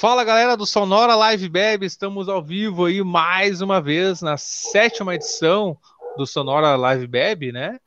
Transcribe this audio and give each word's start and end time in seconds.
Fala 0.00 0.24
galera 0.24 0.56
do 0.56 0.64
Sonora 0.64 1.14
Live 1.14 1.46
Beb, 1.46 1.84
estamos 1.84 2.26
ao 2.26 2.42
vivo 2.42 2.86
aí 2.86 3.04
mais 3.04 3.60
uma 3.60 3.82
vez 3.82 4.22
na 4.22 4.38
sétima 4.38 5.14
edição 5.14 5.76
do 6.16 6.26
Sonora 6.26 6.74
Live 6.74 7.06
Beb, 7.06 7.52
né? 7.52 7.78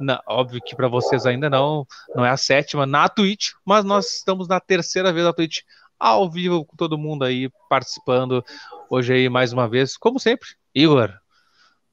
Na, 0.00 0.18
óbvio 0.26 0.62
que 0.64 0.74
para 0.74 0.88
vocês 0.88 1.26
ainda 1.26 1.50
não, 1.50 1.86
não 2.14 2.24
é 2.24 2.30
a 2.30 2.38
sétima 2.38 2.86
na 2.86 3.06
Twitch, 3.06 3.50
mas 3.66 3.84
nós 3.84 4.14
estamos 4.14 4.48
na 4.48 4.58
terceira 4.58 5.12
vez 5.12 5.26
na 5.26 5.32
Twitch 5.34 5.58
ao 6.00 6.30
vivo 6.30 6.64
com 6.64 6.74
todo 6.74 6.96
mundo 6.96 7.22
aí 7.22 7.50
participando 7.68 8.42
hoje 8.88 9.12
aí 9.12 9.28
mais 9.28 9.52
uma 9.52 9.68
vez, 9.68 9.94
como 9.98 10.18
sempre, 10.18 10.48
Igor, 10.74 11.12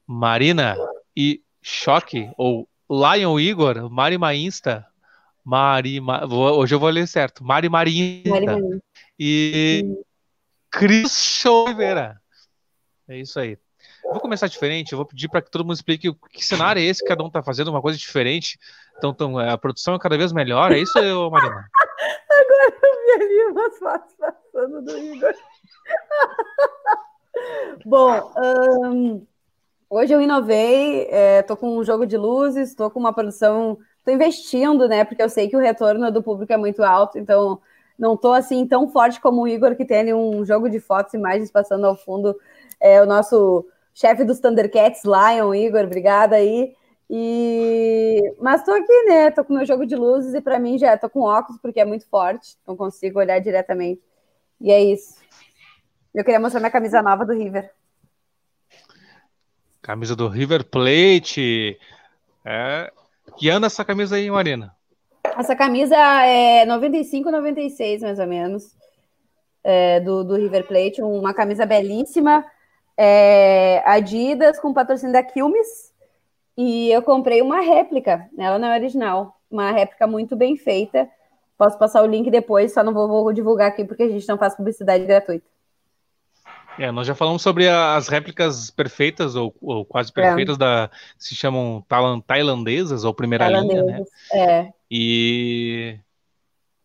Marina 0.06 0.74
e 1.14 1.42
Choque 1.60 2.30
ou 2.38 2.66
Lion 2.90 3.38
Igor, 3.38 3.90
Mari 3.90 4.16
Mainsta, 4.16 4.86
Mari, 5.44 6.00
Ma... 6.00 6.24
hoje 6.24 6.74
eu 6.74 6.80
vou 6.80 6.88
ler 6.88 7.06
certo, 7.06 7.44
Mari 7.44 7.68
Marinta. 7.68 8.30
Mari 8.30 8.46
Marinta 8.46 8.86
e 9.18 9.82
Cris 10.70 11.44
Oliveira. 11.46 12.20
É 13.08 13.18
isso 13.18 13.38
aí. 13.38 13.58
Eu 14.04 14.12
vou 14.12 14.20
começar 14.20 14.46
diferente, 14.46 14.92
eu 14.92 14.98
vou 14.98 15.06
pedir 15.06 15.28
para 15.28 15.42
que 15.42 15.50
todo 15.50 15.64
mundo 15.64 15.74
explique 15.74 16.14
que 16.30 16.44
cenário 16.44 16.80
é 16.80 16.84
esse, 16.84 17.04
cada 17.04 17.24
um 17.24 17.26
está 17.26 17.42
fazendo 17.42 17.68
uma 17.68 17.82
coisa 17.82 17.98
diferente. 17.98 18.58
Então, 18.96 19.10
então, 19.10 19.38
a 19.38 19.58
produção 19.58 19.94
é 19.94 19.98
cada 19.98 20.16
vez 20.16 20.32
melhor, 20.32 20.72
é 20.72 20.78
isso, 20.78 20.94
Marina? 21.30 21.68
Agora 22.30 22.74
eu 22.82 23.04
vi 23.04 23.24
ali 23.24 23.44
umas 23.50 23.78
fotos 23.78 24.14
passando 24.16 24.82
do 24.82 24.98
Igor. 24.98 25.34
Bom, 27.84 28.32
um, 28.36 29.26
hoje 29.90 30.12
eu 30.12 30.20
inovei, 30.20 31.08
estou 31.40 31.56
é, 31.56 31.60
com 31.60 31.78
um 31.78 31.84
jogo 31.84 32.06
de 32.06 32.16
luzes, 32.16 32.70
estou 32.70 32.90
com 32.90 33.00
uma 33.00 33.12
produção, 33.12 33.78
estou 33.98 34.14
investindo, 34.14 34.88
né? 34.88 35.04
Porque 35.04 35.22
eu 35.22 35.28
sei 35.28 35.48
que 35.48 35.56
o 35.56 35.60
retorno 35.60 36.10
do 36.10 36.22
público 36.22 36.52
é 36.52 36.56
muito 36.56 36.82
alto, 36.82 37.18
então 37.18 37.60
não 37.98 38.16
tô 38.16 38.32
assim 38.32 38.66
tão 38.66 38.88
forte 38.88 39.20
como 39.20 39.42
o 39.42 39.48
Igor, 39.48 39.74
que 39.76 39.84
tem 39.84 40.12
um 40.12 40.44
jogo 40.44 40.68
de 40.68 40.80
fotos 40.80 41.14
e 41.14 41.16
imagens 41.16 41.50
passando 41.50 41.86
ao 41.86 41.96
fundo. 41.96 42.38
É 42.80 43.00
o 43.02 43.06
nosso 43.06 43.66
chefe 43.94 44.24
dos 44.24 44.38
Thundercats, 44.40 45.02
Lion, 45.04 45.54
Igor, 45.54 45.84
obrigada 45.84 46.36
aí. 46.36 46.74
E 47.08 48.20
mas 48.40 48.64
tô 48.64 48.72
aqui, 48.72 49.02
né? 49.04 49.30
Tô 49.30 49.44
com 49.44 49.54
meu 49.54 49.64
jogo 49.64 49.86
de 49.86 49.94
luzes 49.94 50.34
e 50.34 50.40
para 50.40 50.58
mim 50.58 50.76
já 50.76 50.96
tô 50.98 51.08
com 51.08 51.20
óculos 51.20 51.60
porque 51.60 51.80
é 51.80 51.84
muito 51.84 52.06
forte, 52.08 52.56
não 52.66 52.76
consigo 52.76 53.18
olhar 53.18 53.38
diretamente. 53.38 54.02
E 54.60 54.70
é 54.70 54.82
isso. 54.82 55.14
Eu 56.14 56.24
queria 56.24 56.40
mostrar 56.40 56.60
minha 56.60 56.70
camisa 56.70 57.02
nova 57.02 57.24
do 57.24 57.32
River. 57.32 57.70
Camisa 59.80 60.16
do 60.16 60.28
River 60.28 60.64
Plate. 60.64 61.78
É... 62.44 62.92
Que 63.38 63.50
anda 63.50 63.66
essa 63.66 63.84
camisa 63.84 64.16
aí, 64.16 64.30
Marina? 64.30 64.75
Essa 65.38 65.56
camisa 65.56 65.96
é 65.96 66.64
95, 66.64 67.30
96, 67.30 68.02
mais 68.02 68.18
ou 68.18 68.26
menos, 68.26 68.76
é, 69.64 70.00
do, 70.00 70.24
do 70.24 70.36
River 70.36 70.66
Plate. 70.66 71.02
Uma 71.02 71.34
camisa 71.34 71.66
belíssima, 71.66 72.44
é, 72.96 73.82
Adidas, 73.84 74.58
com 74.58 74.72
patrocínio 74.72 75.12
da 75.12 75.22
Quilmes. 75.22 75.92
E 76.56 76.90
eu 76.90 77.02
comprei 77.02 77.42
uma 77.42 77.60
réplica, 77.60 78.28
ela 78.38 78.58
não 78.58 78.68
é 78.68 78.78
original, 78.78 79.36
uma 79.50 79.70
réplica 79.70 80.06
muito 80.06 80.34
bem 80.34 80.56
feita. 80.56 81.08
Posso 81.58 81.78
passar 81.78 82.02
o 82.02 82.06
link 82.06 82.30
depois, 82.30 82.72
só 82.72 82.82
não 82.82 82.94
vou, 82.94 83.08
vou 83.08 83.32
divulgar 83.32 83.68
aqui 83.68 83.84
porque 83.84 84.04
a 84.04 84.08
gente 84.08 84.28
não 84.28 84.38
faz 84.38 84.54
publicidade 84.54 85.04
gratuita. 85.04 85.55
É, 86.78 86.90
nós 86.92 87.06
já 87.06 87.14
falamos 87.14 87.42
sobre 87.42 87.68
as 87.68 88.08
réplicas 88.08 88.70
perfeitas 88.70 89.34
ou, 89.34 89.54
ou 89.60 89.84
quase 89.84 90.12
perfeitas 90.12 90.56
é. 90.56 90.58
da 90.58 90.90
se 91.18 91.34
chamam 91.34 91.84
tailandesas 92.26 93.04
ou 93.04 93.14
primeira 93.14 93.48
linha, 93.48 93.82
né? 93.82 94.04
É. 94.32 94.72
E 94.90 95.98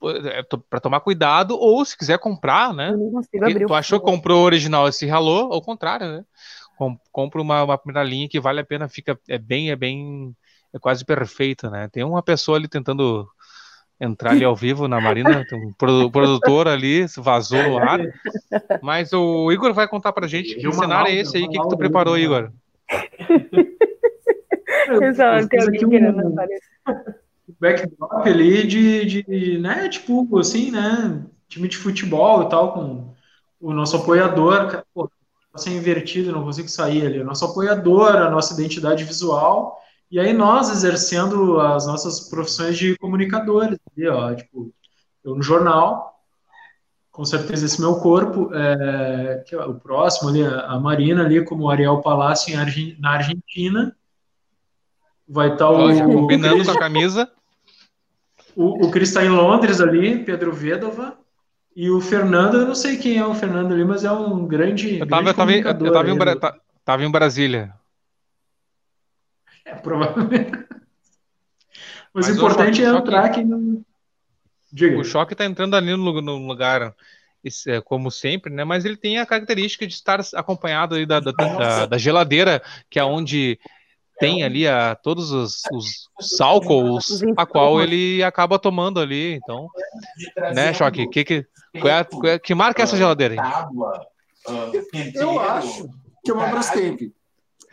é, 0.03 0.43
para 0.69 0.79
tomar 0.79 1.01
cuidado 1.01 1.57
ou 1.59 1.83
se 1.85 1.97
quiser 1.97 2.17
comprar, 2.19 2.73
né? 2.73 2.93
Tu 3.67 3.73
achou 3.73 3.99
comprou 3.99 4.41
o 4.41 4.45
original 4.45 4.87
e 4.87 4.93
se 4.93 5.05
ralou, 5.05 5.53
ao 5.53 5.61
contrário, 5.61 6.07
né? 6.07 6.25
Compra 7.11 7.41
uma, 7.41 7.63
uma 7.63 7.77
primeira 7.77 8.07
linha 8.07 8.27
que 8.27 8.39
vale 8.39 8.59
a 8.59 8.65
pena, 8.65 8.89
fica 8.89 9.19
é 9.27 9.37
bem 9.37 9.69
é 9.69 9.75
bem 9.75 10.35
é 10.73 10.79
quase 10.79 11.05
perfeita, 11.05 11.69
né? 11.69 11.89
Tem 11.89 12.03
uma 12.03 12.23
pessoa 12.23 12.57
ali 12.57 12.67
tentando 12.67 13.27
entrar 14.01 14.31
ali 14.31 14.43
ao 14.43 14.55
vivo 14.55 14.87
na 14.87 14.99
Marina, 14.99 15.45
tem 15.47 15.59
um 15.59 15.71
produtor 16.09 16.67
ali, 16.67 17.05
vazou 17.17 17.61
no 17.61 17.77
ar. 17.77 17.99
Mas 18.81 19.13
o 19.13 19.51
Igor 19.51 19.73
vai 19.73 19.87
contar 19.87 20.11
pra 20.11 20.27
gente 20.27 20.55
que 20.55 20.71
cenário 20.73 21.11
é 21.11 21.15
esse 21.15 21.37
aí, 21.37 21.43
o 21.43 21.49
que, 21.49 21.59
que 21.59 21.69
tu 21.69 21.77
preparou, 21.77 22.17
Igor? 22.17 22.51
Exato, 25.01 25.47
tem 25.47 25.61
alguém 25.61 25.87
querendo 25.87 26.35
backdrop 27.59 28.27
ali 28.27 28.65
de, 28.65 29.05
de, 29.05 29.57
né, 29.59 29.87
tipo, 29.87 30.39
assim, 30.39 30.71
né, 30.71 31.21
time 31.47 31.67
de 31.67 31.77
futebol 31.77 32.43
e 32.43 32.49
tal, 32.49 32.73
com 32.73 33.13
o 33.59 33.71
nosso 33.71 33.97
apoiador, 33.97 34.83
pô, 34.93 35.07
tá 35.51 35.59
ser 35.59 35.71
invertido, 35.71 36.31
não 36.31 36.43
consigo 36.43 36.67
sair 36.67 37.05
ali, 37.05 37.19
o 37.19 37.25
nosso 37.25 37.45
apoiador, 37.45 38.15
a 38.15 38.31
nossa 38.31 38.53
identidade 38.55 39.03
visual, 39.03 39.79
e 40.11 40.19
aí 40.19 40.33
nós 40.33 40.69
exercendo 40.69 41.59
as 41.61 41.87
nossas 41.87 42.29
profissões 42.29 42.77
de 42.77 42.97
comunicadores, 42.97 43.79
ali, 43.95 44.07
ó, 44.07 44.35
tipo, 44.35 44.73
eu 45.23 45.35
no 45.35 45.41
jornal, 45.41 46.19
com 47.09 47.23
certeza 47.23 47.65
esse 47.65 47.79
meu 47.79 47.95
corpo, 47.95 48.53
é, 48.53 49.43
que 49.47 49.55
é 49.55 49.63
o 49.63 49.75
próximo 49.75 50.29
ali, 50.29 50.43
a 50.43 50.77
Marina 50.79 51.23
ali, 51.23 51.43
como 51.45 51.69
Ariel 51.69 52.01
Palácio 52.01 52.59
Argen, 52.59 52.97
na 52.99 53.11
Argentina, 53.11 53.95
vai 55.27 55.53
estar 55.53 55.67
tá 55.67 55.71
o... 55.71 56.13
Combinando 56.13 56.65
com 56.65 56.71
a 56.71 56.79
camisa. 56.79 57.31
O, 58.53 58.85
o 58.85 58.91
Cris 58.91 59.09
está 59.09 59.23
em 59.23 59.29
Londres 59.29 59.79
ali, 59.79 60.25
Pedro 60.25 60.51
Vedova, 60.51 61.17
e 61.73 61.89
o 61.89 62.01
Fernando, 62.01 62.57
eu 62.57 62.65
não 62.65 62.75
sei 62.75 62.97
quem 62.97 63.17
é 63.17 63.25
o 63.25 63.33
Fernando 63.33 63.73
ali, 63.73 63.85
mas 63.85 64.03
é 64.03 64.11
um 64.11 64.45
grande. 64.45 64.99
Eu 64.99 65.07
tava, 65.07 65.31
grande 65.31 65.59
eu 65.59 65.63
tava, 65.63 65.85
eu 65.85 65.93
tava, 65.93 66.11
em, 66.11 66.51
tava 66.83 67.03
em 67.05 67.09
Brasília. 67.09 67.73
É, 69.65 69.75
provavelmente. 69.75 70.51
Mas, 72.13 72.27
o 72.27 72.31
importante 72.31 72.81
o 72.81 72.85
choque, 72.85 72.97
é 72.97 72.99
entrar 72.99 73.25
aqui 73.25 73.43
no. 73.43 73.85
Diga. 74.71 74.97
O 74.97 75.03
choque 75.03 75.33
está 75.33 75.45
entrando 75.45 75.75
ali 75.75 75.91
no, 75.91 76.21
no 76.21 76.47
lugar, 76.47 76.93
é, 77.67 77.81
como 77.81 78.11
sempre, 78.11 78.53
né? 78.53 78.63
Mas 78.63 78.85
ele 78.85 78.97
tem 78.97 79.19
a 79.19 79.25
característica 79.25 79.87
de 79.87 79.93
estar 79.93 80.21
acompanhado 80.35 80.95
aí 80.95 81.05
da, 81.05 81.19
da, 81.19 81.31
da, 81.31 81.85
da 81.85 81.97
geladeira, 81.97 82.61
que 82.89 82.99
é 82.99 83.03
onde 83.03 83.59
tem 84.19 84.43
ali 84.43 84.67
a, 84.67 84.93
todos 84.95 85.31
os, 85.31 85.63
os, 85.71 86.09
os 86.19 86.39
álcools 86.39 87.23
a 87.35 87.45
qual 87.45 87.81
ele 87.81 88.23
acaba 88.23 88.59
tomando 88.59 88.99
ali. 88.99 89.33
Então, 89.33 89.67
né, 90.53 90.73
Choque? 90.73 91.07
Que, 91.07 91.23
que, 91.23 91.45
qual 91.79 92.25
é, 92.25 92.37
que 92.37 92.53
marca 92.53 92.83
essa 92.83 92.95
geladeira 92.95 93.33
aí? 93.33 93.39
Eu 95.15 95.39
acho 95.39 95.89
que 96.23 96.31
é 96.31 96.33
uma 96.33 96.47
Brastemp. 96.47 97.01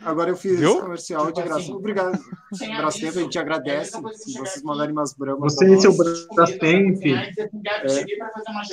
Agora 0.03 0.29
eu 0.29 0.35
fiz 0.35 0.59
Viu? 0.59 0.71
esse 0.71 0.81
comercial 0.81 1.31
de 1.31 1.41
graça. 1.41 1.71
Obrigado. 1.71 2.17
Brastemp, 2.77 3.17
a 3.17 3.19
gente 3.19 3.37
agradece. 3.37 3.91
Se 4.13 4.39
vocês 4.39 4.63
mandarem 4.63 4.93
umas 4.93 5.13
bramas. 5.13 5.53
Você 5.53 5.73
e 5.73 5.81
seu 5.81 5.95
Brastemp. 5.95 7.01
É. 7.05 7.31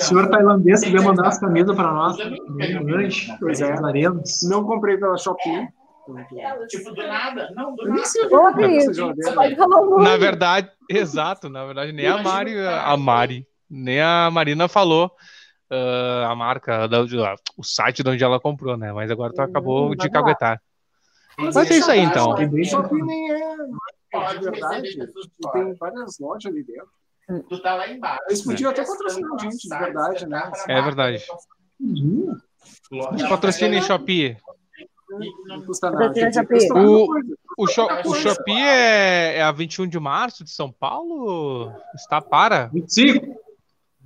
Senhor 0.03 0.29
tailandês, 0.29 0.83
quiser 0.83 1.01
mandar 1.01 1.27
as 1.27 1.39
camisas 1.39 1.75
para 1.75 1.91
nós. 1.91 2.17
Pois 3.39 3.61
é. 3.61 3.75
Não 4.49 4.63
comprei 4.63 4.97
pela 4.97 5.17
Shopee. 5.17 5.67
Tipo, 6.69 6.91
do 6.91 7.05
nada? 7.05 7.49
Não, 7.53 7.75
do 7.75 7.85
nada. 7.85 8.01
Na 10.01 10.15
verdade, 10.15 10.71
exato, 10.89 11.49
na 11.49 11.65
verdade, 11.65 11.91
nem 11.91 12.07
a 12.07 12.17
Mari, 12.23 12.57
a 12.65 12.95
Mari, 12.95 13.45
nem 13.69 13.99
a 13.99 14.29
Marina 14.31 14.69
falou 14.69 15.11
uh, 15.71 16.25
a 16.25 16.35
marca, 16.35 16.87
da, 16.87 17.01
o 17.57 17.63
site 17.63 18.03
de 18.03 18.09
onde 18.09 18.23
ela 18.23 18.39
comprou, 18.39 18.77
né? 18.77 18.91
Mas 18.93 19.11
agora 19.11 19.33
tu 19.33 19.41
acabou 19.41 19.95
de 19.95 20.09
caguetar. 20.09 20.61
Mas 21.37 21.55
é 21.55 21.77
isso 21.77 21.91
aí, 21.91 21.99
então. 21.99 22.35
Só 22.65 22.83
que 22.83 23.01
nem 23.01 23.31
é, 23.31 23.39
é 24.13 24.39
verdade. 24.39 24.97
Tem 25.53 25.73
várias 25.75 26.19
lojas 26.19 26.51
ali 26.51 26.63
dentro. 26.63 26.89
Tu 27.49 27.61
tá 27.61 27.75
lá 27.75 27.89
embaixo. 27.89 28.21
Eles 28.27 28.41
podiam 28.41 28.71
até 28.71 28.85
patrocinar 28.85 29.33
a 29.33 29.37
gente, 29.43 29.67
de 29.67 29.77
verdade, 29.77 30.27
né? 30.27 30.51
É 30.67 30.81
verdade. 30.81 31.25
Uhum. 31.79 32.37
Patrocina 33.29 33.75
em 33.75 33.81
Shopee. 33.81 34.37
Não 35.45 35.65
custa 35.65 35.91
nada. 35.91 36.13
O, 36.73 37.07
o, 37.57 37.63
o 37.63 38.15
Shopee 38.15 38.61
é, 38.61 39.37
é 39.37 39.41
a 39.41 39.51
21 39.51 39.87
de 39.87 39.99
março 39.99 40.43
de 40.43 40.49
São 40.49 40.71
Paulo? 40.71 41.71
Está 41.93 42.21
para? 42.21 42.67
25. 42.67 43.37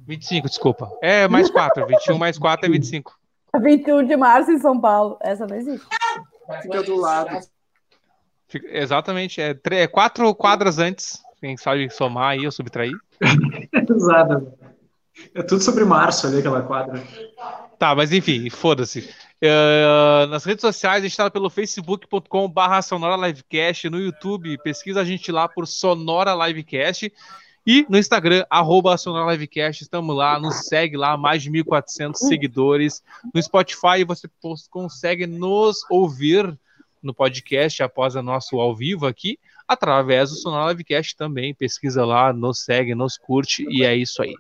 25, 0.08 0.48
desculpa. 0.48 0.92
É 1.02 1.28
mais 1.28 1.50
4. 1.50 1.86
21 1.86 2.18
mais 2.18 2.38
4 2.38 2.66
é 2.66 2.70
25. 2.70 3.18
21 3.62 4.06
de 4.06 4.18
março 4.18 4.52
em 4.52 4.60
São 4.60 4.80
Paulo. 4.80 5.18
Essa 5.22 5.46
não 5.46 5.56
existe. 5.56 5.88
Fica 6.62 6.84
do 6.84 6.96
lado. 6.96 7.40
Fica, 8.48 8.68
exatamente. 8.70 9.42
É, 9.42 9.56
é 9.72 9.88
quatro 9.88 10.34
quadras 10.36 10.78
antes. 10.78 11.22
Quem 11.40 11.58
sabe 11.58 11.90
somar 11.90 12.32
aí 12.32 12.46
ou 12.46 12.52
subtrair. 12.52 12.94
Exato. 13.90 14.54
É 15.34 15.44
tudo 15.44 15.62
sobre 15.62 15.84
março 15.84 16.28
ali, 16.28 16.40
aquela 16.40 16.62
quadra. 16.62 17.02
Tá, 17.78 17.96
mas 17.96 18.12
enfim, 18.12 18.50
foda-se. 18.50 19.10
Uh, 19.44 20.28
nas 20.28 20.44
redes 20.44 20.62
sociais, 20.62 21.00
a 21.00 21.02
gente 21.02 21.12
está 21.12 21.30
pelo 21.32 21.50
facebook.com/barra 21.50 22.82
Sonora 22.84 23.28
Livecast, 23.28 23.90
no 23.90 24.00
YouTube, 24.00 24.58
pesquisa 24.60 25.02
a 25.02 25.04
gente 25.04 25.32
lá 25.32 25.48
por 25.48 25.66
Sonora 25.66 26.36
Livecast. 26.46 27.12
E 27.66 27.86
no 27.88 27.98
Instagram, 27.98 28.44
arroba 28.50 28.96
Livecast, 29.30 29.84
estamos 29.84 30.16
lá, 30.16 30.40
nos 30.40 30.66
segue 30.66 30.98
lá, 30.98 31.16
mais 31.16 31.44
de 31.44 31.52
1.400 31.52 32.16
seguidores. 32.16 33.04
No 33.34 33.42
Spotify 33.42 34.04
você 34.06 34.28
consegue 34.70 35.28
nos 35.28 35.86
ouvir 35.90 36.58
no 37.02 37.14
podcast 37.14 37.82
após 37.84 38.16
o 38.16 38.22
nosso 38.22 38.60
ao 38.60 38.76
vivo 38.76 39.06
aqui, 39.06 39.40
através 39.68 40.30
do 40.30 40.36
Sonora 40.36 40.72
Livecast 40.72 41.16
também. 41.16 41.54
Pesquisa 41.54 42.06
lá, 42.06 42.34
nos 42.34 42.64
segue, 42.64 42.96
nos 42.96 43.18
curte 43.18 43.66
e 43.70 43.84
é 43.84 43.96
isso 43.96 44.22
aí. 44.22 44.36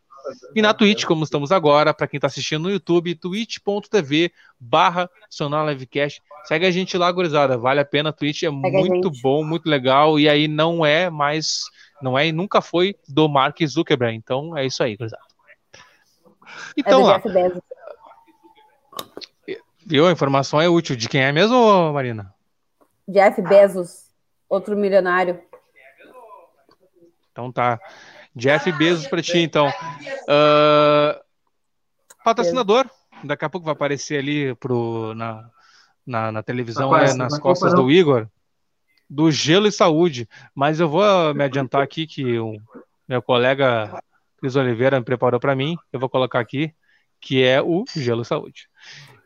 E 0.55 0.61
na 0.61 0.73
Twitch, 0.73 1.05
como 1.05 1.23
estamos 1.23 1.51
agora, 1.51 1.93
para 1.93 2.07
quem 2.07 2.17
está 2.17 2.27
assistindo 2.27 2.63
no 2.63 2.71
YouTube, 2.71 3.15
twitch.tv 3.15 4.31
barra 4.59 5.09
Livecast. 5.67 6.21
Segue 6.45 6.65
a 6.65 6.71
gente 6.71 6.97
lá, 6.97 7.11
gurizada. 7.11 7.57
Vale 7.57 7.79
a 7.79 7.85
pena, 7.85 8.09
a 8.09 8.13
Twitch 8.13 8.43
é 8.43 8.49
Segue 8.49 8.89
muito 8.89 9.11
bom, 9.21 9.43
muito 9.43 9.67
legal. 9.67 10.19
E 10.19 10.27
aí 10.29 10.47
não 10.47 10.85
é 10.85 11.09
mais, 11.09 11.61
não 12.01 12.17
é 12.17 12.27
e 12.27 12.31
nunca 12.31 12.61
foi 12.61 12.95
do 13.07 13.27
Mark 13.27 13.57
Zuckerberg. 13.65 14.15
Então 14.15 14.57
é 14.57 14.65
isso 14.65 14.83
aí, 14.83 14.95
gurizada. 14.95 15.23
Então 16.77 17.01
é 17.01 17.13
lá. 17.13 17.21
Viu? 19.85 20.07
A 20.07 20.11
informação 20.11 20.61
é 20.61 20.69
útil. 20.69 20.95
De 20.95 21.09
quem 21.09 21.21
é 21.21 21.31
mesmo, 21.31 21.91
Marina? 21.93 22.33
Jeff 23.07 23.41
Bezos, 23.41 24.05
outro 24.47 24.75
milionário. 24.77 25.41
Então 27.31 27.51
tá. 27.51 27.79
Jeff 28.35 28.71
Bezos 28.73 29.07
para 29.07 29.21
ti, 29.21 29.39
então. 29.39 29.67
Uh, 29.67 31.19
patrocinador. 32.23 32.89
Daqui 33.23 33.45
a 33.45 33.49
pouco 33.49 33.65
vai 33.65 33.73
aparecer 33.73 34.17
ali 34.17 34.55
pro, 34.55 35.13
na, 35.13 35.49
na, 36.05 36.31
na 36.31 36.43
televisão, 36.43 36.91
né, 36.91 37.13
nas 37.13 37.37
costas 37.37 37.73
do 37.73 37.91
Igor. 37.91 38.27
Do 39.11 39.29
Gelo 39.29 39.67
e 39.67 39.71
Saúde. 39.71 40.27
Mas 40.55 40.79
eu 40.79 40.87
vou 40.87 41.33
me 41.33 41.43
adiantar 41.43 41.81
aqui 41.81 42.07
que 42.07 42.39
o 42.39 42.55
meu 43.07 43.21
colega 43.21 44.01
Cris 44.39 44.55
Oliveira 44.55 44.97
me 44.97 45.05
preparou 45.05 45.39
para 45.39 45.55
mim. 45.55 45.75
Eu 45.91 45.99
vou 45.99 46.07
colocar 46.07 46.39
aqui, 46.39 46.73
que 47.19 47.43
é 47.43 47.61
o 47.61 47.83
Gelo 47.93 48.21
e 48.21 48.25
Saúde. 48.25 48.69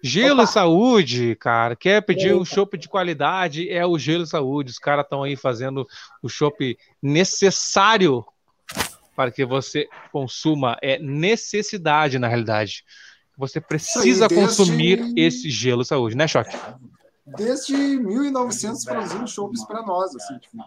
Gelo 0.03 0.41
Opa. 0.41 0.47
Saúde, 0.47 1.35
cara. 1.35 1.75
Quer 1.75 2.01
pedir 2.01 2.29
Eita. 2.29 2.37
um 2.37 2.45
chopp 2.45 2.77
de 2.77 2.89
qualidade? 2.89 3.69
É 3.69 3.85
o 3.85 3.97
Gelo 3.99 4.25
Saúde. 4.25 4.71
Os 4.71 4.79
caras 4.79 5.05
estão 5.05 5.21
aí 5.21 5.35
fazendo 5.35 5.87
o 6.21 6.27
chopp 6.27 6.77
necessário 7.01 8.25
para 9.15 9.31
que 9.31 9.45
você 9.45 9.87
consuma. 10.11 10.77
É 10.81 10.97
necessidade, 10.97 12.17
na 12.17 12.27
realidade. 12.27 12.83
Você 13.37 13.59
precisa 13.59 14.29
consumir 14.29 15.13
esse 15.15 15.49
gelo 15.49 15.83
saúde, 15.83 16.15
né, 16.15 16.27
Choque? 16.27 16.55
Desde 17.25 17.73
1900 17.75 18.85
produzindo 18.85 19.27
chopps 19.27 19.65
para 19.65 19.81
nós, 19.81 20.15
assim, 20.15 20.37
tipo, 20.37 20.57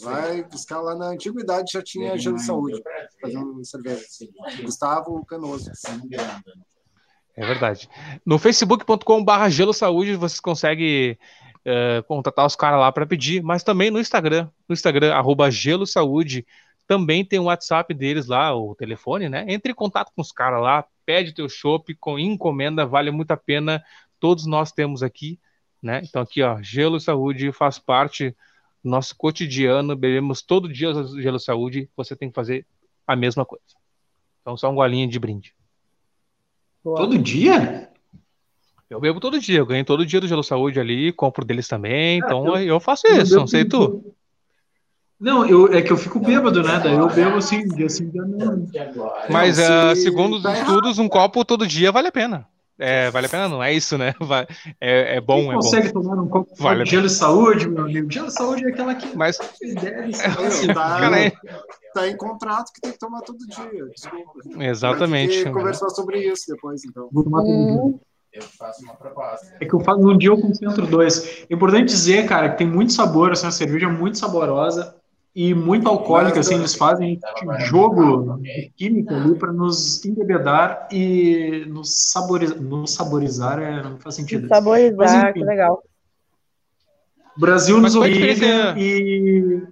vai 0.00 0.42
buscar 0.44 0.80
lá 0.80 0.94
na 0.94 1.08
antiguidade 1.08 1.72
já 1.72 1.82
tinha 1.82 2.16
gelo 2.16 2.38
saúde, 2.38 2.82
fazendo 3.20 3.64
cerveja. 3.64 4.00
Assim. 4.00 4.28
Gustavo 4.62 5.24
Canoso. 5.26 5.70
É 7.36 7.46
verdade. 7.46 7.88
No 8.24 8.38
facebook.com/barra 8.38 9.50
gelo 9.50 9.74
saúde 9.74 10.16
vocês 10.16 10.40
conseguem 10.40 11.12
uh, 11.12 12.02
contatar 12.06 12.46
os 12.46 12.56
caras 12.56 12.80
lá 12.80 12.90
para 12.90 13.06
pedir, 13.06 13.42
mas 13.42 13.62
também 13.62 13.90
no 13.90 14.00
Instagram, 14.00 14.48
no 14.66 14.72
Instagram 14.72 15.12
gelo 15.50 15.86
saúde 15.86 16.46
também 16.86 17.24
tem 17.24 17.38
o 17.38 17.44
WhatsApp 17.44 17.92
deles 17.92 18.26
lá, 18.28 18.54
o 18.54 18.74
telefone, 18.74 19.28
né? 19.28 19.44
Entre 19.48 19.72
em 19.72 19.74
contato 19.74 20.12
com 20.14 20.22
os 20.22 20.30
caras 20.30 20.62
lá, 20.62 20.84
pede 21.04 21.34
teu 21.34 21.48
chopp 21.48 21.94
com 21.96 22.18
encomenda, 22.18 22.86
vale 22.86 23.10
muito 23.10 23.32
a 23.32 23.36
pena. 23.36 23.82
Todos 24.20 24.46
nós 24.46 24.72
temos 24.72 25.02
aqui, 25.02 25.38
né? 25.86 26.02
Então 26.04 26.20
aqui, 26.20 26.42
ó, 26.42 26.60
Gelo 26.60 27.00
Saúde 27.00 27.52
faz 27.52 27.78
parte 27.78 28.36
do 28.84 28.90
nosso 28.90 29.16
cotidiano, 29.16 29.96
bebemos 29.96 30.42
todo 30.42 30.70
dia 30.70 30.92
Gelo 31.20 31.38
Saúde, 31.38 31.88
você 31.96 32.16
tem 32.16 32.28
que 32.28 32.34
fazer 32.34 32.66
a 33.06 33.14
mesma 33.14 33.44
coisa. 33.44 33.64
Então 34.42 34.56
só 34.56 34.68
um 34.68 34.74
golinho 34.74 35.08
de 35.08 35.18
brinde. 35.18 35.54
Todo 36.82 37.16
dia? 37.16 37.88
Eu 38.88 39.00
bebo 39.00 39.18
todo 39.18 39.40
dia, 39.40 39.58
eu 39.58 39.66
ganho 39.66 39.84
todo 39.84 40.06
dia 40.06 40.20
do 40.20 40.28
Gelo 40.28 40.44
Saúde 40.44 40.78
ali, 40.78 41.12
compro 41.12 41.44
deles 41.44 41.66
também, 41.66 42.20
ah, 42.22 42.24
então 42.24 42.46
eu, 42.56 42.66
eu 42.66 42.80
faço 42.80 43.06
isso, 43.08 43.36
não 43.36 43.46
sei 43.46 43.64
tu. 43.64 44.14
Não, 45.18 45.46
eu, 45.46 45.72
é 45.72 45.80
que 45.80 45.90
eu 45.90 45.96
fico 45.96 46.20
bêbado, 46.20 46.62
né? 46.62 46.78
Daí 46.78 46.94
eu 46.94 47.08
bebo 47.08 47.38
assim, 47.38 47.66
dia 47.68 47.86
assim, 47.86 48.10
dia 48.10 48.22
não. 48.22 48.68
Mas 49.30 49.58
uh, 49.58 49.96
segundo 49.96 50.36
os 50.36 50.42
tá 50.42 50.52
estudos, 50.52 50.98
um 50.98 51.08
copo 51.08 51.44
todo 51.44 51.66
dia 51.66 51.90
vale 51.90 52.08
a 52.08 52.12
pena. 52.12 52.46
É, 52.78 53.10
vale 53.10 53.26
a 53.26 53.28
pena, 53.28 53.48
não 53.48 53.62
é 53.62 53.72
isso, 53.72 53.96
né? 53.96 54.14
É, 54.80 55.16
é 55.16 55.20
bom, 55.20 55.40
Quem 55.40 55.50
é 55.50 55.54
consegue 55.54 55.92
bom. 55.92 56.02
tomar 56.02 56.22
um 56.22 56.28
copo 56.28 56.54
vale 56.56 56.84
de 56.84 56.90
gelo 56.90 57.06
de 57.06 57.12
saúde, 57.12 57.68
meu 57.68 57.84
amigo? 57.84 58.10
Gelo 58.10 58.26
de 58.26 58.32
saúde 58.34 58.64
é 58.64 58.68
aquela 58.68 58.94
que 58.94 59.16
Mas... 59.16 59.38
deve 59.60 60.12
tá, 60.74 60.98
Cara, 60.98 61.32
tá 61.94 62.08
em 62.08 62.16
contrato 62.16 62.72
que 62.72 62.80
tem 62.80 62.92
que 62.92 62.98
tomar 62.98 63.22
todo 63.22 63.38
dia. 63.38 63.86
Desculpa. 63.94 64.62
Exatamente. 64.64 65.42
Vamos 65.44 65.58
conversar 65.58 65.90
sobre 65.90 66.20
isso 66.20 66.44
depois, 66.48 66.84
então. 66.84 67.08
Vou 67.10 67.24
tomar 67.24 67.42
todo 67.42 67.84
dia. 67.92 68.00
Eu 68.32 68.42
faço 68.42 68.82
uma 68.82 68.94
proposta. 68.94 69.56
É 69.58 69.64
que 69.64 69.74
eu 69.74 69.80
faço 69.80 70.00
um 70.00 70.18
dia 70.18 70.28
eu 70.28 70.38
concentro 70.38 70.86
dois. 70.86 71.44
É 71.48 71.54
importante 71.54 71.86
dizer, 71.86 72.26
cara, 72.26 72.50
que 72.50 72.58
tem 72.58 72.66
muito 72.66 72.92
sabor, 72.92 73.32
assim, 73.32 73.46
a 73.46 73.50
cerveja 73.50 73.86
é 73.86 73.90
muito 73.90 74.18
saborosa 74.18 74.94
e 75.36 75.52
muito 75.52 75.86
alcoólica, 75.86 76.40
assim, 76.40 76.54
eles 76.54 76.74
fazem 76.74 77.20
jogo 77.66 78.40
químico 78.74 79.12
ali 79.12 79.34
para 79.34 79.52
nos 79.52 80.02
embebedar 80.02 80.88
e 80.90 81.66
nos 81.68 82.10
saborizar. 82.10 82.58
Nos 82.58 82.94
saborizar 82.94 83.58
é, 83.58 83.82
não 83.82 83.98
faz 83.98 84.14
sentido. 84.14 84.48
Saborizar, 84.48 85.24
Mas, 85.24 85.34
que 85.34 85.44
legal. 85.44 85.82
Brasil 87.36 87.78
nos 87.78 87.94
obriga 87.94 88.74
e. 88.78 89.62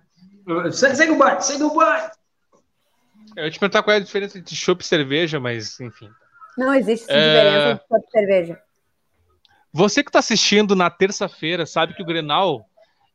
Segue 0.71 1.13
o 1.13 1.17
bar, 1.17 1.41
segue 1.41 1.63
o 1.63 1.75
bar! 1.75 2.13
Eu 3.35 3.45
ia 3.45 3.51
te 3.51 3.59
perguntar 3.59 3.83
qual 3.83 3.95
é 3.95 3.97
a 3.97 4.03
diferença 4.03 4.37
entre 4.37 4.55
chopp 4.55 4.85
e 4.85 4.87
cerveja, 4.87 5.41
mas 5.41 5.81
enfim. 5.81 6.11
Não 6.59 6.75
existe 6.75 7.11
é... 7.11 7.15
diferença 7.15 7.71
entre 7.71 7.87
chopp 7.89 8.07
e 8.07 8.11
cerveja. 8.11 8.61
Você 9.73 10.03
que 10.03 10.11
está 10.11 10.19
assistindo 10.19 10.77
na 10.77 10.91
terça-feira 10.91 11.65
sabe 11.65 11.95
que 11.95 12.03
o 12.03 12.07
Grenal 12.07 12.67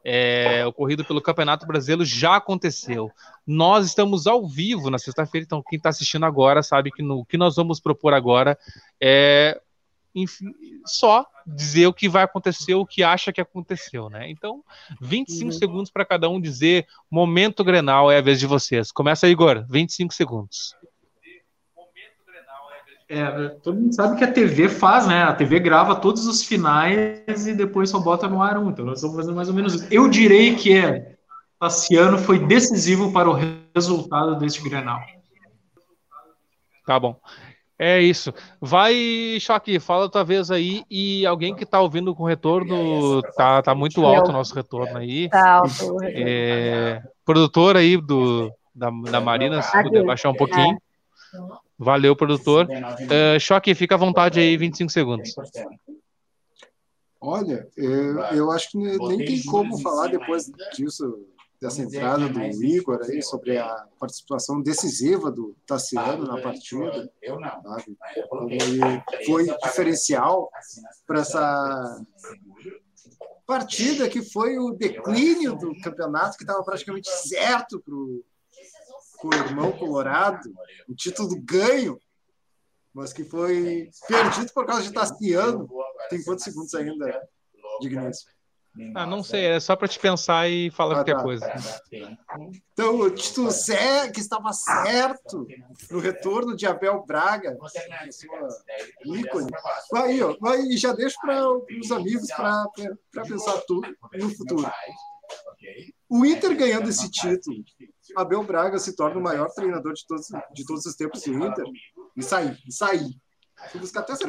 é, 0.03 0.65
ocorrido 0.65 1.03
pelo 1.03 1.21
Campeonato 1.21 1.65
Brasileiro 1.65 2.05
já 2.05 2.35
aconteceu. 2.35 3.11
Nós 3.45 3.85
estamos 3.85 4.27
ao 4.27 4.47
vivo 4.47 4.89
na 4.89 4.97
sexta-feira, 4.97 5.45
então 5.45 5.63
quem 5.67 5.77
está 5.77 5.89
assistindo 5.89 6.25
agora 6.25 6.63
sabe 6.63 6.91
que 6.91 7.03
no, 7.03 7.19
o 7.19 7.25
que 7.25 7.37
nós 7.37 7.55
vamos 7.55 7.79
propor 7.79 8.13
agora 8.13 8.57
é 9.01 9.59
enfim, 10.13 10.51
só 10.85 11.25
dizer 11.45 11.87
o 11.87 11.93
que 11.93 12.09
vai 12.09 12.23
acontecer, 12.23 12.73
o 12.73 12.85
que 12.85 13.03
acha 13.03 13.31
que 13.31 13.41
aconteceu, 13.41 14.09
né? 14.09 14.29
Então, 14.29 14.63
25 15.01 15.45
uhum. 15.45 15.51
segundos 15.51 15.91
para 15.91 16.05
cada 16.05 16.29
um 16.29 16.41
dizer 16.41 16.87
momento 17.09 17.63
Grenal 17.63 18.11
é 18.11 18.17
a 18.17 18.21
vez 18.21 18.39
de 18.39 18.47
vocês. 18.47 18.91
Começa 18.91 19.25
aí, 19.25 19.31
Igor, 19.31 19.65
25 19.69 20.13
segundos. 20.13 20.75
É, 23.11 23.49
todo 23.63 23.79
mundo 23.79 23.95
sabe 23.95 24.17
que 24.17 24.23
a 24.23 24.31
TV 24.31 24.69
faz, 24.69 25.07
né? 25.07 25.23
A 25.23 25.33
TV 25.33 25.59
grava 25.59 25.95
todos 25.95 26.27
os 26.27 26.43
finais 26.43 27.47
e 27.47 27.55
depois 27.55 27.89
só 27.89 27.99
bota 27.99 28.27
no 28.27 28.39
ar 28.39 28.59
um. 28.59 28.69
Então 28.69 28.85
nós 28.85 28.99
estamos 28.99 29.15
fazendo 29.15 29.35
mais 29.35 29.49
ou 29.49 29.55
menos 29.55 29.73
isso. 29.73 29.87
Eu 29.89 30.07
direi 30.07 30.55
que 30.55 30.77
é, 30.77 31.15
Tassiano 31.59 32.19
foi 32.19 32.37
decisivo 32.37 33.11
para 33.11 33.27
o 33.27 33.33
resultado 33.73 34.37
deste 34.37 34.61
Grenal. 34.61 34.99
Tá 36.85 36.99
bom. 36.99 37.19
É 37.79 37.99
isso. 37.99 38.31
Vai, 38.61 39.37
Choque, 39.39 39.79
fala 39.79 40.03
outra 40.03 40.23
vez 40.23 40.51
aí. 40.51 40.83
E 40.87 41.25
alguém 41.25 41.55
que 41.55 41.63
está 41.63 41.81
ouvindo 41.81 42.13
com 42.13 42.23
o 42.23 42.27
retorno, 42.27 43.23
tá, 43.35 43.61
tá 43.63 43.73
muito 43.73 44.05
alto 44.05 44.29
o 44.29 44.33
nosso 44.33 44.53
retorno 44.53 44.97
aí. 44.97 45.29
Tá 45.29 45.51
alto. 45.51 45.97
É, 46.03 47.01
produtor 47.25 47.75
aí 47.75 47.97
do, 47.97 48.51
da, 48.75 48.91
da 49.09 49.19
Marina, 49.19 49.63
se 49.63 49.81
puder 49.81 50.05
baixar 50.05 50.29
um 50.29 50.35
pouquinho. 50.35 50.77
É. 51.79 51.83
Valeu, 51.83 52.15
produtor. 52.15 52.67
Uh, 52.67 53.39
Choque, 53.39 53.73
fica 53.73 53.95
à 53.95 53.97
vontade 53.97 54.39
aí, 54.39 54.57
25 54.57 54.91
segundos. 54.91 55.33
Olha, 57.21 57.67
eu, 57.75 58.19
eu 58.33 58.51
acho 58.51 58.71
que 58.71 58.77
nem 58.77 59.17
tem 59.17 59.43
como 59.43 59.77
falar 59.79 60.07
depois 60.07 60.49
disso, 60.73 61.25
dessa 61.61 61.81
entrada 61.81 62.29
do 62.29 62.41
Igor 62.63 62.99
aí, 63.03 63.21
sobre 63.21 63.57
a 63.57 63.87
participação 63.99 64.61
decisiva 64.61 65.29
do 65.29 65.55
Tassiano 65.65 66.25
na 66.25 66.41
partida. 66.41 67.11
Sabe? 67.63 67.97
Foi 69.25 69.45
diferencial 69.63 70.49
para 71.05 71.19
essa 71.19 72.05
partida 73.45 74.07
que 74.07 74.21
foi 74.21 74.57
o 74.57 74.71
declínio 74.71 75.55
do 75.57 75.73
campeonato, 75.81 76.37
que 76.37 76.43
estava 76.43 76.63
praticamente 76.63 77.09
certo 77.09 77.81
para 77.81 77.95
o 77.95 78.23
com 79.19 79.27
o 79.27 79.33
irmão 79.33 79.71
Colorado, 79.71 80.51
um 80.87 80.95
título 80.95 81.39
ganho, 81.41 81.99
mas 82.93 83.13
que 83.13 83.23
foi 83.23 83.89
perdido 84.07 84.51
por 84.53 84.65
causa 84.65 84.83
de 84.83 84.93
Tassiano. 84.93 85.69
Tem 86.09 86.23
quantos 86.23 86.43
segundos 86.43 86.73
ainda, 86.73 87.27
digníssimo? 87.81 88.31
Ah, 88.95 89.05
não 89.05 89.23
sei, 89.23 89.45
é 89.45 89.59
só 89.59 89.75
para 89.75 89.87
te 89.87 89.99
pensar 89.99 90.49
e 90.49 90.69
falar 90.71 90.93
ah, 90.93 90.95
qualquer 90.97 91.17
tá. 91.17 91.23
coisa. 91.23 91.53
Então, 92.71 92.99
o 92.99 93.09
título 93.09 93.51
Zé, 93.51 94.09
que 94.09 94.19
estava 94.19 94.53
certo 94.53 95.45
no 95.89 95.99
retorno 95.99 96.55
de 96.55 96.65
Abel 96.65 97.03
Braga, 97.05 97.57
sua 98.11 99.17
ícone. 99.17 99.51
Aí, 99.95 100.21
ó, 100.21 100.35
aí 100.45 100.77
já 100.77 100.93
deixo 100.93 101.19
para 101.19 101.45
os 101.51 101.91
amigos 101.91 102.29
para 102.29 103.23
pensar 103.23 103.59
tudo 103.67 103.93
no 104.13 104.29
futuro. 104.35 104.71
O 106.07 106.25
Inter 106.25 106.55
ganhando 106.55 106.89
esse 106.89 107.09
título 107.09 107.63
Abel 108.15 108.43
Braga 108.43 108.77
se 108.79 108.95
torna 108.95 109.19
o 109.19 109.23
maior 109.23 109.49
treinador 109.49 109.93
de 109.93 110.05
todos, 110.07 110.27
de 110.53 110.65
todos 110.65 110.85
os 110.85 110.95
tempos 110.95 111.21
do 111.23 111.33
Inter. 111.33 111.65
E 112.15 112.23
sair, 112.23 112.57
e 112.67 112.71
sair. 112.71 113.09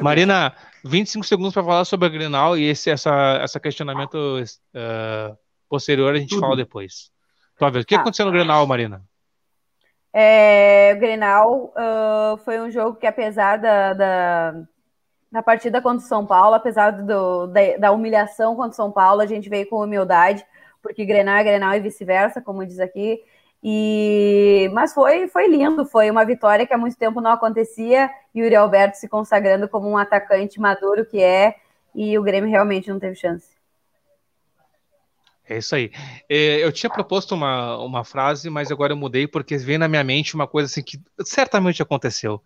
Marina, 0.01 0.53
25 0.83 1.25
segundos 1.25 1.53
para 1.53 1.63
falar 1.63 1.85
sobre 1.85 2.05
a 2.07 2.09
Grenal 2.09 2.57
e 2.57 2.65
esse 2.65 2.89
essa, 2.89 3.39
essa 3.41 3.59
questionamento 3.59 4.15
uh, 4.15 5.37
posterior 5.69 6.13
a 6.13 6.17
gente 6.17 6.29
Tudo. 6.29 6.41
fala 6.41 6.55
depois. 6.55 7.11
Tua 7.57 7.69
vez. 7.69 7.83
O 7.83 7.87
que 7.87 7.95
ah. 7.95 8.01
aconteceu 8.01 8.25
no 8.25 8.31
Grenal, 8.31 8.65
Marina? 8.67 9.01
É, 10.13 10.93
o 10.95 10.99
Grenal 10.99 11.73
uh, 11.73 12.37
foi 12.43 12.59
um 12.59 12.69
jogo 12.69 12.97
que, 12.97 13.07
apesar 13.07 13.57
da, 13.57 13.93
da, 13.93 14.53
da 15.31 15.41
partida 15.41 15.81
contra 15.81 16.05
o 16.05 16.07
São 16.07 16.25
Paulo, 16.25 16.55
apesar 16.55 16.91
do, 16.91 17.47
da, 17.47 17.77
da, 17.77 17.91
humilhação 17.91 18.55
contra 18.55 18.71
o 18.71 18.75
São 18.75 18.91
Paulo, 18.91 19.21
a 19.21 19.25
gente 19.25 19.47
veio 19.49 19.69
com 19.69 19.81
humildade, 19.81 20.45
porque 20.81 21.05
Grenal 21.05 21.37
é 21.37 21.43
Grenal 21.43 21.73
e 21.75 21.79
vice-versa, 21.79 22.41
como 22.41 22.65
diz 22.65 22.79
aqui. 22.79 23.21
E 23.63 24.69
mas 24.73 24.93
foi 24.93 25.27
foi 25.27 25.47
lindo, 25.47 25.85
foi 25.85 26.09
uma 26.09 26.25
vitória 26.25 26.65
que 26.65 26.73
há 26.73 26.77
muito 26.77 26.97
tempo 26.97 27.21
não 27.21 27.31
acontecia. 27.31 28.09
E 28.33 28.39
Yuri 28.39 28.55
Alberto 28.55 28.97
se 28.97 29.07
consagrando 29.07 29.69
como 29.69 29.89
um 29.89 29.97
atacante 29.97 30.59
maduro 30.59 31.05
que 31.05 31.21
é, 31.21 31.55
e 31.93 32.17
o 32.17 32.23
Grêmio 32.23 32.49
realmente 32.49 32.89
não 32.89 32.99
teve 32.99 33.15
chance. 33.15 33.51
É 35.47 35.57
isso 35.57 35.75
aí. 35.75 35.91
É, 36.29 36.63
eu 36.63 36.71
tinha 36.71 36.89
proposto 36.89 37.35
uma, 37.35 37.77
uma 37.77 38.05
frase, 38.05 38.49
mas 38.49 38.71
agora 38.71 38.93
eu 38.93 38.97
mudei 38.97 39.27
porque 39.27 39.57
veio 39.57 39.79
na 39.79 39.87
minha 39.87 40.03
mente 40.03 40.33
uma 40.33 40.47
coisa 40.47 40.67
assim 40.67 40.81
que 40.81 40.97
certamente 41.25 41.81
aconteceu. 41.81 42.41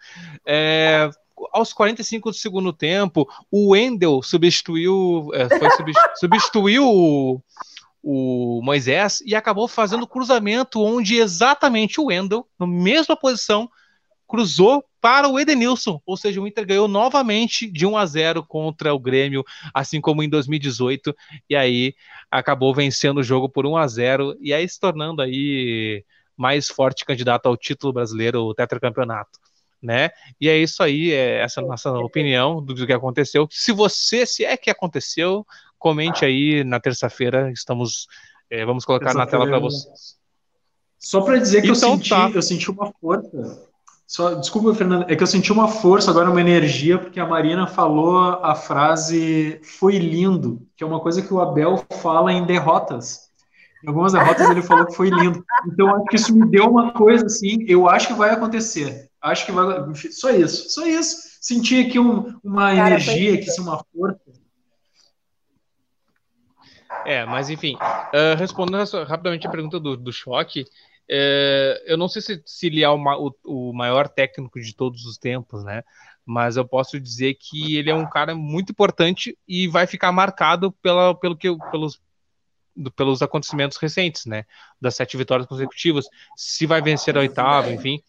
É, 0.45 1.09
aos 1.51 1.71
45 1.71 2.31
do 2.31 2.35
segundo 2.35 2.73
tempo, 2.73 3.27
o 3.51 3.73
Wendel 3.73 4.21
substituiu, 4.23 5.29
é, 5.33 5.47
foi 5.49 5.69
substituiu 6.17 7.43
o 8.07 8.61
Moisés 8.61 9.19
e 9.25 9.33
acabou 9.33 9.67
fazendo 9.67 10.05
cruzamento 10.05 10.79
onde 10.79 11.15
exatamente 11.15 11.99
o 11.99 12.05
Wendel, 12.05 12.47
na 12.59 12.67
mesma 12.67 13.17
posição, 13.17 13.67
cruzou 14.27 14.85
para 15.01 15.27
o 15.27 15.39
Edenilson, 15.39 15.99
ou 16.05 16.15
seja, 16.15 16.39
o 16.39 16.47
Inter 16.47 16.67
ganhou 16.67 16.87
novamente 16.87 17.67
de 17.67 17.83
1 17.83 17.97
a 17.97 18.05
0 18.05 18.43
contra 18.43 18.93
o 18.93 18.99
Grêmio, 18.99 19.43
assim 19.73 19.99
como 19.99 20.21
em 20.21 20.29
2018, 20.29 21.15
e 21.49 21.55
aí 21.55 21.95
acabou 22.29 22.75
vencendo 22.75 23.17
o 23.17 23.23
jogo 23.23 23.49
por 23.49 23.65
1 23.65 23.75
a 23.75 23.87
0 23.87 24.37
e 24.39 24.53
aí 24.53 24.69
se 24.69 24.79
tornando 24.79 25.23
aí 25.23 26.03
mais 26.37 26.67
forte 26.67 27.05
candidato 27.05 27.47
ao 27.47 27.57
título 27.57 27.91
brasileiro, 27.91 28.43
o 28.43 28.53
tetracampeonato. 28.53 29.39
Né? 29.81 30.09
E 30.39 30.49
é 30.49 30.57
isso 30.57 30.81
aí, 30.81 31.11
é 31.11 31.41
essa 31.41 31.61
nossa 31.61 31.91
opinião 31.91 32.63
do 32.63 32.85
que 32.85 32.93
aconteceu. 32.93 33.47
Se 33.51 33.71
você, 33.71 34.25
se 34.25 34.43
é 34.43 34.57
que 34.57 34.71
aconteceu, 34.71 35.45
Comente 35.85 36.25
aí 36.25 36.63
na 36.63 36.79
terça-feira, 36.79 37.51
estamos 37.51 38.07
é, 38.49 38.65
vamos 38.65 38.83
colocar 38.83 39.13
na 39.13 39.27
tela 39.27 39.45
para 39.45 39.59
vocês. 39.59 40.17
Só 40.97 41.21
para 41.21 41.37
dizer 41.37 41.61
que 41.61 41.69
então, 41.69 41.91
eu, 41.91 41.97
senti, 41.97 42.09
tá. 42.09 42.31
eu 42.33 42.41
senti 42.41 42.71
uma 42.71 42.91
força. 42.99 43.69
Só, 44.07 44.33
desculpa, 44.33 44.73
Fernando, 44.73 45.05
é 45.07 45.15
que 45.15 45.21
eu 45.21 45.27
senti 45.27 45.51
uma 45.51 45.67
força, 45.67 46.09
agora 46.09 46.31
uma 46.31 46.41
energia, 46.41 46.97
porque 46.97 47.19
a 47.19 47.27
Marina 47.27 47.67
falou 47.67 48.17
a 48.17 48.55
frase 48.55 49.59
foi 49.61 49.99
lindo, 49.99 50.67
que 50.75 50.83
é 50.83 50.87
uma 50.87 50.99
coisa 50.99 51.21
que 51.21 51.31
o 51.31 51.39
Abel 51.39 51.85
fala 52.01 52.33
em 52.33 52.47
derrotas. 52.47 53.29
Em 53.83 53.87
algumas 53.87 54.13
derrotas 54.13 54.49
ele 54.49 54.63
falou 54.63 54.87
que 54.87 54.95
foi 54.95 55.11
lindo. 55.11 55.45
Então 55.71 55.95
acho 55.97 56.05
que 56.05 56.15
isso 56.15 56.35
me 56.35 56.49
deu 56.49 56.67
uma 56.67 56.93
coisa 56.93 57.27
assim, 57.27 57.63
eu 57.67 57.87
acho 57.87 58.07
que 58.07 58.13
vai 58.15 58.31
acontecer. 58.31 59.11
Acho 59.21 59.45
que 59.45 59.51
vai. 59.51 59.85
Só 60.11 60.31
isso, 60.31 60.67
só 60.71 60.83
isso. 60.87 61.15
Senti 61.39 61.85
aqui 61.85 61.99
um, 61.99 62.39
uma 62.43 62.73
Cara, 62.73 62.87
energia, 62.87 63.35
aqui, 63.35 63.61
uma 63.61 63.85
força. 63.93 64.24
É, 67.05 67.23
mas 67.25 67.49
enfim, 67.49 67.75
uh, 67.75 68.35
respondendo 68.37 68.83
rapidamente 69.03 69.45
a 69.45 69.51
pergunta 69.51 69.79
do, 69.79 69.95
do 69.95 70.11
choque, 70.11 70.61
uh, 70.61 71.77
eu 71.85 71.97
não 71.97 72.07
sei 72.07 72.21
se, 72.21 72.41
se 72.45 72.67
ele 72.67 72.83
é 72.83 72.89
o, 72.89 72.97
o, 72.97 73.69
o, 73.69 73.73
maior 73.73 74.07
técnico 74.07 74.59
de 74.59 74.75
todos 74.75 75.05
os 75.05 75.17
tempos, 75.17 75.63
né? 75.63 75.83
Mas 76.25 76.57
eu 76.57 76.67
posso 76.67 76.99
dizer 76.99 77.35
que 77.35 77.77
ele 77.77 77.91
é 77.91 77.95
um 77.95 78.09
cara 78.09 78.33
muito 78.33 78.71
importante 78.71 79.37
e 79.47 79.67
vai 79.67 79.85
ficar 79.85 80.11
marcado 80.11 80.71
pela, 80.71 81.13
pelo 81.13 81.37
que, 81.37 81.55
pelos, 81.69 82.01
do, 82.75 82.91
pelos 82.91 83.21
acontecimentos 83.21 83.77
recentes, 83.77 84.25
né? 84.25 84.43
Das 84.81 84.95
sete 84.95 85.15
vitórias 85.15 85.47
consecutivas, 85.47 86.07
se 86.35 86.65
vai 86.65 86.81
vencer 86.81 87.15
a 87.15 87.19
oitava, 87.19 87.71
enfim. 87.71 88.01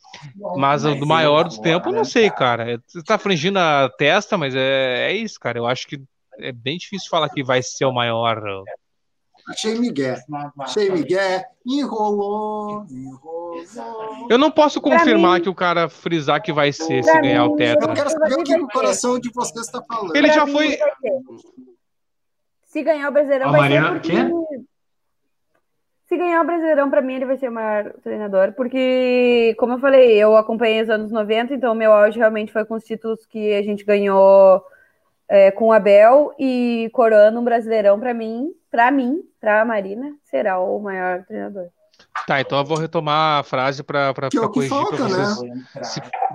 Mas 0.57 0.83
do 0.83 1.07
maior 1.07 1.45
dos 1.45 1.59
tempos, 1.59 1.93
eu 1.93 1.99
não 1.99 2.05
sei, 2.05 2.31
cara. 2.31 2.83
Tá 3.05 3.19
frangindo 3.19 3.59
a 3.59 3.91
testa, 3.91 4.39
mas 4.39 4.55
é, 4.55 5.11
é 5.11 5.13
isso, 5.13 5.39
cara. 5.39 5.59
Eu 5.59 5.67
acho 5.67 5.87
que 5.87 6.03
é 6.39 6.53
bem 6.53 6.79
difícil 6.79 7.11
falar 7.11 7.29
que 7.29 7.43
vai 7.43 7.63
ser 7.63 7.85
o 7.85 7.93
maior 7.93 8.65
Achei 9.49 9.79
Miguel. 9.79 10.17
Achei 10.59 10.91
Miguel. 10.91 11.45
Enrolou, 11.65 12.85
enrolou. 12.91 14.27
Eu 14.29 14.39
não 14.39 14.51
posso 14.51 14.81
confirmar 14.81 15.41
que 15.41 15.49
o 15.49 15.55
cara 15.55 15.89
frisar 15.89 16.43
que 16.43 16.53
vai 16.53 16.73
ser 16.73 17.05
se 17.05 17.21
ganhar 17.21 17.47
o 17.47 17.57
Tetra. 17.57 17.91
Eu 17.91 17.95
quero 17.95 18.11
saber 18.11 18.35
o 18.35 18.45
que 18.45 18.55
o 18.55 18.69
coração 18.69 19.19
de 19.19 19.31
vocês 19.33 19.67
está 19.67 19.83
falando. 19.83 20.17
Ele 20.17 20.29
já 20.33 20.47
foi. 20.47 20.77
Se 22.65 22.83
ganhar 22.83 23.09
o 23.09 23.13
Brasileirão, 23.13 23.53
vai 23.53 23.71
ser 23.71 23.93
porque... 23.93 24.67
Se 26.07 26.17
ganhar 26.17 26.41
o 26.41 26.47
Brasileirão, 26.47 26.89
para 26.89 27.03
mim, 27.03 27.15
ele 27.15 27.25
vai 27.25 27.37
ser 27.37 27.49
o 27.49 27.53
maior 27.53 27.93
treinador, 28.03 28.53
porque, 28.53 29.57
como 29.59 29.73
eu 29.73 29.81
falei, 29.81 30.17
eu 30.17 30.37
acompanhei 30.37 30.83
os 30.83 30.89
anos 30.89 31.11
90, 31.11 31.55
então 31.55 31.73
o 31.73 31.77
meu 31.77 31.93
auge 31.93 32.17
realmente 32.17 32.53
foi 32.53 32.65
com 32.65 32.75
os 32.75 32.85
títulos 32.85 33.27
que 33.27 33.55
a 33.55 33.63
gente 33.63 33.85
ganhou 33.85 34.63
é, 35.29 35.51
com 35.51 35.69
o 35.69 35.73
Abel 35.73 36.33
e 36.39 36.89
coroando 36.93 37.41
um 37.41 37.45
Brasileirão, 37.45 37.99
para 37.99 38.15
mim, 38.15 38.53
para 38.77 38.91
mim, 38.91 39.23
para 39.41 39.63
a 39.63 39.65
Marina, 39.65 40.15
será 40.23 40.61
o 40.61 40.79
maior 40.79 41.25
treinador. 41.25 41.69
Tá, 42.27 42.43
então 42.43 42.59
eu 42.59 42.65
vou 42.65 42.77
retomar 42.77 43.41
a 43.41 43.43
frase 43.43 43.83
para 43.83 44.13
corrigir 44.53 44.69
falta, 44.69 44.97
pra 44.97 45.09
vocês. 45.09 45.43
Né? 45.43 45.67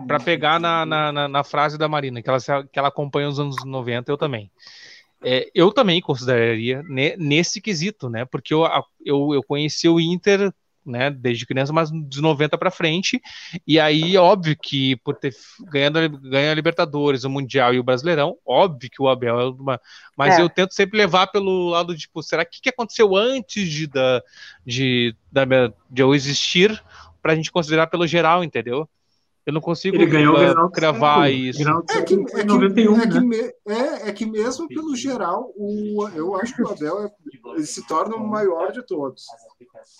Para 0.07 0.19
pegar 0.19 0.59
na, 0.59 0.83
na, 0.83 1.27
na, 1.27 1.43
frase 1.43 1.77
da 1.77 1.87
Marina, 1.87 2.19
que 2.19 2.27
ela, 2.27 2.39
que 2.39 2.79
ela 2.79 2.87
acompanha 2.87 3.29
os 3.29 3.39
anos 3.39 3.63
90, 3.63 4.11
eu 4.11 4.17
também. 4.17 4.49
É, 5.23 5.51
eu 5.53 5.71
também 5.71 6.01
consideraria 6.01 6.81
ne, 6.81 7.15
nesse 7.15 7.61
quesito, 7.61 8.09
né? 8.09 8.25
Porque 8.25 8.55
eu, 8.55 8.63
eu, 9.05 9.35
eu 9.35 9.43
conheci 9.43 9.87
o 9.87 9.99
Inter 9.99 10.51
né, 10.85 11.09
desde 11.09 11.45
criança, 11.45 11.71
mas 11.71 11.89
de 11.91 12.21
90 12.21 12.57
para 12.57 12.71
frente. 12.71 13.21
E 13.67 13.79
aí, 13.79 14.17
óbvio 14.17 14.55
que 14.61 14.95
por 14.97 15.15
ter 15.15 15.33
ganhado 15.69 16.09
ganha 16.19 16.51
a 16.51 16.55
Libertadores, 16.55 17.23
o 17.23 17.29
Mundial 17.29 17.73
e 17.73 17.79
o 17.79 17.83
Brasileirão, 17.83 18.37
óbvio 18.45 18.89
que 18.89 19.01
o 19.01 19.09
Abel 19.09 19.39
é 19.39 19.45
uma. 19.49 19.81
Mas 20.17 20.37
é. 20.37 20.41
eu 20.41 20.49
tento 20.49 20.73
sempre 20.73 20.97
levar 20.97 21.27
pelo 21.27 21.69
lado 21.69 21.93
de, 21.93 22.01
tipo, 22.01 22.21
será 22.23 22.45
que 22.45 22.61
que 22.61 22.69
aconteceu 22.69 23.15
antes 23.15 23.67
de, 23.69 23.87
da, 23.87 24.23
de, 24.65 25.15
da, 25.31 25.45
de 25.89 26.01
eu 26.01 26.13
existir 26.13 26.81
para 27.21 27.33
a 27.33 27.35
gente 27.35 27.51
considerar 27.51 27.87
pelo 27.87 28.07
geral, 28.07 28.43
entendeu? 28.43 28.89
Eu 29.45 29.53
não 29.53 29.61
consigo 29.61 29.95
ele 29.95 30.05
ganhou 30.05 30.35
uh, 30.35 30.69
cravar 30.69 31.31
isso. 31.31 31.61
É 31.89 32.01
que, 32.03 32.13
é, 32.13 32.43
91, 32.43 32.93
que, 32.93 33.01
é, 33.01 33.09
que 33.09 33.19
né? 33.19 33.51
é, 33.67 34.09
é, 34.09 34.13
que 34.13 34.25
mesmo 34.25 34.67
pelo 34.67 34.95
geral, 34.95 35.51
o, 35.55 36.07
eu 36.09 36.35
acho 36.35 36.55
que 36.55 36.61
o 36.61 36.69
Abel 36.69 37.05
é, 37.05 37.11
ele 37.55 37.65
se 37.65 37.85
torna 37.87 38.15
o 38.15 38.27
maior 38.27 38.71
de 38.71 38.85
todos. 38.85 39.25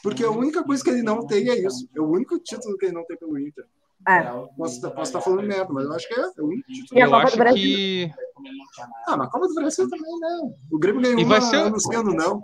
Porque 0.04 0.24
a 0.24 0.30
única 0.30 0.64
coisa 0.64 0.84
que 0.84 0.92
ele 0.92 1.02
não 1.02 1.26
tem 1.26 1.50
é 1.50 1.66
isso. 1.66 1.90
É 1.96 2.00
o 2.00 2.10
único 2.10 2.38
título 2.38 2.78
que 2.78 2.86
ele 2.86 2.94
não 2.94 3.06
tem 3.06 3.18
pelo 3.18 3.38
Inter. 3.40 3.66
É. 4.08 4.24
Posso, 4.58 4.82
posso 4.82 5.02
estar 5.02 5.22
falando 5.22 5.48
merda, 5.48 5.72
mas 5.72 5.86
eu 5.86 5.94
acho 5.94 6.08
que 6.08 6.20
é, 6.20 6.24
é 6.24 6.42
o 6.42 6.46
único 6.46 6.72
título. 6.72 7.00
E 7.00 7.02
a 7.02 7.10
Copa 7.10 7.32
do 7.32 7.38
Brasil? 7.38 7.62
Que... 7.62 8.12
Ah, 9.08 9.18
mas 9.18 9.28
a 9.28 9.32
Copa 9.32 9.48
do 9.48 9.56
Brasil 9.56 9.90
também, 9.90 10.20
né? 10.20 10.54
O 10.72 10.80
Grêmio 10.80 11.02
ganhou 11.02 11.20
e 11.20 11.24
vai 11.24 11.40
uma 11.40 11.50
ser... 11.50 11.58
anunciando, 11.58 12.14
não. 12.14 12.44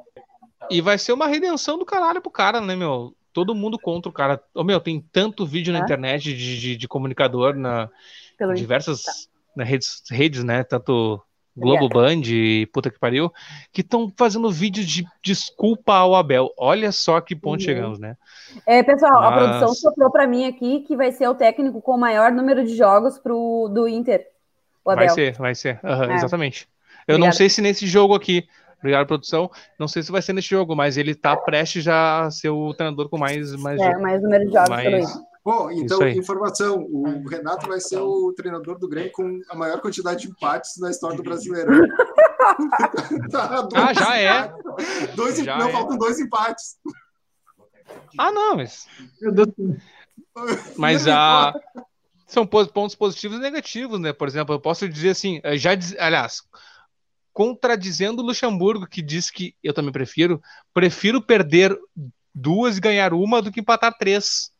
E 0.69 0.81
vai 0.81 0.97
ser 0.97 1.13
uma 1.13 1.27
redenção 1.27 1.77
do 1.77 1.85
caralho 1.85 2.21
pro 2.21 2.31
cara, 2.31 2.59
né, 2.59 2.75
meu? 2.75 3.13
Todo 3.37 3.53
mundo 3.53 3.77
contra 3.77 4.09
o 4.09 4.11
cara. 4.11 4.41
Oh, 4.55 4.63
meu, 4.63 4.79
tem 4.79 4.99
tanto 5.11 5.45
vídeo 5.45 5.71
na 5.71 5.77
internet 5.77 6.33
de, 6.33 6.59
de, 6.59 6.75
de 6.75 6.87
comunicador 6.87 7.55
na 7.55 7.87
Pelo 8.35 8.55
diversas 8.55 9.29
na 9.55 9.63
redes, 9.63 10.01
redes, 10.09 10.43
né? 10.43 10.63
Tanto 10.63 11.21
Globo 11.55 11.87
Band 11.87 12.21
e 12.25 12.65
puta 12.73 12.89
que 12.89 12.97
pariu, 12.97 13.31
que 13.71 13.81
estão 13.81 14.11
fazendo 14.17 14.49
vídeo 14.49 14.83
de 14.83 15.05
desculpa 15.23 15.93
ao 15.93 16.15
Abel. 16.15 16.51
Olha 16.57 16.91
só 16.91 17.21
que 17.21 17.35
ponto 17.35 17.59
uhum. 17.59 17.65
chegamos, 17.65 17.99
né? 17.99 18.17
É, 18.65 18.81
pessoal, 18.81 19.21
Mas... 19.21 19.31
a 19.31 19.37
produção 19.37 19.75
soprou 19.75 20.09
para 20.09 20.25
mim 20.25 20.47
aqui 20.47 20.79
que 20.79 20.97
vai 20.97 21.11
ser 21.11 21.27
o 21.27 21.35
técnico 21.35 21.79
com 21.79 21.91
o 21.91 21.99
maior 21.99 22.31
número 22.31 22.65
de 22.65 22.75
jogos 22.75 23.19
pro, 23.19 23.69
do 23.71 23.87
Inter. 23.87 24.25
Vai 24.83 25.09
ser, 25.09 25.33
vai 25.33 25.53
ser. 25.53 25.79
Uhum, 25.83 26.11
é. 26.11 26.15
Exatamente. 26.15 26.67
Eu 27.07 27.13
Obrigada. 27.13 27.25
não 27.25 27.31
sei 27.31 27.49
se 27.51 27.61
nesse 27.61 27.85
jogo 27.85 28.15
aqui, 28.15 28.47
Obrigado, 28.79 29.07
produção. 29.07 29.49
Não 29.79 29.87
sei 29.87 30.03
se 30.03 30.11
vai 30.11 30.21
ser 30.21 30.33
nesse 30.33 30.49
jogo, 30.49 30.75
mas 30.75 30.97
ele 30.97 31.15
tá 31.15 31.35
prestes 31.35 31.83
já 31.83 32.25
a 32.25 32.31
ser 32.31 32.49
o 32.49 32.73
treinador 32.73 33.09
com 33.09 33.17
mais. 33.17 33.51
mais 33.55 33.79
é, 33.81 33.97
mais 33.97 34.21
número 34.21 34.45
de 34.45 34.53
jogos 34.53 34.69
mais... 34.69 35.27
Bom, 35.47 35.71
então, 35.71 36.05
informação: 36.09 36.85
o 36.91 37.25
Renato 37.25 37.69
vai 37.69 37.79
ser 37.79 37.99
o 37.99 38.33
treinador 38.33 38.77
do 38.77 38.89
Grêmio 38.89 39.13
com 39.13 39.39
a 39.49 39.55
maior 39.55 39.79
quantidade 39.79 40.23
de 40.23 40.27
empates 40.27 40.77
na 40.77 40.89
história 40.89 41.15
do 41.15 41.23
Brasileirão. 41.23 41.87
tá, 43.31 43.65
ah, 43.73 43.93
já 43.93 44.17
é. 44.17 44.53
Dois, 45.15 45.37
já 45.37 45.57
não, 45.57 45.69
é. 45.69 45.71
faltam 45.71 45.97
dois 45.97 46.19
empates. 46.19 46.75
Ah, 48.17 48.29
não, 48.29 48.57
mas. 48.57 48.87
Mas 50.75 51.07
a. 51.07 51.53
São 52.25 52.45
pontos 52.45 52.93
positivos 52.93 53.37
e 53.37 53.39
negativos, 53.39 54.01
né? 54.01 54.11
Por 54.11 54.27
exemplo, 54.27 54.53
eu 54.53 54.59
posso 54.59 54.89
dizer 54.89 55.11
assim, 55.11 55.39
já, 55.53 55.71
aliás, 55.97 56.41
contradizendo 57.37 58.23
o 58.23 58.25
Luxemburgo, 58.25 58.87
que 58.87 58.99
diz 58.99 59.29
que 59.29 59.53
eu 59.63 59.71
também 59.71 59.91
prefiro, 59.91 60.41
prefiro 60.73 61.21
perder 61.21 61.77
duas 62.33 62.77
e 62.77 62.81
ganhar 62.81 63.13
uma 63.13 63.43
do 63.43 63.51
que 63.51 63.59
empatar 63.59 63.95
três. 63.95 64.51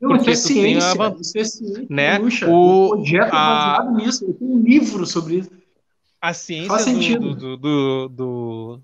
Não, 0.00 0.16
porque 0.16 0.30
é 0.30 0.34
ciência, 0.34 0.96
tem 0.96 1.20
isso 1.20 1.38
é 1.38 1.44
ciência, 1.44 1.86
né? 1.90 2.18
Puxa, 2.18 2.48
o 2.48 2.88
projeto 2.88 3.34
a... 3.34 3.76
baseado 3.76 3.96
nisso, 3.96 4.24
eu 4.24 4.32
tenho 4.32 4.50
um 4.50 4.62
livro 4.62 5.04
sobre 5.04 5.40
isso. 5.40 5.50
A 6.22 6.32
ciência 6.32 7.20
do, 7.20 7.34
do, 7.34 7.56
do, 7.58 8.08
do, 8.08 8.80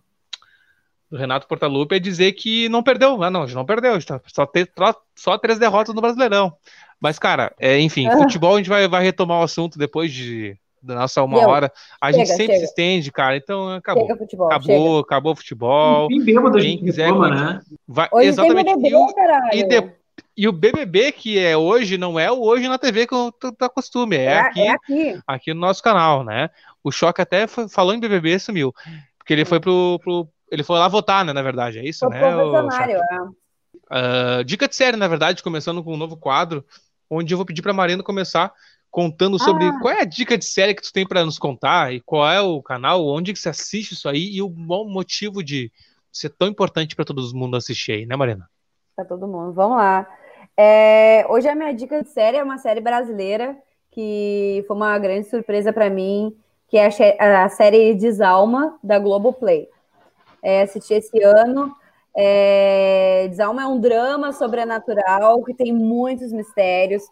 do 1.11 1.17
Renato 1.17 1.49
Portaluppi 1.49 1.95
é 1.95 1.99
dizer 1.99 2.33
que 2.33 2.69
não 2.69 2.83
perdeu. 2.83 3.23
Ah, 3.23 3.31
não, 3.31 3.47
não 3.47 3.65
perdeu. 3.65 3.99
Tá 4.05 4.21
só, 4.27 4.45
ter, 4.45 4.71
só 5.17 5.39
três 5.39 5.59
derrotas 5.59 5.95
no 5.95 6.03
Brasileirão. 6.03 6.53
Mas, 7.01 7.19
cara, 7.19 7.55
é, 7.59 7.81
enfim, 7.81 8.09
ah. 8.09 8.19
futebol 8.19 8.57
a 8.57 8.59
gente 8.59 8.69
vai, 8.69 8.87
vai 8.87 9.03
retomar 9.03 9.41
o 9.41 9.45
assunto 9.45 9.79
depois 9.79 10.13
de 10.13 10.59
da 10.83 10.95
nossa 10.95 11.23
uma 11.23 11.39
Deu. 11.39 11.49
hora. 11.49 11.73
A 12.01 12.13
chega, 12.13 12.19
gente 12.19 12.29
sempre 12.29 12.47
chega. 12.55 12.59
se 12.59 12.65
estende, 12.65 13.13
cara. 13.13 13.37
Então 13.37 13.71
acabou. 13.75 14.09
Futebol, 14.17 14.47
acabou, 14.47 14.89
chega. 14.89 15.01
acabou 15.01 15.33
o 15.33 15.37
futebol. 15.37 16.09
Quem 16.09 16.25
bêbado 16.25 16.59
Quem 16.59 16.79
quiser. 16.79 17.09
Toma, 17.09 17.31
né? 17.31 17.61
vai, 17.87 18.09
Hoje 18.13 18.29
exatamente. 18.29 18.75
BBB, 18.75 18.89
e, 18.89 18.95
o, 18.95 19.09
e, 19.53 19.63
de, 19.65 19.93
e, 20.37 20.49
o 20.49 20.53
BBB, 20.53 21.13
que 21.13 21.39
é 21.39 21.57
hoje, 21.57 21.99
não 21.99 22.19
é 22.19 22.31
o 22.31 22.41
hoje 22.41 22.69
na 22.69 22.79
TV 22.79 23.07
que 23.07 23.15
tu 23.41 23.53
tá 23.53 23.69
costume. 23.69 24.17
É, 24.17 24.25
é, 24.25 24.39
aqui, 24.39 24.61
é 24.61 24.71
aqui. 24.71 25.21
Aqui 25.27 25.55
no 25.55 25.61
nosso 25.61 25.83
canal, 25.83 26.25
né? 26.25 26.51
O 26.83 26.91
Choque 26.91 27.21
até 27.21 27.47
foi, 27.47 27.69
falou 27.69 27.95
em 27.95 28.01
BBB 28.01 28.39
sumiu. 28.39 28.73
Porque 29.19 29.33
ele 29.33 29.45
foi 29.45 29.61
pro, 29.61 30.01
pro. 30.03 30.29
ele 30.51 30.63
foi 30.63 30.79
lá 30.79 30.89
votar, 30.89 31.25
né? 31.25 31.33
Na 31.33 31.43
verdade, 31.43 31.79
é 31.79 31.85
isso, 31.85 32.07
o 32.07 32.09
né? 32.09 32.21
Uh, 33.91 34.45
dica 34.45 34.69
de 34.69 34.77
série, 34.77 34.97
na 34.97 35.09
verdade, 35.09 35.43
começando 35.43 35.83
com 35.83 35.95
um 35.95 35.97
novo 35.97 36.17
quadro, 36.17 36.65
onde 37.11 37.33
eu 37.33 37.39
vou 37.39 37.47
pedir 37.47 37.63
pra 37.63 37.73
Marina 37.73 38.03
começar 38.03 38.53
contando 38.91 39.39
sobre 39.39 39.65
ah. 39.65 39.79
qual 39.81 39.95
é 39.95 40.01
a 40.01 40.05
dica 40.05 40.37
de 40.37 40.45
série 40.45 40.75
que 40.75 40.83
tu 40.83 40.93
tem 40.93 41.07
para 41.07 41.25
nos 41.25 41.39
contar 41.39 41.93
e 41.93 42.01
qual 42.01 42.29
é 42.31 42.41
o 42.41 42.63
canal, 42.63 43.07
onde 43.07 43.33
que 43.33 43.39
você 43.39 43.49
assiste 43.49 43.93
isso 43.93 44.09
aí 44.09 44.31
e 44.35 44.43
o 44.43 44.49
bom 44.49 44.89
motivo 44.89 45.43
de 45.43 45.71
ser 46.13 46.31
tão 46.31 46.49
importante 46.49 46.97
para 46.97 47.05
todo 47.05 47.23
mundo 47.35 47.57
assistir 47.57 47.93
aí, 47.93 48.07
né, 48.07 48.17
Marina? 48.17 48.49
Para 48.97 49.05
todo 49.05 49.29
mundo. 49.29 49.53
Vamos 49.53 49.77
lá. 49.77 50.09
É, 50.57 51.25
hoje 51.29 51.49
a 51.49 51.55
minha 51.55 51.73
dica 51.73 52.03
de 52.03 52.09
série 52.09 52.39
é 52.39 52.43
uma 52.43 52.59
série 52.59 52.81
brasileira 52.81 53.57
que 53.91 54.65
foi 54.67 54.77
uma 54.77 54.99
grande 54.99 55.29
surpresa 55.29 55.73
para 55.73 55.89
mim, 55.89 56.37
que 56.69 56.77
é 56.77 56.89
a, 57.19 57.45
a 57.45 57.49
série 57.49 57.95
Desalma 57.95 58.79
da 58.83 58.99
Globoplay. 58.99 59.69
É, 60.43 60.63
assisti 60.63 60.95
esse 60.95 61.23
ano. 61.23 61.75
É, 62.17 63.29
Desalma 63.29 63.63
é 63.63 63.67
um 63.67 63.79
drama 63.79 64.33
sobrenatural 64.33 65.43
que 65.45 65.55
tem 65.55 65.73
muitos 65.73 66.33
mistérios 66.33 67.05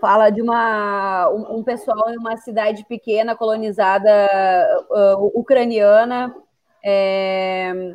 fala 0.00 0.30
de 0.30 0.42
uma, 0.42 1.30
um, 1.30 1.58
um, 1.58 1.62
pessoal 1.62 2.10
em 2.10 2.18
uma 2.18 2.36
cidade 2.36 2.84
pequena, 2.84 3.36
colonizada 3.36 4.10
uh, 4.90 5.38
ucraniana. 5.38 6.34
É... 6.84 7.94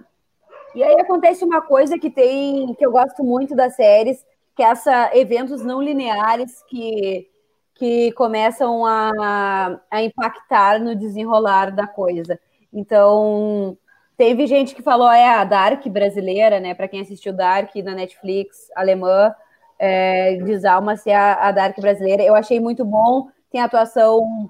E 0.74 0.84
aí 0.84 1.00
acontece 1.00 1.44
uma 1.44 1.62
coisa 1.62 1.98
que 1.98 2.10
tem 2.10 2.74
que 2.76 2.86
eu 2.86 2.92
gosto 2.92 3.24
muito 3.24 3.56
das 3.56 3.76
séries, 3.76 4.26
que 4.56 4.64
é 4.64 4.68
essa 4.68 5.12
eventos 5.14 5.64
não 5.64 5.82
lineares 5.82 6.64
que, 6.68 7.30
que 7.76 8.12
começam 8.14 8.86
a, 8.86 9.80
a 9.90 10.04
impactar 10.04 10.80
no 10.80 10.96
desenrolar 10.96 11.72
da 11.72 11.88
coisa. 11.88 12.40
Então, 12.74 13.78
teve 14.18 14.46
gente 14.48 14.76
que 14.76 14.82
falou, 14.82 15.10
é 15.10 15.30
a 15.30 15.44
Dark 15.44 15.88
brasileira, 15.88 16.60
né? 16.60 16.74
Para 16.74 16.88
quem 16.88 17.02
assistiu 17.02 17.34
Dark 17.34 17.74
na 17.78 17.96
Netflix, 17.96 18.70
alemã, 18.76 19.34
é, 19.80 20.38
Desalma-se 20.38 21.12
a, 21.12 21.48
a 21.48 21.52
Dark 21.52 21.80
brasileira. 21.80 22.24
Eu 22.24 22.36
achei 22.36 22.60
muito 22.60 22.86
bom. 22.86 23.28
Tem 23.52 23.62
a 23.62 23.66
atuação 23.66 24.50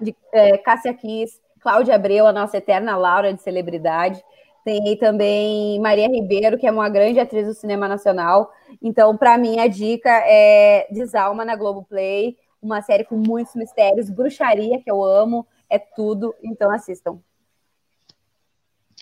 de 0.00 0.14
é, 0.32 0.56
Cássia 0.58 0.94
Kiss, 0.94 1.40
Cláudia 1.60 1.94
Abreu, 1.94 2.26
a 2.26 2.32
nossa 2.32 2.56
eterna 2.56 2.96
Laura 2.96 3.32
de 3.32 3.42
celebridade. 3.42 4.22
Tem 4.64 4.96
também 4.98 5.80
Maria 5.80 6.08
Ribeiro, 6.08 6.58
que 6.58 6.66
é 6.66 6.70
uma 6.70 6.88
grande 6.88 7.18
atriz 7.18 7.46
do 7.46 7.54
cinema 7.54 7.88
nacional. 7.88 8.52
Então, 8.82 9.16
para 9.16 9.38
mim, 9.38 9.58
a 9.58 9.66
dica 9.66 10.10
é 10.26 10.86
Desalma 10.90 11.44
na 11.44 11.56
Globoplay, 11.56 12.36
uma 12.60 12.82
série 12.82 13.04
com 13.04 13.16
muitos 13.16 13.54
mistérios, 13.54 14.10
bruxaria, 14.10 14.80
que 14.80 14.90
eu 14.90 15.02
amo, 15.02 15.46
é 15.68 15.78
tudo. 15.78 16.34
Então, 16.42 16.70
assistam. 16.70 17.18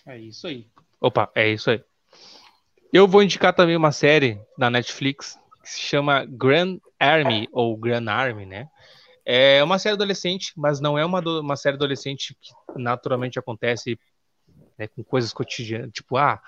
É 0.07 0.17
isso 0.17 0.47
aí. 0.47 0.67
Opa, 1.01 1.31
é 1.35 1.49
isso 1.49 1.71
aí. 1.71 1.83
Eu 2.93 3.07
vou 3.07 3.23
indicar 3.23 3.53
também 3.53 3.77
uma 3.77 3.93
série 3.93 4.41
da 4.57 4.71
Netflix 4.71 5.38
que 5.69 5.75
se 5.75 5.81
chama 5.81 6.25
Grand 6.25 6.79
Army, 6.99 7.47
ou 7.53 7.77
Grand 7.77 8.09
Army, 8.09 8.47
né? 8.47 8.69
É 9.25 9.63
uma 9.63 9.79
série 9.79 9.95
adolescente, 9.95 10.53
mas 10.57 10.81
não 10.81 10.99
é 10.99 11.05
uma, 11.05 11.21
uma 11.21 11.57
série 11.57 11.77
adolescente 11.77 12.35
que 12.41 12.53
naturalmente 12.81 13.39
acontece 13.39 13.99
né, 14.79 14.89
com 14.89 15.05
coisas 15.05 15.33
cotidianas. 15.33 15.93
Tipo, 15.93 16.17
ah, 16.17 16.41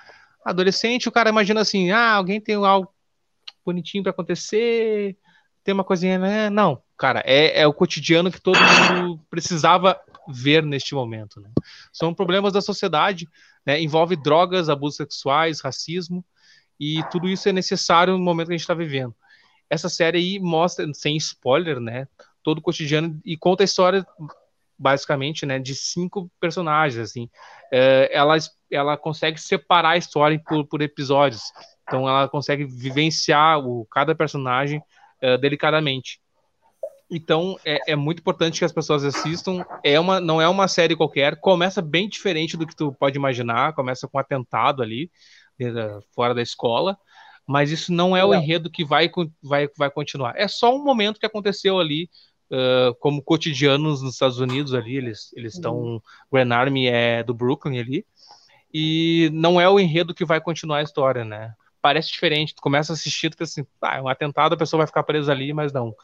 adolescente, 0.43 1.09
o 1.09 1.13
cara 1.13 1.29
imagina 1.29 1.61
assim, 1.61 1.91
ah, 1.91 2.13
alguém 2.13 2.41
tem 2.41 2.55
algo 2.55 2.91
bonitinho 3.65 4.03
para 4.03 4.13
acontecer, 4.13 5.19
tem 5.63 5.75
uma 5.75 5.85
coisinha, 5.85 6.19
né? 6.19 6.49
Não, 6.49 6.83
cara, 6.97 7.23
é, 7.27 7.61
é 7.61 7.67
o 7.67 7.75
cotidiano 7.75 8.33
que 8.33 8.41
todo 8.41 8.59
mundo 8.59 9.21
precisava 9.29 10.01
ver 10.27 10.63
neste 10.63 10.95
momento. 10.95 11.39
Né? 11.39 11.51
São 11.93 12.15
problemas 12.15 12.55
da 12.55 12.63
sociedade, 12.63 13.29
né? 13.67 13.79
envolve 13.81 14.17
drogas, 14.17 14.71
abusos 14.71 14.97
sexuais, 14.97 15.61
racismo, 15.61 16.25
e 16.81 17.05
tudo 17.11 17.29
isso 17.29 17.47
é 17.49 17.53
necessário 17.53 18.15
no 18.15 18.25
momento 18.25 18.47
que 18.47 18.55
a 18.55 18.57
gente 18.57 18.63
está 18.63 18.73
vivendo. 18.75 19.15
Essa 19.69 19.91
série 19.91 20.19
aí 20.19 20.41
mostra, 20.41 20.87
sem 20.95 21.17
spoiler, 21.19 21.79
né, 21.79 22.09
todo 22.43 22.59
o 22.59 22.63
cotidiano 22.63 23.21
e 23.25 23.37
conta 23.37 23.63
a 23.63 23.65
história 23.65 24.05
basicamente, 24.79 25.45
né, 25.45 25.59
de 25.59 25.75
cinco 25.75 26.31
personagens, 26.41 26.99
assim. 26.99 27.29
É, 27.71 28.09
ela, 28.11 28.35
ela 28.71 28.97
consegue 28.97 29.39
separar 29.39 29.91
a 29.91 29.97
história 29.99 30.41
por, 30.45 30.67
por 30.67 30.81
episódios. 30.81 31.43
Então 31.83 32.09
ela 32.09 32.27
consegue 32.29 32.65
vivenciar 32.65 33.59
o, 33.59 33.87
cada 33.91 34.15
personagem 34.15 34.83
é, 35.21 35.37
delicadamente. 35.37 36.19
Então 37.11 37.59
é, 37.65 37.93
é, 37.93 37.97
muito 37.97 38.21
importante 38.21 38.59
que 38.59 38.65
as 38.65 38.73
pessoas 38.73 39.05
assistam. 39.05 39.65
É 39.85 40.01
uma, 40.01 40.19
não 40.19 40.41
é 40.41 40.49
uma 40.49 40.67
série 40.67 40.97
qualquer. 40.97 41.37
Começa 41.37 41.83
bem 41.83 42.09
diferente 42.09 42.57
do 42.57 42.67
que 42.67 42.75
tu 42.75 42.91
pode 42.93 43.19
imaginar. 43.19 43.75
Começa 43.75 44.09
com 44.09 44.17
um 44.17 44.21
atentado 44.21 44.83
ali 44.83 45.11
fora 46.15 46.35
da 46.35 46.43
escola, 46.43 46.99
mas 47.47 47.71
isso 47.71 47.93
não 47.93 48.17
é 48.17 48.25
o 48.25 48.35
enredo 48.35 48.71
que 48.71 48.85
vai, 48.85 49.11
vai, 49.43 49.69
vai 49.77 49.91
continuar. 49.91 50.35
É 50.37 50.47
só 50.47 50.75
um 50.75 50.85
momento 50.85 51.19
que 51.19 51.27
aconteceu 51.27 51.81
ali, 51.81 52.09
uh, 52.51 52.95
como 53.01 53.23
cotidianos 53.23 54.03
nos 54.03 54.13
Estados 54.15 54.39
Unidos 54.39 54.75
ali, 54.75 54.97
eles 54.97 55.33
eles 55.35 55.55
estão, 55.55 55.77
uhum. 55.77 56.01
Grand 56.33 56.53
Army 56.53 56.87
é 56.87 57.23
do 57.23 57.35
Brooklyn 57.35 57.81
ali, 57.81 58.07
e 58.73 59.31
não 59.33 59.61
é 59.61 59.69
o 59.69 59.81
enredo 59.81 60.15
que 60.15 60.25
vai 60.25 60.41
continuar 60.41 60.79
a 60.79 60.83
história, 60.83 61.25
né? 61.25 61.53
Parece 61.83 62.13
diferente, 62.13 62.55
tu 62.55 62.63
começa 62.63 62.93
a 62.93 62.95
assistir, 62.95 63.35
tu 63.35 63.43
assim, 63.43 63.67
ah, 63.83 63.97
é 63.97 64.03
um 64.03 64.09
atentado, 64.09 64.55
a 64.55 64.57
pessoa 64.57 64.79
vai 64.79 64.87
ficar 64.87 65.03
presa 65.03 65.33
ali, 65.33 65.53
mas 65.53 65.73
não. 65.73 65.95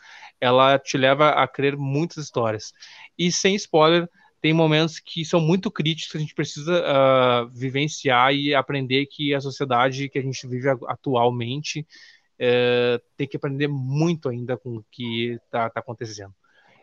Ela 0.40 0.79
te 0.79 0.97
leva 0.97 1.31
a 1.31 1.47
crer 1.47 1.77
muitas 1.77 2.16
histórias. 2.16 2.73
E 3.16 3.31
sem 3.31 3.55
spoiler, 3.55 4.09
tem 4.47 4.53
momentos 4.53 5.01
que 5.01 5.25
são 5.25 5.41
muito 5.41 5.73
críticos 5.73 6.13
que 6.13 6.19
a 6.19 6.21
gente 6.21 6.33
precisa 6.33 6.81
uh, 6.81 7.49
vivenciar 7.49 8.33
e 8.33 8.55
aprender 8.55 9.07
que 9.07 9.35
a 9.35 9.41
sociedade 9.41 10.09
que 10.09 10.21
a 10.21 10.23
gente 10.23 10.47
vive 10.47 10.69
atualmente 10.87 11.81
uh, 11.81 13.03
tem 13.17 13.27
que 13.27 13.37
aprender 13.37 13.67
muito 13.67 14.29
ainda 14.29 14.57
com 14.57 14.77
o 14.77 14.85
que 14.89 15.33
está 15.33 15.69
tá 15.69 15.81
acontecendo. 15.81 16.33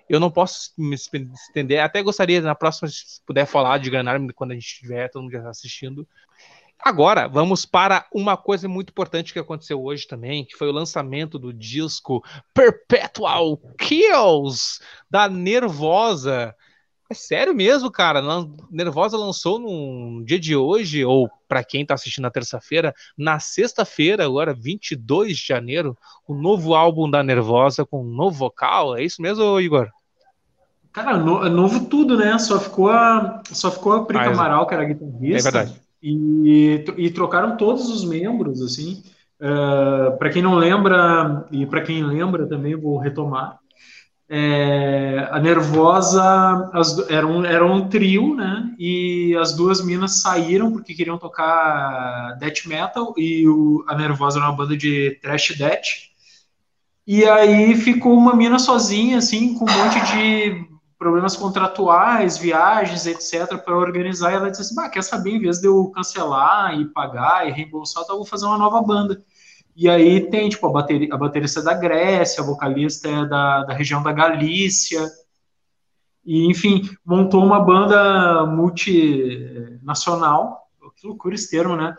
Eu 0.09 0.19
não 0.19 0.29
posso 0.29 0.73
me 0.77 0.93
estender, 0.93 1.79
até 1.79 2.03
gostaria 2.03 2.41
na 2.41 2.53
próxima, 2.53 2.89
se 2.89 3.21
puder 3.25 3.45
falar 3.45 3.77
de 3.77 3.89
Granar 3.89 4.19
quando 4.35 4.51
a 4.51 4.55
gente 4.55 4.65
estiver 4.65 5.09
todo 5.09 5.21
mundo 5.21 5.31
já 5.31 5.49
assistindo. 5.49 6.05
Agora, 6.77 7.29
vamos 7.29 7.65
para 7.65 8.05
uma 8.13 8.35
coisa 8.35 8.67
muito 8.67 8.89
importante 8.89 9.31
que 9.31 9.39
aconteceu 9.39 9.81
hoje 9.81 10.05
também, 10.05 10.43
que 10.43 10.57
foi 10.57 10.67
o 10.67 10.73
lançamento 10.73 11.39
do 11.39 11.53
disco 11.53 12.21
Perpetual 12.53 13.55
Kills 13.77 14.81
da 15.09 15.29
Nervosa. 15.29 16.53
É 17.13 17.15
sério 17.15 17.53
mesmo, 17.53 17.91
cara. 17.91 18.23
Nervosa 18.71 19.15
lançou 19.15 19.59
num 19.59 20.23
dia 20.25 20.39
de 20.39 20.55
hoje, 20.55 21.05
ou 21.05 21.29
para 21.47 21.63
quem 21.63 21.85
tá 21.85 21.93
assistindo 21.93 22.23
na 22.23 22.31
terça-feira, 22.31 22.91
na 23.15 23.39
sexta-feira, 23.39 24.25
agora 24.25 24.51
22 24.51 25.37
de 25.37 25.45
janeiro, 25.45 25.95
o 26.27 26.33
novo 26.33 26.73
álbum 26.73 27.07
da 27.07 27.21
Nervosa 27.21 27.85
com 27.85 28.01
um 28.01 28.09
novo 28.09 28.35
vocal. 28.35 28.97
É 28.97 29.03
isso 29.03 29.21
mesmo, 29.21 29.59
Igor? 29.59 29.91
Cara, 30.91 31.15
no, 31.15 31.45
é 31.45 31.49
novo 31.49 31.85
tudo, 31.85 32.17
né? 32.17 32.35
Só 32.39 32.59
ficou 32.59 32.89
a, 32.89 33.43
só 33.45 33.69
ficou 33.69 33.93
a 33.93 34.05
Preta 34.05 34.31
ah, 34.31 34.33
Amaral, 34.33 34.65
que 34.65 34.73
era 34.73 34.83
guitarrista. 34.83 35.49
É 35.49 35.51
verdade. 35.51 35.81
E, 36.01 36.83
e 36.97 37.11
trocaram 37.11 37.57
todos 37.57 37.91
os 37.91 38.03
membros, 38.03 38.59
assim. 38.59 39.03
Uh, 39.39 40.07
ah, 40.07 40.11
para 40.17 40.31
quem 40.31 40.41
não 40.41 40.55
lembra, 40.55 41.45
e 41.51 41.63
para 41.67 41.83
quem 41.83 42.03
lembra 42.03 42.47
também, 42.47 42.75
vou 42.75 42.97
retomar 42.97 43.59
é, 44.35 45.29
a 45.29 45.39
Nervosa 45.39 46.67
as, 46.73 46.97
era, 47.07 47.27
um, 47.27 47.45
era 47.45 47.63
um 47.63 47.87
trio, 47.87 48.33
né? 48.35 48.73
E 48.79 49.37
as 49.39 49.55
duas 49.55 49.85
minas 49.85 50.21
saíram 50.21 50.71
porque 50.71 50.95
queriam 50.95 51.19
tocar 51.19 52.35
death 52.39 52.65
metal 52.65 53.13
e 53.15 53.47
o, 53.47 53.85
a 53.87 53.95
Nervosa 53.95 54.39
era 54.39 54.47
uma 54.47 54.57
banda 54.57 54.75
de 54.75 55.19
thrash 55.21 55.55
death. 55.55 55.85
E 57.05 57.23
aí 57.25 57.75
ficou 57.75 58.17
uma 58.17 58.35
mina 58.35 58.57
sozinha, 58.57 59.19
assim, 59.19 59.53
com 59.53 59.65
um 59.69 59.71
monte 59.71 59.99
de 60.11 60.65
problemas 60.97 61.35
contratuais, 61.35 62.35
viagens, 62.35 63.05
etc, 63.05 63.55
para 63.57 63.77
organizar, 63.77 64.31
e 64.31 64.35
ela 64.35 64.49
disse 64.49 64.63
assim, 64.63 64.89
quer 64.89 65.03
saber, 65.03 65.31
em 65.31 65.41
vez 65.41 65.59
de 65.59 65.67
eu 65.67 65.91
cancelar 65.91 66.79
e 66.79 66.85
pagar 66.85 67.47
e 67.47 67.51
reembolsar, 67.51 68.01
então 68.01 68.15
eu 68.15 68.19
vou 68.21 68.27
fazer 68.27 68.47
uma 68.47 68.57
nova 68.57 68.81
banda. 68.81 69.21
E 69.75 69.89
aí 69.89 70.29
tem, 70.29 70.49
tipo, 70.49 70.67
a, 70.67 70.71
bateria, 70.71 71.09
a 71.11 71.17
baterista 71.17 71.59
é 71.59 71.63
da 71.63 71.73
Grécia, 71.73 72.43
a 72.43 72.45
vocalista 72.45 73.07
é 73.07 73.25
da, 73.25 73.63
da 73.63 73.73
região 73.73 74.03
da 74.03 74.11
Galícia, 74.11 75.11
e, 76.25 76.45
enfim, 76.45 76.89
montou 77.05 77.43
uma 77.43 77.59
banda 77.59 78.45
multinacional, 78.45 80.69
que 80.95 81.07
loucura 81.07 81.35
esse 81.35 81.49
termo, 81.49 81.75
né? 81.75 81.95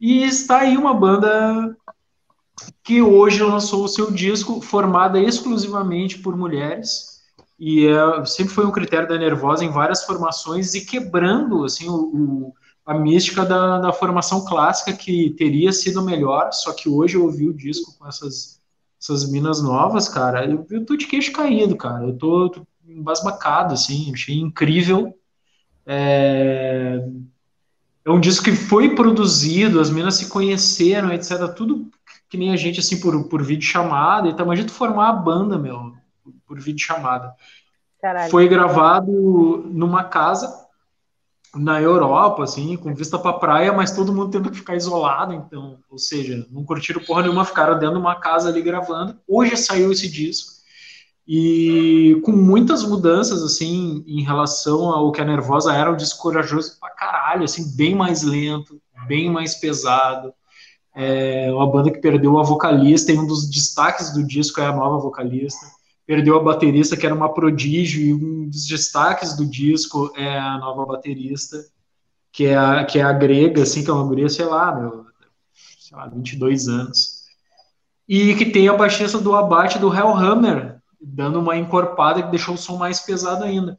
E 0.00 0.24
está 0.24 0.60
aí 0.60 0.76
uma 0.76 0.94
banda 0.94 1.76
que 2.82 3.02
hoje 3.02 3.42
lançou 3.42 3.84
o 3.84 3.88
seu 3.88 4.10
disco 4.10 4.60
formada 4.60 5.20
exclusivamente 5.20 6.18
por 6.18 6.36
mulheres, 6.36 7.20
e 7.58 7.86
é, 7.86 8.24
sempre 8.24 8.54
foi 8.54 8.66
um 8.66 8.72
critério 8.72 9.06
da 9.06 9.18
Nervosa 9.18 9.64
em 9.64 9.70
várias 9.70 10.04
formações 10.04 10.74
e 10.74 10.84
quebrando, 10.84 11.64
assim, 11.64 11.88
o, 11.88 11.94
o 11.94 12.54
a 12.90 12.94
mística 12.94 13.44
da, 13.46 13.78
da, 13.78 13.92
formação 13.92 14.44
clássica 14.44 14.92
que 14.92 15.30
teria 15.38 15.70
sido 15.70 16.02
melhor, 16.02 16.50
só 16.52 16.72
que 16.72 16.88
hoje 16.88 17.14
eu 17.16 17.22
ouvi 17.22 17.48
o 17.48 17.54
disco 17.54 17.96
com 17.96 18.04
essas, 18.04 18.60
essas 19.00 19.30
minas 19.30 19.62
novas, 19.62 20.08
cara, 20.08 20.44
eu, 20.44 20.66
eu 20.68 20.84
tô 20.84 20.96
de 20.96 21.06
queixo 21.06 21.32
caído, 21.32 21.76
cara, 21.76 22.04
eu 22.04 22.18
tô, 22.18 22.48
tô 22.48 22.66
embasbacado, 22.84 23.74
assim, 23.74 24.12
achei 24.12 24.34
incrível. 24.34 25.16
É... 25.86 27.00
é 28.04 28.10
um 28.10 28.18
disco 28.18 28.46
que 28.46 28.56
foi 28.56 28.96
produzido, 28.96 29.78
as 29.78 29.88
minas 29.88 30.16
se 30.16 30.28
conheceram, 30.28 31.12
etc, 31.12 31.46
tudo 31.54 31.88
que 32.28 32.36
nem 32.36 32.50
a 32.52 32.56
gente, 32.56 32.80
assim, 32.80 32.98
por, 32.98 33.28
por 33.28 33.40
vídeo 33.40 33.68
chamada, 33.68 34.28
então 34.28 34.44
imagina 34.44 34.66
tu 34.66 34.74
formar 34.74 35.10
a 35.10 35.12
banda, 35.12 35.56
meu, 35.56 35.94
por 36.44 36.58
vídeo 36.58 36.84
chamada. 36.84 37.32
Caralho. 38.02 38.32
Foi 38.32 38.48
gravado 38.48 39.12
numa 39.72 40.02
casa 40.02 40.59
na 41.54 41.80
Europa, 41.80 42.44
assim, 42.44 42.76
com 42.76 42.94
vista 42.94 43.18
pra 43.18 43.32
praia, 43.32 43.72
mas 43.72 43.90
todo 43.90 44.12
mundo 44.12 44.30
tendo 44.30 44.50
que 44.50 44.58
ficar 44.58 44.76
isolado, 44.76 45.32
então, 45.32 45.78
ou 45.90 45.98
seja, 45.98 46.46
não 46.50 46.64
curtiram 46.64 47.02
porra 47.02 47.22
nenhuma, 47.22 47.44
ficaram 47.44 47.78
dentro 47.78 47.96
de 47.96 48.00
uma 48.00 48.14
casa 48.14 48.48
ali 48.48 48.62
gravando. 48.62 49.16
Hoje 49.26 49.56
saiu 49.56 49.90
esse 49.90 50.08
disco, 50.08 50.52
e 51.26 52.20
com 52.24 52.32
muitas 52.32 52.84
mudanças, 52.84 53.42
assim, 53.42 54.04
em 54.06 54.22
relação 54.22 54.90
ao 54.90 55.10
que 55.12 55.20
a 55.20 55.24
Nervosa 55.24 55.72
era, 55.74 55.90
um 55.90 55.96
disco 55.96 56.22
corajoso 56.22 56.78
pra 56.78 56.90
caralho, 56.90 57.44
assim, 57.44 57.76
bem 57.76 57.94
mais 57.94 58.22
lento, 58.22 58.80
bem 59.06 59.30
mais 59.30 59.54
pesado. 59.54 60.32
É 60.94 61.52
uma 61.52 61.70
banda 61.70 61.90
que 61.90 61.98
perdeu 61.98 62.38
a 62.38 62.42
vocalista, 62.42 63.12
e 63.12 63.18
um 63.18 63.26
dos 63.26 63.48
destaques 63.48 64.12
do 64.12 64.24
disco 64.24 64.60
é 64.60 64.66
a 64.66 64.72
nova 64.74 64.98
vocalista 64.98 65.66
perdeu 66.10 66.36
a 66.36 66.42
baterista, 66.42 66.96
que 66.96 67.06
era 67.06 67.14
uma 67.14 67.32
prodígio, 67.32 68.02
e 68.02 68.12
um 68.12 68.48
dos 68.48 68.66
destaques 68.66 69.36
do 69.36 69.46
disco 69.46 70.12
é 70.16 70.40
a 70.40 70.58
nova 70.58 70.84
baterista, 70.84 71.64
que 72.32 72.46
é 72.46 72.56
a, 72.56 72.84
que 72.84 72.98
é 72.98 73.02
a 73.02 73.12
grega, 73.12 73.62
assim, 73.62 73.84
que 73.84 73.90
é 73.90 73.92
uma 73.92 74.04
guria, 74.04 74.28
sei 74.28 74.44
lá, 74.44 74.74
meu, 74.74 75.06
sei 75.78 75.96
lá, 75.96 76.08
22 76.08 76.66
anos. 76.66 77.26
E 78.08 78.34
que 78.34 78.46
tem 78.46 78.68
a 78.68 78.76
baixista 78.76 79.18
do 79.18 79.36
abate 79.36 79.78
do 79.78 79.86
Hellhammer, 79.86 80.80
dando 81.00 81.38
uma 81.38 81.56
encorpada 81.56 82.24
que 82.24 82.30
deixou 82.32 82.56
o 82.56 82.58
som 82.58 82.76
mais 82.76 82.98
pesado 82.98 83.44
ainda. 83.44 83.78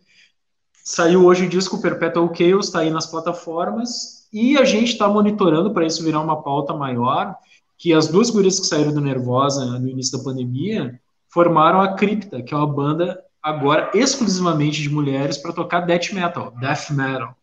Saiu 0.85 1.25
hoje 1.25 1.47
o 1.47 1.49
disco 1.49 1.81
Perpetual 1.81 2.33
Chaos, 2.33 2.67
está 2.67 2.79
aí 2.79 2.89
nas 2.89 3.07
plataformas, 3.07 4.29
e 4.31 4.57
a 4.57 4.63
gente 4.63 4.93
está 4.93 5.09
monitorando 5.09 5.73
para 5.73 5.85
isso 5.85 6.01
virar 6.01 6.21
uma 6.21 6.41
pauta 6.41 6.73
maior, 6.73 7.35
que 7.77 7.91
as 7.91 8.07
duas 8.07 8.29
gurias 8.29 8.57
que 8.57 8.67
saíram 8.67 8.93
do 8.93 9.01
Nervosa 9.01 9.65
no 9.77 9.89
início 9.89 10.17
da 10.17 10.23
pandemia, 10.23 10.97
formaram 11.31 11.81
a 11.81 11.95
Cripta, 11.95 12.41
que 12.41 12.53
é 12.53 12.57
uma 12.57 12.67
banda 12.67 13.21
agora 13.41 13.89
exclusivamente 13.93 14.81
de 14.81 14.89
mulheres 14.89 15.37
para 15.37 15.53
tocar 15.53 15.81
death 15.81 16.11
metal, 16.11 16.51
death 16.59 16.91
metal. 16.91 17.35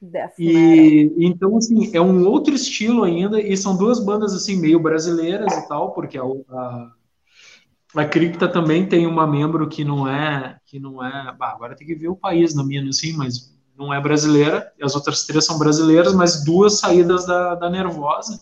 Death 0.00 0.38
e 0.38 1.04
metal. 1.04 1.16
então 1.18 1.56
assim 1.56 1.96
é 1.96 2.00
um 2.00 2.26
outro 2.26 2.54
estilo 2.54 3.02
ainda 3.02 3.40
e 3.40 3.56
são 3.56 3.76
duas 3.76 3.98
bandas 3.98 4.32
assim 4.32 4.60
meio 4.60 4.80
brasileiras 4.80 5.52
e 5.52 5.68
tal, 5.68 5.92
porque 5.92 6.18
a, 6.18 6.22
a, 6.22 6.92
a 7.96 8.04
Cripta 8.04 8.46
também 8.46 8.86
tem 8.86 9.06
uma 9.06 9.26
membro 9.26 9.68
que 9.68 9.84
não 9.84 10.06
é 10.06 10.58
que 10.66 10.78
não 10.78 11.04
é, 11.04 11.34
bah, 11.36 11.50
agora 11.50 11.74
tem 11.74 11.86
que 11.86 11.94
ver 11.94 12.08
o 12.08 12.16
país 12.16 12.54
na 12.54 12.64
minha 12.64 12.86
assim, 12.88 13.12
mas 13.16 13.56
não 13.76 13.94
é 13.94 14.00
brasileira. 14.00 14.70
As 14.82 14.94
outras 14.96 15.24
três 15.24 15.46
são 15.46 15.58
brasileiras, 15.58 16.12
mas 16.12 16.44
duas 16.44 16.80
saídas 16.80 17.24
da, 17.24 17.54
da 17.54 17.70
Nervosa. 17.70 18.40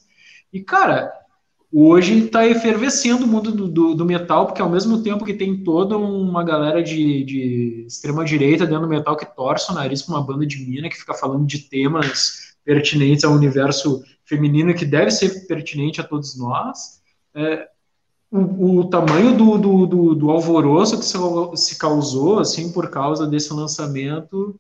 E 0.52 0.60
cara, 0.60 1.12
hoje 1.78 2.24
está 2.24 2.46
efervescendo 2.46 3.26
o 3.26 3.28
mundo 3.28 3.52
do, 3.52 3.68
do, 3.68 3.94
do, 3.94 4.04
metal, 4.06 4.46
porque 4.46 4.62
ao 4.62 4.70
mesmo 4.70 5.02
tempo 5.02 5.26
que 5.26 5.34
tem 5.34 5.62
toda 5.62 5.98
uma 5.98 6.42
galera 6.42 6.82
de, 6.82 7.22
de 7.22 7.84
extrema-direita 7.86 8.64
dentro 8.64 8.82
do 8.82 8.88
metal 8.88 9.14
que 9.14 9.26
torce 9.26 9.70
o 9.70 9.74
nariz 9.74 10.00
para 10.00 10.14
uma 10.14 10.24
banda 10.24 10.46
de 10.46 10.56
mina 10.64 10.88
que 10.88 10.96
fica 10.96 11.12
falando 11.12 11.44
de 11.44 11.58
temas 11.58 12.56
pertinentes 12.64 13.24
ao 13.24 13.32
universo 13.32 14.02
feminino, 14.24 14.74
que 14.74 14.86
deve 14.86 15.10
ser 15.10 15.46
pertinente 15.46 16.00
a 16.00 16.04
todos 16.04 16.38
nós, 16.38 17.02
é, 17.34 17.68
o, 18.30 18.78
o, 18.78 18.84
tamanho 18.88 19.36
do, 19.36 19.58
do, 19.58 19.86
do, 19.86 20.14
do 20.14 20.30
alvoroço 20.30 20.98
que 20.98 21.04
se, 21.04 21.18
se 21.56 21.78
causou, 21.78 22.38
assim, 22.38 22.72
por 22.72 22.88
causa 22.88 23.26
desse 23.26 23.52
lançamento, 23.52 24.58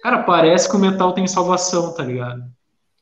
cara, 0.00 0.22
parece 0.22 0.70
que 0.70 0.76
o 0.76 0.78
metal 0.78 1.12
tem 1.12 1.26
salvação, 1.26 1.92
tá 1.92 2.04
ligado? 2.04 2.44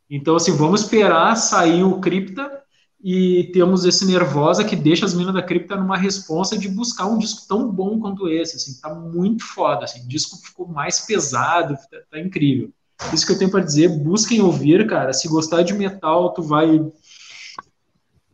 Então, 0.08 0.36
assim, 0.36 0.56
vamos 0.56 0.80
esperar 0.80 1.36
sair 1.36 1.84
o 1.84 2.00
Cripta, 2.00 2.57
e 3.02 3.50
temos 3.52 3.84
esse 3.84 4.04
Nervosa 4.04 4.64
que 4.64 4.74
deixa 4.74 5.06
as 5.06 5.14
minas 5.14 5.32
da 5.32 5.42
cripta 5.42 5.76
numa 5.76 5.96
responsa 5.96 6.58
de 6.58 6.68
buscar 6.68 7.06
um 7.06 7.18
disco 7.18 7.46
tão 7.48 7.70
bom 7.70 8.00
quanto 8.00 8.28
esse, 8.28 8.56
assim, 8.56 8.80
tá 8.80 8.92
muito 8.92 9.44
foda, 9.44 9.84
assim, 9.84 10.04
o 10.04 10.08
disco 10.08 10.36
ficou 10.36 10.66
mais 10.66 11.00
pesado, 11.00 11.74
tá, 11.90 11.98
tá 12.10 12.20
incrível. 12.20 12.70
Isso 13.12 13.24
que 13.24 13.32
eu 13.32 13.38
tenho 13.38 13.50
para 13.50 13.64
dizer, 13.64 13.88
busquem 13.88 14.40
ouvir, 14.40 14.86
cara, 14.88 15.12
se 15.12 15.28
gostar 15.28 15.62
de 15.62 15.72
metal, 15.74 16.32
tu 16.32 16.42
vai 16.42 16.80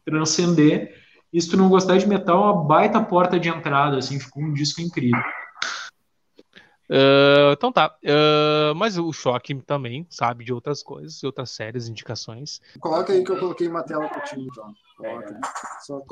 transcender, 0.05 0.94
e 1.31 1.40
se 1.40 1.50
tu 1.50 1.57
não 1.57 1.68
gostar 1.68 1.98
de 1.98 2.09
metal, 2.09 2.37
é 2.37 2.53
uma 2.53 2.64
baita 2.64 3.03
porta 3.03 3.38
de 3.38 3.48
entrada, 3.48 3.98
assim, 3.98 4.18
ficou 4.18 4.42
um 4.42 4.55
disco 4.55 4.81
incrível. 4.81 5.20
Uh, 6.90 7.52
então 7.52 7.72
tá. 7.72 7.96
Uh, 8.02 8.74
mas 8.74 8.98
o 8.98 9.12
Choque 9.12 9.54
também 9.62 10.06
sabe 10.10 10.44
de 10.44 10.52
outras 10.52 10.82
coisas, 10.82 11.22
outras 11.24 11.50
séries, 11.50 11.88
indicações. 11.88 12.60
Coloca 12.78 13.12
aí 13.12 13.24
que 13.24 13.32
eu 13.32 13.38
coloquei 13.38 13.68
uma 13.68 13.82
tela 13.82 14.08
pra 14.08 14.20
ti, 14.20 14.38
então. 14.38 14.72
Coloca. 14.96 15.40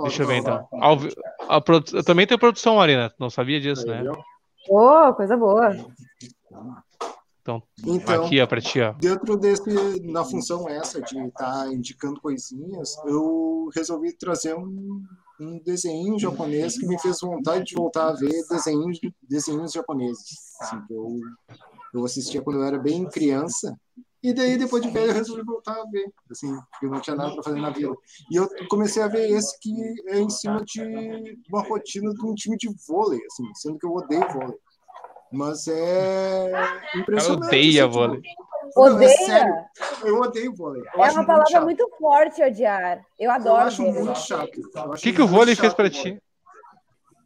Deixa 0.03 0.23
eu 0.23 0.27
ver 0.27 0.37
então. 0.37 0.67
Ao, 0.73 0.99
a, 1.49 1.57
a, 1.57 2.03
também 2.03 2.27
tem 2.27 2.39
produção, 2.39 2.77
Marina. 2.77 3.13
Não 3.19 3.29
sabia 3.29 3.61
disso, 3.61 3.91
aí, 3.91 4.03
né? 4.03 4.13
Oh, 4.69 5.13
coisa 5.15 5.37
boa. 5.37 5.77
Então, 7.43 7.61
então, 7.85 8.25
aqui 8.25 8.41
ó, 8.41 8.47
pra 8.47 8.61
ti, 8.61 8.81
ó. 8.81 8.93
Dentro 8.93 9.37
desse, 9.37 10.01
na 10.05 10.25
função 10.25 10.69
essa 10.69 11.03
de 11.03 11.19
estar 11.19 11.65
tá 11.65 11.69
indicando 11.73 12.21
coisinhas, 12.21 12.97
eu 13.05 13.69
resolvi 13.75 14.13
trazer 14.13 14.55
um 14.55 15.03
um 15.43 15.59
desenho 15.59 16.19
japonês 16.19 16.79
que 16.79 16.87
me 16.87 16.99
fez 17.01 17.21
vontade 17.21 17.65
de 17.65 17.75
voltar 17.75 18.09
a 18.09 18.13
ver 18.13 18.47
desenhos, 18.49 18.99
desenhos 19.23 19.73
japoneses. 19.73 20.55
Assim, 20.61 20.81
que 20.87 20.95
eu, 20.95 21.21
eu 21.95 22.05
assistia 22.05 22.43
quando 22.43 22.61
eu 22.61 22.65
era 22.65 22.79
bem 22.79 23.09
criança. 23.09 23.77
E 24.23 24.33
daí, 24.33 24.57
depois 24.57 24.81
de 24.83 24.91
velho, 24.91 25.11
eu 25.11 25.15
resolvi 25.15 25.43
voltar 25.43 25.73
a 25.73 25.85
ver, 25.91 26.13
assim, 26.31 26.55
porque 26.71 26.87
eu 26.87 26.91
não 26.91 27.01
tinha 27.01 27.17
nada 27.17 27.35
para 27.35 27.43
fazer 27.43 27.61
na 27.61 27.71
vida. 27.71 27.93
E 28.31 28.37
eu 28.37 28.49
comecei 28.69 29.03
a 29.03 29.09
ver 29.09 29.29
esse 29.31 29.59
que 29.59 29.73
é 30.07 30.21
em 30.21 30.31
cima 30.31 30.65
de 30.65 31.41
uma 31.51 31.63
rotina 31.63 32.13
de 32.15 32.25
um 32.25 32.33
time 32.33 32.57
de 32.57 32.69
vôlei, 32.87 33.21
assim, 33.27 33.45
sendo 33.55 33.79
que 33.79 33.87
eu 33.87 33.93
odeio 33.93 34.33
vôlei. 34.33 34.57
Mas 35.33 35.67
é 35.67 36.53
impressionante. 36.95 37.43
Eu 37.43 37.49
odeio 37.49 37.85
assim, 37.85 37.93
vôlei. 37.93 38.21
Tipo, 38.21 38.52
Odeia? 38.77 39.09
é 39.09 39.17
sério, 39.17 39.55
eu 40.05 40.21
odeio 40.21 40.55
vôlei. 40.55 40.83
Eu 40.95 41.05
é 41.05 41.11
uma 41.11 41.27
palavra 41.27 41.61
muito, 41.61 41.83
muito, 41.83 41.99
forte 41.99 42.43
odiar. 42.43 43.05
Eu 43.19 43.31
adoro. 43.31 43.63
Eu 43.63 43.67
acho 43.67 43.83
muito 43.83 44.19
chato. 44.19 44.61
O 44.87 44.93
que, 44.93 45.13
que 45.13 45.23
o 45.23 45.27
vôlei 45.27 45.55
fez 45.55 45.75
para 45.75 45.91
ti? 45.91 46.21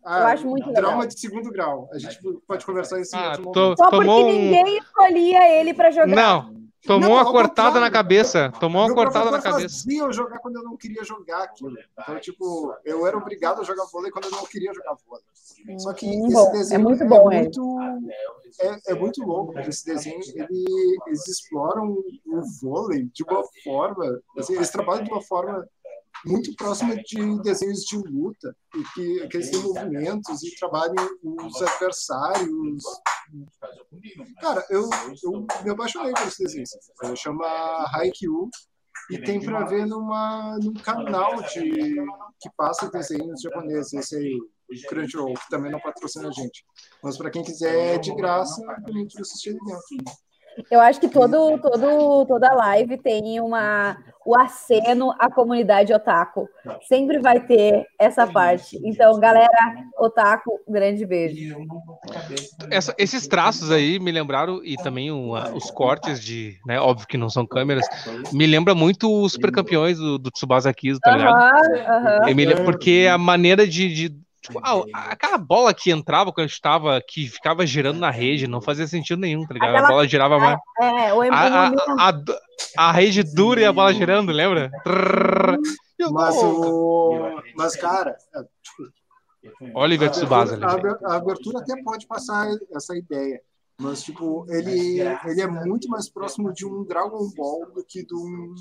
Ah, 0.04 0.20
eu 0.20 0.26
acho 0.26 0.46
muito 0.46 0.68
legal. 0.68 0.85
Trauma 0.85 1.06
de 1.06 1.18
segundo 1.18 1.50
grau. 1.50 1.88
A 1.92 1.98
gente 1.98 2.20
pode 2.46 2.64
conversar 2.64 3.00
isso 3.00 3.16
ah, 3.16 3.37
tô, 3.52 3.76
Só 3.76 3.90
porque 3.90 4.09
um... 4.09 4.26
ninguém 4.26 4.78
escolhia 4.78 5.61
ele 5.61 5.74
para 5.74 5.90
jogar. 5.90 6.06
Não, 6.06 6.65
Tomou 6.87 7.11
não, 7.11 7.16
uma 7.16 7.25
cortada 7.25 7.81
na 7.81 7.90
cabeça. 7.90 8.53
Tomou 8.61 8.87
uma 8.87 8.94
cortada 8.94 9.31
na 9.31 9.40
cabeça. 9.40 9.85
Fazia 9.85 10.03
eu 10.03 10.12
jogar 10.12 10.38
quando 10.38 10.57
eu 10.57 10.62
não 10.62 10.77
queria 10.77 11.03
jogar 11.05 11.42
aquilo. 11.42 11.77
Então, 11.99 12.18
tipo, 12.20 12.75
eu 12.85 13.07
era 13.07 13.16
obrigado 13.16 13.61
a 13.61 13.64
jogar 13.64 13.85
vôlei 13.87 14.11
quando 14.11 14.27
eu 14.27 14.31
não 14.31 14.46
queria 14.46 14.72
jogar 14.72 14.96
vôlei. 15.07 15.25
Só 15.79 15.92
que 15.92 16.07
esse 16.07 16.33
bom. 16.33 16.53
desenho 16.53 16.81
é 16.81 16.83
muito 16.83 17.05
bom, 17.07 17.33
é 17.33 17.42
muito, 17.42 17.79
é, 18.61 18.92
é 18.92 18.94
muito 18.94 19.22
louco. 19.22 19.59
Esse 19.59 19.85
desenho, 19.85 20.20
ele, 20.35 20.64
eles 21.07 21.27
exploram 21.27 21.96
o 22.27 22.42
vôlei 22.61 23.09
de 23.12 23.25
uma 23.25 23.42
forma, 23.64 24.20
assim, 24.38 24.55
eles 24.55 24.70
trabalham 24.70 25.05
de 25.05 25.11
uma 25.11 25.22
forma 25.22 25.68
muito 26.24 26.55
próxima 26.57 26.96
de 26.96 27.42
desenhos 27.42 27.81
de 27.81 27.96
luta, 27.96 28.57
e 28.74 28.85
que, 28.94 29.29
que 29.29 29.37
eles 29.37 29.50
têm 29.50 29.61
movimentos 29.61 30.42
e 30.42 30.57
trabalham 30.57 30.94
os 31.22 31.62
adversários. 31.62 32.85
Cara, 34.40 34.64
eu, 34.70 34.88
eu 35.22 35.46
me 35.64 35.70
apaixonei 35.70 36.12
por 36.12 36.26
esse 36.29 36.44
desenho. 36.44 36.66
Chama 37.16 37.46
Haikyuu 37.94 38.48
e 39.11 39.18
tem 39.18 39.40
para 39.40 39.64
ver 39.64 39.87
numa, 39.87 40.59
num 40.59 40.74
canal 40.74 41.42
de, 41.42 41.94
que 42.40 42.50
passa 42.57 42.90
desenhos 42.90 43.40
japoneses. 43.40 43.92
Esse 43.92 44.16
aí, 44.16 44.40
Crunchyroll, 44.88 45.35
que 45.35 45.48
também 45.48 45.70
não 45.70 45.81
patrocina 45.81 46.29
a 46.29 46.33
gente. 46.33 46.64
Mas 47.02 47.16
para 47.16 47.31
quem 47.31 47.42
quiser 47.42 47.94
é 47.94 47.98
de 47.98 48.14
graça, 48.14 48.62
a 48.66 48.90
gente 48.90 49.20
assistir 49.20 49.57
dentro. 49.64 50.16
Eu 50.71 50.81
acho 50.81 51.01
que 51.01 51.09
todo, 51.09 51.59
todo, 51.59 52.27
toda 52.27 52.55
live 52.55 52.97
tem 52.99 53.40
uma, 53.40 53.97
o 54.25 54.37
aceno 54.37 55.12
à 55.19 55.31
comunidade 55.31 55.92
otaku. 55.92 56.49
Sempre 56.88 57.19
vai 57.19 57.40
ter 57.40 57.87
essa 57.99 58.27
parte. 58.27 58.79
Então, 58.85 59.19
galera, 59.21 59.49
otaku, 59.99 60.61
grande 60.69 61.07
beijo. 61.07 61.57
Essa, 62.71 62.95
esses 62.99 63.27
traços 63.27 63.71
aí 63.71 63.99
me 63.99 64.11
lembraram, 64.11 64.61
e 64.64 64.77
também 64.77 65.11
os 65.11 65.71
cortes 65.71 66.23
de, 66.23 66.59
né, 66.66 66.81
óbvio 66.81 67.07
que 67.07 67.16
não 67.16 67.29
são 67.29 67.47
câmeras, 67.47 67.87
me 68.33 68.47
lembra 68.47 68.75
muito 68.75 69.23
os 69.23 69.33
super 69.33 69.53
campeões 69.53 69.99
do, 69.99 70.19
do 70.19 70.31
Tsubasa 70.31 70.73
Kizu, 70.73 70.99
tá 71.01 71.16
ligado? 71.16 71.37
Uh 71.37 72.27
-huh. 72.27 72.35
lembro, 72.35 72.64
porque 72.64 73.09
a 73.11 73.19
maneira 73.19 73.66
de, 73.66 73.92
de 73.95 74.26
Tipo, 74.46 74.61
ah, 74.62 75.11
aquela 75.11 75.38
bola 75.38 75.74
que 75.74 75.90
entrava 75.90 76.32
quando 76.32 76.48
estava, 76.48 77.00
que 77.00 77.28
ficava 77.28 77.66
girando 77.66 77.98
na 77.98 78.11
rede, 78.11 78.46
não 78.46 78.61
fazia 78.61 78.87
sentido 78.87 79.20
nenhum, 79.20 79.44
tá 79.44 79.54
ligado? 79.54 79.70
Aquela, 79.70 79.87
a 79.87 79.90
bola 79.90 80.09
girava 80.09 80.38
mais. 80.38 80.59
É, 80.80 81.12
o 81.12 81.22
a, 81.22 81.28
a, 81.28 81.68
a, 82.09 82.22
a, 82.78 82.92
rede 82.92 83.22
dura 83.22 83.61
e 83.61 83.64
a 83.64 83.72
bola 83.72 83.92
girando, 83.92 84.30
lembra? 84.30 84.70
Mas 86.12 86.37
o. 86.37 87.40
Mas, 87.56 87.74
cara. 87.76 88.16
É, 88.35 89.70
Oliver 89.74 90.11
Tsubasa. 90.11 90.59
A 91.04 91.16
abertura 91.16 91.61
até 91.61 91.74
pode 91.82 92.06
passar 92.06 92.48
essa 92.74 92.96
ideia. 92.96 93.40
Mas, 93.78 94.02
tipo, 94.02 94.46
ele, 94.48 95.00
ele 95.00 95.40
é 95.40 95.46
muito 95.46 95.88
mais 95.88 96.09
próximo 96.09 96.52
de 96.52 96.64
um 96.64 96.85
Dragon 96.85 97.30
Ball 97.37 97.70
do 97.72 97.85
que 97.85 98.04
de 98.04 98.14
um 98.14 98.54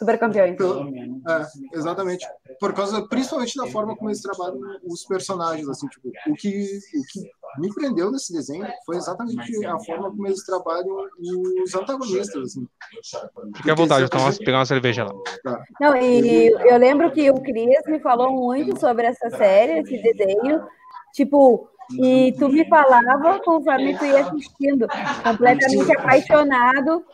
super 0.00 0.18
campeões. 0.18 0.56
É, 0.58 1.76
exatamente. 1.76 2.26
Por 2.58 2.72
causa, 2.72 3.06
principalmente 3.06 3.54
da 3.56 3.66
forma 3.66 3.94
como 3.94 4.08
eles 4.08 4.22
trabalham 4.22 4.58
os 4.84 5.04
personagens, 5.04 5.68
assim, 5.68 5.86
tipo, 5.88 6.08
o 6.08 6.34
que, 6.34 6.78
o 6.94 7.02
que 7.12 7.30
me 7.58 7.72
prendeu 7.74 8.10
nesse 8.10 8.32
desenho 8.32 8.66
foi 8.86 8.96
exatamente 8.96 9.66
a 9.66 9.78
forma 9.78 10.10
como 10.10 10.26
eles 10.26 10.44
trabalham 10.44 11.06
os 11.62 11.74
antagonistas, 11.74 12.42
assim. 12.42 12.66
Fique 13.56 13.70
à 13.70 13.74
vontade, 13.74 14.06
então 14.06 14.20
vamos 14.20 14.38
pegar 14.38 14.58
uma 14.58 14.66
cerveja 14.66 15.04
lá. 15.04 15.12
Tá. 15.44 15.62
Não, 15.78 15.96
e 15.96 16.48
eu 16.48 16.78
lembro 16.78 17.12
que 17.12 17.30
o 17.30 17.40
Cris 17.40 17.82
me 17.86 18.00
falou 18.00 18.32
muito 18.32 18.80
sobre 18.80 19.06
essa 19.06 19.28
série, 19.30 19.80
esse 19.80 20.02
desenho, 20.02 20.64
tipo, 21.12 21.68
e 21.92 22.32
tu 22.38 22.48
me 22.48 22.66
falava 22.68 23.38
conforme 23.40 23.98
tu 23.98 24.06
ia 24.06 24.20
assistindo, 24.20 24.86
completamente 25.22 25.92
apaixonado 25.92 27.04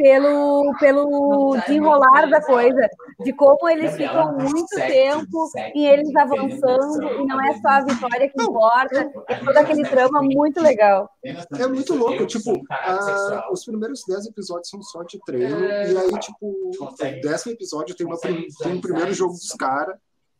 pelo, 0.00 0.74
pelo 0.78 1.56
desenrolar 1.58 2.26
da 2.30 2.40
coisa, 2.40 2.88
de 3.22 3.32
como 3.34 3.68
eles 3.68 3.94
ficam 3.94 4.32
muito 4.32 4.74
tempo 4.76 5.50
e 5.74 5.86
eles 5.86 6.14
avançando, 6.16 7.02
e 7.02 7.26
não 7.26 7.44
é 7.44 7.54
só 7.60 7.68
a 7.68 7.84
vitória 7.84 8.30
que 8.30 8.42
importa, 8.42 9.12
é 9.28 9.34
todo 9.36 9.56
aquele 9.58 9.82
trama 9.84 10.22
muito 10.22 10.60
legal. 10.60 11.10
É 11.22 11.66
muito 11.66 11.94
louco, 11.94 12.26
tipo, 12.26 12.52
uh, 12.52 13.52
os 13.52 13.64
primeiros 13.64 14.02
dez 14.08 14.26
episódios 14.26 14.70
são 14.70 14.82
só 14.82 15.02
de 15.02 15.20
treino, 15.26 15.66
e 15.66 15.98
aí, 15.98 16.18
tipo, 16.18 16.46
o 16.80 17.20
décimo 17.22 17.52
episódio 17.52 17.94
tem, 17.94 18.06
uma, 18.06 18.16
tem 18.18 18.72
um 18.72 18.80
primeiro 18.80 19.12
jogo 19.12 19.34
dos 19.34 19.52
caras, 19.52 19.96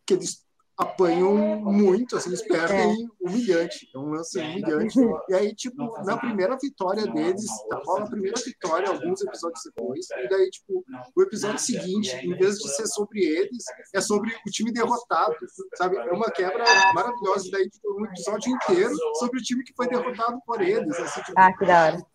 que 0.06 0.14
eles 0.14 0.42
apanham 0.80 1.60
muito, 1.60 2.16
assim, 2.16 2.30
eles 2.30 2.42
perdem 2.42 3.04
é. 3.04 3.06
humilhante, 3.20 3.88
é 3.94 3.98
um 3.98 4.10
lance 4.10 4.38
humilhante. 4.38 4.98
E 5.28 5.34
aí, 5.34 5.54
tipo, 5.54 6.02
na 6.04 6.16
primeira 6.16 6.56
vitória 6.60 7.06
deles, 7.06 7.46
tá, 7.68 7.82
rola 7.84 8.04
a 8.04 8.08
primeira 8.08 8.40
vitória 8.42 8.88
alguns 8.88 9.20
episódios 9.20 9.62
depois, 9.64 10.06
e 10.10 10.28
daí, 10.28 10.50
tipo, 10.50 10.82
o 11.14 11.22
episódio 11.22 11.58
seguinte, 11.58 12.16
em 12.16 12.34
vez 12.34 12.58
de 12.58 12.68
ser 12.70 12.86
sobre 12.86 13.20
eles, 13.20 13.64
é 13.94 14.00
sobre 14.00 14.30
o 14.30 14.50
time 14.50 14.72
derrotado, 14.72 15.36
sabe? 15.76 15.96
É 15.96 16.12
uma 16.12 16.30
quebra 16.30 16.64
maravilhosa, 16.94 17.48
e 17.48 17.50
daí, 17.50 17.68
tipo, 17.68 18.00
um 18.00 18.06
episódio 18.06 18.52
inteiro 18.52 18.94
sobre 19.18 19.38
o 19.38 19.42
time 19.42 19.62
que 19.62 19.74
foi 19.74 19.86
derrotado 19.86 20.40
por 20.46 20.62
eles. 20.62 20.98
Assim, 20.98 21.22
tipo, 21.22 21.34
ah, 21.36 21.52
que 21.52 21.66
da 21.66 21.84
hora. 21.84 22.06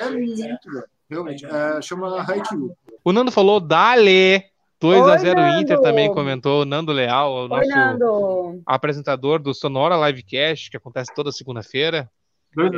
É 0.00 0.10
muito 0.10 0.72
bom, 0.72 0.82
realmente. 1.10 1.44
É, 1.44 1.82
chama 1.82 2.22
Haikyuu. 2.22 2.74
O 3.04 3.12
Nando 3.12 3.30
falou, 3.30 3.60
dale! 3.60 4.53
2 4.80 5.08
a 5.08 5.16
0 5.16 5.40
Inter 5.60 5.80
também 5.80 6.12
comentou, 6.12 6.64
Nando 6.64 6.92
Leal, 6.92 7.32
o 7.32 7.48
nosso 7.48 7.68
Oi, 7.68 8.62
apresentador 8.66 9.38
do 9.38 9.54
Sonora 9.54 9.96
Livecast, 10.06 10.70
que 10.70 10.76
acontece 10.76 11.14
toda 11.14 11.32
segunda-feira. 11.32 12.10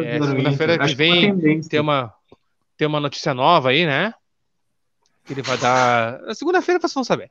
É, 0.04 0.20
segunda-feira 0.20 0.78
que 0.78 0.94
vem 0.94 1.60
tem 1.60 1.80
uma, 1.80 2.12
tem 2.76 2.86
uma 2.86 3.00
notícia 3.00 3.34
nova 3.34 3.70
aí, 3.70 3.84
né? 3.84 4.14
Que 5.24 5.32
ele 5.32 5.42
vai 5.42 5.58
dar. 5.58 6.18
Segunda-feira 6.34 6.80
vocês 6.80 6.94
vão 6.94 7.04
saber. 7.04 7.30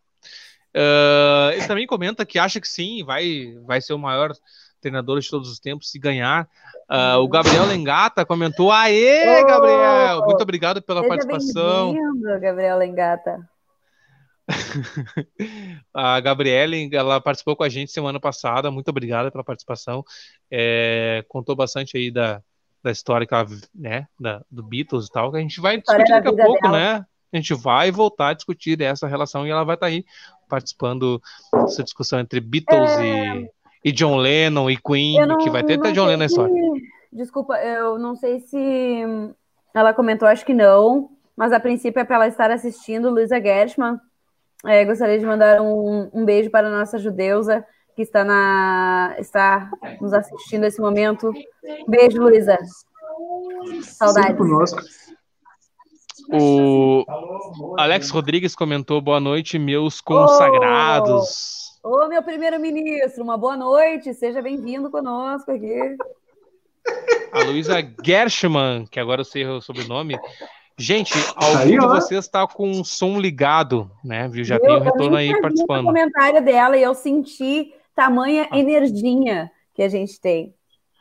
Uh, 0.75 1.53
ele 1.53 1.67
também 1.67 1.87
comenta 1.87 2.25
que 2.25 2.37
acha 2.37 2.59
que 2.59 2.67
sim, 2.67 3.03
vai, 3.05 3.55
vai 3.65 3.79
ser 3.79 3.93
o 3.93 3.97
maior 3.97 4.33
treinador 4.81 5.19
de 5.19 5.29
todos 5.29 5.49
os 5.49 5.57
tempos 5.57 5.89
se 5.89 5.97
ganhar. 5.97 6.47
Uh, 6.89 7.17
o 7.19 7.27
Gabriel 7.29 7.65
Lengata 7.65 8.25
comentou: 8.25 8.71
Aê, 8.71 9.43
Gabriel! 9.43 10.25
Muito 10.25 10.41
obrigado 10.41 10.81
pela 10.81 11.01
Seja 11.01 11.09
participação. 11.09 11.95
Gabriel 12.41 12.77
Lengata. 12.77 13.49
a 15.93 16.19
Gabriele, 16.19 16.89
ela 16.93 17.19
participou 17.19 17.55
com 17.55 17.63
a 17.63 17.69
gente 17.69 17.91
semana 17.91 18.19
passada. 18.19 18.69
Muito 18.69 18.89
obrigada 18.89 19.31
pela 19.31 19.43
participação. 19.43 20.03
É, 20.51 21.23
contou 21.27 21.55
bastante 21.55 21.97
aí 21.97 22.11
da, 22.11 22.41
da 22.83 22.91
história 22.91 23.27
né, 23.73 24.07
da, 24.19 24.43
do 24.49 24.61
Beatles 24.61 25.07
e 25.07 25.11
tal, 25.11 25.31
que 25.31 25.37
a 25.37 25.41
gente 25.41 25.59
vai 25.59 25.77
discutir 25.77 26.11
daqui 26.11 26.27
a 26.27 26.45
pouco, 26.45 26.61
dela. 26.61 26.77
né? 26.77 27.05
A 27.33 27.37
gente 27.37 27.53
vai 27.53 27.91
voltar 27.91 28.29
a 28.29 28.33
discutir 28.33 28.79
essa 28.81 29.07
relação 29.07 29.45
e 29.45 29.49
ela 29.49 29.63
vai 29.63 29.75
estar 29.75 29.87
tá 29.87 29.91
aí 29.91 30.05
participando 30.47 31.21
dessa 31.53 31.83
discussão 31.83 32.19
entre 32.19 32.39
Beatles 32.39 32.91
é... 32.91 33.37
e, 33.37 33.49
e 33.85 33.91
John 33.91 34.17
Lennon 34.17 34.69
e 34.69 34.77
Queen, 34.77 35.25
não, 35.25 35.37
que 35.39 35.49
vai 35.49 35.63
ter 35.63 35.79
até 35.79 35.91
John 35.91 36.05
Lennon 36.05 36.19
na 36.19 36.25
história. 36.25 36.53
Desculpa, 37.11 37.55
eu 37.55 37.97
não 37.97 38.15
sei 38.15 38.39
se 38.41 39.03
ela 39.73 39.93
comentou, 39.93 40.27
acho 40.27 40.45
que 40.45 40.53
não, 40.53 41.09
mas 41.35 41.51
a 41.51 41.59
princípio 41.59 41.99
é 41.99 42.03
para 42.03 42.17
ela 42.17 42.27
estar 42.27 42.51
assistindo 42.51 43.09
Luisa 43.09 43.41
Gershman, 43.41 43.99
é, 44.67 44.85
gostaria 44.85 45.19
de 45.19 45.25
mandar 45.25 45.61
um, 45.61 46.09
um, 46.13 46.25
beijo 46.25 46.49
para 46.49 46.67
a 46.67 46.71
nossa 46.71 46.97
judeusa 46.97 47.65
que 47.95 48.01
está, 48.01 48.23
na, 48.23 49.15
está 49.19 49.71
nos 50.01 50.13
assistindo 50.13 50.61
nesse 50.61 50.81
momento. 50.81 51.31
Beijo, 51.87 52.21
Luísa. 52.21 52.57
Saudades. 53.83 54.37
O 56.31 57.05
Alex 57.77 58.09
Rodrigues 58.09 58.55
comentou 58.55 58.99
boa 58.99 59.19
noite, 59.19 59.59
meus 59.59 60.01
consagrados. 60.01 61.79
Ô, 61.83 61.89
oh, 61.89 62.03
oh, 62.03 62.07
meu 62.07 62.23
primeiro-ministro, 62.23 63.23
uma 63.23 63.37
boa 63.37 63.55
noite, 63.55 64.13
seja 64.13 64.41
bem-vindo 64.41 64.89
conosco 64.89 65.51
aqui. 65.51 65.95
A 67.31 67.43
Luísa 67.43 67.75
Gershman, 68.03 68.87
que 68.87 68.99
agora 68.99 69.21
eu 69.21 69.25
sei 69.25 69.45
o 69.45 69.61
sobrenome, 69.61 70.17
Gente, 70.77 71.13
algum 71.35 71.57
aí, 71.57 71.71
de 71.71 71.77
vocês 71.77 72.25
está 72.25 72.45
com 72.45 72.81
o 72.81 72.85
som 72.85 73.17
ligado, 73.17 73.89
né? 74.03 74.27
Viu? 74.27 74.43
Já 74.43 74.55
eu, 74.55 74.61
tem 74.61 74.75
o 74.75 74.79
retorno 74.79 75.15
aí 75.15 75.41
participando. 75.41 75.83
O 75.83 75.87
comentário 75.87 76.43
dela 76.43 76.77
e 76.77 76.83
eu 76.83 76.93
senti 76.93 77.73
tamanha 77.95 78.47
ah. 78.51 78.59
energia 78.59 79.49
que 79.73 79.81
a 79.81 79.87
gente 79.87 80.19
tem. 80.19 80.53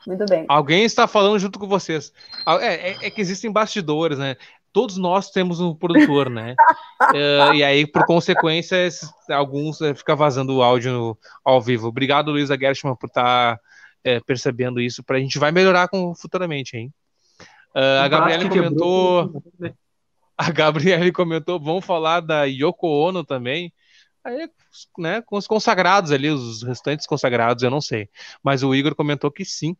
Muito 0.06 0.24
bem. 0.26 0.44
Alguém 0.48 0.84
está 0.84 1.08
falando 1.08 1.38
junto 1.38 1.58
com 1.58 1.66
vocês. 1.66 2.12
É, 2.60 2.90
é, 2.90 3.06
é 3.06 3.10
que 3.10 3.20
existem 3.20 3.50
bastidores, 3.50 4.18
né? 4.18 4.36
Todos 4.72 4.96
nós 4.96 5.30
temos 5.30 5.60
um 5.60 5.74
produtor, 5.74 6.28
né? 6.28 6.54
uh, 7.00 7.54
e 7.54 7.64
aí, 7.64 7.86
por 7.86 8.04
consequência, 8.04 8.88
alguns 9.30 9.80
uh, 9.80 9.94
ficam 9.94 10.16
vazando 10.16 10.56
o 10.56 10.62
áudio 10.62 10.92
no, 10.92 11.18
ao 11.44 11.60
vivo. 11.60 11.88
Obrigado, 11.88 12.30
Luísa 12.30 12.58
Gershman, 12.58 12.96
por 12.96 13.06
estar 13.06 13.56
tá, 13.56 13.60
uh, 14.06 14.24
percebendo 14.24 14.80
isso. 14.80 15.02
Para 15.02 15.16
a 15.16 15.20
gente 15.20 15.38
vai 15.38 15.52
melhorar 15.52 15.88
com, 15.88 16.14
futuramente, 16.14 16.76
hein? 16.76 16.92
Uh, 17.74 18.02
a 18.02 18.08
Gabriele 18.08 18.48
comentou. 18.48 19.42
A 20.36 20.50
Gabriele 20.50 21.12
comentou, 21.12 21.60
vamos 21.60 21.84
falar 21.84 22.20
da 22.20 22.44
Yoko 22.44 22.88
Ono 22.88 23.24
também. 23.24 23.72
Aí, 24.24 24.48
né, 24.98 25.22
com 25.22 25.36
os 25.36 25.46
consagrados 25.46 26.10
ali, 26.10 26.28
os 26.28 26.62
restantes 26.62 27.06
consagrados, 27.06 27.62
eu 27.62 27.70
não 27.70 27.80
sei. 27.80 28.08
Mas 28.42 28.62
o 28.62 28.74
Igor 28.74 28.94
comentou 28.94 29.30
que 29.30 29.44
sim. 29.44 29.76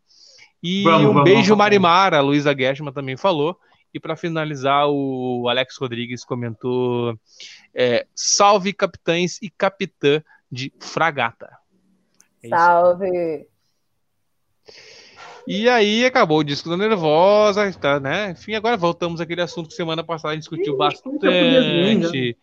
E 0.63 0.83
vamos, 0.85 1.11
um 1.11 1.13
vamos, 1.13 1.25
beijo, 1.25 1.49
vamos, 1.49 1.59
Marimar, 1.59 2.15
a 2.15 2.21
Luísa 2.21 2.55
Gershman 2.57 2.93
também 2.93 3.17
falou. 3.17 3.59
E 3.93 4.01
para 4.01 4.17
finalizar, 4.17 4.89
o 4.89 5.49
Alex 5.49 5.77
Rodrigues 5.77 6.25
comentou: 6.25 7.19
é, 7.75 8.07
salve 8.15 8.73
capitães 8.73 9.41
e 9.41 9.49
capitã 9.49 10.23
de 10.51 10.73
fragata. 10.81 11.51
É 12.43 12.49
salve! 12.49 13.47
E 15.47 15.69
aí 15.69 16.05
acabou 16.05 16.39
o 16.39 16.45
disco 16.45 16.71
da 16.71 16.77
Nervosa, 16.77 17.71
tá, 17.73 18.01
né? 18.01 18.31
Enfim, 18.31 18.55
agora 18.55 18.77
voltamos 18.77 19.21
àquele 19.21 19.43
assunto 19.43 19.69
que 19.69 19.75
semana 19.75 20.03
passada 20.03 20.33
a 20.33 20.35
gente 20.35 20.43
discutiu 20.43 20.77
bastante 20.77 22.37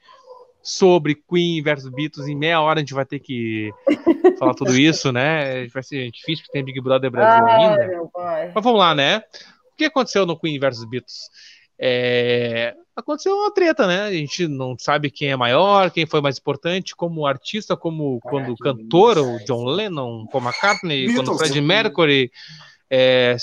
sobre 0.61 1.15
Queen 1.15 1.61
versus 1.63 1.89
Beatles. 1.89 2.27
Em 2.27 2.35
meia 2.35 2.61
hora 2.61 2.79
a 2.79 2.81
gente 2.81 2.93
vai 2.93 3.05
ter 3.05 3.19
que 3.19 3.71
falar 4.37 4.53
tudo 4.53 4.77
isso, 4.77 5.11
né? 5.11 5.65
Vai 5.67 5.81
ser 5.81 6.11
difícil 6.11 6.43
porque 6.45 6.51
tem 6.53 6.63
Big 6.63 6.79
Brother 6.79 7.09
Brasil 7.09 7.45
Ai, 7.45 7.65
ainda. 7.65 8.09
Mas 8.53 8.63
vamos 8.63 8.79
lá, 8.79 8.93
né? 8.93 9.23
O 9.73 9.77
que 9.77 9.85
aconteceu 9.85 10.25
no 10.25 10.39
Queen 10.39 10.59
versus 10.59 10.85
Beatles? 10.85 11.29
É... 11.83 12.75
aconteceu 12.95 13.35
uma 13.35 13.51
treta, 13.51 13.87
né? 13.87 14.03
A 14.03 14.11
gente 14.11 14.47
não 14.47 14.75
sabe 14.77 15.09
quem 15.09 15.31
é 15.31 15.35
maior, 15.35 15.89
quem 15.89 16.05
foi 16.05 16.21
mais 16.21 16.37
importante, 16.37 16.95
como 16.95 17.25
artista, 17.25 17.75
como 17.75 18.19
quando 18.21 18.55
cantor, 18.57 19.17
o 19.17 19.43
John 19.45 19.65
Lennon, 19.65 20.27
Paul 20.27 20.43
McCartney, 20.43 21.07
Beatles, 21.07 21.27
quando 21.27 21.39
Freddie 21.39 21.61
Mercury 21.61 22.31
é, 22.91 23.37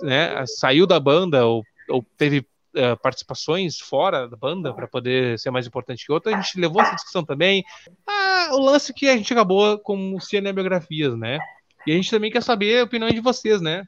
né, 0.00 0.44
saiu 0.46 0.86
da 0.86 0.98
banda 0.98 1.46
ou, 1.46 1.62
ou 1.90 2.04
teve 2.16 2.46
Uh, 2.76 2.98
participações 3.00 3.78
fora 3.78 4.26
da 4.26 4.36
banda 4.36 4.74
para 4.74 4.88
poder 4.88 5.38
ser 5.38 5.48
mais 5.52 5.64
importante 5.64 6.04
que 6.04 6.10
outra, 6.10 6.34
a 6.34 6.40
gente 6.40 6.58
levou 6.58 6.82
essa 6.82 6.96
discussão 6.96 7.24
também. 7.24 7.62
Ah, 8.04 8.48
o 8.50 8.58
lance 8.58 8.92
que 8.92 9.08
a 9.08 9.16
gente 9.16 9.32
acabou 9.32 9.78
com 9.78 10.18
cinebiografias, 10.18 11.16
né? 11.16 11.38
E 11.86 11.92
a 11.92 11.94
gente 11.94 12.10
também 12.10 12.32
quer 12.32 12.42
saber 12.42 12.80
a 12.80 12.82
opinião 12.82 13.08
de 13.08 13.20
vocês, 13.20 13.60
né? 13.60 13.84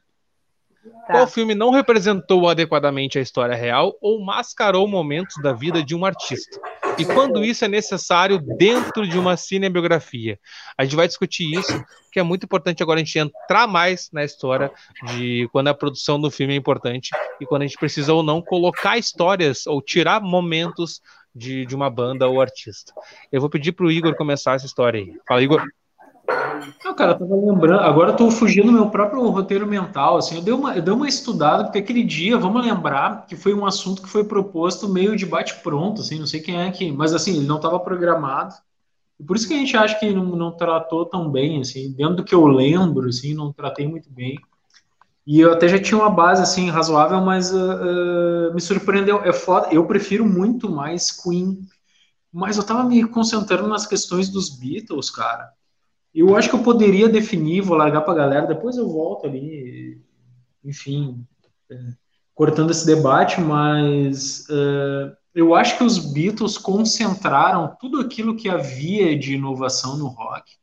Tá. 1.05 1.13
Qual 1.13 1.27
filme 1.27 1.53
não 1.53 1.69
representou 1.69 2.47
adequadamente 2.47 3.19
a 3.19 3.21
história 3.21 3.57
real 3.57 3.93
ou 3.99 4.23
mascarou 4.23 4.87
momentos 4.87 5.35
da 5.43 5.51
vida 5.51 5.83
de 5.83 5.93
um 5.93 6.05
artista? 6.05 6.57
E 6.97 7.05
quando 7.05 7.43
isso 7.43 7.63
é 7.63 7.67
necessário 7.67 8.39
dentro 8.39 9.07
de 9.07 9.17
uma 9.19 9.37
cinebiografia? 9.37 10.39
A 10.77 10.83
gente 10.83 10.95
vai 10.95 11.07
discutir 11.07 11.51
isso, 11.53 11.83
que 12.11 12.19
é 12.19 12.23
muito 12.23 12.45
importante 12.45 12.81
agora 12.81 12.99
a 12.99 13.03
gente 13.03 13.19
entrar 13.19 13.67
mais 13.67 14.09
na 14.11 14.23
história 14.23 14.71
de 15.05 15.47
quando 15.51 15.67
a 15.67 15.73
produção 15.73 16.19
do 16.19 16.31
filme 16.31 16.53
é 16.53 16.57
importante 16.57 17.11
e 17.39 17.45
quando 17.45 17.61
a 17.61 17.65
gente 17.67 17.77
precisa 17.77 18.13
ou 18.13 18.23
não 18.23 18.41
colocar 18.41 18.97
histórias 18.97 19.67
ou 19.67 19.81
tirar 19.81 20.21
momentos 20.21 21.01
de, 21.35 21.65
de 21.65 21.75
uma 21.75 21.89
banda 21.89 22.27
ou 22.27 22.41
artista. 22.41 22.91
Eu 23.31 23.39
vou 23.39 23.49
pedir 23.49 23.73
para 23.73 23.85
o 23.85 23.91
Igor 23.91 24.15
começar 24.15 24.55
essa 24.55 24.65
história 24.65 24.99
aí. 24.99 25.13
Fala, 25.27 25.41
Igor. 25.41 25.63
Não, 26.83 26.95
cara, 26.95 27.11
eu 27.11 27.19
tava 27.19 27.35
lembrando, 27.35 27.81
agora 27.81 28.11
eu 28.11 28.15
tô 28.15 28.31
fugindo 28.31 28.67
do 28.67 28.71
meu 28.71 28.89
próprio 28.89 29.27
roteiro 29.29 29.67
mental, 29.67 30.17
assim, 30.17 30.35
eu 30.37 30.41
dei, 30.41 30.53
uma, 30.53 30.75
eu 30.75 30.81
dei 30.81 30.93
uma 30.93 31.07
estudada, 31.07 31.63
porque 31.63 31.79
aquele 31.79 32.03
dia, 32.03 32.37
vamos 32.37 32.65
lembrar, 32.65 33.25
que 33.25 33.35
foi 33.35 33.53
um 33.53 33.65
assunto 33.65 34.01
que 34.01 34.09
foi 34.09 34.23
proposto 34.23 34.87
meio 34.87 35.15
de 35.15 35.25
bate-pronto, 35.25 36.01
assim, 36.01 36.19
não 36.19 36.25
sei 36.27 36.39
quem 36.41 36.59
é 36.61 36.71
que, 36.71 36.91
mas 36.91 37.13
assim, 37.13 37.37
ele 37.37 37.47
não 37.47 37.57
estava 37.57 37.79
programado, 37.79 38.53
por 39.25 39.35
isso 39.35 39.47
que 39.47 39.53
a 39.53 39.57
gente 39.57 39.75
acha 39.77 39.99
que 39.99 40.11
não, 40.13 40.25
não 40.35 40.51
tratou 40.51 41.05
tão 41.05 41.29
bem, 41.31 41.61
assim, 41.61 41.91
dentro 41.93 42.17
do 42.17 42.23
que 42.23 42.35
eu 42.35 42.45
lembro, 42.47 43.07
assim, 43.09 43.33
não 43.33 43.51
tratei 43.53 43.87
muito 43.87 44.09
bem, 44.11 44.37
e 45.25 45.41
eu 45.41 45.53
até 45.53 45.67
já 45.67 45.79
tinha 45.79 45.99
uma 45.99 46.09
base, 46.09 46.41
assim, 46.41 46.69
razoável, 46.69 47.21
mas 47.21 47.53
uh, 47.53 47.57
uh, 47.57 48.53
me 48.53 48.61
surpreendeu, 48.61 49.23
é 49.23 49.33
foda, 49.33 49.67
eu 49.71 49.85
prefiro 49.85 50.25
muito 50.25 50.69
mais 50.69 51.11
Queen, 51.11 51.59
mas 52.31 52.57
eu 52.57 52.65
tava 52.65 52.83
me 52.83 53.05
concentrando 53.07 53.67
nas 53.67 53.87
questões 53.87 54.29
dos 54.29 54.49
Beatles, 54.57 55.09
cara, 55.09 55.51
eu 56.13 56.35
acho 56.35 56.49
que 56.49 56.55
eu 56.55 56.63
poderia 56.63 57.07
definir, 57.07 57.61
vou 57.61 57.77
largar 57.77 58.01
para 58.01 58.13
a 58.13 58.17
galera, 58.17 58.47
depois 58.47 58.77
eu 58.77 58.87
volto 58.89 59.27
ali, 59.27 60.01
enfim, 60.63 61.25
é, 61.69 61.77
cortando 62.33 62.71
esse 62.71 62.85
debate, 62.85 63.39
mas 63.39 64.45
é, 64.49 65.15
eu 65.35 65.53
acho 65.53 65.77
que 65.77 65.83
os 65.83 65.97
Beatles 65.97 66.57
concentraram 66.57 67.75
tudo 67.79 67.99
aquilo 67.99 68.35
que 68.35 68.49
havia 68.49 69.17
de 69.17 69.35
inovação 69.35 69.97
no 69.97 70.07
rock 70.07 70.57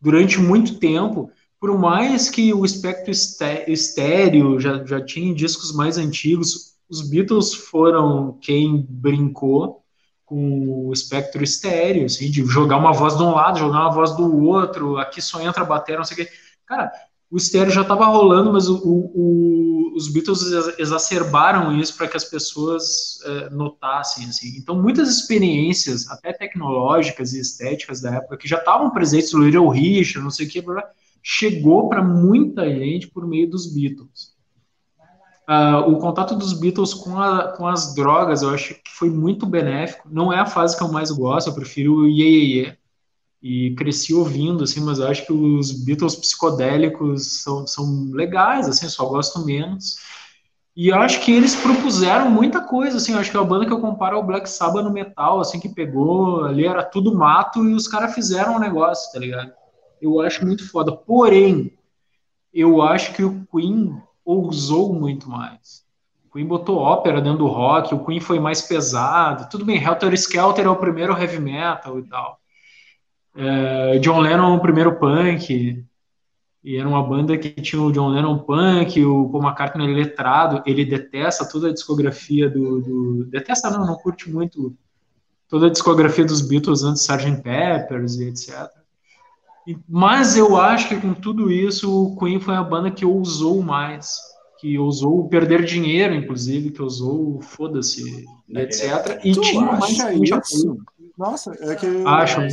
durante 0.00 0.40
muito 0.40 0.78
tempo, 0.78 1.30
por 1.60 1.78
mais 1.78 2.28
que 2.28 2.52
o 2.52 2.64
espectro 2.64 3.12
estéreo 3.12 4.58
já, 4.58 4.84
já 4.84 5.00
tinha 5.00 5.32
discos 5.32 5.72
mais 5.72 5.96
antigos, 5.96 6.72
os 6.90 7.08
Beatles 7.08 7.54
foram 7.54 8.36
quem 8.40 8.84
brincou 8.88 9.81
com 10.32 10.86
o 10.88 10.92
espectro 10.94 11.44
estéreo, 11.44 12.06
assim, 12.06 12.30
de 12.30 12.42
jogar 12.46 12.78
uma 12.78 12.90
voz 12.90 13.18
de 13.18 13.22
um 13.22 13.32
lado, 13.32 13.58
jogar 13.58 13.80
uma 13.80 13.92
voz 13.92 14.16
do 14.16 14.44
outro, 14.44 14.96
aqui 14.96 15.20
só 15.20 15.38
entra 15.42 15.62
a 15.62 15.66
bateria, 15.66 15.98
não 15.98 16.06
sei 16.06 16.14
o 16.14 16.26
quê. 16.26 16.32
Cara, 16.64 16.90
o 17.30 17.36
estéreo 17.36 17.70
já 17.70 17.82
estava 17.82 18.06
rolando, 18.06 18.50
mas 18.50 18.66
o, 18.66 18.80
o, 18.82 19.92
os 19.94 20.08
Beatles 20.10 20.40
exacerbaram 20.78 21.78
isso 21.78 21.94
para 21.98 22.08
que 22.08 22.16
as 22.16 22.24
pessoas 22.24 23.18
é, 23.26 23.50
notassem, 23.50 24.24
assim. 24.24 24.56
Então, 24.56 24.80
muitas 24.80 25.10
experiências, 25.10 26.08
até 26.08 26.32
tecnológicas 26.32 27.34
e 27.34 27.40
estéticas 27.40 28.00
da 28.00 28.14
época, 28.14 28.38
que 28.38 28.48
já 28.48 28.56
estavam 28.56 28.88
presentes 28.90 29.34
no 29.34 29.44
Little 29.44 29.68
Richard, 29.68 30.24
não 30.24 30.30
sei 30.30 30.46
o 30.46 30.48
quê, 30.48 30.64
chegou 31.22 31.90
para 31.90 32.02
muita 32.02 32.66
gente 32.70 33.06
por 33.06 33.26
meio 33.26 33.50
dos 33.50 33.66
Beatles. 33.66 34.31
Uh, 35.48 35.90
o 35.90 35.98
contato 35.98 36.36
dos 36.36 36.52
Beatles 36.52 36.94
com, 36.94 37.20
a, 37.20 37.48
com 37.48 37.66
as 37.66 37.96
drogas 37.96 38.42
eu 38.42 38.50
acho 38.50 38.74
que 38.74 38.90
foi 38.90 39.10
muito 39.10 39.44
benéfico. 39.44 40.08
Não 40.10 40.32
é 40.32 40.38
a 40.38 40.46
fase 40.46 40.76
que 40.76 40.82
eu 40.82 40.92
mais 40.92 41.10
gosto, 41.10 41.48
eu 41.48 41.54
prefiro 41.54 41.94
o 41.94 42.06
Ye, 42.06 42.22
Ye, 42.22 42.58
Ye. 42.58 42.78
E 43.42 43.74
cresci 43.74 44.14
ouvindo, 44.14 44.62
assim, 44.62 44.80
mas 44.80 45.00
eu 45.00 45.08
acho 45.08 45.26
que 45.26 45.32
os 45.32 45.72
Beatles 45.84 46.14
psicodélicos 46.14 47.42
são, 47.42 47.66
são 47.66 48.10
legais, 48.12 48.68
assim, 48.68 48.88
só 48.88 49.04
gosto 49.06 49.44
menos. 49.44 49.96
E 50.76 50.88
eu 50.88 50.96
acho 50.96 51.20
que 51.20 51.32
eles 51.32 51.56
propuseram 51.56 52.30
muita 52.30 52.60
coisa, 52.60 52.96
assim, 52.96 53.12
eu 53.12 53.18
acho 53.18 53.30
que 53.30 53.36
é 53.36 53.40
a 53.40 53.44
banda 53.44 53.66
que 53.66 53.72
eu 53.72 53.80
comparo 53.80 54.16
ao 54.16 54.24
Black 54.24 54.48
Sabbath 54.48 54.84
no 54.84 54.92
metal, 54.92 55.40
assim, 55.40 55.58
que 55.58 55.68
pegou, 55.68 56.44
ali 56.44 56.64
era 56.64 56.84
tudo 56.84 57.14
mato 57.14 57.68
e 57.68 57.74
os 57.74 57.88
caras 57.88 58.14
fizeram 58.14 58.54
um 58.54 58.60
negócio, 58.60 59.12
tá 59.12 59.18
ligado? 59.18 59.52
Eu 60.00 60.20
acho 60.20 60.46
muito 60.46 60.66
foda. 60.70 60.92
Porém, 60.92 61.76
eu 62.54 62.80
acho 62.80 63.12
que 63.12 63.24
o 63.24 63.44
Queen 63.50 64.00
ousou 64.24 64.94
muito 64.94 65.28
mais. 65.28 65.82
O 66.26 66.32
Queen 66.32 66.46
botou 66.46 66.78
ópera 66.78 67.20
dentro 67.20 67.38
do 67.38 67.46
rock, 67.46 67.94
o 67.94 68.04
Queen 68.04 68.20
foi 68.20 68.38
mais 68.38 68.62
pesado. 68.62 69.48
Tudo 69.50 69.64
bem, 69.64 69.82
Helter 69.82 70.12
Skelter 70.14 70.66
é 70.66 70.68
o 70.68 70.76
primeiro 70.76 71.12
heavy 71.16 71.38
metal 71.38 71.98
e 71.98 72.02
tal. 72.08 72.40
É, 73.34 73.98
John 73.98 74.20
Lennon 74.20 74.54
é 74.54 74.56
o 74.56 74.60
primeiro 74.60 74.98
punk. 74.98 75.84
E 76.64 76.76
era 76.76 76.88
uma 76.88 77.02
banda 77.02 77.36
que 77.36 77.50
tinha 77.50 77.82
o 77.82 77.90
John 77.90 78.10
Lennon 78.10 78.38
punk, 78.38 79.04
o 79.04 79.28
Paul 79.30 79.42
McCartney 79.42 79.92
letrado, 79.92 80.62
ele 80.64 80.84
detesta 80.84 81.48
toda 81.48 81.68
a 81.68 81.72
discografia 81.72 82.48
do, 82.48 82.80
do, 82.80 83.24
Detesta 83.24 83.68
não, 83.68 83.84
não 83.84 83.96
curte 83.96 84.30
muito 84.30 84.72
toda 85.48 85.66
a 85.66 85.70
discografia 85.70 86.24
dos 86.24 86.40
Beatles 86.40 86.84
antes 86.84 87.02
Sgt. 87.02 87.42
Peppers 87.42 88.16
e 88.16 88.28
etc. 88.28 88.81
Mas 89.88 90.36
eu 90.36 90.56
acho 90.56 90.88
que 90.88 91.00
com 91.00 91.14
tudo 91.14 91.50
isso, 91.50 91.90
o 91.90 92.16
Queen 92.16 92.40
foi 92.40 92.54
a 92.54 92.62
banda 92.62 92.90
que 92.90 93.04
ousou 93.04 93.62
mais, 93.62 94.16
que 94.58 94.78
ousou 94.78 95.28
perder 95.28 95.64
dinheiro, 95.64 96.14
inclusive, 96.14 96.70
que 96.70 96.82
ousou 96.82 97.40
foda-se, 97.40 98.24
etc. 98.50 99.20
E 99.24 99.32
tu 99.32 99.40
tinha 99.40 99.72
mais 99.72 99.98
isso? 99.98 100.78
Nossa, 101.16 101.52
é 101.60 101.74
que. 101.74 101.86
Acho. 102.04 102.40
É 102.40 102.48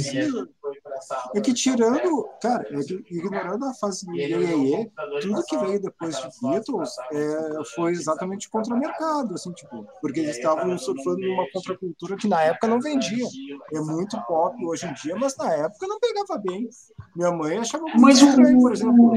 que 1.41 1.53
tirando, 1.53 2.27
cara, 2.41 2.67
é 2.71 2.83
que, 2.83 3.03
ignorando 3.09 3.65
a 3.65 3.73
fase 3.73 4.05
do 4.05 4.15
Iê, 4.15 4.89
tudo 5.21 5.43
que 5.43 5.57
veio 5.57 5.81
depois 5.81 6.15
de 6.17 6.29
Beatles 6.41 6.95
é, 7.11 7.63
foi 7.75 7.91
exatamente 7.91 8.49
contra 8.49 8.73
o 8.73 8.79
mercado, 8.79 9.33
assim, 9.33 9.51
tipo, 9.53 9.85
porque 10.01 10.19
eles 10.19 10.37
estavam 10.37 10.77
surfando 10.77 11.19
numa 11.19 11.49
contracultura 11.51 12.17
que 12.17 12.27
na 12.27 12.41
época 12.43 12.67
não 12.67 12.79
vendia. 12.79 13.25
É 13.73 13.79
muito 13.79 14.19
pop 14.25 14.55
hoje 14.65 14.87
em 14.87 14.93
dia, 14.93 15.15
mas 15.15 15.35
na 15.37 15.53
época 15.53 15.87
não 15.87 15.99
pegava 15.99 16.37
bem. 16.37 16.69
Minha 17.15 17.31
mãe 17.31 17.57
achava 17.57 17.83
muito 17.83 18.01
mas 18.01 18.21
estranho, 18.21 18.59
por 18.59 18.73
exemplo. 18.73 19.13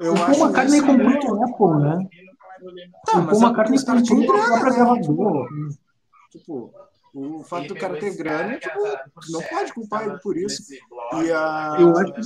Eu 0.00 0.14
o 0.14 0.16
Paul 0.16 0.38
McCartney 0.38 0.80
comprou 0.80 1.08
muito 1.08 1.44
Apple, 1.44 1.82
né? 1.82 2.08
Tá, 3.06 3.18
o 3.18 3.26
Paul 3.26 3.42
McCartney 3.42 3.84
comprou 3.84 4.40
a 4.40 4.46
própria 4.46 4.72
gravadora. 4.72 5.48
Tipo, 6.30 6.72
o 7.14 7.44
fato 7.44 7.68
do 7.68 7.76
cara 7.76 7.98
ter 7.98 8.16
grana, 8.16 8.58
tipo, 8.58 8.78
não 9.30 9.40
pode 9.42 9.72
culpar 9.72 10.06
ele 10.06 10.18
por 10.18 10.36
isso. 10.36 10.62
E 10.72 11.32
a... 11.32 11.76
Eu 11.80 11.96
acho 11.96 12.12
que 12.12 12.20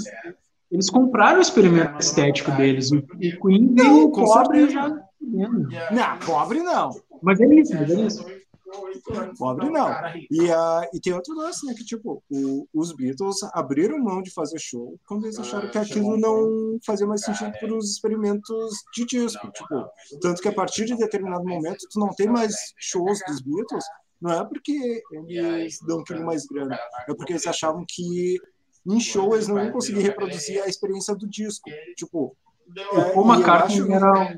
eles 0.70 0.90
compraram 0.90 1.38
o 1.38 1.42
experimento 1.42 1.98
estético 2.00 2.50
deles. 2.52 2.90
O 2.92 3.02
Queen 3.02 3.74
veio 3.74 4.10
pobre 4.10 4.68
já. 4.70 4.88
Não, 5.20 6.18
pobre 6.24 6.60
não. 6.60 6.90
Mas 7.22 7.40
é 7.40 7.46
isso, 7.46 7.74
mas 7.74 7.90
é 7.90 8.00
isso. 8.00 8.38
Pobre 9.38 9.70
não. 9.70 9.88
E, 10.30 10.42
uh, 10.50 10.86
e 10.92 11.00
tem 11.00 11.14
outro 11.14 11.34
lance, 11.34 11.64
né? 11.64 11.72
Que 11.74 11.84
tipo, 11.84 12.22
o, 12.30 12.66
os 12.74 12.92
Beatles 12.94 13.42
abriram 13.54 13.98
mão 13.98 14.20
de 14.20 14.30
fazer 14.30 14.58
show 14.58 14.98
quando 15.06 15.24
eles 15.24 15.38
acharam 15.38 15.70
que 15.70 15.78
aquilo 15.78 16.18
não 16.18 16.78
fazia 16.84 17.06
mais 17.06 17.22
sentido 17.22 17.50
para 17.58 17.74
os 17.74 17.90
experimentos 17.90 18.74
de 18.94 19.06
disco. 19.06 19.50
Tipo, 19.50 19.88
tanto 20.20 20.42
que 20.42 20.48
a 20.48 20.52
partir 20.52 20.84
de 20.84 20.96
determinado 20.96 21.46
momento 21.46 21.86
tu 21.90 21.98
não 21.98 22.08
tem 22.08 22.28
mais 22.28 22.54
shows 22.76 23.20
dos 23.26 23.40
Beatles 23.40 23.84
não 24.20 24.32
é 24.32 24.44
porque 24.44 25.02
eles 25.22 25.78
dão 25.86 25.98
um 25.98 26.04
pouquinho 26.04 26.26
mais 26.26 26.46
grana, 26.46 26.78
é 27.08 27.14
porque 27.14 27.32
eles 27.32 27.46
achavam 27.46 27.84
que 27.86 28.38
em 28.86 29.00
show 29.00 29.34
eles 29.34 29.48
não 29.48 29.62
iam 29.62 29.72
conseguir 29.72 30.00
reproduzir 30.00 30.62
a 30.62 30.68
experiência 30.68 31.14
do 31.14 31.28
disco. 31.28 31.70
Tipo, 31.96 32.36
o 32.92 33.12
Paul 33.14 33.34
McCartney 33.34 33.80
acho... 33.80 33.92
era 33.92 34.36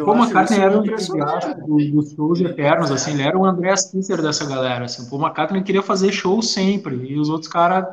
o 0.00 0.04
Paul 0.04 0.16
McCartney 0.16 0.60
era 0.60 0.78
um 0.78 0.84
entusiasta 0.84 1.54
dos 1.54 2.12
shows 2.12 2.40
eternos, 2.40 2.90
assim, 2.90 3.12
ele 3.12 3.22
era 3.22 3.36
o 3.36 3.44
André 3.44 3.76
Stisser 3.76 4.22
dessa 4.22 4.46
galera, 4.46 4.86
assim, 4.86 5.06
o 5.06 5.10
Paul 5.10 5.22
McCartney 5.22 5.62
queria 5.62 5.82
fazer 5.82 6.10
show 6.10 6.40
sempre, 6.40 6.96
e 6.96 7.18
os 7.18 7.28
outros 7.28 7.52
caras, 7.52 7.84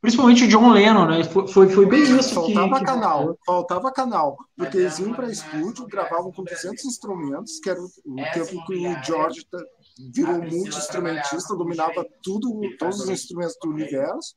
principalmente 0.00 0.44
o 0.44 0.48
John 0.48 0.70
Lennon, 0.70 1.06
né, 1.06 1.24
foi, 1.24 1.46
foi, 1.46 1.68
foi 1.68 1.84
bem 1.84 2.02
isso 2.02 2.34
faltava 2.34 2.78
que... 2.78 2.84
canal, 2.86 3.34
que... 3.34 3.44
faltava 3.44 3.92
canal, 3.92 4.38
porque 4.56 4.78
eles 4.78 4.98
iam 4.98 5.12
para 5.12 5.30
estúdio, 5.30 5.86
gravavam 5.86 6.32
com 6.32 6.42
200 6.42 6.82
instrumentos, 6.86 7.58
que 7.60 7.68
era 7.68 7.80
o, 7.80 7.84
o 7.84 8.16
tempo 8.32 8.64
que 8.64 8.88
o 8.88 9.04
George 9.04 9.46
virou 10.12 10.40
multi-instrumentista, 10.40 11.56
dominava 11.56 12.06
tudo, 12.22 12.60
todos 12.78 13.00
os 13.00 13.08
instrumentos 13.08 13.56
do 13.62 13.70
universo 13.70 14.34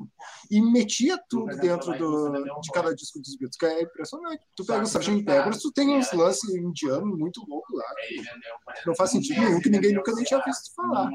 e 0.49 0.61
metia 0.61 1.19
tudo 1.29 1.55
dentro 1.57 1.97
do, 1.97 2.31
de 2.61 2.71
cada 2.73 2.93
disco 2.93 3.19
dos 3.19 3.35
Beatles, 3.37 3.57
que 3.57 3.65
é 3.65 3.83
impressionante. 3.83 4.43
Tu 4.55 4.65
pega 4.65 4.79
o 4.79 4.87
Sgt. 4.87 5.23
Pepper, 5.23 5.57
tu 5.59 5.71
tem 5.71 5.97
uns 5.97 6.11
lances 6.13 6.49
indianos 6.55 7.17
muito 7.17 7.45
loucos 7.47 7.77
lá, 7.77 7.85
que 8.07 8.87
não 8.87 8.95
faz 8.95 9.11
sentido 9.11 9.41
nenhum, 9.41 9.59
que 9.59 9.69
ninguém 9.69 9.93
nunca 9.93 10.11
nem 10.13 10.23
tinha 10.23 10.43
visto 10.43 10.73
falar. 10.75 11.09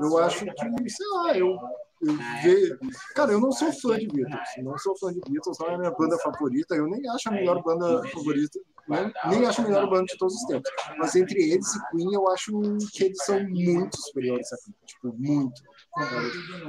Eu 0.00 0.18
acho 0.18 0.44
que, 0.44 0.90
sei 0.90 1.06
lá, 1.08 1.36
eu 1.36 1.58
eu 2.02 2.14
ver... 2.42 2.78
Cara, 3.14 3.32
eu 3.32 3.40
não 3.40 3.50
sou 3.50 3.72
fã 3.72 3.98
de 3.98 4.06
Beatles. 4.06 4.48
Não 4.58 4.76
sou 4.76 4.96
fã 4.98 5.12
de 5.12 5.20
Beatles, 5.20 5.58
não 5.58 5.68
é 5.68 5.74
a 5.74 5.78
minha 5.78 5.90
banda 5.90 6.18
favorita. 6.18 6.74
Eu 6.74 6.86
nem 6.86 7.08
acho 7.08 7.28
a 7.28 7.32
melhor 7.32 7.62
banda 7.62 8.06
favorita. 8.08 8.60
Nem, 8.88 9.12
nem 9.28 9.46
acho 9.46 9.60
a 9.60 9.64
melhor 9.64 9.88
banda 9.88 10.04
de 10.04 10.16
todos 10.16 10.34
os 10.34 10.44
tempos. 10.44 10.70
Mas 10.98 11.14
entre 11.14 11.40
eles 11.42 11.74
e 11.74 11.90
Queen, 11.90 12.14
eu 12.14 12.28
acho 12.28 12.52
que 12.92 13.04
eles 13.04 13.24
são 13.24 13.42
muito 13.48 13.96
superiores 14.00 14.52
a 14.52 14.56
Queen. 14.56 14.74
Tipo, 14.86 15.14
muito. 15.18 15.62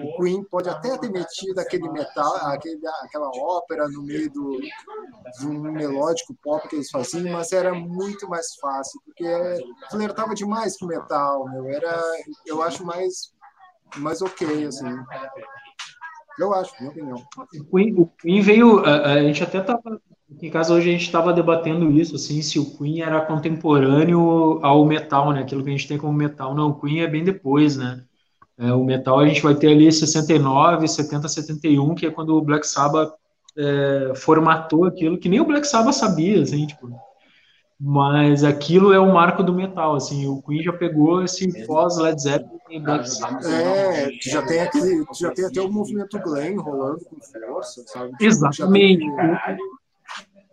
O 0.03 0.23
Queen 0.23 0.43
pode 0.45 0.69
até 0.69 0.97
ter 0.97 1.11
metido 1.11 1.59
aquele 1.59 1.89
metal, 1.89 2.35
aquele, 2.47 2.79
aquela 3.03 3.29
ópera 3.35 3.87
no 3.89 4.03
meio 4.03 4.31
do, 4.31 4.59
de 5.39 5.47
um 5.47 5.71
melódico 5.71 6.35
pop 6.41 6.67
que 6.67 6.75
eles 6.75 6.89
faziam, 6.89 7.31
mas 7.33 7.51
era 7.51 7.73
muito 7.73 8.27
mais 8.29 8.55
fácil, 8.55 9.01
porque 9.05 9.27
flertava 9.91 10.33
demais 10.33 10.77
com 10.77 10.85
metal, 10.85 11.45
meu. 11.49 11.69
Era, 11.69 12.01
eu 12.45 12.61
acho 12.61 12.85
mais 12.85 13.35
mais 13.95 14.21
ok, 14.21 14.65
assim. 14.65 14.97
Eu 16.39 16.53
acho, 16.53 16.73
minha 16.79 16.91
opinião. 16.91 17.23
O 17.37 17.65
Queen, 17.65 17.93
o 17.99 18.07
Queen 18.07 18.41
veio. 18.41 18.79
A, 18.85 19.13
a, 19.13 19.21
gente 19.23 19.43
até 19.43 19.59
estava. 19.59 20.01
Em 20.41 20.49
casa 20.51 20.73
hoje 20.73 20.89
a 20.89 20.91
gente 20.91 21.05
estava 21.05 21.33
debatendo 21.33 21.89
isso, 21.91 22.15
assim, 22.15 22.41
se 22.41 22.59
o 22.59 22.77
Queen 22.77 23.01
era 23.01 23.21
contemporâneo 23.21 24.59
ao 24.61 24.85
metal, 24.85 25.33
né? 25.33 25.41
Aquilo 25.41 25.63
que 25.63 25.69
a 25.69 25.71
gente 25.71 25.87
tem 25.87 25.97
como 25.97 26.13
metal. 26.13 26.53
Não, 26.53 26.69
o 26.69 26.79
Queen 26.79 27.01
é 27.01 27.07
bem 27.07 27.23
depois, 27.23 27.75
né? 27.75 28.03
É, 28.57 28.71
o 28.73 28.83
metal 28.83 29.19
a 29.19 29.27
gente 29.27 29.41
vai 29.41 29.55
ter 29.55 29.67
ali 29.67 29.91
69, 29.91 30.87
70, 30.87 31.27
71, 31.27 31.95
que 31.95 32.05
é 32.05 32.11
quando 32.11 32.35
o 32.35 32.41
Black 32.41 32.67
Sabbath 32.67 33.13
é, 33.55 34.13
formatou 34.15 34.85
aquilo 34.85 35.17
que 35.17 35.29
nem 35.29 35.39
o 35.39 35.45
Black 35.45 35.67
Sabbath 35.67 35.95
sabia, 35.95 36.41
assim, 36.41 36.65
tipo, 36.65 36.89
mas 37.79 38.43
aquilo 38.43 38.91
é 38.91 38.99
o 38.99 39.13
marco 39.13 39.43
do 39.43 39.53
metal, 39.53 39.95
assim, 39.95 40.27
o 40.27 40.41
Queen 40.41 40.63
já 40.63 40.73
pegou 40.73 41.23
esse 41.23 41.65
pós 41.67 41.97
Led 41.97 42.19
Zeppelin 42.19 42.59
e 42.71 42.79
Black 42.79 43.07
Sabbath. 43.07 43.45
É, 43.45 44.09
já 44.21 44.41
tem 44.41 44.61
aquele, 44.61 45.05
já 45.13 45.31
tem 45.31 45.45
até 45.45 45.61
o 45.61 45.71
movimento 45.71 46.17
Glenn 46.19 46.59
rolando 46.59 47.05
com 47.05 47.17
força, 47.21 47.83
sabe? 47.85 48.11
Exatamente. 48.19 49.05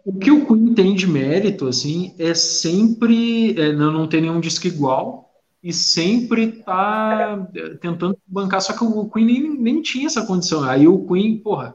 O 0.05 0.18
que 0.18 0.30
o 0.30 0.46
Queen 0.46 0.74
tem 0.74 0.94
de 0.94 1.07
mérito, 1.07 1.66
assim, 1.66 2.14
é 2.18 2.34
sempre 2.34 3.59
é, 3.59 3.72
não, 3.72 3.90
não 3.90 4.07
ter 4.07 4.20
nenhum 4.20 4.40
disco 4.40 4.66
igual 4.66 5.30
e 5.62 5.72
sempre 5.72 6.52
tá 6.62 7.48
tentando 7.80 8.18
bancar, 8.26 8.61
só 8.61 8.74
que 8.74 8.84
o 8.84 9.09
Queen 9.09 9.24
nem, 9.24 9.59
nem 9.59 9.82
tinha 9.82 10.07
essa 10.07 10.26
condição. 10.26 10.62
Aí 10.62 10.86
o 10.86 11.07
Queen, 11.07 11.38
porra, 11.38 11.74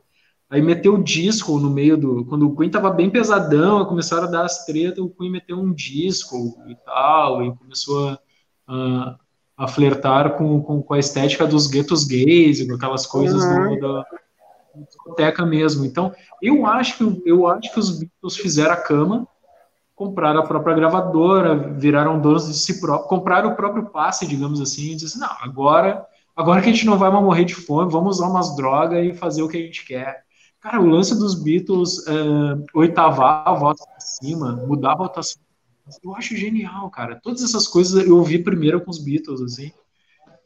Aí 0.50 0.64
meteu 0.64 0.96
o 0.96 1.04
disco 1.04 1.60
no 1.60 1.70
meio 1.70 1.96
do. 1.96 2.26
Quando 2.26 2.48
o 2.48 2.56
Queen 2.56 2.72
tava 2.72 2.90
bem 2.90 3.10
pesadão, 3.10 3.86
começaram 3.86 4.24
a 4.24 4.32
dar 4.32 4.46
as 4.46 4.66
tretas, 4.66 4.98
o 4.98 5.10
Queen 5.10 5.30
meteu 5.30 5.60
um 5.60 5.72
disco 5.72 6.58
e 6.68 6.76
tal, 6.84 7.46
e 7.46 7.56
começou 7.56 8.10
a, 8.10 8.20
a, 8.68 9.20
a 9.56 9.68
flertar 9.68 10.38
com, 10.38 10.60
com, 10.64 10.82
com, 10.82 10.94
a 10.96 10.98
estética 10.98 11.46
dos 11.46 11.68
guetos 11.68 12.04
gays, 12.04 12.66
com 12.66 12.74
aquelas 12.74 13.06
coisas 13.06 13.44
uhum. 13.44 13.76
do, 13.76 13.80
da 13.80 14.06
discoteca 14.76 15.46
mesmo. 15.46 15.86
Então, 15.86 16.14
eu 16.42 16.66
acho 16.66 16.98
que 16.98 17.22
eu 17.26 17.48
acho 17.48 17.74
que 17.74 17.80
os 17.80 18.00
Beatles 18.00 18.38
fizeram 18.38 18.74
a 18.74 18.78
cama, 18.78 19.28
compraram 19.96 20.40
a 20.40 20.46
própria 20.48 20.76
gravadora, 20.76 21.56
viraram 21.56 22.20
donos 22.20 22.48
de 22.48 22.54
si 22.54 22.80
próprio, 22.80 23.10
compraram 23.10 23.52
o 23.52 23.56
próprio 23.56 23.86
passe, 23.90 24.26
digamos 24.26 24.62
assim, 24.62 24.92
e 24.92 24.96
disseram, 24.96 25.28
não, 25.28 25.36
agora, 25.42 26.06
agora 26.36 26.62
que 26.62 26.70
a 26.70 26.72
gente 26.72 26.86
não 26.86 26.98
vai 26.98 27.12
mais 27.12 27.24
morrer 27.24 27.46
de 27.46 27.56
fome, 27.56 27.92
vamos 27.92 28.18
usar 28.18 28.28
umas 28.28 28.56
drogas 28.56 29.06
e 29.06 29.14
fazer 29.14 29.42
o 29.42 29.50
que 29.50 29.58
a 29.58 29.62
gente 29.62 29.86
quer. 29.86 30.24
Cara, 30.62 30.82
o 30.82 30.86
lance 30.86 31.18
dos 31.18 31.42
Beatles 31.42 32.00
uh, 32.00 32.64
oitavar 32.74 33.44
a 33.46 33.54
volta 33.54 33.84
pra 33.86 34.00
cima, 34.00 34.52
mudar 34.68 34.94
a 34.94 34.98
votação, 34.98 35.42
eu 36.04 36.16
acho 36.16 36.36
genial, 36.36 36.90
cara. 36.90 37.20
Todas 37.22 37.44
essas 37.44 37.68
coisas 37.68 38.06
eu 38.06 38.18
ouvi 38.18 38.40
primeiro 38.40 38.82
com 38.82 38.92
os 38.92 39.00
Beatles, 39.00 39.42
assim. 39.42 39.72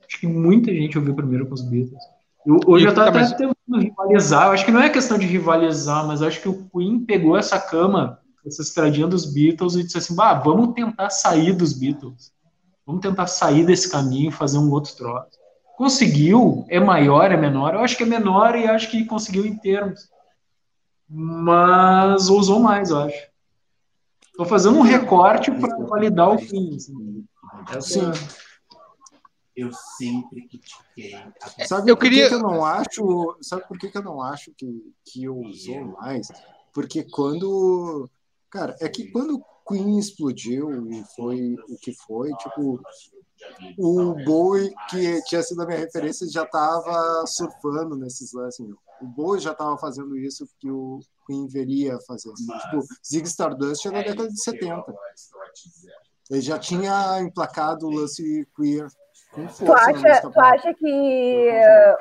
Acho 0.08 0.20
que 0.20 0.28
muita 0.28 0.72
gente 0.72 0.98
ouviu 0.98 1.14
primeiro 1.14 1.46
com 1.48 1.54
os 1.54 1.62
Beatles. 1.62 2.02
Eu, 2.46 2.60
hoje 2.66 2.86
eu 2.86 2.94
tô 2.94 3.02
tá, 3.02 3.10
até 3.10 3.46
mas... 3.46 3.53
rivalizar. 3.72 4.48
Eu 4.48 4.52
acho 4.54 4.66
que 4.66 4.72
não 4.72 4.82
é 4.82 4.90
questão 4.90 5.18
de 5.18 5.26
rivalizar, 5.26 6.06
mas 6.06 6.22
acho 6.22 6.42
que 6.42 6.50
o 6.50 6.70
Queen 6.70 7.06
pegou 7.06 7.38
essa 7.38 7.60
cama, 7.60 8.20
essa 8.46 8.62
estradinha 8.62 9.08
dos 9.08 9.26
Beatles 9.26 9.76
e 9.76 9.84
disse 9.84 9.98
assim: 9.98 10.16
bah, 10.16 10.34
vamos 10.34 10.74
tentar 10.74 11.10
sair 11.10 11.54
dos 11.54 11.74
Beatles. 11.74 12.32
Vamos 12.86 13.02
tentar 13.02 13.28
sair 13.28 13.66
desse 13.66 13.90
caminho 13.90 14.32
fazer 14.32 14.58
um 14.58 14.70
outro 14.72 14.94
troço. 14.96 15.40
Conseguiu? 15.78 16.66
É 16.70 16.80
maior, 16.80 17.32
é 17.32 17.38
menor? 17.38 17.74
Eu 17.74 17.80
acho 17.80 17.96
que 17.96 18.04
é 18.04 18.06
menor 18.06 18.56
e 18.56 18.68
acho 18.68 18.92
que 18.92 19.06
conseguiu 19.06 19.46
em 19.46 19.56
termos. 19.58 20.10
Mas 21.10 22.30
usou 22.30 22.60
mais, 22.60 22.90
eu 22.90 22.98
acho. 22.98 23.34
Estou 24.28 24.46
fazendo 24.46 24.80
um 24.80 24.82
recorte 24.82 25.52
para 25.52 25.78
validar 25.86 26.30
o 26.30 26.38
fim. 26.38 26.76
Assim. 26.76 27.26
Sim. 27.82 28.12
Eu 29.56 29.72
sempre 29.98 30.48
critiquei. 30.48 31.14
Sabe 31.68 31.92
eu 31.92 31.96
por 31.96 32.04
queria... 32.04 32.28
que 32.28 32.34
eu 32.36 32.40
não 32.40 32.66
acho? 32.66 33.38
Sabe 33.42 33.68
por 33.68 33.78
que, 33.78 33.90
que 33.90 33.98
eu 33.98 34.04
não 34.04 34.22
acho 34.22 34.52
que, 34.58 34.94
que 35.06 35.30
usou 35.30 35.86
mais? 35.86 36.28
Porque 36.74 37.04
quando. 37.04 38.10
Cara, 38.50 38.76
é 38.80 38.90
que 38.90 39.12
quando 39.12 39.44
Queen 39.68 39.98
explodiu 39.98 40.92
e 40.92 41.04
foi 41.16 41.56
o 41.70 41.78
que 41.78 41.94
foi, 41.94 42.34
tipo, 42.36 42.82
o 43.78 44.14
Bowie, 44.26 44.74
que 44.90 45.22
tinha 45.24 45.42
sido 45.42 45.62
a 45.62 45.66
minha 45.66 45.80
referência, 45.80 46.28
já 46.30 46.44
estava 46.44 47.26
surfando 47.28 47.96
nesses 47.96 48.34
lances. 48.34 48.66
O 49.02 49.06
Bowie 49.08 49.42
já 49.42 49.52
estava 49.52 49.78
fazendo 49.78 50.18
isso 50.18 50.48
que 50.60 50.70
o 50.70 51.00
Queen 51.26 51.48
veria 51.48 52.00
fazer. 52.08 52.34
Tipo, 52.34 52.86
Zig 53.06 53.28
Stardust 53.28 53.86
é 53.86 53.92
da 53.92 54.02
década 54.02 54.30
de 54.30 54.42
70. 54.42 54.94
Ele 56.30 56.42
já 56.42 56.58
tinha 56.58 57.22
emplacado 57.22 57.88
o 57.88 57.92
lance 57.92 58.48
queer 58.56 58.88
força. 59.42 59.66
Tu 59.66 59.74
acha, 59.74 60.22
tu 60.22 60.40
acha 60.40 60.74
que 60.74 61.50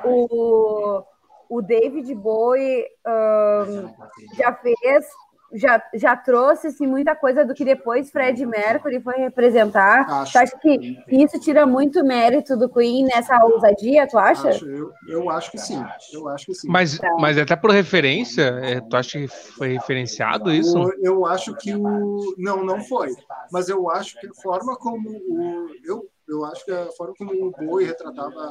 uh, 0.05 0.09
o, 0.09 1.05
o 1.49 1.62
David 1.62 2.14
Bowie 2.14 2.87
um, 3.07 3.89
já 4.37 4.53
fez 4.55 5.07
já, 5.55 5.83
já 5.95 6.16
trouxe 6.16 6.68
assim, 6.68 6.87
muita 6.87 7.14
coisa 7.14 7.45
do 7.45 7.55
que 7.55 7.64
depois 7.64 8.11
Fred 8.11 8.45
Mercury 8.47 9.01
foi 9.01 9.16
representar. 9.16 10.09
Acho. 10.09 10.33
Tu 10.33 10.39
acha 10.39 10.59
que 10.59 10.99
isso 11.09 11.39
tira 11.39 11.66
muito 11.66 12.03
mérito 12.05 12.57
do 12.57 12.68
Queen 12.68 13.05
nessa 13.05 13.39
ousadia, 13.45 14.07
tu 14.07 14.18
acha? 14.18 14.49
Acho, 14.49 14.66
eu, 14.66 14.91
eu 15.07 15.30
acho 15.30 15.51
que 15.51 15.59
sim. 15.59 15.85
Eu 16.12 16.28
acho 16.28 16.47
que 16.47 16.55
sim. 16.55 16.68
Mas, 16.68 16.99
tá. 16.99 17.14
mas 17.18 17.37
até 17.37 17.55
por 17.55 17.70
referência, 17.70 18.43
é, 18.62 18.80
tu 18.80 18.97
acha 18.97 19.18
que 19.18 19.28
foi 19.28 19.74
referenciado 19.74 20.51
isso? 20.51 20.76
Eu, 20.78 20.93
eu 21.03 21.26
acho 21.26 21.55
que 21.57 21.74
o. 21.74 22.35
Não, 22.39 22.64
não 22.64 22.80
foi. 22.80 23.14
Mas 23.51 23.68
eu 23.68 23.91
acho 23.91 24.18
que 24.18 24.26
a 24.26 24.35
forma 24.35 24.76
como 24.76 25.11
o. 25.11 25.68
Eu, 25.85 26.09
eu 26.33 26.45
acho 26.47 26.64
que 26.64 26.72
a 26.72 26.91
forma 26.93 27.14
como 27.16 27.47
o 27.47 27.51
Boi 27.51 27.85
retratava 27.85 28.51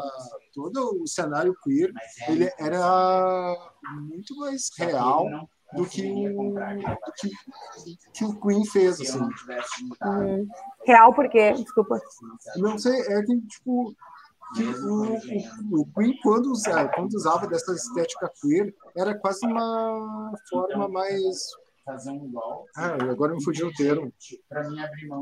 todo 0.54 1.02
o 1.02 1.08
cenário 1.08 1.56
queer, 1.64 1.92
ele 2.28 2.52
era 2.60 3.56
muito 4.00 4.36
mais 4.38 4.70
real 4.78 5.28
do 5.74 5.86
que 5.86 6.04
o, 6.30 6.54
que, 7.16 7.30
que, 8.14 8.26
o 8.26 8.40
Queen 8.40 8.66
fez, 8.66 9.02
assim. 9.02 9.20
Uhum. 9.20 10.48
Real 10.86 11.14
por 11.14 11.30
quê? 11.30 11.54
Desculpa. 11.54 12.00
Não 12.58 12.78
sei, 12.78 13.00
é 13.02 13.24
que, 13.24 13.42
tipo, 13.48 13.96
que 14.54 14.64
o, 14.64 15.16
o, 15.74 15.82
o 15.82 15.86
Queen, 15.94 16.20
quando 16.22 16.52
usava, 16.52 16.90
quando 16.90 17.14
usava 17.14 17.48
dessa 17.48 17.74
estética 17.74 18.32
queer, 18.42 18.74
era 18.96 19.18
quase 19.18 19.46
uma 19.46 20.34
forma 20.50 20.88
mais 20.90 21.56
ah, 22.76 22.94
agora 23.10 23.34
me 23.34 23.44
fugiu 23.44 23.68
o 23.68 23.74
termo. 23.74 24.14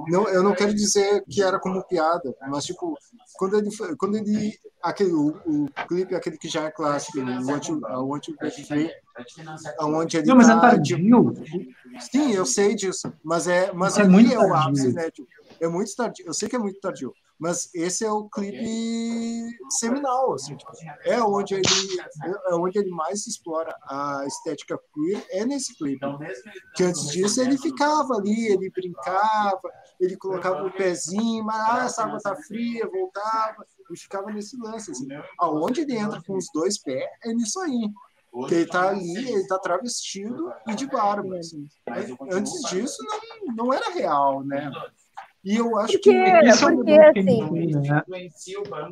Não, 0.08 0.28
eu 0.28 0.44
não 0.44 0.54
quero 0.54 0.74
dizer 0.74 1.24
que 1.30 1.42
era 1.42 1.60
como 1.60 1.84
piada, 1.84 2.36
mas 2.48 2.66
tipo, 2.66 2.98
quando 3.38 3.58
ele, 3.58 3.70
quando 3.98 4.18
ele 4.18 4.58
aquele 4.82 5.12
o, 5.12 5.38
o 5.46 5.68
clipe 5.88 6.16
aquele 6.16 6.38
que 6.38 6.48
já 6.48 6.66
é 6.66 6.72
clássico, 6.72 7.20
o 7.20 7.48
Want 7.48 7.70
o 7.70 8.06
Want 8.08 8.26
Free, 8.68 8.92
onde 9.80 10.18
ele 10.18 10.28
não, 10.28 10.36
mas 10.36 10.50
é 10.50 10.54
tá, 10.54 10.58
é 10.58 10.62
tardio. 10.62 10.98
sim, 12.00 12.32
eu 12.32 12.46
sei 12.46 12.76
disso, 12.76 13.12
mas 13.24 13.48
é, 13.48 13.72
mas 13.74 13.98
é 13.98 14.04
muito 14.04 14.34
é 14.34 14.40
o 14.40 14.54
ápice, 14.54 14.94
né? 14.94 15.10
Tipo, 15.12 15.28
é 15.60 15.68
muito 15.68 15.96
tardio. 15.96 16.26
Eu 16.26 16.34
sei 16.34 16.50
que 16.50 16.56
é 16.56 16.60
muito 16.60 16.80
tardio, 16.80 17.14
mas 17.40 17.74
esse 17.74 18.04
é 18.04 18.12
o 18.12 18.28
clipe 18.30 19.58
seminal, 19.70 20.34
assim, 20.34 20.58
tipo, 20.58 20.72
é 21.06 21.24
onde 21.24 21.54
ele 21.54 21.64
é 22.48 22.54
onde 22.56 22.80
ele 22.80 22.92
mais 22.92 23.26
explora 23.26 23.74
a 23.84 24.26
estética 24.28 24.78
queer 24.94 25.26
é 25.32 25.46
nesse 25.46 25.74
clipe. 25.78 26.06
Que 26.76 26.84
antes 26.84 27.10
disso 27.10 27.42
ele 27.42 27.58
ficava 27.58 28.16
ali, 28.16 28.48
ele 28.48 28.70
brincava, 28.70 29.72
ele 30.00 30.18
colocava 30.18 30.66
o 30.66 30.72
pezinho, 30.72 31.46
mas 31.46 31.70
ah, 31.70 31.86
essa 31.86 32.04
água 32.04 32.20
tá 32.20 32.36
fria, 32.36 32.86
voltava 32.90 33.66
e 33.90 33.98
ficava 33.98 34.30
nesse 34.32 34.58
lance. 34.58 34.92
Assim. 34.92 35.08
Aonde 35.40 35.82
ele 35.82 35.96
entra 35.96 36.22
com 36.22 36.36
os 36.36 36.48
dois 36.54 36.78
pés 36.78 37.08
é 37.24 37.34
nisso 37.34 37.60
aí. 37.62 37.90
Que 38.48 38.56
ele 38.56 38.66
tá 38.68 38.90
ali, 38.90 39.32
ele 39.32 39.48
tá 39.48 39.58
travestido 39.58 40.54
e 40.68 40.76
de 40.76 40.86
barba. 40.88 41.38
Assim. 41.38 41.66
Antes 42.32 42.62
disso, 42.70 42.98
não, 43.04 43.56
não 43.56 43.74
era 43.74 43.90
real, 43.92 44.44
né? 44.44 44.70
E 45.44 45.56
eu 45.56 45.78
acho 45.78 45.94
porque, 45.94 46.12
que. 46.12 46.48
Isso 46.48 46.76
porque, 46.76 46.92
é 46.92 47.10
assim. 47.10 47.72
Né? 47.72 48.04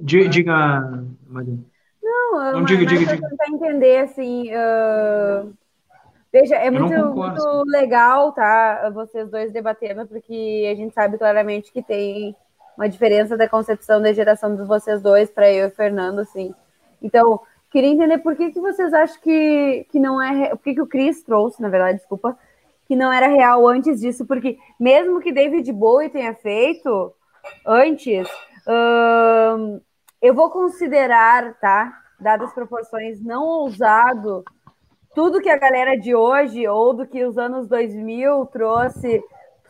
Diga, 0.01 1.07
Maria. 1.27 1.57
Não, 2.01 2.53
não 2.53 2.63
diga, 2.63 2.85
diga, 2.85 3.05
diga. 3.05 3.29
tentar 3.29 3.49
entender, 3.49 3.97
assim. 3.99 4.49
Uh... 4.51 5.53
Veja, 6.31 6.55
é 6.55 6.69
muito, 6.69 6.93
muito 7.15 7.63
legal, 7.67 8.31
tá? 8.33 8.89
Vocês 8.93 9.29
dois 9.29 9.51
debatendo, 9.51 10.05
porque 10.05 10.69
a 10.71 10.75
gente 10.75 10.93
sabe 10.93 11.17
claramente 11.17 11.71
que 11.71 11.81
tem 11.81 12.35
uma 12.77 12.87
diferença 12.87 13.35
da 13.35 13.49
concepção 13.49 14.01
da 14.01 14.13
geração 14.13 14.55
de 14.55 14.63
vocês 14.63 15.01
dois 15.01 15.31
para 15.31 15.51
eu 15.51 15.65
e 15.65 15.67
o 15.67 15.71
Fernando, 15.71 16.19
assim. 16.19 16.53
Então, 17.01 17.39
queria 17.71 17.89
entender 17.89 18.19
por 18.19 18.35
que, 18.35 18.51
que 18.51 18.59
vocês 18.59 18.93
acham 18.93 19.19
que, 19.21 19.87
que 19.89 19.99
não 19.99 20.21
é. 20.21 20.49
Por 20.49 20.59
que, 20.59 20.75
que 20.75 20.81
o 20.81 20.87
Chris 20.87 21.23
trouxe, 21.23 21.61
na 21.61 21.69
verdade, 21.69 21.97
desculpa, 21.97 22.37
que 22.87 22.95
não 22.95 23.11
era 23.11 23.27
real 23.27 23.67
antes 23.67 23.99
disso, 23.99 24.25
porque 24.25 24.57
mesmo 24.79 25.19
que 25.19 25.33
David 25.33 25.71
Bowie 25.73 26.09
tenha 26.09 26.33
feito 26.33 27.13
antes, 27.65 28.27
hum, 28.67 29.81
eu 30.21 30.33
vou 30.33 30.49
considerar, 30.49 31.59
tá? 31.59 31.93
Dadas 32.19 32.49
as 32.49 32.55
proporções, 32.55 33.21
não 33.21 33.43
ousado 33.43 34.43
tudo 35.13 35.41
que 35.41 35.49
a 35.49 35.57
galera 35.57 35.95
de 35.95 36.13
hoje 36.13 36.67
ou 36.67 36.93
do 36.93 37.07
que 37.07 37.23
os 37.25 37.37
anos 37.37 37.67
2000 37.67 38.45
trouxe 38.47 39.23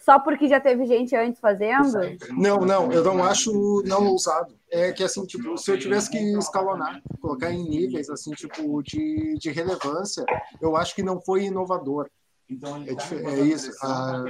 só 0.08 0.20
porque 0.20 0.48
já 0.48 0.60
teve 0.60 0.86
gente 0.86 1.16
antes 1.16 1.40
fazendo? 1.40 2.00
Não, 2.32 2.58
não, 2.60 2.92
eu 2.92 3.04
não 3.04 3.24
acho 3.24 3.84
não 3.86 4.08
ousado. 4.08 4.56
É 4.70 4.92
que 4.92 5.04
assim, 5.04 5.26
tipo, 5.26 5.58
se 5.58 5.72
eu 5.72 5.80
tivesse 5.80 6.10
que 6.10 6.18
escalonar, 6.38 7.02
colocar 7.22 7.52
em 7.52 7.68
níveis 7.68 8.10
assim, 8.10 8.32
tipo, 8.32 8.82
de, 8.84 9.38
de 9.38 9.52
relevância, 9.52 10.26
eu 10.62 10.76
acho 10.76 10.96
que 10.96 11.04
não 11.04 11.20
foi 11.20 11.46
inovador. 11.46 12.10
Então, 12.50 12.84
é, 12.84 13.34
é 13.34 13.40
isso. 13.42 13.72
Ah, 13.84 14.24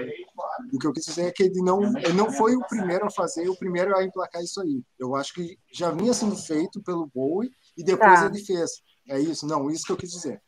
o 0.73 0.79
que 0.79 0.87
eu 0.87 0.93
quis 0.93 1.05
dizer 1.05 1.27
é 1.27 1.31
que 1.31 1.43
ele 1.43 1.61
não, 1.61 1.83
ele 1.97 2.13
não 2.13 2.31
foi 2.31 2.55
o 2.55 2.65
primeiro 2.67 3.05
a 3.05 3.11
fazer, 3.11 3.47
o 3.47 3.55
primeiro 3.55 3.95
a 3.95 4.03
emplacar 4.03 4.41
isso 4.41 4.59
aí. 4.61 4.81
Eu 4.99 5.15
acho 5.15 5.33
que 5.33 5.57
já 5.71 5.91
vinha 5.91 6.13
sendo 6.13 6.35
feito 6.35 6.81
pelo 6.81 7.09
Bowie 7.13 7.51
e 7.77 7.83
depois 7.83 8.19
tá. 8.19 8.25
ele 8.25 8.43
fez. 8.43 8.71
É 9.07 9.19
isso, 9.19 9.45
não, 9.45 9.69
isso 9.69 9.85
que 9.85 9.91
eu 9.91 9.97
quis 9.97 10.11
dizer. 10.11 10.41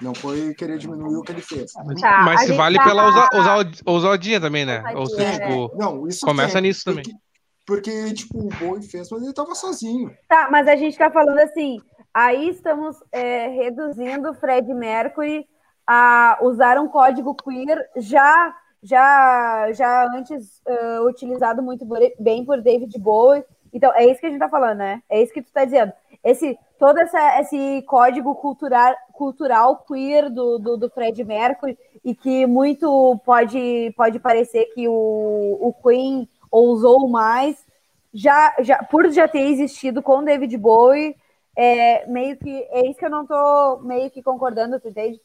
Não 0.00 0.14
foi 0.14 0.54
querer 0.54 0.78
diminuir 0.78 1.16
o 1.16 1.22
que 1.22 1.32
ele 1.32 1.42
fez. 1.42 1.72
Tá, 1.72 2.22
mas 2.24 2.40
se 2.40 2.52
vale 2.52 2.78
tá... 2.78 2.84
pela 2.84 3.70
ousadia 3.84 4.40
também, 4.40 4.64
né? 4.64 4.82
Ou 4.94 5.06
seja, 5.06 5.38
tipo, 5.38 5.76
não, 5.76 6.08
isso 6.08 6.24
começa 6.24 6.56
é, 6.56 6.60
nisso 6.62 6.84
porque, 6.84 7.02
também. 7.02 7.20
Porque, 7.66 8.14
tipo, 8.14 8.38
o 8.38 8.48
Boi 8.48 8.80
fez, 8.80 9.10
mas 9.10 9.22
ele 9.22 9.34
tava 9.34 9.54
sozinho. 9.54 10.10
Tá, 10.26 10.48
mas 10.50 10.66
a 10.66 10.74
gente 10.74 10.96
tá 10.96 11.10
falando 11.10 11.38
assim, 11.38 11.78
aí 12.14 12.48
estamos 12.48 12.96
é, 13.12 13.48
reduzindo 13.48 14.32
Fred 14.34 14.72
Mercury 14.72 15.46
a 15.92 16.38
usar 16.42 16.78
um 16.78 16.86
código 16.86 17.34
queer 17.34 17.90
já 17.96 18.54
já 18.80 19.72
já 19.72 20.06
antes 20.14 20.62
uh, 20.64 21.04
utilizado 21.08 21.60
muito 21.60 21.84
bem 22.16 22.44
por 22.44 22.62
David 22.62 22.96
Bowie. 22.96 23.44
Então, 23.72 23.92
é 23.94 24.06
isso 24.06 24.20
que 24.20 24.26
a 24.26 24.30
gente 24.30 24.38
tá 24.38 24.48
falando, 24.48 24.78
né? 24.78 25.02
É 25.10 25.20
isso 25.20 25.32
que 25.32 25.42
tu 25.42 25.52
tá 25.52 25.64
dizendo. 25.64 25.92
Esse 26.22 26.56
todo 26.78 26.96
essa, 26.98 27.40
esse 27.40 27.82
código 27.88 28.36
cultural, 28.36 28.94
cultural 29.12 29.84
queer 29.84 30.30
do, 30.30 30.58
do, 30.58 30.76
do, 30.76 30.90
Fred 30.90 31.24
Mercury 31.24 31.76
e 32.04 32.14
que 32.14 32.46
muito 32.46 33.20
pode, 33.24 33.92
pode 33.96 34.20
parecer 34.20 34.66
que 34.66 34.86
o, 34.86 35.58
o 35.60 35.74
Queen 35.82 36.28
ousou 36.52 37.08
mais, 37.08 37.66
já, 38.14 38.54
já 38.60 38.78
por 38.84 39.10
já 39.10 39.26
ter 39.26 39.40
existido 39.40 40.02
com 40.02 40.22
David 40.22 40.56
Bowie, 40.56 41.16
é, 41.56 42.06
meio 42.06 42.36
que 42.36 42.62
é 42.70 42.86
isso 42.86 42.98
que 42.98 43.06
eu 43.06 43.10
não 43.10 43.26
tô 43.26 43.80
meio 43.82 44.08
que 44.10 44.22
concordando, 44.22 44.78
tu 44.78 44.88
entende? 44.88 45.20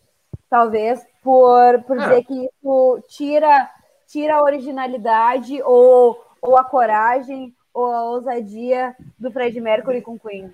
Talvez 0.55 1.01
por, 1.21 1.83
por 1.83 1.99
é. 1.99 2.07
dizer 2.07 2.23
que 2.23 2.45
isso 2.45 3.03
tira, 3.09 3.69
tira 4.07 4.37
a 4.37 4.41
originalidade 4.41 5.61
ou, 5.63 6.17
ou 6.41 6.57
a 6.57 6.63
coragem 6.63 7.53
ou 7.73 7.91
a 7.91 8.03
ousadia 8.05 8.95
do 9.19 9.29
Fred 9.29 9.59
Mercury 9.59 10.01
com 10.01 10.17
Queen. 10.17 10.49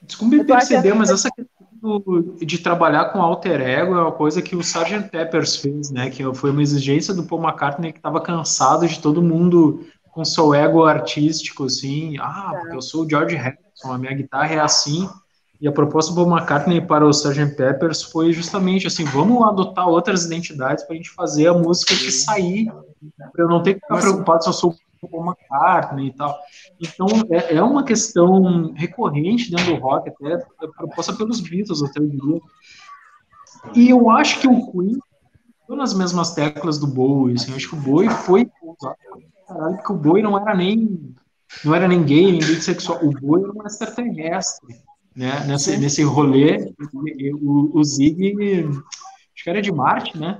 Desculpe 0.00 0.36
me 0.36 0.44
perceber, 0.44 0.94
mas 0.94 1.10
essa 1.10 1.30
questão 1.30 1.66
do, 1.74 2.36
de 2.40 2.56
trabalhar 2.56 3.12
com 3.12 3.20
alter 3.20 3.60
ego 3.60 3.94
é 3.94 4.00
uma 4.00 4.12
coisa 4.12 4.40
que 4.40 4.56
o 4.56 4.60
Sgt. 4.60 5.10
Peppers 5.10 5.56
fez, 5.56 5.90
né? 5.90 6.08
Que 6.08 6.24
foi 6.32 6.50
uma 6.50 6.62
exigência 6.62 7.12
do 7.12 7.24
Paul 7.24 7.42
McCartney 7.42 7.92
que 7.92 7.98
estava 7.98 8.18
cansado 8.18 8.88
de 8.88 8.98
todo 8.98 9.20
mundo 9.20 9.84
com 10.10 10.24
seu 10.24 10.54
ego 10.54 10.86
artístico, 10.86 11.64
assim. 11.64 12.16
Ah, 12.18 12.56
porque 12.58 12.76
eu 12.76 12.82
sou 12.82 13.04
o 13.04 13.10
George 13.10 13.36
Harrison, 13.36 13.92
a 13.92 13.98
minha 13.98 14.14
guitarra 14.14 14.54
é 14.54 14.58
assim. 14.58 15.06
E 15.62 15.68
a 15.68 15.72
proposta 15.72 16.12
do 16.12 16.16
Paul 16.16 16.36
McCartney 16.36 16.80
para 16.80 17.06
o 17.06 17.10
Sgt. 17.10 17.54
Peppers 17.54 18.02
foi 18.02 18.32
justamente 18.32 18.88
assim: 18.88 19.04
vamos 19.04 19.42
adotar 19.44 19.88
outras 19.88 20.26
identidades 20.26 20.82
para 20.82 20.94
a 20.94 20.96
gente 20.96 21.10
fazer 21.10 21.46
a 21.46 21.54
música 21.54 21.94
que 21.94 22.10
sair, 22.10 22.66
para 23.32 23.44
eu 23.44 23.48
não 23.48 23.62
ter 23.62 23.74
que 23.74 23.80
ficar 23.80 24.00
preocupado 24.00 24.42
se 24.42 24.48
eu 24.48 24.52
sou 24.52 24.74
Paul 25.08 25.24
McCartney 25.24 26.08
e 26.08 26.12
tal. 26.12 26.36
Então, 26.80 27.06
é, 27.30 27.54
é 27.56 27.62
uma 27.62 27.84
questão 27.84 28.72
recorrente 28.74 29.52
dentro 29.52 29.66
do 29.66 29.80
rock, 29.80 30.10
até 30.10 30.34
é 30.34 30.66
proposta 30.76 31.12
pelos 31.12 31.40
Beatles, 31.40 31.80
até 31.80 32.00
o 32.00 32.08
dia. 32.08 32.40
E 33.76 33.88
eu 33.88 34.10
acho 34.10 34.40
que 34.40 34.48
o 34.48 34.72
Queen 34.72 34.98
nas 35.68 35.94
mesmas 35.94 36.34
teclas 36.34 36.78
do 36.78 36.86
Bowie, 36.86 37.34
assim, 37.34 37.50
eu 37.50 37.56
acho 37.56 37.70
que 37.70 37.74
o 37.74 37.80
Bowie 37.80 38.10
foi 38.10 38.46
caralho, 39.48 39.76
porque 39.76 39.92
o 39.92 39.96
Bowie 39.96 40.22
não 40.22 40.38
era 40.38 40.54
nem 40.54 41.14
não 41.64 41.74
era 41.74 41.88
nem 41.88 42.02
gay, 42.02 42.32
nem 42.32 42.40
bissexual, 42.40 43.02
o 43.02 43.10
Bowie 43.10 43.44
era 43.44 43.52
um 43.52 43.66
extraterrestre, 43.66 44.76
né, 45.14 45.44
nesse, 45.46 45.76
nesse 45.76 46.02
rolê, 46.02 46.72
o, 47.40 47.78
o 47.78 47.84
Zig, 47.84 48.34
acho 48.64 49.44
que 49.44 49.50
era 49.50 49.62
de 49.62 49.72
Marte, 49.72 50.18
né, 50.18 50.38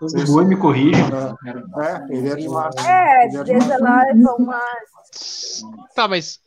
o 0.00 0.26
Boi 0.26 0.44
me 0.44 0.56
corrige. 0.56 1.00
É, 1.00 2.16
ele 2.16 2.28
é 2.28 2.36
de 2.36 2.48
Marte. 2.48 2.86
É, 2.86 3.28
desde 3.28 3.76
lá 3.78 4.08
é 4.08 4.14
mais. 4.14 5.62
Tá, 5.94 6.06
mas. 6.06 6.40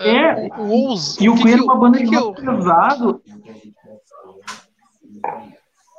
É, 0.00 0.48
uh, 0.56 0.62
o 0.62 0.90
Ous, 0.90 1.16
e 1.20 1.28
o 1.28 1.36
Queen 1.36 1.58
é 1.58 1.62
uma 1.62 1.76
banda 1.76 1.98
de 1.98 2.16
rock 2.16 2.44
pesado. 2.44 3.22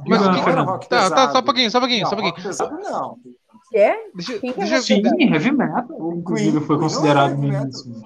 Mas 0.06 0.22
o 0.22 0.32
que, 0.32 0.44
que 0.44 0.50
rock 0.50 0.90
tá, 0.90 1.10
tá, 1.10 1.32
só 1.32 1.40
um 1.40 1.44
pouquinho, 1.44 1.72
só 1.72 1.78
um 1.78 1.82
pouquinho, 1.82 2.04
não, 2.04 2.10
só 2.10 2.16
um 2.16 2.22
pouquinho. 2.22 2.48
Pesado, 2.48 2.80
não. 2.82 3.18
Quê? 3.72 3.96
Deixa, 4.14 4.40
deixa, 4.40 4.82
Sim, 4.82 5.02
heavy 5.34 5.52
metal, 5.52 6.14
inclusive, 6.14 6.60
foi 6.62 6.78
considerado 6.78 7.38
mesmo. 7.38 8.04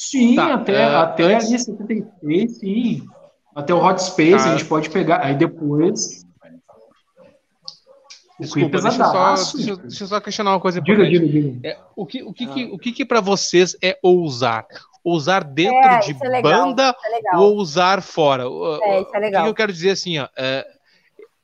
Sim, 0.00 0.34
tá, 0.34 0.54
até, 0.54 0.88
uh, 0.88 0.96
até 0.96 1.34
ali 1.34 1.58
76, 1.58 2.58
sim. 2.58 3.06
Até 3.54 3.74
o 3.74 3.84
Hot 3.84 4.02
Space 4.02 4.42
tá. 4.42 4.54
a 4.54 4.56
gente 4.56 4.64
pode 4.66 4.88
pegar. 4.88 5.22
Aí 5.22 5.34
depois 5.34 6.24
Desculpa, 8.40 8.80
deixa 8.80 9.02
eu, 9.02 9.04
só, 9.04 9.34
deixa, 9.34 9.76
deixa 9.76 10.04
eu 10.04 10.08
só 10.08 10.20
questionar 10.22 10.52
uma 10.52 10.60
coisa 10.60 10.80
diga, 10.80 11.06
diga, 11.06 11.26
diga. 11.26 11.68
É, 11.68 11.78
o 11.94 12.06
que, 12.06 12.22
o 12.22 12.32
que, 12.32 12.44
ah. 12.44 12.48
que, 12.48 12.64
o 12.64 12.78
que, 12.78 12.92
que 12.92 13.04
para 13.04 13.20
vocês 13.20 13.76
é 13.82 13.98
ousar? 14.02 14.66
Ousar 15.04 15.44
dentro 15.44 15.76
é, 15.76 15.98
de 15.98 16.16
é 16.18 16.40
banda 16.40 16.96
é 17.04 17.36
ou 17.36 17.56
ousar 17.56 18.00
fora? 18.00 18.44
É, 18.44 19.02
isso 19.02 19.10
é 19.14 19.18
legal. 19.18 19.42
O 19.42 19.44
que 19.44 19.50
eu 19.50 19.54
quero 19.54 19.72
dizer 19.72 19.90
assim, 19.90 20.18
ó, 20.18 20.26
é, 20.34 20.66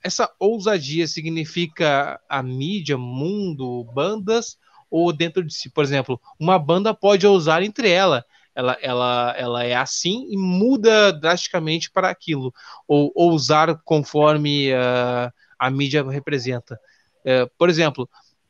essa 0.02 0.32
ousadia 0.40 1.06
significa 1.06 2.18
a 2.26 2.42
mídia, 2.42 2.96
mundo, 2.96 3.84
bandas, 3.92 4.56
ou 4.90 5.12
dentro 5.12 5.44
de 5.44 5.52
si? 5.52 5.68
Por 5.68 5.84
exemplo, 5.84 6.18
uma 6.40 6.58
banda 6.58 6.94
pode 6.94 7.26
ousar 7.26 7.62
entre 7.62 7.90
ela. 7.90 8.24
Ela, 8.56 8.78
ela, 8.80 9.34
ela 9.36 9.64
é 9.64 9.74
assim 9.74 10.26
e 10.30 10.36
muda 10.36 11.12
drasticamente 11.12 11.90
para 11.90 12.08
aquilo. 12.08 12.52
Ou 12.88 13.12
ousar 13.14 13.78
conforme 13.84 14.72
uh, 14.72 15.30
a 15.58 15.70
mídia 15.70 16.02
representa. 16.08 16.80
É, 17.22 17.46
por 17.58 17.68
exemplo, 17.68 18.08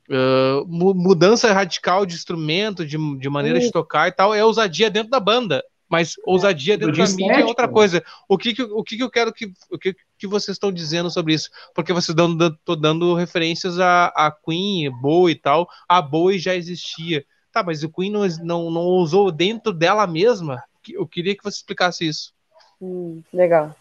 uh, 0.08 0.64
mudança 0.68 1.52
radical 1.52 2.06
de 2.06 2.14
instrumento, 2.14 2.86
de, 2.86 2.96
de 3.18 3.28
maneira 3.28 3.58
de 3.58 3.72
tocar 3.72 4.06
e 4.06 4.12
tal, 4.12 4.32
é 4.32 4.44
ousadia 4.44 4.88
dentro 4.88 5.10
da 5.10 5.18
banda. 5.18 5.64
Mas 5.88 6.14
ousadia 6.24 6.76
dentro 6.76 6.96
da 6.96 7.08
mídia 7.08 7.40
é 7.40 7.44
outra 7.44 7.68
coisa. 7.68 8.04
O 8.28 8.36
que, 8.36 8.54
que, 8.54 8.62
o 8.62 8.82
que, 8.82 8.96
que 8.96 9.02
eu 9.02 9.10
quero 9.10 9.32
que, 9.32 9.52
o 9.70 9.78
que, 9.78 9.94
que 10.18 10.26
vocês 10.26 10.56
estão 10.56 10.72
dizendo 10.72 11.10
sobre 11.10 11.34
isso? 11.34 11.48
Porque 11.74 11.92
vocês 11.92 12.08
estão 12.08 12.36
dando, 12.36 12.76
dando 12.76 13.14
referências 13.14 13.78
a, 13.78 14.06
a 14.06 14.30
Queen, 14.30 14.90
Bowie 15.00 15.34
e 15.34 15.38
tal. 15.38 15.68
A 15.88 16.02
Bowie 16.02 16.38
já 16.38 16.54
existia. 16.54 17.24
Tá, 17.56 17.62
mas 17.62 17.82
o 17.82 17.88
Queen 17.88 18.12
não, 18.12 18.28
não, 18.42 18.70
não 18.70 18.82
usou 18.82 19.32
dentro 19.32 19.72
dela 19.72 20.06
mesma? 20.06 20.62
Eu 20.86 21.06
queria 21.06 21.34
que 21.34 21.42
você 21.42 21.56
explicasse 21.56 22.06
isso. 22.06 22.34
Hum, 22.78 23.22
legal. 23.32 23.74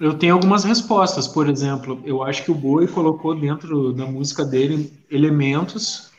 Eu 0.00 0.18
tenho 0.18 0.32
algumas 0.32 0.64
respostas, 0.64 1.28
por 1.28 1.46
exemplo, 1.46 2.00
eu 2.06 2.22
acho 2.22 2.42
que 2.42 2.50
o 2.50 2.54
Boi 2.54 2.88
colocou 2.88 3.38
dentro 3.38 3.92
da 3.92 4.06
música 4.06 4.46
dele 4.46 4.90
elementos 5.10 6.10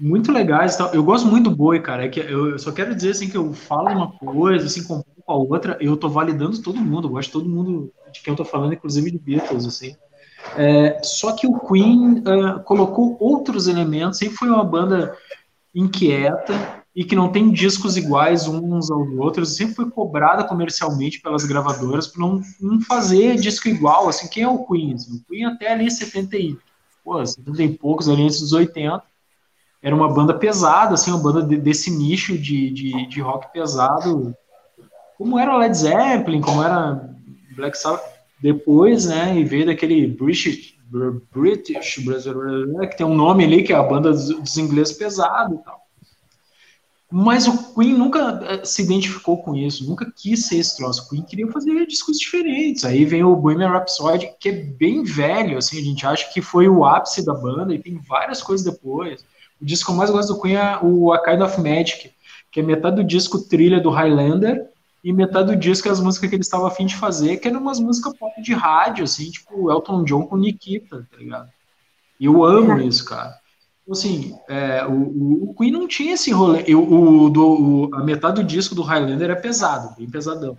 muito 0.00 0.32
legais. 0.32 0.76
Eu 0.92 1.04
gosto 1.04 1.28
muito 1.28 1.48
do 1.48 1.54
Boi, 1.54 1.78
cara. 1.78 2.06
É 2.06 2.08
que 2.08 2.18
eu 2.18 2.58
só 2.58 2.72
quero 2.72 2.92
dizer 2.92 3.10
assim 3.10 3.30
que 3.30 3.36
eu 3.36 3.52
falo 3.52 3.88
uma 3.90 4.10
coisa, 4.10 4.66
assim, 4.66 4.82
com 4.82 5.00
a 5.28 5.34
outra, 5.36 5.78
eu 5.80 5.96
tô 5.96 6.08
validando 6.08 6.60
todo 6.60 6.80
mundo. 6.80 7.06
Eu 7.06 7.12
gosto 7.12 7.28
de 7.28 7.32
todo 7.34 7.48
mundo 7.48 7.92
de 8.12 8.20
quem 8.20 8.32
eu 8.32 8.36
tô 8.36 8.44
falando, 8.44 8.74
inclusive 8.74 9.12
de 9.12 9.18
Beatles, 9.18 9.64
assim. 9.64 9.94
É, 10.56 11.00
só 11.04 11.36
que 11.36 11.46
o 11.46 11.60
Queen 11.60 12.18
uh, 12.18 12.60
colocou 12.64 13.16
outros 13.20 13.68
elementos, 13.68 14.18
sempre 14.18 14.36
foi 14.36 14.48
uma 14.48 14.64
banda 14.64 15.16
inquieta, 15.74 16.82
e 16.94 17.04
que 17.04 17.16
não 17.16 17.32
tem 17.32 17.50
discos 17.50 17.96
iguais 17.96 18.46
uns 18.46 18.90
aos 18.90 19.08
outros, 19.18 19.56
sempre 19.56 19.74
foi 19.74 19.90
cobrada 19.90 20.44
comercialmente 20.44 21.20
pelas 21.20 21.44
gravadoras 21.44 22.06
para 22.06 22.20
não, 22.20 22.40
não 22.60 22.80
fazer 22.82 23.36
disco 23.36 23.68
igual, 23.68 24.08
assim, 24.08 24.28
quem 24.28 24.42
é 24.42 24.48
o 24.48 24.64
Queen? 24.64 24.94
O 24.94 25.24
Queen 25.26 25.46
até 25.46 25.72
ali 25.72 25.90
70 25.90 26.36
e, 26.36 26.58
pô, 27.02 27.24
70 27.24 27.62
e 27.62 27.78
poucos, 27.78 28.08
ali 28.08 28.22
antes 28.22 28.40
dos 28.40 28.52
80, 28.52 29.02
era 29.82 29.96
uma 29.96 30.12
banda 30.12 30.34
pesada, 30.34 30.94
assim, 30.94 31.10
uma 31.10 31.22
banda 31.22 31.42
de, 31.42 31.56
desse 31.56 31.90
nicho 31.90 32.36
de, 32.36 32.70
de, 32.70 33.06
de, 33.06 33.20
rock 33.22 33.50
pesado, 33.52 34.36
como 35.16 35.38
era 35.38 35.56
Led 35.56 35.76
Zeppelin, 35.76 36.42
como 36.42 36.62
era 36.62 37.10
Black 37.56 37.76
Sabbath, 37.76 38.04
depois, 38.40 39.06
né, 39.06 39.38
e 39.38 39.44
veio 39.44 39.64
daquele 39.64 40.06
British, 40.06 40.71
British, 41.32 41.96
que 41.96 42.96
tem 42.96 43.06
um 43.06 43.14
nome 43.14 43.44
ali, 43.44 43.62
que 43.62 43.72
é 43.72 43.76
a 43.76 43.82
banda 43.82 44.10
dos, 44.10 44.28
dos 44.28 44.56
ingleses 44.58 44.96
pesado 44.96 45.54
e 45.54 45.58
tal. 45.58 45.82
Mas 47.14 47.46
o 47.46 47.74
Queen 47.74 47.92
nunca 47.92 48.40
eh, 48.42 48.64
se 48.64 48.82
identificou 48.82 49.42
com 49.42 49.54
isso, 49.54 49.86
nunca 49.86 50.10
quis 50.10 50.46
ser 50.46 50.56
esse 50.56 50.78
troço. 50.78 51.02
O 51.02 51.08
Queen 51.10 51.22
queria 51.22 51.46
fazer 51.48 51.86
discos 51.86 52.18
diferentes. 52.18 52.86
Aí 52.86 53.04
vem 53.04 53.22
o 53.22 53.36
Bohemian 53.36 53.68
Rhapsody, 53.68 54.30
que 54.40 54.48
é 54.48 54.52
bem 54.52 55.02
velho, 55.02 55.58
assim, 55.58 55.78
a 55.78 55.84
gente 55.84 56.06
acha 56.06 56.32
que 56.32 56.40
foi 56.40 56.70
o 56.70 56.86
ápice 56.86 57.22
da 57.22 57.34
banda, 57.34 57.74
e 57.74 57.78
tem 57.78 57.98
várias 57.98 58.42
coisas 58.42 58.64
depois. 58.64 59.22
O 59.60 59.64
disco 59.64 59.86
que 59.86 59.92
eu 59.92 59.96
mais 59.96 60.08
gosto 60.08 60.34
do 60.34 60.40
Queen 60.40 60.56
é 60.56 60.78
o 60.82 61.12
A 61.12 61.22
Kind 61.22 61.42
of 61.42 61.60
Magic, 61.60 62.12
que 62.50 62.60
é 62.60 62.62
metade 62.62 62.96
do 62.96 63.04
disco 63.04 63.38
trilha 63.40 63.78
do 63.78 63.90
Highlander, 63.90 64.71
e 65.02 65.12
metade 65.12 65.48
do 65.48 65.56
disco 65.56 65.88
é 65.88 65.90
as 65.90 66.00
músicas 66.00 66.30
que 66.30 66.36
ele 66.36 66.42
estava 66.42 66.68
afim 66.68 66.86
de 66.86 66.94
fazer, 66.94 67.38
que 67.38 67.48
eram 67.48 67.60
umas 67.60 67.80
músicas 67.80 68.16
pop 68.16 68.40
de 68.40 68.52
rádio, 68.52 69.04
assim, 69.04 69.30
tipo 69.30 69.70
Elton 69.70 70.04
John 70.04 70.26
com 70.26 70.36
Nikita, 70.36 71.06
tá 71.10 71.16
ligado? 71.16 71.50
E 72.20 72.26
eu 72.26 72.44
amo 72.44 72.78
é. 72.78 72.84
isso, 72.84 73.04
cara. 73.04 73.34
Então, 73.82 73.92
assim, 73.92 74.36
é, 74.48 74.86
o, 74.86 75.50
o, 75.50 75.54
Queen 75.54 75.72
não 75.72 75.88
tinha 75.88 76.14
esse 76.14 76.30
rolê. 76.30 76.62
Eu, 76.68 76.88
o, 76.88 77.28
do, 77.28 77.88
o, 77.90 77.94
a 77.96 78.04
metade 78.04 78.40
do 78.40 78.46
disco 78.46 78.76
do 78.76 78.82
Highlander 78.82 79.30
é 79.30 79.34
pesado, 79.34 79.96
bem 79.96 80.08
pesadão. 80.08 80.56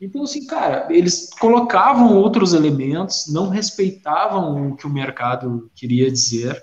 Então, 0.00 0.22
assim, 0.22 0.46
cara, 0.46 0.86
eles 0.90 1.30
colocavam 1.40 2.16
outros 2.16 2.54
elementos, 2.54 3.26
não 3.32 3.48
respeitavam 3.48 4.68
o 4.70 4.76
que 4.76 4.86
o 4.86 4.90
mercado 4.90 5.68
queria 5.74 6.10
dizer, 6.10 6.62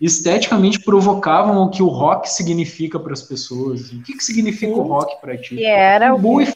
esteticamente 0.00 0.80
provocavam 0.80 1.62
o 1.62 1.70
que 1.70 1.82
o 1.82 1.88
rock 1.88 2.28
significa 2.28 2.98
para 2.98 3.12
as 3.12 3.22
pessoas. 3.22 3.92
O 3.92 4.02
que, 4.02 4.14
que 4.14 4.24
significa 4.24 4.72
o 4.72 4.82
rock 4.82 5.20
para 5.20 5.36
ti? 5.36 5.56
E 5.56 5.64
era 5.64 6.14
o 6.14 6.18
Bowie 6.18 6.52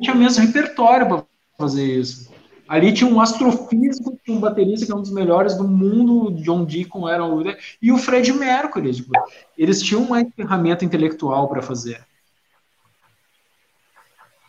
tinha 0.00 0.14
mesmo 0.14 0.44
repertório 0.44 1.06
para 1.06 1.24
fazer 1.58 1.84
isso. 1.84 2.32
Ali 2.66 2.92
tinha 2.92 3.10
um 3.10 3.20
astrofísico, 3.20 4.18
tinha 4.24 4.36
um 4.36 4.40
baterista 4.40 4.86
que 4.86 4.92
é 4.92 4.94
um 4.94 5.02
dos 5.02 5.12
melhores 5.12 5.54
do 5.54 5.68
mundo, 5.68 6.30
John 6.42 6.64
Deacon 6.64 7.08
era 7.08 7.24
o 7.24 7.42
e 7.80 7.92
o 7.92 7.98
Fred 7.98 8.32
Mercury. 8.32 8.94
Tipo, 8.94 9.12
eles 9.56 9.82
tinham 9.82 10.02
uma 10.02 10.24
ferramenta 10.34 10.84
intelectual 10.84 11.48
para 11.48 11.60
fazer. 11.60 12.00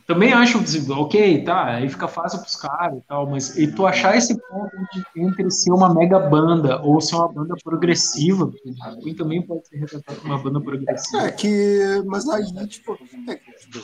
Também 0.05 0.31
acho, 0.33 0.63
ok, 0.91 1.43
tá, 1.43 1.65
aí 1.75 1.89
fica 1.89 2.07
fácil 2.07 2.39
pros 2.39 2.55
caras 2.55 2.99
e 2.99 3.01
tal, 3.07 3.27
mas 3.27 3.57
e 3.57 3.65
tu 3.71 3.87
achar 3.87 4.15
esse 4.15 4.39
ponto 4.39 4.71
entre 5.15 5.49
ser 5.49 5.71
uma 5.71 5.91
mega 5.91 6.19
banda 6.19 6.79
ou 6.83 7.01
ser 7.01 7.15
uma 7.15 7.27
banda 7.27 7.55
progressiva, 7.63 8.53
Queen 9.01 9.15
também 9.15 9.41
pode 9.41 9.67
ser 9.67 9.77
retratado 9.77 10.21
como 10.21 10.33
uma 10.33 10.43
banda 10.43 10.61
progressiva. 10.61 11.23
É 11.23 11.31
que, 11.31 12.03
mas 12.05 12.29
aí, 12.29 12.45
tipo, 12.67 12.93
é, 13.27 13.35
tipo, 13.35 13.79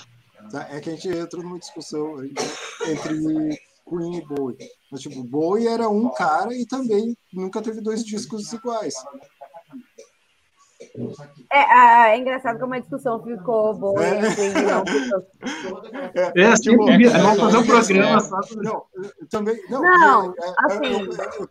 é 0.70 0.80
que 0.80 0.90
a 0.92 0.94
gente 0.94 1.10
entrou 1.10 1.44
numa 1.44 1.58
discussão 1.58 2.24
entre 2.24 3.60
Queen 3.90 4.18
e 4.18 4.26
Bowie. 4.26 4.58
Mas, 4.92 5.02
tipo, 5.02 5.24
Bowie 5.24 5.68
era 5.68 5.90
um 5.90 6.10
cara 6.14 6.54
e 6.54 6.68
também 6.68 7.18
nunca 7.34 7.62
teve 7.64 7.82
dois 7.82 8.06
discos 8.06 8.54
iguais. 8.54 8.94
É, 11.52 12.12
é 12.12 12.18
engraçado 12.18 12.60
como 12.60 12.74
a 12.74 12.80
discussão 12.80 13.24
ficou 13.24 13.74
boa. 13.74 14.04
É, 14.04 14.20
é, 16.36 16.42
é 16.42 16.54
tipo, 16.56 16.90
é, 16.90 16.98
vamos 17.10 17.40
fazer 17.40 17.58
um 17.58 17.66
programa 17.66 18.20
só. 18.20 18.40
Não, 18.58 18.86
eu 18.96 19.30
também. 19.30 19.58
Não, 19.70 19.82
não 19.82 20.32
é, 20.32 20.34
é, 20.38 20.54
assim. 20.66 20.86
Eu, 20.86 21.14
eu, 21.14 21.50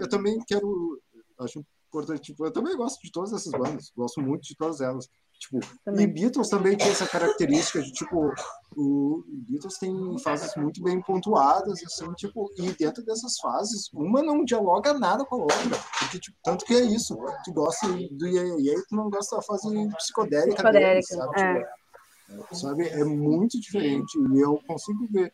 eu, 0.00 0.08
também 0.08 0.40
quero. 0.46 1.00
Acho 1.38 1.64
importante. 1.88 2.22
Tipo, 2.22 2.46
eu 2.46 2.52
também 2.52 2.76
gosto 2.76 3.00
de 3.02 3.12
todas 3.12 3.32
essas 3.32 3.52
bandas. 3.52 3.92
Gosto 3.96 4.20
muito 4.20 4.42
de 4.42 4.56
todas 4.56 4.80
elas. 4.80 5.08
Tipo, 5.40 5.58
também. 5.82 6.04
e 6.04 6.06
Beatles 6.06 6.50
também 6.50 6.76
tem 6.76 6.88
essa 6.90 7.06
característica 7.06 7.80
de, 7.80 7.90
tipo, 7.92 8.30
o 8.76 9.24
Beatles 9.26 9.78
tem 9.78 10.18
fases 10.18 10.54
muito 10.54 10.82
bem 10.82 11.00
pontuadas, 11.00 11.82
assim, 11.82 12.12
tipo, 12.12 12.52
e 12.58 12.70
dentro 12.72 13.02
dessas 13.02 13.38
fases, 13.40 13.88
uma 13.94 14.22
não 14.22 14.44
dialoga 14.44 14.92
nada 14.92 15.24
com 15.24 15.36
a 15.36 15.38
outra, 15.38 15.78
porque, 15.98 16.20
tipo, 16.20 16.36
tanto 16.44 16.66
que 16.66 16.74
é 16.74 16.82
isso, 16.82 17.16
tu 17.42 17.54
gosta 17.54 17.88
do 17.88 18.28
e 18.28 18.68
aí 18.68 18.82
tu 18.86 18.94
não 18.94 19.08
gosta 19.08 19.36
da 19.36 19.42
fase 19.42 19.66
psicodélica, 19.96 20.56
psicodélica 20.56 21.02
sabe? 21.02 21.40
É. 21.40 21.68
Tipo, 22.28 22.54
sabe? 22.54 22.88
É 22.88 23.02
muito 23.02 23.58
diferente, 23.58 24.18
e 24.34 24.40
eu 24.40 24.60
consigo 24.66 25.08
ver 25.10 25.32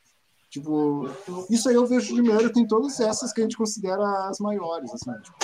Tipo, 0.49 1.11
isso 1.51 1.69
aí 1.69 1.75
eu 1.75 1.87
vejo 1.87 2.15
de 2.15 2.23
mérito 2.23 2.61
em 2.61 2.67
todas 2.67 3.01
essas 3.01 3.33
que 3.33 3.41
a 3.41 3.43
gente 3.43 3.57
considera 3.57 4.29
as 4.29 4.39
maiores, 4.39 4.95
assim, 4.95 5.13
tipo, 5.21 5.37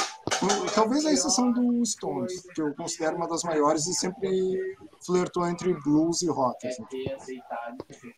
talvez 0.74 1.04
a 1.06 1.12
exceção 1.12 1.52
do 1.52 1.84
Stones, 1.84 2.42
que 2.54 2.60
eu 2.60 2.74
considero 2.74 3.16
uma 3.16 3.28
das 3.28 3.42
maiores 3.42 3.86
e 3.86 3.94
sempre 3.94 4.76
flertou 5.04 5.46
entre 5.46 5.74
blues 5.82 6.22
e 6.22 6.28
rock, 6.28 6.66
assim, 6.66 6.84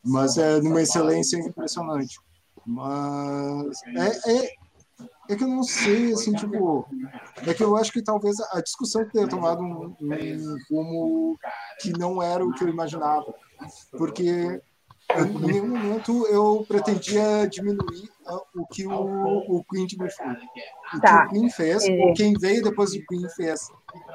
mas 0.05 0.37
é 0.39 0.61
numa 0.61 0.83
excelência 0.83 1.39
impressionante. 1.39 2.19
Mas 2.67 3.83
é, 3.87 4.33
é, 4.33 4.55
é 5.29 5.37
que 5.37 5.45
eu 5.45 5.49
não 5.49 5.63
sei, 5.63 6.13
assim, 6.13 6.33
tipo, 6.33 6.87
é 7.47 7.53
que 7.53 7.63
eu 7.63 7.77
acho 7.77 7.93
que 7.93 8.03
talvez 8.03 8.37
a 8.53 8.61
discussão 8.61 9.07
tenha 9.11 9.29
tomado 9.29 9.63
um, 9.63 9.95
um 10.01 10.57
rumo 10.71 11.39
que 11.81 11.93
não 11.99 12.23
era 12.23 12.45
o 12.45 12.53
que 12.53 12.65
eu 12.65 12.69
imaginava, 12.69 13.35
porque 13.93 14.61
em 15.21 15.39
nenhum 15.39 15.69
momento 15.69 16.27
eu 16.27 16.65
pretendia 16.67 17.47
diminuir 17.49 18.11
o 18.55 18.67
que 18.67 18.87
o, 18.87 19.59
o 19.59 19.65
Queen 19.65 19.87
fez. 19.89 20.15
O 20.95 21.01
tá. 21.01 21.23
que 21.23 21.27
o 21.27 21.31
Queen 21.31 21.51
fez, 21.51 21.85
ou 21.85 22.15
quem 22.15 22.35
veio 22.35 22.63
depois 22.63 22.93
do 22.93 23.05
Queen 23.07 23.29
fez. 23.31 23.69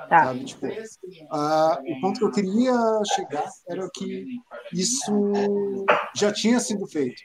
Tá. 0.10 0.34
Tipo, 0.34 0.68
o 0.68 2.02
ponto 2.02 2.20
que 2.20 2.26
eu 2.26 2.32
queria 2.32 2.74
chegar 3.16 3.50
era 3.68 3.90
que 3.94 4.26
isso 4.74 5.86
já 6.16 6.32
tinha 6.32 6.60
sido 6.60 6.88
feito. 6.88 7.22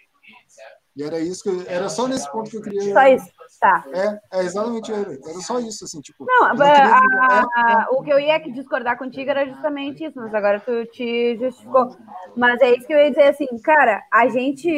E 0.97 1.03
era 1.03 1.19
isso 1.19 1.43
que 1.43 1.49
eu, 1.49 1.65
era 1.67 1.89
só 1.89 2.07
nesse 2.07 2.31
ponto 2.31 2.49
que 2.49 2.57
eu 2.57 2.63
queria. 2.63 2.93
Só 2.93 3.07
isso, 3.09 3.29
tá. 3.65 3.85
É, 3.93 4.39
é 4.39 4.43
exatamente, 4.43 4.93
era 4.93 5.41
só 5.41 5.59
isso, 5.59 5.85
assim, 5.85 6.01
tipo. 6.01 6.25
Não, 6.27 6.45
a, 6.45 6.53
a, 6.53 7.41
a, 7.41 7.89
o 7.93 8.03
que 8.03 8.13
eu 8.13 8.19
ia 8.19 8.39
discordar 8.39 8.99
contigo 8.99 9.31
era 9.31 9.47
justamente 9.47 10.05
isso, 10.05 10.21
mas 10.21 10.35
agora 10.35 10.61
tu 10.61 10.85
te 10.87 11.37
justificou. 11.39 11.97
Mas 12.37 12.61
é 12.61 12.77
isso 12.77 12.87
que 12.87 12.93
eu 12.93 12.99
ia 12.99 13.11
dizer 13.11 13.29
assim, 13.29 13.47
cara, 13.63 14.03
a 14.13 14.29
gente 14.29 14.71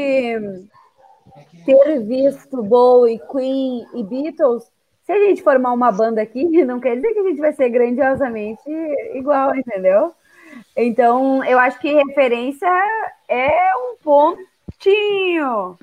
ter 1.64 2.00
visto 2.04 2.62
Bowie, 2.62 3.20
Queen 3.30 3.86
e 3.94 4.04
Beatles, 4.04 4.70
se 5.04 5.12
a 5.12 5.18
gente 5.18 5.42
formar 5.42 5.72
uma 5.72 5.90
banda 5.90 6.22
aqui, 6.22 6.44
não 6.64 6.78
quer 6.78 6.96
dizer 6.96 7.12
que 7.12 7.18
a 7.18 7.24
gente 7.24 7.40
vai 7.40 7.52
ser 7.52 7.68
grandiosamente 7.70 8.70
igual, 9.14 9.54
entendeu? 9.54 10.12
Então, 10.76 11.44
eu 11.44 11.58
acho 11.58 11.78
que 11.80 11.92
referência 11.92 12.68
é 13.28 13.72
um 13.76 13.96
pontinho. 14.02 15.76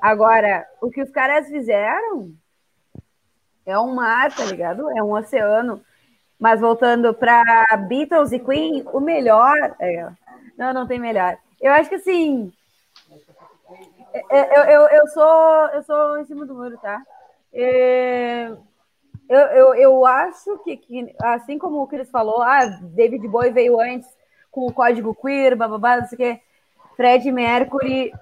Agora, 0.00 0.66
o 0.80 0.90
que 0.90 1.02
os 1.02 1.10
caras 1.10 1.48
fizeram 1.48 2.32
é 3.66 3.78
um 3.78 3.94
mar, 3.94 4.34
tá 4.34 4.44
ligado? 4.44 4.90
É 4.96 5.02
um 5.02 5.12
oceano. 5.12 5.82
Mas 6.38 6.60
voltando 6.60 7.12
para 7.12 7.66
Beatles 7.88 8.32
e 8.32 8.38
Queen, 8.38 8.84
o 8.92 9.00
melhor. 9.00 9.76
É... 9.80 10.08
Não, 10.56 10.72
não 10.72 10.86
tem 10.86 10.98
melhor. 10.98 11.36
Eu 11.60 11.72
acho 11.72 11.88
que 11.88 11.96
assim. 11.96 12.52
É, 14.12 14.38
é, 14.38 14.58
eu, 14.58 14.62
eu, 14.64 14.88
eu, 14.88 15.06
sou, 15.08 15.66
eu 15.74 15.82
sou 15.82 16.18
em 16.18 16.24
cima 16.24 16.46
do 16.46 16.54
muro, 16.54 16.78
tá? 16.78 17.02
É, 17.52 18.50
eu, 19.28 19.38
eu, 19.38 19.74
eu 19.74 20.06
acho 20.06 20.58
que, 20.58 20.76
que, 20.76 21.14
assim 21.20 21.58
como 21.58 21.82
o 21.82 21.86
Chris 21.86 22.10
falou, 22.10 22.40
ah, 22.40 22.64
David 22.80 23.26
Bowie 23.28 23.52
veio 23.52 23.78
antes 23.78 24.08
com 24.50 24.66
o 24.66 24.72
código 24.72 25.14
queer, 25.14 25.54
bababá, 25.54 25.98
não 25.98 26.06
sei 26.06 26.16
o 26.16 26.18
quê. 26.18 26.40
Fred 26.96 27.30
Mercury 27.30 28.12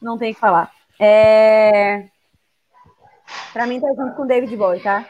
não 0.00 0.18
tem 0.18 0.32
o 0.32 0.34
que 0.34 0.40
falar. 0.40 0.70
É... 0.98 2.06
Pra 3.52 3.66
mim 3.66 3.80
tá 3.80 3.88
junto 3.88 4.14
com 4.14 4.26
David 4.26 4.56
Bowie, 4.56 4.82
tá? 4.82 5.04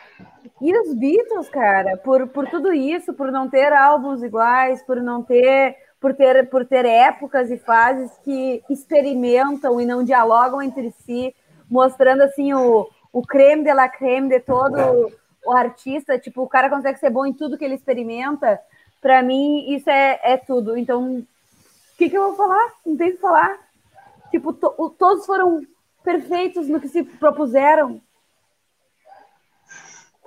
E 0.61 0.77
os 0.79 0.95
Beatles, 0.95 1.49
cara, 1.49 1.97
por, 1.99 2.29
por 2.29 2.49
tudo 2.49 2.73
isso, 2.73 3.13
por 3.13 3.31
não 3.31 3.49
ter 3.49 3.73
álbuns 3.73 4.23
iguais, 4.23 4.83
por 4.83 4.97
não 5.03 5.23
ter, 5.23 5.77
por 6.01 6.15
ter, 6.15 6.49
por 6.49 6.65
ter 6.65 6.87
épocas 6.87 7.51
e 7.51 7.59
fases 7.59 8.11
que 8.25 8.63
experimentam 8.71 9.81
e 9.81 9.85
não 9.85 10.03
dialogam 10.03 10.63
entre 10.63 10.91
si, 10.91 11.35
mostrando 11.71 12.23
assim 12.23 12.55
o, 12.55 12.89
o 13.13 13.23
creme 13.23 13.65
de 13.65 13.73
la 13.75 13.89
creme 13.89 14.29
de 14.29 14.41
todo 14.41 15.13
o 15.47 15.53
artista, 15.53 16.19
tipo, 16.19 16.43
o 16.43 16.49
cara 16.49 16.69
consegue 16.69 16.99
ser 16.99 17.11
bom 17.11 17.25
em 17.25 17.33
tudo 17.33 17.57
que 17.57 17.65
ele 17.65 17.75
experimenta. 17.75 18.61
Para 19.01 19.23
mim, 19.23 19.73
isso 19.73 19.89
é, 19.89 20.19
é 20.23 20.37
tudo. 20.37 20.77
Então, 20.77 21.19
o 21.19 21.27
que, 21.97 22.11
que 22.11 22.17
eu 22.17 22.23
vou 22.23 22.35
falar? 22.35 22.73
Não 22.85 22.97
tem 22.97 23.11
o 23.11 23.13
que 23.13 23.21
falar. 23.21 23.57
Tipo, 24.31 24.53
to, 24.53 24.95
todos 24.99 25.27
foram 25.27 25.63
perfeitos 26.03 26.69
no 26.69 26.81
que 26.81 26.89
se 26.89 27.03
propuseram. 27.03 28.01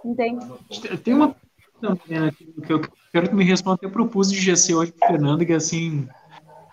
Entende? 0.03 0.45
Tem 1.03 1.13
uma 1.13 1.35
né, 1.81 2.31
que 2.65 2.73
eu 2.73 2.81
quero 3.11 3.29
que 3.29 3.35
me 3.35 3.43
responda. 3.43 3.79
Eu 3.81 3.91
propus 3.91 4.31
de 4.31 4.39
GC 4.39 4.75
hoje 4.75 4.93
Fernando, 5.07 5.45
que 5.45 5.53
assim. 5.53 6.07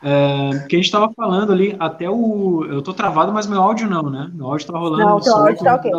É, 0.03 0.67
que 0.69 0.77
a 0.77 0.79
gente 0.79 0.87
estava 0.87 1.13
falando 1.15 1.53
ali, 1.53 1.75
até 1.79 2.09
o. 2.09 2.65
Eu 2.65 2.83
tô 2.83 2.93
travado, 2.93 3.33
mas 3.33 3.47
meu 3.47 3.61
áudio 3.61 3.89
não, 3.89 4.11
né? 4.11 4.31
Meu 4.35 4.47
áudio 4.47 4.67
tá 4.67 4.79
rolando. 4.79 5.05
Não, 5.05 5.21
teu 5.21 5.35
áudio 5.35 5.65
tá 5.65 5.75
ok. 5.77 5.93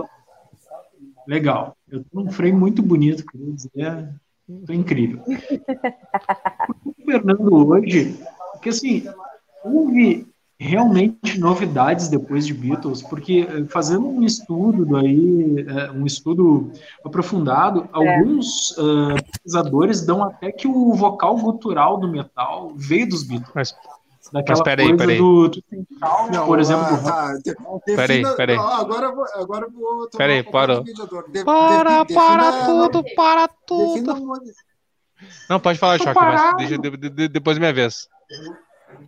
legal. 1.27 1.75
Eu 1.89 2.03
tô 2.03 2.21
num 2.21 2.31
frame 2.31 2.53
muito 2.53 2.81
bonito, 2.81 3.25
queria 3.25 3.53
dizer. 3.53 4.09
Tô 4.65 4.71
incrível. 4.71 5.23
o 6.85 6.93
Fernando 7.05 7.67
hoje, 7.67 8.17
porque 8.53 8.69
assim, 8.69 9.03
houve 9.63 10.25
realmente 10.59 11.39
novidades 11.39 12.07
depois 12.07 12.45
de 12.45 12.53
Beatles, 12.53 13.01
porque 13.03 13.47
eh, 13.49 13.65
fazendo 13.69 14.07
um 14.07 14.23
estudo 14.23 14.85
daí, 14.85 15.65
eh, 15.67 15.91
um 15.91 16.05
estudo 16.05 16.71
aprofundado, 17.05 17.83
é. 17.83 17.89
alguns 17.91 18.71
uh, 18.71 19.15
pesquisadores 19.31 20.05
dão 20.05 20.23
até 20.23 20.51
que 20.51 20.67
o 20.67 20.93
vocal 20.93 21.37
gutural 21.37 21.97
do 21.99 22.07
metal 22.07 22.73
veio 22.75 23.07
dos 23.07 23.23
Beatles. 23.23 23.51
Mas 23.53 23.75
Daquela 24.31 24.57
Mas 24.57 24.61
peraí, 24.61 24.87
coisa 24.87 24.97
peraí. 24.97 25.17
Do, 25.17 25.49
do 25.49 25.63
por 26.45 26.59
exemplo, 26.59 26.83
ah, 26.83 27.33
tá. 27.43 27.95
peraí, 27.95 28.35
peraí. 28.35 28.57
agora 28.57 29.11
vou, 29.11 29.25
agora 29.35 29.67
vou 29.69 30.09
peraí, 30.09 30.43
parou. 30.43 30.83
De, 30.83 31.45
para, 31.45 32.03
de, 32.03 32.13
para 32.13 32.65
tudo, 32.65 33.03
para 33.15 33.47
tudo. 33.47 34.15
Não, 35.49 35.59
pode 35.59 35.79
falar, 35.79 35.97
Choque, 35.97 36.13
mas 36.13 36.57
deixa 36.57 36.77
de, 36.77 37.09
de, 37.09 37.27
depois 37.27 37.57
minha 37.57 37.73
vez. 37.73 38.07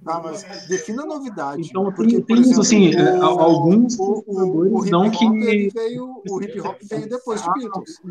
Ah, 0.06 0.22
mas 0.24 0.44
defina 0.68 1.04
a 1.04 1.06
novidade. 1.06 1.68
Então, 1.68 1.92
porque, 1.92 2.22
por 2.22 2.38
exemplo, 2.38 2.62
assim, 2.62 2.96
o, 2.96 3.00
é, 3.00 3.18
alguns 3.20 4.00
o, 4.00 4.24
o, 4.26 4.78
o 4.78 4.84
-hop 4.84 5.12
que... 5.12 5.70
veio, 5.70 6.22
o 6.30 6.42
hip 6.42 6.60
hop 6.62 6.78
veio 6.84 7.10
depois 7.10 7.42
de 7.42 7.54
Beatles. 7.54 8.02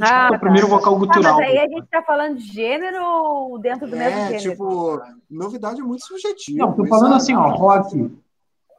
Ah, 0.00 0.30
tá. 0.30 0.36
o 0.36 0.40
primeiro 0.40 0.68
vocal 0.68 0.98
gutural. 0.98 1.34
Ah, 1.34 1.36
mas 1.36 1.50
aí 1.50 1.58
a 1.58 1.68
gente 1.68 1.86
tá 1.86 2.02
falando 2.02 2.38
de 2.38 2.46
gênero 2.46 3.04
ou 3.04 3.58
dentro 3.58 3.86
do 3.86 3.94
é, 3.94 3.98
mesmo 3.98 4.38
gênero? 4.38 4.50
tipo, 4.50 5.02
novidade 5.30 5.80
é 5.80 5.84
muito 5.84 6.04
subjetiva. 6.04 6.66
Não, 6.66 6.72
tô 6.72 6.86
falando 6.86 7.14
assim, 7.14 7.34
ó, 7.34 7.48
rock. 7.50 8.10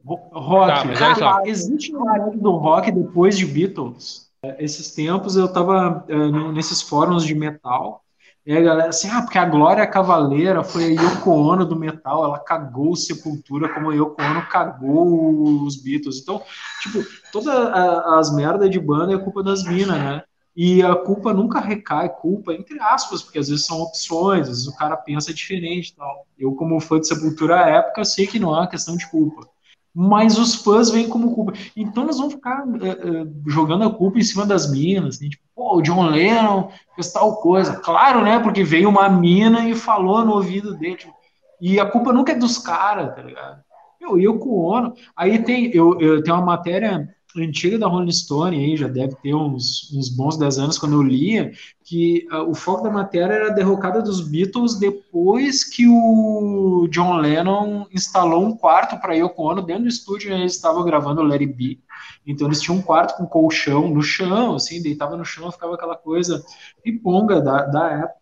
Rock. 0.04 0.98
Tá, 0.98 1.16
tá, 1.16 1.42
existe 1.46 1.92
novidade 1.92 2.38
do 2.38 2.52
rock 2.54 2.92
depois 2.92 3.38
de 3.38 3.46
Beatles. 3.46 4.32
Esses 4.58 4.96
tempos 4.96 5.36
eu 5.36 5.52
tava 5.54 6.04
uh, 6.10 6.52
nesses 6.52 6.82
fóruns 6.82 7.24
de 7.24 7.36
metal 7.36 8.04
e 8.46 8.58
a 8.58 8.62
galera 8.62 8.90
assim, 8.90 9.08
ah, 9.10 9.22
porque 9.22 9.38
a 9.38 9.46
Glória 9.46 9.86
Cavaleira 9.86 10.64
foi 10.64 10.86
a 10.86 11.02
Yoko 11.02 11.30
Ono 11.30 11.64
do 11.64 11.76
metal, 11.76 12.24
ela 12.24 12.40
cagou 12.40 12.96
Sepultura 12.96 13.72
como 13.72 13.92
a 13.92 13.94
Yoko 13.94 14.22
Ono 14.22 14.48
cagou 14.48 15.64
os 15.64 15.82
Beatles. 15.82 16.20
Então, 16.22 16.42
tipo, 16.82 17.04
todas 17.32 17.54
as 17.54 18.34
merdas 18.36 18.70
de 18.72 18.80
banda 18.80 19.14
é 19.14 19.18
culpa 19.18 19.44
das 19.44 19.64
minas, 19.64 19.98
né? 19.98 20.24
E 20.56 20.82
a 20.84 20.96
culpa 20.96 21.34
nunca 21.34 21.60
recai, 21.60 22.10
culpa 22.10 22.54
entre 22.54 22.80
aspas, 22.80 23.22
porque 23.22 23.40
às 23.40 23.48
vezes 23.48 23.66
são 23.66 23.80
opções, 23.80 24.42
às 24.42 24.50
vezes 24.50 24.68
o 24.68 24.76
cara 24.76 24.98
pensa 24.98 25.34
diferente 25.34 25.96
tal. 25.96 26.26
Eu, 26.38 26.54
como 26.56 26.80
fã 26.80 27.00
de 27.00 27.08
Sepultura 27.08 27.64
à 27.64 27.70
época, 27.70 28.04
sei 28.04 28.28
que 28.28 28.40
não 28.40 28.56
é 28.56 28.60
uma 28.60 28.68
questão 28.68 28.98
de 28.98 29.10
culpa. 29.10 29.48
Mas 29.94 30.38
os 30.38 30.56
fãs 30.56 30.90
vêm 30.90 31.10
como 31.10 31.36
culpa. 31.36 31.54
Então 31.76 32.06
nós 32.06 32.18
vamos 32.18 32.34
ficar 32.34 32.66
uh, 32.66 32.72
uh, 32.72 33.50
jogando 33.50 33.84
a 33.84 33.94
culpa 33.94 34.20
em 34.20 34.24
cima 34.24 34.46
das 34.46 34.72
minas. 34.72 35.16
Assim, 35.16 35.30
tipo, 35.30 35.44
pô, 35.54 35.78
o 35.78 35.82
John 35.82 36.08
Lennon 36.08 36.70
fez 36.96 37.12
tal 37.12 37.38
coisa. 37.42 37.76
Claro, 37.76 38.24
né? 38.24 38.40
Porque 38.40 38.64
veio 38.64 38.90
uma 38.90 39.10
mina 39.10 39.68
e 39.68 39.76
falou 39.76 40.24
no 40.24 40.34
ouvido 40.34 40.76
dele. 40.78 40.96
Tipo, 40.96 41.14
e 41.60 41.80
a 41.80 41.86
culpa 41.86 42.14
nunca 42.14 42.32
é 42.32 42.36
dos 42.36 42.58
caras, 42.58 43.14
tá 43.14 43.22
ligado? 43.22 43.62
Eu, 44.00 44.18
eu 44.20 44.40
com 44.40 44.50
o 44.50 44.64
Ono. 44.64 44.94
Aí 45.16 45.44
tem, 45.44 45.70
eu, 45.76 46.00
eu 46.00 46.24
tenho 46.24 46.36
uma 46.38 46.46
matéria 46.46 47.08
antiga 47.38 47.78
da 47.78 47.88
Rolling 47.88 48.12
Stone, 48.12 48.58
aí 48.58 48.76
já 48.76 48.88
deve 48.88 49.16
ter 49.16 49.34
uns, 49.34 49.92
uns 49.94 50.10
bons 50.10 50.38
10 50.38 50.58
anos 50.60 50.78
quando 50.78 50.94
eu 50.94 51.04
lia, 51.04 51.52
que 51.84 52.28
uh, 52.32 52.50
o 52.50 52.54
foco 52.54 52.84
da 52.84 52.90
matéria 52.90 53.34
era 53.34 53.48
a 53.48 53.54
derrocada 53.54 54.02
dos 54.02 54.22
Beatles 54.22 54.80
depois 54.80 55.64
que 55.64 55.88
o 55.88 56.88
John 56.90 57.18
Lennon 57.18 57.86
instalou 57.94 58.46
um 58.46 58.56
quarto 58.56 59.00
para 59.00 59.14
Yoko 59.14 59.44
Ono 59.44 59.62
dentro 59.62 59.84
do 59.84 59.90
estúdio 59.90 60.32
onde 60.32 60.42
eles 60.42 60.56
estavam 60.56 60.84
gravando 60.84 61.22
o 61.22 61.24
Let 61.24 61.42
It 61.42 61.54
Be. 61.54 61.80
Então 62.26 62.48
eles 62.48 62.62
tinham 62.62 62.78
um 62.78 62.82
quarto 62.82 63.18
com 63.18 63.26
colchão 63.26 63.88
no 63.90 64.02
chão, 64.02 64.56
assim, 64.56 64.82
deitava 64.82 65.18
no 65.18 65.26
chão, 65.26 65.52
ficava 65.52 65.76
aquela 65.76 65.96
coisa 65.96 66.44
piponga 66.84 67.42
da, 67.42 67.66
da 67.66 67.92
época. 67.92 68.22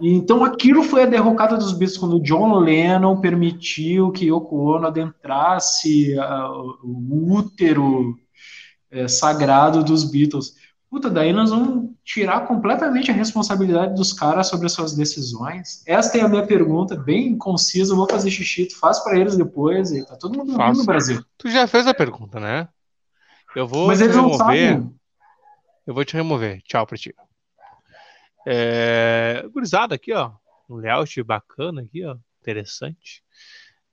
Então 0.00 0.42
aquilo 0.42 0.82
foi 0.82 1.02
a 1.02 1.06
derrocada 1.06 1.56
dos 1.56 1.72
Beatles 1.72 1.98
quando 1.98 2.22
John 2.22 2.58
Lennon 2.58 3.20
permitiu 3.20 4.10
que 4.10 4.26
Yoko 4.26 4.56
Ono 4.56 4.86
adentrasse 4.86 6.16
uh, 6.18 6.78
o 6.82 7.34
útero 7.34 8.16
é, 8.90 9.06
sagrado 9.08 9.84
dos 9.84 10.04
Beatles. 10.04 10.54
Puta, 10.90 11.08
daí 11.08 11.32
nós 11.32 11.50
vamos 11.50 11.90
tirar 12.04 12.48
completamente 12.48 13.12
a 13.12 13.14
responsabilidade 13.14 13.94
dos 13.94 14.12
caras 14.12 14.48
sobre 14.48 14.66
as 14.66 14.72
suas 14.72 14.92
decisões. 14.92 15.84
Esta 15.86 16.18
é 16.18 16.22
a 16.22 16.28
minha 16.28 16.44
pergunta, 16.44 16.96
bem 16.96 17.38
concisa. 17.38 17.92
Eu 17.92 17.96
vou 17.96 18.10
fazer 18.10 18.28
xixi, 18.28 18.66
tu 18.66 18.76
faz 18.76 18.98
para 18.98 19.16
eles 19.16 19.36
depois. 19.36 19.92
E 19.92 20.04
tá 20.04 20.16
todo 20.16 20.36
mundo 20.36 20.52
no 20.52 20.84
Brasil. 20.84 21.24
Tu 21.38 21.48
já 21.48 21.68
fez 21.68 21.86
a 21.86 21.94
pergunta, 21.94 22.40
né? 22.40 22.68
Eu 23.54 23.68
vou 23.68 23.86
Mas 23.86 24.00
te 24.00 24.06
remover. 24.06 24.82
Eu 25.86 25.94
vou 25.94 26.04
te 26.04 26.14
remover. 26.14 26.60
Tchau 26.62 26.84
pra 26.84 26.98
ti. 26.98 27.14
É... 28.44 29.44
Gurizada 29.52 29.94
aqui, 29.94 30.12
ó. 30.12 30.32
Um 30.68 30.76
layout 30.76 31.22
bacana 31.22 31.82
aqui, 31.82 32.04
ó. 32.04 32.16
Interessante. 32.40 33.22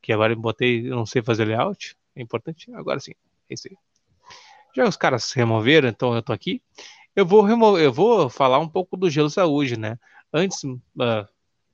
Que 0.01 0.11
agora 0.11 0.33
eu 0.33 0.39
botei, 0.39 0.89
eu 0.89 0.95
não 0.95 1.05
sei 1.05 1.21
fazer 1.21 1.45
layout. 1.45 1.95
É 2.15 2.21
importante. 2.23 2.73
Agora 2.73 2.99
sim. 2.99 3.13
É 3.49 3.53
isso 3.53 3.67
aí. 3.69 3.77
Já 4.77 4.87
os 4.87 4.95
caras 4.95 5.23
se 5.23 5.35
removeram, 5.35 5.89
então 5.89 6.13
eu 6.13 6.21
tô 6.21 6.31
aqui. 6.31 6.61
Eu 7.15 7.25
vou, 7.25 7.41
remover, 7.41 7.83
eu 7.83 7.91
vou 7.91 8.29
falar 8.29 8.59
um 8.59 8.69
pouco 8.69 8.95
do 8.95 9.09
Gelo 9.09 9.27
Saúde, 9.27 9.75
né? 9.75 9.97
Antes, 10.31 10.63
uh, 10.63 11.27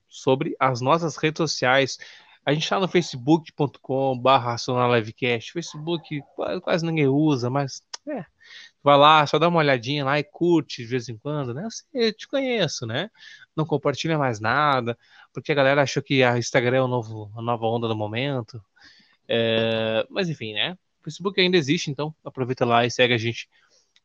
sobre 0.07 0.55
as 0.57 0.79
nossas 0.79 1.17
redes 1.17 1.37
sociais. 1.37 1.97
A 2.45 2.53
gente 2.53 2.63
está 2.63 2.79
no 2.79 2.87
facebook.com 2.87 4.17
barra 4.17 4.55
Livecast. 4.95 5.51
Facebook 5.51 6.21
quase 6.61 6.85
ninguém 6.85 7.07
usa, 7.07 7.49
mas 7.49 7.83
é, 8.07 8.23
vai 8.81 8.97
lá, 8.97 9.27
só 9.27 9.37
dá 9.37 9.49
uma 9.49 9.59
olhadinha 9.59 10.05
lá 10.05 10.17
e 10.17 10.23
curte 10.23 10.81
de 10.81 10.87
vez 10.87 11.09
em 11.09 11.17
quando, 11.17 11.53
né? 11.53 11.67
Eu 11.93 12.13
te 12.13 12.25
conheço, 12.25 12.85
né? 12.85 13.09
Não 13.53 13.65
compartilha 13.65 14.17
mais 14.17 14.39
nada, 14.39 14.97
porque 15.33 15.51
a 15.51 15.55
galera 15.55 15.81
achou 15.81 16.01
que 16.01 16.23
a 16.23 16.37
Instagram 16.37 16.77
é 16.77 16.81
o 16.81 16.87
novo, 16.87 17.29
a 17.35 17.41
nova 17.41 17.65
onda 17.65 17.85
do 17.85 17.97
momento. 17.97 18.63
É, 19.27 20.07
mas 20.09 20.29
enfim, 20.29 20.53
né? 20.53 20.77
Facebook 21.03 21.39
ainda 21.39 21.57
existe, 21.57 21.91
então 21.91 22.13
aproveita 22.23 22.65
lá 22.65 22.85
e 22.85 22.91
segue 22.91 23.13
a 23.13 23.17
gente 23.17 23.47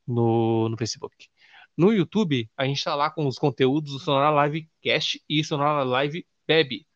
no, 0.06 0.68
no 0.68 0.76
Facebook. 0.76 1.28
No 1.76 1.92
YouTube, 1.92 2.50
a 2.56 2.64
gente 2.64 2.78
está 2.78 2.94
lá 2.94 3.08
com 3.08 3.26
os 3.26 3.38
conteúdos 3.38 3.92
do 3.92 3.98
Sonora 3.98 4.30
Live 4.30 4.68
Cast 4.82 5.22
e 5.28 5.44
Sonora 5.44 5.84
Live 5.84 6.26
Web, 6.48 6.86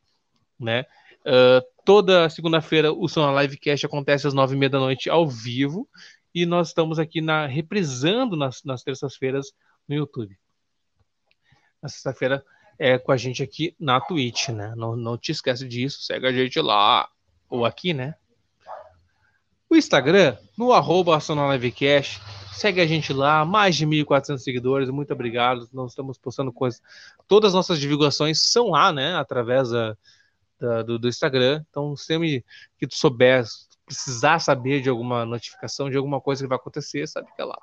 né? 0.59 0.85
Uh, 1.21 1.63
toda 1.85 2.29
segunda-feira 2.29 2.93
o 2.93 3.07
Sonora 3.07 3.33
Live 3.33 3.57
Cast 3.59 3.87
acontece 3.87 4.27
às 4.27 4.35
nove 4.35 4.57
e 4.57 4.59
meia 4.59 4.71
da 4.71 4.81
noite 4.81 5.09
ao 5.09 5.29
vivo 5.29 5.89
e 6.35 6.45
nós 6.45 6.69
estamos 6.69 6.99
aqui 6.99 7.21
na 7.21 7.47
reprisando 7.47 8.37
nas, 8.37 8.65
nas 8.65 8.83
terças-feiras 8.83 9.53
no 9.89 9.95
YouTube. 9.95 10.37
Na 11.81 11.89
sexta-feira 11.89 12.45
é 12.79 12.99
com 12.99 13.13
a 13.13 13.17
gente 13.17 13.43
aqui 13.43 13.77
na 13.79 14.01
Twitch, 14.01 14.49
né? 14.49 14.75
Não, 14.77 14.97
não 14.97 15.17
te 15.17 15.31
esquece 15.31 15.69
disso, 15.69 16.03
segue 16.03 16.27
a 16.27 16.33
gente 16.33 16.61
lá 16.61 17.09
ou 17.49 17.65
aqui, 17.65 17.95
né? 17.95 18.17
O 19.73 19.75
Instagram, 19.75 20.37
no 20.55 20.71
arroba 20.71 21.19
Livecast, 21.51 22.21
segue 22.53 22.79
a 22.79 22.87
gente 22.87 23.11
lá, 23.11 23.43
mais 23.43 23.75
de 23.75 23.87
1.400 23.87 24.37
seguidores, 24.37 24.91
muito 24.91 25.15
obrigado, 25.15 25.67
nós 25.73 25.93
estamos 25.93 26.19
postando 26.19 26.53
coisas, 26.53 26.83
todas 27.27 27.49
as 27.49 27.55
nossas 27.55 27.81
divulgações 27.81 28.53
são 28.53 28.69
lá, 28.69 28.93
né, 28.93 29.15
através 29.17 29.71
da, 29.71 29.97
da, 30.61 30.83
do, 30.83 30.99
do, 30.99 31.09
Instagram, 31.09 31.65
então 31.71 31.97
sempre 31.97 32.45
que 32.79 32.87
tu 32.87 32.95
souber, 32.95 33.47
precisar 33.87 34.41
saber 34.41 34.83
de 34.83 34.91
alguma 34.91 35.25
notificação, 35.25 35.89
de 35.89 35.97
alguma 35.97 36.21
coisa 36.21 36.43
que 36.45 36.49
vai 36.51 36.59
acontecer, 36.59 37.09
sabe 37.09 37.35
que 37.35 37.41
é 37.41 37.45
lá, 37.47 37.59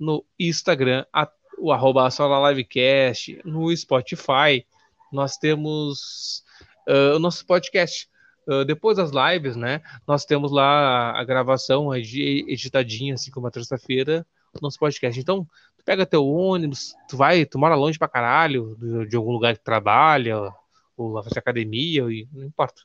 no 0.00 0.24
Instagram, 0.40 1.04
a, 1.12 1.30
o 1.58 1.70
arroba 1.70 2.08
Livecast, 2.48 3.42
no 3.44 3.76
Spotify, 3.76 4.66
nós 5.12 5.36
temos 5.36 6.42
uh, 6.88 7.16
o 7.16 7.18
nosso 7.18 7.44
podcast, 7.44 8.08
Uh, 8.46 8.64
depois 8.64 8.96
das 8.96 9.10
lives, 9.10 9.56
né? 9.56 9.82
Nós 10.06 10.24
temos 10.24 10.52
lá 10.52 11.18
a 11.18 11.24
gravação 11.24 11.94
editadinha, 11.94 13.14
assim 13.14 13.30
como 13.30 13.46
a 13.48 13.50
terça-feira, 13.50 14.24
no 14.54 14.60
nosso 14.62 14.78
podcast. 14.78 15.18
Então, 15.18 15.44
tu 15.76 15.84
pega 15.84 16.06
teu 16.06 16.26
ônibus, 16.26 16.94
tu 17.08 17.16
vai, 17.16 17.44
tu 17.44 17.58
mora 17.58 17.74
longe 17.74 17.98
pra 17.98 18.08
caralho, 18.08 18.76
de, 19.08 19.16
algum 19.16 19.32
lugar 19.32 19.56
que 19.56 19.64
trabalha, 19.64 20.52
ou 20.96 21.12
lá 21.12 21.22
fazer 21.22 21.38
academia, 21.38 22.02
e, 22.10 22.28
não 22.32 22.44
importa. 22.44 22.82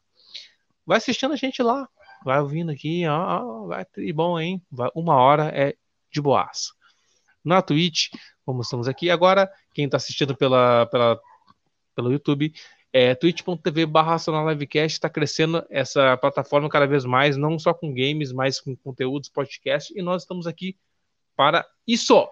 Vai 0.85 0.97
assistindo 0.97 1.33
a 1.33 1.37
gente 1.37 1.61
lá, 1.61 1.87
vai 2.25 2.39
ouvindo 2.39 2.71
aqui, 2.71 3.05
ó, 3.07 3.67
vai 3.67 3.85
ter 3.85 4.11
bom, 4.13 4.39
hein? 4.39 4.61
Vai, 4.71 4.89
uma 4.95 5.15
hora 5.15 5.51
é 5.53 5.75
de 6.11 6.21
boaço. 6.21 6.73
Na 7.43 7.61
Twitch, 7.61 8.09
como 8.45 8.61
estamos 8.61 8.87
aqui 8.87 9.09
agora, 9.09 9.51
quem 9.73 9.85
está 9.85 9.97
assistindo 9.97 10.35
pela, 10.35 10.85
pela, 10.87 11.19
pelo 11.95 12.11
YouTube, 12.11 12.53
é, 12.93 13.15
twitch.tv 13.15 13.85
barra 13.85 14.17
Livecast 14.49 14.97
está 14.97 15.09
crescendo 15.09 15.65
essa 15.69 16.17
plataforma 16.17 16.69
cada 16.69 16.85
vez 16.85 17.05
mais, 17.05 17.37
não 17.37 17.57
só 17.57 17.73
com 17.73 17.93
games, 17.93 18.31
mas 18.33 18.59
com 18.59 18.75
conteúdos, 18.75 19.29
podcast, 19.29 19.97
e 19.97 20.01
nós 20.01 20.23
estamos 20.23 20.45
aqui 20.45 20.77
para 21.35 21.65
isso. 21.87 22.27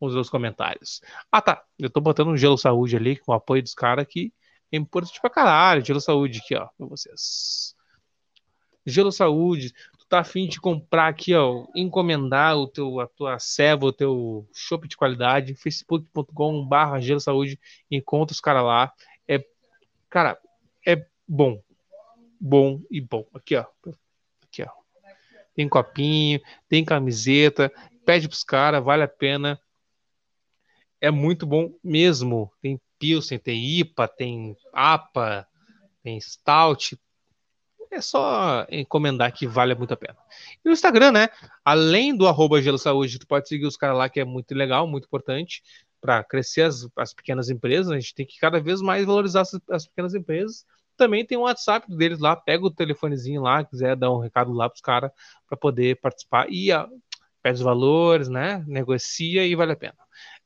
Os 0.00 0.30
comentários. 0.30 1.02
Ah, 1.30 1.42
tá. 1.42 1.64
Eu 1.76 1.90
tô 1.90 2.00
botando 2.00 2.28
um 2.28 2.36
gelo 2.36 2.56
saúde 2.56 2.96
ali 2.96 3.16
com 3.16 3.32
o 3.32 3.34
apoio 3.34 3.60
dos 3.60 3.74
caras 3.74 4.04
aqui. 4.04 4.32
É 4.70 4.76
importante 4.76 5.20
pra 5.20 5.28
caralho. 5.28 5.84
Gelo 5.84 6.00
saúde 6.00 6.38
aqui, 6.38 6.54
ó, 6.54 6.68
pra 6.78 6.86
vocês. 6.86 7.74
Gelo 8.86 9.10
saúde. 9.10 9.74
tá 10.08 10.20
afim 10.20 10.46
de 10.46 10.60
comprar 10.60 11.08
aqui, 11.08 11.34
ó, 11.34 11.66
encomendar 11.74 12.56
o 12.56 12.68
teu, 12.68 13.00
a 13.00 13.08
tua 13.08 13.38
ceva, 13.38 13.86
o 13.86 13.92
teu 13.92 14.48
shopping 14.54 14.88
de 14.88 14.96
qualidade, 14.96 15.54
facebook.com 15.54 16.64
barra 16.64 17.00
Gelo 17.00 17.20
Saúde, 17.20 17.60
encontra 17.90 18.32
os 18.32 18.40
caras 18.40 18.64
lá. 18.64 18.92
Cara, 20.10 20.38
é 20.86 21.06
bom. 21.26 21.62
Bom 22.40 22.80
e 22.90 23.00
bom. 23.00 23.26
Aqui, 23.34 23.56
ó. 23.56 23.64
Aqui, 24.42 24.62
ó. 24.62 24.70
Tem 25.54 25.68
copinho, 25.68 26.40
tem 26.68 26.84
camiseta, 26.84 27.72
pede 28.04 28.28
pros 28.28 28.44
caras, 28.44 28.82
vale 28.82 29.02
a 29.02 29.08
pena. 29.08 29.60
É 31.00 31.10
muito 31.10 31.46
bom 31.46 31.74
mesmo. 31.82 32.52
Tem 32.60 32.80
Pilsen, 32.98 33.38
tem 33.38 33.62
IPA, 33.80 34.08
tem 34.08 34.56
APA, 34.72 35.46
tem 36.02 36.20
Stout, 36.20 36.98
é 37.90 38.00
só 38.00 38.66
encomendar 38.70 39.32
que 39.32 39.46
vale 39.46 39.74
muito 39.74 39.94
a 39.94 39.96
pena. 39.96 40.16
E 40.64 40.68
o 40.68 40.72
Instagram, 40.72 41.12
né? 41.12 41.28
Além 41.64 42.16
do 42.16 42.26
arroba 42.26 42.60
Gelo 42.60 42.78
Saúde, 42.78 43.18
tu 43.18 43.26
pode 43.26 43.48
seguir 43.48 43.66
os 43.66 43.76
caras 43.76 43.96
lá, 43.96 44.08
que 44.08 44.20
é 44.20 44.24
muito 44.24 44.54
legal, 44.54 44.86
muito 44.86 45.06
importante 45.06 45.62
para 46.00 46.22
crescer 46.24 46.62
as, 46.62 46.88
as, 46.96 47.12
pequenas 47.12 47.50
empresas. 47.50 47.90
A 47.90 47.98
gente 47.98 48.14
tem 48.14 48.26
que 48.26 48.38
cada 48.38 48.60
vez 48.60 48.80
mais 48.80 49.04
valorizar 49.04 49.42
as, 49.42 49.50
as 49.70 49.86
pequenas 49.86 50.14
empresas. 50.14 50.64
Também 50.96 51.24
tem 51.24 51.38
o 51.38 51.42
WhatsApp 51.42 51.86
deles 51.96 52.18
lá, 52.18 52.34
pega 52.34 52.64
o 52.64 52.70
telefonezinho 52.70 53.42
lá, 53.42 53.64
quiser 53.64 53.94
dar 53.96 54.12
um 54.12 54.18
recado 54.18 54.52
lá 54.52 54.68
para 54.68 54.76
os 54.76 54.80
caras 54.80 55.10
para 55.46 55.56
poder 55.56 56.00
participar. 56.00 56.46
E 56.50 56.72
a, 56.72 56.88
pede 57.42 57.56
os 57.56 57.62
valores, 57.62 58.28
né? 58.28 58.64
Negocia 58.66 59.46
e 59.46 59.54
vale 59.54 59.72
a 59.72 59.76
pena. 59.76 59.96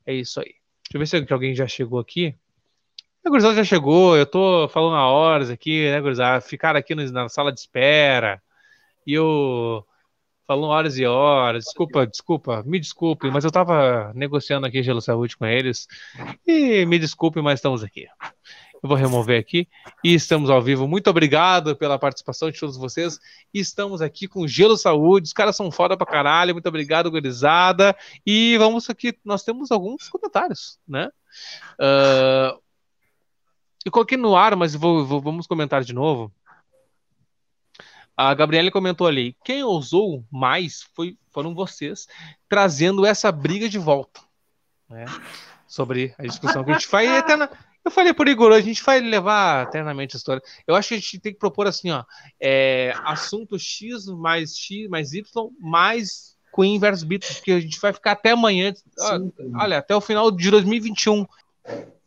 É 0.05 0.13
isso 0.13 0.39
aí. 0.39 0.55
Deixa 0.83 0.95
eu 0.95 0.99
ver 0.99 1.07
se 1.27 1.33
alguém 1.33 1.55
já 1.55 1.67
chegou 1.67 1.99
aqui. 1.99 2.35
A 3.25 3.29
gurizada 3.29 3.55
já 3.55 3.63
chegou, 3.63 4.17
eu 4.17 4.25
tô 4.25 4.67
falando 4.67 4.95
há 4.95 5.07
horas 5.07 5.49
aqui, 5.49 5.89
né, 5.89 6.01
gurizada? 6.01 6.41
Ficaram 6.41 6.77
aqui 6.77 6.93
na 6.93 7.29
sala 7.29 7.53
de 7.53 7.59
espera. 7.61 8.41
E 9.07 9.13
eu 9.13 9.85
falando 10.47 10.67
horas 10.67 10.97
e 10.97 11.05
horas. 11.05 11.65
Desculpa, 11.65 12.05
desculpa, 12.05 12.63
me 12.65 12.79
desculpe, 12.79 13.29
mas 13.29 13.43
eu 13.43 13.51
tava 13.51 14.11
negociando 14.13 14.65
aqui 14.65 14.83
Gelo 14.83 15.01
Saúde 15.01 15.37
com 15.37 15.45
eles. 15.45 15.87
E 16.45 16.85
me 16.85 16.99
desculpe, 16.99 17.41
mas 17.41 17.59
estamos 17.59 17.83
aqui. 17.83 18.07
Eu 18.83 18.89
vou 18.89 18.97
remover 18.97 19.39
aqui 19.39 19.65
e 20.03 20.13
estamos 20.13 20.49
ao 20.49 20.61
vivo. 20.61 20.85
Muito 20.85 21.09
obrigado 21.09 21.73
pela 21.73 21.97
participação 21.97 22.51
de 22.51 22.59
todos 22.59 22.75
vocês. 22.75 23.17
E 23.53 23.59
estamos 23.61 24.01
aqui 24.01 24.27
com 24.27 24.45
Gelo 24.45 24.75
Saúde. 24.75 25.27
Os 25.27 25.33
caras 25.33 25.55
são 25.55 25.71
foda 25.71 25.95
pra 25.95 26.05
caralho. 26.05 26.53
Muito 26.53 26.67
obrigado, 26.67 27.09
gurizada. 27.09 27.95
E 28.25 28.57
vamos 28.57 28.89
aqui, 28.89 29.17
nós 29.23 29.41
temos 29.41 29.71
alguns 29.71 30.09
comentários, 30.09 30.79
né? 30.85 31.09
Uh, 31.79 32.59
eu 33.85 33.91
coloquei 33.91 34.17
no 34.17 34.35
ar, 34.35 34.53
mas 34.57 34.75
vou, 34.75 35.05
vou, 35.05 35.21
vamos 35.21 35.47
comentar 35.47 35.81
de 35.83 35.93
novo. 35.93 36.29
A 38.15 38.33
Gabriele 38.33 38.71
comentou 38.71 39.07
ali: 39.07 39.35
quem 39.43 39.63
ousou 39.63 40.23
mais 40.31 40.83
foi, 40.93 41.17
foram 41.31 41.53
vocês, 41.53 42.07
trazendo 42.47 43.05
essa 43.05 43.31
briga 43.31 43.67
de 43.67 43.77
volta. 43.77 44.21
Né? 44.89 45.05
Sobre 45.67 46.13
a 46.17 46.23
discussão 46.23 46.63
que 46.63 46.71
a 46.71 46.73
gente 46.73 46.87
faz. 46.87 47.09
Eterna... 47.09 47.49
Eu 47.85 47.91
falei 47.91 48.13
por 48.13 48.29
Igor, 48.29 48.53
a 48.53 48.61
gente 48.61 48.81
vai 48.81 49.01
levar 49.01 49.67
eternamente 49.67 50.15
a 50.15 50.17
história. 50.17 50.41
Eu 50.65 50.73
acho 50.73 50.89
que 50.89 50.93
a 50.93 50.97
gente 50.97 51.19
tem 51.19 51.33
que 51.33 51.39
propor 51.39 51.67
assim: 51.67 51.91
ó, 51.91 52.03
é, 52.39 52.93
assunto 53.03 53.59
X 53.59 54.05
mais 54.05 54.55
X 54.55 54.87
mais 54.87 55.13
Y 55.13 55.49
mais 55.59 56.37
Queen 56.55 56.79
versus 56.79 57.03
Beatles, 57.03 57.37
porque 57.37 57.51
a 57.51 57.59
gente 57.59 57.79
vai 57.81 57.91
ficar 57.91 58.11
até 58.13 58.31
amanhã. 58.31 58.73
Sim, 58.73 59.33
olha, 59.55 59.79
até 59.79 59.95
o 59.95 59.99
final 59.99 60.31
de 60.31 60.49
2021 60.49 61.25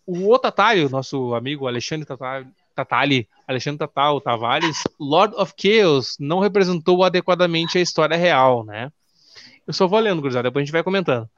o 0.07 0.27
outro 0.27 0.43
Tatari, 0.43 0.89
nosso 0.89 1.35
amigo 1.35 1.67
Alexandre 1.67 2.07
Tatali, 2.77 3.29
Alexandre 3.49 3.79
Tatal 3.79 4.21
Tavares, 4.21 4.83
Lord 5.01 5.35
of 5.37 5.53
Chaos, 5.57 6.17
não 6.21 6.39
representou 6.39 7.03
adequadamente 7.03 7.79
a 7.79 7.81
história 7.81 8.17
real, 8.17 8.65
né? 8.65 8.93
Eu 9.67 9.73
só 9.73 9.87
vou 9.89 9.99
lendo, 9.99 10.21
gurizada, 10.21 10.49
depois 10.49 10.63
a 10.63 10.65
gente 10.67 10.73
vai 10.73 10.83
comentando. 10.83 11.29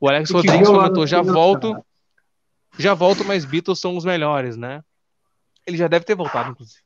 O 0.00 0.08
Alex 0.08 0.30
Rodrigues 0.30 0.68
comentou, 0.68 1.06
já 1.06 1.22
volto, 1.22 1.76
já 2.78 2.94
volto, 2.94 3.24
mas 3.24 3.44
Beatles 3.44 3.78
são 3.78 3.96
os 3.96 4.04
melhores, 4.04 4.56
né? 4.56 4.82
Ele 5.66 5.76
já 5.76 5.88
deve 5.88 6.04
ter 6.04 6.14
voltado, 6.14 6.50
inclusive. 6.50 6.80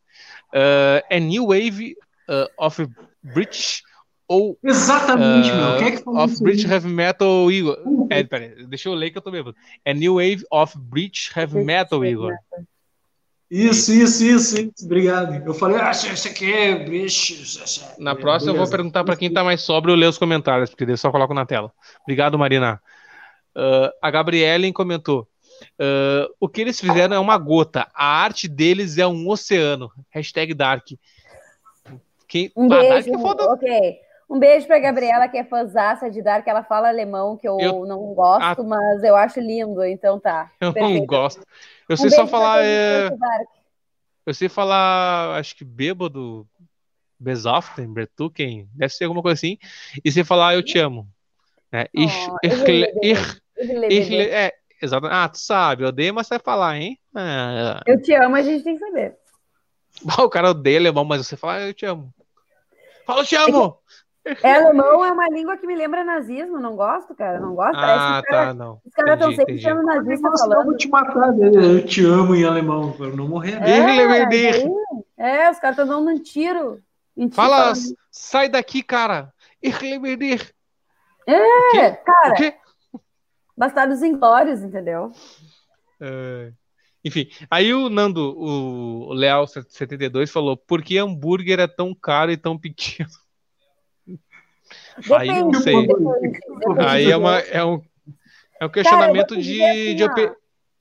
Uh, 0.52 1.02
é 1.08 1.18
New 1.18 1.46
Wave 1.48 1.96
uh, 2.28 2.64
of 2.64 2.86
British 3.22 3.82
ou 4.30 4.56
Exatamente, 4.62 5.50
uh, 5.50 5.56
meu. 5.56 5.78
Quem 5.78 5.88
é 5.88 5.90
que 5.90 6.04
falou 6.04 6.24
Of 6.24 6.40
British 6.40 6.64
Heavy 6.64 6.88
Metal 6.88 7.50
Igor. 7.50 7.82
Uhum. 7.84 8.06
É, 8.08 8.22
peraí, 8.22 8.64
deixa 8.64 8.88
eu 8.88 8.94
ler 8.94 9.10
que 9.10 9.18
eu 9.18 9.22
tô 9.22 9.28
bêbado. 9.28 9.56
É 9.84 9.92
New 9.92 10.14
Wave 10.14 10.44
of 10.52 10.78
British 10.78 11.36
Heavy 11.36 11.64
Metal 11.64 12.04
Igor. 12.04 12.36
Isso, 13.50 13.92
isso, 13.92 14.24
isso, 14.24 14.60
isso. 14.60 14.86
Obrigado. 14.86 15.44
Eu 15.44 15.52
falei, 15.52 15.76
ah, 15.80 15.90
isso 15.90 16.28
aqui 16.28 16.52
é 16.52 16.84
British. 16.84 17.96
Na 17.98 18.14
próxima 18.14 18.52
Beleza. 18.52 18.62
eu 18.62 18.66
vou 18.66 18.70
perguntar 18.70 19.02
para 19.02 19.16
quem 19.16 19.32
tá 19.32 19.42
mais 19.42 19.62
sóbrio 19.62 19.96
ler 19.96 20.06
os 20.06 20.16
comentários, 20.16 20.70
porque 20.70 20.86
daí 20.86 20.92
eu 20.92 20.98
só 20.98 21.10
coloco 21.10 21.34
na 21.34 21.44
tela. 21.44 21.72
Obrigado, 22.02 22.38
Marina. 22.38 22.80
Uh, 23.56 23.90
a 24.00 24.10
Gabrielen 24.10 24.72
comentou. 24.72 25.26
Uh, 25.72 26.32
o 26.38 26.48
que 26.48 26.60
eles 26.60 26.80
fizeram 26.80 27.16
é 27.16 27.18
uma 27.18 27.36
gota. 27.36 27.88
A 27.92 28.22
arte 28.22 28.46
deles 28.46 28.98
é 28.98 29.06
um 29.06 29.28
oceano. 29.28 29.90
Hashtag 30.10 30.54
Dark. 30.54 30.86
Quem... 32.28 32.52
Um 32.56 32.68
beijo. 32.68 32.88
Dark 32.88 33.08
é 33.08 33.18
foda... 33.18 33.44
Ok. 33.52 33.98
Um 34.30 34.38
beijo 34.38 34.68
para 34.68 34.78
Gabriela, 34.78 35.26
que 35.26 35.36
é 35.36 35.42
fãzaça 35.42 36.08
de 36.08 36.22
Dark. 36.22 36.46
Ela 36.46 36.62
fala 36.62 36.86
alemão, 36.86 37.36
que 37.36 37.48
eu, 37.48 37.58
eu... 37.58 37.84
não 37.84 38.14
gosto, 38.14 38.62
ah. 38.62 38.64
mas 38.64 39.02
eu 39.02 39.16
acho 39.16 39.40
lindo, 39.40 39.84
então 39.84 40.20
tá. 40.20 40.48
Eu 40.60 40.72
Perfeito. 40.72 41.00
não 41.00 41.06
gosto. 41.06 41.44
Eu 41.88 41.96
sei 41.96 42.06
um 42.06 42.10
só 42.10 42.26
falar. 42.28 42.64
É... 42.64 43.10
Eu 44.24 44.32
sei 44.32 44.48
falar, 44.48 45.36
acho 45.36 45.56
que 45.56 45.64
bêbado, 45.64 46.46
Besoften, 47.18 47.92
Bretuken, 47.92 48.68
deve 48.72 48.94
ser 48.94 49.04
alguma 49.04 49.20
coisa 49.20 49.34
assim. 49.34 49.58
E 50.04 50.12
sei 50.12 50.22
falar 50.22 50.54
eu 50.54 50.62
te 50.62 50.78
amo. 50.78 51.08
É, 51.72 51.88
oh, 51.96 52.00
ich, 52.00 53.32
ich, 53.90 54.14
é, 54.14 54.52
exato. 54.80 55.06
Ah, 55.06 55.28
tu 55.28 55.38
sabe, 55.38 55.82
eu 55.82 55.88
odeio, 55.88 56.14
mas 56.14 56.28
você 56.28 56.34
vai 56.34 56.44
falar, 56.44 56.78
hein? 56.78 56.98
Ah, 57.14 57.80
eu 57.84 58.00
te 58.00 58.12
amo, 58.14 58.36
a 58.36 58.42
gente 58.42 58.62
tem 58.62 58.74
que 58.78 58.84
saber. 58.84 59.16
O 60.24 60.28
cara 60.28 60.50
odeia 60.50 60.78
alemão, 60.78 61.04
mas 61.04 61.26
você 61.26 61.36
fala, 61.36 61.54
ah, 61.54 61.66
eu 61.66 61.74
te 61.74 61.84
amo. 61.84 62.14
Fala, 63.04 63.22
eu 63.22 63.26
te 63.26 63.34
amo! 63.34 63.79
É, 64.24 64.54
alemão 64.54 65.04
é 65.04 65.12
uma 65.12 65.28
língua 65.28 65.56
que 65.56 65.66
me 65.66 65.74
lembra 65.74 66.04
nazismo, 66.04 66.58
não 66.58 66.76
gosto, 66.76 67.14
cara, 67.14 67.40
não 67.40 67.54
gosto. 67.54 67.78
Ah, 67.78 68.22
cara, 68.26 68.46
tá, 68.48 68.54
não. 68.54 68.80
Os 68.84 68.92
caras 68.92 69.14
estão 69.14 69.34
sempre 69.34 69.58
chamando 69.58 69.86
nazista 69.86 70.28
eu 70.28 70.36
falando. 70.36 70.58
Eu 70.58 70.64
vou 70.64 70.76
te 70.76 70.88
matar, 70.88 71.32
né? 71.32 71.50
eu 71.54 71.84
te 71.86 72.04
amo 72.04 72.34
em 72.34 72.44
alemão, 72.44 72.92
para 72.92 73.08
não 73.08 73.26
morrer. 73.26 73.58
É, 73.62 73.78
é, 75.16 75.44
é 75.44 75.50
os 75.50 75.58
caras 75.58 75.78
estão 75.78 75.86
dando 75.86 76.10
um 76.10 76.22
tiro. 76.22 76.82
Fala, 77.32 77.72
sai 78.10 78.48
daqui, 78.48 78.82
cara. 78.82 79.32
É, 81.26 81.90
cara. 81.90 82.34
Bastardos 83.56 84.02
inglórios, 84.02 84.62
entendeu? 84.62 85.12
É... 86.00 86.52
Enfim, 87.04 87.28
aí 87.50 87.72
o 87.72 87.88
Nando, 87.88 88.38
o 88.38 89.14
Leal72 89.14 90.28
falou: 90.28 90.56
por 90.56 90.82
que 90.82 90.98
hambúrguer 90.98 91.58
é 91.58 91.66
tão 91.66 91.94
caro 91.94 92.30
e 92.30 92.36
tão 92.36 92.58
pequeno? 92.58 93.08
Depende, 95.00 95.30
aí 95.30 95.42
não 95.42 95.54
sei. 95.54 95.88
Aí 96.86 97.10
é, 97.10 97.16
uma, 97.16 97.38
é, 97.38 97.64
um, 97.64 97.82
é 98.60 98.66
um 98.66 98.68
questionamento 98.68 99.30
Cara, 99.30 99.40
de, 99.40 99.64
assim, 99.64 99.94
de 99.94 100.04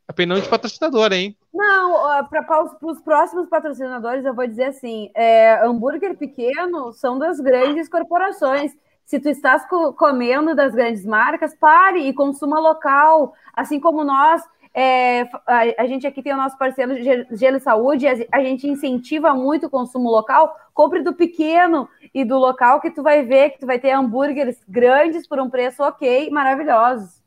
opinião 0.10 0.40
de 0.40 0.50
patrocinador, 0.50 1.14
hein? 1.14 1.38
Não, 1.54 2.26
para 2.28 2.64
os 2.82 3.02
próximos 3.02 3.48
patrocinadores, 3.48 4.26
eu 4.26 4.34
vou 4.34 4.48
dizer 4.48 4.66
assim: 4.66 5.12
é, 5.16 5.64
hambúrguer 5.66 6.16
pequeno 6.18 6.92
são 6.94 7.18
das 7.18 7.40
grandes 7.40 7.88
corporações. 7.88 8.72
Se 9.06 9.20
tu 9.20 9.28
estás 9.28 9.66
comendo 9.98 10.54
das 10.54 10.74
grandes 10.76 11.04
marcas, 11.04 11.56
pare 11.56 12.08
e 12.08 12.14
consuma 12.14 12.60
local, 12.60 13.34
assim 13.56 13.80
como 13.80 14.04
nós 14.04 14.44
é, 14.74 15.22
a, 15.48 15.84
a, 15.84 15.88
gente 15.88 16.06
aqui 16.06 16.22
tem 16.22 16.34
o 16.34 16.38
nosso 16.38 16.58
parceiro 16.58 16.96
Gelo 17.32 17.60
Saúde, 17.60 18.08
a, 18.08 18.16
a, 18.32 18.44
gente 18.44 18.68
incentiva 18.68 19.34
muito 19.34 19.68
o 19.68 19.70
consumo 19.70 20.10
local. 20.10 20.56
Compre 20.74 21.02
do 21.02 21.14
pequeno 21.14 21.90
e 22.14 22.24
do 22.24 22.38
local 22.38 22.80
que 22.80 22.92
tu 22.92 23.02
vai 23.02 23.24
ver 23.24 23.52
que 23.52 23.60
tu 23.60 23.66
vai 23.66 23.80
ter 23.80 23.92
hambúrgueres 23.92 24.58
grandes 24.68 25.28
por 25.28 25.40
um 25.40 25.50
preço 25.50 25.84
ok, 25.84 26.30
maravilhosos. 26.30 27.22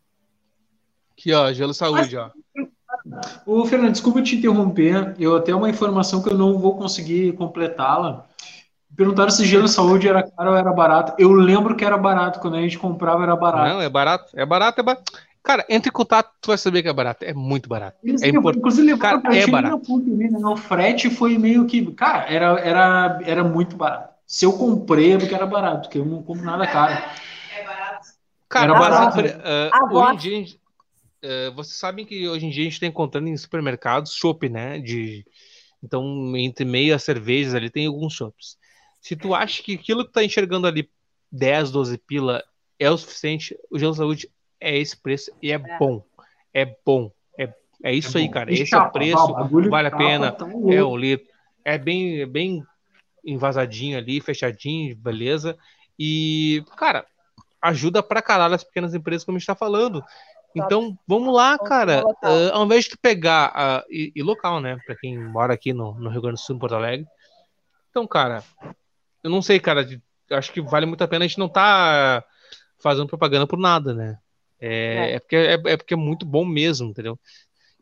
Aqui, 1.13 1.33
ó, 1.33 1.53
Gelo 1.53 1.75
Saúde, 1.75 2.17
ó. 2.17 2.31
Ô, 3.45 3.65
Fernando, 3.65 3.93
desculpa 3.93 4.23
te 4.23 4.37
interromper. 4.37 5.15
Eu 5.19 5.41
tenho 5.41 5.59
uma 5.59 5.71
informação 5.71 6.23
que 6.23 6.31
eu 6.31 6.39
não 6.39 6.59
vou 6.59 6.77
conseguir 6.77 7.33
completá-la. 7.33 8.27
Perguntaram 8.95 9.31
se 9.31 9.47
gelo 9.47 9.67
saúde 9.67 10.07
era 10.07 10.23
caro 10.23 10.51
ou 10.51 10.57
era 10.57 10.71
barato. 10.71 11.15
Eu 11.19 11.33
lembro 11.33 11.75
que 11.75 11.85
era 11.85 11.97
barato. 11.97 12.41
Quando 12.41 12.57
a 12.57 12.61
gente 12.61 12.79
comprava, 12.79 13.23
era 13.23 13.35
barato. 13.35 13.69
Não, 13.69 13.81
é 13.81 13.89
barato. 13.89 14.31
É 14.35 14.45
barato, 14.45 14.81
é 14.81 14.85
barato. 14.85 15.13
Cara, 15.43 15.67
entre 15.69 15.89
em 15.89 15.93
contato, 15.93 16.33
tu 16.41 16.49
vai 16.49 16.59
saber 16.59 16.83
que 16.83 16.89
é 16.89 16.93
barato. 16.93 17.25
É 17.25 17.35
muito 17.35 17.69
barato. 17.69 17.99
Isso, 18.05 18.25
é 18.25 18.29
importante. 18.29 18.59
Inclusive, 18.59 18.97
cara, 18.97 19.21
é 19.35 19.47
barato. 19.47 19.83
né? 19.99 20.49
O 20.49 20.57
frete 20.57 21.11
foi 21.11 21.37
meio 21.37 21.67
que. 21.67 21.85
Cara, 21.93 22.33
era, 22.33 22.61
era, 22.61 23.21
era 23.25 23.45
muito 23.45 23.77
barato. 23.77 24.15
Se 24.25 24.47
eu 24.47 24.53
comprei 24.53 25.15
é 25.15 25.19
porque 25.19 25.35
era 25.35 25.45
barato, 25.45 25.83
porque 25.83 25.99
eu 25.99 26.05
não 26.05 26.23
compro 26.23 26.45
nada 26.45 26.67
caro. 26.67 26.95
É 27.55 27.65
barato. 27.65 28.09
Cara, 28.49 28.71
era 28.71 28.81
barato. 28.81 29.19
Uh, 29.21 29.95
hoje 29.95 30.35
em 30.35 30.43
dia, 30.43 30.57
uh, 31.51 31.55
vocês 31.55 31.77
sabem 31.77 32.07
que 32.07 32.27
hoje 32.27 32.47
em 32.47 32.51
dia 32.51 32.63
a 32.63 32.65
gente 32.65 32.73
está 32.73 32.87
encontrando 32.87 33.29
em 33.29 33.37
supermercados 33.37 34.15
chopp, 34.15 34.49
né? 34.49 34.79
De, 34.79 35.27
então, 35.83 36.35
entre 36.35 36.65
meia 36.65 36.99
cervejas 36.99 37.55
ali 37.55 37.69
tem 37.69 37.87
alguns 37.87 38.15
chopps. 38.15 38.57
Se 39.03 39.15
tu 39.15 39.35
acha 39.35 39.63
que 39.63 39.75
aquilo 39.75 40.07
que 40.07 40.13
tá 40.13 40.25
enxergando 40.25 40.67
ali 40.67 40.89
10, 41.31 41.71
12 41.71 41.99
pila 41.99 42.43
é 42.79 42.91
o 42.91 42.97
suficiente, 42.97 43.55
o 43.71 43.79
Gelo 43.79 43.95
Saúde 43.95 44.31
é 44.63 44.79
esse 44.79 44.97
preço 44.97 45.33
e 45.43 45.51
é, 45.51 45.55
é. 45.55 45.79
bom. 45.79 46.03
É 46.55 46.77
bom. 46.85 47.11
É, 47.39 47.53
é 47.83 47.93
isso 47.93 48.17
é 48.17 48.23
aí, 48.23 48.29
cara. 48.29 48.53
Esse 48.53 48.67
chapa, 48.67 48.87
é 48.87 48.89
o 48.89 48.93
preço, 48.93 49.69
vale 49.69 49.89
a 49.89 49.97
pena. 49.97 50.33
Tá 50.33 50.47
é 50.47 50.83
um 50.83 50.97
litro. 50.97 51.27
É 51.65 51.77
bem, 51.77 52.27
bem 52.27 52.65
envasadinho 53.25 53.99
ali, 53.99 54.21
fechadinho, 54.21 54.97
beleza. 54.97 55.57
E, 55.99 56.65
cara, 56.77 57.07
ajuda 57.61 58.03
pra 58.03 58.23
caralho 58.23 58.55
as 58.55 58.65
pequenas 58.65 58.95
empresas, 58.95 59.25
como 59.25 59.37
a 59.37 59.39
gente 59.39 59.47
tá 59.47 59.55
falando. 59.55 60.03
Então, 60.55 60.99
vamos 61.07 61.35
lá, 61.35 61.59
cara. 61.59 62.05
Uh, 62.05 62.53
ao 62.53 62.65
invés 62.65 62.85
de 62.85 62.91
tu 62.91 62.99
pegar. 63.01 63.51
Uh, 63.51 63.87
e, 63.91 64.13
e, 64.15 64.23
local, 64.23 64.61
né? 64.61 64.79
Pra 64.87 64.97
quem 64.97 65.19
mora 65.19 65.55
aqui 65.55 65.73
no, 65.73 65.95
no 65.95 66.11
Rio 66.11 66.21
Grande 66.21 66.41
do 66.41 66.45
Sul, 66.45 66.57
em 66.57 66.59
Porto 66.59 66.75
Alegre. 66.75 67.07
Então, 67.91 68.07
cara, 68.07 68.43
eu 69.23 69.31
não 69.31 69.41
sei, 69.41 69.59
cara. 69.59 69.85
De, 69.85 70.03
acho 70.31 70.53
que 70.53 70.61
vale 70.61 70.87
muito 70.87 71.03
a 71.03 71.09
pena 71.09 71.25
a 71.25 71.29
gente 71.29 71.39
não 71.39 71.49
tá 71.49 72.23
fazendo 72.79 73.07
propaganda 73.07 73.47
por 73.47 73.59
nada, 73.59 73.95
né? 73.95 74.19
É, 74.63 75.11
é. 75.11 75.15
é 75.15 75.19
porque, 75.19 75.37
é, 75.37 75.55
é, 75.55 75.77
porque 75.77 75.95
é 75.95 75.97
muito 75.97 76.25
bom 76.25 76.45
mesmo, 76.45 76.91
entendeu? 76.91 77.19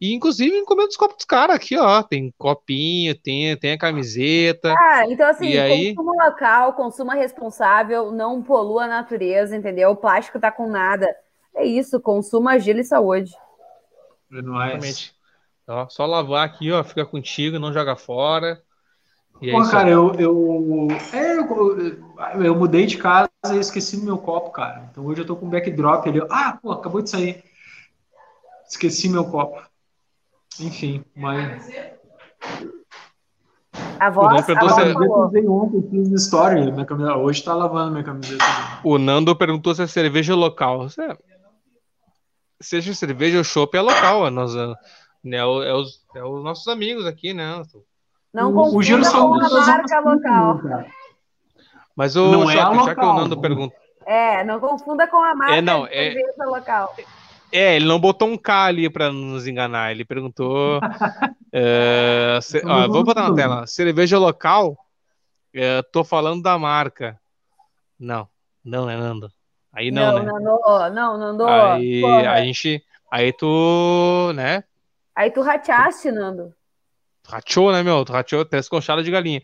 E 0.00 0.14
inclusive 0.14 0.56
encomenda 0.56 0.88
os 0.88 0.96
copos 0.96 1.16
dos 1.16 1.26
caras 1.26 1.56
aqui, 1.56 1.76
ó. 1.76 2.02
Tem 2.02 2.32
copinho, 2.38 3.14
tem, 3.14 3.54
tem 3.58 3.72
a 3.72 3.78
camiseta. 3.78 4.74
Ah, 4.78 5.04
então 5.06 5.28
assim, 5.28 5.50
e 5.50 5.58
aí... 5.58 5.94
consumo 5.94 6.14
local, 6.24 6.72
consumo 6.72 7.10
responsável, 7.10 8.10
não 8.10 8.42
polua 8.42 8.84
a 8.84 8.88
natureza, 8.88 9.54
entendeu? 9.54 9.90
O 9.90 9.96
plástico 9.96 10.40
tá 10.40 10.50
com 10.50 10.70
nada. 10.70 11.06
É 11.54 11.66
isso, 11.66 12.00
consuma 12.00 12.58
gelo 12.58 12.80
e 12.80 12.84
saúde. 12.84 13.30
É 14.32 14.40
nóis. 14.40 15.12
Ó, 15.68 15.86
só 15.88 16.06
lavar 16.06 16.46
aqui, 16.46 16.72
ó, 16.72 16.82
fica 16.82 17.04
contigo, 17.04 17.58
não 17.58 17.72
joga 17.72 17.94
fora. 17.94 18.62
E 19.42 19.50
é 19.50 19.52
Pô, 19.52 19.62
cara, 19.68 19.88
eu, 19.88 20.12
eu, 20.14 20.88
é, 21.12 21.38
eu, 21.38 22.44
eu, 22.44 22.54
mudei 22.54 22.86
de 22.86 22.98
casa 22.98 23.29
e 23.47 23.57
esqueci 23.57 23.97
meu 23.97 24.18
copo, 24.18 24.51
cara. 24.51 24.88
Então 24.91 25.07
hoje 25.07 25.22
eu 25.22 25.26
tô 25.26 25.34
com 25.34 25.47
um 25.47 25.51
backdrop 25.51 26.07
ali. 26.07 26.20
Ah, 26.28 26.59
pô, 26.61 26.72
acabou 26.72 27.01
de 27.01 27.09
sair. 27.09 27.43
Esqueci 28.68 29.09
meu 29.09 29.24
copo. 29.24 29.62
Enfim, 30.61 31.03
mas. 31.16 31.70
A 33.99 34.11
voz, 34.11 34.49
a 34.49 34.55
voz 34.55 34.74
se... 35.32 35.47
ontem, 35.47 35.88
fiz 35.91 36.24
story, 36.24 36.70
minha 36.70 36.84
camiseta. 36.84 37.16
Hoje 37.16 37.43
tá 37.43 37.55
lavando 37.55 37.93
minha 37.93 38.05
camiseta. 38.05 38.45
O 38.84 38.99
Nando 38.99 39.34
perguntou 39.34 39.74
se 39.74 39.82
é 39.82 39.86
cerveja 39.86 40.34
local. 40.34 40.86
Seja 42.61 42.95
cerveja 42.95 43.38
ou 43.38 43.45
chopp 43.45 43.74
é 43.74 43.80
local. 43.80 44.26
É, 44.26 44.30
nós, 44.30 44.55
é, 44.55 44.74
é, 45.32 45.45
os, 45.74 46.05
é 46.14 46.22
os 46.22 46.45
nossos 46.45 46.68
amigos 46.68 47.07
aqui, 47.07 47.32
né? 47.32 47.62
Não 48.32 48.55
o, 48.55 48.76
o 48.76 48.82
giro 48.82 49.05
são 49.05 49.32
uma 49.32 49.49
marca 49.49 50.01
local. 50.01 50.61
Mas 51.97 52.16
o 52.16 52.30
não 52.30 52.51
é 52.51 52.55
já 52.55 52.95
que 52.95 53.05
o 53.05 53.12
Nando 53.14 53.41
perguntou. 53.41 53.76
É, 54.07 54.43
não 54.45 54.59
confunda 54.59 55.07
com 55.07 55.22
a 55.22 55.34
marca 55.34 55.57
é, 55.57 55.61
não, 55.61 55.86
é, 55.86 56.14
local. 56.45 56.95
É, 57.53 57.76
ele 57.76 57.84
não 57.84 58.01
botou 58.01 58.28
um 58.28 58.36
K 58.36 58.64
ali 58.64 58.88
para 58.88 59.12
nos 59.12 59.47
enganar. 59.47 59.91
Ele 59.91 60.05
perguntou. 60.05 60.80
é, 61.53 62.38
se, 62.43 62.62
ó, 62.64 62.88
vou 62.88 63.05
botar 63.05 63.28
na 63.28 63.34
tela. 63.34 63.66
Cerveja 63.66 64.18
local? 64.18 64.76
É, 65.55 65.82
tô 65.82 66.05
falando 66.05 66.43
da 66.43 66.59
marca. 66.59 67.20
Não, 67.99 68.28
não, 68.64 68.88
é 68.88 68.97
Nando. 68.97 69.30
Aí 69.72 69.91
não, 69.91 70.22
não 70.22 70.38
né? 70.38 70.41
Não, 70.41 70.91
não, 70.91 71.18
Nando. 71.18 71.47
Aí 71.47 72.01
Porra. 72.01 72.30
a 72.30 72.45
gente. 72.45 72.84
Aí 73.11 73.32
tu, 73.32 74.32
né? 74.34 74.64
Aí 75.14 75.30
tu 75.30 75.43
rateaste, 75.43 76.11
Nando. 76.11 76.55
Rachou, 77.28 77.72
né, 77.72 77.82
meu? 77.82 78.05
Tu 78.05 78.12
rachou 78.12 78.41
até 78.41 78.59
esconchada 78.59 79.03
de 79.03 79.11
galinha. 79.11 79.43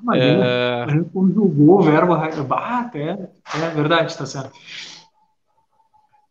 Mas 0.00 0.22
é... 0.22 0.84
a 0.84 0.88
gente 0.88 1.10
conjugou 1.10 1.78
o 1.78 1.82
verbo. 1.82 2.14
Ah, 2.14 2.80
até. 2.80 3.30
É 3.54 3.70
verdade, 3.74 4.16
tá 4.16 4.26
certo. 4.26 4.52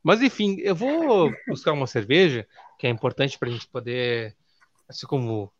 Mas 0.03 0.21
enfim, 0.21 0.57
eu 0.59 0.75
vou 0.75 1.31
buscar 1.47 1.73
uma 1.73 1.85
cerveja, 1.85 2.47
que 2.79 2.87
é 2.87 2.89
importante 2.89 3.37
para 3.37 3.49
a 3.49 3.51
gente 3.51 3.67
poder, 3.67 4.35
assim 4.89 5.05
como, 5.05 5.51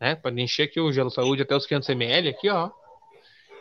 né, 0.00 0.14
para 0.14 0.38
encher 0.40 0.64
aqui 0.64 0.78
o 0.78 0.92
gelo 0.92 1.10
saúde 1.10 1.42
até 1.42 1.56
os 1.56 1.66
500 1.66 1.88
ml 1.90 2.28
aqui, 2.28 2.50
ó. 2.50 2.70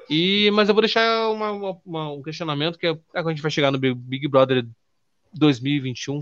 E, 0.10 0.52
mas 0.52 0.68
eu 0.68 0.76
vou 0.76 0.82
deixar 0.82 1.30
uma, 1.30 1.80
uma, 1.84 2.12
um 2.12 2.22
questionamento 2.22 2.78
que 2.78 2.88
é, 2.88 2.98
a 3.14 3.30
gente 3.30 3.42
vai 3.42 3.50
chegar 3.50 3.72
no 3.72 3.80
Big 3.80 4.28
Brother 4.28 4.68
2021. 5.34 6.22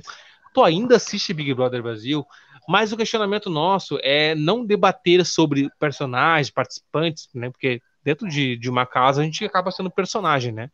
Tu 0.54 0.64
ainda 0.64 0.96
assiste 0.96 1.34
Big 1.34 1.54
Brother 1.54 1.82
Brasil, 1.82 2.26
mas 2.68 2.92
o 2.92 2.98
questionamento 2.98 3.50
nosso 3.50 4.00
é 4.02 4.36
não 4.36 4.66
debater 4.66 5.26
sobre 5.26 5.70
personagens, 5.80 6.50
participantes, 6.50 7.30
né? 7.34 7.50
Porque 7.50 7.82
dentro 8.04 8.28
de, 8.28 8.58
de 8.58 8.70
uma 8.70 8.86
casa 8.86 9.22
a 9.22 9.24
gente 9.24 9.44
acaba 9.46 9.72
sendo 9.72 9.92
personagem, 9.92 10.52
né? 10.52 10.70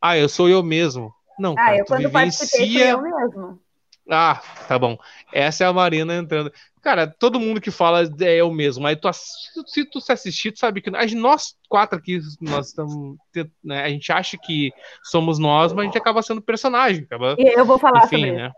Ah, 0.00 0.16
eu 0.16 0.28
sou 0.28 0.48
eu 0.48 0.62
mesmo. 0.62 1.12
Não, 1.38 1.52
ah, 1.52 1.56
cara, 1.56 1.78
eu 1.78 1.84
quando 1.84 2.08
vivencia... 2.08 2.46
participei 2.46 2.92
eu 2.92 3.02
mesmo. 3.02 3.60
Ah, 4.08 4.40
tá 4.68 4.78
bom. 4.78 4.96
Essa 5.32 5.64
é 5.64 5.66
a 5.66 5.72
Marina 5.72 6.14
entrando. 6.14 6.52
Cara, 6.80 7.08
todo 7.08 7.40
mundo 7.40 7.60
que 7.60 7.72
fala 7.72 8.02
é 8.20 8.36
eu 8.36 8.52
mesmo. 8.52 8.86
Aí 8.86 8.94
tu, 8.94 9.10
se 9.12 9.84
tu 9.84 10.00
se 10.00 10.12
assistir, 10.12 10.52
tu 10.52 10.60
sabe 10.60 10.80
que 10.80 10.90
nós 11.16 11.56
quatro 11.68 11.98
aqui, 11.98 12.20
nós 12.40 12.68
estamos. 12.68 13.16
Né, 13.64 13.82
a 13.82 13.88
gente 13.88 14.12
acha 14.12 14.38
que 14.38 14.72
somos 15.02 15.38
nós, 15.38 15.72
mas 15.72 15.82
a 15.82 15.86
gente 15.86 15.98
acaba 15.98 16.22
sendo 16.22 16.40
personagem. 16.40 17.02
Acaba, 17.02 17.34
e 17.36 17.58
eu 17.58 17.64
vou 17.64 17.78
falar 17.78 18.04
Enfim, 18.04 18.18
sobre 18.18 18.32
né? 18.32 18.52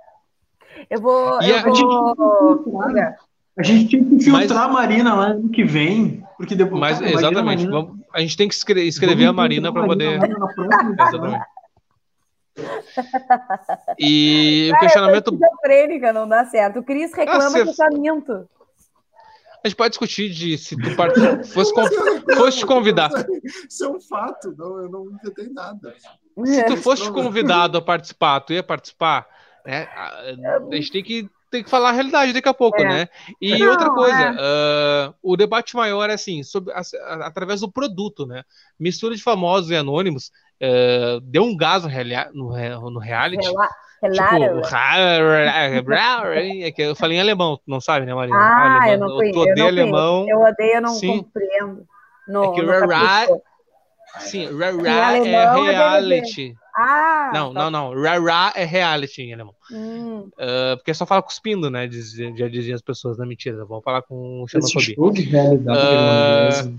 Eu 0.90 1.00
vou. 1.00 1.42
E 1.42 1.50
eu 1.50 1.56
a, 1.56 1.62
vou... 1.62 1.74
Gente... 2.88 3.16
a 3.58 3.62
gente 3.62 3.88
tinha 3.88 4.04
que 4.04 4.20
filtrar 4.20 4.40
mas... 4.40 4.52
a 4.52 4.68
Marina 4.68 5.14
lá 5.14 5.34
no 5.34 5.48
que 5.48 5.64
vem, 5.64 6.24
porque 6.36 6.54
depois. 6.54 6.80
Mas, 6.80 7.00
exatamente. 7.00 7.66
Marina... 7.66 7.92
A 8.12 8.20
gente 8.20 8.36
tem 8.36 8.48
que 8.48 8.54
escrever 8.54 9.26
a 9.26 9.32
Marina 9.32 9.72
para 9.72 9.84
poder. 9.84 10.18
Exatamente. 10.98 11.44
E 13.98 14.70
o 14.74 14.80
questionamento. 14.80 15.32
Esquizofrênica, 15.32 16.12
não 16.12 16.28
dá 16.28 16.44
certo. 16.46 16.80
O 16.80 16.82
Cris 16.82 17.12
reclama 17.12 17.58
ah, 17.58 17.64
que 17.64 17.76
tá 17.76 17.88
minto. 17.92 18.48
A 19.64 19.68
gente 19.68 19.76
pode 19.76 19.90
discutir 19.90 20.30
de 20.30 20.56
se 20.56 20.76
tu 20.76 20.94
part... 20.94 21.14
fosse, 21.48 21.74
com... 21.74 21.84
fosse 22.36 22.58
te 22.58 22.66
convidar. 22.66 23.10
Isso 23.68 23.84
é 23.84 23.88
um 23.88 24.00
fato, 24.00 24.54
não, 24.56 24.78
eu 24.78 24.88
não 24.88 25.10
inventei 25.10 25.48
nada. 25.50 25.94
Se 26.44 26.64
tu 26.64 26.76
fosse 26.76 27.10
convidado 27.10 27.76
a 27.76 27.82
participar, 27.82 28.40
tu 28.40 28.52
ia 28.52 28.62
participar? 28.62 29.26
Né? 29.68 29.86
A 30.72 30.74
gente 30.76 30.90
tem 30.90 31.02
que, 31.02 31.28
tem 31.50 31.62
que 31.62 31.68
falar 31.68 31.90
a 31.90 31.92
realidade 31.92 32.32
daqui 32.32 32.48
a 32.48 32.54
pouco, 32.54 32.80
é. 32.80 32.84
né? 32.84 33.08
E 33.38 33.58
não, 33.58 33.70
outra 33.70 33.90
coisa, 33.90 34.16
é. 34.16 35.08
uh, 35.10 35.14
o 35.22 35.36
debate 35.36 35.76
maior 35.76 36.08
é 36.08 36.14
assim, 36.14 36.42
sobre, 36.42 36.72
a, 36.72 36.80
a, 36.80 37.26
através 37.26 37.60
do 37.60 37.70
produto, 37.70 38.26
né? 38.26 38.44
Mistura 38.80 39.14
de 39.14 39.22
famosos 39.22 39.70
e 39.70 39.76
anônimos 39.76 40.30
uh, 40.62 41.20
deu 41.20 41.42
um 41.42 41.54
gás 41.54 41.84
no, 41.84 42.56
no, 42.56 42.90
no 42.92 42.98
reality. 42.98 43.46
Rela 43.46 43.68
Tipo, 44.00 44.08
é 46.62 46.70
que 46.72 46.82
eu 46.82 46.96
falei 46.96 47.18
em 47.18 47.20
alemão, 47.20 47.60
não 47.66 47.80
sabe, 47.80 48.06
né, 48.06 48.14
Marina? 48.14 48.38
Ah, 48.38 48.84
alemão, 48.84 48.88
eu 48.90 48.98
não 48.98 49.16
conheço. 49.16 49.38
Eu 49.38 49.42
odeio 49.42 49.58
eu 49.58 49.66
alemão. 49.66 50.26
Eu 50.28 50.40
odeio, 50.40 50.74
eu 50.76 50.80
não 50.80 50.94
sim. 50.94 51.18
compreendo. 51.18 51.86
No, 52.26 52.44
é 52.44 52.52
que 52.54 52.64
rará, 52.64 53.26
sim, 54.20 54.46
rará 54.46 55.18
é 55.18 55.70
reality. 55.70 56.54
Ah, 56.80 57.32
não, 57.34 57.52
tá. 57.52 57.68
não, 57.68 57.92
não. 57.92 58.02
Rará 58.02 58.52
é 58.54 58.64
reality 58.64 59.22
em 59.22 59.34
alemão. 59.34 59.54
Hum. 59.72 60.30
Uh, 60.38 60.76
porque 60.76 60.94
só 60.94 61.04
fala 61.04 61.20
cuspindo, 61.20 61.68
né? 61.68 61.88
Diz, 61.88 62.12
já 62.12 62.48
diziam 62.48 62.76
as 62.76 62.82
pessoas, 62.82 63.18
na 63.18 63.26
mentira. 63.26 63.64
Vamos 63.64 63.82
falar 63.82 64.02
com 64.02 64.44
xenofobia. 64.46 64.94
Uh, 64.96 66.78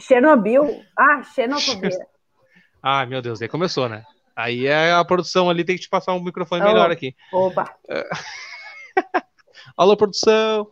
Chernobyl? 0.00 0.82
Ah, 0.96 1.22
xenofobia. 1.22 1.90
Ah, 2.84 3.06
meu 3.06 3.22
Deus, 3.22 3.40
aí 3.40 3.46
começou, 3.46 3.88
né? 3.88 4.04
Aí 4.34 4.66
é 4.66 4.92
a 4.92 5.04
produção 5.04 5.48
ali 5.48 5.62
tem 5.62 5.76
que 5.76 5.82
te 5.82 5.88
passar 5.88 6.14
um 6.14 6.24
microfone 6.24 6.62
oh, 6.62 6.64
melhor 6.64 6.90
aqui. 6.90 7.14
Opa! 7.32 7.72
Alô, 9.78 9.96
produção! 9.96 10.66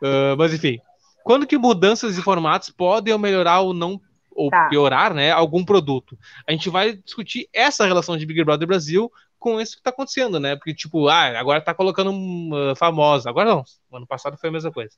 Uh, 0.00 0.34
mas 0.38 0.54
enfim, 0.54 0.78
quando 1.22 1.46
que 1.46 1.58
mudanças 1.58 2.14
de 2.14 2.22
formatos 2.22 2.70
podem 2.70 3.18
melhorar 3.18 3.60
ou 3.60 3.74
não 3.74 4.00
ou 4.38 4.50
tá. 4.50 4.68
piorar, 4.68 5.12
né, 5.12 5.32
algum 5.32 5.64
produto? 5.64 6.16
A 6.46 6.52
gente 6.52 6.70
vai 6.70 6.94
discutir 6.94 7.48
essa 7.52 7.84
relação 7.84 8.16
de 8.16 8.24
Big 8.24 8.44
Brother 8.44 8.68
Brasil 8.68 9.10
com 9.38 9.60
isso 9.60 9.76
que 9.76 9.82
tá 9.82 9.90
acontecendo, 9.90 10.38
né? 10.38 10.56
Porque, 10.56 10.74
tipo, 10.74 11.08
ah, 11.08 11.38
agora 11.38 11.60
tá 11.60 11.74
colocando 11.74 12.10
uh, 12.12 12.74
famosa. 12.76 13.28
Agora 13.28 13.50
não. 13.50 13.64
ano 13.92 14.06
passado 14.06 14.36
foi 14.36 14.48
a 14.48 14.52
mesma 14.52 14.72
coisa. 14.72 14.90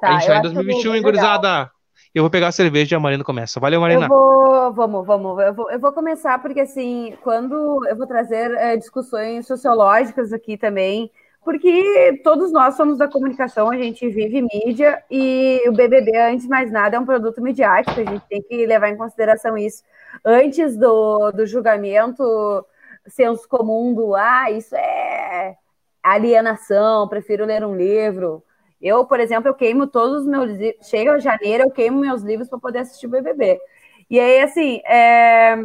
Tá, 0.00 0.08
a 0.08 0.12
gente 0.18 0.26
tá 0.26 0.38
em 0.38 0.42
2021, 0.42 0.96
engurizada. 0.96 1.70
Eu 2.14 2.22
vou 2.22 2.30
pegar 2.30 2.48
a 2.48 2.52
cerveja 2.52 2.94
e 2.94 2.96
a 2.96 3.00
Marina 3.00 3.24
começa. 3.24 3.58
Valeu, 3.58 3.80
Marina. 3.80 4.06
Eu 4.06 4.08
vou, 4.08 4.72
vamos, 4.72 5.06
vamos. 5.06 5.42
Eu 5.42 5.54
vou, 5.54 5.70
eu 5.70 5.80
vou 5.80 5.92
começar 5.92 6.40
porque, 6.40 6.60
assim, 6.60 7.16
quando 7.22 7.86
eu 7.86 7.96
vou 7.96 8.06
trazer 8.06 8.50
é, 8.52 8.76
discussões 8.76 9.46
sociológicas 9.46 10.32
aqui 10.32 10.56
também, 10.56 11.10
porque 11.44 12.20
todos 12.22 12.52
nós 12.52 12.76
somos 12.76 12.98
da 12.98 13.08
comunicação, 13.08 13.70
a 13.70 13.76
gente 13.76 14.08
vive 14.08 14.42
mídia 14.42 15.02
e 15.10 15.60
o 15.66 15.72
BBB, 15.72 16.16
antes 16.16 16.44
de 16.44 16.48
mais 16.48 16.70
nada, 16.70 16.96
é 16.96 17.00
um 17.00 17.04
produto 17.04 17.42
midiático, 17.42 18.00
a 18.00 18.04
gente 18.04 18.24
tem 18.28 18.40
que 18.42 18.64
levar 18.64 18.88
em 18.90 18.96
consideração 18.96 19.58
isso. 19.58 19.82
Antes 20.24 20.76
do, 20.76 21.32
do 21.32 21.44
julgamento, 21.44 22.64
senso 23.08 23.48
comum 23.48 23.92
do, 23.92 24.14
ah, 24.14 24.50
isso 24.52 24.76
é 24.76 25.56
alienação, 26.00 27.08
prefiro 27.08 27.44
ler 27.44 27.64
um 27.64 27.76
livro. 27.76 28.42
Eu, 28.80 29.04
por 29.04 29.18
exemplo, 29.18 29.48
eu 29.48 29.54
queimo 29.54 29.86
todos 29.88 30.22
os 30.22 30.26
meus 30.26 30.50
livros. 30.50 30.88
Chega 30.88 31.18
janeiro, 31.18 31.64
eu 31.64 31.70
queimo 31.70 32.00
meus 32.00 32.22
livros 32.22 32.48
para 32.48 32.58
poder 32.58 32.80
assistir 32.80 33.06
o 33.06 33.10
BBB. 33.10 33.60
E 34.08 34.18
aí, 34.18 34.40
assim, 34.42 34.80
é... 34.84 35.56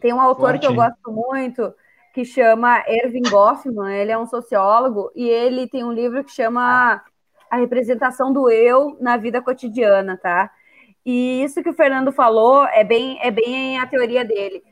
tem 0.00 0.12
um 0.12 0.20
autor 0.20 0.50
Forte. 0.50 0.60
que 0.60 0.66
eu 0.66 0.74
gosto 0.74 1.10
muito 1.12 1.74
que 2.12 2.24
chama 2.24 2.82
Erving 2.86 3.28
Goffman, 3.30 3.94
ele 3.94 4.10
é 4.12 4.18
um 4.18 4.26
sociólogo, 4.26 5.10
e 5.14 5.28
ele 5.28 5.68
tem 5.68 5.84
um 5.84 5.92
livro 5.92 6.24
que 6.24 6.32
chama 6.32 7.02
A 7.50 7.56
Representação 7.56 8.32
do 8.32 8.50
Eu 8.50 8.96
na 9.00 9.16
Vida 9.16 9.40
Cotidiana, 9.40 10.16
tá? 10.16 10.50
E 11.04 11.42
isso 11.42 11.62
que 11.62 11.70
o 11.70 11.74
Fernando 11.74 12.12
falou 12.12 12.64
é 12.66 12.84
bem, 12.84 13.18
é 13.22 13.30
bem 13.30 13.78
a 13.78 13.86
teoria 13.86 14.24
dele. 14.24 14.62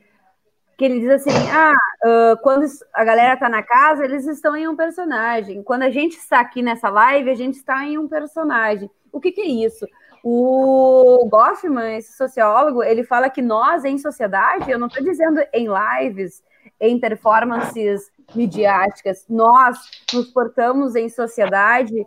Que 0.77 0.85
ele 0.85 0.99
diz 0.99 1.09
assim: 1.09 1.31
ah, 1.51 2.35
quando 2.41 2.65
a 2.93 3.03
galera 3.03 3.35
tá 3.35 3.49
na 3.49 3.63
casa, 3.63 4.05
eles 4.05 4.25
estão 4.27 4.55
em 4.55 4.67
um 4.67 4.75
personagem. 4.75 5.63
Quando 5.63 5.83
a 5.83 5.89
gente 5.89 6.17
está 6.17 6.39
aqui 6.39 6.61
nessa 6.61 6.89
live, 6.89 7.29
a 7.29 7.35
gente 7.35 7.55
está 7.55 7.83
em 7.83 7.97
um 7.97 8.07
personagem. 8.07 8.89
O 9.11 9.19
que, 9.19 9.31
que 9.31 9.41
é 9.41 9.47
isso? 9.47 9.85
O 10.23 11.27
Goffman, 11.29 11.97
esse 11.97 12.15
sociólogo, 12.15 12.83
ele 12.83 13.03
fala 13.03 13.29
que 13.29 13.41
nós, 13.41 13.83
em 13.83 13.97
sociedade, 13.97 14.69
eu 14.69 14.77
não 14.77 14.87
estou 14.87 15.03
dizendo 15.03 15.41
em 15.53 15.67
lives, 15.67 16.43
em 16.79 16.99
performances 16.99 18.11
midiáticas, 18.33 19.25
nós 19.29 19.77
nos 20.13 20.31
portamos 20.31 20.95
em 20.95 21.09
sociedade 21.09 21.99
uh, 22.01 22.05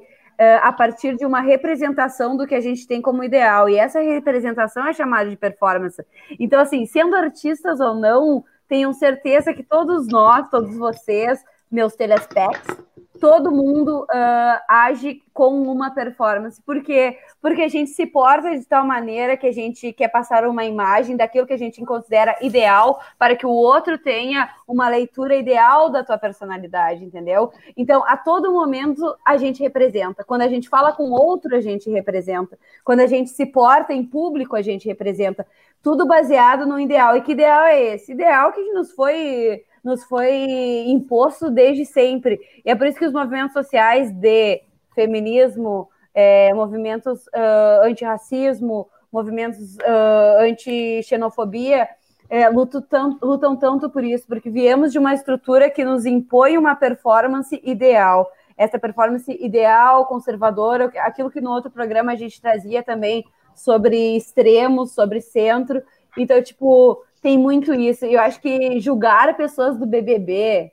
a 0.62 0.72
partir 0.72 1.16
de 1.16 1.26
uma 1.26 1.40
representação 1.40 2.36
do 2.36 2.46
que 2.46 2.54
a 2.54 2.60
gente 2.60 2.86
tem 2.86 3.02
como 3.02 3.22
ideal. 3.22 3.68
E 3.68 3.76
essa 3.76 4.00
representação 4.00 4.86
é 4.86 4.92
chamada 4.92 5.28
de 5.28 5.36
performance. 5.36 6.02
Então, 6.38 6.60
assim, 6.60 6.86
sendo 6.86 7.16
artistas 7.16 7.80
ou 7.80 7.94
não, 7.94 8.44
tenham 8.68 8.92
certeza 8.92 9.52
que 9.52 9.62
todos 9.62 10.08
nós, 10.08 10.48
todos 10.48 10.76
vocês, 10.76 11.42
meus 11.72 11.96
telespecs, 11.96 12.76
todo 13.22 13.52
mundo 13.52 14.02
uh, 14.02 14.60
age 14.66 15.22
com 15.32 15.62
uma 15.62 15.94
performance. 15.94 16.60
Por 16.60 16.82
quê? 16.82 17.16
Porque 17.40 17.62
a 17.62 17.68
gente 17.68 17.90
se 17.90 18.04
porta 18.04 18.50
de 18.58 18.64
tal 18.66 18.84
maneira 18.84 19.36
que 19.36 19.46
a 19.46 19.52
gente 19.52 19.92
quer 19.92 20.08
passar 20.08 20.44
uma 20.44 20.64
imagem 20.64 21.16
daquilo 21.16 21.46
que 21.46 21.52
a 21.52 21.58
gente 21.58 21.80
considera 21.84 22.36
ideal 22.42 23.00
para 23.16 23.36
que 23.36 23.46
o 23.46 23.50
outro 23.50 23.96
tenha 23.96 24.50
uma 24.66 24.88
leitura 24.88 25.36
ideal 25.36 25.88
da 25.88 26.02
tua 26.02 26.18
personalidade, 26.18 27.04
entendeu? 27.04 27.52
Então, 27.76 28.04
a 28.08 28.16
todo 28.16 28.52
momento 28.52 29.16
a 29.24 29.36
gente 29.36 29.62
representa. 29.62 30.24
Quando 30.24 30.42
a 30.42 30.48
gente 30.48 30.68
fala 30.68 30.92
com 30.92 31.12
outro, 31.12 31.54
a 31.54 31.60
gente 31.60 31.88
representa. 31.90 32.58
Quando 32.82 33.00
a 33.00 33.06
gente 33.06 33.30
se 33.30 33.46
porta 33.46 33.92
em 33.92 34.04
público, 34.04 34.56
a 34.56 34.62
gente 34.62 34.88
representa. 34.88 35.46
Tudo 35.80 36.08
baseado 36.08 36.66
no 36.66 36.78
ideal. 36.78 37.16
E 37.16 37.22
que 37.22 37.32
ideal 37.32 37.66
é 37.66 37.94
esse? 37.94 38.10
Ideal 38.10 38.52
que 38.52 38.60
nos 38.72 38.90
foi 38.90 39.62
nos 39.82 40.04
foi 40.04 40.84
imposto 40.86 41.50
desde 41.50 41.84
sempre. 41.84 42.40
E 42.64 42.70
é 42.70 42.74
por 42.74 42.86
isso 42.86 42.98
que 42.98 43.06
os 43.06 43.12
movimentos 43.12 43.52
sociais 43.52 44.10
de 44.12 44.62
feminismo, 44.94 45.88
é, 46.14 46.52
movimentos 46.54 47.26
uh, 47.28 47.84
antirracismo, 47.84 48.88
movimentos 49.12 49.76
uh, 49.76 50.40
anti-xenofobia, 50.40 51.88
é, 52.32 52.48
lutam, 52.48 53.18
lutam 53.22 53.54
tanto 53.56 53.90
por 53.90 54.02
isso, 54.02 54.26
porque 54.26 54.48
viemos 54.48 54.90
de 54.90 54.98
uma 54.98 55.12
estrutura 55.12 55.68
que 55.68 55.84
nos 55.84 56.06
impõe 56.06 56.56
uma 56.56 56.74
performance 56.74 57.60
ideal. 57.62 58.26
Essa 58.56 58.78
performance 58.78 59.30
ideal, 59.38 60.06
conservadora, 60.06 60.90
aquilo 61.00 61.30
que 61.30 61.42
no 61.42 61.50
outro 61.50 61.70
programa 61.70 62.12
a 62.12 62.16
gente 62.16 62.40
trazia 62.40 62.82
também 62.82 63.22
sobre 63.54 64.16
extremos, 64.16 64.92
sobre 64.92 65.20
centro. 65.20 65.82
Então, 66.16 66.42
tipo, 66.42 67.04
tem 67.22 67.38
muito 67.38 67.72
isso. 67.72 68.04
E 68.04 68.14
eu 68.14 68.20
acho 68.20 68.40
que 68.40 68.80
julgar 68.80 69.34
pessoas 69.36 69.78
do 69.78 69.86
BBB 69.86 70.72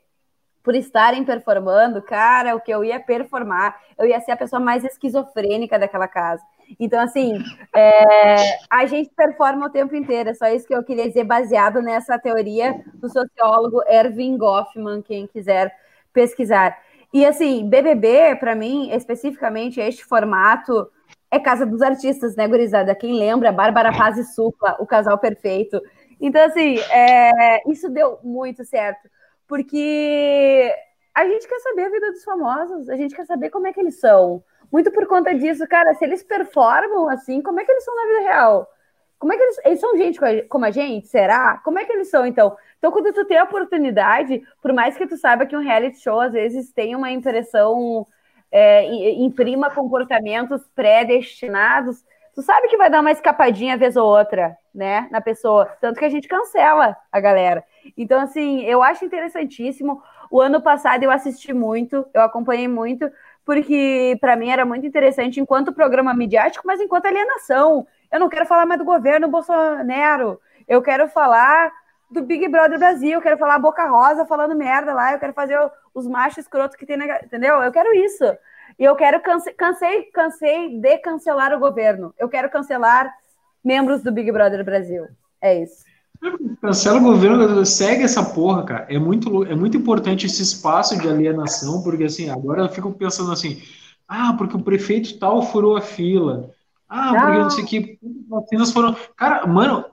por 0.62 0.74
estarem 0.74 1.24
performando, 1.24 2.02
cara, 2.02 2.54
o 2.54 2.60
que 2.60 2.70
eu 2.70 2.84
ia 2.84 3.00
performar, 3.00 3.80
eu 3.96 4.06
ia 4.06 4.20
ser 4.20 4.32
a 4.32 4.36
pessoa 4.36 4.60
mais 4.60 4.84
esquizofrênica 4.84 5.78
daquela 5.78 6.06
casa. 6.06 6.42
Então, 6.78 7.00
assim, 7.00 7.42
é, 7.74 8.58
a 8.68 8.84
gente 8.84 9.10
performa 9.16 9.66
o 9.66 9.70
tempo 9.70 9.96
inteiro, 9.96 10.28
é 10.28 10.34
só 10.34 10.48
isso 10.48 10.66
que 10.66 10.74
eu 10.74 10.84
queria 10.84 11.08
dizer, 11.08 11.24
baseado 11.24 11.80
nessa 11.80 12.18
teoria 12.18 12.84
do 12.94 13.08
sociólogo 13.08 13.82
Erving 13.88 14.36
Goffman, 14.36 15.00
quem 15.00 15.26
quiser 15.26 15.74
pesquisar. 16.12 16.76
E, 17.12 17.24
assim, 17.24 17.68
BBB, 17.68 18.36
para 18.36 18.54
mim, 18.54 18.90
especificamente, 18.92 19.80
este 19.80 20.04
formato 20.04 20.88
é 21.30 21.38
Casa 21.38 21.64
dos 21.64 21.80
Artistas, 21.80 22.36
né, 22.36 22.46
gurizada? 22.46 22.94
Quem 22.94 23.14
lembra, 23.14 23.50
Bárbara 23.50 23.96
Paz 23.96 24.18
e 24.18 24.24
Supla, 24.24 24.76
o 24.78 24.86
casal 24.86 25.16
perfeito. 25.18 25.80
Então, 26.20 26.44
assim, 26.44 26.78
é, 26.78 27.62
isso 27.70 27.88
deu 27.88 28.18
muito 28.22 28.64
certo, 28.64 29.08
porque 29.48 30.72
a 31.14 31.24
gente 31.26 31.48
quer 31.48 31.58
saber 31.60 31.84
a 31.84 31.90
vida 31.90 32.12
dos 32.12 32.22
famosos, 32.22 32.88
a 32.88 32.96
gente 32.96 33.14
quer 33.14 33.24
saber 33.24 33.50
como 33.50 33.66
é 33.66 33.72
que 33.72 33.80
eles 33.80 33.98
são. 33.98 34.42
Muito 34.70 34.92
por 34.92 35.06
conta 35.06 35.34
disso, 35.34 35.66
cara, 35.66 35.94
se 35.94 36.04
eles 36.04 36.22
performam 36.22 37.08
assim, 37.08 37.42
como 37.42 37.60
é 37.60 37.64
que 37.64 37.72
eles 37.72 37.84
são 37.84 37.96
na 37.96 38.06
vida 38.06 38.20
real? 38.20 38.68
Como 39.18 39.32
é 39.32 39.36
que 39.36 39.42
eles, 39.42 39.60
eles 39.64 39.80
são 39.80 39.96
gente 39.96 40.18
como 40.48 40.64
a 40.64 40.70
gente? 40.70 41.08
Será? 41.08 41.58
Como 41.64 41.78
é 41.78 41.84
que 41.84 41.92
eles 41.92 42.08
são, 42.08 42.26
então? 42.26 42.56
Então, 42.78 42.90
quando 42.90 43.12
tu 43.12 43.24
tem 43.26 43.36
a 43.38 43.44
oportunidade, 43.44 44.42
por 44.62 44.72
mais 44.72 44.96
que 44.96 45.06
tu 45.06 45.16
saiba 45.16 45.44
que 45.44 45.56
um 45.56 45.60
reality 45.60 45.98
show 46.00 46.20
às 46.20 46.32
vezes 46.32 46.72
tem 46.72 46.96
uma 46.96 47.10
impressão, 47.10 48.06
é, 48.50 48.86
imprima 49.20 49.70
comportamentos 49.70 50.66
predestinados, 50.74 52.04
tu 52.34 52.40
sabe 52.40 52.68
que 52.68 52.76
vai 52.76 52.88
dar 52.88 53.00
uma 53.00 53.10
escapadinha 53.10 53.76
vez 53.76 53.96
ou 53.96 54.06
outra, 54.06 54.56
né, 54.74 55.08
na 55.10 55.20
pessoa. 55.20 55.66
Tanto 55.80 55.98
que 55.98 56.04
a 56.04 56.08
gente 56.08 56.28
cancela 56.28 56.96
a 57.10 57.20
galera. 57.20 57.64
Então, 57.96 58.20
assim, 58.20 58.62
eu 58.62 58.82
acho 58.82 59.04
interessantíssimo. 59.04 60.02
O 60.30 60.40
ano 60.40 60.60
passado 60.60 61.02
eu 61.02 61.10
assisti 61.10 61.52
muito, 61.52 62.06
eu 62.14 62.22
acompanhei 62.22 62.68
muito, 62.68 63.10
porque 63.44 64.16
para 64.20 64.36
mim 64.36 64.50
era 64.50 64.64
muito 64.64 64.86
interessante 64.86 65.40
enquanto 65.40 65.72
programa 65.72 66.14
midiático, 66.14 66.66
mas 66.66 66.80
enquanto 66.80 67.06
alienação. 67.06 67.86
Eu 68.10 68.20
não 68.20 68.28
quero 68.28 68.46
falar 68.46 68.66
mais 68.66 68.78
do 68.78 68.84
governo 68.84 69.28
Bolsonaro. 69.28 70.40
Eu 70.68 70.82
quero 70.82 71.08
falar 71.08 71.72
do 72.10 72.22
Big 72.22 72.48
Brother 72.48 72.78
Brasil, 72.78 73.12
eu 73.12 73.22
quero 73.22 73.38
falar 73.38 73.58
Boca 73.58 73.88
Rosa 73.88 74.26
falando 74.26 74.54
merda 74.54 74.92
lá, 74.92 75.12
eu 75.12 75.18
quero 75.18 75.32
fazer 75.32 75.58
os 75.94 76.06
machos 76.06 76.38
escrotos 76.38 76.76
que 76.76 76.86
tem 76.86 76.96
na. 76.96 77.04
Entendeu? 77.18 77.62
Eu 77.62 77.72
quero 77.72 77.94
isso. 77.94 78.24
E 78.78 78.84
eu 78.84 78.96
quero 78.96 79.20
cance 79.20 79.52
cansei, 79.52 80.04
cansei 80.04 80.78
de 80.78 80.98
cancelar 80.98 81.52
o 81.52 81.58
governo. 81.58 82.14
Eu 82.18 82.28
quero 82.28 82.48
cancelar 82.50 83.12
membros 83.64 84.02
do 84.02 84.12
Big 84.12 84.30
Brother 84.30 84.64
Brasil. 84.64 85.06
É 85.40 85.62
isso. 85.62 85.84
Cancela 86.60 86.98
o 86.98 87.02
governo, 87.02 87.64
segue 87.64 88.02
essa 88.02 88.22
porra, 88.22 88.62
cara. 88.64 88.86
É 88.90 88.98
muito, 88.98 89.44
é 89.44 89.54
muito 89.54 89.76
importante 89.76 90.26
esse 90.26 90.42
espaço 90.42 90.98
de 90.98 91.08
alienação, 91.08 91.82
porque 91.82 92.04
assim, 92.04 92.28
agora 92.28 92.62
eu 92.62 92.68
fico 92.68 92.92
pensando 92.92 93.32
assim, 93.32 93.62
ah, 94.06 94.34
porque 94.36 94.56
o 94.56 94.62
prefeito 94.62 95.18
tal 95.18 95.42
furou 95.42 95.76
a 95.76 95.80
fila. 95.80 96.50
Ah, 96.88 97.14
porque 97.14 97.38
não 97.38 97.50
sei 97.50 97.64
o 97.64 97.66
que, 97.66 97.98
vacinas 98.28 98.72
foram. 98.72 98.94
Cara, 99.16 99.46
mano, 99.46 99.84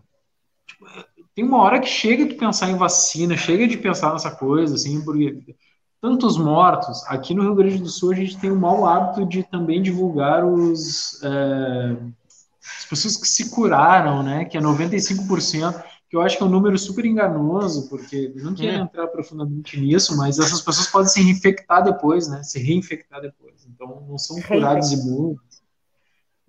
tipo, 0.66 0.86
tem 1.34 1.46
uma 1.46 1.60
hora 1.60 1.80
que 1.80 1.88
chega 1.88 2.26
de 2.26 2.34
pensar 2.34 2.70
em 2.70 2.76
vacina, 2.76 3.38
chega 3.38 3.68
de 3.68 3.78
pensar 3.78 4.12
nessa 4.12 4.32
coisa, 4.32 4.76
assim, 4.76 5.06
porque 5.06 5.56
tantos 6.02 6.38
mortos. 6.38 7.04
Aqui 7.08 7.34
no 7.34 7.44
Rio 7.44 7.56
Grande 7.56 7.78
do 7.78 7.90
Sul, 7.90 8.12
a 8.12 8.16
gente 8.16 8.38
tem 8.38 8.52
o 8.52 8.56
mau 8.56 8.86
hábito 8.86 9.26
de 9.26 9.44
também 9.44 9.82
divulgar 9.82 10.44
os, 10.44 11.22
é, 11.24 11.98
as 12.78 12.86
pessoas 12.86 13.18
que 13.18 13.28
se 13.28 13.50
curaram, 13.50 14.22
né? 14.22 14.46
Que 14.46 14.58
é 14.58 14.62
95%, 14.62 15.84
que 16.10 16.16
eu 16.16 16.22
acho 16.22 16.38
que 16.38 16.44
é 16.44 16.46
um 16.46 16.50
número 16.50 16.78
super 16.78 17.06
enganoso, 17.06 17.90
porque 17.90 18.32
não 18.36 18.54
quero 18.54 18.78
é. 18.78 18.80
entrar 18.80 19.08
profundamente 19.08 19.80
nisso, 19.80 20.16
mas 20.16 20.40
essas 20.40 20.62
pessoas 20.62 20.88
podem 20.88 21.10
se 21.10 21.22
reinfectar 21.22 21.84
depois, 21.84 22.28
né? 22.28 22.44
Se 22.44 22.60
reinfectar 22.60 23.22
depois. 23.22 23.68
Então, 23.68 24.06
não 24.08 24.18
são 24.18 24.42
curados 24.42 24.92
imunes. 24.92 25.48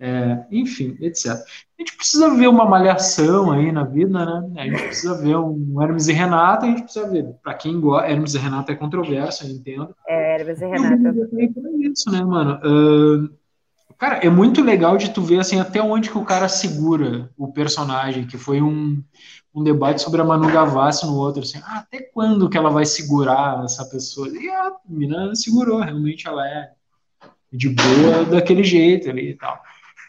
É, 0.00 0.46
enfim, 0.52 0.96
etc. 1.00 1.32
A 1.32 1.82
gente 1.82 1.96
precisa 1.96 2.32
ver 2.32 2.46
uma 2.46 2.64
malhação 2.64 3.50
aí 3.50 3.72
na 3.72 3.82
vida, 3.82 4.24
né? 4.24 4.62
A 4.62 4.64
gente 4.64 4.82
precisa 4.84 5.20
ver 5.20 5.36
um 5.36 5.82
Hermes 5.82 6.06
e 6.06 6.12
Renata, 6.12 6.66
a 6.66 6.68
gente 6.68 6.84
precisa 6.84 7.08
ver. 7.08 7.24
Para 7.42 7.54
quem 7.54 7.80
gosta, 7.80 8.08
Hermes 8.08 8.34
e 8.34 8.38
Renata 8.38 8.70
é 8.70 8.76
controverso, 8.76 9.44
eu 9.44 9.50
entendo. 9.50 9.92
É, 10.06 10.36
Hermes 10.36 10.60
e 10.60 10.66
Renata. 10.66 11.14
E 11.32 11.44
é 11.44 11.88
isso, 11.90 12.12
né, 12.12 12.22
mano? 12.22 12.60
Uh, 12.64 13.28
cara, 13.98 14.16
é 14.24 14.30
muito 14.30 14.62
legal 14.62 14.96
de 14.96 15.10
tu 15.10 15.22
ver 15.22 15.40
assim 15.40 15.60
até 15.60 15.82
onde 15.82 16.10
que 16.10 16.18
o 16.18 16.24
cara 16.24 16.48
segura 16.48 17.30
o 17.36 17.52
personagem, 17.52 18.26
que 18.26 18.38
foi 18.38 18.62
um, 18.62 19.02
um 19.54 19.62
debate 19.62 20.00
sobre 20.00 20.20
a 20.20 20.24
Manu 20.24 20.50
Gavassi 20.50 21.04
no 21.06 21.16
outro, 21.16 21.42
assim, 21.42 21.60
ah, 21.64 21.78
até 21.78 22.00
quando 22.00 22.48
que 22.48 22.56
ela 22.56 22.70
vai 22.70 22.84
segurar 22.84 23.62
essa 23.64 23.84
pessoa? 23.86 24.28
E 24.28 24.48
a 24.48 24.72
menina 24.88 25.34
segurou, 25.34 25.80
realmente 25.80 26.26
ela 26.26 26.46
é 26.46 26.70
de 27.52 27.68
boa 27.68 28.24
daquele 28.24 28.62
jeito 28.62 29.10
ali 29.10 29.30
e 29.30 29.34
tal. 29.34 29.60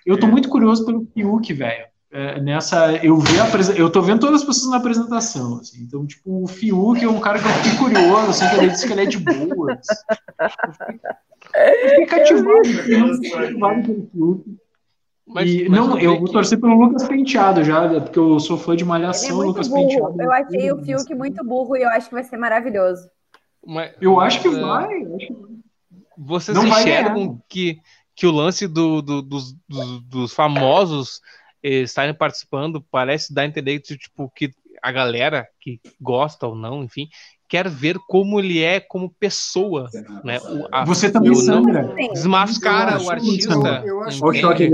Eu 0.05 0.19
tô 0.19 0.27
é. 0.27 0.29
muito 0.29 0.49
curioso 0.49 0.85
pelo 0.85 1.07
Fiuk, 1.13 1.53
velho. 1.53 1.87
É, 2.11 2.41
nessa, 2.41 2.95
eu 3.05 3.17
vi 3.19 3.39
a 3.39 3.45
eu 3.77 3.87
tô 3.87 4.01
vendo 4.01 4.19
todas 4.19 4.41
as 4.41 4.47
pessoas 4.47 4.71
na 4.71 4.77
apresentação, 4.77 5.59
assim, 5.59 5.83
então, 5.83 6.07
tipo, 6.07 6.43
o 6.43 6.47
Fiuk 6.47 7.03
é 7.03 7.07
um 7.07 7.19
cara 7.19 7.37
que 7.37 7.45
eu 7.45 7.51
fiquei 7.51 7.77
curioso, 7.77 8.31
assim, 8.31 8.49
que 8.49 8.55
ele 8.55 8.69
disse 8.69 8.87
que 8.87 8.93
ele 8.93 9.03
é 9.03 9.05
de 9.05 9.19
boas. 9.19 9.85
Eu 10.39 11.38
fiquei 11.89 12.05
cativado, 12.05 12.61
pelo 12.85 14.07
Fiuk. 14.07 14.59
Mas, 15.27 15.49
e, 15.49 15.69
mas 15.69 15.79
não, 15.79 15.99
eu 15.99 16.17
vou 16.17 16.31
torcer 16.31 16.59
pelo 16.59 16.73
Lucas 16.73 17.07
Penteado 17.07 17.63
já, 17.63 17.87
porque 18.01 18.17
eu 18.17 18.39
sou 18.39 18.57
fã 18.57 18.75
de 18.75 18.83
Malhação, 18.83 19.43
é 19.43 19.45
Lucas 19.45 19.67
burro. 19.67 19.87
Penteado. 19.87 20.21
Eu 20.21 20.31
achei 20.31 20.71
o 20.71 20.83
Fiuk 20.83 21.15
muito 21.15 21.43
burro 21.43 21.77
e 21.77 21.83
eu 21.83 21.89
acho 21.89 22.07
que 22.07 22.15
vai 22.15 22.23
ser 22.23 22.37
maravilhoso. 22.37 23.09
Mas, 23.65 23.93
eu 24.01 24.19
acho 24.19 24.41
que 24.41 24.47
uh, 24.47 24.59
vai. 24.59 24.87
Vocês 26.17 26.57
não 26.57 26.67
enxergam 26.67 27.39
que 27.47 27.79
que 28.19 28.27
o 28.27 28.31
lance 28.31 28.67
do, 28.67 29.01
do, 29.01 29.21
dos, 29.21 29.53
dos, 29.65 30.01
dos, 30.01 30.33
famosos 30.33 31.21
estarem 31.63 32.13
participando 32.13 32.85
parece 32.91 33.33
dar 33.33 33.43
a 33.43 33.45
entender 33.45 33.79
que, 33.79 33.97
tipo, 33.97 34.29
que 34.35 34.51
a 34.83 34.91
galera 34.91 35.47
que 35.57 35.79
gosta 36.01 36.45
ou 36.45 36.53
não, 36.53 36.83
enfim, 36.83 37.07
quer 37.49 37.67
ver 37.67 37.97
como 38.07 38.39
ele 38.39 38.61
é 38.61 38.79
como 38.79 39.09
pessoa, 39.09 39.89
né? 40.23 40.39
O, 40.39 40.67
a, 40.71 40.85
Você 40.85 41.11
também, 41.11 41.33
Sandra. 41.33 41.93
Desmascara 42.13 43.01
o 43.01 43.09
artista. 43.09 43.53
Eu, 43.83 43.95
eu 43.95 44.01
acho 44.03 44.21
que, 44.55 44.71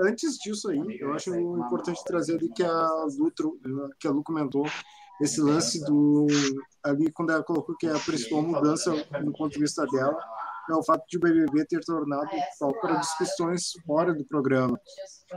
antes 0.00 0.36
disso 0.38 0.68
aí, 0.68 0.98
eu 0.98 1.14
acho 1.14 1.32
importante 1.34 2.02
trazer 2.04 2.34
ali 2.34 2.50
que 2.52 2.64
a 2.64 2.88
Lu, 3.16 3.32
que 3.98 4.08
a 4.08 4.10
Lu 4.10 4.24
comentou 4.24 4.66
esse 5.22 5.40
lance 5.40 5.84
do 5.84 6.26
ali 6.82 7.12
quando 7.12 7.30
ela 7.30 7.42
colocou 7.42 7.76
que 7.76 7.86
a 7.86 7.98
principal 7.98 8.42
mudança 8.42 8.90
no 9.22 9.32
ponto 9.32 9.52
de 9.52 9.60
vista 9.60 9.86
dela 9.86 10.18
é 10.68 10.74
o 10.74 10.82
fato 10.82 11.04
de 11.06 11.18
o 11.18 11.20
BBB 11.20 11.66
ter 11.66 11.80
tornado 11.80 12.28
palco 12.58 12.80
para 12.80 12.96
discussões 12.96 13.72
fora 13.84 14.14
do 14.14 14.24
programa, 14.24 14.80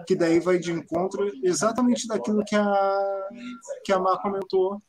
que 0.08 0.16
daí 0.16 0.40
vai 0.40 0.58
de 0.58 0.72
encontro 0.72 1.30
exatamente 1.44 2.08
daquilo 2.08 2.44
que 2.46 2.56
a 2.56 3.28
que 3.84 3.92
a 3.92 4.00
Mar 4.00 4.22
comentou 4.22 4.82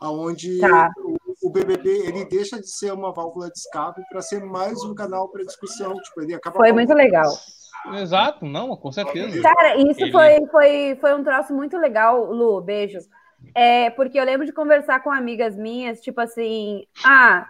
aonde 0.00 0.58
tá. 0.58 0.90
o, 0.98 1.48
o, 1.48 1.50
BBB 1.50 1.88
ele 2.06 2.24
deixa 2.24 2.58
de 2.58 2.70
ser 2.70 2.92
uma 2.92 3.12
válvula 3.12 3.50
de 3.50 3.58
escape 3.58 4.02
para 4.10 4.22
ser 4.22 4.42
mais 4.42 4.82
um 4.82 4.94
canal 4.94 5.28
para 5.28 5.44
discussão. 5.44 5.94
Tipo, 5.94 6.22
ele 6.22 6.34
acaba 6.34 6.56
foi 6.56 6.72
muito 6.72 6.94
legal. 6.94 7.30
Exato, 7.94 8.44
não, 8.44 8.74
com 8.76 8.90
certeza. 8.90 9.40
Cara, 9.42 9.76
isso 9.76 10.02
ele... 10.02 10.12
foi, 10.12 10.46
foi, 10.50 10.98
foi 11.00 11.14
um 11.14 11.22
troço 11.24 11.52
muito 11.52 11.76
legal, 11.76 12.32
Lu, 12.32 12.60
beijo. 12.60 12.98
É, 13.54 13.90
porque 13.90 14.18
eu 14.18 14.24
lembro 14.24 14.46
de 14.46 14.52
conversar 14.52 15.02
com 15.02 15.10
amigas 15.10 15.56
minhas, 15.56 16.00
tipo 16.00 16.20
assim, 16.20 16.84
ah, 17.04 17.48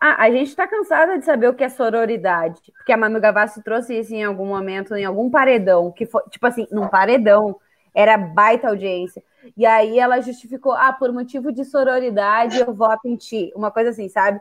ah, 0.00 0.22
a 0.22 0.30
gente 0.30 0.54
tá 0.54 0.66
cansada 0.66 1.18
de 1.18 1.24
saber 1.24 1.48
o 1.48 1.54
que 1.54 1.64
é 1.64 1.68
sororidade, 1.68 2.60
porque 2.76 2.92
a 2.92 2.96
Manu 2.96 3.20
Gavassi 3.20 3.62
trouxe 3.62 3.98
isso 3.98 4.14
em 4.14 4.24
algum 4.24 4.46
momento, 4.46 4.94
em 4.94 5.04
algum 5.04 5.30
paredão, 5.30 5.92
que 5.92 6.06
foi, 6.06 6.22
tipo 6.30 6.46
assim, 6.46 6.66
num 6.70 6.88
paredão, 6.88 7.58
era 7.94 8.16
baita 8.16 8.68
audiência. 8.68 9.22
E 9.56 9.64
aí 9.66 9.98
ela 9.98 10.20
justificou, 10.20 10.72
ah, 10.72 10.92
por 10.92 11.12
motivo 11.12 11.52
de 11.52 11.64
sororidade 11.64 12.58
eu 12.58 12.72
voto 12.74 13.06
em 13.06 13.16
ti, 13.16 13.52
uma 13.54 13.70
coisa 13.70 13.90
assim, 13.90 14.08
sabe? 14.08 14.40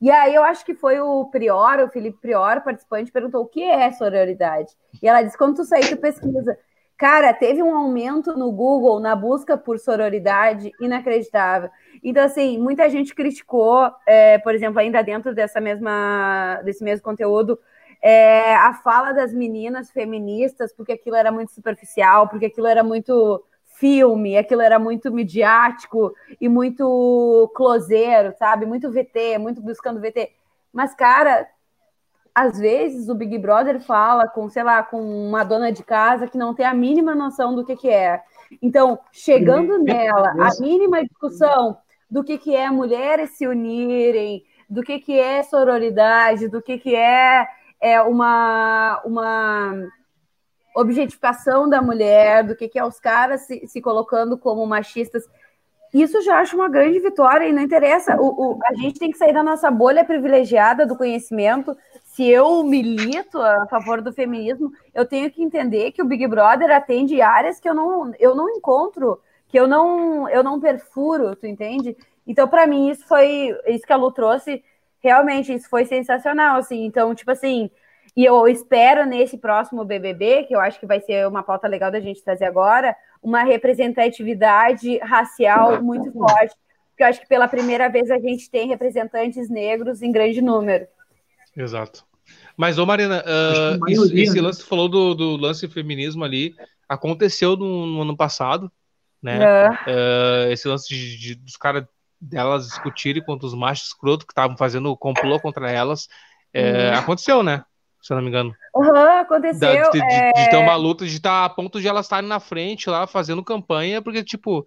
E 0.00 0.10
aí 0.10 0.34
eu 0.34 0.42
acho 0.42 0.64
que 0.64 0.74
foi 0.74 0.98
o 0.98 1.26
Prior, 1.26 1.80
o 1.80 1.90
Felipe 1.90 2.18
Prior, 2.20 2.62
participante, 2.62 3.12
perguntou 3.12 3.42
o 3.42 3.46
que 3.46 3.62
é 3.62 3.90
sororidade. 3.92 4.72
E 5.02 5.06
ela 5.06 5.22
disse, 5.22 5.36
quando 5.36 5.56
tu 5.56 5.64
sair, 5.64 5.88
tu 5.88 5.96
pesquisa. 5.98 6.58
Cara, 6.96 7.32
teve 7.34 7.62
um 7.62 7.74
aumento 7.74 8.36
no 8.36 8.50
Google 8.50 9.00
na 9.00 9.14
busca 9.14 9.56
por 9.56 9.78
sororidade 9.78 10.70
inacreditável. 10.80 11.70
Então, 12.02 12.24
assim, 12.24 12.58
muita 12.58 12.88
gente 12.88 13.14
criticou, 13.14 13.90
é, 14.06 14.38
por 14.38 14.54
exemplo, 14.54 14.80
ainda 14.80 15.02
dentro 15.02 15.34
dessa 15.34 15.60
mesma, 15.60 16.60
desse 16.64 16.82
mesmo 16.82 17.02
conteúdo, 17.02 17.58
é, 18.02 18.54
a 18.54 18.72
fala 18.72 19.12
das 19.12 19.32
meninas 19.32 19.90
feministas, 19.90 20.72
porque 20.72 20.92
aquilo 20.92 21.16
era 21.16 21.30
muito 21.30 21.52
superficial, 21.52 22.28
porque 22.28 22.46
aquilo 22.46 22.66
era 22.66 22.82
muito 22.82 23.42
filme, 23.80 24.36
aquilo 24.36 24.60
era 24.60 24.78
muito 24.78 25.10
midiático 25.10 26.14
e 26.38 26.48
muito 26.50 27.50
closeiro, 27.56 28.34
sabe? 28.38 28.66
Muito 28.66 28.90
VT, 28.90 29.38
muito 29.38 29.62
buscando 29.62 30.00
VT. 30.00 30.30
Mas, 30.70 30.94
cara, 30.94 31.48
às 32.34 32.58
vezes 32.58 33.08
o 33.08 33.14
Big 33.14 33.38
Brother 33.38 33.80
fala 33.80 34.28
com, 34.28 34.48
sei 34.50 34.62
lá, 34.62 34.82
com 34.82 35.00
uma 35.00 35.42
dona 35.42 35.72
de 35.72 35.82
casa 35.82 36.28
que 36.28 36.36
não 36.36 36.54
tem 36.54 36.66
a 36.66 36.74
mínima 36.74 37.14
noção 37.14 37.54
do 37.54 37.64
que, 37.64 37.74
que 37.74 37.88
é. 37.88 38.22
Então, 38.60 38.98
chegando 39.10 39.78
nela, 39.78 40.30
a 40.38 40.60
mínima 40.60 41.02
discussão 41.02 41.78
do 42.10 42.22
que, 42.22 42.36
que 42.36 42.54
é 42.54 42.70
mulheres 42.70 43.30
se 43.30 43.46
unirem, 43.46 44.44
do 44.68 44.82
que, 44.82 44.98
que 44.98 45.18
é 45.18 45.42
sororidade, 45.42 46.48
do 46.48 46.60
que, 46.60 46.78
que 46.78 46.94
é, 46.94 47.48
é 47.80 48.02
uma, 48.02 49.00
uma 49.06 49.88
objetificação 50.74 51.68
da 51.68 51.82
mulher, 51.82 52.44
do 52.44 52.54
que, 52.54 52.68
que 52.68 52.78
é 52.78 52.84
os 52.84 53.00
caras 53.00 53.42
se, 53.42 53.66
se 53.66 53.80
colocando 53.80 54.38
como 54.38 54.66
machistas. 54.66 55.24
Isso 55.92 56.22
já 56.22 56.38
acho 56.38 56.54
uma 56.54 56.68
grande 56.68 57.00
vitória 57.00 57.48
e 57.48 57.52
não 57.52 57.62
interessa. 57.62 58.16
O, 58.20 58.52
o, 58.52 58.58
a 58.64 58.74
gente 58.74 58.98
tem 58.98 59.10
que 59.10 59.18
sair 59.18 59.32
da 59.32 59.42
nossa 59.42 59.70
bolha 59.70 60.04
privilegiada 60.04 60.86
do 60.86 60.96
conhecimento. 60.96 61.76
Se 62.04 62.28
eu 62.28 62.62
milito 62.62 63.40
a 63.40 63.66
favor 63.66 64.00
do 64.00 64.12
feminismo, 64.12 64.72
eu 64.94 65.04
tenho 65.04 65.30
que 65.30 65.42
entender 65.42 65.90
que 65.90 66.00
o 66.00 66.04
Big 66.04 66.26
Brother 66.28 66.70
atende 66.70 67.20
áreas 67.20 67.58
que 67.58 67.68
eu 67.68 67.74
não, 67.74 68.12
eu 68.20 68.36
não 68.36 68.48
encontro, 68.48 69.20
que 69.48 69.58
eu 69.58 69.66
não, 69.66 70.28
eu 70.28 70.44
não 70.44 70.60
perfuro, 70.60 71.34
tu 71.34 71.46
entende? 71.46 71.96
Então, 72.24 72.46
para 72.46 72.68
mim, 72.68 72.88
isso 72.88 73.04
foi 73.08 73.56
isso 73.66 73.84
que 73.84 73.92
a 73.92 73.96
Lu 73.96 74.12
trouxe. 74.12 74.62
Realmente, 75.00 75.52
isso 75.52 75.68
foi 75.68 75.84
sensacional, 75.84 76.58
assim. 76.58 76.84
Então, 76.84 77.12
tipo 77.16 77.32
assim, 77.32 77.68
e 78.16 78.24
eu 78.24 78.46
espero 78.48 79.06
nesse 79.06 79.38
próximo 79.38 79.84
BBB, 79.84 80.44
que 80.44 80.54
eu 80.54 80.60
acho 80.60 80.78
que 80.80 80.86
vai 80.86 81.00
ser 81.00 81.26
uma 81.26 81.42
pauta 81.42 81.68
legal 81.68 81.90
da 81.90 82.00
gente 82.00 82.22
trazer 82.22 82.44
agora, 82.44 82.96
uma 83.22 83.42
representatividade 83.42 84.98
racial 84.98 85.82
muito 85.82 86.12
forte. 86.12 86.54
Porque 86.90 87.02
eu 87.02 87.06
acho 87.06 87.20
que 87.20 87.28
pela 87.28 87.48
primeira 87.48 87.88
vez 87.88 88.10
a 88.10 88.18
gente 88.18 88.50
tem 88.50 88.68
representantes 88.68 89.48
negros 89.48 90.02
em 90.02 90.10
grande 90.10 90.40
número. 90.40 90.86
Exato. 91.56 92.04
Mas, 92.56 92.78
ô 92.78 92.86
Marina, 92.86 93.22
uh, 93.24 93.90
isso, 93.90 94.14
esse 94.16 94.36
né? 94.36 94.42
lance, 94.42 94.62
falou 94.62 94.88
do, 94.88 95.14
do 95.14 95.36
lance 95.36 95.66
feminismo 95.68 96.24
ali, 96.24 96.54
aconteceu 96.88 97.56
no, 97.56 97.86
no 97.86 98.02
ano 98.02 98.16
passado, 98.16 98.70
né? 99.22 99.42
É. 99.42 99.68
Uh, 99.68 100.52
esse 100.52 100.68
lance 100.68 100.88
de, 100.88 101.16
de, 101.16 101.34
dos 101.36 101.56
caras 101.56 101.84
delas 102.20 102.66
discutirem 102.66 103.22
contra 103.22 103.46
os 103.46 103.54
machos 103.54 103.88
escroto 103.88 104.26
que 104.26 104.32
estavam 104.32 104.56
fazendo 104.56 104.94
complô 104.96 105.40
contra 105.40 105.70
elas. 105.70 106.08
É, 106.52 106.90
hum. 106.90 106.98
Aconteceu, 106.98 107.42
né? 107.42 107.64
Se 108.00 108.12
eu 108.12 108.16
não 108.16 108.22
me 108.22 108.30
engano. 108.30 108.54
Uhum, 108.74 108.96
aconteceu. 109.20 109.60
Da, 109.60 109.90
de, 109.90 110.00
é... 110.00 110.32
de, 110.32 110.50
ter 110.50 110.56
uma 110.56 110.76
luta, 110.76 111.04
de 111.04 111.16
estar 111.16 111.44
a 111.44 111.48
ponto 111.48 111.80
de 111.80 111.88
elas 111.88 112.06
estarem 112.06 112.28
na 112.28 112.40
frente 112.40 112.88
lá, 112.88 113.06
fazendo 113.06 113.44
campanha, 113.44 114.00
porque, 114.00 114.24
tipo, 114.24 114.66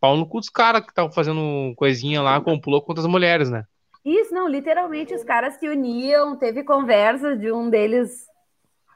pau 0.00 0.16
no 0.16 0.26
cu 0.26 0.40
dos 0.40 0.48
caras 0.48 0.82
que 0.82 0.90
estavam 0.90 1.12
fazendo 1.12 1.74
coisinha 1.76 2.22
lá, 2.22 2.40
complô 2.40 2.80
contra 2.80 3.02
as 3.02 3.08
mulheres, 3.08 3.50
né? 3.50 3.64
Isso, 4.04 4.34
não, 4.34 4.48
literalmente 4.48 5.14
os 5.14 5.24
caras 5.24 5.54
se 5.54 5.68
uniam, 5.68 6.36
teve 6.36 6.62
conversas 6.62 7.38
de 7.40 7.50
um 7.50 7.70
deles, 7.70 8.26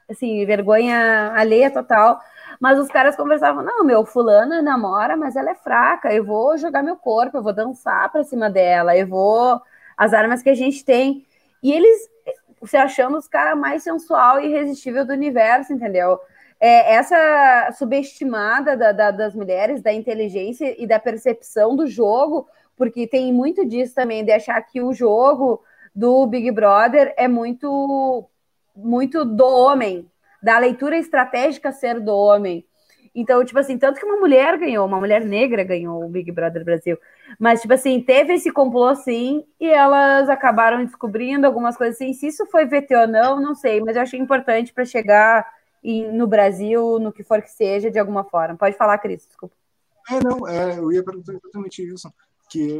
assim, 0.09 0.45
vergonha 0.45 1.33
alheia 1.35 1.71
total, 1.71 2.19
mas 2.59 2.77
os 2.77 2.87
caras 2.89 3.15
conversavam, 3.15 3.63
não, 3.63 3.83
meu, 3.83 4.05
fulana 4.05 4.61
namora, 4.61 5.17
mas 5.17 5.35
ela 5.35 5.51
é 5.51 5.55
fraca, 5.55 6.13
eu 6.13 6.23
vou 6.23 6.57
jogar 6.57 6.83
meu 6.83 6.95
corpo, 6.95 7.37
eu 7.37 7.43
vou 7.43 7.53
dançar 7.53 8.11
pra 8.11 8.23
cima 8.23 8.49
dela, 8.49 8.95
eu 8.97 9.07
vou... 9.07 9.61
As 9.99 10.13
armas 10.13 10.41
que 10.41 10.49
a 10.49 10.55
gente 10.55 10.85
tem. 10.85 11.25
E 11.61 11.73
eles 11.73 12.09
se 12.65 12.77
achando 12.77 13.17
os 13.17 13.27
caras 13.27 13.57
mais 13.57 13.83
sensual 13.83 14.39
e 14.39 14.47
irresistível 14.47 15.05
do 15.05 15.13
universo, 15.13 15.73
entendeu? 15.73 16.19
É, 16.59 16.95
essa 16.95 17.71
subestimada 17.77 18.75
da, 18.75 18.91
da, 18.91 19.11
das 19.11 19.33
mulheres, 19.33 19.81
da 19.81 19.93
inteligência 19.93 20.75
e 20.81 20.85
da 20.85 20.99
percepção 20.99 21.75
do 21.75 21.87
jogo, 21.87 22.47
porque 22.75 23.07
tem 23.07 23.33
muito 23.33 23.65
disso 23.65 23.95
também, 23.95 24.25
de 24.25 24.31
achar 24.31 24.61
que 24.61 24.81
o 24.81 24.93
jogo 24.93 25.63
do 25.95 26.25
Big 26.27 26.51
Brother 26.51 27.13
é 27.17 27.27
muito, 27.27 28.29
muito 28.75 29.23
do 29.25 29.45
homem, 29.45 30.09
da 30.41 30.57
leitura 30.57 30.97
estratégica 30.97 31.71
ser 31.71 31.99
do 31.99 32.15
homem. 32.15 32.65
Então, 33.13 33.43
tipo 33.43 33.57
assim, 33.59 33.77
tanto 33.77 33.99
que 33.99 34.05
uma 34.05 34.17
mulher 34.17 34.57
ganhou, 34.57 34.85
uma 34.85 34.99
mulher 34.99 35.23
negra 35.23 35.63
ganhou 35.63 36.03
o 36.03 36.09
Big 36.09 36.31
Brother 36.31 36.63
Brasil. 36.63 36.97
Mas, 37.39 37.61
tipo 37.61 37.73
assim, 37.73 38.01
teve 38.01 38.33
esse 38.33 38.51
complô 38.51 38.95
sim, 38.95 39.43
e 39.59 39.67
elas 39.67 40.29
acabaram 40.29 40.83
descobrindo 40.83 41.45
algumas 41.45 41.75
coisas 41.75 41.95
assim. 41.95 42.13
Se 42.13 42.27
isso 42.27 42.45
foi 42.47 42.65
VT 42.65 42.95
ou 42.95 43.07
não, 43.07 43.41
não 43.41 43.55
sei, 43.55 43.81
mas 43.81 43.95
eu 43.95 44.01
achei 44.01 44.19
importante 44.19 44.73
para 44.73 44.85
chegar 44.85 45.45
em, 45.83 46.11
no 46.11 46.27
Brasil, 46.27 46.99
no 46.99 47.11
que 47.11 47.23
for 47.23 47.41
que 47.41 47.51
seja, 47.51 47.89
de 47.89 47.99
alguma 47.99 48.23
forma. 48.23 48.57
Pode 48.57 48.77
falar, 48.77 48.97
Cris, 48.99 49.25
desculpa. 49.25 49.55
É, 50.09 50.23
não, 50.23 50.47
é, 50.47 50.77
eu 50.77 50.91
ia 50.91 51.03
perguntar 51.03 51.33
exatamente 51.33 51.83
isso. 51.83 52.11
Que 52.49 52.79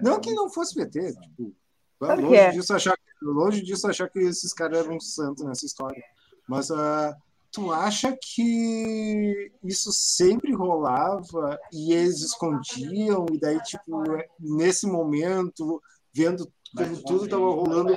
não 0.00 0.20
que 0.20 0.32
não 0.32 0.48
fosse 0.48 0.80
VT, 0.80 1.14
tipo, 1.20 1.52
longe, 2.00 2.36
é. 2.36 2.50
disso 2.50 2.72
achar, 2.72 2.96
longe 3.20 3.60
disso 3.62 3.88
achar 3.88 4.08
que 4.08 4.20
esses 4.20 4.52
caras 4.52 4.78
eram 4.78 5.00
santos 5.00 5.44
nessa 5.44 5.66
história. 5.66 6.02
Mas 6.48 6.70
uh, 6.70 7.12
tu 7.56 7.72
acha 7.72 8.14
que 8.20 9.50
isso 9.64 9.90
sempre 9.90 10.52
rolava 10.52 11.58
e 11.72 11.94
eles 11.94 12.20
escondiam 12.20 13.24
e 13.32 13.40
daí 13.40 13.58
tipo 13.62 14.04
nesse 14.38 14.86
momento 14.86 15.82
vendo 16.14 16.46
como 16.76 17.02
tudo 17.02 17.24
estava 17.24 17.46
rolando 17.46 17.96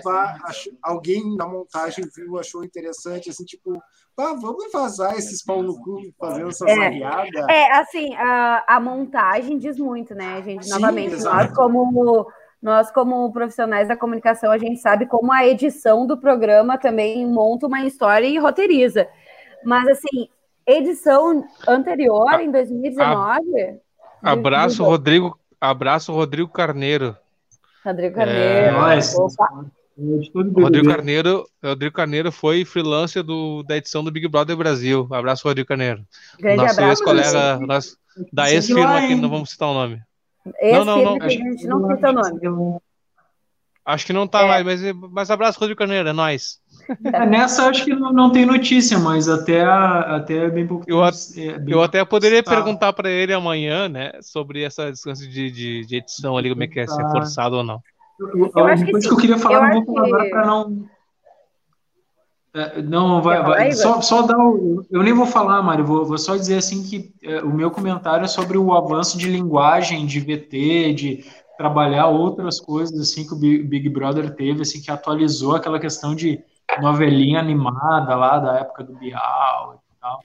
alguém 0.81 1.36
na 1.36 1.45
montagem 1.45 2.07
viu 2.15 2.40
achou 2.40 2.64
interessante 2.64 3.30
assim 3.30 3.44
tipo 3.44 3.73
ah, 4.18 4.34
vamos 4.41 4.72
vazar 4.72 5.18
esses 5.18 5.44
pau 5.44 5.61
no 5.61 5.77
cu 5.81 6.03
fazendo 6.18 6.48
essa 6.48 6.65
é, 6.69 7.02
é 7.49 7.72
assim 7.73 8.15
a, 8.15 8.64
a 8.65 8.80
montagem 8.80 9.57
diz 9.57 9.77
muito 9.77 10.15
né 10.15 10.41
gente 10.41 10.64
Sim, 10.64 10.72
novamente 10.72 11.15
exato. 11.15 11.36
nós 11.36 11.53
como 11.53 12.31
nós, 12.61 12.91
como 12.91 13.31
profissionais 13.31 13.88
da 13.88 13.95
comunicação, 13.95 14.52
a 14.52 14.57
gente 14.57 14.81
sabe 14.81 15.06
como 15.06 15.31
a 15.31 15.48
edição 15.48 16.06
do 16.06 16.18
programa 16.18 16.77
também 16.77 17.26
monta 17.26 17.68
uma 17.68 17.86
história 17.86 18.27
e 18.27 18.38
roteiriza. 18.38 19.07
Mas, 19.64 19.88
assim, 19.88 20.30
edição 20.65 21.45
anterior, 21.68 22.40
em 22.40 22.52
2019. 22.52 23.80
A, 24.22 24.31
abraço, 24.31 24.77
de... 24.77 24.84
Rodrigo. 24.84 25.40
Abraço, 25.60 26.14
Rodrigo 26.14 26.49
Carneiro. 26.49 27.15
Rodrigo 27.84 28.15
Carneiro. 28.15 28.41
É, 28.41 28.99
O 29.98 30.61
Rodrigo 30.61 30.88
Carneiro, 30.88 31.45
Rodrigo 31.61 31.95
Carneiro 31.95 32.31
foi 32.31 32.64
freelancer 32.64 33.22
do, 33.22 33.64
da 33.64 33.76
edição 33.76 34.03
do 34.03 34.11
Big 34.11 34.27
Brother 34.27 34.56
Brasil. 34.56 35.07
Abraço, 35.11 35.45
Rodrigo 35.45 35.68
Carneiro. 35.68 36.06
Grande 36.40 36.64
nosso 36.64 36.81
ex-colega 36.81 37.60
da 38.31 38.52
ex-firma, 38.52 39.07
que 39.07 39.15
não 39.15 39.30
vamos 39.30 39.49
citar 39.49 39.69
o 39.69 39.73
nome. 39.73 40.02
Não, 40.61 40.86
não, 40.86 41.03
não. 41.03 41.18
A 41.22 41.27
gente 41.27 41.65
não 41.68 41.95
cita 41.95 42.10
o 42.10 42.14
nome. 42.14 42.80
Acho 43.90 44.06
que 44.06 44.14
não 44.14 44.28
tá 44.28 44.41
é. 44.41 44.48
mais, 44.48 44.64
mas, 44.66 44.82
mas 45.11 45.32
abraço, 45.32 45.60
Rodrigo 45.60 45.80
Carneiro, 45.80 46.07
é 46.07 46.14
nóis. 46.14 46.60
É, 47.11 47.26
nessa 47.26 47.68
acho 47.68 47.84
que 47.86 47.94
não, 47.94 48.14
não 48.14 48.32
tem 48.32 48.45
notícia, 48.45 48.99
mas 48.99 49.28
até, 49.28 49.64
até 49.64 50.48
bem 50.49 50.68
pouco 50.68 50.86
Eu, 50.88 51.03
é, 51.03 51.11
bem 51.57 51.74
eu 51.74 51.82
até 51.82 52.06
poderia 52.06 52.44
tá. 52.44 52.52
perguntar 52.52 52.94
para 52.94 53.10
ele 53.10 53.34
amanhã, 53.34 53.90
né, 53.90 54.11
sobre 54.22 54.64
essa 54.64 54.91
distância 54.91 55.28
de, 55.28 55.52
de, 55.52 55.86
de, 55.86 55.95
edição 55.98 56.38
ali, 56.38 56.49
como 56.49 56.64
é 56.64 56.68
que 56.68 56.80
é, 56.80 56.86
se 56.86 57.02
é 57.02 57.10
forçado 57.10 57.57
ou 57.57 57.64
não. 57.64 57.82
Eu, 58.20 58.52
eu 58.56 58.66
acho 58.66 58.86
que, 58.86 58.91
que 58.91 59.07
eu 59.07 59.18
queria 59.18 59.38
falar, 59.38 59.70
eu 59.70 59.76
não 59.76 59.86
vou 59.86 59.95
falar 59.95 60.07
agora 60.07 60.30
para 60.30 60.45
não. 60.45 60.86
É, 62.53 62.82
não, 62.82 63.22
vai, 63.22 63.41
vai. 63.44 63.72
Só, 63.72 64.02
só 64.02 64.22
dar 64.24 64.38
o, 64.38 64.86
Eu 64.91 65.02
nem 65.02 65.14
vou 65.14 65.26
falar, 65.26 65.61
Mário, 65.64 65.86
vou, 65.86 66.06
vou 66.06 66.18
só 66.18 66.36
dizer 66.36 66.57
assim 66.57 66.84
que 66.84 67.11
é, 67.24 67.41
o 67.41 67.53
meu 67.53 67.72
comentário 67.72 68.26
é 68.26 68.28
sobre 68.28 68.57
o 68.57 68.74
avanço 68.74 69.18
de 69.18 69.30
linguagem, 69.30 70.06
de 70.06 70.20
VT, 70.20 70.94
de 70.94 71.26
trabalhar 71.60 72.07
outras 72.07 72.57
coisas 72.57 72.98
assim 72.98 73.27
que 73.27 73.34
o 73.34 73.38
Big 73.38 73.90
Brother 73.90 74.34
teve, 74.34 74.61
assim, 74.61 74.81
que 74.81 74.90
atualizou 74.90 75.57
aquela 75.57 75.77
questão 75.77 76.15
de 76.15 76.41
novelinha 76.81 77.38
animada 77.38 78.15
lá 78.15 78.40
da 78.40 78.60
época 78.60 78.81
do 78.81 78.94
Bial 78.94 79.76
e 79.76 79.99
tal. 79.99 80.19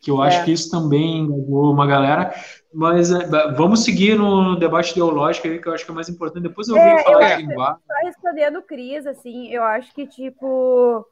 Que 0.00 0.10
eu 0.10 0.20
acho 0.20 0.40
é. 0.40 0.44
que 0.44 0.50
isso 0.50 0.68
também 0.72 1.18
engajou 1.18 1.72
uma 1.72 1.86
galera. 1.86 2.34
Mas 2.74 3.12
é, 3.12 3.24
vamos 3.52 3.84
seguir 3.84 4.18
no 4.18 4.56
debate 4.56 4.90
ideológico 4.90 5.46
aí, 5.46 5.60
que 5.60 5.68
eu 5.68 5.72
acho 5.72 5.84
que 5.84 5.92
é 5.92 5.94
mais 5.94 6.08
importante. 6.08 6.42
Depois 6.42 6.66
eu 6.66 6.76
é, 6.76 7.04
falar 7.04 7.30
eu, 7.30 7.36
de 7.36 7.46
linguagem. 7.46 7.80
Só 7.86 7.94
respondendo 8.04 8.58
o 8.58 8.62
Cris, 8.62 9.06
assim, 9.06 9.50
eu 9.50 9.62
acho 9.62 9.94
que, 9.94 10.04
tipo. 10.04 11.06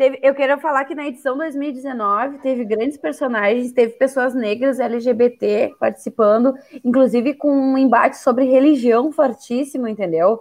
Teve, 0.00 0.18
eu 0.22 0.34
quero 0.34 0.58
falar 0.58 0.86
que 0.86 0.94
na 0.94 1.06
edição 1.06 1.36
2019 1.36 2.38
teve 2.38 2.64
grandes 2.64 2.96
personagens, 2.96 3.70
teve 3.70 3.92
pessoas 3.98 4.34
negras 4.34 4.80
LGBT 4.80 5.74
participando, 5.78 6.54
inclusive 6.82 7.34
com 7.34 7.52
um 7.52 7.76
embate 7.76 8.16
sobre 8.16 8.46
religião 8.46 9.12
fortíssimo, 9.12 9.86
entendeu? 9.86 10.40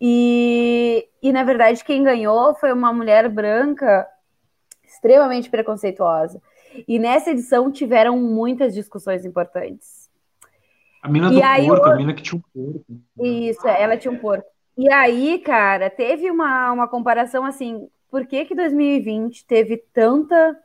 E, 0.00 1.06
e 1.22 1.32
na 1.34 1.44
verdade 1.44 1.84
quem 1.84 2.02
ganhou 2.02 2.54
foi 2.54 2.72
uma 2.72 2.94
mulher 2.94 3.28
branca 3.28 4.08
extremamente 4.82 5.50
preconceituosa. 5.50 6.40
E 6.88 6.98
nessa 6.98 7.30
edição 7.30 7.70
tiveram 7.70 8.18
muitas 8.18 8.72
discussões 8.72 9.26
importantes. 9.26 10.08
A 11.02 11.10
mina 11.10 11.30
do 11.30 11.42
aí, 11.42 11.66
porco, 11.66 11.88
eu... 11.88 11.92
a 11.92 11.96
mina 11.96 12.14
que 12.14 12.22
tinha 12.22 12.38
um 12.38 12.72
porco. 12.72 12.86
Isso, 13.22 13.68
ela 13.68 13.98
tinha 13.98 14.10
um 14.10 14.16
porco. 14.16 14.48
E 14.78 14.90
aí, 14.90 15.40
cara, 15.40 15.90
teve 15.90 16.30
uma, 16.30 16.72
uma 16.72 16.88
comparação 16.88 17.44
assim, 17.44 17.86
por 18.14 18.28
que 18.28 18.44
que 18.44 18.54
2020 18.54 19.44
teve 19.44 19.76
tanta 19.92 20.56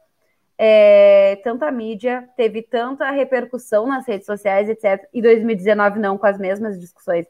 é, 0.55 1.37
tanta 1.37 1.71
mídia, 1.71 2.29
teve 2.37 2.61
tanta 2.61 3.09
repercussão 3.09 3.87
nas 3.87 4.07
redes 4.07 4.27
sociais, 4.27 4.69
etc. 4.69 5.09
E 5.11 5.19
2019 5.19 5.97
não, 5.97 6.15
com 6.15 6.27
as 6.27 6.37
mesmas 6.37 6.79
discussões. 6.79 7.25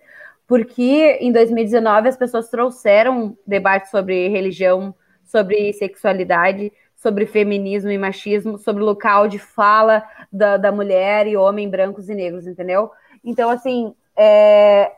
Porque 0.45 1.19
em 1.21 1.31
2019 1.31 2.09
as 2.09 2.17
pessoas 2.17 2.49
trouxeram 2.49 3.37
debate 3.47 3.89
sobre 3.89 4.27
religião, 4.27 4.93
sobre 5.23 5.71
sexualidade, 5.71 6.73
sobre 6.97 7.25
feminismo 7.25 7.89
e 7.89 7.97
machismo, 7.97 8.57
sobre 8.57 8.83
o 8.83 8.85
local 8.85 9.25
de 9.25 9.39
fala 9.39 10.03
da, 10.29 10.57
da 10.57 10.69
mulher 10.69 11.27
e 11.27 11.37
homem 11.37 11.69
brancos 11.69 12.09
e 12.09 12.13
negros, 12.13 12.45
entendeu? 12.45 12.91
Então, 13.23 13.49
assim, 13.49 13.95
é, 14.17 14.91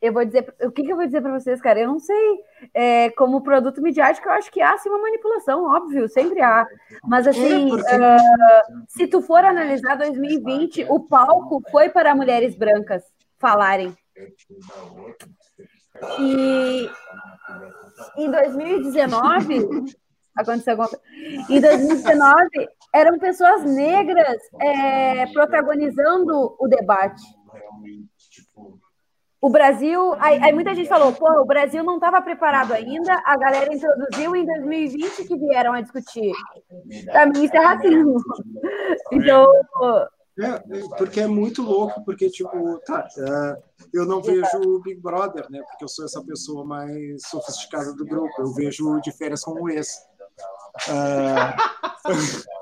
eu 0.00 0.12
vou 0.12 0.24
dizer, 0.24 0.52
o 0.62 0.70
que, 0.70 0.82
que, 0.82 0.90
eu 0.92 0.96
vou 0.96 1.04
dizer 1.04 1.20
para 1.20 1.38
vocês, 1.38 1.60
cara? 1.60 1.80
Eu 1.80 1.88
não 1.88 1.98
sei. 1.98 2.40
É, 2.72 3.10
como 3.10 3.42
produto 3.42 3.82
midiático, 3.82 4.28
eu 4.28 4.32
acho 4.32 4.50
que 4.50 4.60
há 4.60 4.76
sim 4.78 4.88
uma 4.88 4.98
manipulação, 5.02 5.64
óbvio, 5.64 6.08
sempre 6.08 6.40
há. 6.40 6.66
Mas 7.04 7.26
assim, 7.26 7.74
uh, 7.74 8.84
se 8.88 9.06
tu 9.06 9.20
for 9.20 9.44
analisar 9.44 9.96
2020, 9.96 10.86
o 10.88 11.00
palco 11.00 11.62
foi 11.70 11.90
para 11.90 12.14
mulheres 12.14 12.56
brancas 12.56 13.02
falarem. 13.38 13.94
E 16.18 16.90
em 18.16 18.30
2019, 18.30 19.84
aconteceu 20.34 20.72
alguma 20.72 20.88
coisa. 20.88 21.02
Em 21.48 21.60
2019, 21.60 22.48
eram 22.94 23.18
pessoas 23.18 23.64
negras 23.64 24.38
é, 24.60 25.26
protagonizando 25.32 26.56
o 26.58 26.68
debate. 26.68 27.22
O 29.40 29.48
Brasil, 29.48 30.14
aí, 30.18 30.38
aí, 30.42 30.52
muita 30.52 30.74
gente 30.74 30.88
falou, 30.88 31.14
pô, 31.14 31.26
o 31.40 31.46
Brasil 31.46 31.82
não 31.82 31.94
estava 31.94 32.20
preparado 32.20 32.74
ainda, 32.74 33.22
a 33.24 33.38
galera 33.38 33.74
introduziu 33.74 34.36
em 34.36 34.44
2020 34.44 35.24
que 35.24 35.36
vieram 35.36 35.72
a 35.72 35.80
discutir. 35.80 36.32
Para 37.06 37.26
mim, 37.26 37.44
isso 37.44 37.56
é 37.56 37.60
racismo. 37.60 38.16
Então, 39.12 39.50
é, 40.38 40.58
porque 40.96 41.20
é 41.20 41.26
muito 41.26 41.62
louco, 41.62 42.04
porque, 42.04 42.28
tipo, 42.30 42.78
tá, 42.86 43.06
é, 43.18 43.62
eu 43.92 44.06
não 44.06 44.22
vejo 44.22 44.58
o 44.66 44.80
Big 44.80 45.00
Brother, 45.00 45.46
né? 45.50 45.62
Porque 45.68 45.84
eu 45.84 45.88
sou 45.88 46.04
essa 46.04 46.22
pessoa 46.24 46.64
mais 46.64 47.22
sofisticada 47.26 47.92
do 47.94 48.04
grupo. 48.04 48.32
Eu 48.38 48.52
vejo 48.54 49.00
de 49.00 49.12
férias 49.12 49.42
com 49.42 49.52
o 49.52 49.68
ex. 49.68 50.06
Uh, 50.88 52.50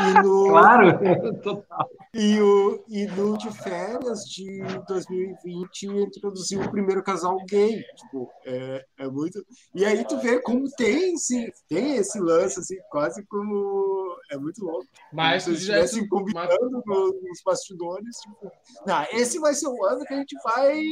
e 0.00 0.22
no, 0.22 0.48
claro, 0.48 0.98
total. 1.42 1.90
E, 2.12 2.40
o, 2.40 2.84
e 2.88 3.06
no 3.06 3.38
de 3.38 3.50
férias 3.62 4.24
de 4.24 4.62
2020 4.88 5.86
introduziu 5.86 6.60
o 6.60 6.70
primeiro 6.70 7.02
casal 7.02 7.36
gay. 7.46 7.82
Tipo, 7.96 8.28
é, 8.44 8.84
é 8.98 9.08
muito. 9.08 9.44
E 9.74 9.84
aí 9.84 10.04
tu 10.04 10.18
vê 10.18 10.40
como 10.40 10.68
tem, 10.76 11.16
sim, 11.16 11.48
tem 11.68 11.96
esse 11.96 12.18
lance, 12.18 12.58
assim, 12.58 12.76
quase 12.90 13.24
como. 13.26 14.16
É 14.30 14.36
muito 14.36 14.64
louco. 14.64 14.86
Mas 15.12 15.44
se 15.44 15.52
estivessem 15.52 16.08
combinando 16.08 16.82
mas... 16.84 16.96
nos 17.22 17.42
bastidores, 17.44 18.16
tipo, 18.18 18.50
não, 18.86 19.04
esse 19.12 19.38
vai 19.38 19.54
ser 19.54 19.68
o 19.68 19.84
ano 19.84 20.04
que 20.04 20.14
a 20.14 20.18
gente 20.18 20.36
vai. 20.42 20.82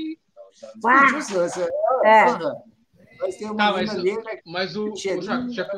É. 2.04 2.30
é. 2.30 2.38
Mas 3.20 3.36
tem 3.36 3.48
uma 3.48 3.56
tá, 3.56 3.72
mas, 3.72 3.90
ali, 3.90 4.16
mas 4.46 4.76
o, 4.76 4.92
o 4.92 4.96
já, 4.96 5.20
já, 5.48 5.68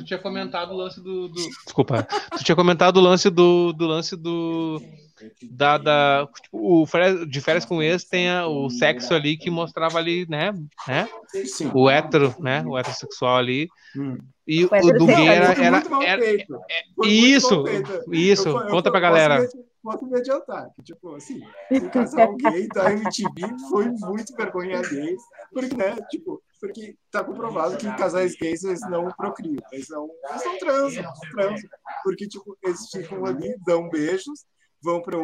tu 0.00 0.04
tinha 0.04 0.18
comentado 0.18 0.72
o 0.72 0.76
lance 0.76 1.00
do, 1.00 1.28
do, 1.28 1.34
Desculpa. 1.34 2.06
tu 2.36 2.44
tinha 2.44 2.56
comentado 2.56 2.96
o 2.96 3.00
lance 3.00 3.28
do, 3.30 3.72
do 3.72 3.86
lance 3.86 4.16
do. 4.16 4.80
Da, 5.42 5.76
da, 5.76 6.26
tipo, 6.42 6.82
o 6.82 7.26
de 7.26 7.40
férias 7.42 7.66
com 7.66 7.82
ex 7.82 8.04
tem 8.04 8.30
a, 8.30 8.46
o 8.46 8.70
sexo 8.70 9.12
ali 9.12 9.36
que 9.36 9.50
mostrava 9.50 9.98
ali, 9.98 10.26
né? 10.30 10.54
né? 10.88 11.06
Sim. 11.44 11.70
O 11.74 11.90
hétero, 11.90 12.34
né? 12.38 12.64
O 12.66 12.78
heterossexual 12.78 13.36
ali. 13.36 13.68
Hum. 13.94 14.16
E 14.46 14.64
o, 14.64 14.68
o 14.72 14.98
do 14.98 15.06
gay 15.06 15.28
era. 15.28 15.52
era, 15.52 15.62
era, 15.62 16.04
era 16.04 16.24
é, 16.24 16.46
isso, 17.04 17.64
isso. 18.10 18.48
Eu, 18.48 18.60
eu, 18.60 18.68
Conta 18.68 18.90
pra 18.90 18.98
galera. 18.98 19.46
Posso 19.82 20.06
me 20.06 20.16
adiantar. 20.16 20.70
Que, 20.74 20.82
tipo, 20.82 21.14
assim, 21.14 21.42
o 21.70 21.90
casal 21.90 22.34
gay 22.36 22.66
da 22.68 22.90
MTV 22.90 23.58
foi 23.68 23.88
muito 23.90 24.34
vergonha. 24.34 24.80
Porque, 25.52 25.76
né? 25.76 25.96
Tipo, 26.10 26.42
porque 26.60 26.96
tá 27.10 27.24
comprovado 27.24 27.76
que 27.76 27.96
casais 27.96 28.36
gays 28.36 28.62
eles 28.64 28.80
não 28.82 29.08
procriam, 29.16 29.62
eles 29.72 29.88
não, 29.88 30.08
eles 30.28 30.44
não 30.44 30.58
transam, 30.58 31.02
não 31.02 31.30
transam, 31.32 31.70
porque 32.04 32.28
tipo, 32.28 32.56
eles 32.62 32.88
ficam 32.90 33.24
ali, 33.24 33.56
dão 33.64 33.88
beijos, 33.88 34.44
vão 34.82 35.02
para 35.02 35.18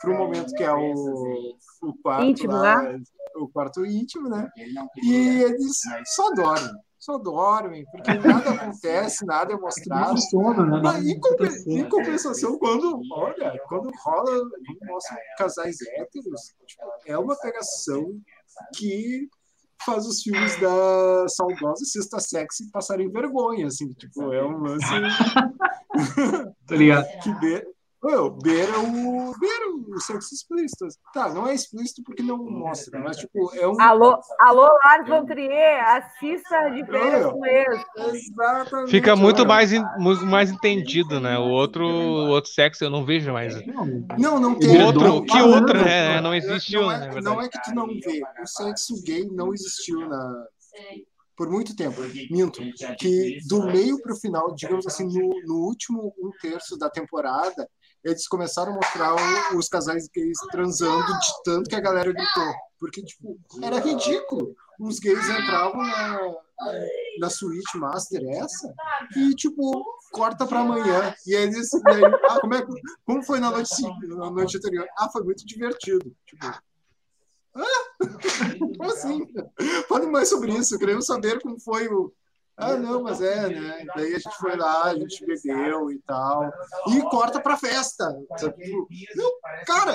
para 0.00 0.10
o 0.10 0.16
momento 0.16 0.54
que 0.54 0.62
é 0.62 0.72
o, 0.72 1.56
o 1.82 1.94
quarto 2.02 2.24
íntimo, 2.24 2.52
lá, 2.52 2.82
né? 2.82 3.02
o 3.36 3.48
quarto 3.48 3.84
íntimo, 3.84 4.28
né? 4.28 4.48
E 5.02 5.42
eles 5.42 5.80
só 6.06 6.32
dormem, 6.32 6.72
só 6.98 7.18
dormem, 7.18 7.84
porque 7.90 8.14
nada 8.14 8.50
acontece, 8.50 9.24
nada 9.24 9.52
é 9.52 9.56
mostrado. 9.56 10.20
Sono, 10.20 10.66
né? 10.66 10.80
Mas, 10.82 11.04
em, 11.06 11.20
em, 11.78 11.88
compensação, 11.88 12.58
quando, 12.58 13.00
olha, 13.12 13.60
quando 13.68 13.90
rola, 14.04 14.48
mostra 14.82 15.16
casais 15.38 15.76
héteros, 15.80 16.54
tipo, 16.66 16.84
é 17.06 17.18
uma 17.18 17.36
pegação 17.36 18.20
que 18.76 19.28
faz 19.84 20.06
os 20.06 20.22
filmes 20.22 20.56
da 20.60 21.26
saudosa 21.28 21.84
Sexta 21.84 22.20
Sexy 22.20 22.70
passarem 22.70 23.10
vergonha, 23.10 23.66
assim, 23.66 23.92
tipo, 23.92 24.32
é 24.32 24.44
um 24.44 24.62
lance. 24.62 24.86
tá 26.66 26.76
ligado? 26.76 27.06
que 27.22 27.34
be... 27.40 27.62
Oh, 28.02 28.30
beira 28.30 28.78
o. 28.78 29.38
Beira 29.38 29.70
o 29.70 30.00
sexo 30.00 30.34
explícito. 30.34 30.86
Tá, 31.12 31.28
não 31.34 31.46
é 31.46 31.54
explícito 31.54 32.02
porque 32.02 32.22
não 32.22 32.38
mostra, 32.38 32.98
mas 32.98 33.18
tipo, 33.18 33.54
é 33.54 33.68
um. 33.68 33.78
Alô, 33.78 34.18
alô 34.38 34.68
Lars 34.84 35.06
von 35.06 35.26
Trier, 35.26 35.84
assista 35.86 36.70
de 36.70 36.86
férias 36.86 37.30
com 37.30 37.44
ele. 37.44 37.84
Exatamente. 38.14 38.90
Fica 38.90 39.14
muito 39.14 39.44
mais, 39.44 39.70
muito 39.98 40.24
mais 40.24 40.50
entendido, 40.50 41.20
né? 41.20 41.38
O 41.38 41.50
outro, 41.50 41.84
o 41.84 42.28
outro 42.28 42.50
sexo 42.50 42.84
eu 42.84 42.90
não 42.90 43.04
vejo 43.04 43.34
mais. 43.34 43.54
Não, 43.66 44.40
não 44.40 44.58
tem. 44.58 44.80
O 44.80 44.86
outro, 44.86 45.22
que 45.24 45.42
outro, 45.42 45.84
né? 45.84 46.22
Não 46.22 46.34
existiu, 46.34 46.82
não 46.82 46.92
é, 46.92 47.20
não 47.20 47.40
é 47.42 47.48
que 47.48 47.62
tu 47.62 47.74
não 47.74 47.86
vê. 47.86 48.22
O 48.42 48.46
sexo 48.46 48.94
gay 49.04 49.28
não 49.30 49.52
existiu 49.52 50.08
na, 50.08 50.46
por 51.36 51.50
muito 51.50 51.74
tempo, 51.74 52.02
minto, 52.30 52.60
que 52.98 53.38
do 53.48 53.64
meio 53.64 54.00
para 54.02 54.12
o 54.12 54.16
final, 54.16 54.54
digamos 54.54 54.86
assim, 54.86 55.04
no, 55.04 55.30
no 55.46 55.54
último 55.66 56.14
um 56.18 56.30
terço 56.40 56.76
da 56.78 56.90
temporada, 56.90 57.66
eles 58.04 58.26
começaram 58.26 58.72
a 58.72 58.76
mostrar 58.76 59.14
os 59.54 59.68
casais 59.68 60.08
gays 60.08 60.38
transando 60.50 61.06
de 61.06 61.42
tanto 61.44 61.68
que 61.68 61.76
a 61.76 61.80
galera 61.80 62.12
gritou. 62.12 62.54
Porque, 62.78 63.02
tipo, 63.02 63.38
era 63.62 63.78
ridículo. 63.78 64.54
os 64.78 64.98
gays 64.98 65.28
entravam 65.28 65.82
na, 65.82 66.18
na 67.18 67.30
suíte 67.30 67.76
master 67.76 68.22
essa 68.30 68.72
e, 69.16 69.34
tipo, 69.34 69.84
corta 70.12 70.46
para 70.46 70.60
amanhã. 70.60 71.14
E 71.26 71.34
eles. 71.34 71.72
E 71.72 71.90
aí, 71.90 72.04
ah, 72.04 72.40
como, 72.40 72.54
é, 72.54 72.66
como 73.04 73.22
foi 73.22 73.38
na 73.38 73.50
noite, 73.50 73.82
na 74.08 74.30
noite 74.30 74.56
anterior? 74.56 74.86
Ah, 74.98 75.10
foi 75.10 75.22
muito 75.22 75.44
divertido. 75.46 76.14
Tipo, 76.26 76.46
ah? 76.46 76.60
Como 78.58 78.84
assim? 78.84 79.26
Fale 79.88 80.06
mais 80.06 80.28
sobre 80.28 80.52
isso. 80.52 80.78
Queremos 80.78 81.06
saber 81.06 81.40
como 81.42 81.58
foi 81.58 81.88
o, 81.88 82.12
ah, 82.60 82.76
não, 82.76 83.02
mas 83.02 83.20
é, 83.22 83.48
né? 83.48 83.86
Daí 83.96 84.14
a 84.14 84.18
gente 84.18 84.36
foi 84.36 84.54
lá, 84.54 84.84
a 84.84 84.94
gente 84.94 85.24
bebeu 85.24 85.90
e 85.90 85.98
tal. 86.00 86.52
E 86.88 87.00
corta 87.02 87.40
pra 87.40 87.56
festa. 87.56 88.14
Tipo, 88.38 88.86
cara! 89.66 89.94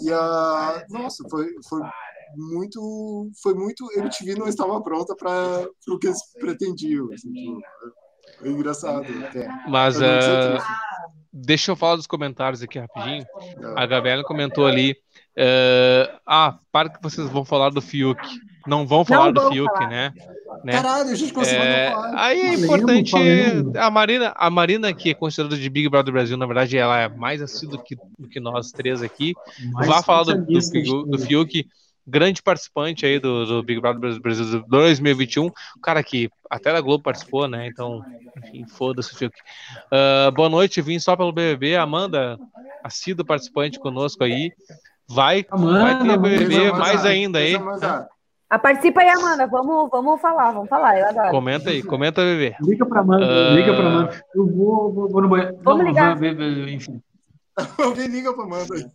E 0.00 0.12
a. 0.12 0.84
Nossa, 0.90 1.22
foi, 1.28 1.48
foi 1.68 1.80
muito. 2.36 3.30
Foi 3.40 3.54
muito. 3.54 3.88
MTV 3.96 4.34
não 4.34 4.48
estava 4.48 4.82
pronta 4.82 5.14
para 5.14 5.66
o 5.88 5.98
que 5.98 6.08
eles 6.08 6.20
pretendiam. 6.40 7.12
Assim, 7.12 7.32
tipo, 7.32 7.62
é 8.42 8.48
engraçado 8.48 9.06
até. 9.26 9.48
Mas. 9.68 9.98
Uh, 9.98 10.58
deixa 11.32 11.70
eu 11.70 11.76
falar 11.76 11.96
dos 11.96 12.08
comentários 12.08 12.62
aqui 12.62 12.80
rapidinho. 12.80 13.22
É. 13.22 13.82
A 13.82 13.86
Gabriela 13.86 14.24
comentou 14.24 14.66
ali. 14.66 14.96
Uh, 15.36 16.18
ah, 16.26 16.58
para 16.72 16.88
que 16.88 17.02
vocês 17.02 17.28
vão 17.28 17.44
falar 17.44 17.70
do 17.70 17.80
Fiuk 17.80 18.20
não 18.66 18.86
vão 18.86 19.04
falar 19.04 19.32
não 19.32 19.32
do 19.32 19.48
Fiuk, 19.50 19.72
falar. 19.72 19.88
né? 19.88 20.12
né? 20.64 20.72
Caralho, 20.72 21.10
a 21.10 21.14
gente 21.14 21.32
conseguiu 21.32 21.62
é... 21.62 21.90
falar. 21.90 22.12
Aí 22.16 22.40
é 22.40 22.54
importante. 22.54 23.14
A 23.78 23.90
Marina, 23.90 24.32
a 24.36 24.50
Marina, 24.50 24.92
que 24.92 25.10
é 25.10 25.14
considerada 25.14 25.56
de 25.56 25.68
Big 25.68 25.88
Brother 25.88 26.12
Brasil, 26.12 26.36
na 26.36 26.46
verdade, 26.46 26.76
ela 26.76 26.98
é 26.98 27.08
mais 27.08 27.42
assídua 27.42 27.78
do 27.78 27.84
que, 27.84 27.96
do 28.18 28.28
que 28.28 28.40
nós 28.40 28.70
três 28.72 29.02
aqui. 29.02 29.34
Mais 29.72 29.88
Vá 29.88 30.02
falar 30.02 30.24
do, 30.24 30.44
do, 30.44 30.60
do, 30.60 31.02
do 31.04 31.18
Fiuk 31.18 31.66
grande 32.06 32.42
participante 32.42 33.06
aí 33.06 33.18
do, 33.18 33.46
do, 33.46 33.62
Big 33.62 33.80
Brother 33.80 34.20
Brasil 34.20 34.64
2021, 34.68 35.46
o 35.46 35.52
cara 35.82 36.02
que 36.02 36.30
até 36.50 36.72
da 36.72 36.80
Globo 36.80 37.02
participou, 37.02 37.48
né? 37.48 37.66
Então, 37.66 38.04
enfim, 38.38 38.66
foda-se 38.66 39.12
o 39.12 39.16
Fiuk. 39.16 39.36
Uh, 39.86 40.30
boa 40.32 40.48
noite, 40.48 40.82
vim 40.82 40.98
só 40.98 41.16
pelo 41.16 41.32
BBB. 41.32 41.76
Amanda, 41.76 42.38
assíduo 42.82 43.24
participante 43.24 43.78
conosco 43.78 44.22
aí. 44.22 44.52
Vai, 45.08 45.44
Amanda, 45.50 46.16
vai 46.16 46.38
ter 46.38 46.46
BBB 46.46 46.72
mais 46.72 47.04
ainda 47.04 47.38
aí. 47.38 47.56
Ah, 48.54 48.58
participa 48.58 49.00
aí, 49.00 49.08
Amanda. 49.08 49.46
Vamos, 49.46 49.90
vamos 49.90 50.20
falar, 50.20 50.52
vamos 50.52 50.68
falar. 50.68 50.98
Eu 50.98 51.08
adoro. 51.08 51.30
Comenta 51.30 51.70
aí, 51.70 51.82
comenta, 51.82 52.22
bebê. 52.22 52.54
Liga 52.60 52.86
pra 52.86 53.00
Amanda, 53.00 53.26
uh... 53.26 53.54
liga 53.54 53.74
pra 53.74 53.86
Amanda. 53.86 54.24
Eu 54.34 54.46
vou, 54.46 54.92
vou, 54.92 55.08
vou 55.08 55.22
no 55.22 55.28
banheiro. 55.28 55.58
Vamos 55.62 55.84
ligar. 55.84 56.16
Vou, 56.16 56.28
enfim. 56.68 57.02
Alguém 57.82 58.06
liga 58.06 58.32
pra 58.32 58.44
Amanda 58.44 58.74
aí. 58.74 58.86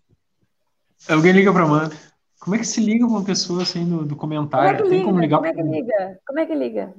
Alguém 1.10 1.31
liga 1.34 1.52
pra 1.52 1.64
Amanda. 1.64 1.95
Como 2.40 2.56
é 2.56 2.60
que 2.60 2.68
se 2.68 2.80
liga 2.80 3.06
pra 3.06 3.18
uma 3.18 3.26
pessoa 3.26 3.64
assim 3.64 3.86
do, 3.86 4.06
do 4.06 4.15
comentário? 4.15 4.77
Como 4.77 4.80
é 4.80 4.84
que 4.84 4.90
Tem 4.90 4.99
liga? 4.99 5.06
como 5.06 5.19
ligar 5.19 5.38
Como 5.38 5.48
é 5.48 5.53
que 5.53 5.64
liga? 5.64 6.19
Como 6.26 6.40
é 6.40 6.45
que 6.45 6.56
liga? 6.56 6.94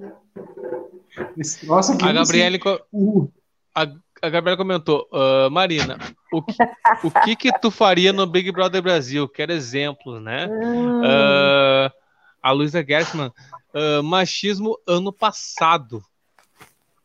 Esse 1.39 1.67
troço 1.67 1.93
aqui, 1.93 2.05
a 2.05 2.13
Gabriele. 2.13 2.59
Co... 2.59 2.79
Uh. 2.93 3.31
A, 3.75 3.87
a 4.23 4.29
Gabriela 4.29 4.57
comentou, 4.59 5.09
uh, 5.13 5.51
Marina, 5.51 5.97
o 6.33 6.43
que, 6.43 6.57
o 7.05 7.11
que 7.11 7.37
que 7.37 7.59
tu 7.61 7.71
faria 7.71 8.13
no 8.13 8.27
Big 8.27 8.53
Brother 8.53 8.83
Brasil? 8.83 9.29
Quero 9.29 9.53
exemplos, 9.53 10.23
né? 10.23 10.47
Hum. 10.47 11.01
Uh, 11.11 12.00
a 12.43 12.53
Luísa 12.53 12.85
Gershman, 12.87 13.33
uh, 13.75 14.03
machismo 14.03 14.79
ano 14.87 15.13
passado. 15.13 16.03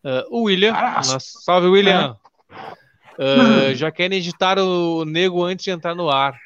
Uh, 0.03 0.23
o 0.29 0.43
William, 0.43 0.71
nossa, 0.71 1.19
salve 1.19 1.67
William. 1.67 2.15
Uh, 3.17 3.73
já 3.75 3.91
querem 3.91 4.19
editar 4.19 4.59
o 4.59 5.03
nego 5.03 5.43
antes 5.43 5.65
de 5.65 5.71
entrar 5.71 5.95
no 5.95 6.09
ar. 6.09 6.37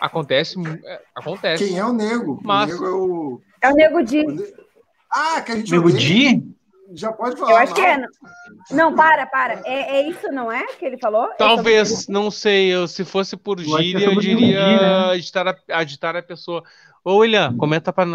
Acontece, 0.00 0.56
é, 0.84 1.02
acontece. 1.14 1.66
Quem 1.66 1.78
é 1.78 1.84
o 1.84 1.92
nego? 1.92 2.40
Mas... 2.42 2.70
O 2.70 2.72
nego 2.72 2.86
é 2.86 2.90
o. 2.90 3.40
É 3.60 3.68
o 3.70 3.74
nego 3.74 4.02
Di. 4.02 4.24
Ah, 5.10 5.40
que 5.42 5.52
a 5.52 5.56
gente. 5.56 5.72
Nego 5.72 5.90
Di? 5.90 6.56
Já 6.94 7.12
pode 7.12 7.36
falar. 7.36 7.50
Eu 7.50 7.56
acho 7.58 7.74
que 7.74 7.80
é. 7.80 7.98
Não, 8.70 8.94
para, 8.94 9.26
para. 9.26 9.60
É, 9.64 9.98
é, 9.98 10.08
isso, 10.08 10.28
não 10.28 10.50
é? 10.50 10.64
Que 10.78 10.86
ele 10.86 10.98
falou? 10.98 11.26
É 11.26 11.34
Talvez, 11.34 12.08
não 12.08 12.30
sei. 12.30 12.68
Eu, 12.68 12.88
se 12.88 13.04
fosse 13.04 13.36
por 13.36 13.60
gíria, 13.60 14.06
eu 14.06 14.18
diria 14.18 14.64
né? 14.64 15.16
editar, 15.16 15.46
a, 15.70 15.82
editar 15.82 16.16
a 16.16 16.22
pessoa. 16.22 16.62
Ô, 17.04 17.18
William, 17.18 17.56
comenta 17.56 17.92
para 17.92 18.06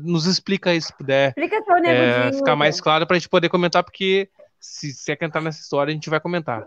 nos 0.00 0.26
explica 0.26 0.70
aí 0.70 0.80
se 0.80 0.96
puder. 0.96 1.30
Explica 1.30 1.62
seu 1.62 1.76
é, 1.76 2.32
ficar 2.32 2.56
mais 2.56 2.80
claro 2.80 3.06
para 3.06 3.16
a 3.16 3.18
gente 3.18 3.28
poder 3.28 3.48
comentar, 3.48 3.82
porque 3.82 4.28
se 4.62 4.92
você 4.92 5.16
quer 5.16 5.26
entrar 5.26 5.40
nessa 5.40 5.60
história, 5.60 5.90
a 5.90 5.94
gente 5.94 6.08
vai 6.08 6.20
comentar. 6.20 6.64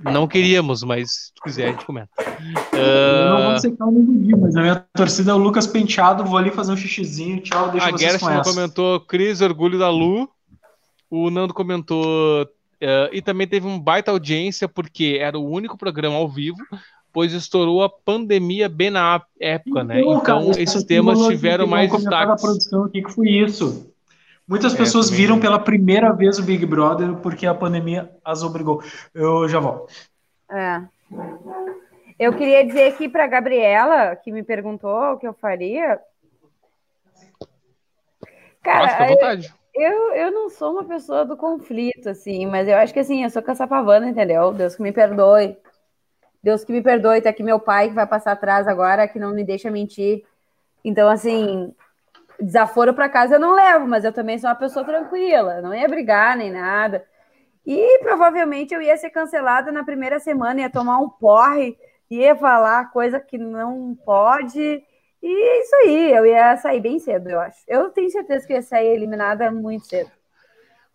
Não 0.00 0.26
queríamos, 0.26 0.82
mas 0.82 1.10
se 1.12 1.32
quiser, 1.44 1.68
a 1.68 1.70
gente 1.70 1.86
comenta. 1.86 2.10
Uh... 2.20 2.76
Eu 2.76 3.28
não 3.30 3.42
vou 3.44 3.50
aceitar 3.52 3.86
o 3.86 4.38
mas 4.40 4.56
a 4.56 4.60
minha 4.60 4.84
torcida 4.92 5.30
é 5.30 5.34
o 5.34 5.38
Lucas 5.38 5.64
Penteado. 5.64 6.24
Vou 6.24 6.38
ali 6.38 6.50
fazer 6.50 6.72
um 6.72 6.76
xixizinho. 6.76 7.40
Tchau, 7.40 7.70
deixa 7.70 7.86
a 7.86 7.90
vocês 7.92 8.16
com 8.16 8.30
essa. 8.30 8.50
comentou 8.50 8.98
Cris, 9.00 9.40
orgulho 9.40 9.78
da 9.78 9.88
Lu. 9.88 10.28
O 11.08 11.30
Nando 11.30 11.54
comentou. 11.54 12.42
Uh, 12.82 13.08
e 13.12 13.22
também 13.22 13.46
teve 13.46 13.66
um 13.66 13.78
baita 13.78 14.10
audiência, 14.10 14.68
porque 14.68 15.18
era 15.20 15.38
o 15.38 15.48
único 15.48 15.78
programa 15.78 16.16
ao 16.16 16.28
vivo 16.28 16.58
pois 17.16 17.32
estourou 17.32 17.82
a 17.82 17.88
pandemia 17.88 18.68
bem 18.68 18.90
na 18.90 19.22
época, 19.40 19.82
né? 19.82 20.02
Então, 20.02 20.18
então 20.18 20.50
esses 20.50 20.84
temas 20.84 21.18
tiveram 21.26 21.66
mais 21.66 21.90
destaque. 21.90 22.42
produção 22.42 22.82
o 22.82 22.90
que 22.90 23.10
foi 23.10 23.30
isso. 23.30 23.90
Muitas 24.46 24.74
é, 24.74 24.76
pessoas 24.76 25.06
também... 25.06 25.22
viram 25.22 25.40
pela 25.40 25.58
primeira 25.58 26.12
vez 26.12 26.38
o 26.38 26.42
Big 26.42 26.66
Brother 26.66 27.14
porque 27.22 27.46
a 27.46 27.54
pandemia 27.54 28.10
as 28.22 28.42
obrigou. 28.42 28.82
Eu 29.14 29.48
já 29.48 29.58
volto. 29.58 29.90
É. 30.50 30.82
Eu 32.18 32.34
queria 32.34 32.66
dizer 32.66 32.88
aqui 32.88 33.08
para 33.08 33.26
Gabriela, 33.26 34.14
que 34.14 34.30
me 34.30 34.42
perguntou 34.42 35.14
o 35.14 35.16
que 35.16 35.26
eu 35.26 35.32
faria. 35.32 35.98
Cara, 38.62 39.06
Nossa, 39.08 39.54
eu, 39.74 40.12
eu 40.12 40.30
não 40.30 40.50
sou 40.50 40.72
uma 40.72 40.84
pessoa 40.84 41.24
do 41.24 41.34
conflito, 41.34 42.10
assim, 42.10 42.44
mas 42.44 42.68
eu 42.68 42.76
acho 42.76 42.92
que 42.92 43.00
assim, 43.00 43.24
eu 43.24 43.30
sou 43.30 43.40
caçapavana, 43.40 44.06
entendeu? 44.06 44.52
Deus 44.52 44.76
que 44.76 44.82
me 44.82 44.92
perdoe. 44.92 45.56
Deus 46.46 46.62
que 46.62 46.70
me 46.70 46.80
perdoe, 46.80 47.20
tá 47.20 47.30
aqui 47.30 47.42
meu 47.42 47.58
pai 47.58 47.88
que 47.88 47.94
vai 47.96 48.06
passar 48.06 48.30
atrás 48.30 48.68
agora, 48.68 49.08
que 49.08 49.18
não 49.18 49.34
me 49.34 49.42
deixa 49.42 49.68
mentir. 49.68 50.24
Então, 50.84 51.08
assim, 51.08 51.74
desaforo 52.38 52.94
para 52.94 53.08
casa 53.08 53.34
eu 53.34 53.40
não 53.40 53.52
levo, 53.52 53.88
mas 53.88 54.04
eu 54.04 54.12
também 54.12 54.38
sou 54.38 54.48
uma 54.48 54.54
pessoa 54.54 54.84
tranquila, 54.84 55.60
não 55.60 55.74
ia 55.74 55.88
brigar 55.88 56.36
nem 56.36 56.52
nada. 56.52 57.04
E 57.66 57.98
provavelmente 57.98 58.72
eu 58.72 58.80
ia 58.80 58.96
ser 58.96 59.10
cancelada 59.10 59.72
na 59.72 59.82
primeira 59.82 60.20
semana, 60.20 60.60
ia 60.60 60.70
tomar 60.70 61.00
um 61.00 61.08
porre, 61.08 61.76
ia 62.08 62.36
falar 62.36 62.92
coisa 62.92 63.18
que 63.18 63.36
não 63.36 63.98
pode. 64.04 64.84
E 65.20 65.26
é 65.26 65.60
isso 65.62 65.74
aí, 65.74 66.12
eu 66.12 66.26
ia 66.26 66.56
sair 66.58 66.80
bem 66.80 67.00
cedo, 67.00 67.28
eu 67.28 67.40
acho. 67.40 67.58
Eu 67.66 67.90
tenho 67.90 68.08
certeza 68.08 68.46
que 68.46 68.52
ia 68.52 68.62
sair 68.62 68.94
eliminada 68.94 69.50
muito 69.50 69.86
cedo. 69.86 70.12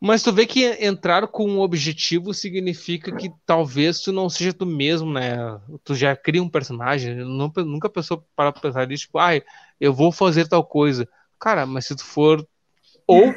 Mas 0.03 0.23
tu 0.23 0.33
vê 0.33 0.47
que 0.47 0.65
entrar 0.83 1.27
com 1.27 1.47
um 1.47 1.59
objetivo 1.59 2.33
significa 2.33 3.15
que 3.15 3.31
talvez 3.45 3.99
tu 3.99 4.11
não 4.11 4.27
seja 4.31 4.51
tu 4.51 4.65
mesmo, 4.65 5.13
né? 5.13 5.37
Tu 5.83 5.93
já 5.93 6.15
cria 6.15 6.41
um 6.41 6.49
personagem, 6.49 7.13
nunca, 7.17 7.63
nunca 7.63 7.87
pensou 7.87 8.25
para 8.35 8.51
pensar 8.51 8.87
nisso, 8.87 9.03
tipo, 9.03 9.19
ah, 9.19 9.39
eu 9.79 9.93
vou 9.93 10.11
fazer 10.11 10.47
tal 10.47 10.63
coisa. 10.63 11.07
Cara, 11.39 11.67
mas 11.67 11.85
se 11.85 11.95
tu 11.95 12.03
for. 12.03 12.43
Ou 13.05 13.31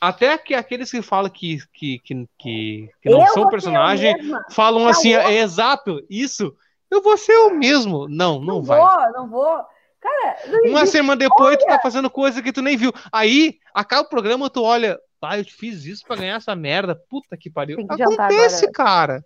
até 0.00 0.36
que 0.38 0.54
aqueles 0.54 0.90
que 0.90 1.02
falam 1.02 1.30
que, 1.30 1.58
que, 1.72 2.00
que, 2.00 2.26
que, 2.36 2.90
não 3.04 3.20
eu 3.20 3.26
são 3.28 3.48
personagem 3.48 4.12
falam 4.50 4.82
não 4.82 4.88
assim, 4.88 5.14
é 5.14 5.38
exato, 5.38 6.04
isso. 6.10 6.52
Eu 6.90 7.00
vou 7.00 7.16
ser 7.16 7.36
o 7.36 7.54
mesmo. 7.54 8.08
Não, 8.08 8.40
não, 8.40 8.56
não 8.56 8.62
vai. 8.62 8.80
Não 8.80 8.88
vou, 8.88 9.12
não 9.12 9.28
vou. 9.28 9.64
Cara, 10.00 10.36
Uma 10.64 10.86
semana 10.86 11.16
depois 11.16 11.56
olha. 11.56 11.58
tu 11.58 11.66
tá 11.66 11.78
fazendo 11.80 12.10
coisa 12.10 12.42
que 12.42 12.52
tu 12.52 12.62
nem 12.62 12.76
viu. 12.76 12.92
Aí, 13.12 13.58
acaba 13.74 14.02
o 14.02 14.08
programa, 14.08 14.48
tu 14.48 14.62
olha, 14.62 14.98
ah, 15.22 15.38
eu 15.38 15.44
fiz 15.44 15.84
isso 15.84 16.04
para 16.06 16.16
ganhar 16.16 16.36
essa 16.36 16.54
merda. 16.54 16.94
Puta 16.94 17.36
que 17.36 17.50
pariu. 17.50 17.76
Que 17.76 18.02
Acontece, 18.02 18.70
cara. 18.70 19.24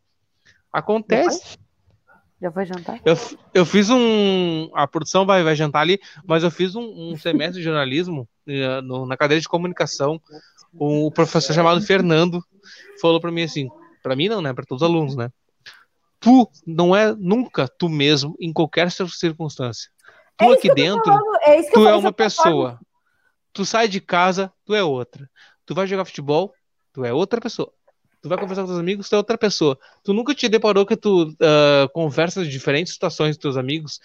Acontece. 0.72 1.58
Já 2.40 2.50
foi 2.50 2.66
jantar? 2.66 3.00
Eu, 3.04 3.14
eu 3.54 3.64
fiz 3.64 3.88
um. 3.88 4.68
A 4.74 4.88
produção 4.88 5.24
vai, 5.24 5.44
vai 5.44 5.54
jantar 5.54 5.80
ali, 5.80 6.00
mas 6.26 6.42
eu 6.42 6.50
fiz 6.50 6.74
um, 6.74 6.82
um 6.82 7.14
semestre 7.18 7.58
de 7.58 7.62
jornalismo 7.62 8.28
uh, 8.48 8.82
no, 8.82 9.06
na 9.06 9.16
cadeira 9.16 9.40
de 9.40 9.48
comunicação. 9.48 10.20
Um 10.74 11.10
professor 11.10 11.52
chamado 11.52 11.80
Fernando 11.82 12.42
falou 13.00 13.20
para 13.20 13.30
mim 13.30 13.44
assim: 13.44 13.68
para 14.02 14.16
mim 14.16 14.28
não, 14.28 14.42
né? 14.42 14.52
Para 14.52 14.64
todos 14.64 14.82
os 14.82 14.88
alunos, 14.88 15.14
né? 15.14 15.30
Tu 16.18 16.48
não 16.66 16.96
é 16.96 17.14
nunca 17.14 17.68
tu 17.68 17.88
mesmo 17.88 18.34
em 18.40 18.52
qualquer 18.52 18.90
circunstância. 18.90 19.90
Tu 20.36 20.44
é 20.44 20.52
aqui 20.52 20.74
dentro, 20.74 21.12
é 21.42 21.62
tu 21.70 21.86
é 21.86 21.94
uma 21.94 22.12
pessoa. 22.12 22.80
Tu 23.52 23.64
sai 23.64 23.86
de 23.86 24.00
casa, 24.00 24.52
tu 24.64 24.74
é 24.74 24.82
outra. 24.82 25.28
Tu 25.66 25.74
vai 25.74 25.86
jogar 25.86 26.04
futebol, 26.04 26.52
tu 26.92 27.04
é 27.04 27.12
outra 27.12 27.40
pessoa. 27.40 27.72
Tu 28.20 28.28
vai 28.28 28.38
conversar 28.38 28.62
com 28.62 28.68
teus 28.68 28.78
amigos, 28.78 29.08
tu 29.08 29.14
é 29.14 29.18
outra 29.18 29.36
pessoa. 29.36 29.78
Tu 30.04 30.14
nunca 30.14 30.34
te 30.34 30.48
deparou 30.48 30.86
que 30.86 30.96
tu 30.96 31.24
uh, 31.24 31.88
conversa 31.92 32.44
de 32.44 32.50
diferentes 32.50 32.92
situações 32.92 33.36
com 33.36 33.42
teus 33.42 33.56
amigos, 33.56 34.00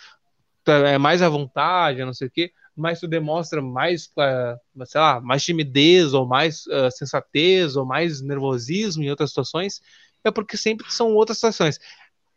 tu 0.64 0.72
é 0.72 0.98
mais 0.98 1.22
à 1.22 1.30
vontade, 1.30 2.04
não 2.04 2.14
sei 2.14 2.28
o 2.28 2.32
quê, 2.32 2.52
mas 2.76 3.00
tu 3.00 3.08
demonstra 3.08 3.62
mais, 3.62 4.08
uh, 4.18 4.86
sei 4.86 5.02
lá, 5.02 5.22
mais 5.22 5.44
timidez, 5.44 6.14
ou 6.14 6.26
mais 6.26 6.66
uh, 6.68 6.92
sensatez, 6.92 7.76
ou 7.76 7.86
mais 7.86 8.22
nervosismo 8.22 9.04
em 9.04 9.10
outras 9.10 9.30
situações, 9.30 9.82
é 10.24 10.32
porque 10.32 10.58
sempre 10.58 10.92
são 10.92 11.14
outras 11.14 11.38
situações. 11.38 11.80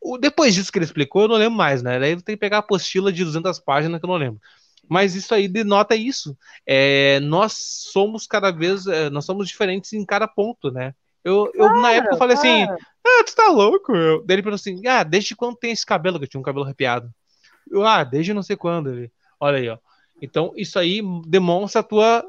O, 0.01 0.17
depois 0.17 0.55
disso 0.55 0.73
que 0.73 0.79
ele 0.79 0.85
explicou, 0.85 1.23
eu 1.23 1.29
não 1.29 1.37
lembro 1.37 1.57
mais, 1.57 1.83
né? 1.83 1.99
Daí 1.99 2.15
tem 2.23 2.35
que 2.35 2.41
pegar 2.41 2.57
a 2.57 2.61
apostila 2.61 3.13
de 3.13 3.25
200 3.25 3.59
páginas 3.59 4.01
que 4.01 4.07
eu 4.07 4.09
não 4.09 4.17
lembro. 4.17 4.41
Mas 4.89 5.15
isso 5.15 5.35
aí 5.35 5.47
denota 5.47 5.94
isso. 5.94 6.36
É, 6.66 7.20
nós 7.20 7.52
somos 7.93 8.27
cada 8.27 8.51
vez, 8.51 8.86
é, 8.86 9.09
nós 9.11 9.24
somos 9.24 9.48
diferentes 9.48 9.93
em 9.93 10.05
cada 10.05 10.27
ponto, 10.27 10.70
né? 10.70 10.94
Eu, 11.23 11.51
eu 11.55 11.69
na 11.81 11.93
época 11.93 12.15
eu 12.15 12.19
falei 12.19 12.35
assim, 12.35 12.62
ah, 12.62 13.24
tu 13.24 13.35
tá 13.35 13.48
louco, 13.48 13.93
meu. 13.93 14.24
Daí 14.24 14.36
ele 14.36 14.43
falou 14.43 14.55
assim, 14.55 14.86
ah, 14.86 15.02
desde 15.02 15.36
quando 15.36 15.57
tem 15.57 15.70
esse 15.70 15.85
cabelo? 15.85 16.19
Que 16.19 16.24
eu 16.24 16.28
tinha 16.28 16.40
um 16.40 16.44
cabelo 16.44 16.65
arrepiado. 16.65 17.11
Eu, 17.70 17.86
ah, 17.86 18.02
desde 18.02 18.32
não 18.32 18.43
sei 18.43 18.57
quando. 18.57 18.90
Ele, 18.90 19.12
olha 19.39 19.59
aí, 19.59 19.69
ó. 19.69 19.78
Então, 20.20 20.52
isso 20.57 20.78
aí 20.78 21.01
demonstra 21.27 21.81
a 21.81 21.85
tua. 21.85 22.24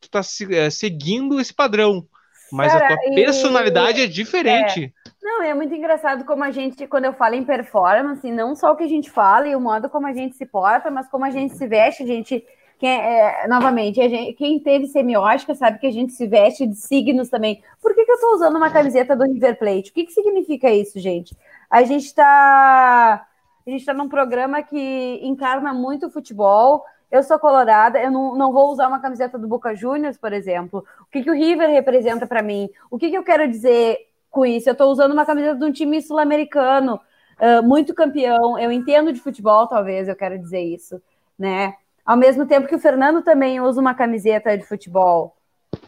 Tu 0.00 0.10
tá 0.10 0.20
é, 0.50 0.70
seguindo 0.70 1.40
esse 1.40 1.54
padrão. 1.54 2.06
Mas 2.52 2.72
Cara, 2.72 2.84
a 2.84 2.88
tua 2.88 3.14
personalidade 3.14 4.00
é 4.00 4.06
diferente. 4.06 4.92
É. 5.05 5.05
Não, 5.26 5.42
é 5.42 5.52
muito 5.54 5.74
engraçado 5.74 6.24
como 6.24 6.44
a 6.44 6.52
gente, 6.52 6.86
quando 6.86 7.06
eu 7.06 7.12
falo 7.12 7.34
em 7.34 7.42
performance, 7.42 8.30
não 8.30 8.54
só 8.54 8.70
o 8.70 8.76
que 8.76 8.84
a 8.84 8.88
gente 8.88 9.10
fala 9.10 9.48
e 9.48 9.56
o 9.56 9.60
modo 9.60 9.90
como 9.90 10.06
a 10.06 10.12
gente 10.12 10.36
se 10.36 10.46
porta, 10.46 10.88
mas 10.88 11.08
como 11.08 11.24
a 11.24 11.30
gente 11.30 11.56
se 11.56 11.66
veste, 11.66 12.04
a 12.04 12.06
gente. 12.06 12.46
Quem, 12.78 12.90
é, 12.90 13.48
novamente, 13.48 13.96
gente, 14.08 14.34
quem 14.34 14.60
teve 14.60 14.86
semiótica 14.86 15.52
sabe 15.56 15.80
que 15.80 15.86
a 15.88 15.90
gente 15.90 16.12
se 16.12 16.28
veste 16.28 16.64
de 16.64 16.76
signos 16.76 17.28
também. 17.28 17.60
Por 17.82 17.92
que, 17.92 18.04
que 18.04 18.10
eu 18.12 18.14
estou 18.14 18.34
usando 18.34 18.54
uma 18.54 18.70
camiseta 18.70 19.16
do 19.16 19.24
River 19.24 19.58
Plate? 19.58 19.90
O 19.90 19.94
que, 19.94 20.04
que 20.04 20.12
significa 20.12 20.70
isso, 20.70 21.00
gente? 21.00 21.36
A 21.68 21.82
gente 21.82 22.04
está 22.04 23.26
a 23.66 23.70
gente 23.70 23.80
está 23.80 23.92
num 23.92 24.08
programa 24.08 24.62
que 24.62 25.18
encarna 25.24 25.74
muito 25.74 26.08
futebol. 26.08 26.84
Eu 27.10 27.24
sou 27.24 27.36
colorada, 27.36 27.98
eu 27.98 28.12
não, 28.12 28.36
não 28.36 28.52
vou 28.52 28.70
usar 28.70 28.86
uma 28.86 29.00
camiseta 29.00 29.36
do 29.36 29.48
Boca 29.48 29.74
Juniors, 29.74 30.16
por 30.16 30.32
exemplo. 30.32 30.84
O 31.00 31.06
que, 31.06 31.24
que 31.24 31.30
o 31.30 31.34
River 31.34 31.68
representa 31.68 32.28
para 32.28 32.42
mim? 32.42 32.68
O 32.88 32.96
que, 32.96 33.10
que 33.10 33.18
eu 33.18 33.24
quero 33.24 33.48
dizer 33.48 34.05
com 34.36 34.44
isso? 34.44 34.68
Eu 34.68 34.72
estou 34.72 34.92
usando 34.92 35.12
uma 35.12 35.24
camiseta 35.24 35.56
de 35.56 35.64
um 35.64 35.72
time 35.72 36.02
sul-americano, 36.02 37.00
uh, 37.40 37.66
muito 37.66 37.94
campeão. 37.94 38.58
Eu 38.58 38.70
entendo 38.70 39.10
de 39.10 39.18
futebol, 39.18 39.66
talvez, 39.66 40.08
eu 40.08 40.14
quero 40.14 40.38
dizer 40.38 40.60
isso, 40.60 41.00
né? 41.38 41.72
Ao 42.04 42.18
mesmo 42.18 42.44
tempo 42.44 42.68
que 42.68 42.74
o 42.74 42.78
Fernando 42.78 43.22
também 43.22 43.62
usa 43.62 43.80
uma 43.80 43.94
camiseta 43.94 44.56
de 44.58 44.62
futebol. 44.62 45.34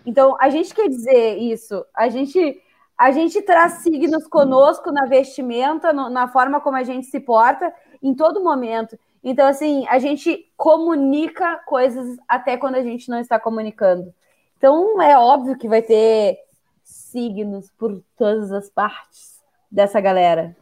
Então, 0.07 0.35
a 0.41 0.49
gente 0.49 0.75
quer 0.75 0.89
dizer 0.89 1.37
isso. 1.37 1.85
A 1.95 2.09
gente 2.09 2.59
a 2.97 3.13
gente 3.13 3.41
traz 3.43 3.75
signos 3.75 4.27
conosco 4.27 4.91
na 4.91 5.05
vestimenta, 5.05 5.93
no, 5.93 6.09
na 6.09 6.27
forma 6.27 6.61
como 6.61 6.77
a 6.77 6.83
gente 6.83 7.07
se 7.07 7.21
porta, 7.21 7.73
em 8.03 8.13
todo 8.13 8.43
momento. 8.43 8.99
Então, 9.23 9.47
assim, 9.47 9.87
a 9.89 9.99
gente 9.99 10.51
comunica 10.57 11.61
coisas 11.67 12.17
até 12.27 12.57
quando 12.57 12.77
a 12.77 12.83
gente 12.83 13.11
não 13.11 13.21
está 13.21 13.39
comunicando. 13.39 14.13
Então, 14.57 15.01
é 15.01 15.17
óbvio 15.17 15.57
que 15.57 15.69
vai 15.69 15.83
ter 15.83 16.39
signos 17.11 17.71
por 17.79 18.03
todas 18.17 18.53
as 18.53 18.69
partes 18.69 19.41
dessa 19.71 20.01
galera. 20.01 20.57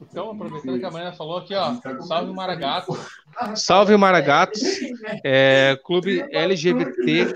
Então, 0.00 0.30
aproveitando 0.32 0.78
que 0.78 0.84
a 0.84 0.90
Marina 0.90 1.12
falou 1.12 1.38
aqui, 1.38 1.54
ó, 1.54 1.74
salve 2.00 2.32
Maragatos. 2.32 2.98
Salve 3.54 3.96
Maragatos, 3.96 4.60
é, 5.24 5.78
clube 5.84 6.20
LGBT 6.32 7.32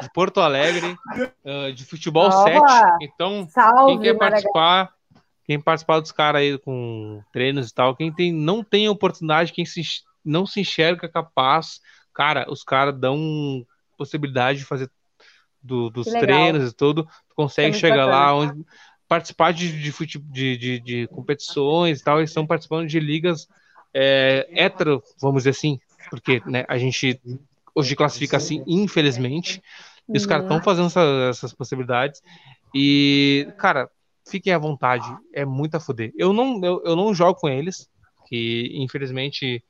de 0.00 0.12
Porto 0.12 0.40
Alegre, 0.40 0.96
uh, 1.44 1.72
de 1.72 1.84
futebol 1.84 2.26
Oba! 2.26 2.68
7. 2.68 2.96
Então, 3.02 3.46
Salve, 3.50 3.92
quem 3.92 4.00
quer 4.00 4.18
participar, 4.18 4.92
quem 5.44 5.60
participar 5.60 6.00
dos 6.00 6.10
caras 6.12 6.40
aí 6.40 6.58
com 6.58 7.22
treinos 7.32 7.68
e 7.68 7.74
tal, 7.74 7.94
quem 7.94 8.10
tem, 8.12 8.32
não 8.32 8.64
tem 8.64 8.88
oportunidade, 8.88 9.52
quem 9.52 9.66
se, 9.66 9.82
não 10.24 10.46
se 10.46 10.60
enxerga 10.60 11.06
capaz, 11.06 11.80
cara, 12.14 12.46
os 12.50 12.64
caras 12.64 12.98
dão 12.98 13.64
possibilidade 13.96 14.60
de 14.60 14.64
fazer 14.64 14.90
do, 15.64 15.90
dos 15.90 16.06
treinos 16.06 16.70
e 16.70 16.74
tudo, 16.74 17.04
tu 17.04 17.34
consegue 17.34 17.76
é 17.76 17.78
chegar 17.78 18.04
lá 18.04 18.34
onde 18.34 18.64
participar 19.08 19.52
de, 19.52 19.70
de, 19.70 20.18
de, 20.30 20.56
de, 20.56 20.80
de 20.80 21.06
competições 21.08 22.00
e 22.00 22.04
tal, 22.04 22.18
eles 22.18 22.30
estão 22.30 22.46
participando 22.46 22.86
de 22.86 22.98
ligas 23.00 23.48
é, 23.92 24.48
hétero, 24.52 25.02
vamos 25.20 25.42
dizer 25.42 25.50
assim, 25.50 25.78
porque 26.10 26.42
né, 26.46 26.64
a 26.68 26.78
gente 26.78 27.20
hoje 27.74 27.96
classifica 27.96 28.36
assim, 28.36 28.62
infelizmente. 28.66 29.62
E 30.08 30.16
os 30.16 30.26
caras 30.26 30.44
estão 30.44 30.62
fazendo 30.62 30.86
essa, 30.86 31.00
essas 31.30 31.52
possibilidades. 31.54 32.20
E, 32.74 33.48
cara, 33.56 33.88
fiquem 34.28 34.52
à 34.52 34.58
vontade. 34.58 35.06
É 35.32 35.44
muito 35.44 35.76
a 35.76 35.80
fuder. 35.80 36.12
Eu 36.16 36.32
não, 36.32 36.62
eu, 36.62 36.82
eu 36.84 36.94
não 36.94 37.14
jogo 37.14 37.40
com 37.40 37.48
eles, 37.48 37.88
que 38.26 38.70
infelizmente, 38.74 39.64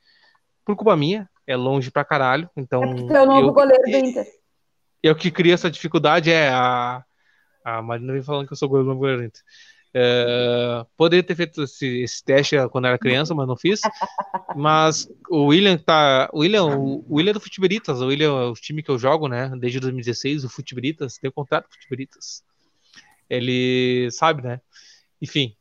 por 0.64 0.74
culpa 0.74 0.96
minha, 0.96 1.28
é 1.46 1.56
longe 1.56 1.90
pra 1.90 2.04
caralho. 2.04 2.50
Então. 2.56 2.82
É 2.82 2.94
porque 2.94 3.12
é 3.12 3.22
o 3.22 3.26
novo 3.26 3.48
eu, 3.48 3.52
goleiro 3.52 3.82
do 3.84 3.96
Inter. 3.96 4.26
Eu 5.05 5.14
que 5.14 5.31
cria 5.31 5.52
essa 5.52 5.70
dificuldade 5.70 6.31
é 6.32 6.48
a. 6.48 7.05
A 7.62 7.82
Marina 7.82 8.14
vem 8.14 8.22
falando 8.22 8.47
que 8.47 8.55
eu 8.55 8.56
sou 8.56 8.68
do 8.68 9.22
Inter. 9.22 9.43
É, 9.93 10.85
poderia 10.97 11.22
ter 11.22 11.35
feito 11.35 11.62
esse, 11.62 12.02
esse, 12.02 12.24
teste 12.24 12.56
quando 12.70 12.86
era 12.86 12.98
criança, 12.98 13.35
mas 13.35 13.47
não 13.47 13.55
fiz. 13.55 13.82
Mas 14.56 15.06
o 15.28 15.47
William 15.48 15.76
tá. 15.76 16.31
O 16.32 16.40
William, 16.40 16.64
o 16.64 17.05
William 17.16 17.31
é 17.31 17.35
do 17.35 17.40
Futiberitas, 17.40 18.01
o 18.01 18.06
William 18.06 18.31
é 18.31 18.47
o 18.47 18.55
time 18.55 18.82
que 18.82 18.90
eu 18.90 18.98
jogo, 18.98 19.28
né? 19.28 19.52
Desde 19.59 19.78
2016, 19.78 20.44
o 20.44 20.48
Futiberitas, 20.48 21.18
tem 21.18 21.31
contrato 21.31 21.64
com 21.64 21.72
o 21.72 21.74
Futiberitas. 21.74 22.43
Ele 23.28 24.09
sabe, 24.10 24.43
né? 24.43 24.59
Enfim. 25.20 25.55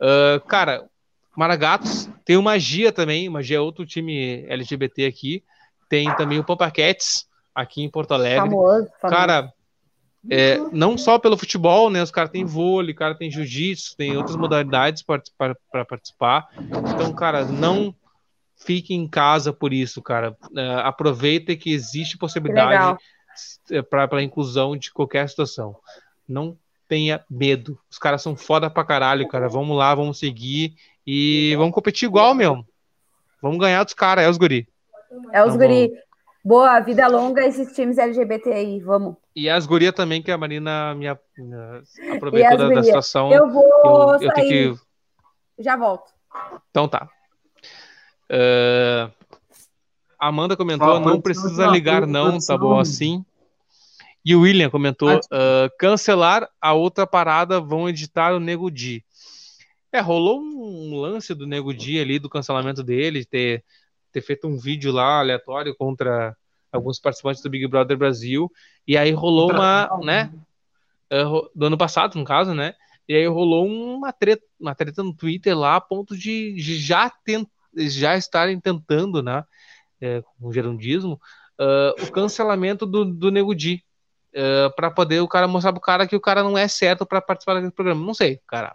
Uh, 0.00 0.40
cara, 0.46 0.88
Maragatos 1.36 2.08
tem 2.24 2.38
o 2.38 2.42
Magia 2.42 2.90
também. 2.90 3.28
Magia 3.28 3.58
é 3.58 3.60
outro 3.60 3.84
time 3.84 4.46
LGBT 4.48 5.04
aqui. 5.04 5.44
Tem 5.86 6.14
também 6.16 6.38
o 6.38 6.44
Pampa 6.44 6.70
Cats 6.70 7.26
aqui 7.56 7.82
em 7.82 7.88
Porto 7.88 8.12
Alegre. 8.12 8.50
Famoso, 8.50 8.88
famoso. 9.00 9.16
Cara, 9.16 9.52
é, 10.30 10.58
não 10.72 10.98
só 10.98 11.18
pelo 11.18 11.38
futebol, 11.38 11.88
né? 11.88 12.02
Os 12.02 12.10
caras 12.10 12.30
têm 12.30 12.44
vôlei, 12.44 12.92
cara 12.92 13.14
tem 13.14 13.30
jiu-jitsu, 13.30 13.96
tem 13.96 14.16
outras 14.16 14.36
modalidades 14.36 15.02
para 15.02 15.84
participar. 15.88 16.48
Então, 16.94 17.12
cara, 17.14 17.46
não 17.46 17.94
fique 18.56 18.94
em 18.94 19.08
casa 19.08 19.52
por 19.52 19.72
isso, 19.72 20.02
cara. 20.02 20.36
É, 20.54 20.74
aproveita 20.80 21.56
que 21.56 21.72
existe 21.72 22.18
possibilidade 22.18 22.98
é, 23.70 23.80
para 23.80 24.18
a 24.18 24.22
inclusão 24.22 24.76
de 24.76 24.92
qualquer 24.92 25.28
situação. 25.28 25.76
Não 26.28 26.58
tenha 26.88 27.24
medo. 27.30 27.78
Os 27.90 27.98
caras 27.98 28.20
são 28.20 28.36
foda 28.36 28.68
pra 28.68 28.84
caralho, 28.84 29.26
cara. 29.28 29.48
Vamos 29.48 29.76
lá, 29.76 29.94
vamos 29.94 30.18
seguir 30.18 30.74
e 31.06 31.54
vamos 31.56 31.74
competir 31.74 32.06
igual 32.06 32.34
mesmo. 32.34 32.66
Vamos 33.40 33.58
ganhar 33.58 33.84
dos 33.84 33.94
caras, 33.94 34.24
é 34.24 34.28
os 34.28 34.36
guri. 34.36 34.68
É 35.32 35.42
os 35.42 35.54
então, 35.54 35.58
guri. 35.58 35.88
Vamos... 35.88 36.05
Boa, 36.46 36.78
vida 36.78 37.08
longa 37.08 37.44
esses 37.44 37.74
times 37.74 37.98
LGBT 37.98 38.52
aí, 38.52 38.78
vamos. 38.78 39.16
E 39.34 39.50
as 39.50 39.66
gurias 39.66 39.92
também, 39.92 40.22
que 40.22 40.30
a 40.30 40.38
Marina 40.38 40.94
me, 40.94 41.08
aproveitou 41.08 42.56
da, 42.56 42.68
da, 42.68 42.84
situação. 42.84 43.32
Eu 43.32 43.50
vou 43.50 43.64
eu, 44.14 44.22
eu 44.22 44.32
tenho 44.32 44.76
que... 44.76 44.80
Já 45.58 45.76
volto. 45.76 46.12
Então 46.70 46.86
tá. 46.86 47.08
Uh, 48.30 49.10
Amanda 50.20 50.56
comentou, 50.56 50.94
ah, 50.94 51.00
não 51.00 51.20
precisa 51.20 51.66
ligar 51.66 52.06
não, 52.06 52.38
tá 52.38 52.56
bom 52.56 52.78
assim. 52.78 53.24
E 54.24 54.32
o 54.36 54.42
William 54.42 54.70
comentou, 54.70 55.16
uh, 55.16 55.68
cancelar 55.80 56.48
a 56.60 56.72
outra 56.74 57.08
parada, 57.08 57.60
vão 57.60 57.88
editar 57.88 58.32
o 58.32 58.38
Nego 58.38 58.70
Di. 58.70 59.04
É, 59.90 59.98
rolou 59.98 60.40
um 60.40 60.94
lance 60.94 61.34
do 61.34 61.44
Nego 61.44 61.74
Di 61.74 61.98
ali, 61.98 62.20
do 62.20 62.30
cancelamento 62.30 62.84
dele, 62.84 63.24
ter 63.24 63.64
ter 64.16 64.22
feito 64.22 64.48
um 64.48 64.56
vídeo 64.56 64.90
lá 64.92 65.18
aleatório 65.18 65.76
contra 65.76 66.34
alguns 66.72 66.98
participantes 66.98 67.42
do 67.42 67.50
Big 67.50 67.66
Brother 67.66 67.98
Brasil, 67.98 68.50
e 68.88 68.96
aí 68.96 69.10
rolou 69.10 69.50
uma, 69.50 69.90
né, 70.02 70.32
eh, 71.10 71.24
do 71.54 71.66
ano 71.66 71.76
passado, 71.76 72.18
no 72.18 72.24
caso, 72.24 72.54
né, 72.54 72.72
e 73.06 73.14
aí 73.14 73.26
rolou 73.26 73.66
uma 73.66 74.14
treta, 74.14 74.42
uma 74.58 74.74
treta 74.74 75.02
no 75.02 75.12
Twitter 75.14 75.56
lá, 75.56 75.76
a 75.76 75.80
ponto 75.82 76.16
de 76.16 76.54
já, 76.58 77.10
tent, 77.10 77.46
já 77.76 78.16
estarem 78.16 78.58
tentando, 78.58 79.22
né, 79.22 79.44
é, 80.00 80.22
com 80.40 80.50
gerundismo, 80.50 81.20
uh, 81.60 82.02
o 82.02 82.10
cancelamento 82.10 82.86
do, 82.86 83.04
do 83.04 83.30
Nego 83.30 83.54
Di, 83.54 83.84
uh, 84.34 84.74
para 84.74 84.90
poder 84.90 85.20
o 85.20 85.28
cara 85.28 85.46
mostrar 85.46 85.72
pro 85.72 85.80
cara 85.80 86.06
que 86.06 86.16
o 86.16 86.20
cara 86.20 86.42
não 86.42 86.56
é 86.56 86.68
certo 86.68 87.04
para 87.04 87.20
participar 87.20 87.54
daquele 87.54 87.72
programa. 87.72 88.04
Não 88.04 88.12
sei, 88.12 88.40
cara. 88.46 88.74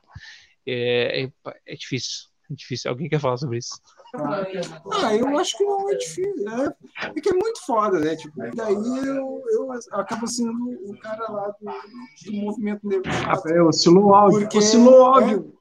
É, 0.66 1.24
é, 1.24 1.32
é 1.68 1.76
difícil. 1.76 2.28
É 2.50 2.54
difícil. 2.56 2.90
Alguém 2.90 3.08
quer 3.08 3.20
falar 3.20 3.38
sobre 3.38 3.60
isso? 3.60 3.80
Ah, 4.14 5.16
eu 5.16 5.38
acho 5.38 5.58
que 5.58 5.64
não 5.64 5.90
é 5.90 5.96
difícil. 5.96 6.50
É, 6.50 7.10
é 7.16 7.22
que 7.22 7.30
é 7.30 7.34
muito 7.34 7.66
foda, 7.66 8.00
né? 8.00 8.16
Tipo, 8.16 8.34
daí 8.56 8.74
eu, 8.74 9.44
eu 9.52 9.72
acabo 9.94 10.28
sendo 10.28 10.52
o 10.52 11.00
cara 11.00 11.32
lá 11.32 11.48
do, 11.60 12.32
do 12.32 12.38
movimento 12.38 12.86
negro. 12.88 13.10
Ah, 13.28 13.42
é, 13.50 13.62
oscilou 13.62 14.06
o 14.06 14.16
áudio. 14.16 14.40
Porque, 14.42 14.58
oscilou 14.58 15.00
o 15.00 15.06
áudio. 15.06 15.54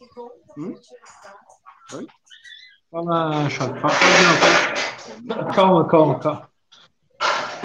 É... 0.00 0.60
Hum? 0.60 0.74
Oi? 1.94 2.06
Fala, 2.90 3.48
Chato. 3.50 3.74
Calma, 5.54 5.86
calma, 5.86 6.18
calma. 6.18 6.49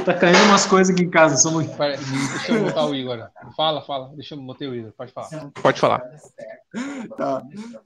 Tá 0.06 0.14
caindo 0.14 0.44
umas 0.44 0.68
coisas 0.68 0.94
aqui 0.94 1.04
em 1.04 1.10
casa, 1.10 1.36
são 1.36 1.52
muito. 1.52 1.76
Pera, 1.76 1.98
deixa 1.98 2.52
eu 2.52 2.64
botar 2.64 2.86
o 2.86 2.94
Igor. 2.94 3.28
Fala, 3.58 3.82
fala. 3.82 4.14
Deixa 4.16 4.36
eu 4.36 4.42
botar 4.42 4.66
o 4.66 4.76
Igor. 4.76 4.92
Pode 4.92 5.12
falar. 5.12 5.52
Pode 5.62 5.80
falar. 5.80 6.02
Tá. 7.18 7.42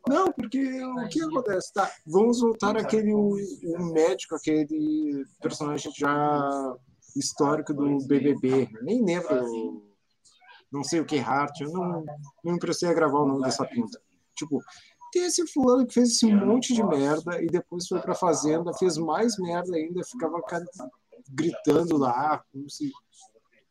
Não, 0.06 0.32
porque 0.34 0.84
o 0.84 1.08
que 1.08 1.22
acontece? 1.22 1.74
Tá, 1.74 1.90
vamos 2.06 2.42
voltar 2.42 2.76
àquele 2.76 3.14
o, 3.14 3.36
o 3.64 3.94
médico, 3.94 4.36
aquele 4.36 5.26
personagem 5.42 5.92
já 5.96 6.76
histórico 7.16 7.74
do 7.74 8.06
BBB. 8.06 8.70
Nem 8.82 9.04
lembro. 9.04 9.82
Não 10.70 10.84
sei 10.84 11.00
o 11.00 11.06
que, 11.06 11.20
Hart. 11.20 11.62
Eu 11.62 11.72
não, 11.72 12.04
não 12.44 12.54
me 12.54 12.60
a 12.60 12.94
gravar 12.94 13.20
o 13.20 13.28
nome 13.28 13.44
dessa 13.44 13.66
pinta. 13.66 13.98
Tipo, 14.36 14.62
tem 15.14 15.24
esse 15.24 15.48
fulano 15.48 15.88
que 15.88 15.94
fez 15.94 16.10
esse 16.10 16.28
monte 16.28 16.74
de 16.74 16.84
merda 16.84 17.42
e 17.42 17.48
depois 17.48 17.88
foi 17.88 18.00
pra 18.02 18.14
fazenda, 18.14 18.74
fez 18.74 18.98
mais 18.98 19.38
merda 19.38 19.76
ainda, 19.76 20.04
ficava 20.04 20.42
gritando 21.30 21.98
lá, 21.98 22.44
como 22.52 22.70
se 22.70 22.92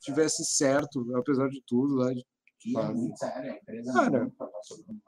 tivesse 0.01 0.45
certo, 0.45 1.05
apesar 1.17 1.49
de 1.49 1.63
tudo 1.67 1.97
lá. 1.97 2.13
Cara, 3.93 4.33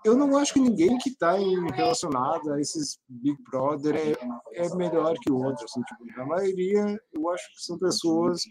eu 0.05 0.17
não 0.17 0.39
acho 0.39 0.55
que 0.55 0.61
ninguém 0.61 0.97
que 0.99 1.11
está 1.11 1.33
relacionado 1.75 2.53
a 2.53 2.61
esses 2.61 2.99
Big 3.09 3.37
Brother 3.51 3.97
é, 3.97 4.65
é 4.65 4.75
melhor 4.77 5.15
que 5.21 5.33
o 5.33 5.37
outro. 5.37 5.65
Assim, 5.65 5.83
tipo, 5.83 6.21
a 6.21 6.27
maioria, 6.27 7.01
eu 7.13 7.29
acho 7.31 7.45
que 7.53 7.63
são 7.63 7.77
pessoas 7.77 8.43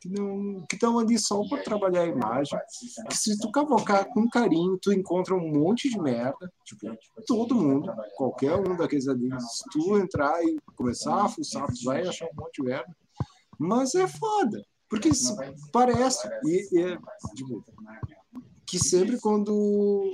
que 0.00 0.08
não 0.08 0.64
que 0.68 0.76
estão 0.76 0.98
ali 0.98 1.18
só 1.18 1.46
para 1.48 1.62
trabalhar 1.62 2.02
a 2.02 2.06
imagem. 2.06 2.58
Que 3.08 3.16
se 3.16 3.38
tu 3.38 3.50
cavocar 3.50 4.06
com 4.08 4.28
carinho, 4.28 4.78
tu 4.80 4.92
encontra 4.92 5.34
um 5.34 5.52
monte 5.52 5.88
de 5.88 6.00
merda. 6.00 6.52
Tipo, 6.64 6.96
todo 7.26 7.54
mundo, 7.54 7.92
qualquer 8.16 8.54
um 8.56 8.76
daqueles 8.76 9.08
ali. 9.08 9.28
Se 9.40 9.64
tu 9.70 9.98
entrar 9.98 10.42
e 10.44 10.56
começar 10.76 11.24
a 11.24 11.28
fuçar, 11.28 11.66
tu 11.66 11.84
vai 11.84 12.06
achar 12.06 12.26
um 12.26 12.40
monte 12.40 12.62
de 12.62 12.68
merda. 12.68 12.96
Mas 13.58 13.94
é 13.94 14.06
foda. 14.06 14.62
Porque 14.88 15.10
parece. 15.72 16.28
E, 16.44 16.80
e 16.80 16.98
tipo, 17.34 17.64
que 18.66 18.78
sempre 18.78 19.18
quando 19.18 20.12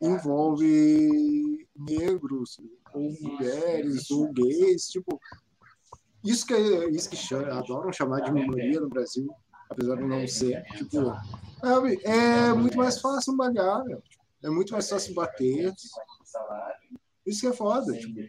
envolve 0.00 1.66
negros, 1.76 2.58
ou 2.94 3.12
mulheres, 3.20 4.10
ou 4.10 4.32
gays, 4.32 4.88
tipo, 4.88 5.18
isso 6.24 6.46
que, 6.46 6.54
é, 6.54 6.88
isso 6.90 7.10
que 7.10 7.16
chama, 7.16 7.58
adoram 7.58 7.92
chamar 7.92 8.20
de 8.20 8.32
minoria 8.32 8.80
no 8.80 8.88
Brasil, 8.88 9.28
apesar 9.68 9.96
de 9.96 10.04
não 10.04 10.26
ser. 10.26 10.62
Tipo, 10.76 11.12
é, 12.04 12.48
é 12.48 12.52
muito 12.52 12.76
mais 12.76 13.00
fácil 13.00 13.36
malhar, 13.36 13.84
meu. 13.84 14.02
é 14.42 14.50
muito 14.50 14.72
mais 14.72 14.88
fácil 14.88 15.14
bater. 15.14 15.72
Isso 17.26 17.40
que 17.40 17.46
é 17.46 17.52
foda. 17.52 17.92
Tipo, 17.92 18.20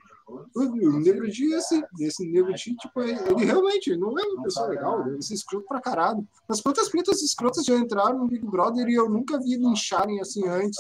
o 0.56 1.00
Negro 1.00 1.30
Di, 1.30 1.54
esse, 1.54 1.84
esse 2.00 2.26
Negro 2.32 2.54
Di, 2.54 2.76
tipo, 2.76 3.02
ele 3.02 3.46
realmente 3.46 3.96
não 3.96 4.18
é 4.18 4.24
uma 4.24 4.44
pessoa 4.44 4.68
legal, 4.68 5.06
ele 5.06 5.16
é 5.16 5.20
escroto 5.20 5.68
pra 5.68 5.82
caralho. 5.82 6.28
Mas 6.48 6.62
quantas 6.62 6.90
pintas 6.90 7.22
escrotas 7.22 7.66
já 7.66 7.76
entraram 7.76 8.20
no 8.20 8.28
Big 8.28 8.46
Brother 8.46 8.88
e 8.88 8.96
eu 8.96 9.10
nunca 9.10 9.40
vi 9.40 9.56
lincharem 9.56 10.20
assim 10.20 10.48
antes? 10.48 10.80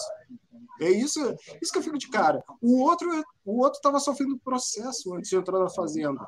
É 0.81 0.89
isso, 0.89 1.19
isso 1.61 1.71
que 1.71 1.77
eu 1.77 1.83
fico 1.83 1.97
de 1.97 2.09
cara. 2.09 2.43
O 2.59 2.81
outro, 2.81 3.07
o 3.45 3.61
outro 3.61 3.79
tava 3.81 3.99
sofrendo 3.99 4.39
processo 4.39 5.13
antes 5.13 5.29
de 5.29 5.35
entrar 5.35 5.59
na 5.59 5.69
Fazenda 5.69 6.27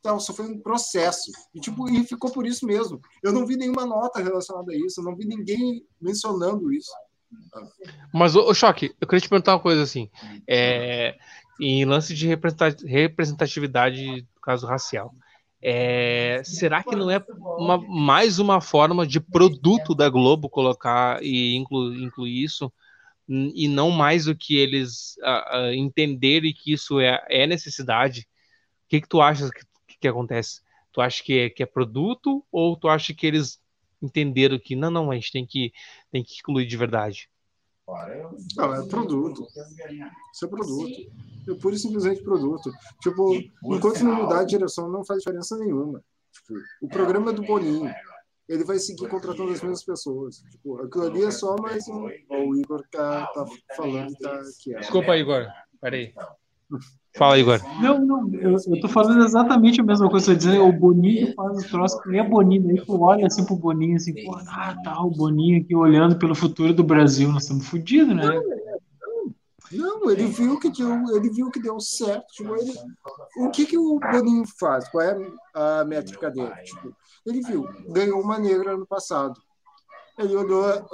estava 0.00 0.18
sofrendo 0.18 0.54
um 0.54 0.60
processo. 0.60 1.30
E, 1.54 1.60
tipo, 1.60 1.88
e 1.88 2.04
ficou 2.04 2.32
por 2.32 2.46
isso 2.46 2.66
mesmo. 2.66 3.00
Eu 3.22 3.32
não 3.32 3.46
vi 3.46 3.56
nenhuma 3.56 3.86
nota 3.86 4.22
relacionada 4.22 4.72
a 4.72 4.76
isso, 4.76 5.00
eu 5.00 5.04
não 5.04 5.14
vi 5.14 5.26
ninguém 5.26 5.84
mencionando 6.00 6.72
isso. 6.72 6.90
Mas, 8.12 8.34
o 8.34 8.52
Choque, 8.52 8.94
eu 9.00 9.06
queria 9.06 9.20
te 9.20 9.28
perguntar 9.28 9.54
uma 9.54 9.60
coisa 9.60 9.82
assim. 9.82 10.10
É, 10.48 11.16
em 11.60 11.84
lance 11.84 12.14
de 12.14 12.26
representatividade 12.26 14.22
do 14.22 14.40
caso 14.42 14.66
racial. 14.66 15.14
É, 15.62 16.40
será 16.42 16.82
que 16.82 16.96
não 16.96 17.10
é 17.10 17.22
uma, 17.58 17.76
mais 17.76 18.38
uma 18.38 18.62
forma 18.62 19.06
de 19.06 19.20
produto 19.20 19.94
da 19.94 20.08
Globo 20.08 20.48
colocar 20.48 21.22
e 21.22 21.54
inclu, 21.54 21.94
incluir 21.94 22.44
isso 22.44 22.72
e 23.28 23.68
não 23.68 23.90
mais 23.90 24.26
o 24.26 24.34
que 24.34 24.56
eles 24.56 25.16
uh, 25.18 25.72
entenderem 25.72 26.52
que 26.52 26.72
isso 26.72 26.98
é, 26.98 27.22
é 27.28 27.46
necessidade? 27.46 28.22
O 28.22 28.88
que, 28.88 29.02
que 29.02 29.08
tu 29.08 29.20
achas 29.20 29.50
que 29.50 29.60
que 30.00 30.08
acontece? 30.08 30.60
Tu 30.92 31.00
acha 31.00 31.22
que 31.22 31.38
é, 31.38 31.50
que 31.50 31.62
é 31.62 31.66
produto 31.66 32.44
ou 32.50 32.76
tu 32.76 32.88
acha 32.88 33.14
que 33.14 33.26
eles 33.26 33.60
entenderam 34.02 34.58
que 34.58 34.74
não, 34.74 34.90
não, 34.90 35.10
a 35.10 35.14
gente 35.14 35.30
tem 35.30 35.46
que, 35.46 35.72
tem 36.10 36.24
que 36.24 36.38
incluir 36.40 36.66
de 36.66 36.76
verdade? 36.76 37.28
Não, 38.56 38.74
é 38.74 38.86
produto. 38.86 39.46
Isso 40.32 40.44
é 40.44 40.48
produto. 40.48 41.12
É 41.48 41.54
pura 41.54 41.74
e 41.74 41.78
simplesmente 41.78 42.22
produto. 42.22 42.70
Tipo, 43.02 43.34
enquanto 43.64 44.04
não 44.04 44.14
mudar 44.14 44.40
a 44.40 44.44
direção, 44.44 44.88
não 44.88 45.04
faz 45.04 45.20
diferença 45.20 45.56
nenhuma. 45.58 46.02
Tipo, 46.32 46.54
o 46.82 46.88
programa 46.88 47.30
é 47.30 47.34
do 47.34 47.42
Boninho. 47.42 47.92
Ele 48.48 48.64
vai 48.64 48.78
seguir 48.78 49.08
contratando 49.08 49.52
as 49.52 49.60
mesmas 49.60 49.84
pessoas. 49.84 50.38
Tipo, 50.50 50.82
aquilo 50.82 51.06
ali 51.06 51.24
é 51.24 51.30
só 51.30 51.56
mais 51.56 51.86
um. 51.88 52.08
o 52.30 52.56
Igor 52.56 52.84
tá, 52.90 53.26
tá 53.26 53.44
falando 53.76 54.12
tá 54.18 54.40
aqui. 54.40 54.74
Desculpa, 54.74 55.16
Igor. 55.16 55.46
Peraí. 55.80 56.12
Fala, 57.16 57.38
Igor. 57.38 57.60
Não, 57.80 57.98
não, 57.98 58.34
eu, 58.34 58.52
eu 58.52 58.80
tô 58.80 58.88
falando 58.88 59.24
exatamente 59.24 59.80
a 59.80 59.84
mesma 59.84 60.08
coisa. 60.08 60.32
Eu 60.32 60.36
dizer, 60.36 60.60
o 60.60 60.72
Boninho 60.72 61.34
faz 61.34 61.64
o 61.64 61.68
troço, 61.68 62.00
que 62.02 62.16
é 62.16 62.22
Boninho. 62.22 62.70
Aí 62.70 62.84
tu 62.84 63.00
olha 63.00 63.26
assim 63.26 63.44
pro 63.44 63.56
Boninho, 63.56 63.96
assim, 63.96 64.14
pô, 64.24 64.36
ah, 64.48 64.76
tá, 64.84 65.02
o 65.02 65.10
Boninho 65.10 65.60
aqui 65.60 65.74
olhando 65.74 66.16
pelo 66.16 66.34
futuro 66.34 66.72
do 66.72 66.84
Brasil. 66.84 67.30
Nós 67.32 67.42
estamos 67.42 67.66
fodidos, 67.66 68.14
né? 68.14 68.26
Não, 69.72 70.00
não, 70.00 70.10
ele 70.10 70.26
viu 70.26 70.58
que 70.58 70.70
deu, 70.70 71.16
ele 71.16 71.30
viu 71.30 71.50
que 71.50 71.60
deu 71.60 71.80
certo. 71.80 72.26
Tipo, 72.32 72.54
ele, 72.54 72.72
o 73.38 73.50
que, 73.50 73.66
que 73.66 73.76
o 73.76 73.98
Boninho 73.98 74.44
faz? 74.58 74.88
Qual 74.88 75.02
é 75.02 75.16
a 75.54 75.84
métrica 75.84 76.30
dele? 76.30 76.52
Tipo, 76.64 76.94
ele 77.26 77.40
viu, 77.42 77.68
ganhou 77.88 78.20
uma 78.20 78.38
negra 78.38 78.74
ano 78.74 78.86
passado 78.86 79.40
ele 80.20 80.36
olhou 80.36 80.86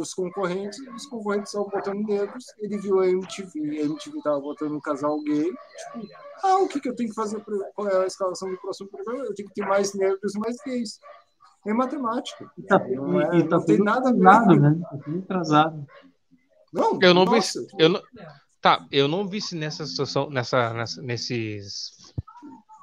os 0.00 0.12
concorrentes, 0.12 0.78
os 0.94 1.06
concorrentes 1.06 1.48
estavam 1.48 1.68
botando 1.68 2.06
negros, 2.06 2.44
ele 2.58 2.78
viu 2.78 3.00
a 3.00 3.08
MTV, 3.08 3.80
a 3.80 3.84
MTV 3.84 4.18
estava 4.18 4.40
botando 4.40 4.74
um 4.74 4.80
casal 4.80 5.20
gay, 5.22 5.44
tipo, 5.44 6.08
ah, 6.42 6.58
o 6.58 6.68
que, 6.68 6.80
que 6.80 6.88
eu 6.88 6.94
tenho 6.94 7.08
que 7.08 7.14
fazer, 7.14 7.42
qual 7.74 7.88
é 7.88 8.04
a 8.04 8.06
escalação 8.06 8.50
do 8.50 8.58
próximo 8.58 8.90
programa? 8.90 9.24
Eu 9.24 9.34
tenho 9.34 9.48
que 9.48 9.54
ter 9.54 9.66
mais 9.66 9.94
negros 9.94 10.34
e 10.34 10.38
mais 10.38 10.56
gays. 10.64 11.00
É 11.66 11.72
matemática. 11.72 12.50
E 12.58 12.62
tá, 12.62 12.78
não, 12.78 13.20
é, 13.20 13.38
e 13.38 13.48
tá 13.48 13.56
não 13.56 13.64
tem 13.64 13.78
nada 13.78 14.10
a 14.10 14.12
ver. 14.12 14.60
Né? 14.60 14.78
Tá 14.82 14.98
tudo 15.02 15.18
atrasado. 15.20 15.86
Não, 16.70 16.98
eu 17.00 17.14
não 17.14 17.24
nossa, 17.24 17.60
vi. 17.60 17.68
Eu 17.78 17.88
não, 17.88 18.02
tá, 18.60 18.86
eu 18.92 19.08
não 19.08 19.26
vi 19.26 19.40
se 19.40 19.56
nessa 19.56 19.86
situação, 19.86 20.28
nessa, 20.28 20.74
nessa, 20.74 21.00
nesses 21.00 22.14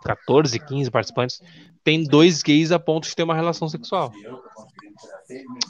14, 0.04 0.58
15 0.60 0.90
participantes, 0.90 1.42
tem 1.84 2.04
dois 2.04 2.42
gays 2.42 2.72
a 2.72 2.80
ponto 2.80 3.08
de 3.08 3.16
ter 3.16 3.24
uma 3.24 3.36
relação 3.36 3.70
sexual. 3.70 4.12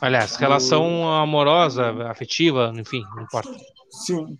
Aliás, 0.01 0.35
relação 0.35 1.11
amorosa, 1.13 1.91
afetiva, 2.09 2.71
enfim, 2.75 3.03
não 3.15 3.23
importa. 3.23 3.51
Sim. 3.89 4.37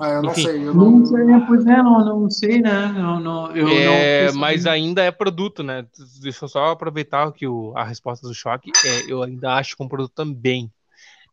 Ah, 0.00 0.08
eu 0.10 0.22
não 0.22 0.30
enfim. 0.32 0.42
sei. 0.42 0.56
Eu 0.66 0.74
não... 0.74 0.90
não 0.90 1.06
sei, 1.06 1.24
né? 1.24 1.44
pois 1.46 1.66
é, 1.66 1.76
não, 1.82 2.04
não 2.04 2.30
sei, 2.30 2.60
né? 2.60 2.88
Não, 2.88 3.20
não, 3.20 3.56
eu 3.56 3.68
é, 3.68 4.26
não 4.26 4.38
mas 4.40 4.66
ainda 4.66 5.02
é 5.02 5.10
produto, 5.10 5.62
né? 5.62 5.86
Deixa 6.20 6.44
eu 6.44 6.48
só 6.48 6.66
aproveitar 6.70 7.30
que 7.32 7.46
o, 7.46 7.72
a 7.76 7.84
resposta 7.84 8.26
do 8.26 8.34
choque, 8.34 8.70
é, 8.84 9.10
eu 9.10 9.22
ainda 9.22 9.54
acho 9.54 9.76
como 9.76 9.88
produto 9.88 10.12
também. 10.14 10.70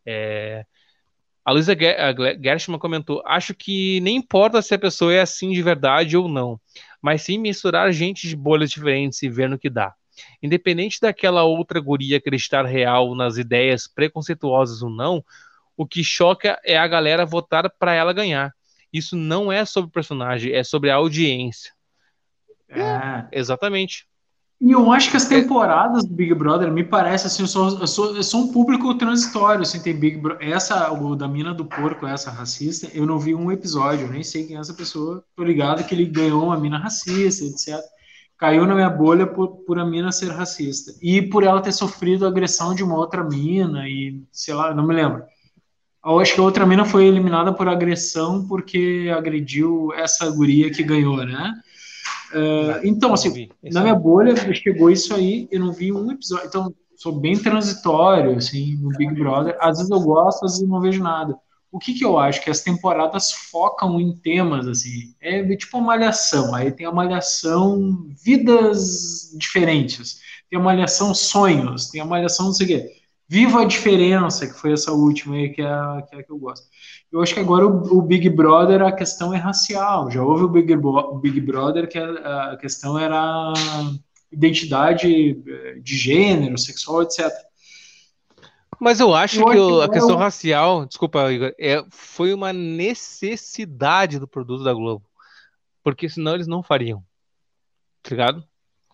É, 0.05 0.65
a 1.43 1.51
Luísa 1.51 1.75
Gershman 2.41 2.79
comentou: 2.79 3.21
Acho 3.25 3.53
que 3.53 3.99
nem 4.01 4.17
importa 4.17 4.61
se 4.61 4.73
a 4.73 4.79
pessoa 4.79 5.13
é 5.13 5.21
assim 5.21 5.51
de 5.51 5.61
verdade 5.61 6.15
ou 6.15 6.27
não, 6.27 6.59
mas 7.01 7.23
sim 7.23 7.37
misturar 7.37 7.91
gente 7.91 8.27
de 8.27 8.35
bolhas 8.35 8.69
diferentes 8.69 9.21
e 9.23 9.29
ver 9.29 9.49
no 9.49 9.59
que 9.59 9.69
dá. 9.69 9.93
Independente 10.41 10.99
daquela 11.01 11.43
outra 11.43 11.79
guria 11.79 12.17
acreditar 12.17 12.65
real 12.65 13.15
nas 13.15 13.37
ideias 13.37 13.87
preconceituosas 13.87 14.81
ou 14.81 14.89
não, 14.89 15.23
o 15.75 15.85
que 15.85 16.03
choca 16.03 16.59
é 16.63 16.77
a 16.77 16.87
galera 16.87 17.25
votar 17.25 17.69
para 17.69 17.93
ela 17.93 18.13
ganhar. 18.13 18.53
Isso 18.91 19.15
não 19.15 19.51
é 19.51 19.65
sobre 19.65 19.89
o 19.89 19.93
personagem, 19.93 20.53
é 20.53 20.63
sobre 20.63 20.89
a 20.89 20.95
audiência. 20.95 21.71
É, 22.69 23.25
exatamente. 23.31 24.07
E 24.61 24.71
eu 24.71 24.91
acho 24.91 25.11
que 25.11 25.17
as 25.17 25.27
temporadas 25.27 26.05
do 26.05 26.13
Big 26.13 26.33
Brother 26.33 26.71
me 26.71 26.83
parece 26.83 27.27
assim, 27.27 27.43
eu 27.43 27.47
sou, 27.47 27.79
eu 27.79 27.87
sou, 27.87 28.15
eu 28.15 28.23
sou 28.23 28.41
um 28.43 28.51
público 28.53 28.95
transitório, 28.95 29.61
assim, 29.61 29.81
tem 29.81 29.93
Big 29.93 30.17
Brother, 30.17 30.47
essa, 30.47 30.89
o 30.91 31.15
da 31.15 31.27
mina 31.27 31.53
do 31.53 31.65
porco, 31.65 32.07
essa 32.07 32.31
racista, 32.31 32.89
eu 32.93 33.05
não 33.05 33.19
vi 33.19 33.35
um 33.35 33.51
episódio, 33.51 34.05
eu 34.05 34.11
nem 34.11 34.23
sei 34.23 34.45
quem 34.45 34.55
é 34.55 34.59
essa 34.59 34.73
pessoa, 34.73 35.23
tô 35.35 35.43
ligado 35.43 35.83
que 35.83 35.93
ele 35.93 36.05
ganhou 36.05 36.45
uma 36.45 36.57
mina 36.57 36.77
racista, 36.77 37.43
etc 37.43 37.83
caiu 38.37 38.65
na 38.65 38.75
minha 38.75 38.89
bolha 38.89 39.25
por, 39.25 39.47
por 39.65 39.79
a 39.79 39.85
mina 39.85 40.11
ser 40.11 40.31
racista. 40.31 40.93
E 41.01 41.21
por 41.21 41.43
ela 41.43 41.61
ter 41.61 41.71
sofrido 41.71 42.25
agressão 42.25 42.75
de 42.75 42.83
uma 42.83 42.97
outra 42.97 43.23
mina, 43.23 43.87
e 43.87 44.21
sei 44.31 44.53
lá, 44.53 44.73
não 44.73 44.85
me 44.85 44.93
lembro. 44.93 45.23
Eu 46.05 46.19
acho 46.19 46.33
que 46.33 46.39
a 46.41 46.43
outra 46.43 46.65
mina 46.65 46.83
foi 46.83 47.05
eliminada 47.05 47.53
por 47.53 47.67
agressão 47.67 48.45
porque 48.47 49.09
agrediu 49.15 49.93
essa 49.93 50.29
guria 50.29 50.69
que 50.69 50.83
ganhou, 50.83 51.17
né? 51.17 51.53
Uh, 52.33 52.85
então, 52.85 53.13
assim, 53.13 53.49
na 53.71 53.81
minha 53.81 53.95
bolha 53.95 54.35
chegou 54.53 54.89
isso 54.89 55.13
aí, 55.13 55.47
eu 55.51 55.59
não 55.59 55.71
vi 55.71 55.91
um 55.93 56.11
episódio. 56.11 56.47
Então, 56.47 56.75
sou 56.97 57.13
bem 57.13 57.37
transitório, 57.37 58.35
assim, 58.35 58.75
no 58.75 58.89
Big 58.89 59.13
Brother. 59.13 59.55
Às 59.61 59.77
vezes 59.77 59.91
eu 59.91 60.01
gosto, 60.01 60.43
às 60.43 60.53
vezes 60.53 60.67
não 60.67 60.81
vejo 60.81 61.01
nada 61.01 61.37
o 61.73 61.79
que, 61.79 61.95
que 61.95 62.05
eu 62.05 62.19
acho? 62.19 62.43
Que 62.43 62.51
as 62.51 62.61
temporadas 62.61 63.31
focam 63.31 63.99
em 63.99 64.15
temas, 64.15 64.67
assim, 64.67 65.15
é 65.19 65.43
tipo 65.55 65.79
uma 65.79 65.87
malhação, 65.87 66.53
aí 66.53 66.71
tem 66.71 66.85
a 66.85 66.91
malhação 66.91 68.07
vidas 68.23 69.35
diferentes, 69.35 70.21
tem 70.47 70.59
a 70.59 70.61
malhação 70.61 71.15
sonhos, 71.15 71.89
tem 71.89 71.99
a 71.99 72.05
malhação 72.05 72.45
não 72.45 72.53
sei 72.53 72.65
o 72.65 72.69
quê. 72.69 72.91
Viva 73.27 73.63
a 73.63 73.65
diferença, 73.65 74.45
que 74.45 74.53
foi 74.53 74.73
essa 74.73 74.91
última 74.91 75.33
aí, 75.35 75.49
que 75.49 75.63
é 75.63 75.65
a 75.65 76.03
que, 76.07 76.15
é 76.15 76.19
a 76.19 76.23
que 76.23 76.31
eu 76.31 76.37
gosto. 76.37 76.67
Eu 77.11 77.21
acho 77.21 77.33
que 77.33 77.39
agora 77.39 77.65
o, 77.65 77.97
o, 77.97 78.01
Big 78.03 78.29
Brother, 78.29 78.83
a 78.83 78.91
questão 78.91 79.33
é 79.33 79.37
racial. 79.37 80.11
Já 80.11 80.21
houve 80.21 80.43
o 80.43 80.49
Big, 80.49 80.75
Big 81.21 81.41
Brother, 81.41 81.89
que 81.89 81.97
a, 81.97 82.51
a 82.51 82.57
questão 82.57 82.99
era 82.99 83.51
identidade 84.31 85.41
eh, 85.47 85.79
de 85.81 85.97
gênero, 85.97 86.57
sexual, 86.59 87.01
etc. 87.01 87.31
Mas 88.79 88.99
eu 88.99 89.13
acho 89.13 89.41
eu 89.41 89.45
que 89.45 89.83
a 89.83 89.89
questão 89.89 90.15
racial, 90.15 90.85
desculpa, 90.85 91.31
Igor, 91.31 91.53
é, 91.59 91.83
foi 91.89 92.33
uma 92.33 92.51
necessidade 92.53 94.19
do 94.19 94.27
produto 94.27 94.63
da 94.63 94.73
Globo. 94.73 95.05
Porque 95.83 96.07
senão 96.07 96.35
eles 96.35 96.47
não 96.47 96.63
fariam. 96.63 97.03
Tá 98.01 98.11
ligado? 98.11 98.43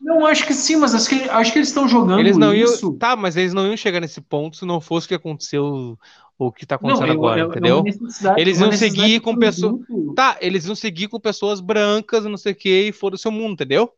Não, 0.02 0.26
acho 0.26 0.48
que 0.48 0.54
sim, 0.54 0.78
mas 0.78 0.96
acho 0.96 1.10
que, 1.10 1.30
acho 1.30 1.52
que 1.52 1.60
eles 1.60 1.68
estão 1.68 1.88
jogando 1.88 2.20
eles 2.20 2.38
não 2.38 2.54
isso. 2.54 2.88
Iam, 2.88 2.98
tá, 2.98 3.16
mas 3.16 3.36
eles 3.36 3.54
não 3.54 3.68
iam 3.68 3.76
chegar 3.76 4.00
nesse 4.00 4.22
ponto 4.22 4.56
se 4.56 4.66
não 4.66 4.80
fosse 4.80 5.06
o 5.06 5.10
que 5.10 5.16
aconteceu 5.16 5.98
o 6.38 6.54
que 6.54 6.66
tá 6.66 6.76
acontecendo 6.76 7.08
não, 7.08 7.14
agora, 7.16 7.42
é, 7.42 7.44
entendeu? 7.44 7.84
É 7.86 8.42
eles 8.42 8.62
iam 8.62 8.72
seguir 8.72 9.20
com 9.20 9.36
pessoas. 9.36 9.82
Tá, 10.16 10.38
eles 10.40 10.66
iam 10.66 10.76
seguir 10.76 11.10
com 11.10 11.20
pessoas 11.20 11.60
brancas, 11.60 12.24
não 12.24 12.38
sei 12.38 12.54
o 12.54 12.56
que, 12.56 12.88
e 12.88 12.92
foram 12.94 13.16
o 13.16 13.20
seu 13.20 13.30
mundo, 13.30 13.54
entendeu? 13.54 13.92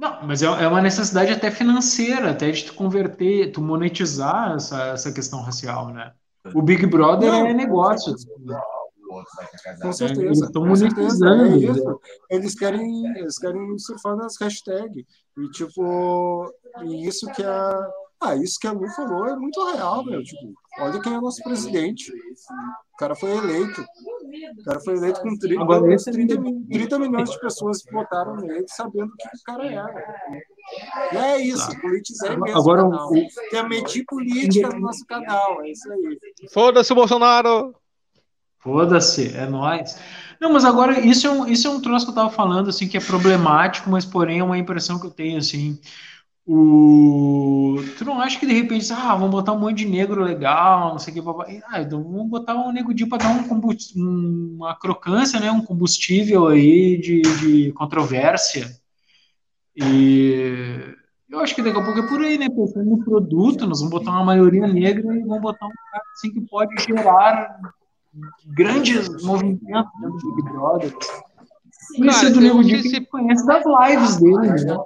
Não, 0.00 0.26
mas 0.26 0.42
é, 0.42 0.46
é 0.46 0.66
uma 0.66 0.80
necessidade 0.80 1.30
até 1.30 1.50
financeira, 1.50 2.30
até 2.30 2.50
de 2.50 2.64
tu 2.64 2.72
converter, 2.72 3.52
tu 3.52 3.60
monetizar 3.60 4.54
essa, 4.54 4.82
essa 4.86 5.12
questão 5.12 5.42
racial, 5.42 5.88
né? 5.88 6.10
O 6.54 6.62
Big 6.62 6.86
Brother 6.86 7.30
não, 7.30 7.46
é 7.46 7.52
negócio. 7.52 8.14
Com 9.82 9.92
certeza. 9.92 10.22
Eles 10.22 10.40
estão 10.40 10.64
monetizando. 10.64 11.44
É 11.44 11.58
isso. 11.58 12.00
Eles 12.30 12.54
querem, 12.54 13.18
eles 13.18 13.38
querem 13.38 13.78
surfar 13.78 14.16
nas 14.16 14.40
hashtags. 14.40 15.04
E 15.36 15.50
tipo, 15.50 16.50
e 16.82 17.06
isso 17.06 17.30
que 17.32 17.42
a. 17.42 17.90
Ah, 18.22 18.36
isso 18.36 18.58
que 18.60 18.66
a 18.66 18.72
Lu 18.72 18.86
falou 18.88 19.26
é 19.26 19.34
muito 19.34 19.64
real, 19.72 20.04
meu. 20.04 20.22
Tipo, 20.22 20.52
olha 20.78 21.00
quem 21.00 21.14
é 21.14 21.20
nosso 21.20 21.42
presidente. 21.42 22.12
O 22.92 22.96
cara 22.98 23.14
foi 23.14 23.30
eleito. 23.30 23.80
O 23.80 24.62
cara 24.62 24.80
foi 24.80 24.96
eleito 24.96 25.22
com 25.22 25.38
30, 25.38 25.62
Agora, 25.62 25.96
30, 25.96 26.42
30 26.70 26.98
milhões 26.98 27.30
de 27.30 27.40
pessoas 27.40 27.82
que 27.82 27.90
votaram 27.90 28.36
nele 28.36 28.66
sabendo 28.68 29.06
o 29.06 29.16
que 29.16 29.26
o 29.26 29.44
cara 29.44 29.66
era. 29.66 30.04
E 31.12 31.16
é 31.16 31.38
isso, 31.40 31.72
tá. 31.72 31.80
politizei 31.80 32.36
mesmo. 32.36 32.58
Agora, 32.58 32.84
o... 32.84 33.10
Quer 33.50 33.66
medir 33.66 34.04
política 34.04 34.68
no 34.68 34.80
nosso 34.80 35.06
canal, 35.06 35.62
é 35.62 35.70
isso 35.70 35.90
aí. 35.90 36.18
Foda-se 36.52 36.92
o 36.92 36.96
Bolsonaro! 36.96 37.74
Foda-se, 38.58 39.34
é 39.34 39.46
nós. 39.46 39.98
Não, 40.38 40.52
mas 40.52 40.66
agora 40.66 41.00
isso 41.00 41.26
é 41.26 41.30
um, 41.30 41.46
isso 41.48 41.66
é 41.66 41.70
um 41.70 41.80
troço 41.80 42.04
que 42.04 42.10
eu 42.10 42.14
tava 42.14 42.30
falando, 42.30 42.68
assim, 42.68 42.86
que 42.86 42.98
é 42.98 43.00
problemático, 43.00 43.88
mas 43.88 44.04
porém 44.04 44.40
é 44.40 44.44
uma 44.44 44.58
impressão 44.58 44.98
que 44.98 45.06
eu 45.06 45.10
tenho, 45.10 45.38
assim. 45.38 45.78
O... 46.52 47.76
Tu 47.96 48.04
não 48.04 48.20
acha 48.20 48.36
que 48.36 48.44
de 48.44 48.52
repente, 48.52 48.92
ah, 48.92 49.14
vamos 49.14 49.30
botar 49.30 49.52
um 49.52 49.58
monte 49.60 49.78
de 49.78 49.86
negro 49.86 50.24
legal, 50.24 50.90
não 50.90 50.98
sei 50.98 51.12
o 51.12 51.14
que, 51.14 51.22
papai. 51.22 51.62
Ah, 51.68 51.80
então 51.80 52.02
vamos 52.02 52.28
botar 52.28 52.56
um 52.56 52.72
nego 52.72 52.92
para 53.08 53.18
dar 53.18 53.30
um 53.30 54.56
uma 54.56 54.74
crocância, 54.74 55.38
né? 55.38 55.48
Um 55.52 55.64
combustível 55.64 56.48
aí 56.48 57.00
de, 57.00 57.22
de 57.22 57.72
controvérsia. 57.74 58.68
E 59.76 60.92
eu 61.30 61.38
acho 61.38 61.54
que 61.54 61.62
daqui 61.62 61.78
a 61.78 61.84
pouco 61.84 62.00
é 62.00 62.08
por 62.08 62.20
aí, 62.20 62.36
né? 62.36 62.48
Pensando 62.48 62.90
no 62.90 63.04
produto, 63.04 63.64
nós 63.64 63.78
vamos 63.78 63.92
botar 63.92 64.10
uma 64.10 64.24
maioria 64.24 64.66
negra 64.66 65.14
e 65.14 65.20
vamos 65.20 65.42
botar 65.42 65.66
um 65.66 65.70
cara 65.92 66.02
assim 66.14 66.32
que 66.32 66.40
pode 66.40 66.74
gerar 66.82 67.60
grandes 68.44 69.22
movimentos 69.22 69.92
dentro 70.00 70.18
do 70.18 70.34
Big 70.34 70.50
Brother. 70.50 70.92
Cara, 71.98 72.30
do 72.30 72.40
Nego 72.40 72.62
Di 72.62 72.82
se... 72.88 73.00
conhece 73.06 73.46
das 73.46 73.64
lives 73.64 74.16
dele, 74.16 74.64
né? 74.64 74.76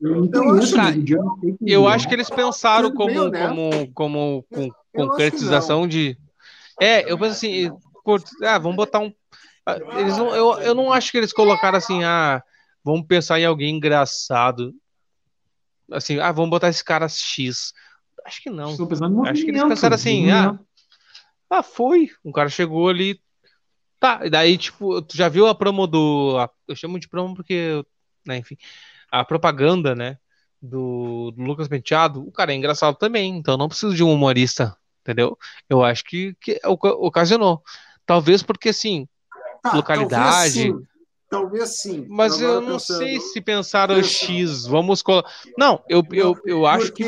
Eu, 0.00 0.26
eu, 0.26 1.56
eu 1.66 1.88
acho 1.88 2.06
que 2.08 2.14
eles 2.14 2.28
pensaram 2.28 2.92
como, 2.92 3.30
como, 3.32 3.92
como 3.94 4.46
com 4.52 4.70
concretização 4.94 5.86
de. 5.86 6.16
É, 6.80 7.10
eu 7.10 7.18
penso 7.18 7.32
assim, 7.32 7.70
ah, 8.42 8.58
vamos 8.58 8.76
botar 8.76 9.00
um. 9.00 9.12
Ah, 9.64 9.78
eles 9.98 10.16
não, 10.16 10.34
eu, 10.34 10.58
eu 10.60 10.74
não 10.74 10.92
acho 10.92 11.10
que 11.10 11.18
eles 11.18 11.32
colocaram 11.32 11.78
assim, 11.78 12.04
ah, 12.04 12.42
vamos 12.84 13.06
pensar 13.06 13.40
em 13.40 13.46
alguém 13.46 13.76
engraçado. 13.76 14.72
Assim, 15.90 16.18
ah, 16.18 16.32
vamos 16.32 16.50
botar 16.50 16.68
esse 16.68 16.84
cara 16.84 17.08
X. 17.08 17.72
Acho 18.24 18.42
que 18.42 18.50
não. 18.50 18.70
Acho 19.24 19.44
que 19.44 19.50
eles 19.50 19.64
pensaram 19.64 19.94
assim, 19.94 20.30
ah, 20.30 20.58
ah, 21.48 21.62
foi. 21.62 22.10
Um 22.24 22.32
cara 22.32 22.48
chegou 22.48 22.88
ali. 22.88 23.20
Tá, 24.06 24.20
e 24.24 24.30
daí, 24.30 24.56
tipo, 24.56 25.02
tu 25.02 25.16
já 25.16 25.28
viu 25.28 25.48
a 25.48 25.54
promo 25.54 25.84
do. 25.84 26.36
A, 26.38 26.48
eu 26.68 26.76
chamo 26.76 26.96
de 26.96 27.08
promo 27.08 27.34
porque, 27.34 27.84
né, 28.24 28.36
enfim, 28.36 28.56
a 29.10 29.24
propaganda, 29.24 29.96
né, 29.96 30.16
do, 30.62 31.32
do, 31.32 31.42
Lucas 31.42 31.66
Penteado. 31.66 32.24
O 32.24 32.30
cara 32.30 32.52
é 32.52 32.54
engraçado 32.54 32.96
também, 32.96 33.36
então 33.36 33.56
não 33.56 33.68
preciso 33.68 33.96
de 33.96 34.04
um 34.04 34.12
humorista, 34.12 34.76
entendeu? 35.02 35.36
Eu 35.68 35.82
acho 35.82 36.04
que, 36.04 36.36
que 36.40 36.60
ocasionou. 36.64 37.64
Talvez 38.06 38.44
porque, 38.44 38.68
assim, 38.68 39.08
ah, 39.64 39.74
localidade. 39.74 40.72
Talvez 41.28 41.80
sim. 41.80 42.06
Mas 42.08 42.40
eu 42.40 42.60
não 42.60 42.74
pensando, 42.74 42.98
sei 42.98 43.18
se 43.18 43.40
pensaram. 43.40 44.00
X. 44.04 44.66
Vamos 44.66 45.02
colocar. 45.02 45.28
Não, 45.58 45.82
eu, 45.88 46.04
eu, 46.12 46.40
eu 46.46 46.64
acho 46.64 46.92
que. 46.92 47.04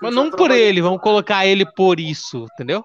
Mas 0.00 0.14
não 0.14 0.30
por 0.30 0.52
ele, 0.52 0.80
vamos 0.80 1.00
colocar 1.00 1.44
ele 1.44 1.66
por 1.66 1.98
isso, 1.98 2.46
entendeu? 2.54 2.84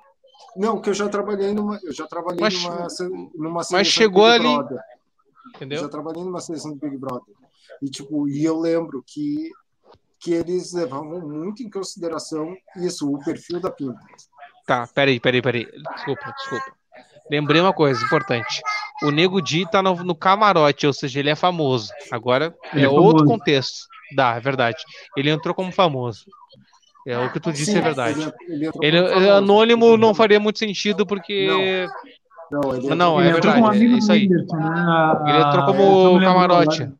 Não, 0.60 0.82
que 0.82 0.90
eu 0.90 0.94
já 0.94 1.08
trabalhei 1.08 1.54
numa, 1.54 1.80
eu 1.82 1.94
já 1.94 2.06
trabalhei 2.06 2.42
mas, 2.42 2.62
numa, 2.62 2.88
numa 3.34 3.62
mas 3.72 3.88
chegou 3.88 4.26
ali, 4.26 4.44
Brother. 4.44 4.80
entendeu? 5.56 5.78
Eu 5.78 5.84
já 5.84 5.90
trabalhei 5.90 6.22
numa 6.22 6.42
seleção 6.42 6.72
do 6.72 6.78
Big 6.78 6.98
Brother 6.98 7.34
e 7.82 7.90
tipo, 7.90 8.28
e 8.28 8.44
eu 8.44 8.60
lembro 8.60 9.02
que 9.08 9.52
que 10.20 10.34
eles 10.34 10.74
levavam 10.74 11.22
muito 11.22 11.64
em 11.64 11.70
consideração 11.70 12.54
isso, 12.76 13.10
o 13.10 13.24
perfil 13.24 13.62
da 13.62 13.72
pinta. 13.72 13.98
Tá, 14.68 14.86
peraí, 14.94 15.18
peraí, 15.18 15.42
peraí. 15.42 15.66
Desculpa, 15.96 16.34
desculpa. 16.38 16.76
Lembrei 17.32 17.62
uma 17.62 17.72
coisa 17.72 18.04
importante. 18.04 18.62
O 19.02 19.12
Nego 19.12 19.42
Di 19.42 19.66
tá 19.72 19.82
no, 19.82 19.96
no 20.04 20.14
camarote, 20.14 20.86
ou 20.86 20.92
seja, 20.92 21.22
ele 21.22 21.30
é 21.30 21.36
famoso. 21.38 21.90
Agora 22.12 22.54
ele 22.74 22.82
é, 22.82 22.86
é 22.86 22.90
outro 22.90 23.26
contexto. 23.26 23.88
Dá, 24.14 24.36
é 24.36 24.42
verdade. 24.42 24.84
Ele 25.16 25.30
entrou 25.30 25.56
como 25.56 25.72
famoso. 25.72 26.26
É 27.10 27.18
o 27.18 27.32
que 27.34 27.40
tu 27.40 27.52
disse 27.52 27.72
Sim, 27.72 27.80
é 27.80 27.82
verdade. 27.82 28.34
Ele, 28.48 28.68
ele, 28.68 28.98
ele, 28.98 28.98
ele 28.98 29.30
anônimo 29.30 29.98
não 29.98 30.14
faria 30.14 30.40
muito 30.40 30.60
sentido 30.60 31.08
porque. 31.08 31.88
Não, 32.52 32.62
não, 32.62 32.76
ele 32.76 32.96
não 32.96 33.22
é 33.22 33.32
verdade. 33.32 33.62
Um 33.62 33.72
é 33.72 33.98
isso 33.98 34.12
aí. 34.12 34.26
Anderson, 34.26 34.58
né? 34.58 35.14
Ele 35.28 35.38
entrou 35.40 35.66
como 35.66 36.20
camarote. 36.20 36.92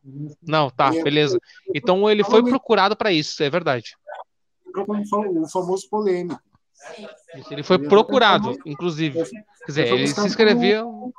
Não, 0.42 0.68
tá, 0.68 0.90
beleza. 0.90 1.38
Então 1.72 2.10
ele 2.10 2.24
foi 2.24 2.42
procurado 2.42 2.96
para 2.96 3.12
isso, 3.12 3.40
é 3.40 3.48
verdade. 3.48 3.96
O 4.74 5.48
famoso 5.48 5.88
polêmico. 5.88 6.40
Ele 7.48 7.62
foi 7.62 7.78
procurado, 7.78 8.56
inclusive. 8.66 9.22
Quer 9.22 9.66
dizer, 9.66 9.86
ele 9.92 10.08
se 10.08 10.26
inscreveu 10.26 11.12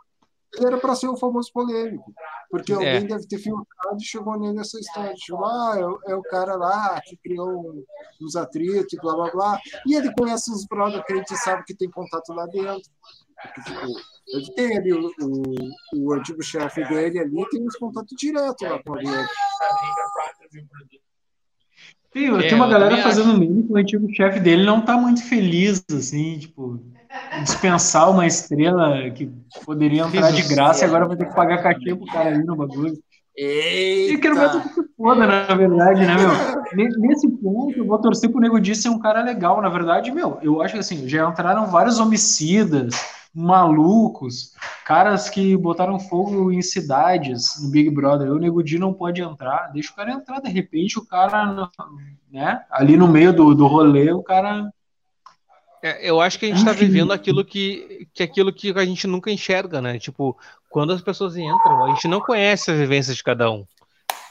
ele 0.56 0.68
era 0.68 0.78
para 0.78 0.96
ser 0.96 1.08
o 1.08 1.16
famoso 1.16 1.52
polêmico, 1.54 2.14
porque 2.50 2.74
é. 2.74 2.76
alguém 2.76 3.08
deve 3.08 3.26
ter 3.28 3.38
filtrado 3.38 3.98
e 3.98 4.04
chegou 4.04 4.38
nele 4.38 4.60
essa 4.60 4.78
história. 4.80 5.14
Tipo, 5.14 5.46
ah, 5.46 5.74
é, 5.78 6.12
é, 6.12 6.16
o 6.16 6.22
cara 6.24 6.56
lá 6.56 7.00
que 7.02 7.16
criou 7.18 7.86
uns 8.22 8.36
atritos, 8.36 9.00
blá 9.02 9.16
blá 9.16 9.32
blá. 9.32 9.60
E 9.86 9.96
ele 9.96 10.14
conhece 10.14 10.52
os 10.52 10.66
brothers 10.66 11.06
que 11.06 11.14
a 11.14 11.16
gente 11.18 11.38
sabe 11.38 11.64
que 11.64 11.74
tem 11.74 11.90
contato 11.90 12.34
lá 12.34 12.46
dentro. 12.48 12.92
Porque, 13.42 13.62
tipo, 13.64 14.00
ele 14.28 14.54
tem 14.54 14.78
ali 14.78 14.94
o, 14.94 15.12
o, 15.22 16.06
o 16.06 16.14
antigo 16.14 16.44
chefe 16.44 16.84
dele 16.88 17.20
ali, 17.20 17.50
tem 17.50 17.66
uns 17.66 17.76
contatos 17.78 18.16
diretos 18.18 18.70
lá 18.70 18.82
com 18.84 18.98
ele. 18.98 19.28
Tem, 22.14 22.28
é, 22.28 22.42
tem 22.42 22.56
uma 22.56 22.68
galera 22.68 22.98
fazendo 22.98 23.38
meme 23.38 23.64
que 23.64 23.72
o 23.72 23.78
antigo 23.78 24.14
chefe 24.14 24.40
dele 24.40 24.66
não 24.66 24.82
tá 24.82 24.98
muito 24.98 25.24
feliz, 25.24 25.82
assim, 25.96 26.38
tipo, 26.40 26.80
dispensar 27.42 28.12
uma 28.12 28.28
estrela 28.28 29.10
que 29.12 29.32
poderia 29.66 30.04
entrar 30.04 30.32
de 30.32 30.42
graça 30.44 30.84
e 30.84 30.88
agora 30.88 31.08
vai 31.08 31.16
ter 31.16 31.26
que 31.26 31.36
pagar 31.36 31.64
cachê 31.64 31.96
pro 31.96 32.06
cara 32.06 32.30
aí 32.30 32.44
no 32.44 32.56
bagulho. 32.56 32.98
Eita. 33.36 34.14
E 34.14 34.18
quero 34.18 34.36
ver 34.36 34.52
tudo 34.52 34.70
que 34.70 34.82
foda, 34.98 35.26
na 35.26 35.56
verdade, 35.56 36.06
né, 36.06 36.16
meu? 36.18 36.92
Nesse 37.00 37.30
ponto, 37.30 37.80
eu 37.80 37.86
vou 37.86 37.98
torcer 37.98 38.30
pro 38.30 38.42
Nego 38.42 38.60
Di 38.60 38.76
ser 38.76 38.90
um 38.90 39.00
cara 39.00 39.24
legal. 39.24 39.62
Na 39.62 39.70
verdade, 39.70 40.12
meu, 40.12 40.38
eu 40.42 40.62
acho 40.62 40.74
que 40.74 40.80
assim, 40.82 41.08
já 41.08 41.30
entraram 41.30 41.68
vários 41.68 41.98
homicidas, 41.98 42.94
malucos, 43.34 44.54
caras 44.86 45.30
que 45.30 45.56
botaram 45.56 46.00
fogo 46.00 46.52
em 46.52 46.62
cidades 46.62 47.62
no 47.62 47.70
Big 47.70 47.90
Brother. 47.90 48.32
O 48.32 48.40
Nego 48.40 48.64
Di 48.64 48.78
não 48.78 48.94
pode 48.94 49.22
entrar, 49.22 49.72
deixa 49.72 49.92
o 49.92 49.96
cara 49.96 50.12
entrar. 50.12 50.42
De 50.42 50.50
repente, 50.50 51.00
o 51.00 51.06
cara, 51.06 51.70
né, 52.32 52.64
ali 52.70 52.98
no 52.98 53.08
meio 53.08 53.34
do, 53.34 53.56
do 53.56 53.68
rolê, 53.68 54.12
o 54.12 54.24
cara 54.24 54.72
é, 55.84 56.08
eu 56.08 56.22
acho 56.22 56.38
que 56.38 56.46
a 56.46 56.50
gente 56.50 56.60
está 56.60 56.72
vivendo 56.72 57.12
aquilo 57.12 57.44
que, 57.44 58.08
que 58.14 58.22
aquilo 58.22 58.54
que 58.54 58.72
a 58.72 58.86
gente 58.86 59.08
nunca 59.08 59.32
enxerga, 59.32 59.82
né? 59.82 59.98
Tipo, 59.98 60.38
quando 60.70 60.94
as 60.94 61.02
pessoas 61.02 61.36
entram, 61.36 61.86
a 61.86 61.90
gente 61.90 62.08
não 62.08 62.22
conhece 62.22 62.70
as 62.70 62.78
vivências 62.78 63.18
de 63.18 63.24
cada 63.24 63.50
um, 63.50 63.66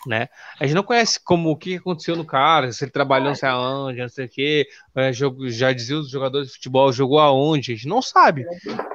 né? 0.06 0.28
A 0.58 0.66
gente 0.66 0.74
não 0.74 0.82
conhece 0.82 1.20
como 1.22 1.50
o 1.50 1.56
que 1.56 1.76
aconteceu 1.76 2.16
no 2.16 2.24
cara, 2.24 2.72
se 2.72 2.84
ele 2.84 2.90
trabalhou 2.90 3.28
não 3.28 3.34
sei 3.34 3.48
aonde, 3.48 4.00
não 4.00 4.08
sei 4.08 4.26
o 4.26 4.28
quê, 4.28 4.66
é, 4.94 5.12
já 5.12 5.72
dizia 5.72 5.98
os 5.98 6.10
jogadores 6.10 6.48
de 6.48 6.54
futebol, 6.54 6.92
jogou 6.92 7.18
aonde, 7.18 7.72
a 7.72 7.74
gente 7.74 7.88
não 7.88 8.00
sabe. 8.00 8.44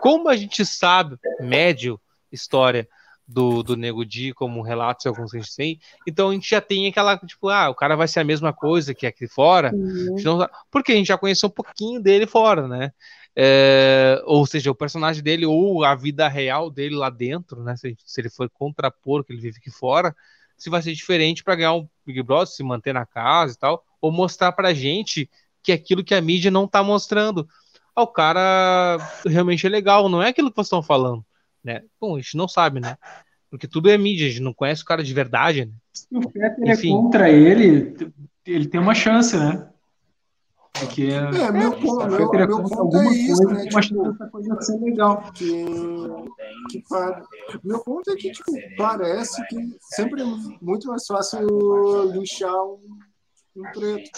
Como 0.01 0.29
a 0.29 0.35
gente 0.35 0.65
sabe, 0.65 1.17
médio, 1.39 1.99
história 2.31 2.87
do, 3.27 3.63
do 3.63 3.75
Nego 3.75 4.05
Di 4.05 4.33
como 4.33 4.61
relatos 4.61 5.05
alguns 5.05 5.31
que 5.31 5.37
a 5.37 5.41
gente 5.41 5.55
tem. 5.55 5.79
Então 6.07 6.29
a 6.29 6.33
gente 6.33 6.49
já 6.49 6.61
tem 6.61 6.87
aquela, 6.87 7.17
tipo, 7.17 7.49
ah, 7.49 7.69
o 7.69 7.75
cara 7.75 7.95
vai 7.95 8.07
ser 8.07 8.19
a 8.19 8.23
mesma 8.23 8.53
coisa 8.53 8.93
que 8.93 9.07
aqui 9.07 9.27
fora. 9.27 9.71
Uhum. 9.73 10.15
Não, 10.23 10.49
porque 10.69 10.91
a 10.91 10.95
gente 10.95 11.07
já 11.07 11.17
conheceu 11.17 11.47
um 11.47 11.51
pouquinho 11.51 12.01
dele 12.01 12.27
fora, 12.27 12.67
né? 12.67 12.91
É, 13.37 14.21
ou 14.25 14.45
seja, 14.45 14.71
o 14.71 14.75
personagem 14.75 15.21
dele 15.21 15.45
ou 15.45 15.83
a 15.83 15.93
vida 15.93 16.27
real 16.27 16.69
dele 16.69 16.95
lá 16.95 17.09
dentro, 17.09 17.63
né? 17.63 17.75
Se, 17.75 17.97
se 18.05 18.21
ele 18.21 18.29
for 18.29 18.49
contrapor 18.49 19.21
o 19.21 19.23
que 19.23 19.33
ele 19.33 19.41
vive 19.41 19.57
aqui 19.57 19.71
fora, 19.71 20.15
se 20.57 20.69
vai 20.69 20.81
ser 20.81 20.93
diferente 20.93 21.43
para 21.43 21.55
ganhar 21.55 21.73
um 21.73 21.87
Big 22.05 22.21
Brother, 22.23 22.47
se 22.47 22.63
manter 22.63 22.93
na 22.93 23.05
casa 23.05 23.53
e 23.53 23.57
tal, 23.57 23.83
ou 24.01 24.11
mostrar 24.11 24.51
pra 24.51 24.73
gente 24.73 25.29
que 25.63 25.71
é 25.71 25.75
aquilo 25.75 26.03
que 26.03 26.13
a 26.13 26.21
mídia 26.21 26.51
não 26.51 26.67
tá 26.67 26.83
mostrando. 26.83 27.47
Ah, 27.95 28.03
o 28.03 28.07
cara 28.07 28.97
realmente 29.25 29.65
é 29.65 29.69
legal, 29.69 30.07
não 30.09 30.21
é 30.21 30.29
aquilo 30.29 30.49
que 30.49 30.55
vocês 30.55 30.67
estão 30.67 30.83
falando, 30.83 31.25
né? 31.63 31.81
Bom, 31.99 32.15
a 32.15 32.19
gente 32.19 32.37
não 32.37 32.47
sabe, 32.47 32.79
né? 32.79 32.97
Porque 33.49 33.67
tudo 33.67 33.89
é 33.89 33.97
mídia, 33.97 34.27
a 34.27 34.29
gente 34.29 34.41
não 34.41 34.53
conhece 34.53 34.83
o 34.83 34.85
cara 34.85 35.03
de 35.03 35.13
verdade, 35.13 35.65
né? 35.65 35.71
Se 35.93 36.07
o 36.11 36.21
Fetter 36.29 36.69
é 36.69 36.81
contra 36.81 37.29
ele, 37.29 37.95
ele 38.45 38.67
tem 38.67 38.79
uma 38.79 38.93
chance, 38.93 39.37
né? 39.37 39.69
Porque 40.79 41.03
é, 41.03 41.15
é 41.15 41.51
meu, 41.51 41.71
ponto, 41.71 42.07
meu, 42.07 42.29
meu, 42.29 42.63
ponto 42.63 42.97
é 42.97 43.05
isso, 43.13 43.43
coisa, 43.43 43.53
né? 43.53 43.69
Tipo, 43.69 44.09
essa 44.09 44.27
coisa 44.27 44.61
ser 44.61 44.79
legal. 44.81 45.31
Que, 45.33 45.65
que 46.69 46.83
Meu 47.63 47.79
ponto 47.79 48.11
é 48.11 48.15
que 48.15 48.31
tipo, 48.31 48.51
parece 48.77 49.45
que 49.47 49.77
sempre 49.95 50.21
é 50.21 50.25
muito 50.61 50.87
mais 50.87 51.05
fácil 51.05 52.11
lixar 52.11 52.53
um, 52.65 52.79
um 53.55 53.63
preto. 53.73 54.09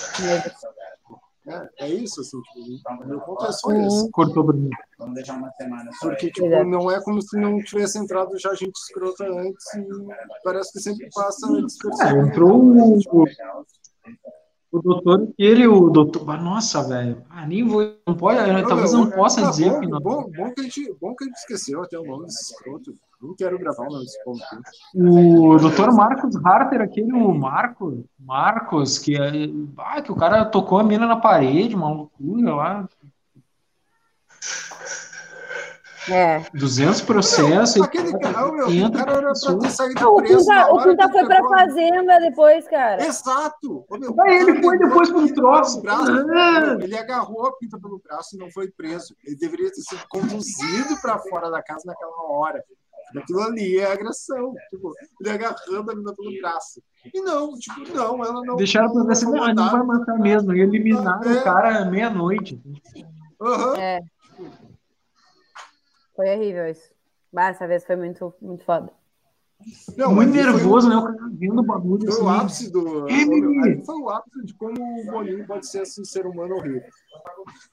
É, 1.47 1.69
é 1.79 1.89
isso, 1.89 2.19
assim, 2.19 2.41
tipo, 2.41 3.05
meu 3.05 3.21
ponto 3.21 3.45
é 3.45 3.51
só 3.51 3.69
uhum. 3.69 3.87
esse. 3.87 4.11
Cortou 4.11 4.43
Bruno. 4.43 4.69
Vamos 4.97 5.15
deixar 5.15 5.37
uma 5.37 5.51
semana 5.51 5.91
só. 5.93 6.09
Porque, 6.09 6.31
tipo, 6.31 6.63
não 6.65 6.91
é 6.91 7.01
como 7.03 7.21
se 7.21 7.39
não 7.39 7.59
tivesse 7.59 7.99
entrado 7.99 8.37
já 8.37 8.53
gente 8.55 8.75
escrota 8.75 9.23
antes 9.23 9.73
e 9.75 9.87
parece 10.43 10.73
que 10.73 10.79
sempre 10.79 11.07
passa 11.13 11.47
despercebido. 11.61 12.19
É, 12.19 12.27
entrou 12.27 12.59
o, 12.59 12.99
o 14.71 14.81
doutor, 14.81 15.33
ele, 15.37 15.65
o 15.65 15.89
doutor. 15.89 16.29
Ah, 16.29 16.37
nossa, 16.37 16.83
velho. 16.83 17.23
Ah, 17.29 17.45
nem 17.47 17.63
vou. 17.63 17.95
Não 18.05 18.15
pode, 18.15 18.51
não, 18.51 18.67
talvez 18.67 18.91
não, 18.91 19.05
não 19.05 19.11
possa 19.11 19.41
tá 19.41 19.49
dizer 19.49 19.69
bom, 19.69 19.79
que 19.79 19.87
não. 19.87 19.99
Bom, 19.99 20.29
bom, 20.35 20.53
que 20.53 20.61
a 20.61 20.63
gente, 20.63 20.95
bom 20.99 21.15
que 21.15 21.23
a 21.23 21.27
gente 21.27 21.37
esqueceu 21.37 21.81
até 21.83 21.97
o 21.97 22.03
nome 22.03 22.25
desse 22.25 22.53
escroto. 22.53 22.93
Não 23.21 23.33
quero 23.35 23.57
gravar 23.57 23.87
o 23.87 23.91
nome 23.91 24.03
desse 24.03 24.23
ponto. 24.23 24.43
O 24.93 25.57
doutor 25.57 25.91
Marcos 25.95 26.35
Harter, 26.45 26.81
aquele 26.81 27.13
o 27.13 27.33
Marco, 27.33 28.03
Marcos, 28.19 28.99
que, 28.99 29.15
é, 29.15 29.49
ah, 29.77 30.01
que 30.01 30.11
o 30.11 30.15
cara 30.15 30.45
tocou 30.45 30.77
a 30.79 30.83
mina 30.83 31.07
na 31.07 31.15
parede, 31.15 31.75
uma 31.75 31.89
loucura 31.89 32.53
lá. 32.53 32.89
É. 36.09 36.45
200 36.53 37.01
processos. 37.01 37.75
Não, 37.75 37.83
aquele 37.83 38.17
cara, 38.19 38.51
meu, 38.51 38.67
o 38.67 38.91
cara 38.91 39.11
era 39.13 39.33
pra 39.33 39.57
ter 39.57 39.69
saído 39.69 40.01
não, 40.01 40.15
preso. 40.15 40.49
O 40.71 40.83
Pinta, 40.83 41.09
foi 41.09 41.25
pra 41.25 41.49
fazenda 41.49 42.19
depois, 42.19 42.67
cara. 42.67 43.05
Exato. 43.05 43.85
meu, 43.91 44.25
ele 44.25 44.61
foi 44.61 44.77
depois 44.77 45.09
pro 45.09 45.33
troço. 45.33 45.81
Braço, 45.81 46.11
ah. 46.11 46.77
Ele 46.81 46.97
agarrou 46.97 47.47
a 47.47 47.57
Pinta 47.57 47.79
pelo 47.79 47.99
braço 47.99 48.35
e 48.35 48.39
não 48.39 48.49
foi 48.51 48.69
preso. 48.71 49.15
Ele 49.25 49.35
deveria 49.35 49.71
ter 49.71 49.81
sido 49.81 50.01
conduzido 50.09 50.99
para 51.01 51.19
fora 51.19 51.49
da 51.49 51.61
casa 51.61 51.83
naquela 51.85 52.31
hora. 52.31 52.63
Aquilo 53.15 53.41
ali 53.41 53.77
é 53.77 53.91
agressão. 53.91 54.53
Tipo, 54.69 54.93
ele 55.21 55.29
agarrando 55.29 55.91
a 55.91 55.95
menina 55.95 56.13
pelo 56.13 56.41
braço. 56.41 56.81
E 57.13 57.21
não, 57.21 57.53
tipo, 57.53 57.93
não, 57.93 58.23
ela 58.23 58.41
não. 58.43 58.55
Deixaram 58.55 58.91
pra 58.91 59.03
ver 59.03 59.11
assim, 59.13 59.25
não, 59.25 59.53
não 59.53 59.71
vai 59.71 59.83
matar 59.83 60.19
mesmo. 60.19 60.53
E 60.53 60.61
eliminaram 60.61 61.31
é. 61.31 61.39
o 61.39 61.43
cara 61.43 61.85
meia-noite. 61.85 62.61
Uhum. 63.39 63.75
É. 63.75 64.01
Foi 66.17 66.35
horrível 66.35 66.67
isso. 66.67 66.91
Bah, 67.31 67.49
essa 67.49 67.67
vez 67.67 67.85
foi 67.85 67.95
muito, 67.95 68.33
muito 68.41 68.65
foda. 68.65 68.91
Não, 69.95 70.13
muito 70.13 70.31
nervoso, 70.31 70.87
foi, 70.87 70.95
né? 70.95 71.01
O 71.01 71.05
cara 71.05 71.31
vendo 71.31 71.59
o 71.59 71.63
bagulho. 71.63 72.11
Foi 72.11 72.13
assim. 72.13 72.23
o 72.23 72.29
ápice 72.29 72.71
do. 72.71 73.05
Aí 73.05 73.83
foi 73.83 73.95
o 73.99 74.09
ápice 74.09 74.45
de 74.45 74.53
como 74.53 75.01
o 75.01 75.05
Boninho 75.05 75.45
pode 75.47 75.67
ser 75.67 75.81
assim, 75.81 76.03
ser 76.03 76.25
humano 76.25 76.55
horrível. 76.55 76.83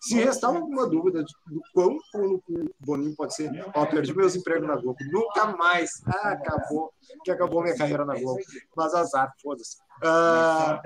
Se 0.00 0.14
restava 0.16 0.58
alguma 0.58 0.88
dúvida 0.88 1.22
do 1.22 1.60
quão 1.72 1.98
o 2.14 2.42
Boninho 2.80 3.14
pode 3.14 3.34
ser, 3.34 3.50
ó, 3.74 3.86
perdi 3.86 4.14
meus 4.14 4.34
empregos 4.34 4.66
na 4.66 4.76
Globo. 4.76 4.96
Nunca 5.10 5.56
mais. 5.56 6.02
Ah, 6.06 6.30
acabou. 6.30 6.92
Que 7.22 7.30
acabou 7.30 7.62
minha 7.62 7.76
carreira 7.76 8.04
na 8.04 8.14
Globo. 8.18 8.40
Mas 8.76 8.94
azar, 8.94 9.32
foda-se. 9.42 9.76
Uh, 10.02 10.80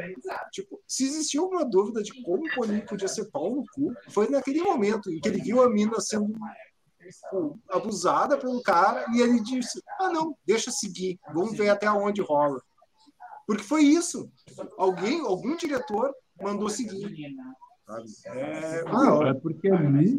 tipo, 0.50 0.80
se 0.86 1.04
existia 1.04 1.40
alguma 1.40 1.64
dúvida 1.64 2.02
de 2.02 2.22
como 2.22 2.44
o 2.44 2.54
Boninho 2.56 2.84
podia 2.86 3.08
ser 3.08 3.26
pau 3.30 3.50
no 3.50 3.64
cu, 3.74 3.92
foi 4.10 4.28
naquele 4.28 4.62
momento 4.62 5.10
em 5.10 5.20
que 5.20 5.28
ele 5.28 5.40
viu 5.40 5.62
a 5.62 5.70
mina 5.70 6.00
sendo 6.00 6.32
tipo, 7.10 7.58
abusada 7.70 8.36
pelo 8.36 8.62
cara 8.62 9.04
e 9.14 9.20
ele 9.20 9.40
disse: 9.40 9.82
Ah, 10.00 10.08
não, 10.08 10.36
deixa 10.46 10.70
seguir, 10.70 11.18
vamos 11.34 11.56
ver 11.56 11.70
até 11.70 11.90
onde 11.90 12.20
rola. 12.20 12.60
Porque 13.46 13.62
foi 13.62 13.82
isso. 13.82 14.30
Alguém, 14.76 15.20
algum 15.20 15.56
diretor 15.56 16.12
mandou 16.40 16.68
seguir. 16.68 17.34
É, 18.26 18.84
não, 18.84 19.26
é 19.26 19.32
porque 19.34 19.70
ali. 19.70 20.18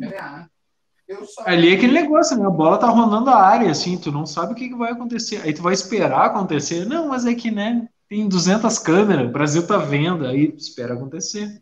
Ali 1.39 1.69
é 1.69 1.75
aquele 1.75 1.93
negócio, 1.93 2.37
né? 2.37 2.45
A 2.45 2.49
bola 2.49 2.77
tá 2.77 2.87
rolando 2.87 3.29
a 3.29 3.41
área, 3.41 3.71
assim, 3.71 3.97
tu 3.97 4.11
não 4.11 4.25
sabe 4.25 4.53
o 4.53 4.55
que, 4.55 4.69
que 4.69 4.75
vai 4.75 4.91
acontecer. 4.91 5.41
Aí 5.41 5.53
tu 5.53 5.61
vai 5.61 5.73
esperar 5.73 6.25
acontecer. 6.25 6.85
Não, 6.85 7.07
mas 7.07 7.25
é 7.25 7.33
que, 7.33 7.49
né? 7.49 7.87
Tem 8.07 8.27
200 8.27 8.79
câmeras, 8.79 9.27
o 9.27 9.31
Brasil 9.31 9.65
tá 9.65 9.77
vendo, 9.77 10.25
aí 10.25 10.53
espera 10.57 10.95
acontecer. 10.95 11.61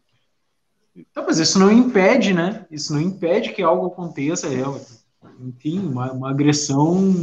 Então, 0.96 1.26
mas 1.26 1.38
isso 1.38 1.60
não 1.60 1.72
impede, 1.72 2.34
né? 2.34 2.66
Isso 2.72 2.94
não 2.94 3.02
impede 3.02 3.54
que 3.54 3.62
algo 3.62 3.88
aconteça. 3.88 4.48
É, 4.48 4.64
enfim, 5.40 5.80
uma, 5.80 6.12
uma 6.12 6.30
agressão 6.30 7.14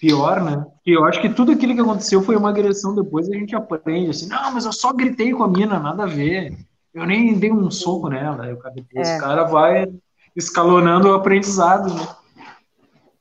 pior, 0.00 0.42
né? 0.42 0.64
E 0.86 0.92
eu 0.92 1.04
acho 1.04 1.20
que 1.20 1.28
tudo 1.28 1.52
aquilo 1.52 1.74
que 1.74 1.80
aconteceu 1.80 2.22
foi 2.22 2.36
uma 2.36 2.50
agressão 2.50 2.94
depois 2.94 3.28
a 3.28 3.34
gente 3.34 3.54
aprende 3.54 4.10
assim, 4.10 4.28
não, 4.28 4.52
mas 4.52 4.64
eu 4.64 4.72
só 4.72 4.92
gritei 4.92 5.32
com 5.32 5.44
a 5.44 5.48
mina, 5.48 5.78
nada 5.78 6.04
a 6.04 6.06
ver. 6.06 6.56
Eu 6.94 7.06
nem 7.06 7.38
dei 7.38 7.52
um 7.52 7.70
soco 7.70 8.08
nela. 8.08 8.44
Aí 8.44 8.52
o 8.52 8.58
cara, 8.58 8.74
depois 8.74 9.08
é. 9.08 9.16
o 9.16 9.20
cara 9.20 9.44
vai 9.44 9.86
escalonando 10.34 11.08
o 11.08 11.14
aprendizado, 11.14 11.92
né? 11.94 12.08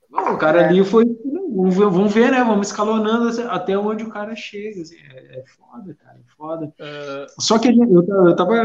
Bom, 0.10 0.34
o 0.34 0.38
cara 0.38 0.62
é. 0.62 0.66
ali 0.66 0.84
foi, 0.84 1.06
vamos 1.54 2.14
ver, 2.14 2.32
né? 2.32 2.44
Vamos 2.44 2.68
escalonando 2.68 3.30
até 3.50 3.78
onde 3.78 4.04
o 4.04 4.10
cara 4.10 4.36
chega. 4.36 4.82
Assim, 4.82 4.96
é, 5.14 5.40
é 5.40 5.44
foda, 5.46 5.96
cara, 5.96 6.18
é 6.18 6.36
foda. 6.36 6.66
Uh... 6.66 7.42
Só 7.42 7.60
que 7.60 7.70
eu, 7.70 8.06
eu 8.08 8.36
tava, 8.36 8.56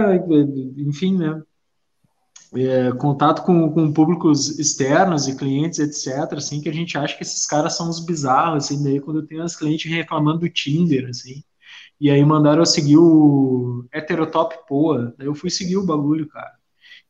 enfim, 0.76 1.18
né? 1.18 1.42
É, 2.54 2.92
contato 2.92 3.42
com, 3.42 3.70
com 3.72 3.92
públicos 3.92 4.58
externos 4.58 5.26
e 5.26 5.36
clientes, 5.36 5.78
etc., 5.78 6.34
assim, 6.34 6.60
que 6.60 6.68
a 6.68 6.72
gente 6.72 6.96
acha 6.98 7.16
que 7.16 7.22
esses 7.22 7.46
caras 7.46 7.74
são 7.76 7.88
os 7.88 8.00
bizarros, 8.00 8.64
assim, 8.64 8.82
daí 8.82 9.00
quando 9.00 9.26
tenho 9.26 9.42
as 9.42 9.56
clientes 9.56 9.90
reclamando 9.90 10.40
do 10.40 10.48
Tinder, 10.48 11.08
assim, 11.08 11.42
e 12.00 12.10
aí 12.10 12.24
mandaram 12.24 12.62
eu 12.62 12.66
seguir 12.66 12.98
o 12.98 13.86
Heterotop 13.92 14.56
Poa, 14.68 15.14
daí 15.16 15.26
eu 15.26 15.34
fui 15.34 15.50
seguir 15.50 15.76
o 15.76 15.86
bagulho, 15.86 16.28
cara. 16.28 16.52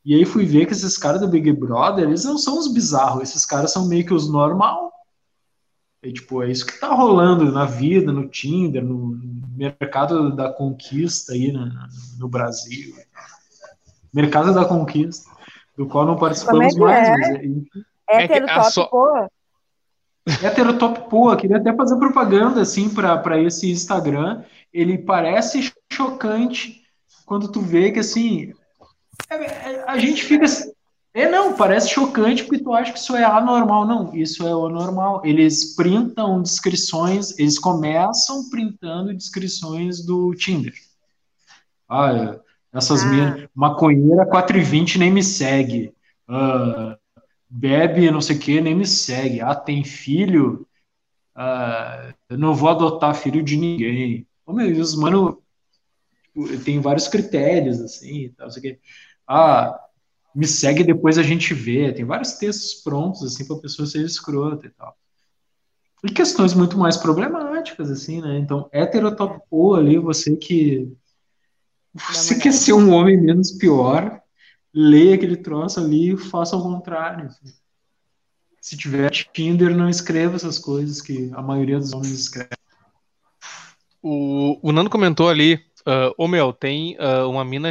E 0.04 0.14
aí 0.14 0.24
fui 0.24 0.44
ver 0.44 0.66
que 0.66 0.72
esses 0.72 0.98
caras 0.98 1.20
do 1.20 1.28
Big 1.28 1.50
Brother, 1.52 2.06
eles 2.06 2.24
não 2.24 2.36
são 2.36 2.58
os 2.58 2.72
bizarros, 2.72 3.22
esses 3.22 3.46
caras 3.46 3.72
são 3.72 3.88
meio 3.88 4.04
que 4.04 4.12
os 4.12 4.30
normal. 4.30 4.92
E, 6.02 6.12
tipo, 6.12 6.42
é 6.42 6.50
isso 6.50 6.66
que 6.66 6.78
tá 6.78 6.92
rolando 6.92 7.50
na 7.52 7.64
vida, 7.64 8.12
no 8.12 8.28
Tinder, 8.28 8.84
no 8.84 9.18
mercado 9.56 10.34
da 10.34 10.52
conquista 10.52 11.32
aí 11.32 11.52
no, 11.52 11.70
no 12.18 12.28
Brasil. 12.28 12.92
Mercado 14.12 14.52
da 14.52 14.64
conquista 14.64 15.30
do 15.76 15.86
qual 15.86 16.06
não 16.06 16.16
participamos 16.16 16.76
é 16.76 16.78
mais. 16.78 17.08
É? 17.08 17.10
Mas 17.10 17.30
é, 18.08 18.24
Heterotop, 18.24 18.66
é 18.66 18.70
so... 18.70 18.86
pô. 18.88 19.28
Heterotop, 20.42 21.10
pô, 21.10 21.36
queria 21.36 21.56
até 21.56 21.74
fazer 21.74 21.96
propaganda 21.96 22.60
assim 22.60 22.88
para 22.88 23.40
esse 23.40 23.70
Instagram. 23.70 24.44
Ele 24.72 24.98
parece 24.98 25.72
chocante 25.92 26.82
quando 27.26 27.48
tu 27.48 27.60
vê 27.60 27.90
que 27.90 28.00
assim 28.00 28.52
é, 29.28 29.34
é, 29.34 29.84
a 29.86 29.98
gente 29.98 30.22
fica 30.24 30.44
assim, 30.44 30.72
é 31.14 31.28
não, 31.28 31.54
parece 31.54 31.90
chocante 31.90 32.44
porque 32.44 32.62
tu 32.62 32.72
acha 32.72 32.92
que 32.92 32.98
isso 32.98 33.16
é 33.16 33.24
anormal. 33.24 33.86
Não, 33.86 34.14
isso 34.14 34.46
é 34.46 34.54
o 34.54 34.68
normal. 34.68 35.20
Eles 35.24 35.74
printam 35.74 36.40
descrições, 36.40 37.38
eles 37.38 37.58
começam 37.58 38.48
printando 38.48 39.14
descrições 39.14 40.04
do 40.04 40.34
Tinder. 40.34 40.72
Ah, 41.88 42.38
essas 42.72 43.02
ah. 43.02 43.06
minhas. 43.06 43.48
Maconheira 43.54 44.26
420 44.26 44.98
nem 44.98 45.10
me 45.10 45.22
segue. 45.22 45.94
Uh, 46.28 46.96
bebe 47.48 48.10
não 48.10 48.20
sei 48.20 48.36
o 48.36 48.38
que, 48.38 48.60
nem 48.60 48.74
me 48.74 48.86
segue. 48.86 49.40
Ah, 49.40 49.54
tem 49.54 49.84
filho? 49.84 50.66
Uh, 51.36 52.14
eu 52.30 52.38
não 52.38 52.54
vou 52.54 52.70
adotar 52.70 53.14
filho 53.14 53.42
de 53.42 53.56
ninguém. 53.56 54.26
Oh, 54.46 54.52
meu 54.52 54.72
Deus, 54.72 54.94
mano, 54.94 55.42
tipo, 56.22 56.58
tem 56.64 56.80
vários 56.80 57.08
critérios, 57.08 57.80
assim, 57.80 58.30
tal, 58.36 58.50
sei 58.50 58.62
que. 58.62 58.78
Ah, 59.26 59.78
me 60.34 60.46
segue 60.46 60.82
depois 60.82 61.18
a 61.18 61.22
gente 61.22 61.52
vê. 61.54 61.92
Tem 61.92 62.04
vários 62.04 62.32
textos 62.32 62.82
prontos, 62.82 63.22
assim, 63.22 63.46
para 63.46 63.56
a 63.56 63.60
pessoa 63.60 63.86
ser 63.86 64.04
escrota 64.04 64.66
e 64.66 64.70
tal. 64.70 64.96
E 66.04 66.10
questões 66.10 66.52
muito 66.52 66.76
mais 66.76 66.96
problemáticas, 66.96 67.90
assim, 67.90 68.20
né? 68.20 68.38
Então, 68.38 68.68
heterotopou 68.72 69.76
ali, 69.76 69.98
você 69.98 70.36
que 70.36 70.92
você 71.94 72.38
quer 72.38 72.52
ser 72.52 72.72
um 72.72 72.90
homem 72.92 73.20
menos 73.20 73.52
pior, 73.52 74.20
leia 74.72 75.14
aquele 75.14 75.36
troço 75.36 75.80
ali 75.80 76.12
e 76.12 76.16
faça 76.16 76.56
o 76.56 76.62
contrário. 76.62 77.28
Se 78.60 78.76
tiver 78.76 79.10
Tinder, 79.10 79.76
não 79.76 79.88
escreva 79.88 80.36
essas 80.36 80.58
coisas 80.58 81.00
que 81.00 81.30
a 81.34 81.42
maioria 81.42 81.78
dos 81.78 81.92
homens 81.92 82.12
escreve. 82.12 82.50
O, 84.00 84.58
o 84.62 84.72
Nando 84.72 84.88
comentou 84.88 85.28
ali, 85.28 85.54
uh, 85.86 86.14
ô 86.16 86.26
meu, 86.26 86.52
tem 86.52 86.96
uh, 86.98 87.28
uma 87.28 87.44
mina 87.44 87.70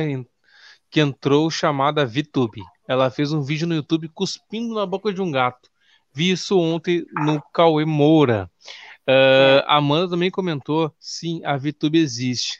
que 0.89 0.99
entrou 0.99 1.49
chamada 1.49 2.05
VTube. 2.05 2.61
Ela 2.87 3.09
fez 3.09 3.31
um 3.31 3.41
vídeo 3.41 3.67
no 3.67 3.75
YouTube 3.75 4.09
cuspindo 4.09 4.75
na 4.75 4.85
boca 4.85 5.13
de 5.13 5.21
um 5.21 5.31
gato. 5.31 5.69
Vi 6.13 6.31
isso 6.31 6.59
ontem 6.59 7.05
no 7.13 7.41
Cauê 7.53 7.85
Moura. 7.85 8.51
Uh, 9.07 9.63
Amanda 9.65 10.09
também 10.09 10.29
comentou, 10.29 10.93
sim, 10.99 11.41
a 11.45 11.57
VTube 11.57 11.97
existe. 11.97 12.59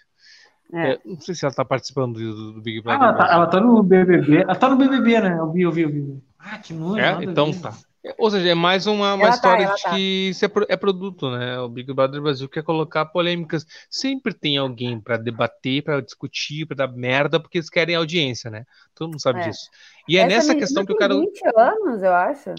É. 0.74 0.94
É, 0.94 1.00
não 1.04 1.20
sei 1.20 1.36
se 1.36 1.46
ela 1.46 1.54
tá 1.54 1.66
participando 1.66 2.16
do, 2.16 2.54
do 2.54 2.62
Big 2.62 2.80
ah, 2.80 2.82
Brother. 2.82 3.02
Ah, 3.02 3.06
ela, 3.06 3.18
tá, 3.18 3.34
ela 3.34 3.48
tá, 3.48 3.60
no 3.60 3.84
BBB. 3.84 4.38
Ela 4.44 4.56
tá 4.56 4.70
no 4.70 4.78
BBB, 4.78 5.20
né? 5.20 5.38
Eu 5.38 5.52
vi, 5.52 5.62
eu 5.64 5.72
vi, 5.72 5.82
eu 5.82 5.90
vi. 5.90 6.24
Ah, 6.40 6.58
que 6.58 6.74
nojo. 6.74 7.00
É, 7.00 7.24
então 7.24 7.52
tá. 7.54 7.74
Ou 8.18 8.32
seja, 8.32 8.50
é 8.50 8.56
mais 8.56 8.88
uma, 8.88 9.14
uma 9.14 9.28
tá, 9.28 9.34
história 9.36 9.68
tá, 9.68 9.76
de 9.76 9.84
tá. 9.84 9.90
que 9.92 10.30
isso 10.30 10.44
é, 10.44 10.50
é, 10.70 10.78
produto, 10.78 11.30
né? 11.30 11.60
O 11.60 11.70
Big 11.70 11.94
Brother 11.94 12.20
Brasil 12.20 12.50
quer 12.50 12.64
colocar 12.64 13.06
polêmicas. 13.06 13.66
Sempre 13.90 14.34
tem 14.34 14.58
alguém 14.58 15.00
para 15.00 15.18
debater, 15.18 15.84
para 15.84 16.02
discutir, 16.02 16.66
para 16.66 16.78
dar 16.78 16.88
merda, 16.88 17.40
porque 17.40 17.60
eles 17.60 17.70
querem 17.70 17.96
audiência, 17.96 18.50
né? 18.50 18.66
Todo 18.96 19.10
mundo 19.12 19.22
sabe 19.22 19.42
é. 19.42 19.50
disso. 19.50 19.70
E 20.08 20.18
é 20.18 20.22
Essa 20.22 20.30
nessa 20.30 20.56
questão 20.56 20.84
que 20.84 20.94
o 20.94 20.98
cara. 20.98 21.14
20 21.14 21.42
anos, 21.56 22.02
eu 22.02 22.14
acho. 22.14 22.56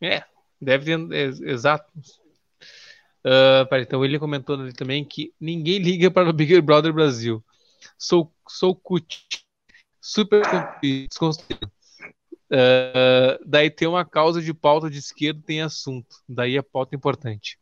É, 0.00 0.22
deve 0.60 0.84
ter. 0.86 1.14
É, 1.14 1.24
exato. 1.52 1.84
Uh, 3.24 3.64
peraí, 3.68 3.84
então 3.84 4.04
ele 4.04 4.18
comentou 4.18 4.56
ali 4.56 4.72
também 4.72 5.04
que 5.04 5.32
ninguém 5.40 5.78
liga 5.78 6.10
para 6.10 6.28
o 6.28 6.32
Big 6.32 6.60
Brother 6.60 6.92
Brasil. 6.92 7.42
Sou, 7.96 8.32
sou 8.48 8.74
cut, 8.74 9.24
super 10.00 10.42
desconstruído. 10.82 11.70
Uh, 12.50 13.38
daí 13.46 13.70
tem 13.70 13.88
uma 13.88 14.04
causa 14.04 14.42
de 14.42 14.52
pauta 14.52 14.90
de 14.90 14.98
esquerda, 14.98 15.40
tem 15.46 15.62
assunto. 15.62 16.16
Daí 16.28 16.56
é 16.56 16.62
pauta 16.62 16.96
importante. 16.96 17.58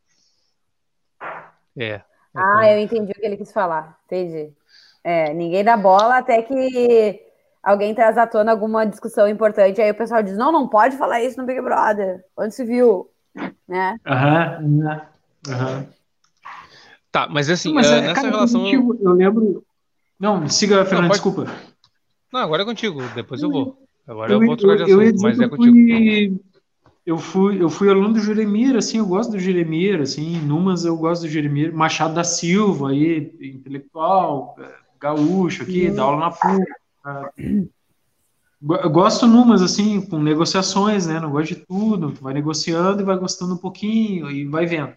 É. 1.79 2.03
Ah, 2.35 2.71
eu 2.73 2.79
entendi 2.81 3.13
o 3.13 3.15
que 3.15 3.27
ele 3.27 3.37
quis 3.37 3.53
falar. 3.53 3.99
Entendi. 4.07 4.53
É, 5.05 5.33
ninguém 5.33 5.65
dá 5.65 5.77
bola 5.77 6.19
até 6.19 6.43
que 6.43 7.21
alguém 7.63 7.95
traz 7.95 8.19
à 8.19 8.27
tona 8.27 8.51
alguma 8.51 8.85
discussão 8.85 9.29
importante. 9.29 9.81
Aí 9.81 9.91
o 9.91 9.95
pessoal 9.95 10.23
diz: 10.23 10.37
não, 10.37 10.51
não 10.51 10.69
pode 10.69 10.97
falar 10.97 11.23
isso 11.23 11.39
no 11.41 11.47
Big 11.47 11.61
Brother. 11.61 12.25
Onde 12.37 12.55
se 12.55 12.65
viu? 12.65 13.11
Né? 13.69 13.97
Aham. 14.07 14.59
Uhum. 14.63 15.01
Uhum. 15.49 15.87
Tá, 17.11 17.29
mas 17.29 17.51
assim, 17.51 17.73
mas, 17.73 17.89
uh, 17.89 17.91
nessa 17.93 18.15
cara, 18.15 18.29
relação. 18.29 18.61
Contigo, 18.63 18.99
eu 19.01 19.13
lembro. 19.13 19.65
Não, 20.19 20.49
siga, 20.49 20.85
Fernando, 20.85 21.09
pode... 21.09 21.21
desculpa. 21.21 21.51
Não, 22.33 22.41
agora 22.41 22.63
é 22.63 22.65
contigo, 22.65 23.03
depois 23.15 23.43
eu 23.43 23.51
vou. 23.51 23.83
Agora 24.07 24.33
eu, 24.33 24.41
eu 24.41 24.47
vou 24.47 24.57
trocar 24.57 24.77
de 24.77 24.83
assunto, 24.85 25.03
eu, 25.03 25.23
mas 25.23 25.41
é 25.41 25.49
contigo. 25.49 25.75
Fui, 25.75 26.41
eu 27.05 27.19
fui, 27.19 27.63
eu 27.63 27.71
fui 27.71 27.89
aluno 27.89 28.13
do 28.13 28.21
Jeremir, 28.21 28.77
assim, 28.77 28.99
eu 28.99 29.07
gosto 29.07 29.33
do 29.33 29.39
Jeremir, 29.39 30.01
assim, 30.01 30.39
Numas 30.41 30.85
eu 30.85 30.97
gosto 30.97 31.23
do 31.23 31.29
Jeremir, 31.29 31.75
Machado 31.75 32.15
da 32.15 32.23
Silva, 32.23 32.91
aí, 32.91 33.33
intelectual, 33.41 34.57
gaúcho 35.01 35.63
aqui, 35.63 35.89
uhum. 35.89 35.95
dá 35.95 36.03
aula 36.03 36.21
na 36.21 36.31
PUC. 36.31 37.71
Eu 38.63 38.91
gosto 38.91 39.27
numas, 39.27 39.63
assim, 39.63 40.03
com 40.03 40.23
negociações, 40.23 41.07
né? 41.07 41.19
Não 41.19 41.31
gosto 41.31 41.55
de 41.55 41.67
tudo. 41.67 42.13
Tu 42.13 42.23
vai 42.23 42.35
negociando 42.35 43.01
e 43.01 43.05
vai 43.05 43.17
gostando 43.17 43.55
um 43.55 43.59
pouquinho 43.59 44.31
e 44.31 44.45
vai 44.45 44.67
vendo 44.67 44.93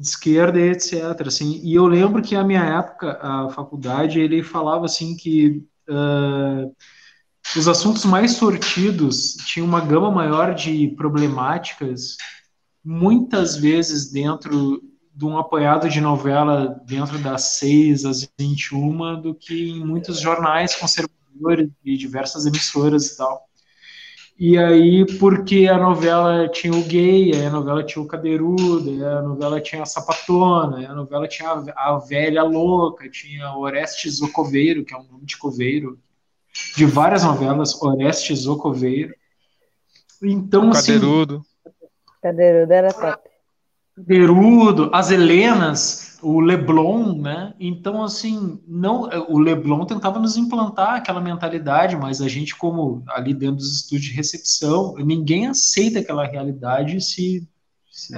de 0.00 0.06
esquerda 0.06 0.58
e 0.58 0.70
etc. 0.70 1.26
Assim, 1.26 1.60
e 1.62 1.74
eu 1.74 1.86
lembro 1.86 2.22
que 2.22 2.34
a 2.34 2.42
minha 2.42 2.64
época, 2.64 3.18
a 3.20 3.50
faculdade, 3.50 4.18
ele 4.18 4.42
falava 4.42 4.86
assim 4.86 5.14
que 5.14 5.62
uh, 5.90 6.74
os 7.54 7.68
assuntos 7.68 8.06
mais 8.06 8.32
sortidos 8.32 9.36
tinham 9.44 9.66
uma 9.66 9.80
gama 9.80 10.10
maior 10.10 10.54
de 10.54 10.88
problemáticas, 10.96 12.16
muitas 12.82 13.56
vezes 13.56 14.10
dentro 14.10 14.82
de 15.14 15.26
um 15.26 15.36
apoiado 15.36 15.86
de 15.86 16.00
novela 16.00 16.80
dentro 16.86 17.18
das 17.18 17.58
6 17.58 18.06
às 18.06 18.32
21 18.38 19.20
do 19.20 19.34
que 19.34 19.72
em 19.72 19.84
muitos 19.84 20.18
jornais 20.18 20.74
conservadores 20.74 21.68
e 21.84 21.94
diversas 21.98 22.46
emissoras 22.46 23.06
e 23.08 23.16
tal. 23.18 23.49
E 24.42 24.56
aí, 24.56 25.04
porque 25.18 25.68
a 25.68 25.76
novela 25.76 26.48
tinha 26.48 26.72
o 26.72 26.82
gay, 26.82 27.30
a 27.44 27.50
novela 27.50 27.84
tinha 27.84 28.02
o 28.02 28.06
cadeirudo, 28.06 29.06
a 29.06 29.20
novela 29.20 29.60
tinha 29.60 29.82
a 29.82 29.86
sapatona, 29.86 30.90
a 30.90 30.94
novela 30.94 31.28
tinha 31.28 31.50
a, 31.50 31.90
a 31.90 31.98
velha 31.98 32.42
louca, 32.42 33.06
tinha 33.10 33.54
Orestes 33.54 34.22
o 34.22 34.32
Coveiro, 34.32 34.82
que 34.82 34.94
é 34.94 34.96
um 34.96 35.04
nome 35.04 35.26
de 35.26 35.36
coveiro, 35.36 35.98
de 36.74 36.86
várias 36.86 37.22
novelas, 37.22 37.82
Orestes 37.82 38.46
o 38.46 38.56
Coveiro. 38.56 39.14
Então, 40.22 40.68
o 40.68 40.70
assim, 40.70 40.94
cadeirudo. 40.94 41.44
Cadeirudo 42.22 42.72
era 42.72 42.94
top. 42.94 43.28
Cadeirudo, 43.94 44.90
as 44.90 45.10
Helenas, 45.10 46.09
o 46.22 46.40
Leblon, 46.40 47.20
né? 47.20 47.54
Então, 47.58 48.02
assim, 48.02 48.60
não, 48.66 49.08
o 49.28 49.38
Leblon 49.38 49.84
tentava 49.84 50.18
nos 50.18 50.36
implantar 50.36 50.94
aquela 50.94 51.20
mentalidade, 51.20 51.96
mas 51.96 52.20
a 52.20 52.28
gente, 52.28 52.56
como 52.56 53.02
ali 53.08 53.34
dentro 53.34 53.56
dos 53.56 53.76
estúdios 53.76 54.10
de 54.10 54.16
recepção, 54.16 54.94
ninguém 54.98 55.46
aceita 55.46 56.00
aquela 56.00 56.26
realidade 56.26 57.00
se, 57.00 57.48
se, 57.90 58.14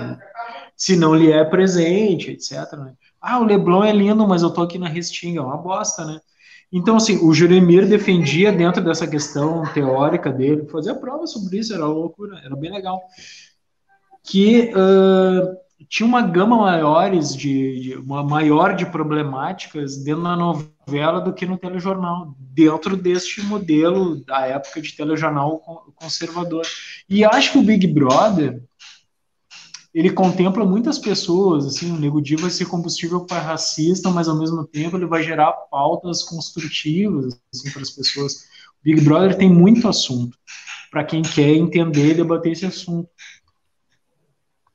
se 0.77 0.97
não 0.97 1.15
lhe 1.15 1.31
é 1.31 1.45
presente, 1.45 2.31
etc. 2.31 2.73
Né? 2.79 2.95
Ah, 3.21 3.39
o 3.39 3.45
Leblon 3.45 3.85
é 3.85 3.93
lindo, 3.93 4.27
mas 4.27 4.43
eu 4.43 4.51
tô 4.51 4.63
aqui 4.63 4.79
na 4.79 4.89
Restinga, 4.89 5.41
é 5.41 5.43
uma 5.43 5.57
bosta, 5.57 6.05
né? 6.05 6.21
Então, 6.73 6.97
assim, 6.97 7.19
o 7.19 7.35
Juremir 7.35 7.87
defendia 7.87 8.51
dentro 8.51 8.83
dessa 8.83 9.07
questão 9.07 9.63
teórica 9.75 10.33
dele, 10.33 10.67
fazia 10.69 10.95
prova 10.95 11.27
sobre 11.27 11.59
isso, 11.59 11.75
era 11.75 11.87
loucura, 11.87 12.41
era 12.43 12.57
bem 12.57 12.73
legal. 12.73 12.99
Que 14.25 14.73
uh, 14.75 15.62
tinha 15.89 16.07
uma 16.07 16.23
gama 16.23 16.57
maiores 16.57 17.35
de, 17.35 17.81
de, 17.81 17.95
uma 17.97 18.23
maior 18.23 18.75
de 18.75 18.87
problemáticas 18.87 19.97
dentro 20.03 20.23
da 20.23 20.37
novela 20.37 21.21
do 21.21 21.33
que 21.33 21.47
no 21.47 21.59
telejornal, 21.59 22.35
dentro 22.39 22.97
deste 22.97 23.43
modelo 23.43 24.25
da 24.25 24.47
época 24.47 24.81
de 24.81 24.97
telejornal 24.97 25.61
conservador. 25.95 26.67
E 27.09 27.25
acho 27.25 27.53
que 27.53 27.59
o 27.59 27.63
Big 27.63 27.87
Brother 27.87 28.63
ele 29.95 30.11
contempla 30.11 30.65
muitas 30.65 30.99
pessoas, 30.99 31.67
assim, 31.67 31.93
o 31.93 31.99
Nego 31.99 32.23
Di 32.23 32.35
vai 32.35 32.51
ser 32.51 32.65
combustível 32.65 33.27
para 33.27 33.41
racista, 33.41 34.11
mas 34.11 34.27
ao 34.27 34.39
mesmo 34.39 34.67
tempo 34.67 34.97
ele 34.97 35.07
vai 35.07 35.23
gerar 35.23 35.53
pautas 35.71 36.23
construtivas 36.23 37.39
assim, 37.53 37.71
para 37.71 37.83
as 37.83 37.91
pessoas. 37.91 38.33
O 38.35 38.85
Big 38.85 39.03
Brother 39.03 39.37
tem 39.37 39.51
muito 39.51 39.87
assunto 39.87 40.37
para 40.91 41.05
quem 41.05 41.23
quer 41.23 41.55
entender 41.55 42.11
e 42.11 42.15
debater 42.15 42.53
esse 42.53 42.67
assunto. 42.67 43.09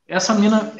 Essa 0.08 0.34
mina 0.34 0.72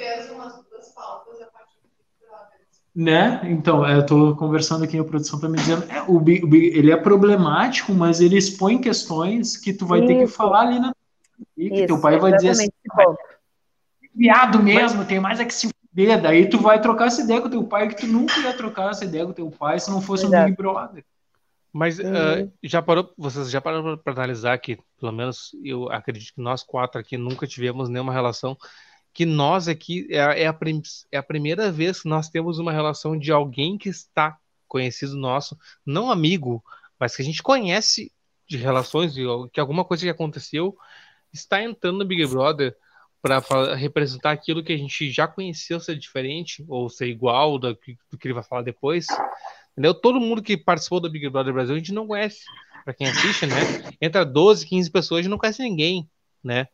né? 2.99 3.41
Então, 3.45 3.87
é, 3.87 3.95
eu 3.95 4.01
estou 4.01 4.35
conversando 4.35 4.83
aqui 4.83 4.99
a 4.99 5.05
produção 5.05 5.39
para 5.39 5.49
me 5.49 5.57
dizendo, 5.57 5.85
é, 5.89 6.03
o, 6.09 6.19
Big, 6.19 6.45
o 6.45 6.49
Big, 6.49 6.77
ele 6.77 6.91
é 6.91 6.97
problemático, 6.97 7.93
mas 7.93 8.21
ele 8.21 8.37
expõe 8.37 8.81
questões 8.81 9.57
que 9.57 9.73
tu 9.73 9.87
vai 9.87 10.01
Isso. 10.01 10.09
ter 10.09 10.19
que 10.19 10.27
falar 10.27 10.63
ali 10.63 10.81
na 10.81 10.93
e 11.57 11.71
que 11.71 11.87
teu 11.87 12.01
pai 12.01 12.19
vai 12.19 12.33
dizer 12.33 12.49
assim, 12.49 12.69
viado 14.13 14.61
mesmo, 14.61 15.05
tem 15.05 15.21
mais 15.21 15.39
é 15.39 15.45
que 15.45 15.55
se 15.55 15.69
fuder, 15.69 16.21
daí 16.21 16.49
tu 16.49 16.59
vai 16.59 16.81
trocar 16.81 17.07
essa 17.07 17.23
ideia 17.23 17.41
com 17.41 17.49
teu 17.49 17.63
pai 17.63 17.87
que 17.87 18.01
tu 18.01 18.09
nunca 18.09 18.37
ia 18.41 18.53
trocar 18.53 18.91
essa 18.91 19.05
ideia 19.05 19.25
com 19.25 19.33
teu 19.33 19.49
pai 19.49 19.79
se 19.79 19.89
não 19.89 20.01
fosse 20.01 20.27
Exato. 20.27 20.43
um 20.43 20.47
Big 20.47 20.57
Brother. 20.57 21.05
Mas 21.73 22.01
uh, 22.01 22.51
já 22.65 22.83
parou, 22.83 23.13
vocês 23.17 23.49
já 23.49 23.61
pararam 23.61 23.97
para 23.97 24.13
analisar 24.13 24.59
que, 24.59 24.77
pelo 24.99 25.13
menos 25.13 25.53
eu 25.63 25.89
acredito 25.93 26.35
que 26.35 26.41
nós 26.41 26.65
quatro 26.65 27.01
aqui 27.01 27.17
nunca 27.17 27.47
tivemos 27.47 27.89
nenhuma 27.89 28.13
relação 28.13 28.57
que 29.19 29.27
nós 29.27 29.67
aqui 29.67 30.07
é, 30.13 30.19
é, 30.19 30.47
a, 30.47 30.57
é 31.11 31.17
a 31.17 31.23
primeira 31.25 31.73
vez 31.73 32.03
que 32.03 32.09
nós 32.09 32.29
temos 32.29 32.61
uma 32.61 32.71
relação 32.71 33.19
de 33.19 33.33
alguém 33.33 33.77
que 33.77 33.89
está 33.89 34.39
conhecido 34.69 35.17
nosso, 35.17 35.59
não 35.85 36.09
amigo, 36.09 36.63
mas 37.01 37.17
que 37.17 37.23
a 37.23 37.25
gente 37.25 37.43
conhece 37.43 38.13
de 38.47 38.57
relações, 38.57 39.13
de, 39.13 39.25
que 39.53 39.59
alguma 39.59 39.85
coisa 39.85 40.05
que 40.05 40.09
aconteceu 40.09 40.79
está 41.33 41.61
entrando 41.61 41.99
no 41.99 42.05
Big 42.05 42.25
Brother 42.29 42.77
para 43.21 43.75
representar 43.75 44.31
aquilo 44.31 44.63
que 44.63 44.73
a 44.73 44.79
gente 44.79 45.11
já 45.11 45.27
conheceu 45.27 45.81
ser 45.81 45.99
diferente 45.99 46.65
ou 46.69 46.89
ser 46.89 47.09
igual 47.09 47.59
do 47.59 47.75
que, 47.75 47.99
do 48.09 48.17
que 48.17 48.29
ele 48.29 48.35
vai 48.35 48.45
falar 48.45 48.63
depois. 48.63 49.09
Entendeu? 49.73 49.95
Todo 49.95 50.21
mundo 50.21 50.41
que 50.41 50.57
participou 50.57 51.01
do 51.01 51.11
Big 51.11 51.29
Brother 51.29 51.53
Brasil 51.53 51.75
a 51.75 51.79
gente 51.79 51.93
não 51.93 52.07
conhece. 52.07 52.45
Para 52.85 52.95
quem 52.95 53.09
assiste, 53.09 53.47
né? 53.47 53.57
Entra 54.01 54.25
12, 54.25 54.65
15 54.65 54.89
pessoas, 54.93 55.23
gente 55.25 55.31
não 55.31 55.39
conhece 55.39 55.61
ninguém, 55.61 56.09
né? 56.41 56.69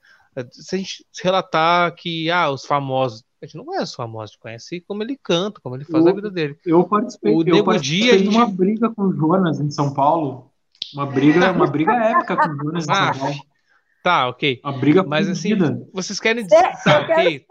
Se 0.50 0.74
a 0.74 0.78
gente 0.78 1.04
relatar 1.22 1.94
que 1.94 2.30
ah, 2.30 2.50
os 2.50 2.64
famosos, 2.64 3.24
a 3.42 3.46
gente 3.46 3.56
não 3.56 3.64
conhece 3.64 3.84
os 3.84 3.94
famosos, 3.94 4.30
a 4.30 4.32
gente 4.32 4.40
conhece 4.40 4.80
como 4.86 5.02
ele 5.02 5.18
canta, 5.22 5.60
como 5.60 5.76
ele 5.76 5.84
faz 5.84 6.04
eu, 6.04 6.12
a 6.12 6.14
vida 6.14 6.30
dele. 6.30 6.58
Eu 6.64 6.84
participei, 6.84 7.32
o 7.32 7.48
eu 7.48 7.64
participei 7.64 8.00
Dia, 8.00 8.22
de 8.22 8.28
uma 8.28 8.46
briga 8.46 8.90
com 8.90 9.02
o 9.02 9.12
Jonas 9.12 9.60
em 9.60 9.70
São 9.70 9.92
Paulo. 9.92 10.50
Uma 10.92 11.06
briga, 11.06 11.50
uma 11.52 11.66
briga 11.66 11.92
épica 11.92 12.36
com 12.36 12.48
o 12.48 12.56
Jonas 12.56 12.84
em 12.84 12.86
São 12.86 12.94
ah, 12.94 13.14
Paulo. 13.14 13.34
Tá, 14.02 14.28
ok. 14.28 14.60
A 14.62 14.72
briga 14.72 15.02
Mas 15.02 15.28
assim, 15.28 15.50
vocês 15.92 16.20
querem 16.20 16.44
dizer. 16.44 16.62
Tá, 16.84 17.00
ok 17.00 17.46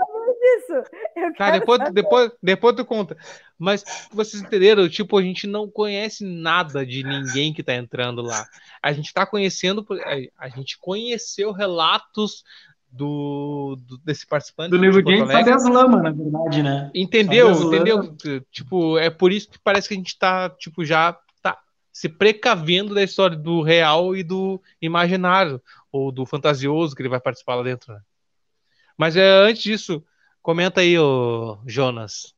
isso. 0.58 0.74
Eu 1.16 1.34
tá, 1.36 1.52
depois, 1.52 1.94
depois, 1.94 2.32
depois 2.42 2.76
tu 2.76 2.86
conta. 2.86 3.18
Mas 3.58 3.84
vocês 4.12 4.42
entenderam? 4.42 4.88
Tipo, 4.90 5.18
a 5.18 5.22
gente 5.22 5.48
não 5.48 5.70
conhece 5.70 6.24
nada 6.26 6.86
de 6.86 7.04
ninguém 7.04 7.54
que 7.54 7.64
tá 7.64 7.76
entrando 7.76 8.22
lá. 8.22 8.46
A 8.82 8.92
gente 8.92 9.14
tá 9.14 9.26
conhecendo, 9.26 9.86
a 10.38 10.50
gente 10.50 10.78
conheceu 10.78 11.52
relatos 11.52 12.44
do, 12.94 13.76
do, 13.88 13.98
desse 13.98 14.26
participante. 14.26 14.70
Do 14.70 14.78
Nego 14.78 15.02
James 15.02 15.32
sabe 15.32 15.52
as 15.52 15.68
lamas, 15.68 16.04
na 16.04 16.12
verdade, 16.12 16.62
né? 16.62 16.92
Entendeu? 16.94 17.52
Entendeu? 17.52 18.16
Tipo, 18.52 19.00
é 19.00 19.10
por 19.10 19.32
isso 19.32 19.50
que 19.50 19.60
parece 19.60 19.88
que 19.88 19.96
a 19.96 19.98
gente 19.98 20.18
tá, 20.18 20.50
tipo, 20.52 20.86
já 20.86 21.18
tá 21.42 21.58
se 21.92 22.08
precavendo 22.08 22.94
da 22.94 23.02
história 23.02 23.36
do 23.36 23.64
real 23.64 24.16
e 24.16 24.22
do 24.22 24.62
imaginário, 24.80 25.60
ou 25.92 26.12
do 26.12 26.24
fantasioso 26.24 26.96
que 26.96 27.02
ele 27.02 27.10
vai 27.10 27.20
participar 27.20 27.56
lá 27.56 27.64
dentro, 27.64 27.94
né? 27.94 28.00
Mas 28.96 29.18
é, 29.18 29.28
antes 29.28 29.64
disso, 29.64 30.04
comenta 30.40 30.82
aí, 30.82 30.98
o 31.00 31.58
Jonas. 31.66 32.36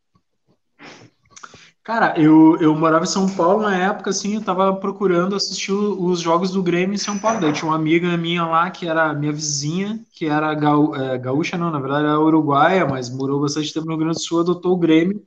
Cara, 1.85 2.19
eu, 2.19 2.57
eu 2.59 2.73
morava 2.75 3.03
em 3.03 3.07
São 3.07 3.29
Paulo 3.29 3.61
na 3.61 3.77
época, 3.77 4.09
assim, 4.09 4.33
eu 4.33 4.41
tava 4.41 4.75
procurando 4.75 5.35
assistir 5.35 5.71
os 5.71 6.19
jogos 6.19 6.49
do 6.49 6.63
Grêmio 6.63 6.95
em 6.95 6.97
São 6.97 7.19
Paulo. 7.19 7.39
Daí 7.39 7.53
tinha 7.53 7.69
uma 7.69 7.75
amiga 7.75 8.17
minha 8.17 8.43
lá, 8.43 8.71
que 8.71 8.87
era 8.87 9.13
minha 9.13 9.31
vizinha, 9.31 10.03
que 10.11 10.25
era 10.25 10.51
gaú, 10.55 10.95
é, 10.95 11.15
gaúcha, 11.19 11.59
não, 11.59 11.69
na 11.69 11.79
verdade 11.79 12.05
era 12.05 12.19
uruguaia, 12.19 12.87
mas 12.87 13.07
morou 13.15 13.39
bastante 13.39 13.71
tempo 13.71 13.85
no 13.85 13.91
Rio 13.91 13.99
Grande 13.99 14.15
do 14.15 14.19
Sul, 14.23 14.39
adotou 14.39 14.73
o 14.73 14.77
Grêmio. 14.77 15.21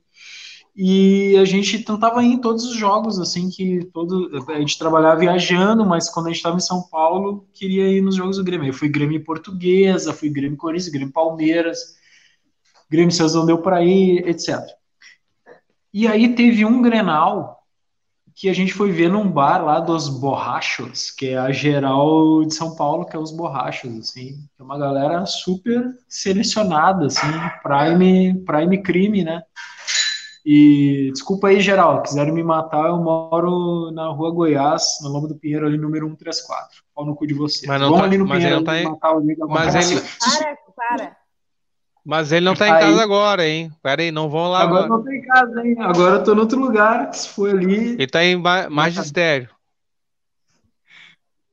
E 0.75 1.37
a 1.37 1.45
gente 1.45 1.79
tentava 1.79 2.21
ir 2.21 2.33
em 2.33 2.41
todos 2.41 2.65
os 2.65 2.75
jogos, 2.75 3.19
assim, 3.19 3.49
que 3.49 3.85
todo, 3.93 4.29
a 4.49 4.59
gente 4.59 4.77
trabalhava 4.77 5.21
viajando, 5.21 5.85
mas 5.85 6.09
quando 6.09 6.25
a 6.25 6.29
gente 6.29 6.39
estava 6.39 6.57
em 6.57 6.59
São 6.59 6.81
Paulo, 6.89 7.47
queria 7.53 7.87
ir 7.87 8.01
nos 8.01 8.15
jogos 8.15 8.35
do 8.35 8.43
Grêmio. 8.43 8.67
Eu 8.67 8.73
fui 8.73 8.89
Grêmio 8.89 9.23
Portuguesa, 9.23 10.11
fui 10.11 10.29
Grêmio 10.29 10.57
Corinthians, 10.57 10.91
Grêmio 10.91 11.13
Palmeiras, 11.13 11.95
Grêmio 12.91 13.13
César 13.13 13.45
deu 13.45 13.59
para 13.59 13.81
ir, 13.81 14.27
etc. 14.27 14.77
E 15.93 16.07
aí 16.07 16.35
teve 16.35 16.65
um 16.65 16.81
Grenal 16.81 17.59
que 18.39 18.47
a 18.47 18.53
gente 18.53 18.73
foi 18.73 18.89
ver 18.89 19.09
num 19.09 19.29
bar 19.29 19.65
lá 19.65 19.81
dos 19.81 20.07
Borrachos, 20.07 21.11
que 21.11 21.29
é 21.29 21.37
a 21.37 21.51
geral 21.51 22.45
de 22.45 22.53
São 22.53 22.73
Paulo, 22.73 23.05
que 23.05 23.13
é 23.13 23.19
os 23.19 23.35
Borrachos, 23.35 23.97
assim, 23.99 24.37
é 24.57 24.63
uma 24.63 24.77
galera 24.77 25.25
super 25.25 25.83
selecionada, 26.07 27.07
assim, 27.07 27.27
prime, 27.61 28.41
prime 28.45 28.81
crime, 28.81 29.25
né? 29.25 29.43
E 30.45 31.11
desculpa 31.11 31.49
aí, 31.49 31.59
geral, 31.59 32.01
quiserem 32.01 32.33
me 32.33 32.41
matar, 32.41 32.87
eu 32.87 32.97
moro 32.97 33.91
na 33.91 34.07
rua 34.07 34.31
Goiás, 34.31 34.99
na 35.03 35.09
Lomba 35.09 35.27
do 35.27 35.35
Pinheiro, 35.35 35.65
ali 35.65 35.77
número 35.77 36.07
134. 36.07 36.81
Pau 36.95 37.05
no 37.05 37.15
cu 37.15 37.27
de 37.27 37.33
você. 37.33 37.67
Mas 37.67 37.81
não 37.81 37.89
Vão 37.89 37.99
tá, 37.99 38.05
ali 38.05 38.17
no 38.17 38.25
mas 38.25 38.37
Pinheiro 38.37 38.59
ele 38.59 38.65
não 38.65 38.73
tá 38.73 38.89
matar 38.89 39.17
o 39.17 39.49
mas 39.49 39.75
ele, 39.75 40.01
Para, 40.01 40.57
para. 40.75 41.17
Mas 42.05 42.31
ele 42.31 42.45
não 42.45 42.55
tá 42.55 42.67
em 42.67 42.71
Aí- 42.71 42.79
casa 42.81 43.03
agora, 43.03 43.47
hein? 43.47 43.71
Pera 43.83 44.01
aí, 44.01 44.11
não 44.11 44.29
vão 44.29 44.49
lá 44.49 44.61
Agora 44.61 44.85
agora. 44.85 44.97
não 44.97 45.03
tô 45.03 45.11
em 45.11 45.21
casa, 45.21 45.61
hein? 45.65 45.75
Agora 45.79 46.15
eu 46.17 46.23
tô 46.23 46.33
em 46.33 46.39
outro 46.39 46.59
lugar, 46.59 47.13
se 47.13 47.29
foi 47.29 47.51
ali, 47.51 47.89
Ele 47.93 48.07
tá 48.07 48.23
em 48.23 48.35
ma- 48.35 48.69
magistério. 48.69 49.49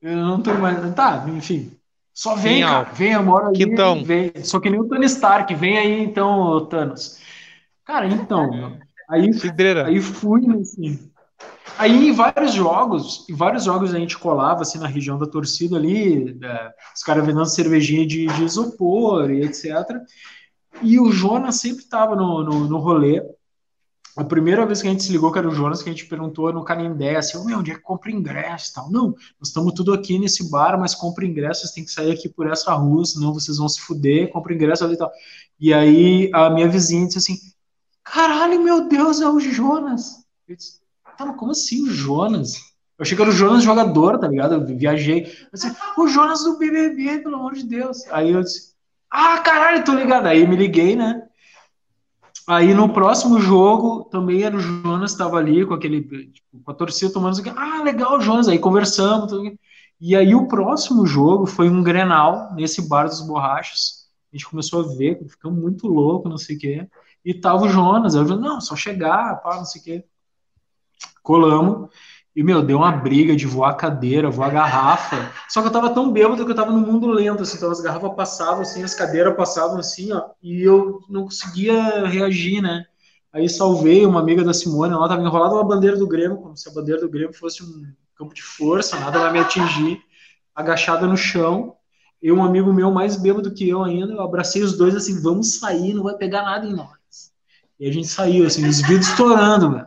eu 0.01 0.15
não 0.15 0.41
tô 0.41 0.53
mais. 0.55 0.93
Tá, 0.93 1.25
enfim. 1.27 1.71
Só 2.13 2.35
vem, 2.35 2.61
Em 2.61 2.65
cara. 2.65 2.89
Vem, 2.93 3.11
eu 3.13 3.23
moro 3.23 3.47
ali. 3.47 4.03
Vem. 4.03 4.31
Só 4.43 4.59
que 4.59 4.69
nem 4.69 4.79
o 4.79 4.85
Tony 4.87 5.05
Stark. 5.05 5.53
Vem 5.53 5.77
aí, 5.77 6.03
então, 6.03 6.65
Thanos. 6.65 7.19
Cara, 7.85 8.07
então. 8.07 8.77
Aí, 9.09 9.31
Cidreira. 9.33 9.85
aí 9.87 10.01
fui, 10.01 10.41
assim. 10.59 11.11
Aí 11.77 12.07
em 12.09 12.11
vários 12.11 12.53
jogos, 12.53 13.25
em 13.29 13.35
vários 13.35 13.63
jogos 13.65 13.93
a 13.93 13.99
gente 13.99 14.17
colava 14.17 14.63
assim 14.63 14.79
na 14.79 14.87
região 14.87 15.19
da 15.19 15.27
torcida 15.27 15.75
ali, 15.77 16.35
os 16.95 17.03
caras 17.03 17.23
vendendo 17.23 17.45
cervejinha 17.45 18.05
de, 18.07 18.25
de 18.25 18.43
isopor 18.43 19.29
e 19.29 19.43
etc. 19.43 19.65
E 20.81 20.99
o 20.99 21.11
Jonas 21.11 21.55
sempre 21.55 21.83
estava 21.83 22.15
no, 22.15 22.43
no, 22.43 22.67
no 22.67 22.77
rolê. 22.77 23.21
A 24.15 24.23
primeira 24.23 24.65
vez 24.65 24.81
que 24.81 24.87
a 24.87 24.91
gente 24.91 25.03
se 25.03 25.11
ligou 25.11 25.31
que 25.31 25.37
era 25.37 25.47
o 25.47 25.53
Jonas, 25.53 25.83
que 25.83 25.89
a 25.89 25.91
gente 25.91 26.07
perguntou 26.07 26.51
no 26.51 26.63
Canindé, 26.63 27.17
assim, 27.17 27.37
"Ô, 27.37 27.43
meu, 27.43 27.59
onde 27.59 27.71
é 27.71 27.75
que 27.75 27.81
compra 27.81 28.09
ingresso 28.11 28.73
tal? 28.73 28.89
Não, 28.89 29.09
nós 29.39 29.49
estamos 29.49 29.73
tudo 29.73 29.93
aqui 29.93 30.17
nesse 30.17 30.49
bar, 30.49 30.79
mas 30.79 30.95
compra 30.95 31.23
ingresso, 31.23 31.61
vocês 31.61 31.71
têm 31.71 31.85
que 31.85 31.91
sair 31.91 32.11
aqui 32.11 32.27
por 32.27 32.47
essa 32.47 32.73
rua, 32.73 33.05
senão 33.05 33.31
vocês 33.31 33.57
vão 33.57 33.69
se 33.69 33.79
fuder, 33.79 34.31
compra 34.31 34.55
ingresso 34.55 34.83
ali 34.83 34.95
e 34.95 34.97
tal. 34.97 35.11
E 35.59 35.71
aí 35.71 36.31
a 36.33 36.49
minha 36.49 36.67
vizinha 36.67 37.05
disse 37.05 37.19
assim, 37.19 37.37
caralho, 38.03 38.59
meu 38.63 38.87
Deus, 38.87 39.21
é 39.21 39.27
o 39.27 39.39
Jonas. 39.39 40.25
Eu 40.47 40.55
disse, 40.55 40.79
tá, 41.15 41.33
como 41.33 41.51
assim 41.51 41.83
o 41.83 41.91
Jonas? 41.91 42.55
Eu 42.97 43.03
achei 43.03 43.15
que 43.15 43.21
era 43.21 43.29
o 43.29 43.33
Jonas 43.33 43.63
jogador, 43.63 44.17
tá 44.17 44.27
ligado? 44.27 44.55
Eu 44.55 44.65
viajei. 44.65 45.25
Eu 45.25 45.49
disse, 45.53 45.71
o 45.95 46.07
Jonas 46.07 46.43
do 46.43 46.57
BBB, 46.57 47.19
pelo 47.19 47.35
amor 47.35 47.53
de 47.53 47.63
Deus. 47.63 48.03
Aí 48.09 48.31
eu 48.31 48.41
disse, 48.41 48.73
ah, 49.11 49.39
caralho, 49.39 49.83
tô 49.83 49.93
ligado. 49.93 50.27
Aí 50.27 50.45
me 50.47 50.55
liguei, 50.55 50.95
né? 50.95 51.23
Aí 52.47 52.73
no 52.73 52.93
próximo 52.93 53.39
jogo 53.39 54.05
também 54.05 54.43
era 54.43 54.55
o 54.55 54.59
Jonas, 54.59 55.11
estava 55.11 55.37
ali 55.37 55.65
com 55.65 55.73
aquele, 55.73 56.01
tipo, 56.01 56.61
com 56.63 56.71
a 56.71 56.73
torcida 56.73 57.11
tomando. 57.11 57.37
Ah, 57.57 57.83
legal, 57.83 58.21
Jonas. 58.21 58.47
Aí 58.47 58.57
conversamos. 58.57 59.29
tudo. 59.29 59.57
E 59.99 60.15
aí 60.15 60.35
o 60.35 60.47
próximo 60.47 61.05
jogo 61.05 61.45
foi 61.45 61.69
um 61.69 61.83
Grenal 61.83 62.53
nesse 62.53 62.87
bar 62.87 63.05
dos 63.05 63.21
borrachos. 63.21 64.07
A 64.31 64.37
gente 64.37 64.47
começou 64.47 64.81
a 64.81 64.95
ver, 64.95 65.19
ficamos 65.27 65.59
muito 65.59 65.87
louco, 65.87 66.29
não 66.29 66.37
sei 66.37 66.55
o 66.55 66.59
quê. 66.59 66.87
E 67.25 67.33
tava 67.33 67.65
o 67.65 67.69
Jonas. 67.69 68.15
Aí 68.15 68.21
eu 68.21 68.27
falei, 68.27 68.41
não, 68.41 68.61
só 68.61 68.75
chegar, 68.75 69.41
pá, 69.41 69.57
não 69.57 69.65
sei 69.65 69.81
o 69.81 69.83
quê. 69.83 70.05
Colamos. 71.23 71.89
E, 72.37 72.43
meu, 72.43 72.61
deu 72.61 72.77
uma 72.77 72.91
briga 72.91 73.35
de 73.35 73.47
voar 73.47 73.73
cadeira, 73.73 74.29
voar 74.29 74.51
garrafa. 74.51 75.31
Só 75.49 75.59
que 75.59 75.69
eu 75.69 75.71
tava 75.71 75.89
tão 75.89 76.11
bêbado 76.11 76.45
que 76.45 76.51
eu 76.51 76.55
tava 76.55 76.71
no 76.71 76.85
mundo 76.85 77.07
lento, 77.07 77.41
assim. 77.41 77.57
Então 77.57 77.71
as 77.71 77.81
garrafas 77.81 78.13
passavam, 78.15 78.61
assim, 78.61 78.83
as 78.83 78.93
cadeiras 78.93 79.35
passavam, 79.35 79.79
assim, 79.79 80.11
ó. 80.11 80.21
E 80.39 80.61
eu 80.61 80.99
não 81.09 81.23
conseguia 81.23 82.05
reagir, 82.05 82.61
né? 82.61 82.85
Aí 83.33 83.49
salvei 83.49 84.05
uma 84.05 84.19
amiga 84.19 84.43
da 84.43 84.53
Simone, 84.53 84.93
ela 84.93 85.09
tava 85.09 85.23
enrolada 85.23 85.55
uma 85.55 85.63
bandeira 85.63 85.97
do 85.97 86.07
Grêmio, 86.07 86.37
como 86.37 86.55
se 86.55 86.69
a 86.69 86.71
bandeira 86.71 87.01
do 87.01 87.09
Grêmio 87.09 87.33
fosse 87.33 87.63
um 87.63 87.91
campo 88.15 88.35
de 88.35 88.43
força, 88.43 88.99
nada 88.99 89.17
vai 89.17 89.33
me 89.33 89.39
atingir. 89.39 89.99
Agachada 90.53 91.07
no 91.07 91.17
chão. 91.17 91.73
E 92.21 92.31
um 92.31 92.43
amigo 92.43 92.71
meu 92.71 92.91
mais 92.91 93.15
bêbado 93.15 93.51
que 93.51 93.67
eu 93.67 93.83
ainda, 93.83 94.13
eu 94.13 94.21
abracei 94.21 94.61
os 94.61 94.77
dois 94.77 94.95
assim, 94.95 95.19
vamos 95.23 95.55
sair, 95.55 95.95
não 95.95 96.03
vai 96.03 96.13
pegar 96.13 96.43
nada 96.43 96.67
em 96.67 96.73
nós. 96.75 97.31
E 97.79 97.89
a 97.89 97.91
gente 97.91 98.07
saiu, 98.07 98.45
assim, 98.45 98.67
os 98.67 98.79
vidros 98.81 99.07
estourando, 99.07 99.71
velho. 99.71 99.86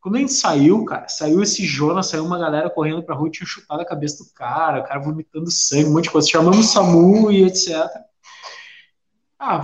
Quando 0.00 0.16
a 0.16 0.18
gente 0.18 0.32
saiu, 0.32 0.84
cara, 0.84 1.08
saiu 1.08 1.42
esse 1.42 1.64
Jonas, 1.64 2.06
saiu 2.06 2.24
uma 2.24 2.38
galera 2.38 2.70
correndo 2.70 3.02
pra 3.02 3.14
rua 3.14 3.30
tinha 3.30 3.46
chutado 3.46 3.82
a 3.82 3.86
cabeça 3.86 4.24
do 4.24 4.30
cara, 4.32 4.80
o 4.80 4.84
cara 4.84 4.98
vomitando 4.98 5.50
sangue, 5.50 5.90
um 5.90 5.92
monte 5.92 6.04
de 6.04 6.10
coisa. 6.10 6.26
Chamamos 6.26 6.58
o 6.58 6.62
SAMU 6.62 7.30
e 7.30 7.44
etc. 7.44 7.86
Ah, 9.38 9.62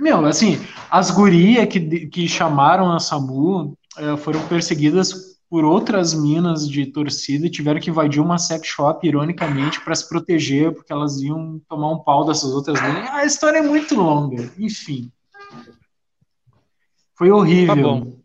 meu, 0.00 0.24
assim, 0.26 0.58
as 0.90 1.10
gurias 1.10 1.66
que, 1.66 2.06
que 2.06 2.28
chamaram 2.28 2.92
a 2.92 3.00
SAMU 3.00 3.76
eh, 3.98 4.16
foram 4.16 4.46
perseguidas 4.46 5.34
por 5.48 5.64
outras 5.64 6.14
minas 6.14 6.68
de 6.68 6.86
torcida 6.86 7.46
e 7.46 7.50
tiveram 7.50 7.80
que 7.80 7.90
invadir 7.90 8.20
uma 8.20 8.38
sex 8.38 8.66
shop, 8.66 9.06
ironicamente, 9.06 9.80
para 9.80 9.94
se 9.94 10.08
proteger, 10.08 10.72
porque 10.72 10.92
elas 10.92 11.20
iam 11.20 11.60
tomar 11.68 11.90
um 11.90 11.98
pau 11.98 12.24
dessas 12.24 12.52
outras 12.52 12.80
minas. 12.80 13.08
A 13.10 13.24
história 13.24 13.58
é 13.58 13.62
muito 13.62 13.94
longa, 13.94 14.52
enfim. 14.58 15.12
Foi 17.14 17.30
horrível. 17.30 18.00
Tá. 18.00 18.23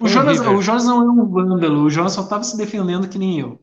O 0.00 0.06
Jonas, 0.08 0.38
o 0.40 0.62
Jonas 0.62 0.84
não 0.84 1.02
é 1.02 1.10
um 1.10 1.26
vândalo, 1.28 1.82
o 1.82 1.90
Jonas 1.90 2.12
só 2.12 2.22
estava 2.22 2.44
se 2.44 2.56
defendendo 2.56 3.08
que 3.08 3.18
nem 3.18 3.40
eu. 3.40 3.60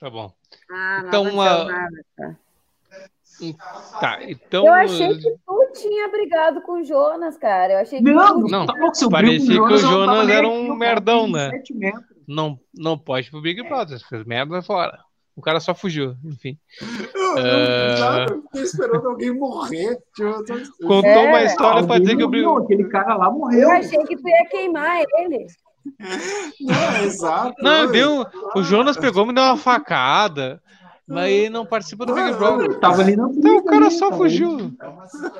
Tá 0.00 0.08
bom. 0.08 0.32
Ah, 0.70 1.00
não 1.02 1.08
Então, 1.08 1.22
aconteceu 1.26 1.32
uma- 1.32 1.64
nada, 1.64 2.04
tá. 2.16 2.36
Tá, 4.00 4.18
então. 4.24 4.66
Eu 4.66 4.72
achei 4.72 5.16
que 5.16 5.30
tu 5.46 5.72
tinha 5.74 6.08
brigado 6.08 6.60
com 6.62 6.80
o 6.80 6.84
Jonas, 6.84 7.36
cara. 7.38 7.74
Eu 7.74 7.78
achei 7.78 7.98
que 8.00 8.04
Não, 8.10 8.42
tu... 8.42 8.48
Não, 8.50 8.66
tá 8.66 8.74
eu 8.76 9.10
parecia 9.10 9.54
que 9.54 9.60
o 9.60 9.62
tava 9.64 9.76
Jonas 9.78 10.28
era 10.28 10.48
um 10.48 10.74
merdão, 10.74 11.28
né? 11.28 11.50
Não, 12.26 12.58
não 12.74 12.98
pode 12.98 13.28
ir 13.28 13.30
pro 13.30 13.40
Big 13.40 13.62
Brother, 13.62 14.00
fez 14.08 14.24
merda 14.24 14.60
fora. 14.62 14.98
O 15.38 15.40
cara 15.40 15.60
só 15.60 15.72
fugiu, 15.72 16.16
enfim. 16.24 16.58
Eu, 17.14 17.38
É. 17.38 18.24
eu, 18.28 18.34
eu 18.34 18.42
fiquei 18.42 18.62
esperando 18.62 19.08
alguém 19.08 19.32
morrer. 19.32 19.96
Tipo, 20.16 20.28
eu 20.30 20.44
tô- 20.44 20.54
Contou 20.86 21.04
É, 21.10 21.28
uma 21.28 21.42
história 21.44 21.86
pra 21.86 21.98
dizer 22.00 22.16
que 22.16 22.24
o 22.24 22.28
Big 22.28 22.44
morreu, 22.44 22.64
Aquele 22.64 22.88
cara 22.88 23.14
lá 23.14 23.26
Eu 23.26 23.32
morreu. 23.32 23.70
achei 23.70 24.02
que 24.04 24.16
tu 24.16 24.28
ia 24.28 24.46
queimar 24.50 25.00
ele. 25.18 25.46
Não, 26.60 27.04
exato. 27.04 27.54
Não, 27.62 27.86
deu. 27.90 28.26
O 28.56 28.62
Jonas 28.64 28.96
pegou 28.96 29.24
me 29.24 29.32
deu 29.32 29.44
uma 29.44 29.56
facada, 29.56 30.60
mas 31.06 31.30
ele 31.30 31.50
não 31.50 31.64
participa 31.64 32.04
do 32.04 32.14
Big 32.14 32.32
Brother. 32.34 32.78
Tava 32.80 33.02
ali 33.02 33.14
na 33.16 33.28
Então 33.30 33.58
o 33.58 33.64
cara 33.64 33.86
ali, 33.86 33.94
só 33.94 34.10
fugiu. 34.12 34.72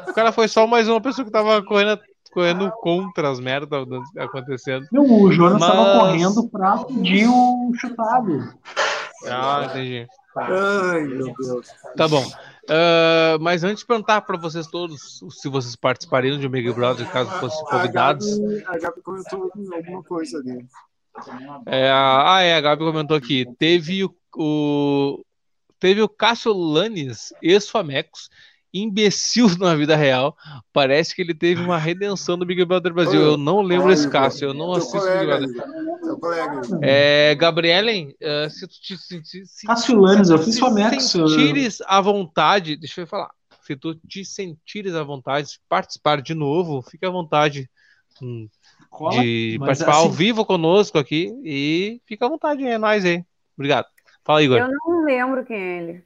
O 0.09 0.13
cara 0.15 0.31
foi 0.31 0.47
só 0.47 0.65
mais 0.65 0.89
uma 0.89 1.01
pessoa 1.01 1.25
que 1.25 1.31
tava 1.33 1.61
correndo, 1.65 2.01
correndo 2.33 2.71
contra 2.81 3.29
as 3.31 3.41
merdas 3.41 3.85
acontecendo. 4.17 4.87
Não, 4.93 5.03
o 5.23 5.33
Jonas 5.33 5.59
Mas- 5.61 5.71
tava 5.73 5.99
correndo 6.01 6.49
pra 6.49 6.79
pedir 6.85 7.27
o 7.29 7.73
chutado. 7.75 8.55
Ah, 9.27 9.67
entendi. 9.71 10.07
Ai, 10.37 11.03
meu 11.03 11.35
Deus. 11.35 11.67
Tá 11.97 12.07
bom. 12.07 12.25
Ah, 12.69 13.37
mas 13.41 13.65
antes 13.65 13.81
de 13.81 13.87
perguntar 13.87 14.21
para 14.23 14.37
vocês 14.37 14.67
todos 14.67 15.21
se 15.31 15.49
vocês 15.49 15.75
participariam 15.75 16.39
de 16.39 16.47
um 16.47 16.51
Big 16.51 16.71
Brother, 16.73 17.11
caso 17.11 17.31
fossem 17.41 17.65
A 17.67 17.71
convidados. 17.71 18.39
Gabi, 18.39 18.65
a 18.67 18.79
Gabi 18.79 19.03
comentou 19.03 19.51
alguma 19.73 20.03
coisa 20.05 20.39
ali. 20.39 20.65
É, 21.67 21.91
a- 21.91 22.35
ah, 22.37 22.41
é, 22.43 22.55
a 22.55 22.61
Gabi 22.61 22.85
comentou 22.85 23.17
aqui. 23.17 23.47
Teve 23.59 24.05
o, 24.05 24.15
o- 24.37 25.25
teve 25.81 26.01
o 26.03 26.09
Cássio 26.09 26.53
Lanes, 26.53 27.33
ex-Famecos, 27.43 28.29
imbecil 28.73 29.49
na 29.59 29.75
vida 29.75 29.97
real. 29.97 30.37
Parece 30.73 31.15
que 31.15 31.23
ele 31.23 31.35
teve 31.35 31.63
uma 31.63 31.79
redenção 31.79 32.39
do 32.39 32.45
Big 32.47 32.65
Brother 32.65 32.93
Brasil. 32.93 33.21
Eu 33.21 33.37
não 33.37 33.63
lembro 33.63 33.91
esse 33.93 34.09
Cássio, 34.09 34.49
eu 34.49 34.55
não 34.55 34.73
assisto 34.73 35.01
Big 35.01 35.27
Brother. 35.27 35.49
É, 36.83 37.35
Gabrielen, 37.35 38.15
eh, 38.21 38.49
se 38.51 38.67
tu 38.67 38.75
te 38.81 38.97
sentir. 38.97 39.47
se- 39.47 39.67
Cássio 39.67 39.99
Lanes, 40.01 40.31
eu 40.31 40.39
fiz 40.39 40.55
se 40.55 40.61
Famecos. 40.61 41.15
eu- 41.15 41.29
sentires 41.29 41.81
à 41.87 42.01
vontade, 42.01 42.77
deixa 42.77 43.01
eu 43.01 43.07
falar. 43.07 43.31
Se 43.63 43.77
tu 43.77 43.95
te 43.95 44.25
sentires 44.25 44.95
à 44.95 45.03
vontade 45.03 45.49
de 45.49 45.61
participar 45.69 46.23
de 46.23 46.35
novo, 46.35 46.81
fique 46.83 47.05
à 47.05 47.11
vontade 47.11 47.69
hum, 48.23 48.49
de 49.21 49.57
mas 49.61 49.67
participar 49.69 49.95
ao 49.97 50.07
assim- 50.07 50.17
vivo 50.17 50.45
conosco 50.45 50.99
aqui 50.99 51.33
e 51.45 52.01
fica 52.07 52.27
à 52.27 52.29
vontade, 52.29 52.65
é 52.67 52.79
nóis 52.79 53.05
aí. 53.05 53.23
Obrigado. 53.57 53.87
Fala, 54.25 54.43
Igor. 54.43 54.59
Eu 54.59 54.69
não 54.71 55.05
lembro 55.05 55.45
quem 55.45 55.57
é 55.57 55.79
ele. 55.83 56.05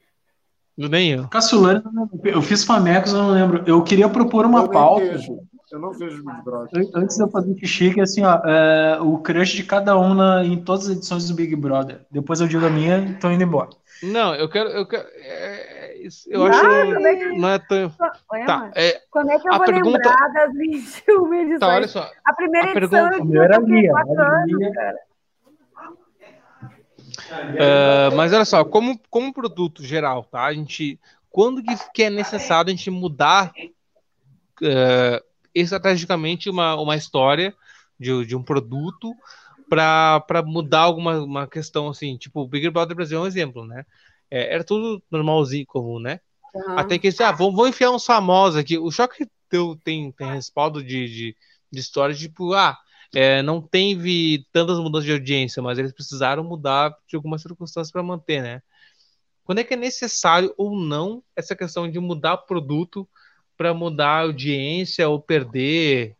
Nem 0.77 1.11
eu. 1.11 1.29
Lanes, 1.53 1.83
eu 2.23 2.33
não 2.33 2.41
fiz 2.41 2.63
Famecos, 2.63 3.13
eu 3.13 3.19
não 3.19 3.31
lembro. 3.31 3.63
Eu 3.65 3.83
queria 3.83 4.09
propor 4.09 4.45
uma 4.45 4.61
Eu 4.61 4.69
pauta. 4.69 5.05
vejo. 5.05 5.39
Eu 5.71 5.79
não 5.79 5.91
vejo 5.91 6.23
Big 6.23 6.43
Brother. 6.43 6.87
Antes 6.93 7.17
de 7.17 7.23
eu 7.23 7.27
fazer 7.29 7.55
xixi, 7.57 7.99
assim, 7.99 8.23
ó, 8.23 8.39
é, 8.45 8.99
o 9.01 9.17
crush 9.17 9.53
de 9.53 9.63
cada 9.63 9.97
um 9.97 10.13
na, 10.13 10.43
em 10.43 10.57
todas 10.63 10.85
as 10.87 10.97
edições 10.97 11.27
do 11.27 11.33
Big 11.33 11.55
Brother. 11.55 12.01
Depois 12.11 12.39
eu 12.41 12.47
digo 12.47 12.63
a 12.63 12.69
minha 12.69 12.99
e 12.99 13.13
tô 13.15 13.31
indo 13.31 13.43
embora. 13.43 13.69
Não, 14.03 14.35
eu 14.35 14.47
quero. 14.47 14.69
Eu, 14.69 14.85
quero, 14.85 15.07
é, 15.15 16.05
eu 16.27 16.45
acho. 16.45 16.65
É 16.65 17.37
não 17.37 17.49
é 17.49 17.59
tão. 17.59 17.89
tá, 18.45 18.71
é, 18.75 19.01
Quando 19.09 19.31
é 19.31 19.39
que 19.39 19.47
eu 19.47 19.53
vou 19.53 19.65
pergunta... 19.65 19.97
lembrar 19.97 20.33
das 20.33 20.53
21 20.57 21.33
edições? 21.33 21.59
Tá, 21.59 21.67
olha 21.67 21.87
só. 21.87 22.11
A 22.25 22.33
primeira 22.33 22.67
a 22.67 22.71
edição 22.71 23.09
pergunta... 23.09 23.37
eu 23.37 23.65
tinha 23.65 23.91
4 23.91 24.21
anos, 24.21 24.75
cara. 24.75 24.97
Uh, 27.53 28.15
mas 28.15 28.33
olha 28.33 28.45
só, 28.45 28.63
como, 28.63 28.99
como 29.09 29.33
produto 29.33 29.83
geral, 29.83 30.23
tá? 30.23 30.45
A 30.45 30.53
gente, 30.53 30.99
quando 31.29 31.61
que, 31.93 32.03
é 32.03 32.09
necessário 32.09 32.69
a 32.69 32.75
gente 32.75 32.89
mudar 32.89 33.51
uh, 34.61 35.25
estrategicamente 35.53 36.49
uma, 36.49 36.75
uma 36.75 36.95
história 36.95 37.55
de, 37.99 38.25
de 38.25 38.35
um 38.35 38.43
produto 38.43 39.13
para 39.69 40.43
mudar 40.45 40.81
alguma 40.81 41.21
uma 41.21 41.47
questão 41.47 41.89
assim, 41.89 42.17
tipo, 42.17 42.41
o 42.41 42.47
Big 42.47 42.69
Brother 42.69 42.95
Brasil 42.95 43.19
é 43.19 43.21
um 43.21 43.27
exemplo, 43.27 43.65
né? 43.65 43.85
É, 44.29 44.53
era 44.53 44.63
tudo 44.63 45.01
normalzinho, 45.09 45.65
comum, 45.65 45.99
né? 45.99 46.19
Uhum. 46.53 46.77
Até 46.77 46.97
que 46.97 47.09
ah, 47.23 47.31
vamos, 47.31 47.55
vamos 47.55 47.69
enfiar 47.69 47.91
uns 47.91 48.05
famosos 48.05 48.57
aqui. 48.59 48.77
O 48.77 48.91
choque 48.91 49.27
teu 49.49 49.79
tem, 49.83 50.11
tem 50.11 50.31
respaldo 50.31 50.83
de, 50.83 51.07
de, 51.07 51.37
de 51.71 51.79
história, 51.79 52.13
tipo, 52.15 52.53
ah, 52.53 52.77
é, 53.13 53.41
não 53.43 53.61
teve 53.61 54.45
tantas 54.51 54.79
mudanças 54.79 55.05
de 55.05 55.13
audiência, 55.13 55.61
mas 55.61 55.77
eles 55.77 55.93
precisaram 55.93 56.43
mudar 56.43 56.95
de 57.07 57.15
algumas 57.15 57.41
circunstâncias 57.41 57.91
para 57.91 58.01
manter, 58.01 58.41
né? 58.41 58.61
Quando 59.43 59.59
é 59.59 59.63
que 59.63 59.73
é 59.73 59.77
necessário 59.77 60.53
ou 60.57 60.75
não 60.75 61.23
essa 61.35 61.55
questão 61.55 61.89
de 61.89 61.99
mudar 61.99 62.37
produto 62.37 63.07
para 63.55 63.73
mudar 63.73 64.21
audiência 64.21 65.07
ou 65.07 65.19
perder? 65.19 66.15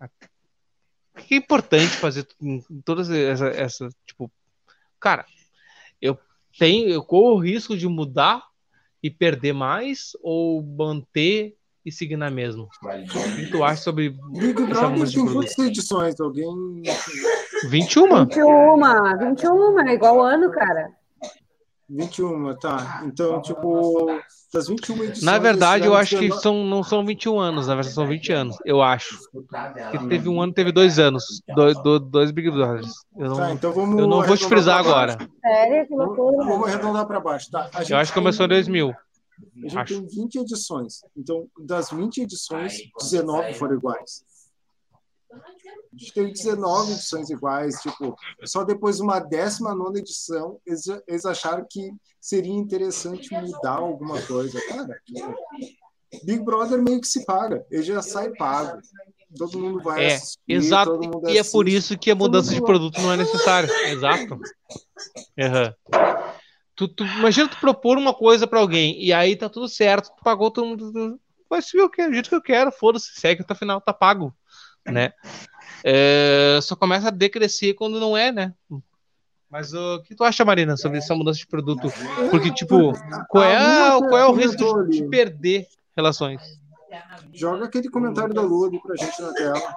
Que 1.28 1.36
é 1.36 1.38
importante 1.38 1.96
fazer 1.96 2.28
todas 2.84 3.10
essa, 3.10 3.48
essa 3.48 3.90
tipo, 4.06 4.32
cara, 5.00 5.26
eu 6.02 6.18
tenho, 6.58 6.90
eu 6.90 7.04
corro 7.04 7.36
o 7.36 7.40
risco 7.40 7.78
de 7.78 7.88
mudar 7.88 8.44
e 9.02 9.10
perder 9.10 9.54
mais 9.54 10.12
ou 10.22 10.62
manter 10.62 11.56
e 11.86 11.92
seguir 11.92 12.18
na 12.18 12.30
mesma? 12.30 12.64
O 12.64 13.36
que 13.36 13.48
tu 13.52 13.64
acha 13.64 13.82
sobre 13.82 14.16
Big 14.32 14.54
Brother 14.54 15.12
tem 15.12 15.26
quantas 15.26 15.58
edições? 15.60 16.20
Alguém. 16.20 16.82
21? 17.70 18.26
21, 18.26 19.18
21, 19.20 19.80
é 19.88 19.94
igual 19.94 20.22
ano, 20.22 20.52
cara. 20.52 20.90
21, 21.90 22.56
tá. 22.56 23.04
Então, 23.06 23.42
tipo, 23.42 24.08
das 24.54 24.68
21 24.68 24.96
edições. 25.04 25.24
Na 25.24 25.38
verdade, 25.38 25.86
eu 25.86 25.96
acho 25.96 26.18
que 26.18 26.32
são, 26.32 26.64
não 26.64 26.84
são 26.84 27.06
21 27.06 27.40
anos, 27.40 27.68
na 27.68 27.76
verdade 27.76 27.94
são 27.94 28.08
20 28.08 28.32
anos, 28.32 28.58
eu 28.66 28.82
acho. 28.82 29.20
Porque 29.32 30.08
teve 30.08 30.30
um 30.30 30.42
ano, 30.42 30.54
teve 30.54 30.72
dois 30.72 30.98
anos. 30.98 31.42
Dois, 31.56 31.78
dois 32.10 32.32
Big 32.32 32.50
Brothers. 32.50 32.92
Eu 33.18 33.30
não, 33.30 33.38
tá, 33.38 33.52
então 33.52 33.72
vamos 33.74 34.00
eu 34.00 34.08
não 34.08 34.24
vou 34.24 34.38
te 34.38 34.46
frisar 34.46 34.80
agora. 34.80 35.18
Sério? 35.42 35.88
Que 35.88 35.96
loucura. 35.96 36.46
Vamos 36.46 36.68
arredondar 36.68 37.06
para 37.06 37.20
baixo, 37.20 37.52
tá? 37.52 37.70
eu 37.90 37.98
acho 37.98 38.12
que 38.12 38.20
começou 38.20 38.46
em 38.46 38.50
2000. 38.50 38.94
A 39.40 39.60
gente 39.60 39.78
acho. 39.78 39.94
tem 39.94 40.08
20 40.08 40.36
edições. 40.40 41.02
Então, 41.16 41.48
das 41.60 41.90
20 41.90 42.22
edições, 42.22 42.78
19 43.00 43.54
foram 43.54 43.76
iguais. 43.76 44.24
A 45.32 45.98
gente 45.98 46.14
tem 46.14 46.32
19 46.32 46.92
edições 46.94 47.30
iguais, 47.30 47.76
tipo, 47.82 48.16
só 48.46 48.64
depois 48.64 48.98
de 48.98 49.04
uma 49.04 49.20
19 49.20 50.00
edição, 50.00 50.60
eles, 50.66 50.86
eles 51.08 51.26
acharam 51.26 51.66
que 51.70 51.92
seria 52.20 52.54
interessante 52.54 53.34
mudar 53.34 53.78
alguma 53.78 54.22
coisa. 54.22 54.60
Cara, 54.68 55.00
tipo, 55.06 55.36
Big 56.24 56.44
Brother 56.44 56.82
meio 56.82 57.02
que 57.02 57.08
se 57.08 57.26
paga, 57.26 57.66
ele 57.72 57.84
já 57.84 58.02
sai 58.02 58.32
pago. 58.34 58.80
Todo 59.38 59.60
mundo 59.60 59.82
vai 59.82 60.06
é, 60.06 60.16
assistir. 60.16 60.40
Exato, 60.48 61.00
e 61.02 61.08
assiste. 61.08 61.38
é 61.38 61.52
por 61.52 61.68
isso 61.68 61.98
que 61.98 62.12
a 62.12 62.16
mudança 62.16 62.54
de 62.54 62.62
produto 62.62 63.02
não 63.02 63.12
é 63.12 63.18
necessária. 63.18 63.70
Exato. 63.90 64.40
Uhum. 65.38 65.74
Tu, 66.76 66.88
tu, 66.88 67.06
imagina 67.06 67.48
tu 67.48 67.58
propor 67.58 67.98
uma 67.98 68.14
coisa 68.14 68.48
para 68.48 68.60
alguém 68.60 69.02
e 69.04 69.14
aí 69.14 69.36
tá 69.36 69.48
tudo 69.48 69.68
certo, 69.68 70.10
tu 70.16 70.24
pagou 70.24 70.50
todo 70.50 70.68
mundo. 70.68 71.20
Vai 71.50 71.62
ser 71.62 71.82
o 71.82 71.90
que, 71.90 72.08
do 72.08 72.14
jeito 72.14 72.30
que 72.30 72.36
eu 72.36 72.42
quero, 72.42 72.72
foda-se, 72.72 73.20
segue 73.20 73.42
até 73.42 73.54
o 73.54 73.58
final, 73.58 73.80
tá 73.80 73.94
pago 73.94 74.36
né? 74.92 75.14
É, 75.84 76.60
só 76.62 76.76
começa 76.76 77.08
a 77.08 77.12
decrescer 77.12 77.74
quando 77.76 78.00
não 78.00 78.18
é, 78.18 78.32
né? 78.32 78.54
Mas 79.50 79.74
o 79.74 80.02
que 80.02 80.16
tu 80.16 80.24
acha, 80.24 80.44
Marina, 80.44 80.76
sobre 80.76 80.98
essa 80.98 81.14
mudança 81.14 81.40
de 81.40 81.48
produto? 81.48 81.88
Porque, 82.32 82.52
tipo, 82.52 82.94
qual 83.30 83.44
é, 83.44 84.00
qual 84.10 84.18
é 84.18 84.26
o 84.26 84.34
risco 84.34 84.84
de, 84.86 85.02
de 85.02 85.10
perder 85.10 85.68
relações? 85.96 86.42
Joga 87.32 87.66
aquele 87.66 87.90
comentário 87.90 88.34
da 88.34 88.42
Lua 88.42 88.68
ali 88.68 88.80
pra 88.82 88.96
gente 88.96 89.22
na 89.22 89.34
tela. 89.34 89.76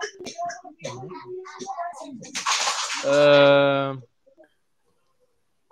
Uh, 3.05 4.03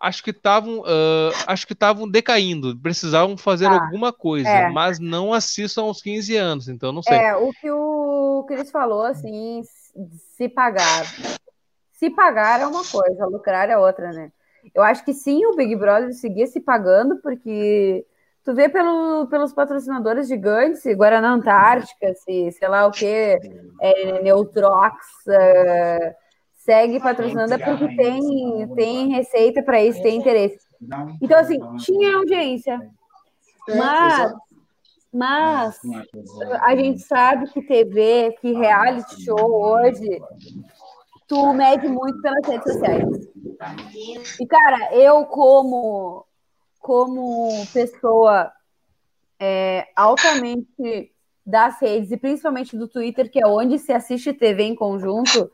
acho 0.05 0.23
que 0.23 0.31
estavam 0.31 0.81
uh, 0.81 1.33
acho 1.47 1.67
que 1.67 1.73
estavam 1.73 2.09
decaindo, 2.09 2.77
precisavam 2.79 3.39
fazer 3.39 3.67
ah, 3.67 3.73
alguma 3.73 4.13
coisa, 4.13 4.49
é. 4.49 4.69
mas 4.69 4.99
não 5.01 5.33
assistam 5.33 5.85
aos 5.85 6.03
15 6.03 6.37
anos, 6.37 6.69
então 6.69 6.93
não 6.93 7.03
sei. 7.03 7.17
É, 7.17 7.35
o 7.35 7.51
que 7.53 7.71
o 7.71 8.45
Cris 8.47 8.71
falou 8.71 9.03
assim, 9.03 9.63
se 10.37 10.49
pagar. 10.49 11.07
Se 11.93 12.11
pagar 12.11 12.61
é 12.61 12.67
uma 12.67 12.85
coisa, 12.85 13.25
lucrar 13.27 13.71
é 13.71 13.79
outra, 13.79 14.13
né? 14.13 14.31
Eu 14.75 14.83
acho 14.83 15.05
que 15.05 15.15
sim, 15.15 15.47
o 15.47 15.57
Big 15.57 15.75
Brother 15.75 16.13
seguia 16.13 16.47
se 16.47 16.61
pagando, 16.61 17.17
porque 17.23 18.05
tu 18.45 18.55
vê 18.55 18.69
pelo, 18.69 19.27
pelos 19.29 19.55
patrocinadores 19.55 20.29
gigantes, 20.29 20.85
Guaraná 20.97 21.33
Antártica, 21.33 22.15
se, 22.15 22.53
sei 22.53 22.69
lá 22.69 22.87
o 22.87 22.91
que, 22.91 23.39
é, 23.81 24.23
Neutrox, 24.23 24.97
é, 25.29 26.15
segue 26.65 26.99
patrocinando 26.99 27.53
é 27.53 27.59
porque 27.59 27.95
tem, 27.95 28.69
tem 28.75 29.09
receita 29.09 29.63
para 29.63 29.85
isso, 29.85 30.03
tem 30.03 30.19
interesse. 30.19 30.59
Então, 31.21 31.39
assim, 31.39 31.59
tinha 31.77 32.17
audiência. 32.17 32.81
É, 33.69 33.77
mas, 33.77 34.33
mas 35.13 35.81
a 36.63 36.75
gente 36.75 37.01
sabe 37.01 37.51
que 37.51 37.63
TV, 37.63 38.35
que 38.41 38.53
reality 38.53 39.25
show 39.25 39.39
hoje, 39.39 40.21
tu 41.29 41.53
mede 41.53 41.87
muito 41.87 42.21
pelas 42.23 42.47
redes 42.47 42.73
sociais. 42.73 43.09
E, 44.41 44.47
cara, 44.47 44.95
eu 44.95 45.27
como, 45.27 46.25
como 46.81 47.49
pessoa 47.75 48.51
é, 49.39 49.87
altamente 49.95 51.13
das 51.45 51.79
redes, 51.79 52.11
e 52.11 52.17
principalmente 52.17 52.75
do 52.75 52.89
Twitter, 52.89 53.31
que 53.31 53.39
é 53.39 53.47
onde 53.47 53.79
se 53.79 53.93
assiste 53.93 54.33
TV 54.33 54.63
em 54.63 54.75
conjunto, 54.75 55.51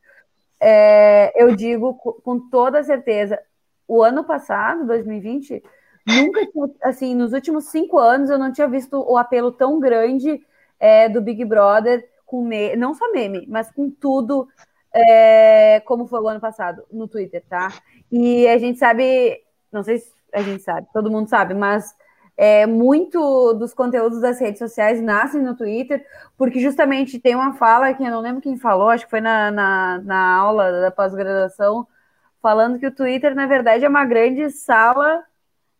é, 0.61 1.33
eu 1.43 1.57
digo 1.57 1.95
com 1.95 2.39
toda 2.51 2.83
certeza, 2.83 3.41
o 3.89 4.03
ano 4.03 4.23
passado, 4.23 4.87
2020, 4.87 5.63
nunca 6.07 6.47
tinha, 6.47 6.71
assim, 6.83 7.15
nos 7.15 7.33
últimos 7.33 7.65
cinco 7.67 7.99
anos 7.99 8.31
eu 8.31 8.39
não 8.39 8.53
tinha 8.53 8.69
visto 8.69 9.01
o 9.01 9.17
apelo 9.17 9.51
tão 9.51 9.81
grande 9.81 10.41
é, 10.79 11.09
do 11.09 11.21
Big 11.21 11.45
Brother 11.45 12.09
com 12.27 12.45
me... 12.45 12.77
não 12.77 12.95
só 12.95 13.11
meme, 13.11 13.47
mas 13.49 13.71
com 13.71 13.91
tudo 13.91 14.47
é, 14.93 15.81
como 15.81 16.07
foi 16.07 16.21
o 16.21 16.29
ano 16.29 16.41
passado 16.41 16.85
no 16.93 17.09
Twitter, 17.09 17.43
tá? 17.49 17.73
E 18.11 18.47
a 18.47 18.59
gente 18.59 18.79
sabe, 18.79 19.41
não 19.73 19.83
sei 19.83 19.99
se 19.99 20.13
a 20.33 20.43
gente 20.43 20.63
sabe, 20.63 20.87
todo 20.93 21.11
mundo 21.11 21.29
sabe, 21.29 21.55
mas 21.55 21.95
é, 22.43 22.65
muito 22.65 23.53
dos 23.53 23.75
conteúdos 23.75 24.19
das 24.19 24.41
redes 24.41 24.59
sociais 24.59 24.99
nascem 25.03 25.43
no 25.43 25.55
Twitter, 25.55 26.03
porque 26.39 26.59
justamente 26.59 27.19
tem 27.19 27.35
uma 27.35 27.53
fala 27.53 27.93
que 27.93 28.03
eu 28.03 28.11
não 28.11 28.23
lembro 28.23 28.41
quem 28.41 28.57
falou, 28.57 28.89
acho 28.89 29.05
que 29.05 29.11
foi 29.11 29.21
na, 29.21 29.51
na, 29.51 29.99
na 29.99 30.37
aula 30.37 30.81
da 30.81 30.91
pós-graduação, 30.91 31.87
falando 32.41 32.79
que 32.79 32.87
o 32.87 32.95
Twitter, 32.95 33.35
na 33.35 33.47
verdade, 33.47 33.85
é 33.85 33.89
uma 33.91 34.07
grande 34.07 34.49
sala, 34.49 35.23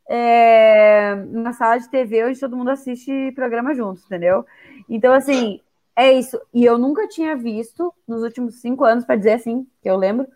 é, 0.07 1.15
uma 1.33 1.55
sala 1.55 1.79
de 1.79 1.89
TV 1.89 2.27
onde 2.27 2.39
todo 2.39 2.55
mundo 2.55 2.69
assiste 2.69 3.33
programa 3.33 3.75
juntos, 3.75 4.05
entendeu? 4.05 4.45
Então, 4.87 5.15
assim, 5.15 5.63
é 5.97 6.13
isso. 6.13 6.39
E 6.53 6.63
eu 6.63 6.77
nunca 6.77 7.09
tinha 7.09 7.35
visto, 7.37 7.91
nos 8.07 8.23
últimos 8.23 8.61
cinco 8.61 8.85
anos, 8.85 9.07
para 9.07 9.17
dizer 9.17 9.33
assim, 9.33 9.67
que 9.81 9.89
eu 9.89 9.97
lembro, 9.97 10.29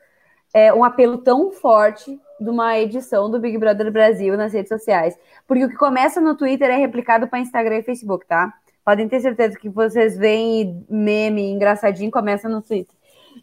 é, 0.55 0.73
um 0.73 0.85
apelo 0.85 1.19
tão 1.19 1.53
forte 1.53 2.19
de 2.41 2.51
uma 2.51 2.79
edição 2.79 3.31
do 3.31 3.39
Big 3.39 3.57
Brother 3.59 3.91
Brasil 3.91 4.37
nas 4.37 4.53
redes 4.53 4.69
sociais. 4.69 5.19
Porque 5.47 5.65
o 5.65 5.69
que 5.69 5.77
começa 5.77 6.21
no 6.21 6.37
Twitter 6.37 6.71
é 6.71 6.77
replicado 6.77 7.29
para 7.29 7.39
Instagram 7.39 7.79
e 7.79 7.83
Facebook, 7.83 8.27
tá? 8.27 8.53
Podem 8.85 9.09
ter 9.09 9.21
certeza 9.21 9.59
que 9.59 9.69
vocês 9.69 10.17
veem 10.17 10.85
meme 10.89 11.51
engraçadinho 11.51 12.11
começa 12.11 12.49
no 12.49 12.61
Twitter. 12.61 12.95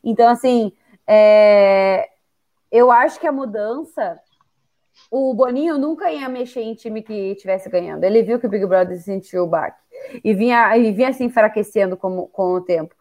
Então, 0.03 0.29
assim, 0.29 0.71
é... 1.07 2.09
eu 2.71 2.91
acho 2.91 3.19
que 3.19 3.27
a 3.27 3.31
mudança. 3.31 4.19
O 5.09 5.33
Boninho 5.33 5.77
nunca 5.77 6.11
ia 6.11 6.29
mexer 6.29 6.61
em 6.61 6.75
time 6.75 7.01
que 7.01 7.13
estivesse 7.31 7.69
ganhando. 7.69 8.03
Ele 8.03 8.21
viu 8.21 8.39
que 8.39 8.45
o 8.45 8.49
Big 8.49 8.65
Brother 8.65 9.01
sentiu 9.01 9.43
o 9.43 9.47
baque. 9.47 9.79
E 10.23 10.33
vinha, 10.33 10.77
e 10.77 10.91
vinha 10.91 11.11
se 11.11 11.23
enfraquecendo 11.23 11.97
com, 11.97 12.27
com 12.27 12.53
o 12.53 12.61
tempo. 12.61 12.93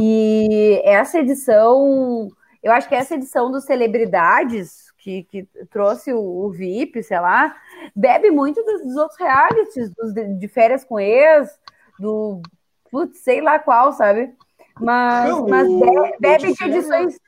E 0.00 0.80
essa 0.84 1.18
edição. 1.18 2.28
Eu 2.62 2.72
acho 2.72 2.88
que 2.88 2.94
essa 2.94 3.16
edição 3.16 3.50
dos 3.50 3.64
celebridades 3.64 4.91
que, 5.02 5.24
que 5.24 5.48
trouxe 5.68 6.12
o, 6.12 6.20
o, 6.20 6.50
VIP, 6.50 7.02
sei 7.02 7.18
lá, 7.18 7.56
bebe 7.94 8.30
muito 8.30 8.62
dos, 8.62 8.82
dos 8.82 8.96
outros 8.96 9.18
realities, 9.18 9.90
dos, 9.90 10.14
de, 10.14 10.34
de, 10.34 10.48
férias 10.48 10.84
com 10.84 11.00
ex, 11.00 11.58
do 11.98 12.40
putz, 12.88 13.18
sei 13.18 13.40
lá 13.40 13.58
qual, 13.58 13.92
sabe? 13.92 14.32
Mas, 14.80 15.28
não, 15.28 15.48
mas 15.48 15.68
o, 15.68 16.20
bebe 16.20 16.54
de 16.54 16.64
edições. 16.64 17.18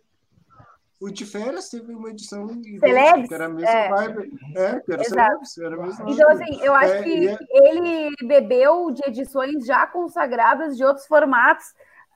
O 1.01 1.11
de 1.11 1.27
férias 1.27 1.69
teve 1.69 1.93
uma 1.93 2.11
edição 2.11 2.47
Celebs, 2.79 3.29
que 3.29 3.35
era 3.35 3.47
a 3.47 3.49
mesma 3.49 3.69
é. 3.69 3.89
vibe. 3.89 4.33
É, 4.55 4.81
que 4.81 4.93
era 4.93 5.05
Celebs, 5.05 5.59
era 5.59 5.75
a 5.75 5.83
mesma 5.83 6.11
Então, 6.11 6.31
assim, 6.31 6.61
eu 6.63 6.75
acho 6.75 6.95
é, 6.95 7.03
que 7.03 7.29
é... 7.29 7.39
ele 7.51 8.11
bebeu 8.23 8.93
de 8.93 9.03
edições 9.09 9.67
já 9.67 9.85
consagradas 9.85 10.77
de 10.77 10.85
outros 10.85 11.07
formatos, 11.07 11.67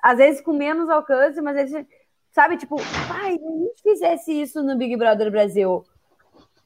às 0.01 0.18
vezes 0.18 0.40
com 0.40 0.52
menos 0.52 0.89
alcance, 0.89 1.40
mas 1.43 1.56
ele, 1.56 1.86
sabe, 2.30 2.56
tipo, 2.56 2.76
pai, 3.09 3.38
se 3.38 3.46
a 3.46 3.50
gente 3.50 3.82
fizesse 3.82 4.42
isso 4.42 4.62
no 4.62 4.76
Big 4.76 4.96
Brother 4.96 5.30
Brasil, 5.30 5.84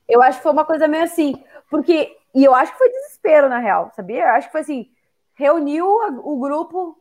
eu 0.09 0.23
acho 0.23 0.39
que 0.39 0.43
foi 0.43 0.53
uma 0.53 0.65
coisa 0.65 0.89
meio 0.89 1.05
assim, 1.05 1.43
porque, 1.71 2.17
e 2.35 2.45
eu 2.45 2.55
acho 2.55 2.73
que 2.73 2.79
foi 2.79 2.91
desespero, 2.91 3.49
na 3.49 3.59
real, 3.59 3.91
sabia? 3.95 4.25
Eu 4.25 4.31
acho 4.31 4.49
que 4.49 4.53
foi 4.53 4.61
assim, 4.61 4.91
reuniu 5.35 5.87
o 6.23 6.39
grupo, 6.39 6.99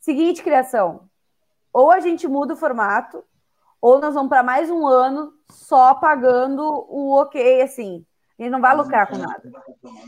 seguinte 0.00 0.42
criação, 0.42 1.08
ou 1.72 1.90
a 1.90 2.00
gente 2.00 2.26
muda 2.26 2.54
o 2.54 2.56
formato, 2.56 3.24
ou 3.80 4.00
nós 4.00 4.14
vamos 4.14 4.28
para 4.28 4.42
mais 4.42 4.70
um 4.70 4.86
ano 4.86 5.32
só 5.50 5.94
pagando 5.94 6.62
o 6.62 7.20
ok, 7.20 7.62
assim. 7.62 8.04
A 8.38 8.42
gente 8.42 8.52
não 8.52 8.60
vai 8.60 8.76
lucrar 8.76 9.08
com 9.08 9.18
nada. 9.18 9.42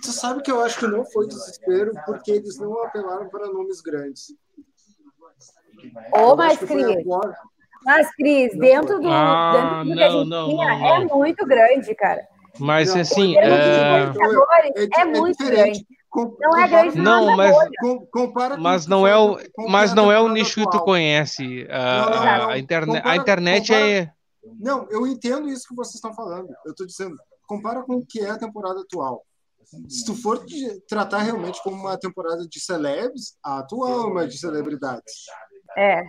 Você 0.01 0.13
sabe 0.13 0.43
que 0.43 0.51
eu 0.51 0.63
acho 0.63 0.79
que 0.79 0.87
não 0.87 1.05
foi 1.05 1.27
desespero, 1.27 1.93
porque 2.07 2.31
eles 2.31 2.59
não 2.59 2.81
apelaram 2.85 3.29
para 3.29 3.49
nomes 3.49 3.81
grandes. 3.81 4.33
Ô, 6.13 6.37
mas, 6.37 6.59
Cris. 6.59 7.05
Mas, 7.85 8.15
Cris, 8.15 8.57
dentro 8.59 9.01
do, 9.01 9.09
ah, 9.09 9.83
dentro 9.85 9.89
do 9.89 9.95
não, 9.95 9.97
que 9.97 10.03
a 10.03 10.11
gente 10.11 10.29
não, 10.29 10.49
tinha, 10.49 10.79
não, 10.79 10.87
é 10.87 11.05
muito 11.07 11.47
grande, 11.47 11.95
cara. 11.95 12.23
Mas, 12.59 12.95
assim. 12.95 13.37
É... 13.37 13.49
É, 13.49 15.01
é, 15.01 15.05
muito 15.05 15.45
grande. 15.45 15.87
não 16.15 16.59
é 16.59 16.69
grande. 16.69 16.99
Não, 16.99 17.37
mas. 17.37 17.57
compara 18.11 18.57
mas 18.57 18.87
não 18.87 19.07
é 19.07 19.17
o, 19.17 19.39
mas 19.69 19.95
não 19.95 20.13
é 20.13 20.21
o 20.21 20.29
nicho 20.29 20.61
que 20.61 20.71
tu 20.71 20.81
conhece. 20.81 21.67
A, 21.71 22.49
a, 22.49 22.59
internet, 22.59 23.03
a 23.07 23.17
internet 23.17 23.75
é. 23.75 24.13
Não, 24.59 24.87
eu 24.91 25.07
entendo 25.07 25.49
isso 25.49 25.69
que 25.69 25.75
vocês 25.75 25.97
estão 25.97 26.13
falando. 26.15 26.49
Eu 26.65 26.73
estou 26.73 26.87
dizendo, 26.87 27.17
compara 27.47 27.83
com 27.83 27.95
o 27.95 28.07
que 28.07 28.21
é 28.21 28.31
a 28.31 28.39
temporada 28.39 28.81
atual. 28.81 29.25
Se 29.89 30.05
tu 30.05 30.15
for 30.15 30.45
tratar 30.89 31.19
realmente 31.19 31.63
como 31.63 31.77
uma 31.77 31.97
temporada 31.97 32.47
de 32.47 32.61
celebs, 32.61 33.37
a 33.43 33.61
atual 33.61 34.03
é 34.03 34.07
uma 34.07 34.27
de 34.27 34.37
celebridades. 34.37 35.27
É. 35.77 36.03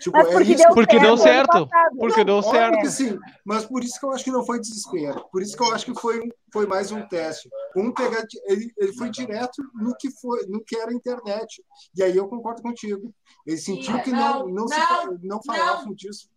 Tipo, 0.00 0.16
mas 0.16 0.28
porque, 0.30 0.52
é 0.52 0.56
deu, 0.56 0.74
porque 0.74 0.98
certo, 0.98 1.06
deu 1.06 1.16
certo. 1.16 1.68
Porque 1.98 2.18
não, 2.18 2.24
deu 2.24 2.42
certo. 2.42 2.80
Que 2.80 2.90
sim, 2.90 3.18
mas 3.44 3.64
por 3.64 3.82
isso 3.82 3.98
que 3.98 4.06
eu 4.06 4.12
acho 4.12 4.24
que 4.24 4.30
não 4.30 4.44
foi 4.44 4.60
desespero. 4.60 5.26
Por 5.30 5.42
isso 5.42 5.56
que 5.56 5.62
eu 5.62 5.72
acho 5.72 5.86
que 5.86 6.00
foi, 6.00 6.20
foi 6.52 6.66
mais 6.66 6.90
um 6.92 7.06
teste. 7.08 7.48
Um 7.76 7.92
pegar, 7.92 8.24
ele, 8.46 8.72
ele 8.76 8.92
foi 8.94 9.10
direto 9.10 9.62
no 9.74 9.96
que 9.96 10.10
foi, 10.10 10.46
no 10.46 10.62
que 10.62 10.76
era 10.76 10.92
internet. 10.92 11.62
E 11.96 12.02
aí 12.02 12.16
eu 12.16 12.28
concordo 12.28 12.62
contigo. 12.62 13.14
Ele 13.46 13.58
sentiu 13.58 14.00
que 14.02 14.10
não, 14.10 14.46
não, 14.46 14.54
não, 14.54 14.68
se, 14.68 15.26
não 15.26 15.40
falavam 15.42 15.94
disso. 15.94 16.28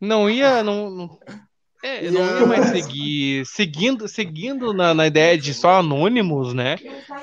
Não 0.00 0.28
ia, 0.30 0.62
não, 0.62 0.90
não... 0.90 1.18
É, 1.82 2.06
eu 2.06 2.12
não 2.12 2.40
ia 2.40 2.46
mais 2.46 2.66
seguir. 2.66 3.46
Seguindo, 3.46 4.08
seguindo 4.08 4.72
na, 4.72 4.92
na 4.92 5.06
ideia 5.06 5.38
de 5.38 5.54
só 5.54 5.78
anônimos, 5.78 6.52
né? 6.52 6.76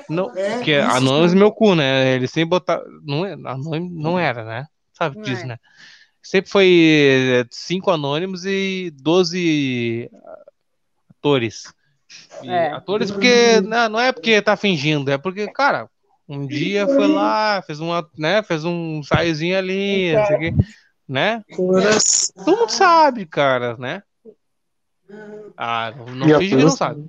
Não, 0.08 0.30
é, 0.34 0.56
porque 0.56 0.74
anônimos 0.74 1.32
é 1.32 1.36
meu 1.36 1.52
cu, 1.52 1.74
né? 1.74 2.14
Ele 2.14 2.26
sempre 2.26 2.50
botar. 2.50 2.80
Não, 3.04 3.26
é, 3.26 3.32
anônimo 3.32 3.90
não 3.90 4.18
era, 4.18 4.44
né? 4.44 4.66
Sabe 4.92 5.20
disso, 5.20 5.42
é. 5.42 5.46
né? 5.46 5.58
Sempre 6.22 6.50
foi 6.50 7.42
é, 7.42 7.46
cinco 7.50 7.90
anônimos 7.90 8.46
e 8.46 8.90
doze 8.96 10.10
atores. 11.10 11.72
E 12.42 12.48
é. 12.48 12.72
Atores 12.72 13.10
porque. 13.10 13.60
Não, 13.60 13.88
não 13.90 14.00
é 14.00 14.10
porque 14.10 14.40
tá 14.40 14.56
fingindo, 14.56 15.10
é 15.10 15.18
porque, 15.18 15.46
cara, 15.52 15.88
um 16.26 16.46
dia 16.46 16.86
foi 16.86 17.06
lá, 17.06 17.62
fez 17.62 17.78
uma, 17.78 18.08
né? 18.16 18.42
Fez 18.42 18.64
um 18.64 19.02
saiozinho 19.02 19.58
ali, 19.58 20.14
é. 20.14 20.52
né? 21.06 21.42
Todo 21.54 22.56
mundo 22.56 22.70
sabe, 22.70 23.26
cara, 23.26 23.76
né? 23.76 24.02
Ah, 25.56 25.92
não, 26.14 26.38
finge 26.38 26.56
que 26.56 26.62
não 26.62 26.70
sabe. 26.70 27.00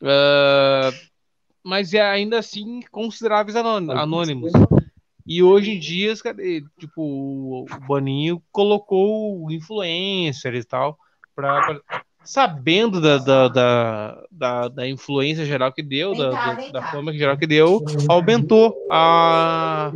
Uh, 0.00 0.92
mas 1.62 1.94
é 1.94 2.00
ainda 2.00 2.38
assim 2.38 2.80
consideráveis 2.90 3.56
anônimos. 3.56 4.52
E 5.24 5.42
hoje 5.42 5.72
em 5.72 5.78
dia, 5.78 6.12
tipo, 6.78 7.02
o 7.02 7.66
Boninho 7.86 8.42
colocou 8.50 9.50
influencer 9.50 10.54
e 10.54 10.64
tal, 10.64 10.98
pra, 11.34 11.62
pra 11.62 12.02
sabendo 12.24 13.00
da, 13.00 13.18
da, 13.18 13.48
da, 13.48 14.24
da, 14.30 14.68
da 14.68 14.88
influência 14.88 15.44
geral 15.44 15.72
que 15.72 15.82
deu, 15.82 16.14
da, 16.14 16.30
da, 16.30 16.70
da 16.70 16.82
fama 16.90 17.12
geral 17.12 17.36
que 17.36 17.46
deu, 17.46 17.84
aumentou 18.08 18.74
a, 18.90 19.92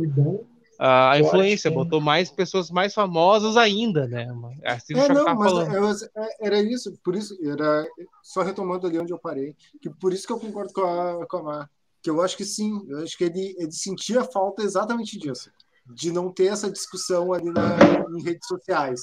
a 0.79 1.19
influência, 1.19 1.71
botou 1.71 1.99
mais 1.99 2.29
pessoas 2.29 2.69
mais 2.69 2.93
famosas 2.93 3.57
ainda, 3.57 4.07
né? 4.07 4.27
Assim 4.63 4.93
é, 4.93 5.09
não, 5.09 5.35
mas 5.35 6.03
é, 6.03 6.37
era 6.41 6.59
isso, 6.59 6.93
por 7.03 7.15
isso, 7.15 7.37
era 7.43 7.85
só 8.21 8.41
retomando 8.41 8.85
ali 8.85 8.99
onde 8.99 9.11
eu 9.11 9.19
parei, 9.19 9.55
que 9.81 9.89
por 9.89 10.13
isso 10.13 10.27
que 10.27 10.33
eu 10.33 10.39
concordo 10.39 10.71
com 10.73 10.81
a, 10.81 11.25
com 11.27 11.37
a 11.37 11.43
Mar, 11.43 11.71
que 12.01 12.09
eu 12.09 12.21
acho 12.21 12.37
que 12.37 12.45
sim, 12.45 12.79
eu 12.87 12.99
acho 12.99 13.17
que 13.17 13.23
ele, 13.23 13.55
ele 13.57 13.71
sentia 13.71 14.23
falta 14.23 14.61
exatamente 14.61 15.17
disso, 15.17 15.49
de 15.85 16.11
não 16.11 16.31
ter 16.31 16.47
essa 16.47 16.69
discussão 16.69 17.33
ali 17.33 17.49
na, 17.51 17.77
em 18.15 18.23
redes 18.23 18.47
sociais. 18.47 19.01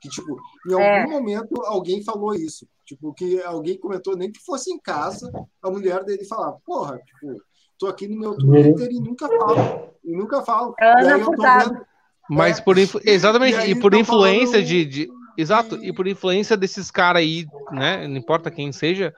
Que, 0.00 0.10
tipo, 0.10 0.36
em 0.68 0.74
algum 0.74 0.84
é. 0.84 1.06
momento 1.06 1.62
alguém 1.64 2.04
falou 2.04 2.34
isso. 2.34 2.68
Tipo, 2.84 3.12
que 3.14 3.42
alguém 3.42 3.78
comentou, 3.78 4.16
nem 4.16 4.30
que 4.30 4.38
fosse 4.44 4.70
em 4.70 4.78
casa, 4.78 5.30
a 5.60 5.70
mulher 5.70 6.04
dele 6.04 6.24
falar, 6.24 6.52
porra, 6.64 6.98
tipo, 6.98 7.42
tô 7.78 7.86
aqui 7.86 8.08
no 8.08 8.18
meu 8.18 8.36
Twitter 8.36 8.88
e 8.90 9.00
nunca 9.00 9.28
falo. 9.28 9.90
E 10.04 10.16
nunca 10.16 10.42
falo. 10.42 10.74
Ana 10.80 11.02
e 11.02 11.12
aí 11.12 11.20
eu 11.20 11.26
tô 11.26 11.42
vendo, 11.42 11.86
Mas 12.28 12.58
é, 12.58 12.62
por 12.62 12.76
exatamente, 12.78 13.58
e, 13.58 13.70
e 13.70 13.80
por 13.80 13.94
influência 13.94 14.58
falando... 14.58 14.66
de, 14.66 14.84
de, 14.84 15.10
Exato, 15.36 15.76
e 15.84 15.92
por 15.92 16.06
influência 16.06 16.56
desses 16.56 16.90
caras 16.90 17.20
aí, 17.20 17.46
né? 17.70 18.08
Não 18.08 18.16
importa 18.16 18.50
quem 18.50 18.72
seja, 18.72 19.14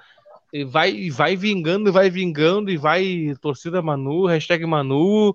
vai, 0.67 1.11
vai 1.11 1.37
vingando, 1.37 1.93
vai 1.93 2.11
vingando, 2.11 2.71
e 2.71 2.77
vai 2.77 3.37
torcida 3.41 3.81
Manu, 3.81 4.27
hashtag 4.27 4.67
Manu. 4.67 5.35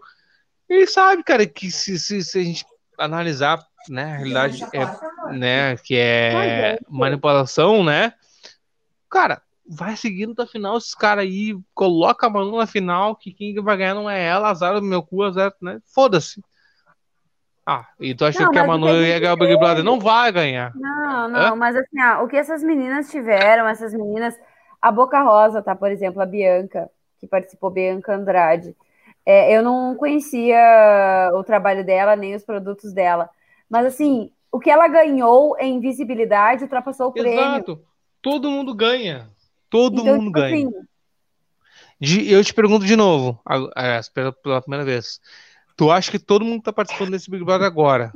E 0.69 0.85
sabe, 0.87 1.23
cara, 1.23 1.45
que 1.45 1.71
se, 1.71 1.97
se, 1.97 2.21
se 2.23 2.39
a 2.39 2.43
gente 2.43 2.65
analisar, 2.97 3.65
né, 3.89 4.03
a 4.03 4.17
realidade 4.17 4.63
é, 4.73 5.33
né, 5.33 5.77
que 5.77 5.95
é 5.95 6.77
manipulação, 6.89 7.83
né? 7.83 8.13
Cara, 9.09 9.41
vai 9.65 9.95
seguindo 9.95 10.33
até 10.33 10.43
a 10.43 10.47
final, 10.47 10.77
esses 10.77 10.93
caras 10.93 11.23
aí, 11.23 11.57
coloca 11.73 12.27
a 12.27 12.29
Manu 12.29 12.57
na 12.57 12.67
final, 12.67 13.15
que 13.15 13.31
quem 13.31 13.55
vai 13.55 13.77
ganhar 13.77 13.95
não 13.95 14.09
é 14.09 14.21
ela, 14.21 14.49
azar 14.49 14.75
do 14.75 14.81
meu 14.81 15.01
cu, 15.01 15.23
azar, 15.23 15.53
né? 15.61 15.79
Foda-se. 15.93 16.43
Ah, 17.65 17.87
e 17.99 18.13
tu 18.13 18.25
acha 18.25 18.49
que 18.49 18.59
a 18.59 18.67
Manu 18.67 18.89
ia 18.89 19.19
ganhar 19.19 19.33
o 19.33 19.37
Big 19.37 19.55
Brother? 19.57 19.83
Não 19.83 19.99
vai 19.99 20.31
ganhar. 20.31 20.73
Não, 20.75 21.29
não, 21.29 21.39
Hã? 21.39 21.55
mas 21.55 21.75
assim, 21.75 21.99
ah, 21.99 22.21
o 22.21 22.27
que 22.27 22.35
essas 22.35 22.61
meninas 22.61 23.09
tiveram, 23.09 23.67
essas 23.67 23.93
meninas, 23.93 24.37
a 24.81 24.91
Boca 24.91 25.21
Rosa, 25.21 25.61
tá? 25.61 25.73
Por 25.73 25.89
exemplo, 25.89 26.21
a 26.21 26.25
Bianca, 26.25 26.89
que 27.19 27.25
participou, 27.25 27.71
Bianca 27.71 28.13
Andrade. 28.13 28.75
É, 29.25 29.55
eu 29.55 29.63
não 29.63 29.95
conhecia 29.95 31.31
o 31.35 31.43
trabalho 31.43 31.85
dela, 31.85 32.17
nem 32.17 32.35
os 32.35 32.43
produtos 32.43 32.91
dela. 32.91 33.29
Mas 33.69 33.85
assim, 33.85 34.29
o 34.51 34.59
que 34.59 34.69
ela 34.69 34.89
ganhou 34.89 35.55
em 35.57 35.79
visibilidade 35.79 36.63
ultrapassou 36.63 37.07
o 37.07 37.11
prêmio. 37.13 37.31
Exato. 37.31 37.81
Todo 38.21 38.51
mundo 38.51 38.75
ganha. 38.75 39.29
Todo 39.73 40.01
então, 40.01 40.17
mundo 40.17 40.25
tipo 40.25 40.33
ganha. 40.33 40.67
Assim, 41.99 42.21
eu 42.29 42.43
te 42.43 42.53
pergunto 42.53 42.85
de 42.85 42.95
novo, 42.95 43.41
pela 44.43 44.61
primeira 44.61 44.85
vez. 44.85 45.19
Tu 45.75 45.89
acha 45.89 46.11
que 46.11 46.19
todo 46.19 46.45
mundo 46.45 46.59
que 46.59 46.65
tá 46.65 46.71
participando 46.71 47.09
desse 47.09 47.27
Big 47.27 47.43
Brother 47.43 47.65
agora, 47.65 48.13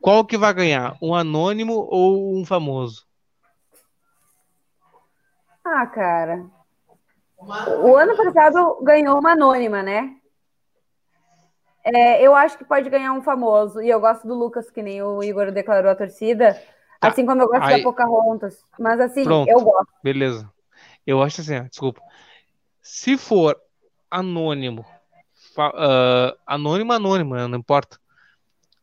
qual 0.00 0.24
que 0.24 0.38
vai 0.38 0.54
ganhar? 0.54 0.96
Um 1.02 1.14
anônimo 1.14 1.86
ou 1.90 2.34
um 2.34 2.46
famoso? 2.46 3.06
Ah, 5.62 5.86
cara. 5.86 6.46
O 7.82 7.94
ano 7.94 8.16
passado 8.16 8.82
ganhou 8.82 9.18
uma 9.18 9.32
anônima, 9.32 9.82
né? 9.82 10.16
É, 11.84 12.26
eu 12.26 12.34
acho 12.34 12.56
que 12.56 12.64
pode 12.64 12.88
ganhar 12.88 13.12
um 13.12 13.20
famoso. 13.20 13.82
E 13.82 13.90
eu 13.90 14.00
gosto 14.00 14.26
do 14.26 14.34
Lucas, 14.34 14.70
que 14.70 14.82
nem 14.82 15.02
o 15.02 15.22
Igor 15.22 15.52
declarou 15.52 15.90
a 15.90 15.94
torcida. 15.94 16.54
Tá. 16.98 17.08
Assim 17.08 17.26
como 17.26 17.42
eu 17.42 17.48
gosto 17.48 17.64
Aí... 17.64 17.76
da 17.76 17.82
Pocahontas. 17.82 18.64
Mas 18.78 18.98
assim, 18.98 19.24
Pronto. 19.24 19.50
eu 19.50 19.60
gosto. 19.60 19.92
Beleza. 20.02 20.50
Eu 21.10 21.20
acho 21.24 21.40
assim, 21.40 21.60
desculpa. 21.64 22.00
Se 22.80 23.18
for 23.18 23.56
anônimo, 24.08 24.84
uh, 25.58 26.38
anônimo, 26.46 26.92
anônimo, 26.92 27.34
não 27.48 27.58
importa. 27.58 27.98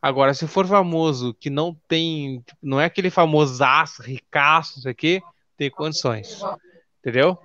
Agora, 0.00 0.34
se 0.34 0.46
for 0.46 0.66
famoso, 0.66 1.34
que 1.40 1.48
não 1.48 1.74
tem, 1.88 2.40
tipo, 2.40 2.58
não 2.62 2.78
é 2.78 2.84
aquele 2.84 3.08
famosaço, 3.08 4.02
ricaço, 4.02 4.74
não 4.76 4.82
sei 4.82 4.92
o 4.92 4.94
quê, 4.94 5.22
tem 5.56 5.70
condições. 5.70 6.40
Entendeu? 7.00 7.38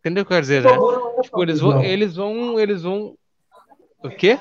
Entendeu 0.00 0.22
o 0.22 0.26
que 0.26 0.32
eu 0.32 0.36
quero 0.36 0.42
dizer, 0.42 0.62
né? 0.62 0.72
Tipo, 1.22 1.42
eles 1.42 1.60
vão, 1.60 1.82
eles 1.82 2.14
vão, 2.14 2.60
eles 2.60 2.82
vão. 2.82 3.14
O 4.04 4.10
quê? 4.10 4.38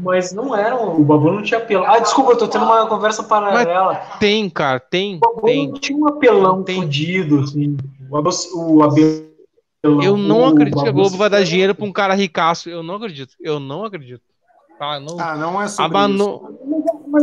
Mas 0.00 0.34
não 0.34 0.54
era, 0.54 0.76
o 0.76 1.02
Babu 1.02 1.32
não 1.32 1.42
tinha 1.42 1.58
apelão. 1.58 1.86
Ah, 1.86 1.98
desculpa, 1.98 2.32
eu 2.32 2.38
tô 2.38 2.46
tendo 2.46 2.66
uma 2.66 2.86
conversa 2.86 3.24
paralela. 3.24 3.94
Mas 3.94 4.18
tem, 4.18 4.50
cara, 4.50 4.78
tem. 4.78 5.16
O 5.16 5.20
Babu 5.20 5.46
tem. 5.46 5.68
não 5.68 5.74
tinha 5.74 5.98
um 5.98 6.08
apelão 6.08 6.62
tem. 6.62 6.82
fudido, 6.82 7.40
assim. 7.40 7.76
O, 8.54 8.82
Abel. 8.82 9.32
Eu 9.82 10.16
não 10.16 10.46
acredito 10.46 10.82
que 10.82 10.88
a 10.88 10.92
Globo 10.92 11.16
vai 11.16 11.30
dar 11.30 11.42
dinheiro 11.42 11.74
para 11.74 11.84
um 11.84 11.92
cara 11.92 12.14
ricaço. 12.14 12.68
Eu 12.68 12.82
não 12.82 12.96
acredito. 12.96 13.34
Eu 13.40 13.58
não 13.58 13.84
acredito. 13.84 14.22
Tá, 14.78 15.00
não, 15.00 15.18
ah, 15.18 15.36
não 15.36 15.62
é 15.62 15.68
sobre 15.68 15.84
a 15.84 15.88
Manu... 15.88 16.58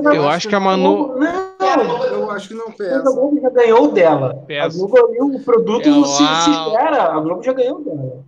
Eu, 0.06 0.14
eu, 0.14 0.30
acho 0.30 0.48
que, 0.48 0.56
a 0.56 0.60
Manu. 0.60 1.18
Não, 1.18 2.06
eu 2.06 2.32
acho 2.32 2.48
que 2.49 2.53
não 2.53 2.72
pesa. 2.72 2.99
A 2.99 3.11
Globo 3.11 3.41
já 3.41 3.49
ganhou 3.49 3.91
dela. 3.91 4.36
Pesa. 4.45 4.84
A 4.84 4.88
Globo, 4.88 5.36
o 5.36 5.44
produto 5.44 5.88
eu, 5.88 6.06
se, 6.06 6.18
se 6.18 6.52
espera. 6.52 7.11
A 7.11 7.20
Globo 7.20 7.41
já 7.41 7.53
ganhou 7.53 7.84
dela. 7.84 8.26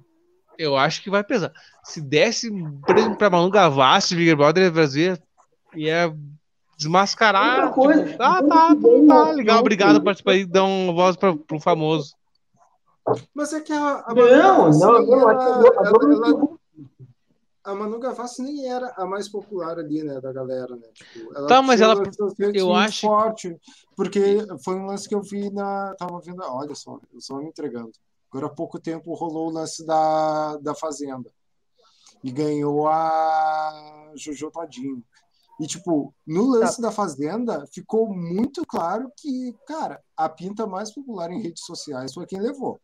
Eu 0.58 0.76
acho 0.76 1.04
que 1.04 1.10
vai 1.10 1.24
pesar. 1.24 1.52
Se 1.84 2.02
desse 2.02 2.52
para 3.18 3.30
Manu 3.30 3.50
Gavassi, 3.50 4.16
Big 4.16 4.34
Brother 4.36 4.72
Brasil, 4.72 5.18
ia 5.76 6.14
desmascarar. 6.78 7.68
Tipo, 7.68 7.82
coisa, 7.82 8.06
tipo, 8.06 8.24
ah, 8.24 8.44
tá, 8.44 8.76
tá, 9.08 9.32
legal, 9.32 9.60
obrigado 9.60 9.96
por 9.98 10.06
participar 10.06 10.36
e 10.36 10.46
dar 10.46 10.64
uma 10.64 10.94
voz 10.94 11.16
para 11.16 11.32
o 11.32 11.60
famoso. 11.60 12.16
Mas 13.34 13.54
é 13.54 13.62
que 13.62 13.74
a, 13.74 14.04
a 14.06 14.14
não, 14.14 14.70
não, 14.70 15.06
não, 15.06 15.28
a, 15.28 15.34
ela, 15.34 16.58
a 17.64 17.76
Manu 17.76 18.00
Gavassi 18.00 18.42
nem 18.42 18.68
era 18.68 18.94
a 18.98 19.06
mais 19.06 19.30
popular 19.30 19.78
ali, 19.78 20.04
né, 20.04 20.20
da 20.20 20.32
galera, 20.34 20.76
né? 20.76 20.88
Tipo, 20.94 21.36
ela 21.36 21.48
tá, 21.48 21.62
mas 21.62 21.80
ela 21.80 22.02
eu 22.54 22.74
acho 22.74 23.02
forte, 23.02 23.56
porque 23.96 24.46
foi 24.64 24.76
um 24.76 24.86
lance 24.86 25.08
que 25.08 25.16
eu 25.16 25.22
vi 25.22 25.52
na 25.52 25.96
tava 25.96 26.20
vendo, 26.22 26.42
olha 26.44 26.74
só, 26.74 27.00
eu 27.14 27.22
só 27.22 27.38
me 27.38 27.46
entregando. 27.46 27.92
Agora 28.32 28.48
há 28.48 28.50
pouco 28.50 28.80
tempo 28.80 29.14
rolou 29.14 29.50
o 29.50 29.54
lance 29.54 29.86
da, 29.86 30.58
da 30.58 30.74
Fazenda. 30.74 31.30
E 32.24 32.32
ganhou 32.32 32.88
a 32.88 34.12
Jojo 34.16 34.50
Todinho. 34.52 35.04
E, 35.60 35.68
tipo, 35.68 36.14
no 36.26 36.48
lance 36.48 36.82
tá. 36.82 36.88
da 36.88 36.92
Fazenda, 36.92 37.68
ficou 37.68 38.08
muito 38.08 38.66
claro 38.66 39.12
que, 39.18 39.54
cara, 39.68 40.02
a 40.16 40.30
pinta 40.30 40.66
mais 40.66 40.94
popular 40.94 41.30
em 41.30 41.42
redes 41.42 41.66
sociais 41.66 42.14
foi 42.14 42.26
quem 42.26 42.40
levou. 42.40 42.80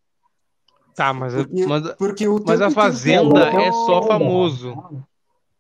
Tá, 0.98 1.14
mas, 1.14 1.32
porque, 1.36 1.66
mas, 1.68 1.94
porque 1.96 2.28
mas 2.44 2.60
a 2.60 2.72
Fazenda 2.72 3.40
é 3.52 3.72
só 3.72 4.02
famoso. 4.02 4.76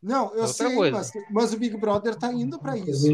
Não, 0.02 0.34
eu 0.34 0.46
é 0.46 0.48
sei, 0.48 0.90
mas, 0.90 1.12
mas, 1.30 1.54
o 1.54 1.60
Big 1.60 1.78
Brother 1.78 2.16
tá 2.16 2.34
indo 2.34 2.58
para 2.58 2.76
isso. 2.76 3.08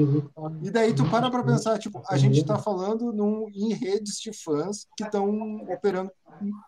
E 0.61 0.71
daí 0.71 0.93
tu 0.93 1.03
para 1.09 1.29
para 1.29 1.43
pensar, 1.43 1.77
tipo, 1.79 2.01
a 2.07 2.15
gente 2.15 2.41
tá 2.45 2.57
falando 2.57 3.11
num, 3.11 3.49
em 3.53 3.73
redes 3.73 4.21
de 4.21 4.31
fãs 4.31 4.87
que 4.95 5.03
estão 5.03 5.65
operando 5.69 6.09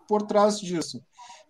por 0.10 0.24
trás 0.24 0.60
disso. 0.60 1.02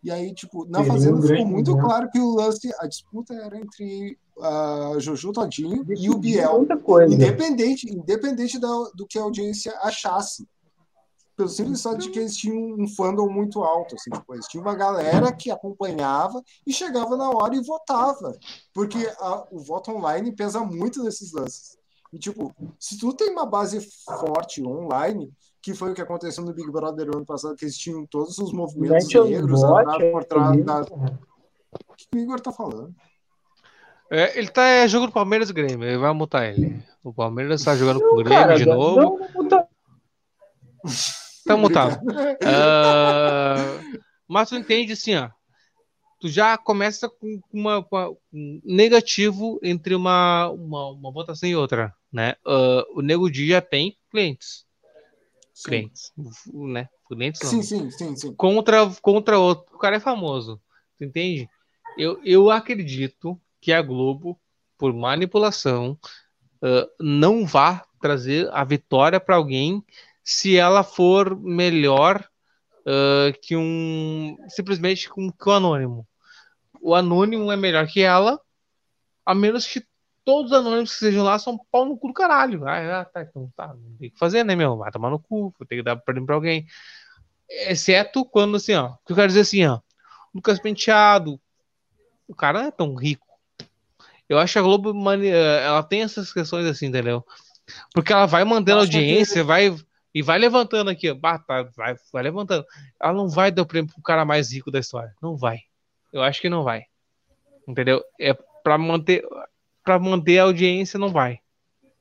E 0.03 0.11
aí, 0.11 0.35
tipo, 0.35 0.67
na 0.69 0.83
Fazenda 0.83 1.19
ficou 1.19 1.47
muito 1.47 1.75
claro 1.75 2.07
que 2.11 2.19
o 2.19 2.35
lance, 2.35 2.71
a 2.77 2.85
disputa 2.85 3.33
era 3.33 3.57
entre 3.57 4.19
a 4.39 4.93
Jojo 4.99 5.31
Todinho 5.31 5.83
e 5.97 6.11
o 6.11 6.17
Biel. 6.19 6.67
Independente, 7.09 7.91
independente 7.91 8.59
da, 8.59 8.67
do 8.93 9.07
que 9.07 9.17
a 9.17 9.23
audiência 9.23 9.75
achasse 9.81 10.47
pelo 11.35 11.49
simples 11.49 11.81
fato 11.81 11.97
de 11.97 12.09
que 12.09 12.19
eles 12.19 12.35
tinham 12.35 12.75
um 12.79 12.87
fandom 12.87 13.27
muito 13.29 13.63
alto, 13.63 13.95
assim, 13.95 14.09
tipo, 14.09 14.33
eles 14.33 14.47
tinham 14.47 14.63
uma 14.63 14.75
galera 14.75 15.31
que 15.33 15.51
acompanhava 15.51 16.41
e 16.65 16.71
chegava 16.71 17.17
na 17.17 17.29
hora 17.29 17.55
e 17.55 17.63
votava, 17.63 18.37
porque 18.73 19.11
a, 19.19 19.45
o 19.51 19.59
voto 19.59 19.91
online 19.91 20.35
pesa 20.35 20.61
muito 20.61 21.03
nesses 21.03 21.33
lances. 21.33 21.77
E, 22.13 22.17
tipo, 22.17 22.55
se 22.79 22.97
tu 22.97 23.13
tem 23.13 23.31
uma 23.31 23.45
base 23.45 23.85
forte 24.05 24.65
online, 24.65 25.31
que 25.61 25.73
foi 25.73 25.91
o 25.91 25.93
que 25.93 26.01
aconteceu 26.01 26.45
no 26.45 26.53
Big 26.53 26.71
Brother 26.71 27.09
ano 27.09 27.25
passado, 27.25 27.55
que 27.55 27.65
eles 27.65 27.77
tinham 27.77 28.05
todos 28.05 28.37
os 28.37 28.53
movimentos 28.53 29.07
negros 29.13 29.61
por 30.11 30.23
trás 30.23 30.63
da... 30.63 30.81
O 30.81 31.95
que 31.97 32.07
o 32.13 32.19
Igor 32.19 32.39
tá 32.39 32.53
falando? 32.53 32.95
É, 34.09 34.37
ele 34.37 34.47
tá 34.47 34.63
é, 34.65 34.87
jogando 34.87 35.11
Palmeiras 35.11 35.49
e 35.49 35.53
Grêmio, 35.53 35.83
ele 35.83 35.97
vai 35.97 36.13
mutar 36.13 36.45
ele. 36.45 36.81
O 37.03 37.11
Palmeiras 37.11 37.63
tá 37.63 37.75
jogando 37.75 37.99
com 37.99 38.05
o 38.05 38.23
Grêmio 38.23 38.29
cara, 38.29 38.55
de 38.55 38.65
novo. 38.65 39.19
Não, 39.33 39.43
não, 39.43 39.67
Tá 41.45 41.55
mutado. 41.55 42.01
Uh, 42.03 44.01
mas 44.27 44.49
tu 44.49 44.55
entende 44.55 44.93
assim, 44.93 45.15
ó. 45.15 45.29
Tu 46.19 46.29
já 46.29 46.57
começa 46.57 47.07
com 47.07 47.39
uma, 47.53 47.83
com 47.83 48.17
um 48.33 48.61
negativo 48.63 49.59
entre 49.61 49.93
uma, 49.93 50.49
uma, 50.49 50.89
uma, 50.91 51.11
votação 51.11 51.47
e 51.47 51.55
outra, 51.55 51.93
né? 52.11 52.35
Uh, 52.45 52.99
o 52.99 53.01
Nego 53.01 53.29
Dia 53.29 53.61
tem 53.61 53.95
clientes. 54.09 54.65
Sim. 55.53 55.69
Clientes, 55.69 56.11
né? 56.53 56.89
Clientes 57.07 57.41
não. 57.43 57.49
Sim, 57.49 57.61
sim, 57.61 57.91
sim, 57.91 58.15
sim. 58.15 58.33
Contra, 58.35 58.89
contra 59.01 59.37
outro. 59.37 59.75
O 59.75 59.77
cara 59.77 59.97
é 59.97 59.99
famoso. 59.99 60.59
Tu 60.97 61.03
entende? 61.03 61.47
Eu, 61.97 62.19
eu 62.23 62.49
acredito 62.49 63.39
que 63.61 63.71
a 63.71 63.81
Globo, 63.81 64.39
por 64.77 64.93
manipulação, 64.93 65.97
uh, 66.61 66.89
não 66.99 67.45
vá 67.45 67.85
trazer 68.01 68.49
a 68.51 68.63
vitória 68.63 69.19
para 69.19 69.35
alguém 69.35 69.83
se 70.25 70.57
ela 70.57 70.83
for 70.83 71.39
melhor 71.39 72.27
uh, 72.81 73.39
que 73.43 73.55
um 73.55 74.35
simplesmente 74.49 75.07
com 75.07 75.31
que 75.31 75.47
o 75.47 75.51
anônimo. 75.51 76.07
O 76.81 76.95
anônimo 76.95 77.51
é 77.51 77.55
melhor 77.55 77.85
que 77.85 78.01
ela, 78.01 78.41
a 79.23 79.35
menos 79.35 79.67
que 79.67 79.85
todos 80.23 80.51
os 80.51 80.57
anônimos 80.57 80.93
que 80.93 80.97
sejam 80.97 81.23
lá 81.23 81.37
são 81.37 81.59
pau 81.71 81.85
no 81.85 81.95
cu 81.95 82.07
do 82.07 82.13
caralho. 82.13 82.67
Ah, 82.67 83.01
ah 83.01 83.05
tá, 83.05 83.21
então 83.21 83.51
tá, 83.55 83.67
não 83.67 83.97
tem 83.97 84.09
que 84.09 84.17
fazer, 84.17 84.43
né, 84.43 84.55
meu? 84.55 84.77
Vai 84.77 84.91
tomar 84.91 85.11
no 85.11 85.19
cu, 85.19 85.53
vou 85.57 85.67
ter 85.67 85.75
que 85.77 85.83
dar 85.83 85.95
prêmio 85.95 86.25
pra 86.25 86.33
alguém. 86.33 86.65
Exceto 87.47 88.25
quando, 88.25 88.57
assim, 88.57 88.73
ó, 88.73 88.95
que 89.05 89.11
eu 89.11 89.15
quero 89.15 89.27
dizer 89.27 89.41
assim, 89.41 89.63
ó, 89.67 89.79
Lucas 90.33 90.59
Penteado, 90.59 91.39
o 92.27 92.33
cara 92.33 92.61
não 92.61 92.67
é 92.67 92.71
tão 92.71 92.95
rico. 92.95 93.27
Eu 94.27 94.39
acho 94.39 94.53
que 94.53 94.59
a 94.59 94.63
Globo, 94.63 94.91
ela 95.23 95.83
tem 95.83 96.01
essas 96.01 96.33
questões 96.33 96.65
assim, 96.65 96.87
entendeu? 96.87 97.23
Porque 97.93 98.11
ela 98.11 98.25
vai 98.25 98.43
mandando 98.43 98.81
audiência, 98.81 99.43
vai 99.43 99.75
e 100.15 100.21
vai 100.21 100.39
levantando 100.39 100.89
aqui, 100.89 101.11
ó. 101.11 101.37
tá, 101.39 101.63
vai, 101.75 101.97
vai 102.13 102.23
levantando. 102.23 102.65
Ela 103.01 103.11
não 103.11 103.27
vai 103.27 103.51
dar 103.51 103.63
o 103.63 103.65
prêmio 103.65 103.91
pro 103.91 104.01
cara 104.01 104.23
mais 104.23 104.53
rico 104.53 104.71
da 104.71 104.79
história. 104.79 105.13
Não 105.21 105.35
vai. 105.35 105.59
Eu 106.13 106.23
acho 106.23 106.39
que 106.39 106.47
não 106.47 106.63
vai. 106.63 106.85
Entendeu? 107.67 108.01
É 108.17 108.33
para 108.33 108.77
manter 108.77 109.27
para 109.83 109.99
manter 109.99 110.39
a 110.39 110.43
audiência 110.43 110.97
não 110.97 111.09
vai. 111.09 111.39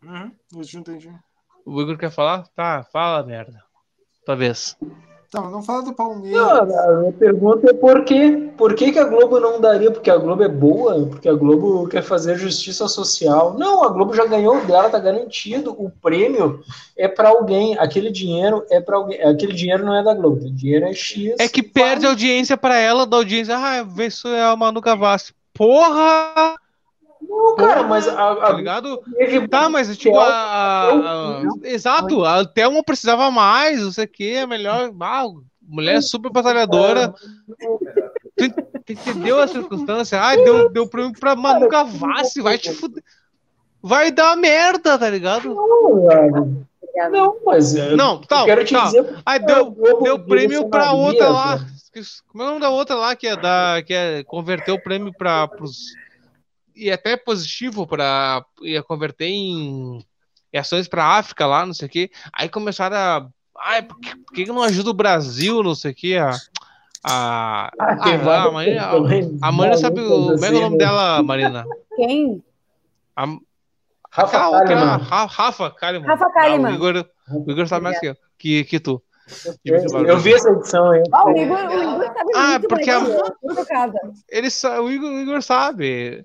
Uhum, 0.01 0.31
eu 0.55 0.81
entendi. 0.81 1.13
O 1.67 1.83
Igor 1.83 1.99
quer 1.99 2.11
falar? 2.11 2.47
Tá, 2.55 2.85
fala 2.85 3.27
merda. 3.27 3.61
Talvez. 4.25 4.77
Não, 5.35 5.51
não 5.51 5.63
fala 5.63 5.83
do 5.83 5.93
Palmeiras. 5.93 6.41
Não, 6.41 6.79
a 6.79 6.97
minha 7.01 7.13
pergunta 7.13 7.69
é 7.69 7.75
por 7.75 8.05
quê? 8.05 8.51
Por 8.57 8.75
que, 8.75 8.93
que 8.93 8.99
a 9.01 9.05
Globo 9.05 9.41
não 9.41 9.61
daria? 9.61 9.91
Porque 9.91 10.09
a 10.09 10.17
Globo 10.17 10.45
é 10.45 10.49
boa? 10.49 11.07
Porque 11.07 11.29
a 11.29 11.35
Globo 11.35 11.89
quer 11.89 12.03
fazer 12.03 12.37
justiça 12.37 12.87
social? 12.87 13.55
Não, 13.59 13.83
a 13.83 13.89
Globo 13.89 14.15
já 14.15 14.25
ganhou 14.27 14.65
dela, 14.65 14.89
tá 14.89 14.99
garantido. 14.99 15.73
O 15.73 15.91
prêmio 15.91 16.63
é 16.97 17.09
para 17.09 17.31
alguém. 17.31 17.77
Aquele 17.79 18.11
dinheiro 18.11 18.65
é 18.71 18.81
para 18.81 18.97
alguém. 18.97 19.21
Aquele 19.23 19.53
dinheiro 19.53 19.85
não 19.85 19.97
é 19.97 20.05
da 20.05 20.15
Globo, 20.15 20.37
o 20.37 20.51
dinheiro 20.53 20.87
é 20.87 20.93
X. 20.93 21.35
É 21.41 21.49
que 21.49 21.63
perde 21.63 22.03
vai... 22.03 22.11
audiência 22.11 22.57
para 22.57 22.79
ela, 22.79 23.05
da 23.05 23.17
audiência. 23.17 23.57
Ah, 23.57 23.83
vê 23.83 24.09
se 24.11 24.29
é 24.29 24.43
a 24.43 24.55
Manu 24.55 24.81
Gavassi. 24.81 25.35
Porra! 25.53 26.55
Não, 27.29 27.57
cara, 27.57 27.83
mas 27.85 28.07
a, 28.07 28.33
a, 28.33 28.37
tá 28.37 28.53
ligado? 28.53 29.03
Tá, 29.51 29.69
mas 29.69 29.97
tipo, 29.97 30.19
a, 30.19 30.91
a, 30.91 31.43
exato, 31.65 32.25
a 32.25 32.45
Thelma 32.45 32.83
precisava 32.83 33.31
mais, 33.31 33.83
não 33.83 33.93
sei 33.93 34.05
o 34.05 34.09
que, 34.09 34.35
é 34.35 34.47
melhor. 34.47 34.93
Ah, 35.01 35.25
mulher 35.63 36.03
super 36.03 36.31
batalhadora. 36.31 37.15
Tu, 38.37 38.51
tu 38.51 38.93
entendeu 38.93 39.41
a 39.41 39.47
circunstância? 39.47 40.21
Ah, 40.21 40.37
deu, 40.37 40.69
deu 40.71 40.89
prêmio 40.89 41.13
pra 41.19 41.37
Manu 41.37 41.69
Gavassi, 41.69 42.41
vai 42.41 42.59
te 42.59 42.73
fuder. 42.73 43.03
Vai 43.83 44.11
dar 44.11 44.37
merda, 44.37 44.99
tá 44.99 45.11
ligado? 45.11 45.55
Não, 45.55 46.65
não 47.11 47.41
mas 47.45 47.75
não, 47.97 48.21
tá, 48.21 48.45
quero 48.45 48.65
te 48.65 48.73
tá. 48.73 48.85
dizer. 48.85 49.17
Aí 49.27 49.39
deu, 49.41 49.77
deu 50.03 50.19
prêmio 50.19 50.69
pra 50.69 50.93
outra 50.93 51.29
lá. 51.29 51.67
Como 52.29 52.43
é 52.43 52.47
o 52.47 52.49
nome 52.49 52.61
da 52.61 52.71
outra 52.71 52.95
lá 52.95 53.15
que 53.15 53.27
é 53.27 53.37
da 53.37 53.83
que 53.85 53.93
é 53.93 54.25
converter 54.25 54.73
o 54.73 54.83
prêmio 54.83 55.13
para 55.13 55.47
pros 55.49 55.93
e 56.75 56.91
até 56.91 57.17
positivo 57.17 57.87
para 57.87 58.45
ia 58.63 58.83
converter 58.83 59.27
em, 59.27 60.05
em 60.53 60.59
ações 60.59 60.89
para 60.89 61.17
África 61.19 61.47
lá, 61.47 61.65
não 61.65 61.75
sei 61.75 61.87
o 61.87 61.91
que. 61.91 62.11
Aí 62.33 62.49
começaram 62.49 62.97
a. 62.97 63.29
Ai, 63.57 63.83
por 63.83 63.99
que, 64.01 64.17
por 64.17 64.35
que 64.35 64.47
não 64.47 64.63
ajuda 64.63 64.91
o 64.91 64.95
Brasil, 64.95 65.63
não 65.63 65.75
sei 65.75 65.93
o 65.93 65.95
que? 65.95 66.17
A, 66.17 66.31
a, 67.05 67.71
a, 67.79 67.87
a, 67.87 68.45
a, 68.45 68.51
Marina, 68.51 68.83
a, 68.83 69.49
a 69.49 69.53
Marina 69.53 69.77
sabe 69.77 70.01
o, 70.01 70.35
como 70.35 70.45
é, 70.45 70.51
o 70.51 70.61
nome 70.61 70.79
dela, 70.79 71.23
Marina? 71.23 71.65
Quem? 71.97 72.43
A, 73.15 73.27
Rafa 74.15 74.65
Kalimann. 74.65 74.99
Rafa 74.99 75.71
Kalimann. 75.71 76.09
Rafa 76.09 76.31
Kalimann. 76.31 76.67
Ah, 76.67 76.73
o, 76.73 76.75
Igor, 76.75 77.07
o 77.29 77.51
Igor 77.51 77.67
sabe 77.67 77.83
mais 77.83 77.99
que, 77.99 78.07
eu, 78.07 78.17
que, 78.39 78.65
que 78.65 78.81
tu. 78.81 79.03
Eu, 79.65 80.07
eu, 80.07 80.19
vi 80.19 80.35
essa 80.35 80.51
edição 80.51 80.91
aí. 80.91 81.03
Oh, 81.13 81.31
o 81.31 81.37
Igor, 81.37 81.59
o 81.59 81.73
Igor 81.73 82.07
sabe 82.07 82.33
ah, 82.35 82.49
muito 82.51 82.69
porque 82.69 82.91
a, 82.91 83.01
ele, 84.29 84.49
o, 84.81 84.91
Igor, 84.91 85.11
o 85.11 85.21
Igor 85.21 85.43
sabe. 85.43 86.25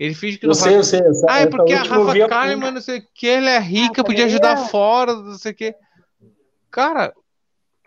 Ele 0.00 0.14
finge 0.14 0.38
que 0.38 0.46
não 0.46 0.52
eu 0.52 0.54
sei, 0.54 0.76
eu 0.76 0.82
sei, 0.82 1.00
eu 1.00 1.12
sei. 1.12 1.26
Ah, 1.28 1.40
é 1.40 1.46
porque 1.46 1.74
a 1.74 1.82
Rafa 1.82 2.26
Kalimann, 2.26 2.72
não 2.72 2.80
sei 2.80 3.00
o 3.00 3.04
que, 3.14 3.26
ele 3.26 3.50
é 3.50 3.58
rica, 3.58 4.00
ah, 4.00 4.04
podia 4.04 4.24
ajudar 4.24 4.58
é. 4.58 4.68
fora, 4.68 5.14
não 5.14 5.36
sei 5.36 5.52
o 5.52 5.54
que. 5.54 5.74
Cara, 6.70 7.12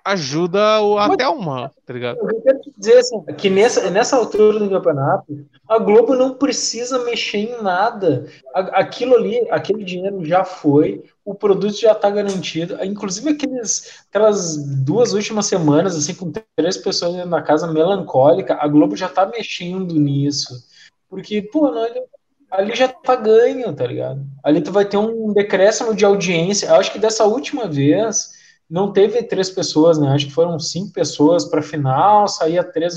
ajuda 0.05 0.79
o, 0.81 0.99
até 0.99 1.27
uma, 1.27 1.71
tá 1.83 1.91
ligado? 1.91 2.17
Eu 2.19 2.41
quero 2.41 2.59
te 2.59 2.71
dizer 2.77 2.97
assim, 2.99 3.23
que 3.35 3.49
nessa, 3.49 3.89
nessa 3.89 4.15
altura 4.15 4.59
do 4.59 4.69
campeonato, 4.69 5.43
a 5.67 5.79
Globo 5.79 6.13
não 6.13 6.35
precisa 6.35 7.03
mexer 7.03 7.37
em 7.37 7.63
nada. 7.63 8.27
Aquilo 8.53 9.15
ali, 9.15 9.49
aquele 9.49 9.83
dinheiro 9.83 10.23
já 10.23 10.43
foi, 10.43 11.03
o 11.25 11.33
produto 11.33 11.79
já 11.79 11.93
está 11.93 12.11
garantido. 12.11 12.77
Inclusive 12.83 13.31
aqueles, 13.31 14.03
aquelas 14.07 14.55
duas 14.83 15.13
últimas 15.13 15.47
semanas, 15.47 15.95
assim, 15.95 16.13
com 16.13 16.31
três 16.55 16.77
pessoas 16.77 17.27
na 17.27 17.41
casa 17.41 17.65
melancólica, 17.65 18.55
a 18.59 18.67
Globo 18.67 18.95
já 18.95 19.07
está 19.07 19.25
mexendo 19.25 19.95
nisso. 19.95 20.71
Porque, 21.13 21.43
pô, 21.43 21.69
não, 21.69 21.87
ali 22.49 22.75
já 22.75 22.87
tá 22.87 23.15
ganho, 23.15 23.71
tá 23.75 23.85
ligado? 23.85 24.25
Ali 24.43 24.61
tu 24.61 24.71
vai 24.71 24.83
ter 24.83 24.97
um 24.97 25.31
decréscimo 25.31 25.95
de 25.95 26.03
audiência. 26.03 26.67
Eu 26.67 26.75
acho 26.75 26.91
que 26.91 26.97
dessa 26.97 27.23
última 27.23 27.67
vez 27.67 28.31
não 28.67 28.91
teve 28.91 29.21
três 29.21 29.51
pessoas, 29.51 29.99
né? 29.99 30.09
Acho 30.09 30.25
que 30.25 30.33
foram 30.33 30.57
cinco 30.57 30.91
pessoas 30.91 31.45
para 31.45 31.61
final, 31.61 32.27
saía 32.27 32.63
três 32.63 32.95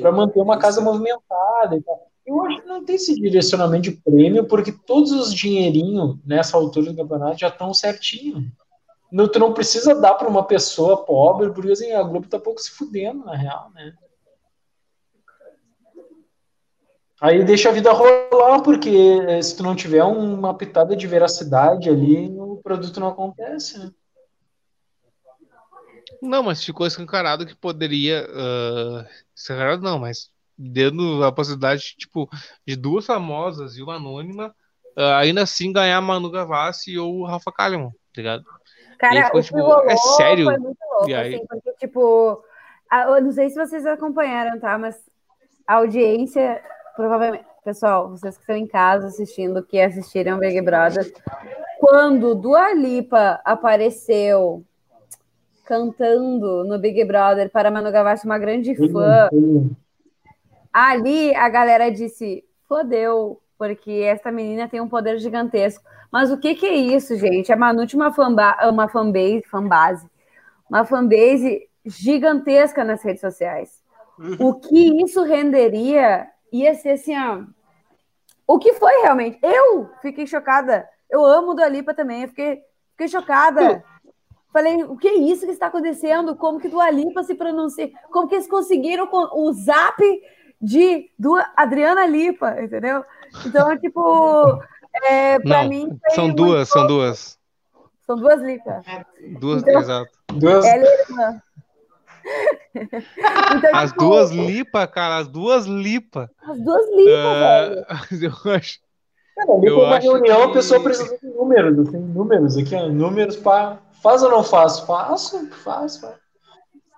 para 0.00 0.12
manter 0.12 0.40
uma 0.40 0.56
casa 0.56 0.80
movimentada 0.80 1.76
e 1.76 1.82
tal. 1.82 2.08
Eu 2.24 2.40
acho 2.42 2.62
que 2.62 2.68
não 2.68 2.84
tem 2.84 2.94
esse 2.94 3.12
direcionamento 3.16 3.90
de 3.90 3.92
prêmio, 3.92 4.44
porque 4.44 4.70
todos 4.70 5.10
os 5.10 5.34
dinheirinhos 5.34 6.16
nessa 6.24 6.56
altura 6.56 6.92
do 6.92 6.96
campeonato 6.96 7.40
já 7.40 7.48
estão 7.48 7.74
certinho. 7.74 8.52
Não, 9.10 9.26
tu 9.26 9.40
não 9.40 9.52
precisa 9.52 9.96
dar 9.96 10.14
para 10.14 10.28
uma 10.28 10.44
pessoa 10.44 11.04
pobre, 11.04 11.50
porque 11.50 11.72
assim, 11.72 11.90
a 11.90 12.02
Globo 12.04 12.28
tá 12.28 12.38
pouco 12.38 12.62
se 12.62 12.70
fudendo, 12.70 13.24
na 13.24 13.34
real, 13.34 13.72
né? 13.74 13.92
Aí 17.22 17.44
deixa 17.44 17.68
a 17.68 17.72
vida 17.72 17.92
rolar, 17.92 18.62
porque 18.62 19.40
se 19.44 19.56
tu 19.56 19.62
não 19.62 19.76
tiver 19.76 20.02
uma 20.02 20.56
pitada 20.56 20.96
de 20.96 21.06
veracidade 21.06 21.88
ali, 21.88 22.28
o 22.36 22.56
produto 22.56 22.98
não 22.98 23.06
acontece, 23.06 23.78
né? 23.78 23.92
Não, 26.20 26.42
mas 26.42 26.64
ficou 26.64 26.84
escancarado 26.84 27.46
que 27.46 27.54
poderia. 27.54 28.26
Uh, 28.28 29.06
escancarado 29.36 29.82
não, 29.82 30.00
mas 30.00 30.32
dando 30.58 31.22
a 31.22 31.30
possibilidade, 31.30 31.94
tipo, 31.96 32.28
de 32.66 32.74
duas 32.74 33.06
famosas 33.06 33.76
e 33.76 33.82
uma 33.84 33.94
anônima, 33.94 34.52
uh, 34.98 35.14
ainda 35.20 35.44
assim 35.44 35.72
ganhar 35.72 36.00
Manu 36.00 36.28
Gavassi 36.28 36.98
ou 36.98 37.20
o 37.20 37.24
Rafa 37.24 37.52
Kalimann, 37.52 37.90
tá 37.90 37.96
ligado? 38.16 38.44
Cara, 38.98 39.26
ficou, 39.26 39.42
tipo, 39.42 39.58
rolou, 39.58 39.88
é 39.88 39.96
sério. 39.96 40.46
Foi 40.46 40.58
muito 40.58 40.78
louco, 40.90 41.08
e 41.08 41.14
aí... 41.14 41.34
assim, 41.36 41.46
porque, 41.46 41.72
tipo, 41.74 42.44
eu 42.90 43.22
não 43.22 43.30
sei 43.30 43.48
se 43.48 43.54
vocês 43.54 43.86
acompanharam, 43.86 44.58
tá? 44.58 44.76
Mas 44.76 44.96
a 45.68 45.74
audiência 45.76 46.60
provavelmente, 46.96 47.44
pessoal, 47.64 48.08
vocês 48.10 48.36
que 48.36 48.42
estão 48.42 48.56
em 48.56 48.66
casa 48.66 49.08
assistindo, 49.08 49.62
que 49.62 49.80
assistiram 49.80 50.38
Big 50.38 50.60
Brother, 50.60 51.12
quando 51.78 52.34
Dua 52.34 52.72
Lipa 52.72 53.40
apareceu 53.44 54.64
cantando 55.64 56.64
no 56.64 56.78
Big 56.78 57.04
Brother 57.04 57.50
para 57.50 57.70
Manu 57.70 57.90
Gavassi, 57.90 58.26
uma 58.26 58.38
grande 58.38 58.74
fã, 58.74 59.28
ali 60.72 61.34
a 61.34 61.48
galera 61.48 61.90
disse, 61.90 62.44
fodeu, 62.68 63.40
porque 63.56 63.90
essa 63.90 64.30
menina 64.30 64.68
tem 64.68 64.80
um 64.80 64.88
poder 64.88 65.18
gigantesco. 65.18 65.84
Mas 66.10 66.30
o 66.30 66.38
que 66.38 66.54
que 66.54 66.66
é 66.66 66.74
isso, 66.74 67.16
gente? 67.16 67.52
A 67.52 67.56
Manu 67.56 67.86
tinha 67.86 68.02
uma, 68.02 68.12
fanba 68.12 68.56
uma 68.68 68.88
fanbase, 68.88 69.42
fanbase, 69.42 70.06
uma 70.68 70.84
fanbase 70.84 71.68
gigantesca 71.84 72.84
nas 72.84 73.02
redes 73.02 73.20
sociais. 73.20 73.82
Uhum. 74.18 74.36
O 74.40 74.54
que 74.54 75.02
isso 75.02 75.22
renderia 75.22 76.28
ia 76.52 76.74
ser 76.74 76.90
assim, 76.90 77.18
ó. 77.18 77.42
O 78.46 78.58
que 78.58 78.74
foi 78.74 78.92
realmente? 79.02 79.38
Eu 79.42 79.90
fiquei 80.02 80.26
chocada. 80.26 80.86
Eu 81.08 81.24
amo 81.24 81.54
do 81.54 81.62
Alipa 81.62 81.94
também. 81.94 82.22
Eu 82.22 82.28
fiquei, 82.28 82.62
fiquei 82.90 83.08
chocada. 83.08 83.82
Falei, 84.52 84.82
o 84.84 84.96
que 84.96 85.08
é 85.08 85.14
isso 85.14 85.46
que 85.46 85.52
está 85.52 85.68
acontecendo? 85.68 86.36
Como 86.36 86.60
que 86.60 86.68
do 86.68 86.80
Alipa 86.80 87.22
se 87.22 87.34
pronuncia? 87.34 87.90
Como 88.10 88.28
que 88.28 88.34
eles 88.34 88.46
conseguiram 88.46 89.08
o 89.10 89.52
zap 89.52 90.02
de 90.60 91.10
do 91.18 91.34
Adriana 91.56 92.06
Lipa, 92.06 92.62
entendeu? 92.62 93.04
Então, 93.46 93.76
tipo, 93.78 94.62
é, 95.04 95.38
para 95.38 95.64
mim. 95.64 95.98
São 96.10 96.28
duas, 96.28 96.50
muito... 96.50 96.66
são 96.66 96.86
duas. 96.86 97.38
São 98.06 98.16
duas 98.16 98.42
Lipas. 98.42 98.84
Duas, 99.40 99.62
então, 99.62 99.80
exato. 99.80 100.10
Duas. 100.34 100.64
Ela 100.64 100.84
é 100.84 101.02
irmã. 101.02 101.42
então, 102.74 103.70
as 103.74 103.90
tipo, 103.90 104.04
duas 104.04 104.30
lipa, 104.30 104.86
cara, 104.86 105.18
as 105.18 105.28
duas 105.28 105.66
lipa. 105.66 106.30
As 106.42 106.58
duas 106.60 106.86
lipa, 106.90 107.10
uh, 107.10 107.38
velho. 107.38 107.86
Eu 108.44 108.52
acho. 108.52 108.78
Cara, 109.36 109.52
ali 109.54 109.70
uma 109.70 109.98
reunião, 109.98 110.42
que... 110.42 110.50
a 110.50 110.52
pessoa 110.52 110.82
precisa 110.82 111.16
de 111.18 111.26
números, 111.28 111.90
tem 111.90 112.00
números 112.00 112.56
aqui, 112.56 112.74
ó, 112.74 112.88
números 112.88 113.36
para 113.36 113.78
faz 114.02 114.22
ou 114.22 114.30
não 114.30 114.42
faço? 114.42 114.84
Faço, 114.84 115.48
faço, 115.62 116.12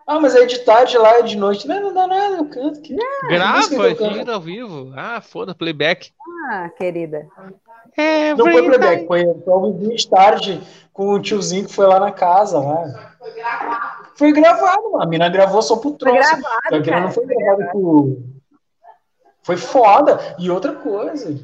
Ah, 0.07 0.19
mas 0.19 0.35
é 0.35 0.47
de 0.47 0.59
tarde 0.61 0.97
lá, 0.97 1.19
é 1.19 1.23
de 1.23 1.37
noite. 1.37 1.69
Não, 1.69 1.81
não 1.81 1.95
dá 1.95 2.07
nada, 2.07 2.37
eu 2.37 2.49
canto. 2.49 2.81
Que... 2.81 2.97
Grava, 3.29 3.95
gira 3.95 4.35
ao 4.35 4.41
vivo. 4.41 4.93
Ah, 4.97 5.21
foda, 5.21 5.55
playback. 5.55 6.11
Ah, 6.51 6.71
querida. 6.77 7.27
É, 7.97 8.35
não 8.35 8.51
foi 8.51 8.63
playback, 8.65 9.07
foi 9.07 9.25
talvez 9.45 10.01
de 10.01 10.09
tarde 10.09 10.61
com 10.93 11.11
o 11.11 11.21
tiozinho 11.21 11.67
que 11.67 11.73
foi 11.73 11.87
lá 11.87 12.01
na 12.01 12.11
casa. 12.11 12.59
Lá. 12.59 13.15
Foi 13.19 13.31
gravado. 13.33 13.94
Foi 14.17 14.33
gravado, 14.33 15.03
a 15.03 15.07
mina 15.07 15.29
gravou 15.29 15.61
só 15.61 15.77
pro 15.77 15.93
troço. 15.93 16.17
Foi 16.17 16.41
gravado, 16.41 16.85
cara, 16.85 17.01
não 17.01 17.11
foi, 17.11 17.27
foi 17.27 17.37
gravado 17.37 17.71
por... 17.73 18.19
Foi 19.43 19.57
foda. 19.57 20.37
E 20.39 20.51
outra 20.51 20.73
coisa, 20.73 21.37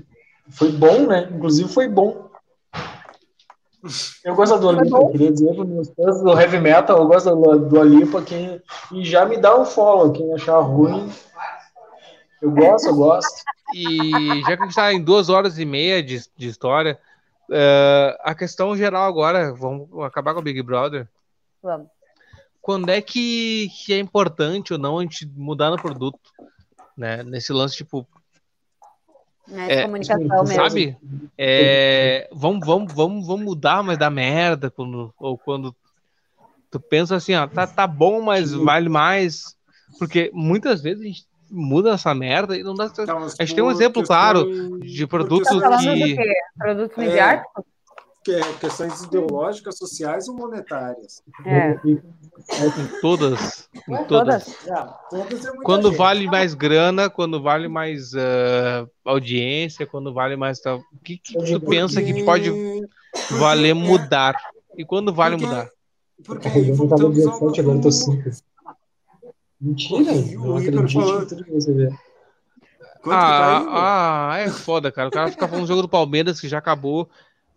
foi 0.50 0.70
bom, 0.72 1.06
né? 1.06 1.28
Inclusive 1.30 1.68
foi 1.68 1.88
bom. 1.88 2.30
Eu 4.24 4.34
gosto 4.34 4.58
do 4.58 4.68
Olimpo, 4.68 4.96
eu 4.96 5.08
queria 5.08 5.32
dizer 5.32 5.54
para 5.54 5.64
meus 5.64 5.88
fãs 5.90 6.20
do 6.22 6.38
heavy 6.38 6.60
metal, 6.60 6.98
eu 6.98 7.06
gosto 7.06 7.34
do, 7.34 7.58
do 7.60 7.80
Olimpo, 7.80 8.20
quem, 8.22 8.60
e 8.92 9.04
já 9.04 9.24
me 9.24 9.38
dá 9.38 9.58
um 9.58 9.64
follow, 9.64 10.12
quem 10.12 10.32
achar 10.34 10.60
ruim. 10.60 11.10
Eu 12.42 12.50
gosto, 12.50 12.88
eu 12.88 12.94
gosto. 12.94 13.42
E 13.74 14.10
já 14.42 14.56
que 14.56 14.62
a 14.62 14.66
gente 14.66 14.68
está 14.68 14.92
em 14.92 15.02
duas 15.02 15.30
horas 15.30 15.58
e 15.58 15.64
meia 15.64 16.02
de, 16.02 16.22
de 16.36 16.48
história, 16.48 16.98
uh, 17.48 18.16
a 18.20 18.34
questão 18.34 18.76
geral 18.76 19.04
agora, 19.04 19.52
vamos 19.54 19.88
acabar 20.04 20.34
com 20.34 20.40
o 20.40 20.42
Big 20.42 20.62
Brother. 20.62 21.08
Vamos 21.62 21.88
quando 22.60 22.90
é 22.90 23.00
que, 23.00 23.68
que 23.84 23.92
é 23.92 23.98
importante 23.98 24.72
ou 24.72 24.78
não 24.78 24.98
a 24.98 25.02
gente 25.02 25.26
mudar 25.34 25.70
no 25.70 25.80
produto, 25.80 26.18
né? 26.96 27.22
Nesse 27.22 27.52
lance, 27.52 27.76
tipo. 27.76 28.06
É, 29.52 29.82
comunicação 29.82 30.46
sabe? 30.46 30.98
mesmo. 31.02 31.30
É, 31.36 32.28
vamos, 32.32 32.64
vamos, 32.64 32.92
vamos, 32.92 33.26
vamos 33.26 33.44
mudar, 33.44 33.82
mas 33.82 33.98
dá 33.98 34.08
merda 34.08 34.70
quando, 34.70 35.12
ou 35.18 35.36
quando 35.36 35.74
tu 36.70 36.78
pensa 36.78 37.16
assim, 37.16 37.34
ó, 37.34 37.48
tá, 37.48 37.66
tá 37.66 37.86
bom, 37.86 38.22
mas 38.22 38.52
vale 38.52 38.88
mais. 38.88 39.56
Porque 39.98 40.30
muitas 40.32 40.80
vezes 40.80 41.00
a 41.00 41.06
gente 41.06 41.26
muda 41.50 41.94
essa 41.94 42.14
merda 42.14 42.56
e 42.56 42.62
não 42.62 42.74
dá. 42.74 42.86
Então, 42.86 43.24
a 43.24 43.28
gente 43.28 43.54
tem 43.54 43.64
um 43.64 43.70
exemplo 43.70 44.04
claro 44.04 44.78
de 44.78 45.06
produto 45.06 45.58
tá 45.58 45.78
que. 45.78 46.16
Produto 46.56 47.00
midiático? 47.00 47.64
É 48.20 48.24
que, 48.24 48.32
é 48.32 48.52
questões 48.54 49.02
ideológicas, 49.02 49.78
sociais 49.78 50.28
ou 50.28 50.36
monetárias. 50.36 51.22
É. 51.46 51.72
Em 51.84 52.00
todas. 53.00 53.68
Em 53.88 54.04
todas. 54.04 54.66
É, 54.66 54.88
todas 55.08 55.46
é 55.46 55.52
quando 55.64 55.88
gente. 55.88 55.96
vale 55.96 56.26
mais 56.26 56.54
grana, 56.54 57.08
quando 57.08 57.42
vale 57.42 57.68
mais 57.68 58.12
uh, 58.12 58.88
audiência, 59.04 59.86
quando 59.86 60.12
vale 60.12 60.36
mais. 60.36 60.60
Tal. 60.60 60.78
O 60.78 60.98
que, 61.02 61.16
que 61.16 61.34
tu 61.34 61.60
pensa 61.60 62.02
que 62.02 62.24
pode 62.24 62.50
valer 63.38 63.74
mudar? 63.74 64.36
E 64.76 64.84
quando 64.84 65.12
vale 65.12 65.36
porque, 65.36 65.46
mudar? 65.46 65.70
Porque 66.24 66.48
eu 66.48 66.88
tava 66.88 67.10
17, 67.10 67.60
agora 67.60 67.78
eu 67.78 67.82
tô 67.82 67.90
5. 67.90 68.30
Mentira, 69.60 70.12
não 70.12 70.56
acredito 70.56 71.26
tudo 71.26 71.44
que 71.44 71.52
você 71.52 71.72
vê. 71.72 71.90
ah, 73.06 74.30
ah, 74.32 74.38
é 74.38 74.48
foda, 74.48 74.92
cara. 74.92 75.08
O 75.08 75.10
cara 75.10 75.30
fica 75.30 75.46
falando 75.46 75.64
do 75.64 75.68
jogo 75.68 75.82
do 75.82 75.88
Palmeiras 75.88 76.40
que 76.40 76.48
já 76.48 76.58
acabou. 76.58 77.10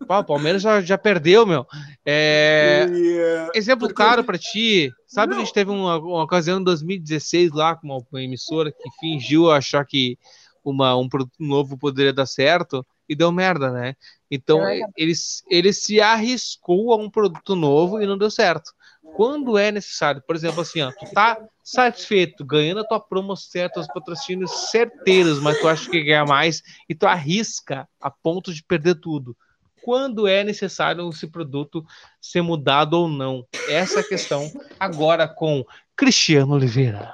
Pá, 0.07 0.19
o 0.19 0.23
Palmeiras 0.23 0.61
já, 0.61 0.81
já 0.81 0.97
perdeu, 0.97 1.45
meu. 1.45 1.65
É... 2.05 2.85
Yeah. 2.89 3.51
É, 3.53 3.57
exemplo 3.57 3.87
Porque... 3.87 3.95
claro 3.95 4.23
para 4.23 4.37
ti. 4.37 4.91
Sabe 5.07 5.31
Não. 5.31 5.37
que 5.37 5.43
a 5.43 5.45
gente 5.45 5.53
teve 5.53 5.71
uma, 5.71 5.97
uma 5.97 6.23
ocasião 6.23 6.59
em 6.59 6.63
2016 6.63 7.51
lá 7.51 7.75
com 7.75 7.87
uma, 7.87 8.03
uma 8.11 8.21
emissora 8.21 8.71
que 8.71 8.89
fingiu 8.99 9.51
achar 9.51 9.85
que 9.85 10.17
uma, 10.63 10.95
um 10.95 11.07
produto 11.07 11.35
novo 11.39 11.77
poderia 11.77 12.13
dar 12.13 12.25
certo 12.25 12.85
e 13.07 13.15
deu 13.15 13.31
merda, 13.31 13.69
né? 13.69 13.95
Então 14.31 14.65
é. 14.65 14.81
ele, 14.97 15.13
ele 15.49 15.73
se 15.73 15.99
arriscou 16.01 16.93
a 16.93 16.97
um 16.97 17.09
produto 17.09 17.55
novo 17.55 18.01
e 18.01 18.05
não 18.05 18.17
deu 18.17 18.31
certo. 18.31 18.71
Quando 19.15 19.57
é 19.57 19.71
necessário, 19.71 20.23
por 20.25 20.35
exemplo, 20.35 20.61
assim, 20.61 20.81
ó, 20.81 20.91
tu 20.91 21.05
tá 21.13 21.37
satisfeito, 21.63 22.43
ganhando 22.43 22.79
a 22.79 22.87
tua 22.87 22.99
promo 22.99 23.35
certa, 23.35 23.79
os 23.79 23.87
patrocínios 23.87 24.69
certeiros, 24.71 25.39
mas 25.39 25.59
tu 25.59 25.67
acha 25.67 25.89
que 25.89 26.03
ganha 26.03 26.25
mais 26.25 26.63
e 26.89 26.95
tu 26.95 27.05
arrisca 27.05 27.87
a 28.01 28.09
ponto 28.09 28.53
de 28.53 28.63
perder 28.63 28.95
tudo 28.95 29.35
quando 29.84 30.27
é 30.27 30.43
necessário 30.43 31.07
esse 31.10 31.27
produto 31.27 31.85
ser 32.22 32.41
mudado 32.41 32.93
ou 32.93 33.07
não. 33.07 33.45
Essa 33.69 33.99
é 33.99 34.01
a 34.01 34.07
questão 34.07 34.49
agora 34.80 35.27
com 35.27 35.65
Cristiano 35.95 36.53
Oliveira. 36.53 37.14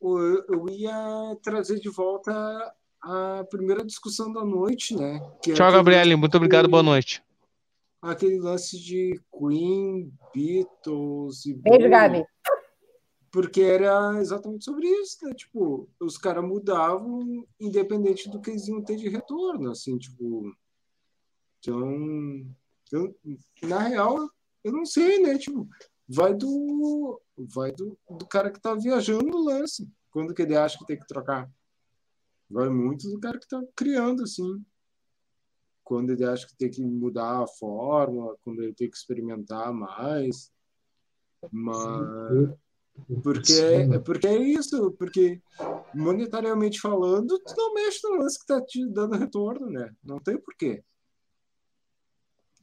eu 0.00 0.68
ia 0.70 1.36
trazer 1.42 1.80
de 1.80 1.88
volta 1.88 2.32
a 3.02 3.44
primeira 3.48 3.84
discussão 3.84 4.32
da 4.32 4.44
noite, 4.44 4.94
né? 4.96 5.20
É 5.46 5.52
Tchau, 5.52 5.72
Gabriele. 5.72 6.16
Muito 6.16 6.36
obrigado. 6.36 6.68
Boa 6.68 6.82
noite. 6.82 7.22
Aquele 8.02 8.38
lance 8.38 8.78
de 8.78 9.20
Queen, 9.32 10.12
Beatles 10.34 11.46
e. 11.46 11.54
Beijo, 11.54 11.88
Gabi 11.88 12.24
porque 13.36 13.60
era 13.60 14.18
exatamente 14.18 14.64
sobre 14.64 14.88
isso, 14.88 15.22
né? 15.22 15.34
Tipo, 15.34 15.86
os 16.00 16.16
caras 16.16 16.42
mudavam 16.42 17.46
independente 17.60 18.30
do 18.30 18.40
que 18.40 18.48
eles 18.48 18.66
iam 18.66 18.82
ter 18.82 18.96
de 18.96 19.10
retorno, 19.10 19.70
assim, 19.70 19.98
tipo. 19.98 20.56
Então, 21.58 22.46
eu, 22.90 23.14
na 23.64 23.80
real, 23.80 24.30
eu 24.64 24.72
não 24.72 24.86
sei, 24.86 25.20
né? 25.20 25.36
Tipo, 25.36 25.68
vai 26.08 26.32
do 26.32 27.20
vai 27.36 27.72
do, 27.72 27.98
do 28.08 28.26
cara 28.26 28.50
que 28.50 28.58
tá 28.58 28.74
viajando 28.74 29.26
no 29.26 29.44
lance, 29.44 29.86
quando 30.10 30.32
que 30.32 30.40
ele 30.40 30.56
acha 30.56 30.78
que 30.78 30.86
tem 30.86 30.98
que 30.98 31.06
trocar. 31.06 31.46
Vai 32.48 32.70
muito 32.70 33.06
do 33.10 33.20
cara 33.20 33.38
que 33.38 33.44
está 33.44 33.62
criando, 33.76 34.22
assim. 34.22 34.64
Quando 35.84 36.08
ele 36.08 36.24
acha 36.24 36.46
que 36.46 36.56
tem 36.56 36.70
que 36.70 36.82
mudar 36.82 37.42
a 37.42 37.46
fórmula, 37.46 38.34
quando 38.42 38.62
ele 38.62 38.72
tem 38.72 38.88
que 38.88 38.96
experimentar 38.96 39.74
mais. 39.74 40.50
Mas. 41.52 42.56
Porque, 43.22 43.52
é, 43.52 43.98
porque 44.00 44.26
é 44.26 44.36
isso, 44.36 44.90
porque 44.92 45.40
monetariamente 45.94 46.80
falando, 46.80 47.38
tu 47.38 47.54
não 47.56 47.74
mexe 47.74 48.00
no 48.02 48.16
lance 48.16 48.36
que 48.36 48.44
está 48.44 48.60
te 48.60 48.84
dando 48.86 49.16
retorno, 49.16 49.70
né? 49.70 49.94
Não 50.02 50.18
tem 50.18 50.36
porquê. 50.36 50.82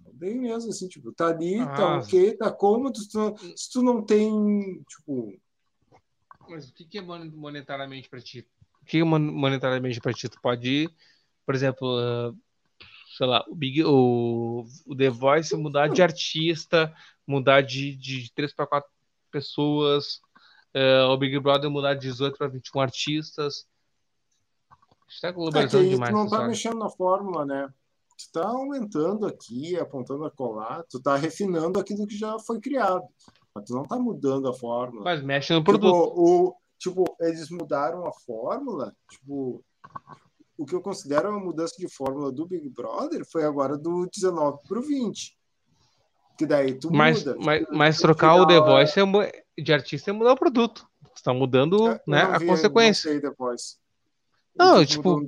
Não 0.06 0.14
tem 0.16 0.38
mesmo, 0.38 0.70
assim, 0.70 0.88
tipo, 0.88 1.14
tá 1.14 1.28
ali, 1.28 1.58
tá 1.58 1.64
ah. 1.64 1.76
tá 1.76 1.98
ok, 2.00 2.38
tá 2.38 2.52
cômodo, 2.52 2.98
se 2.98 3.10
tu, 3.10 3.36
se 3.56 3.72
tu 3.72 3.82
não 3.82 4.04
tem, 4.04 4.84
tipo... 4.90 5.34
Mas 6.50 6.70
o 6.70 6.74
que 6.74 6.98
é 6.98 7.02
monetariamente 7.02 8.10
para 8.10 8.20
ti? 8.20 8.46
O 8.82 8.86
que 8.86 8.98
é 8.98 9.04
monetariamente 9.04 10.02
para 10.02 10.14
ti? 10.14 10.28
Tu 10.28 10.42
pode 10.42 10.70
ir, 10.70 10.90
por 11.46 11.56
exemplo, 11.56 11.88
uh, 11.88 12.38
sei 13.18 13.28
lá, 13.28 13.46
o, 13.48 13.56
Big, 13.56 13.82
o, 13.86 14.66
o 14.86 14.96
The 14.96 15.10
Voice 15.10 15.56
mudar 15.56 15.88
de 15.88 16.02
artista, 16.02 16.94
mudar 17.26 17.62
de, 17.62 17.96
de 17.96 18.30
3 18.34 18.54
para 18.54 18.68
4 18.68 18.90
pessoas, 19.34 20.22
uh, 20.76 21.10
o 21.10 21.18
Big 21.18 21.38
Brother 21.40 21.70
mudar 21.70 21.96
de 21.96 22.08
18 22.08 22.38
para 22.38 22.48
21 22.48 22.80
artistas. 22.80 23.66
Está 25.10 25.32
globalizando 25.32 25.84
é 25.84 25.88
que 25.88 25.94
demais. 25.96 26.12
Tu 26.12 26.18
não 26.18 26.30
tá 26.30 26.48
mexendo 26.48 26.78
na 26.78 26.90
fórmula, 26.90 27.46
né? 27.46 27.74
Tu 28.18 28.32
tá 28.32 28.48
aumentando 28.48 29.26
aqui, 29.26 29.78
apontando 29.78 30.24
a 30.26 30.32
colar, 30.32 30.84
tu 30.84 31.02
tá 31.02 31.16
refinando 31.16 31.80
aquilo 31.80 32.06
que 32.06 32.16
já 32.16 32.38
foi 32.40 32.60
criado. 32.60 33.04
Mas 33.54 33.66
tu 33.66 33.74
não 33.74 33.84
tá 33.84 33.98
mudando 33.98 34.48
a 34.48 34.54
fórmula. 34.54 35.04
Mas 35.04 35.24
mexe 35.24 35.54
no 35.54 35.64
produto. 35.64 36.10
Tipo, 36.10 36.22
o, 36.22 36.56
tipo 36.80 37.16
eles 37.20 37.50
mudaram 37.50 38.06
a 38.06 38.14
fórmula, 38.14 38.96
tipo, 39.10 39.64
o 40.58 40.66
que 40.66 40.76
eu 40.76 40.82
considero 40.82 41.30
uma 41.30 41.40
mudança 41.40 41.76
de 41.78 41.88
fórmula 41.88 42.32
do 42.32 42.48
Big 42.48 42.70
Brother 42.70 43.26
foi 43.26 43.44
agora 43.44 43.78
do 43.78 44.08
19 44.08 44.60
para 44.68 44.80
o 44.80 44.82
20. 44.82 45.38
Que 46.38 46.46
daí 46.46 46.74
tu 46.74 46.92
mas, 46.92 47.24
muda. 47.24 47.38
Mas, 47.40 47.66
mas 47.72 47.98
trocar 48.00 48.36
o 48.36 48.48
The 48.48 48.60
Voice 48.60 49.00
é, 49.00 49.62
de 49.62 49.74
artista 49.74 50.10
é 50.10 50.14
mudar 50.14 50.34
o 50.34 50.38
produto. 50.38 50.88
Você 51.04 51.14
está 51.16 51.34
mudando 51.34 51.88
é, 51.88 52.02
né, 52.08 52.22
a 52.24 52.40
consequência. 52.40 53.14
Não, 53.14 53.22
The 53.22 53.32
Voice. 53.38 53.76
não 54.56 54.86
tipo, 54.86 55.22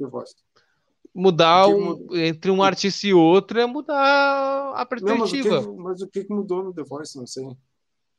mudar 1.14 1.68
um, 1.68 2.07
entre 2.18 2.52
um 2.52 2.61
artista 2.61 3.07
e 3.07 3.14
outro 3.14 3.60
é 3.60 3.65
mudar 3.65 4.73
a 4.76 4.86
perspectiva. 4.86 5.61
Não, 5.61 5.76
mas, 5.77 6.02
o 6.02 6.07
que, 6.07 6.19
mas, 6.19 6.26
o 6.26 6.26
que, 6.26 6.34
mudou 6.34 6.64
no 6.64 6.73
The 6.73 6.84
Voice? 6.84 7.18
Não 7.18 7.26
sei. 7.26 7.45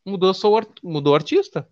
Mudou, 0.05 0.33
só 0.33 0.51
o, 0.51 0.63
mudou 0.83 1.13
o 1.13 1.17
artista. 1.17 1.69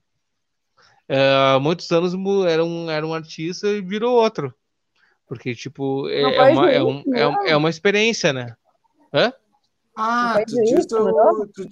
Há 1.09 1.59
muitos 1.61 1.91
anos 1.93 2.15
era 2.47 2.65
um, 2.65 2.91
era 2.91 3.07
um 3.07 3.15
artista 3.15 3.69
e 3.69 3.81
virou 3.81 4.15
outro. 4.17 4.55
Porque, 5.27 5.55
tipo, 5.55 6.09
é, 6.09 6.23
é 6.23 6.53
uma, 6.53 6.71
é, 6.71 6.83
um, 6.83 7.03
é, 7.15 7.51
é, 7.51 7.57
uma 7.57 7.71
experiência, 7.71 8.33
né? 8.33 8.55
Hã? 9.13 9.33
Ah, 9.97 10.43
tu 10.47 10.57
diz, 10.63 10.85
o, 10.85 11.47
tu, 11.47 11.63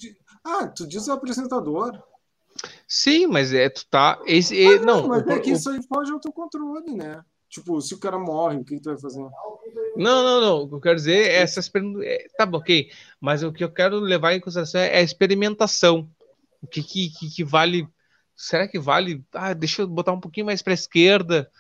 ah, 0.44 0.66
tu 0.68 0.86
diz 0.86 1.08
o 1.08 1.12
apresentador. 1.12 2.02
Sim, 2.86 3.26
mas 3.26 3.52
é, 3.52 3.68
tu 3.68 3.86
tá. 3.86 4.20
Esse, 4.26 4.66
ah, 4.66 4.80
não, 4.80 5.08
mas 5.08 5.26
é 5.26 5.40
que 5.40 5.50
o, 5.50 5.54
isso 5.54 5.70
aí 5.70 5.80
foge 5.82 6.12
ao 6.12 6.20
teu 6.20 6.32
controle, 6.32 6.94
né? 6.94 7.24
Tipo, 7.48 7.80
se 7.82 7.94
o 7.94 7.98
cara 7.98 8.18
morre, 8.18 8.56
o 8.56 8.64
que, 8.64 8.80
tu 8.80 8.90
vai 8.90 8.98
fazer? 8.98 9.20
Não, 9.96 10.22
não, 10.24 10.40
não. 10.40 10.62
O 10.62 10.68
que 10.68 10.74
eu 10.74 10.80
quero 10.80 10.96
dizer 10.96 11.28
é 11.28 11.42
essas 11.42 11.70
é, 12.02 12.26
Tá 12.36 12.46
bom, 12.46 12.58
ok. 12.58 12.90
Mas 13.20 13.42
o 13.42 13.52
que 13.52 13.62
eu 13.62 13.70
quero 13.70 13.98
levar 14.00 14.32
em 14.32 14.40
consideração 14.40 14.80
é 14.80 14.98
a 14.98 15.02
experimentação. 15.02 16.08
O 16.62 16.66
que, 16.66 16.82
que, 16.82 17.10
que 17.10 17.44
vale. 17.44 17.86
Será 18.34 18.66
que 18.66 18.78
vale? 18.78 19.22
Ah, 19.34 19.52
deixa 19.52 19.82
eu 19.82 19.86
botar 19.86 20.12
um 20.12 20.20
pouquinho 20.20 20.46
mais 20.46 20.62
para 20.62 20.72
a 20.72 20.74
esquerda 20.74 21.50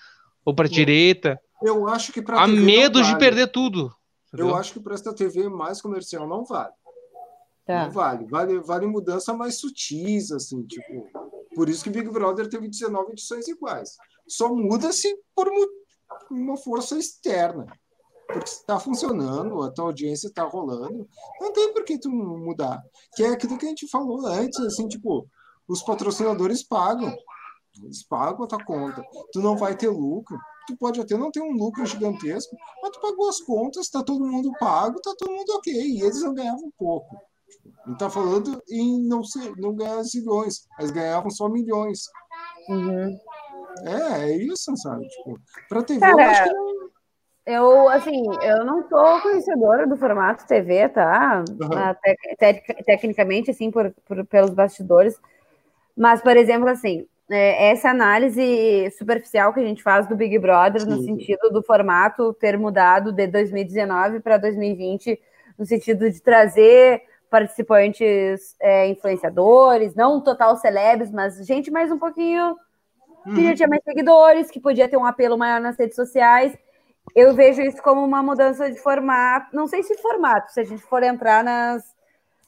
ou 0.44 0.54
para 0.54 0.66
a 0.66 0.70
direita. 0.70 1.38
Eu 1.62 1.86
acho 1.86 2.10
que 2.10 2.22
para 2.22 2.40
Há 2.40 2.46
medo 2.46 3.00
vale. 3.00 3.12
de 3.12 3.18
perder 3.18 3.48
tudo. 3.48 3.94
Entendeu? 4.32 4.48
Eu 4.48 4.56
acho 4.56 4.72
que 4.72 4.80
para 4.80 4.94
esta 4.94 5.14
TV 5.14 5.48
mais 5.48 5.80
comercial 5.80 6.26
não 6.26 6.44
vale. 6.44 6.72
Tá. 7.66 7.84
Não 7.84 7.90
vale. 7.92 8.24
vale. 8.26 8.60
Vale 8.60 8.86
mudança 8.86 9.34
mais 9.34 9.58
sutis, 9.58 10.32
assim, 10.32 10.62
tipo. 10.64 11.06
Por 11.54 11.68
isso 11.68 11.84
que 11.84 11.90
Big 11.90 12.08
Brother 12.08 12.48
teve 12.48 12.66
19 12.66 13.12
edições 13.12 13.46
iguais. 13.46 13.96
Só 14.26 14.48
muda-se 14.54 15.14
por 15.34 15.50
uma 16.30 16.56
força 16.56 16.96
externa. 16.96 17.66
Porque 18.26 18.48
está 18.48 18.80
funcionando, 18.80 19.60
a 19.62 19.70
tua 19.70 19.86
audiência 19.86 20.28
está 20.28 20.44
rolando. 20.44 21.06
Não 21.38 21.52
tem 21.52 21.72
por 21.74 21.84
que 21.84 21.98
tu 21.98 22.10
mudar. 22.10 22.82
Que 23.14 23.24
é 23.24 23.28
aquilo 23.28 23.58
que 23.58 23.66
a 23.66 23.68
gente 23.68 23.86
falou 23.88 24.26
antes, 24.26 24.58
assim, 24.60 24.88
tipo, 24.88 25.28
os 25.68 25.82
patrocinadores 25.82 26.66
pagam. 26.66 27.14
Eles 27.82 28.02
pagam 28.06 28.44
a 28.44 28.48
tua 28.48 28.64
conta. 28.64 29.04
Tu 29.32 29.40
não 29.40 29.56
vai 29.56 29.76
ter 29.76 29.90
lucro 29.90 30.38
tu 30.66 30.76
pode 30.76 31.00
até 31.00 31.16
não 31.16 31.30
ter 31.30 31.40
um 31.40 31.52
lucro 31.52 31.84
gigantesco, 31.86 32.56
mas 32.82 32.92
tu 32.92 33.00
pagou 33.00 33.28
as 33.28 33.40
contas, 33.40 33.88
tá 33.88 34.02
todo 34.02 34.24
mundo 34.24 34.52
pago, 34.58 35.00
tá 35.00 35.14
todo 35.18 35.32
mundo 35.32 35.50
ok, 35.56 35.72
e 35.72 36.02
eles 36.02 36.22
não 36.22 36.34
ganhavam 36.34 36.72
pouco. 36.78 37.16
Não 37.86 37.96
tá 37.96 38.08
falando 38.08 38.62
em 38.70 39.06
não, 39.06 39.24
ser, 39.24 39.52
não 39.56 39.74
ganhar 39.74 40.02
zilhões, 40.02 40.66
mas 40.78 40.90
ganhavam 40.90 41.30
só 41.30 41.48
milhões. 41.48 42.04
Uhum. 42.68 43.18
É, 43.84 44.30
é 44.30 44.36
isso, 44.36 44.76
sabe? 44.76 45.06
Tipo, 45.08 45.38
pra 45.68 45.82
TV, 45.82 46.00
Cara, 46.00 46.22
eu 46.22 46.30
acho 46.30 46.44
que 46.44 46.52
não... 46.52 46.72
Eu, 47.44 47.88
assim, 47.88 48.22
eu 48.42 48.64
não 48.64 48.88
sou 48.88 49.20
conhecedora 49.20 49.84
do 49.84 49.96
formato 49.96 50.46
TV, 50.46 50.88
tá? 50.90 51.42
Uhum. 51.48 52.36
Te 52.38 52.84
tecnicamente, 52.84 53.50
assim, 53.50 53.68
por, 53.68 53.92
por, 54.06 54.24
pelos 54.26 54.50
bastidores. 54.50 55.20
Mas, 55.96 56.22
por 56.22 56.36
exemplo, 56.36 56.68
assim, 56.68 57.04
é, 57.32 57.70
essa 57.70 57.88
análise 57.90 58.90
superficial 58.98 59.52
que 59.52 59.60
a 59.60 59.64
gente 59.64 59.82
faz 59.82 60.06
do 60.06 60.14
Big 60.14 60.38
Brother, 60.38 60.82
Sim. 60.82 60.88
no 60.88 61.02
sentido 61.02 61.50
do 61.50 61.62
formato 61.62 62.32
ter 62.34 62.58
mudado 62.58 63.12
de 63.12 63.26
2019 63.26 64.20
para 64.20 64.36
2020, 64.36 65.18
no 65.58 65.64
sentido 65.64 66.10
de 66.10 66.20
trazer 66.20 67.02
participantes 67.30 68.54
é, 68.60 68.88
influenciadores, 68.88 69.94
não 69.94 70.20
total 70.20 70.56
celebres, 70.56 71.10
mas 71.10 71.46
gente 71.46 71.70
mais 71.70 71.90
um 71.90 71.98
pouquinho 71.98 72.56
que 73.24 73.42
já 73.42 73.48
uhum. 73.48 73.54
tinha 73.54 73.68
mais 73.68 73.82
seguidores, 73.84 74.50
que 74.50 74.60
podia 74.60 74.88
ter 74.88 74.96
um 74.96 75.04
apelo 75.04 75.38
maior 75.38 75.60
nas 75.60 75.78
redes 75.78 75.96
sociais. 75.96 76.56
Eu 77.14 77.34
vejo 77.34 77.62
isso 77.62 77.82
como 77.82 78.04
uma 78.04 78.22
mudança 78.22 78.70
de 78.70 78.78
formato, 78.78 79.54
não 79.54 79.66
sei 79.66 79.82
se 79.82 79.96
formato, 79.98 80.52
se 80.52 80.60
a 80.60 80.64
gente 80.64 80.82
for 80.82 81.02
entrar 81.02 81.42
nas, 81.42 81.82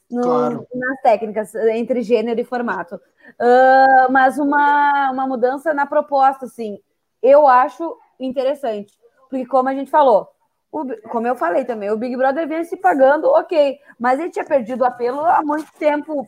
no, 0.09 0.21
claro. 0.21 0.67
nas 0.73 1.01
técnicas 1.01 1.55
entre 1.55 2.01
gênero 2.01 2.39
e 2.39 2.43
formato. 2.43 2.99
Uh, 3.39 4.11
mas 4.11 4.37
uma, 4.37 5.11
uma 5.11 5.27
mudança 5.27 5.73
na 5.73 5.85
proposta, 5.85 6.45
assim, 6.45 6.79
eu 7.21 7.47
acho 7.47 7.97
interessante. 8.19 8.93
Porque, 9.29 9.45
como 9.45 9.69
a 9.69 9.73
gente 9.73 9.89
falou, 9.89 10.29
o, 10.71 10.85
como 11.09 11.27
eu 11.27 11.35
falei 11.35 11.65
também, 11.65 11.89
o 11.89 11.97
Big 11.97 12.15
Brother 12.15 12.47
vinha 12.47 12.63
se 12.63 12.77
pagando, 12.77 13.27
ok, 13.29 13.79
mas 13.99 14.19
ele 14.19 14.29
tinha 14.29 14.45
perdido 14.45 14.81
o 14.81 14.85
apelo 14.85 15.21
há 15.21 15.41
muito 15.43 15.71
tempo 15.79 16.27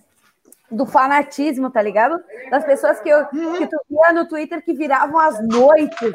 do 0.69 0.85
fanatismo, 0.85 1.69
tá 1.69 1.82
ligado? 1.82 2.22
Das 2.50 2.66
pessoas 2.66 3.00
que, 3.00 3.09
eu, 3.09 3.26
que 3.27 3.67
tu 3.67 3.77
via 3.90 4.11
no 4.14 4.27
Twitter 4.27 4.64
que 4.64 4.74
viravam 4.74 5.19
as 5.19 5.45
noites 5.45 6.14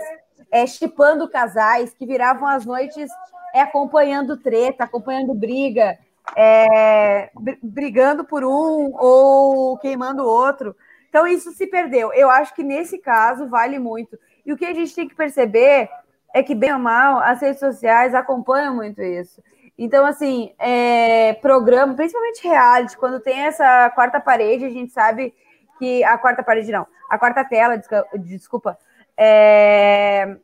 é, 0.50 0.66
chipando 0.66 1.28
casais, 1.28 1.94
que 1.94 2.04
viravam 2.04 2.46
as 2.46 2.66
noites 2.66 3.10
é, 3.54 3.60
acompanhando 3.62 4.36
treta, 4.36 4.84
acompanhando 4.84 5.34
briga 5.34 5.98
é, 6.36 7.30
brigando 7.62 8.24
por 8.24 8.44
um 8.44 8.94
ou 8.96 9.76
queimando 9.78 10.22
o 10.22 10.28
outro. 10.28 10.76
Então, 11.08 11.26
isso 11.26 11.52
se 11.52 11.66
perdeu. 11.66 12.12
Eu 12.12 12.30
acho 12.30 12.54
que 12.54 12.62
nesse 12.62 12.98
caso 12.98 13.48
vale 13.48 13.78
muito. 13.78 14.18
E 14.44 14.52
o 14.52 14.56
que 14.56 14.64
a 14.64 14.72
gente 14.72 14.94
tem 14.94 15.08
que 15.08 15.14
perceber 15.14 15.88
é 16.34 16.42
que, 16.42 16.54
bem 16.54 16.72
ou 16.72 16.78
mal, 16.78 17.18
as 17.18 17.40
redes 17.40 17.60
sociais 17.60 18.14
acompanham 18.14 18.74
muito 18.74 19.02
isso. 19.02 19.42
Então, 19.76 20.06
assim, 20.06 20.54
é, 20.58 21.34
programa, 21.34 21.94
principalmente 21.94 22.46
reality, 22.46 22.96
quando 22.96 23.20
tem 23.20 23.40
essa 23.40 23.90
quarta 23.90 24.20
parede, 24.20 24.64
a 24.64 24.70
gente 24.70 24.92
sabe 24.92 25.34
que. 25.78 26.04
A 26.04 26.16
quarta 26.16 26.42
parede 26.42 26.70
não, 26.72 26.86
a 27.10 27.18
quarta 27.18 27.44
tela, 27.44 27.80
desculpa. 28.14 28.78
É, 29.16 30.36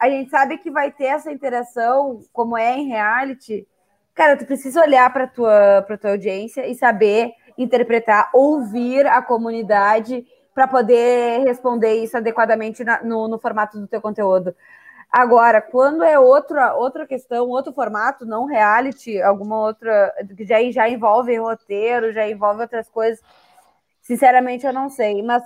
a 0.00 0.08
gente 0.08 0.30
sabe 0.30 0.58
que 0.58 0.70
vai 0.70 0.90
ter 0.90 1.04
essa 1.04 1.32
interação, 1.32 2.20
como 2.32 2.56
é 2.56 2.76
em 2.76 2.88
reality, 2.88 3.66
Cara, 4.14 4.36
tu 4.36 4.46
precisa 4.46 4.80
olhar 4.80 5.12
para 5.12 5.26
tua 5.26 5.82
para 5.82 5.98
tua 5.98 6.10
audiência 6.12 6.66
e 6.66 6.74
saber 6.74 7.32
interpretar, 7.58 8.30
ouvir 8.32 9.06
a 9.06 9.20
comunidade 9.20 10.24
para 10.54 10.68
poder 10.68 11.44
responder 11.44 11.94
isso 11.96 12.16
adequadamente 12.16 12.84
na, 12.84 13.02
no, 13.02 13.26
no 13.26 13.38
formato 13.38 13.78
do 13.78 13.88
teu 13.88 14.00
conteúdo. 14.00 14.54
Agora, 15.10 15.60
quando 15.60 16.04
é 16.04 16.18
outra 16.18 16.74
outra 16.74 17.06
questão, 17.06 17.48
outro 17.48 17.72
formato, 17.72 18.24
não 18.24 18.46
reality, 18.46 19.20
alguma 19.20 19.60
outra 19.60 20.12
que 20.36 20.44
já, 20.44 20.58
já 20.70 20.88
envolve 20.88 21.36
roteiro, 21.36 22.12
já 22.12 22.28
envolve 22.28 22.62
outras 22.62 22.88
coisas, 22.88 23.20
sinceramente 24.00 24.66
eu 24.66 24.72
não 24.72 24.88
sei. 24.88 25.22
Mas 25.22 25.42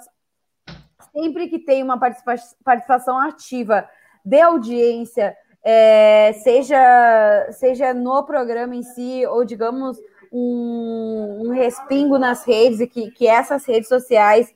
sempre 1.13 1.49
que 1.49 1.59
tem 1.59 1.83
uma 1.83 1.99
participa 1.99 2.35
participação 2.65 3.19
ativa 3.19 3.89
de 4.25 4.41
audiência, 4.41 5.37
é, 5.65 6.33
seja, 6.43 7.49
seja 7.53 7.93
no 7.93 8.25
programa 8.25 8.75
em 8.75 8.83
si, 8.83 9.27
ou 9.27 9.45
digamos, 9.45 9.99
um, 10.33 11.47
um 11.47 11.51
respingo 11.53 12.19
nas 12.19 12.45
redes, 12.45 12.81
e 12.81 12.87
que, 12.87 13.11
que 13.11 13.27
essas 13.27 13.65
redes 13.67 13.89
sociais 13.89 14.53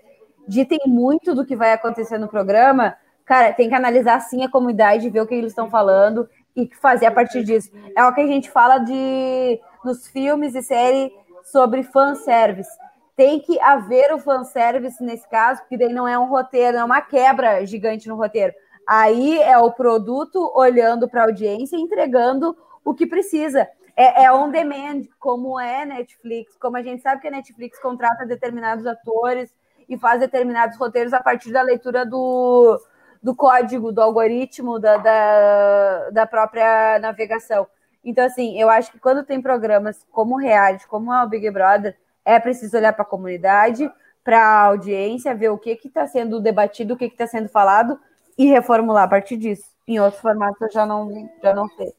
ditem 0.46 0.80
muito 0.86 1.34
do 1.34 1.44
que 1.44 1.56
vai 1.56 1.72
acontecer 1.72 2.18
no 2.18 2.28
programa, 2.28 2.96
cara, 3.24 3.52
tem 3.52 3.68
que 3.68 3.74
analisar 3.74 4.20
sim 4.20 4.44
a 4.44 4.50
comunidade, 4.50 5.10
ver 5.10 5.20
o 5.20 5.26
que 5.26 5.34
eles 5.34 5.52
estão 5.52 5.70
falando 5.70 6.28
e 6.56 6.68
fazer 6.80 7.06
a 7.06 7.12
partir 7.12 7.44
disso. 7.44 7.70
É 7.96 8.04
o 8.04 8.14
que 8.14 8.20
a 8.20 8.26
gente 8.26 8.50
fala 8.50 8.78
de 8.78 9.60
nos 9.84 10.06
filmes 10.08 10.54
e 10.54 10.62
séries 10.62 11.10
sobre 11.44 11.82
fanservice. 11.82 12.70
Tem 13.16 13.40
que 13.40 13.60
haver 13.60 14.12
o 14.12 14.18
fanservice 14.18 15.02
nesse 15.02 15.28
caso, 15.28 15.60
porque 15.60 15.76
daí 15.76 15.92
não 15.92 16.08
é 16.08 16.18
um 16.18 16.28
roteiro, 16.28 16.76
não 16.76 16.82
é 16.82 16.84
uma 16.84 17.00
quebra 17.00 17.64
gigante 17.66 18.08
no 18.08 18.16
roteiro. 18.16 18.52
Aí 18.86 19.40
é 19.40 19.56
o 19.58 19.72
produto 19.72 20.52
olhando 20.54 21.08
para 21.08 21.22
a 21.22 21.24
audiência 21.24 21.76
e 21.76 21.80
entregando 21.80 22.56
o 22.84 22.94
que 22.94 23.06
precisa. 23.06 23.68
É, 23.96 24.24
é 24.24 24.32
on 24.32 24.50
demand, 24.50 25.02
como 25.18 25.60
é 25.60 25.84
Netflix, 25.84 26.56
como 26.56 26.76
a 26.76 26.82
gente 26.82 27.02
sabe 27.02 27.20
que 27.20 27.28
a 27.28 27.30
Netflix 27.30 27.78
contrata 27.78 28.26
determinados 28.26 28.86
atores 28.86 29.54
e 29.88 29.98
faz 29.98 30.20
determinados 30.20 30.78
roteiros 30.78 31.12
a 31.12 31.22
partir 31.22 31.52
da 31.52 31.62
leitura 31.62 32.06
do, 32.06 32.80
do 33.22 33.36
código, 33.36 33.92
do 33.92 34.00
algoritmo 34.00 34.78
da, 34.78 34.96
da, 34.96 36.10
da 36.10 36.26
própria 36.26 36.98
navegação. 36.98 37.66
Então, 38.04 38.24
assim, 38.24 38.58
eu 38.60 38.68
acho 38.68 38.90
que 38.90 38.98
quando 38.98 39.24
tem 39.24 39.40
programas 39.40 40.04
como 40.10 40.34
o 40.34 40.38
reality, 40.38 40.88
como 40.88 41.12
o 41.12 41.28
Big 41.28 41.48
Brother, 41.50 41.96
é 42.24 42.40
preciso 42.40 42.76
olhar 42.76 42.92
para 42.92 43.02
a 43.02 43.08
comunidade, 43.08 43.90
para 44.24 44.42
a 44.42 44.64
audiência, 44.64 45.34
ver 45.34 45.50
o 45.50 45.58
que 45.58 45.78
está 45.84 46.06
sendo 46.06 46.40
debatido, 46.40 46.94
o 46.94 46.96
que 46.96 47.04
está 47.04 47.26
sendo 47.26 47.48
falado 47.48 47.98
e 48.42 48.46
reformular 48.46 49.04
a 49.04 49.08
partir 49.08 49.36
disso. 49.36 49.64
Em 49.86 50.00
outros 50.00 50.20
formatos 50.20 50.60
eu 50.60 50.70
já 50.70 50.84
não, 50.84 51.30
já 51.42 51.54
não 51.54 51.68
sei. 51.68 51.94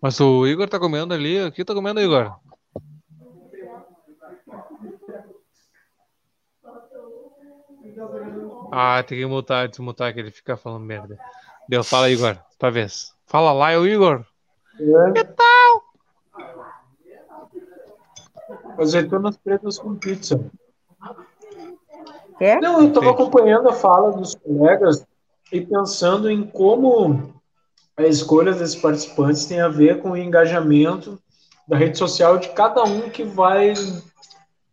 Mas 0.00 0.20
o 0.20 0.46
Igor 0.46 0.68
tá 0.68 0.78
comendo 0.78 1.14
ali. 1.14 1.42
O 1.44 1.52
que 1.52 1.64
tá 1.64 1.74
comendo, 1.74 2.00
Igor? 2.00 2.36
Ah, 8.72 9.02
tem 9.02 9.18
que 9.18 9.26
mutar, 9.26 9.68
desmutar 9.68 10.12
que 10.12 10.20
ele 10.20 10.30
fica 10.30 10.56
falando 10.56 10.84
merda. 10.84 11.16
Deu, 11.68 11.84
fala, 11.84 12.10
Igor, 12.10 12.36
tua 12.58 12.70
vez. 12.70 13.14
Fala 13.26 13.52
lá, 13.52 13.70
é 13.70 13.78
o 13.78 13.86
Igor. 13.86 14.26
É. 14.78 15.12
Que 15.12 15.24
tal? 15.24 15.84
Azeitonas 18.78 19.36
pretas 19.36 19.78
com 19.78 19.94
pizza. 19.94 20.50
É? 22.40 22.60
Não, 22.60 22.80
eu 22.80 22.88
estava 22.88 23.10
acompanhando 23.10 23.68
a 23.68 23.72
fala 23.72 24.12
dos 24.12 24.34
colegas 24.34 25.06
e 25.52 25.60
pensando 25.60 26.30
em 26.30 26.42
como 26.42 27.34
a 27.96 28.02
escolha 28.02 28.52
desses 28.52 28.74
participantes 28.74 29.46
tem 29.46 29.60
a 29.60 29.68
ver 29.68 30.00
com 30.00 30.10
o 30.10 30.16
engajamento 30.16 31.18
da 31.66 31.76
rede 31.76 31.96
social 31.96 32.38
de 32.38 32.48
cada 32.50 32.82
um 32.82 33.08
que 33.08 33.22
vai 33.22 33.72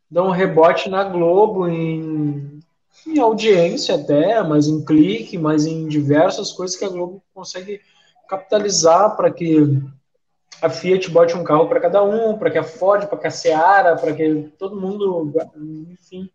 dar 0.10 0.24
um 0.24 0.32
rebote 0.32 0.90
na 0.90 1.04
Globo 1.04 1.68
em, 1.68 2.60
em 3.08 3.20
audiência 3.20 3.96
até, 3.96 4.42
mas 4.44 4.68
em 4.68 4.84
clique, 4.84 5.38
mas 5.38 5.66
em 5.66 5.88
diversas 5.88 6.52
coisas 6.52 6.76
que 6.76 6.84
a 6.84 6.90
Globo 6.90 7.24
consegue 7.34 7.80
capitalizar 8.28 9.16
para 9.16 9.32
que 9.32 9.82
a 10.62 10.70
Fiat 10.70 11.10
bote 11.10 11.36
um 11.36 11.44
carro 11.44 11.68
para 11.68 11.80
cada 11.80 12.04
um, 12.04 12.38
para 12.38 12.52
que 12.52 12.58
a 12.58 12.64
Ford, 12.64 13.08
para 13.08 13.18
que 13.18 13.28
a 13.28 13.32
Seara, 13.32 13.96
para 13.96 14.14
que 14.14 14.52
todo 14.58 14.80
mundo, 14.80 15.34
enfim, 15.92 16.30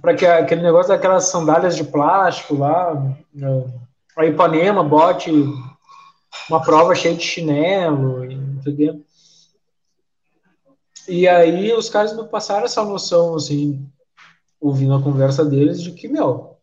para 0.00 0.14
que 0.14 0.26
aquele 0.26 0.62
negócio 0.62 0.88
daquelas 0.88 1.24
sandálias 1.24 1.76
de 1.76 1.84
plástico 1.84 2.56
lá, 2.56 2.92
a 4.16 4.26
Ipanema 4.26 4.82
bote 4.82 5.30
uma 6.48 6.62
prova 6.62 6.94
cheia 6.94 7.14
de 7.14 7.22
chinelo, 7.22 8.24
entendeu? 8.24 9.02
E 11.08 11.26
aí 11.26 11.72
os 11.72 11.88
caras 11.88 12.16
me 12.16 12.24
passaram 12.24 12.64
essa 12.64 12.84
noção, 12.84 13.34
assim, 13.34 13.88
ouvindo 14.60 14.94
a 14.94 15.02
conversa 15.02 15.44
deles, 15.44 15.80
de 15.80 15.92
que, 15.92 16.08
meu, 16.08 16.56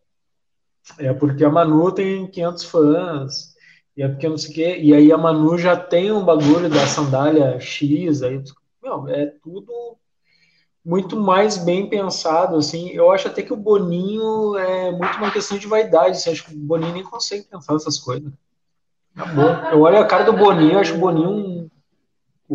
é 0.98 1.12
porque 1.12 1.44
a 1.44 1.50
Manu 1.50 1.90
tem 1.92 2.26
500 2.26 2.64
fãs, 2.64 3.54
e 3.96 4.02
é 4.02 4.08
porque 4.08 4.28
não 4.28 4.36
sei 4.36 4.50
o 4.50 4.54
quê, 4.54 4.78
e 4.80 4.94
aí 4.94 5.12
a 5.12 5.18
Manu 5.18 5.56
já 5.56 5.76
tem 5.76 6.12
um 6.12 6.24
bagulho 6.24 6.68
da 6.68 6.86
sandália 6.86 7.58
X, 7.58 8.22
aí, 8.22 8.42
meu, 8.82 9.08
é 9.08 9.26
tudo 9.42 9.96
muito 10.84 11.16
mais 11.16 11.56
bem 11.56 11.88
pensado, 11.88 12.56
assim, 12.56 12.90
eu 12.90 13.10
acho 13.10 13.28
até 13.28 13.42
que 13.42 13.52
o 13.52 13.56
Boninho 13.56 14.56
é 14.58 14.90
muito 14.90 15.16
uma 15.16 15.30
questão 15.30 15.56
de 15.56 15.66
vaidade, 15.66 16.18
assim, 16.18 16.30
acho 16.30 16.44
que 16.44 16.54
o 16.54 16.58
Boninho 16.58 16.92
nem 16.92 17.02
consegue 17.02 17.44
pensar 17.44 17.74
essas 17.74 17.98
coisas. 17.98 18.30
Eu 19.72 19.80
olho 19.80 19.98
a 19.98 20.06
cara 20.06 20.24
do 20.24 20.32
Boninho, 20.32 20.78
acho 20.78 20.94
o 20.94 20.98
Boninho 20.98 21.30
um. 21.30 21.70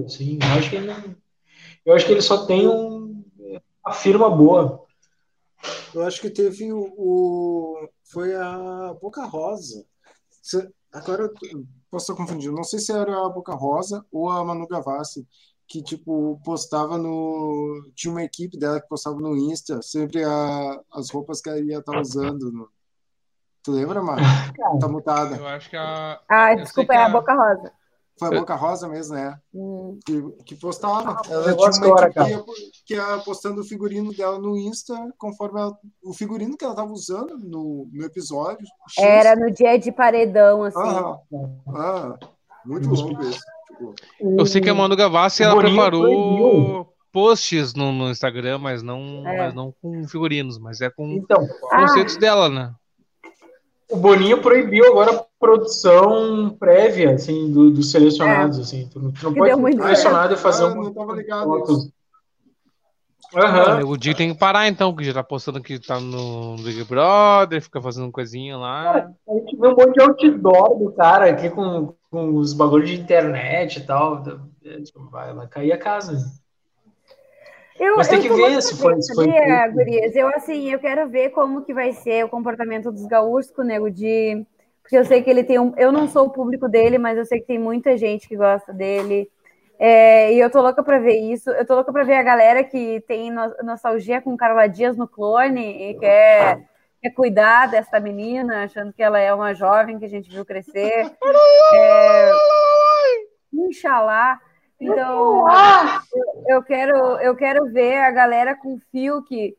Assim, 0.06 0.38
eu 0.42 0.60
acho 0.60 0.70
que 0.70 0.76
ele 0.76 0.88
não... 0.88 1.16
Eu 1.86 1.96
acho 1.96 2.06
que 2.06 2.12
ele 2.12 2.22
só 2.22 2.46
tem 2.46 2.68
um... 2.68 3.24
uma 3.84 3.94
firma 3.94 4.30
boa. 4.30 4.86
Eu 5.94 6.06
acho 6.06 6.22
que 6.22 6.30
teve 6.30 6.72
o. 6.72 6.94
o... 6.98 7.90
Foi 8.04 8.36
a 8.36 8.96
Boca 9.02 9.26
Rosa. 9.26 9.86
Agora 10.92 11.24
eu 11.24 11.34
posso 11.90 12.12
estar 12.12 12.16
confundindo. 12.16 12.56
Não 12.56 12.64
sei 12.64 12.80
se 12.80 12.92
era 12.92 13.26
a 13.26 13.30
Boca 13.30 13.54
Rosa 13.54 14.06
ou 14.12 14.30
a 14.30 14.44
Manu 14.44 14.68
Gavassi, 14.68 15.28
que 15.70 15.84
tipo 15.84 16.42
postava 16.44 16.98
no. 16.98 17.92
Tinha 17.96 18.12
uma 18.12 18.24
equipe 18.24 18.58
dela 18.58 18.82
que 18.82 18.90
postava 18.90 19.20
no 19.20 19.38
Insta 19.38 19.82
sempre 19.84 20.24
a... 20.24 20.82
as 20.92 21.12
roupas 21.12 21.40
que 21.42 21.50
ela 21.50 21.60
ia 21.60 21.78
estar 21.78 21.98
usando. 22.02 22.52
No... 22.52 22.68
Tu 23.64 23.72
lembra, 23.72 24.02
Mara? 24.02 24.22
Tá 24.82 24.88
mutada. 24.88 25.36
Eu 25.36 25.48
acho 25.48 25.70
que 25.70 25.78
a. 25.78 26.20
Ah, 26.28 26.56
desculpa, 26.56 26.94
é 26.94 26.98
a 26.98 27.10
Boca 27.10 27.34
Rosa. 27.34 27.72
Foi 28.18 28.28
a 28.28 28.40
Boca 28.40 28.56
Rosa 28.56 28.90
mesmo, 28.90 29.16
né? 29.16 29.40
Hum. 29.54 29.98
Que, 30.04 30.22
que 30.44 30.56
postava. 30.56 31.22
Ela 31.30 31.56
tinha 31.56 31.70
uma 31.70 31.86
agora, 31.86 32.12
que, 32.12 32.20
ia, 32.20 32.44
que 32.86 32.94
ia 32.96 33.18
postando 33.20 33.62
o 33.62 33.64
figurino 33.64 34.14
dela 34.14 34.40
no 34.40 34.58
Insta, 34.58 34.96
conforme 35.18 35.62
ela, 35.62 35.78
o 36.04 36.14
figurino 36.14 36.58
que 36.58 36.66
ela 36.66 36.76
tava 36.76 36.92
usando 36.92 37.38
no, 37.38 37.88
no 37.94 38.06
episódio. 38.06 38.66
X. 38.90 39.04
Era 39.04 39.36
no 39.36 39.52
dia 39.52 39.78
de 39.78 39.92
paredão, 39.92 40.64
assim. 40.64 40.80
Ah, 40.80 41.20
ah 41.68 42.20
muito 42.66 42.90
louco 42.90 43.22
isso. 43.24 43.40
Eu 44.20 44.46
sei 44.46 44.62
que 44.62 44.70
a 44.70 44.74
Manu 44.74 44.96
Gavassi, 44.96 45.44
ela 45.44 45.58
preparou 45.58 46.94
posts 47.12 47.74
no, 47.74 47.92
no, 47.92 48.10
Instagram, 48.10 48.60
mas 48.60 48.84
não, 48.84 49.24
é. 49.28 49.38
mas 49.38 49.54
não 49.54 49.74
com 49.82 50.08
figurinos, 50.08 50.60
mas 50.60 50.80
é 50.80 50.90
com 50.90 51.08
então, 51.10 51.48
conceitos 51.70 52.16
ah. 52.18 52.20
dela, 52.20 52.50
né? 52.50 52.74
o 53.90 53.98
Boninho 53.98 54.40
proibiu 54.40 54.86
agora 54.86 55.16
a 55.16 55.26
produção 55.40 56.56
prévia, 56.60 57.16
assim, 57.16 57.52
dos 57.52 57.74
do 57.74 57.84
selecionados, 57.84 58.60
é. 58.60 58.62
assim. 58.62 58.90
Tu 58.92 59.00
não, 59.00 59.12
tu 59.12 59.24
não 59.24 59.34
pode 59.34 59.56
ser 59.56 59.82
selecionado 59.82 60.34
e 60.36 60.38
fazer 60.38 60.64
ah, 60.66 60.68
um... 60.68 60.84
Não 60.84 60.94
tava 60.94 61.14
ligado 61.14 61.50
Uhum. 63.32 63.92
O 63.92 63.96
Di 63.96 64.16
tem 64.16 64.34
que 64.34 64.40
parar 64.40 64.68
então, 64.68 64.96
que 64.96 65.04
já 65.04 65.14
tá 65.14 65.24
postando 65.24 65.62
que 65.62 65.78
tá 65.78 66.00
no 66.00 66.56
Big 66.64 66.84
Brother, 66.86 67.62
fica 67.62 67.80
fazendo 67.80 68.12
coisinha 68.12 68.58
lá. 68.58 69.12
a 69.28 69.34
gente 69.34 69.56
vê 69.56 69.68
um 69.68 69.76
monte 69.76 69.94
de 69.94 70.02
outdoor 70.02 70.80
do 70.80 70.92
cara 70.94 71.30
aqui 71.30 71.48
com, 71.48 71.94
com 72.10 72.36
os 72.36 72.54
bagulhos 72.54 72.90
de 72.90 73.00
internet 73.00 73.78
e 73.78 73.86
tal. 73.86 74.24
É, 74.66 74.82
tipo, 74.82 75.10
vai, 75.10 75.48
cair 75.48 75.72
a 75.72 75.78
casa. 75.78 76.18
Eu, 77.80 77.96
Mas 77.96 78.10
tem 78.10 78.22
que 78.22 78.28
ver 78.28 78.62
se 78.62 78.78
foi, 78.78 79.02
se 79.02 79.16
foi. 79.16 79.28
Gurias? 79.72 80.16
Eu, 80.16 80.28
assim, 80.30 80.70
eu 80.70 80.80
quero 80.80 81.08
ver 81.08 81.30
como 81.30 81.64
que 81.64 81.74
vai 81.74 81.94
ser 81.94 82.26
o 82.26 82.30
comportamento 82.30 82.92
dos 82.92 83.06
gaúchos 83.06 83.52
com 83.52 83.62
o 83.62 83.66
Nego 83.66 83.90
Di, 83.90 84.46
porque 84.82 84.98
eu 84.98 85.06
sei 85.06 85.24
que 85.24 85.30
ele 85.30 85.46
tem 85.46 85.60
um... 85.60 85.74
Eu 85.78 85.92
não 85.92 86.08
sou 86.08 86.26
o 86.26 86.30
público 86.30 86.68
dele, 86.68 86.98
mas 86.98 87.18
eu 87.18 87.26
sei 87.26 87.40
que 87.40 87.48
tem 87.48 87.58
muita 87.58 87.96
gente 87.96 88.28
que 88.28 88.36
gosta 88.36 88.74
dele. 88.74 89.30
É, 89.80 90.34
e 90.34 90.40
eu 90.40 90.50
tô 90.50 90.62
louca 90.62 90.84
para 90.84 91.00
ver 91.00 91.18
isso. 91.18 91.50
Eu 91.52 91.66
tô 91.66 91.74
louca 91.76 91.94
para 91.94 92.04
ver 92.04 92.16
a 92.16 92.24
galera 92.24 92.66
que 92.66 93.02
tem 93.08 93.32
nostalgia 93.64 94.22
com 94.22 94.36
Carla 94.36 94.68
Dias 94.68 94.98
no 94.98 95.08
clone 95.08 95.92
e 95.92 95.94
quer, 95.98 96.68
quer 97.02 97.12
cuidar 97.12 97.68
dessa 97.68 98.00
menina, 98.00 98.64
achando 98.64 98.94
que 98.94 99.02
ela 99.02 99.20
é 99.20 99.34
uma 99.34 99.54
jovem 99.54 99.98
que 99.98 100.06
a 100.06 100.10
gente 100.10 100.30
viu 100.30 100.46
crescer. 100.46 101.12
É, 101.72 102.32
Inxalá. 103.54 104.40
Então, 104.80 105.46
eu, 106.48 106.64
quero, 106.64 106.96
eu 107.20 107.36
quero 107.36 107.72
ver 107.72 107.98
a 107.98 108.10
galera 108.10 108.56
com 108.56 108.80
fio 108.92 109.22
que 109.24 109.56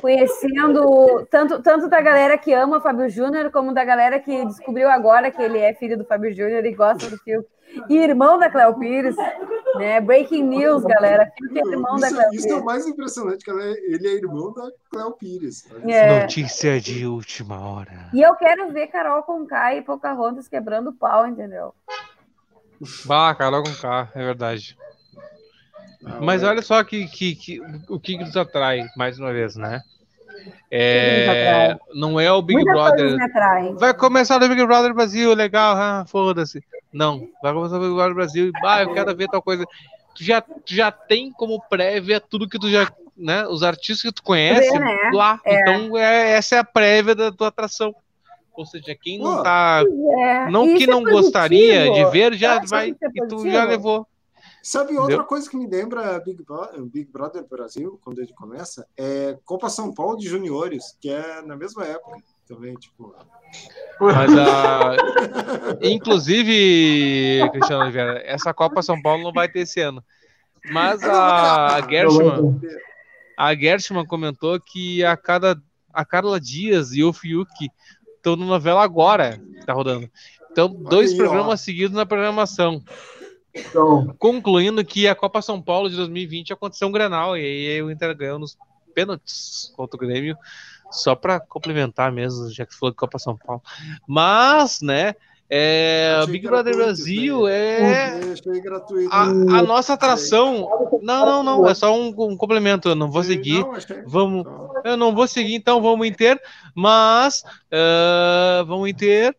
conhecendo 0.00 1.26
tanto, 1.30 1.62
tanto 1.62 1.88
da 1.88 2.00
galera 2.00 2.38
que 2.38 2.52
ama 2.52 2.78
o 2.78 2.80
Fábio 2.80 3.08
Júnior, 3.08 3.50
como 3.50 3.74
da 3.74 3.84
galera 3.84 4.18
que 4.18 4.44
descobriu 4.46 4.88
agora 4.88 5.30
que 5.30 5.42
ele 5.42 5.58
é 5.58 5.74
filho 5.74 5.98
do 5.98 6.04
Fábio 6.04 6.34
Júnior 6.34 6.64
e 6.64 6.74
gosta 6.74 7.10
do 7.10 7.18
Fiuk. 7.18 7.46
E 7.88 7.96
irmão 7.96 8.38
da 8.38 8.50
Cléo 8.50 8.78
Pires, 8.78 9.16
né? 9.76 10.00
Breaking 10.00 10.42
news, 10.44 10.82
galera. 10.84 11.30
Fiuk 11.36 11.58
é 11.58 11.60
irmão 11.72 11.96
isso, 11.96 12.00
da 12.00 12.08
Cléo 12.10 12.30
Isso 12.32 12.42
Pires. 12.42 12.46
é 12.46 12.60
o 12.60 12.64
mais 12.64 12.86
impressionante, 12.86 13.44
que 13.44 13.50
ele 13.50 14.08
é 14.08 14.14
irmão 14.14 14.52
da 14.52 14.70
Cléo 14.90 15.12
Pires. 15.12 15.66
É. 15.86 16.20
Notícia 16.20 16.80
de 16.80 17.06
última 17.06 17.60
hora. 17.60 18.10
E 18.12 18.20
eu 18.22 18.34
quero 18.36 18.70
ver 18.72 18.86
Carol 18.88 19.22
Conká 19.22 19.74
e 19.74 19.82
Pocahontas 19.82 20.48
quebrando 20.48 20.92
pau, 20.92 21.26
entendeu? 21.26 21.74
Bah, 23.04 23.34
Carol 23.34 23.62
com 23.62 23.74
K, 23.74 24.10
é 24.14 24.18
verdade. 24.24 24.76
Ah, 26.04 26.18
Mas 26.20 26.42
olha 26.42 26.60
só 26.60 26.82
que, 26.84 27.06
que, 27.06 27.34
que, 27.34 27.60
o 27.88 27.98
que 27.98 28.18
nos 28.18 28.36
atrai, 28.36 28.82
mais 28.96 29.18
uma 29.18 29.32
vez, 29.32 29.56
né? 29.56 29.80
É, 30.70 31.76
não 31.94 32.18
é 32.18 32.30
o 32.32 32.42
Big 32.42 32.64
Brother. 32.64 33.16
Vai 33.78 33.94
começar 33.94 34.42
o 34.42 34.48
Big 34.48 34.64
Brother 34.64 34.94
Brasil, 34.94 35.34
legal, 35.34 35.76
ah, 35.76 36.04
foda-se. 36.06 36.62
Não, 36.92 37.28
vai 37.42 37.52
começar 37.52 37.76
o 37.76 37.80
Big 37.80 37.94
Brother 37.94 38.14
Brasil, 38.14 38.52
bah, 38.62 38.82
eu 38.82 38.92
quero 38.92 39.16
ver 39.16 39.28
tal 39.28 39.42
coisa. 39.42 39.64
Tu 40.14 40.22
já, 40.22 40.40
tu 40.40 40.74
já 40.74 40.90
tem 40.90 41.32
como 41.32 41.60
prévia 41.68 42.20
tudo 42.20 42.48
que 42.48 42.58
tu 42.58 42.70
já, 42.70 42.90
né? 43.16 43.46
Os 43.46 43.62
artistas 43.62 44.02
que 44.02 44.12
tu 44.12 44.22
conhece 44.22 44.78
né? 44.78 45.10
lá. 45.12 45.40
É. 45.44 45.60
Então, 45.60 45.96
é, 45.96 46.32
essa 46.32 46.56
é 46.56 46.58
a 46.58 46.64
prévia 46.64 47.14
da 47.14 47.32
tua 47.32 47.48
atração. 47.48 47.94
Ou 48.56 48.64
seja, 48.64 48.94
quem 48.94 49.18
não 49.18 49.42
tá. 49.42 49.82
É. 49.82 50.50
Não 50.50 50.76
que 50.76 50.86
não 50.86 51.00
é 51.00 51.10
gostaria 51.10 51.90
de 51.90 52.04
ver, 52.10 52.34
já 52.34 52.60
vai. 52.60 52.90
É 52.90 53.06
e 53.12 53.26
tu 53.26 53.50
já 53.50 53.64
levou. 53.64 54.06
Sabe 54.64 54.96
outra 54.96 55.16
Entendeu? 55.16 55.26
coisa 55.26 55.50
que 55.50 55.58
me 55.58 55.66
lembra 55.66 56.18
Big, 56.20 56.42
Bro 56.42 56.86
Big 56.86 57.12
Brother 57.12 57.46
Brasil, 57.46 58.00
quando 58.02 58.20
ele 58.20 58.32
começa? 58.32 58.86
É 58.96 59.36
Copa 59.44 59.68
São 59.68 59.92
Paulo 59.92 60.16
de 60.16 60.26
Juniores, 60.26 60.96
que 60.98 61.10
é 61.10 61.42
na 61.42 61.54
mesma 61.54 61.84
época 61.84 62.16
também, 62.48 62.74
tipo. 62.76 63.14
Mas 64.00 64.32
a. 64.38 64.96
Inclusive, 65.84 67.46
Cristiano 67.52 67.82
Oliveira, 67.82 68.22
essa 68.24 68.54
Copa 68.54 68.80
São 68.80 69.02
Paulo 69.02 69.22
não 69.22 69.34
vai 69.34 69.50
ter 69.50 69.60
esse 69.60 69.82
ano. 69.82 70.02
Mas 70.70 71.02
a, 71.04 71.76
a 71.76 71.80
Gershman. 71.86 72.58
A 73.36 73.54
Gershman 73.54 74.06
comentou 74.06 74.58
que 74.58 75.04
a 75.04 75.14
cada 75.14 75.60
a 75.92 76.06
Carla 76.06 76.40
Dias 76.40 76.92
e 76.92 77.04
o 77.04 77.12
Fiuk 77.12 77.50
estão 78.16 78.34
na 78.34 78.46
novela 78.46 78.82
agora, 78.82 79.38
que 79.38 79.66
tá 79.66 79.74
rodando. 79.74 80.10
Então, 80.50 80.68
dois 80.68 81.10
aí, 81.10 81.18
programas 81.18 81.60
ó. 81.60 81.62
seguidos 81.62 81.94
na 81.94 82.06
programação. 82.06 82.82
Então, 83.54 84.14
Concluindo 84.18 84.84
que 84.84 85.06
a 85.06 85.14
Copa 85.14 85.40
São 85.40 85.62
Paulo 85.62 85.88
de 85.88 85.96
2020 85.96 86.52
aconteceu 86.52 86.88
um 86.88 86.92
Granal, 86.92 87.36
e 87.36 87.40
aí 87.40 87.82
o 87.82 87.90
Inter 87.90 88.16
ganhou 88.16 88.38
nos 88.38 88.58
pênaltis 88.94 89.72
contra 89.76 89.96
o 89.96 90.00
Grêmio, 90.00 90.36
só 90.90 91.14
para 91.14 91.40
complementar 91.40 92.10
mesmo, 92.12 92.50
já 92.50 92.66
que 92.66 92.74
falou 92.74 92.90
de 92.90 92.96
Copa 92.96 93.18
São 93.18 93.36
Paulo. 93.36 93.62
Mas, 94.06 94.80
né, 94.80 95.14
é, 95.48 96.20
o 96.22 96.26
Big 96.26 96.46
Brother 96.46 96.74
Brasil 96.74 97.46
é 97.46 98.10
a, 99.10 99.22
a, 99.22 99.62
nossa 99.62 99.92
atração. 99.92 100.68
Não, 101.02 101.26
não, 101.26 101.42
não, 101.42 101.68
é 101.68 101.74
só 101.74 101.94
um, 101.94 102.08
um 102.18 102.36
complemento. 102.36 102.88
Eu 102.88 102.94
não 102.94 103.10
vou 103.10 103.22
seguir. 103.22 103.64
Vamos, 104.06 104.44
eu 104.84 104.96
não 104.96 105.14
vou 105.14 105.28
seguir, 105.28 105.54
então 105.54 105.82
vamos 105.82 106.06
Inter. 106.06 106.40
Mas 106.74 107.44
uh, 107.70 108.64
vamos 108.64 108.88
Inter. 108.88 109.36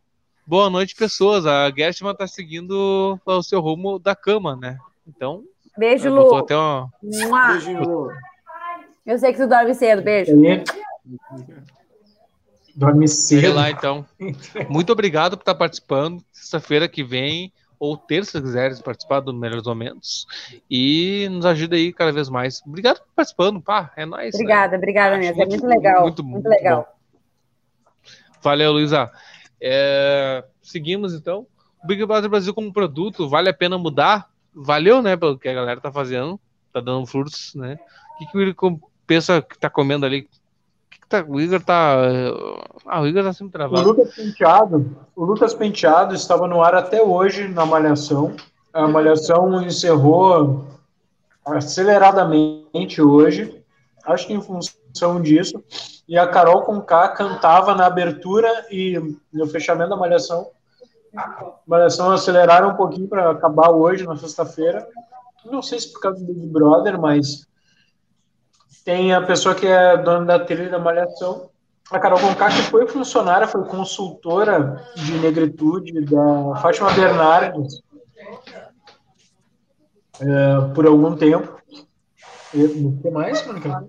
Boa 0.48 0.70
noite, 0.70 0.96
pessoas. 0.96 1.46
A 1.48 1.72
Gershman 1.76 2.12
está 2.12 2.28
seguindo 2.28 3.20
o 3.26 3.42
seu 3.42 3.60
rumo 3.60 3.98
da 3.98 4.16
cama, 4.16 4.56
né? 4.56 4.78
Então. 5.08 5.44
Beijo, 5.76 6.08
Lu. 6.10 6.36
Até 6.36 6.56
uma... 6.56 6.88
Beijo, 7.02 7.72
Lu. 7.80 8.12
Eu 9.04 9.18
sei 9.18 9.34
que 9.34 9.40
tu 9.40 9.48
dorme 9.48 9.74
cedo. 9.74 10.04
Beijo. 10.04 10.34
Dorme 12.76 13.08
cedo. 13.08 13.56
lá, 13.56 13.72
então. 13.72 14.06
Muito 14.70 14.94
obrigado 14.94 15.36
por 15.36 15.42
estar 15.42 15.56
participando. 15.56 16.24
Sexta-feira 16.32 16.88
que 16.88 17.04
vem, 17.04 17.52
ou 17.80 17.98
terça, 17.98 18.38
se 18.38 18.42
quiseres 18.42 18.80
participar 18.80 19.22
do 19.22 19.34
Melhores 19.34 19.66
Momentos. 19.66 20.28
E 20.70 21.28
nos 21.32 21.46
ajuda 21.46 21.76
aí 21.76 21.92
cada 21.92 22.12
vez 22.12 22.30
mais. 22.30 22.62
Obrigado 22.64 23.00
por 23.00 23.08
participando. 23.16 23.60
Pá, 23.60 23.92
é 23.98 24.06
nóis. 24.06 24.36
Obrigada, 24.36 24.74
né? 24.74 24.78
obrigada 24.78 25.18
mesmo. 25.18 25.42
É 25.42 25.46
muito 25.48 25.66
legal. 25.66 26.02
Muito, 26.04 26.24
muito 26.24 26.48
legal. 26.48 26.88
Bom. 26.88 28.12
Valeu, 28.44 28.74
Luísa. 28.74 29.12
É, 29.68 30.44
seguimos 30.62 31.16
então. 31.16 31.48
O 31.84 31.88
Big 31.88 32.06
Brother 32.06 32.30
Brasil 32.30 32.54
como 32.54 32.72
produto, 32.72 33.28
vale 33.28 33.50
a 33.50 33.54
pena 33.54 33.80
mudar? 33.80 34.30
Valeu, 34.54 35.02
né? 35.02 35.18
Pelo 35.18 35.40
que 35.40 35.50
a 35.50 35.54
galera 35.56 35.82
tá 35.82 35.92
fazendo. 35.92 36.40
Tá 36.72 36.80
dando 36.80 37.08
frutos, 37.08 37.56
né? 37.56 37.80
O 38.14 38.20
que, 38.20 38.32
que 38.32 38.38
ele 38.38 38.56
pensa 39.08 39.42
que 39.42 39.58
tá 39.58 39.68
comendo 39.68 40.06
ali? 40.06 40.30
Tá, 41.10 41.26
o 41.28 41.42
Igor 41.42 41.62
tá. 41.62 41.96
Ah, 42.86 43.02
o 43.02 43.08
Igor 43.08 43.24
tá 43.24 43.34
sempre 43.34 43.54
travado. 43.54 43.82
O 43.82 43.88
Lucas 43.88 44.14
Penteado, 44.14 44.98
o 45.16 45.26
Lucas 45.26 45.54
Penteado 45.56 46.14
estava 46.14 46.48
no 46.48 46.62
ar 46.62 46.76
até 46.76 47.02
hoje 47.02 47.48
na 47.48 47.66
Malhação. 47.66 48.36
A 48.72 48.88
Malhação 48.88 49.64
encerrou 49.64 50.68
aceleradamente 51.44 53.02
hoje, 53.02 53.64
acho 54.06 54.28
que 54.28 54.34
em 54.34 54.42
função 54.42 54.85
disso. 55.22 55.64
E 56.08 56.18
a 56.18 56.28
Carol 56.28 56.62
Conká 56.64 57.10
cantava 57.10 57.74
na 57.74 57.86
abertura 57.86 58.50
e 58.70 59.00
no 59.34 59.48
fechamento 59.48 59.90
da 59.90 59.98
Malhação. 59.98 60.50
Malhação 61.66 62.12
aceleraram 62.12 62.70
um 62.70 62.76
pouquinho 62.76 63.08
para 63.08 63.32
acabar 63.32 63.70
hoje, 63.72 64.06
na 64.06 64.18
sexta-feira. 64.18 64.88
Não 65.46 65.62
sei 65.62 65.80
se 65.80 65.92
por 65.94 66.02
causa 66.02 66.20
do 66.20 66.34
Big 66.34 66.48
Brother, 66.48 67.00
mas 67.00 67.48
tem 68.84 69.14
a 69.14 69.22
pessoa 69.22 69.56
que 69.56 69.66
é 69.66 69.98
dona 69.98 70.26
da 70.26 70.40
trilha 70.46 70.70
da 70.70 70.80
Malhação, 70.80 71.50
a 71.92 72.00
Carol 72.00 72.20
Conká, 72.20 72.50
que 72.50 72.64
foi 72.64 72.88
funcionária, 72.88 73.48
foi 73.48 73.64
consultora 73.66 74.84
de 74.96 75.20
negritude 75.20 76.02
da 76.06 76.56
Fátima 76.62 76.92
Bernardes 76.92 77.82
é, 80.20 80.74
por 80.74 80.86
algum 80.86 81.16
tempo. 81.16 81.62
O 82.54 83.02
que 83.02 83.10
mais, 83.10 83.46
Mônica? 83.46 83.88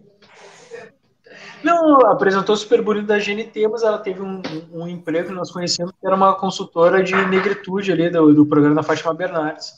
Não, 1.67 1.99
apresentou 2.07 2.57
Super 2.57 2.81
Bonito 2.81 3.09
da 3.09 3.19
GNT, 3.19 3.67
mas 3.67 3.83
ela 3.83 3.99
teve 3.99 4.23
um, 4.23 4.41
um, 4.73 4.87
emprego 4.87 5.31
que 5.31 5.35
nós 5.35 5.51
conhecemos, 5.51 5.91
que 6.01 6.07
era 6.07 6.15
uma 6.15 6.33
consultora 6.33 7.03
de 7.03 7.13
negritude 7.27 7.91
ali 7.91 8.09
do, 8.09 8.33
do 8.33 8.47
programa 8.47 8.77
da 8.77 8.85
Fátima 8.85 9.13
Bernardes. 9.13 9.73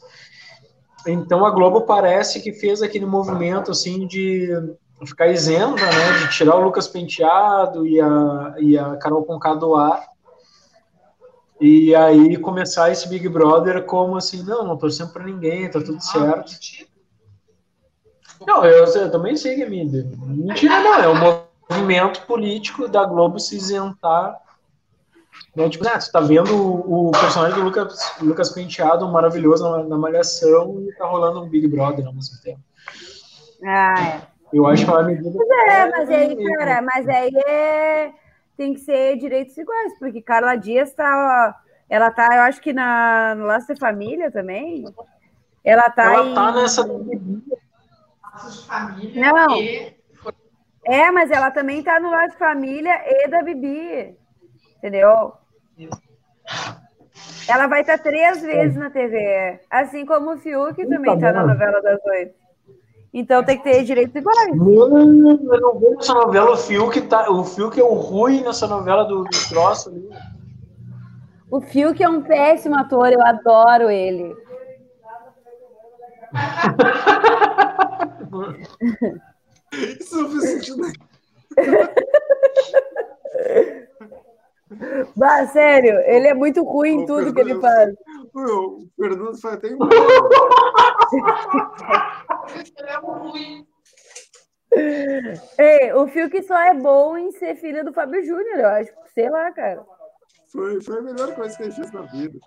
Então 1.06 1.46
a 1.46 1.50
Globo 1.50 1.80
parece 1.86 2.42
que 2.42 2.52
fez 2.52 2.82
aquele 2.82 3.06
movimento 3.06 3.70
assim 3.70 4.06
de 4.06 4.50
ficar 5.06 5.28
isenta, 5.28 5.82
né, 5.82 6.18
de 6.18 6.30
tirar 6.36 6.56
o 6.56 6.60
Lucas 6.60 6.86
Penteado 6.86 7.86
e 7.86 7.98
a, 7.98 8.54
e 8.58 8.76
a 8.76 8.96
Carol 8.96 9.24
Conká 9.24 9.54
do 9.54 9.74
ar, 9.74 10.04
e 11.58 11.94
aí 11.94 12.36
começar 12.36 12.90
esse 12.92 13.08
Big 13.08 13.26
Brother 13.30 13.86
como 13.86 14.14
assim, 14.14 14.42
não, 14.42 14.62
não 14.62 14.76
torcendo 14.76 15.10
para 15.10 15.24
ninguém, 15.24 15.70
tá 15.70 15.80
tudo 15.80 16.02
certo. 16.02 16.52
Não, 18.46 18.62
eu, 18.66 18.84
eu 18.84 19.10
também 19.10 19.36
sei 19.36 19.54
que 19.54 19.62
é 19.62 19.68
mentira. 19.68 20.06
Mentira 20.26 20.80
não, 20.82 20.94
é 20.96 21.08
um 21.08 21.47
movimento 21.70 22.26
político 22.26 22.88
da 22.88 23.04
Globo 23.04 23.38
se 23.38 23.56
isentar. 23.56 24.36
Né? 25.54 25.68
Tipo, 25.68 25.88
ah, 25.88 26.00
você 26.00 26.10
tá 26.10 26.20
vendo 26.20 26.54
o, 26.54 27.08
o 27.08 27.10
personagem 27.12 27.58
do 27.58 27.64
Lucas, 27.64 28.16
Lucas 28.20 28.50
Penteado 28.50 29.08
maravilhoso 29.08 29.68
na, 29.70 29.84
na 29.84 29.98
Malhação 29.98 30.82
e 30.88 30.92
tá 30.94 31.06
rolando 31.06 31.42
um 31.42 31.48
Big 31.48 31.66
Brother 31.68 32.06
ao 32.06 32.14
mesmo 32.14 32.40
tempo. 32.42 32.60
Ah, 33.64 33.94
é. 34.00 34.22
Eu 34.52 34.66
acho 34.66 34.84
que 34.84 34.90
é 34.90 34.94
uma 34.94 35.02
medida. 35.02 35.30
Mas 35.30 35.68
é, 35.68 35.90
mas 35.90 36.10
aí, 36.10 36.44
cara, 36.54 36.82
mas 36.82 37.08
aí 37.08 37.30
é... 37.46 38.12
tem 38.56 38.72
que 38.72 38.80
ser 38.80 39.16
direitos 39.18 39.56
iguais, 39.56 39.92
porque 39.98 40.22
Carla 40.22 40.56
Dias 40.56 40.94
tá. 40.94 41.60
Ela 41.90 42.10
tá, 42.10 42.28
eu 42.34 42.42
acho 42.42 42.60
que 42.60 42.72
na, 42.72 43.34
no 43.34 43.46
Laço 43.46 43.72
de 43.72 43.80
Família 43.80 44.30
também. 44.30 44.84
Ela 45.64 45.90
tá. 45.90 46.14
Ela 46.14 46.34
tá 46.34 46.50
em... 46.50 46.54
nessa. 46.54 46.86
Não. 49.14 49.58
É, 50.88 51.10
mas 51.10 51.30
ela 51.30 51.50
também 51.50 51.82
tá 51.82 52.00
no 52.00 52.10
Laço 52.10 52.30
de 52.30 52.38
Família 52.38 52.98
e 53.04 53.28
da 53.28 53.42
Bibi. 53.42 54.16
Entendeu? 54.78 55.34
Ela 57.46 57.66
vai 57.66 57.82
estar 57.82 57.98
tá 57.98 58.04
três 58.04 58.40
vezes 58.40 58.74
na 58.74 58.88
TV. 58.88 59.60
Assim 59.68 60.06
como 60.06 60.32
o 60.32 60.38
Fiuk 60.38 60.86
também 60.86 61.12
está 61.12 61.30
na 61.30 61.46
novela 61.46 61.82
das 61.82 62.02
oito. 62.06 62.34
Então 63.12 63.44
tem 63.44 63.58
que 63.58 63.64
ter 63.64 63.84
direitos 63.84 64.16
iguais. 64.16 64.56
Não, 64.56 64.72
eu 64.72 65.60
não 65.60 65.78
vejo 65.78 65.98
essa 65.98 66.14
novela. 66.14 66.52
O 66.52 66.56
Fiuk, 66.56 67.02
tá, 67.02 67.30
o 67.30 67.44
Fiuk 67.44 67.78
é 67.78 67.84
o 67.84 67.92
ruim 67.92 68.42
nessa 68.42 68.66
novela 68.66 69.04
do, 69.04 69.24
do 69.24 69.48
troço 69.48 69.90
ali. 69.90 70.08
O 71.50 71.60
Fiuk 71.60 72.02
é 72.02 72.08
um 72.08 72.22
péssimo 72.22 72.78
ator, 72.78 73.12
eu 73.12 73.22
adoro 73.22 73.90
ele. 73.90 74.34
Isso 79.72 80.20
não 80.20 80.30
faz 80.30 80.44
sentido. 80.44 80.92
Bah, 85.16 85.46
sério, 85.46 85.98
ele 86.00 86.28
é 86.28 86.34
muito 86.34 86.62
ruim 86.62 87.00
em 87.00 87.06
tudo 87.06 87.32
que 87.32 87.40
ele 87.40 87.58
faz. 87.60 87.94
O 88.34 88.86
Fernando 88.96 89.40
faz 89.40 89.54
até 89.54 89.68
Ele 89.68 89.78
é 92.86 92.96
ruim. 92.98 93.66
Ei, 95.58 95.92
o 95.94 96.06
Fiuk 96.08 96.42
só 96.42 96.58
é 96.58 96.74
bom 96.74 97.16
em 97.16 97.32
ser 97.32 97.56
filho 97.56 97.82
do 97.84 97.92
Fábio 97.92 98.24
Júnior, 98.24 98.58
eu 98.58 98.68
acho. 98.68 98.92
Sei 99.14 99.30
lá, 99.30 99.50
cara. 99.52 99.84
Foi, 100.52 100.82
foi 100.82 100.98
a 100.98 101.02
melhor 101.02 101.34
coisa 101.34 101.56
que 101.56 101.62
ele 101.62 101.72
fez 101.72 101.90
na 101.90 102.02
vida. 102.02 102.38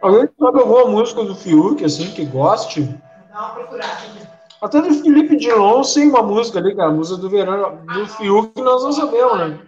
Alguém 0.00 0.28
sabe 0.38 0.58
alguma 0.58 0.86
música 0.86 1.22
do 1.22 1.34
Fiuk, 1.34 1.84
assim, 1.84 2.10
que 2.12 2.24
goste? 2.24 2.84
Dá 3.30 3.38
uma 3.38 3.54
procurada. 3.54 4.31
Até 4.62 4.80
do 4.80 4.94
Felipe 4.94 5.36
Dilon, 5.36 5.82
sim, 5.82 6.08
uma 6.08 6.22
música 6.22 6.60
ali, 6.60 6.76
cara. 6.76 6.90
A 6.90 6.92
música 6.92 7.20
do 7.20 7.28
verão. 7.28 7.84
Do 7.84 8.06
Fiuk 8.06 8.60
nós 8.60 8.84
não 8.84 8.92
sabemos, 8.92 9.38
né? 9.38 9.66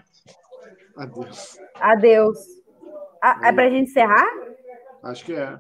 Adeus. 0.97 1.59
Adeus. 1.81 2.39
Ah, 3.21 3.41
é 3.43 3.53
pra 3.53 3.69
gente 3.69 3.91
encerrar? 3.91 4.25
Acho 5.03 5.25
que 5.25 5.33
é. 5.35 5.59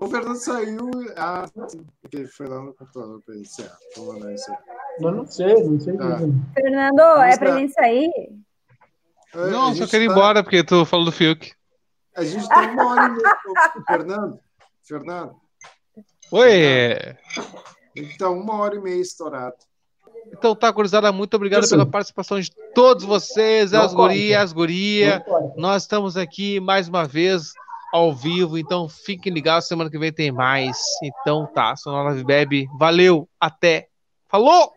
O 0.00 0.06
Fernando 0.06 0.36
saiu. 0.36 0.90
Ah, 1.16 1.46
porque 2.00 2.16
ele 2.16 2.28
foi 2.28 2.46
lá 2.46 2.62
no 2.62 2.74
computador 2.74 3.20
iniciar. 3.30 3.76
Vou 3.96 4.12
mandar 4.12 4.32
isso 4.32 4.52
aí. 4.52 4.58
Eu 5.00 5.10
não 5.10 5.26
sei, 5.26 5.64
não 5.64 5.80
sei. 5.80 5.96
Ah. 5.98 6.18
Fernando, 6.54 6.96
Vamos 6.96 7.34
é 7.34 7.38
para 7.38 7.54
a 7.54 7.58
gente 7.58 7.72
sair? 7.72 8.10
É, 9.34 9.50
não, 9.50 9.74
só 9.74 9.86
quero 9.88 10.04
ir 10.04 10.06
tá... 10.06 10.12
embora 10.12 10.42
porque 10.44 10.62
tu 10.62 10.84
falou 10.84 11.06
do 11.06 11.12
Fiuk. 11.12 11.52
A 12.16 12.22
gente 12.22 12.48
tem 12.48 12.70
uma 12.70 12.92
hora 12.92 13.06
e 13.06 13.10
meia. 13.16 13.84
Fernando, 13.88 14.40
Fernando. 14.86 15.34
Oi! 16.30 17.16
Então, 17.96 18.38
uma 18.38 18.56
hora 18.56 18.76
e 18.76 18.80
meia 18.80 19.00
estourado. 19.00 19.56
Então 20.32 20.54
tá, 20.54 20.70
gurizada, 20.70 21.10
muito 21.12 21.34
obrigado 21.34 21.62
Isso. 21.62 21.70
pela 21.70 21.86
participação 21.86 22.40
de 22.40 22.50
todos 22.74 23.04
vocês, 23.04 23.72
as 23.72 23.94
gurias, 23.94 24.42
as 24.42 24.52
guria. 24.52 25.24
Nós 25.56 25.82
estamos 25.82 26.16
aqui 26.16 26.60
mais 26.60 26.88
uma 26.88 27.04
vez 27.04 27.52
ao 27.92 28.12
vivo, 28.12 28.58
então 28.58 28.88
fiquem 28.88 29.32
ligados, 29.32 29.68
semana 29.68 29.88
que 29.88 29.98
vem 29.98 30.12
tem 30.12 30.32
mais. 30.32 30.76
Então 31.02 31.46
tá, 31.46 31.76
Sonora 31.76 32.12
Bebe, 32.24 32.68
valeu, 32.78 33.28
até, 33.40 33.88
falou! 34.28 34.72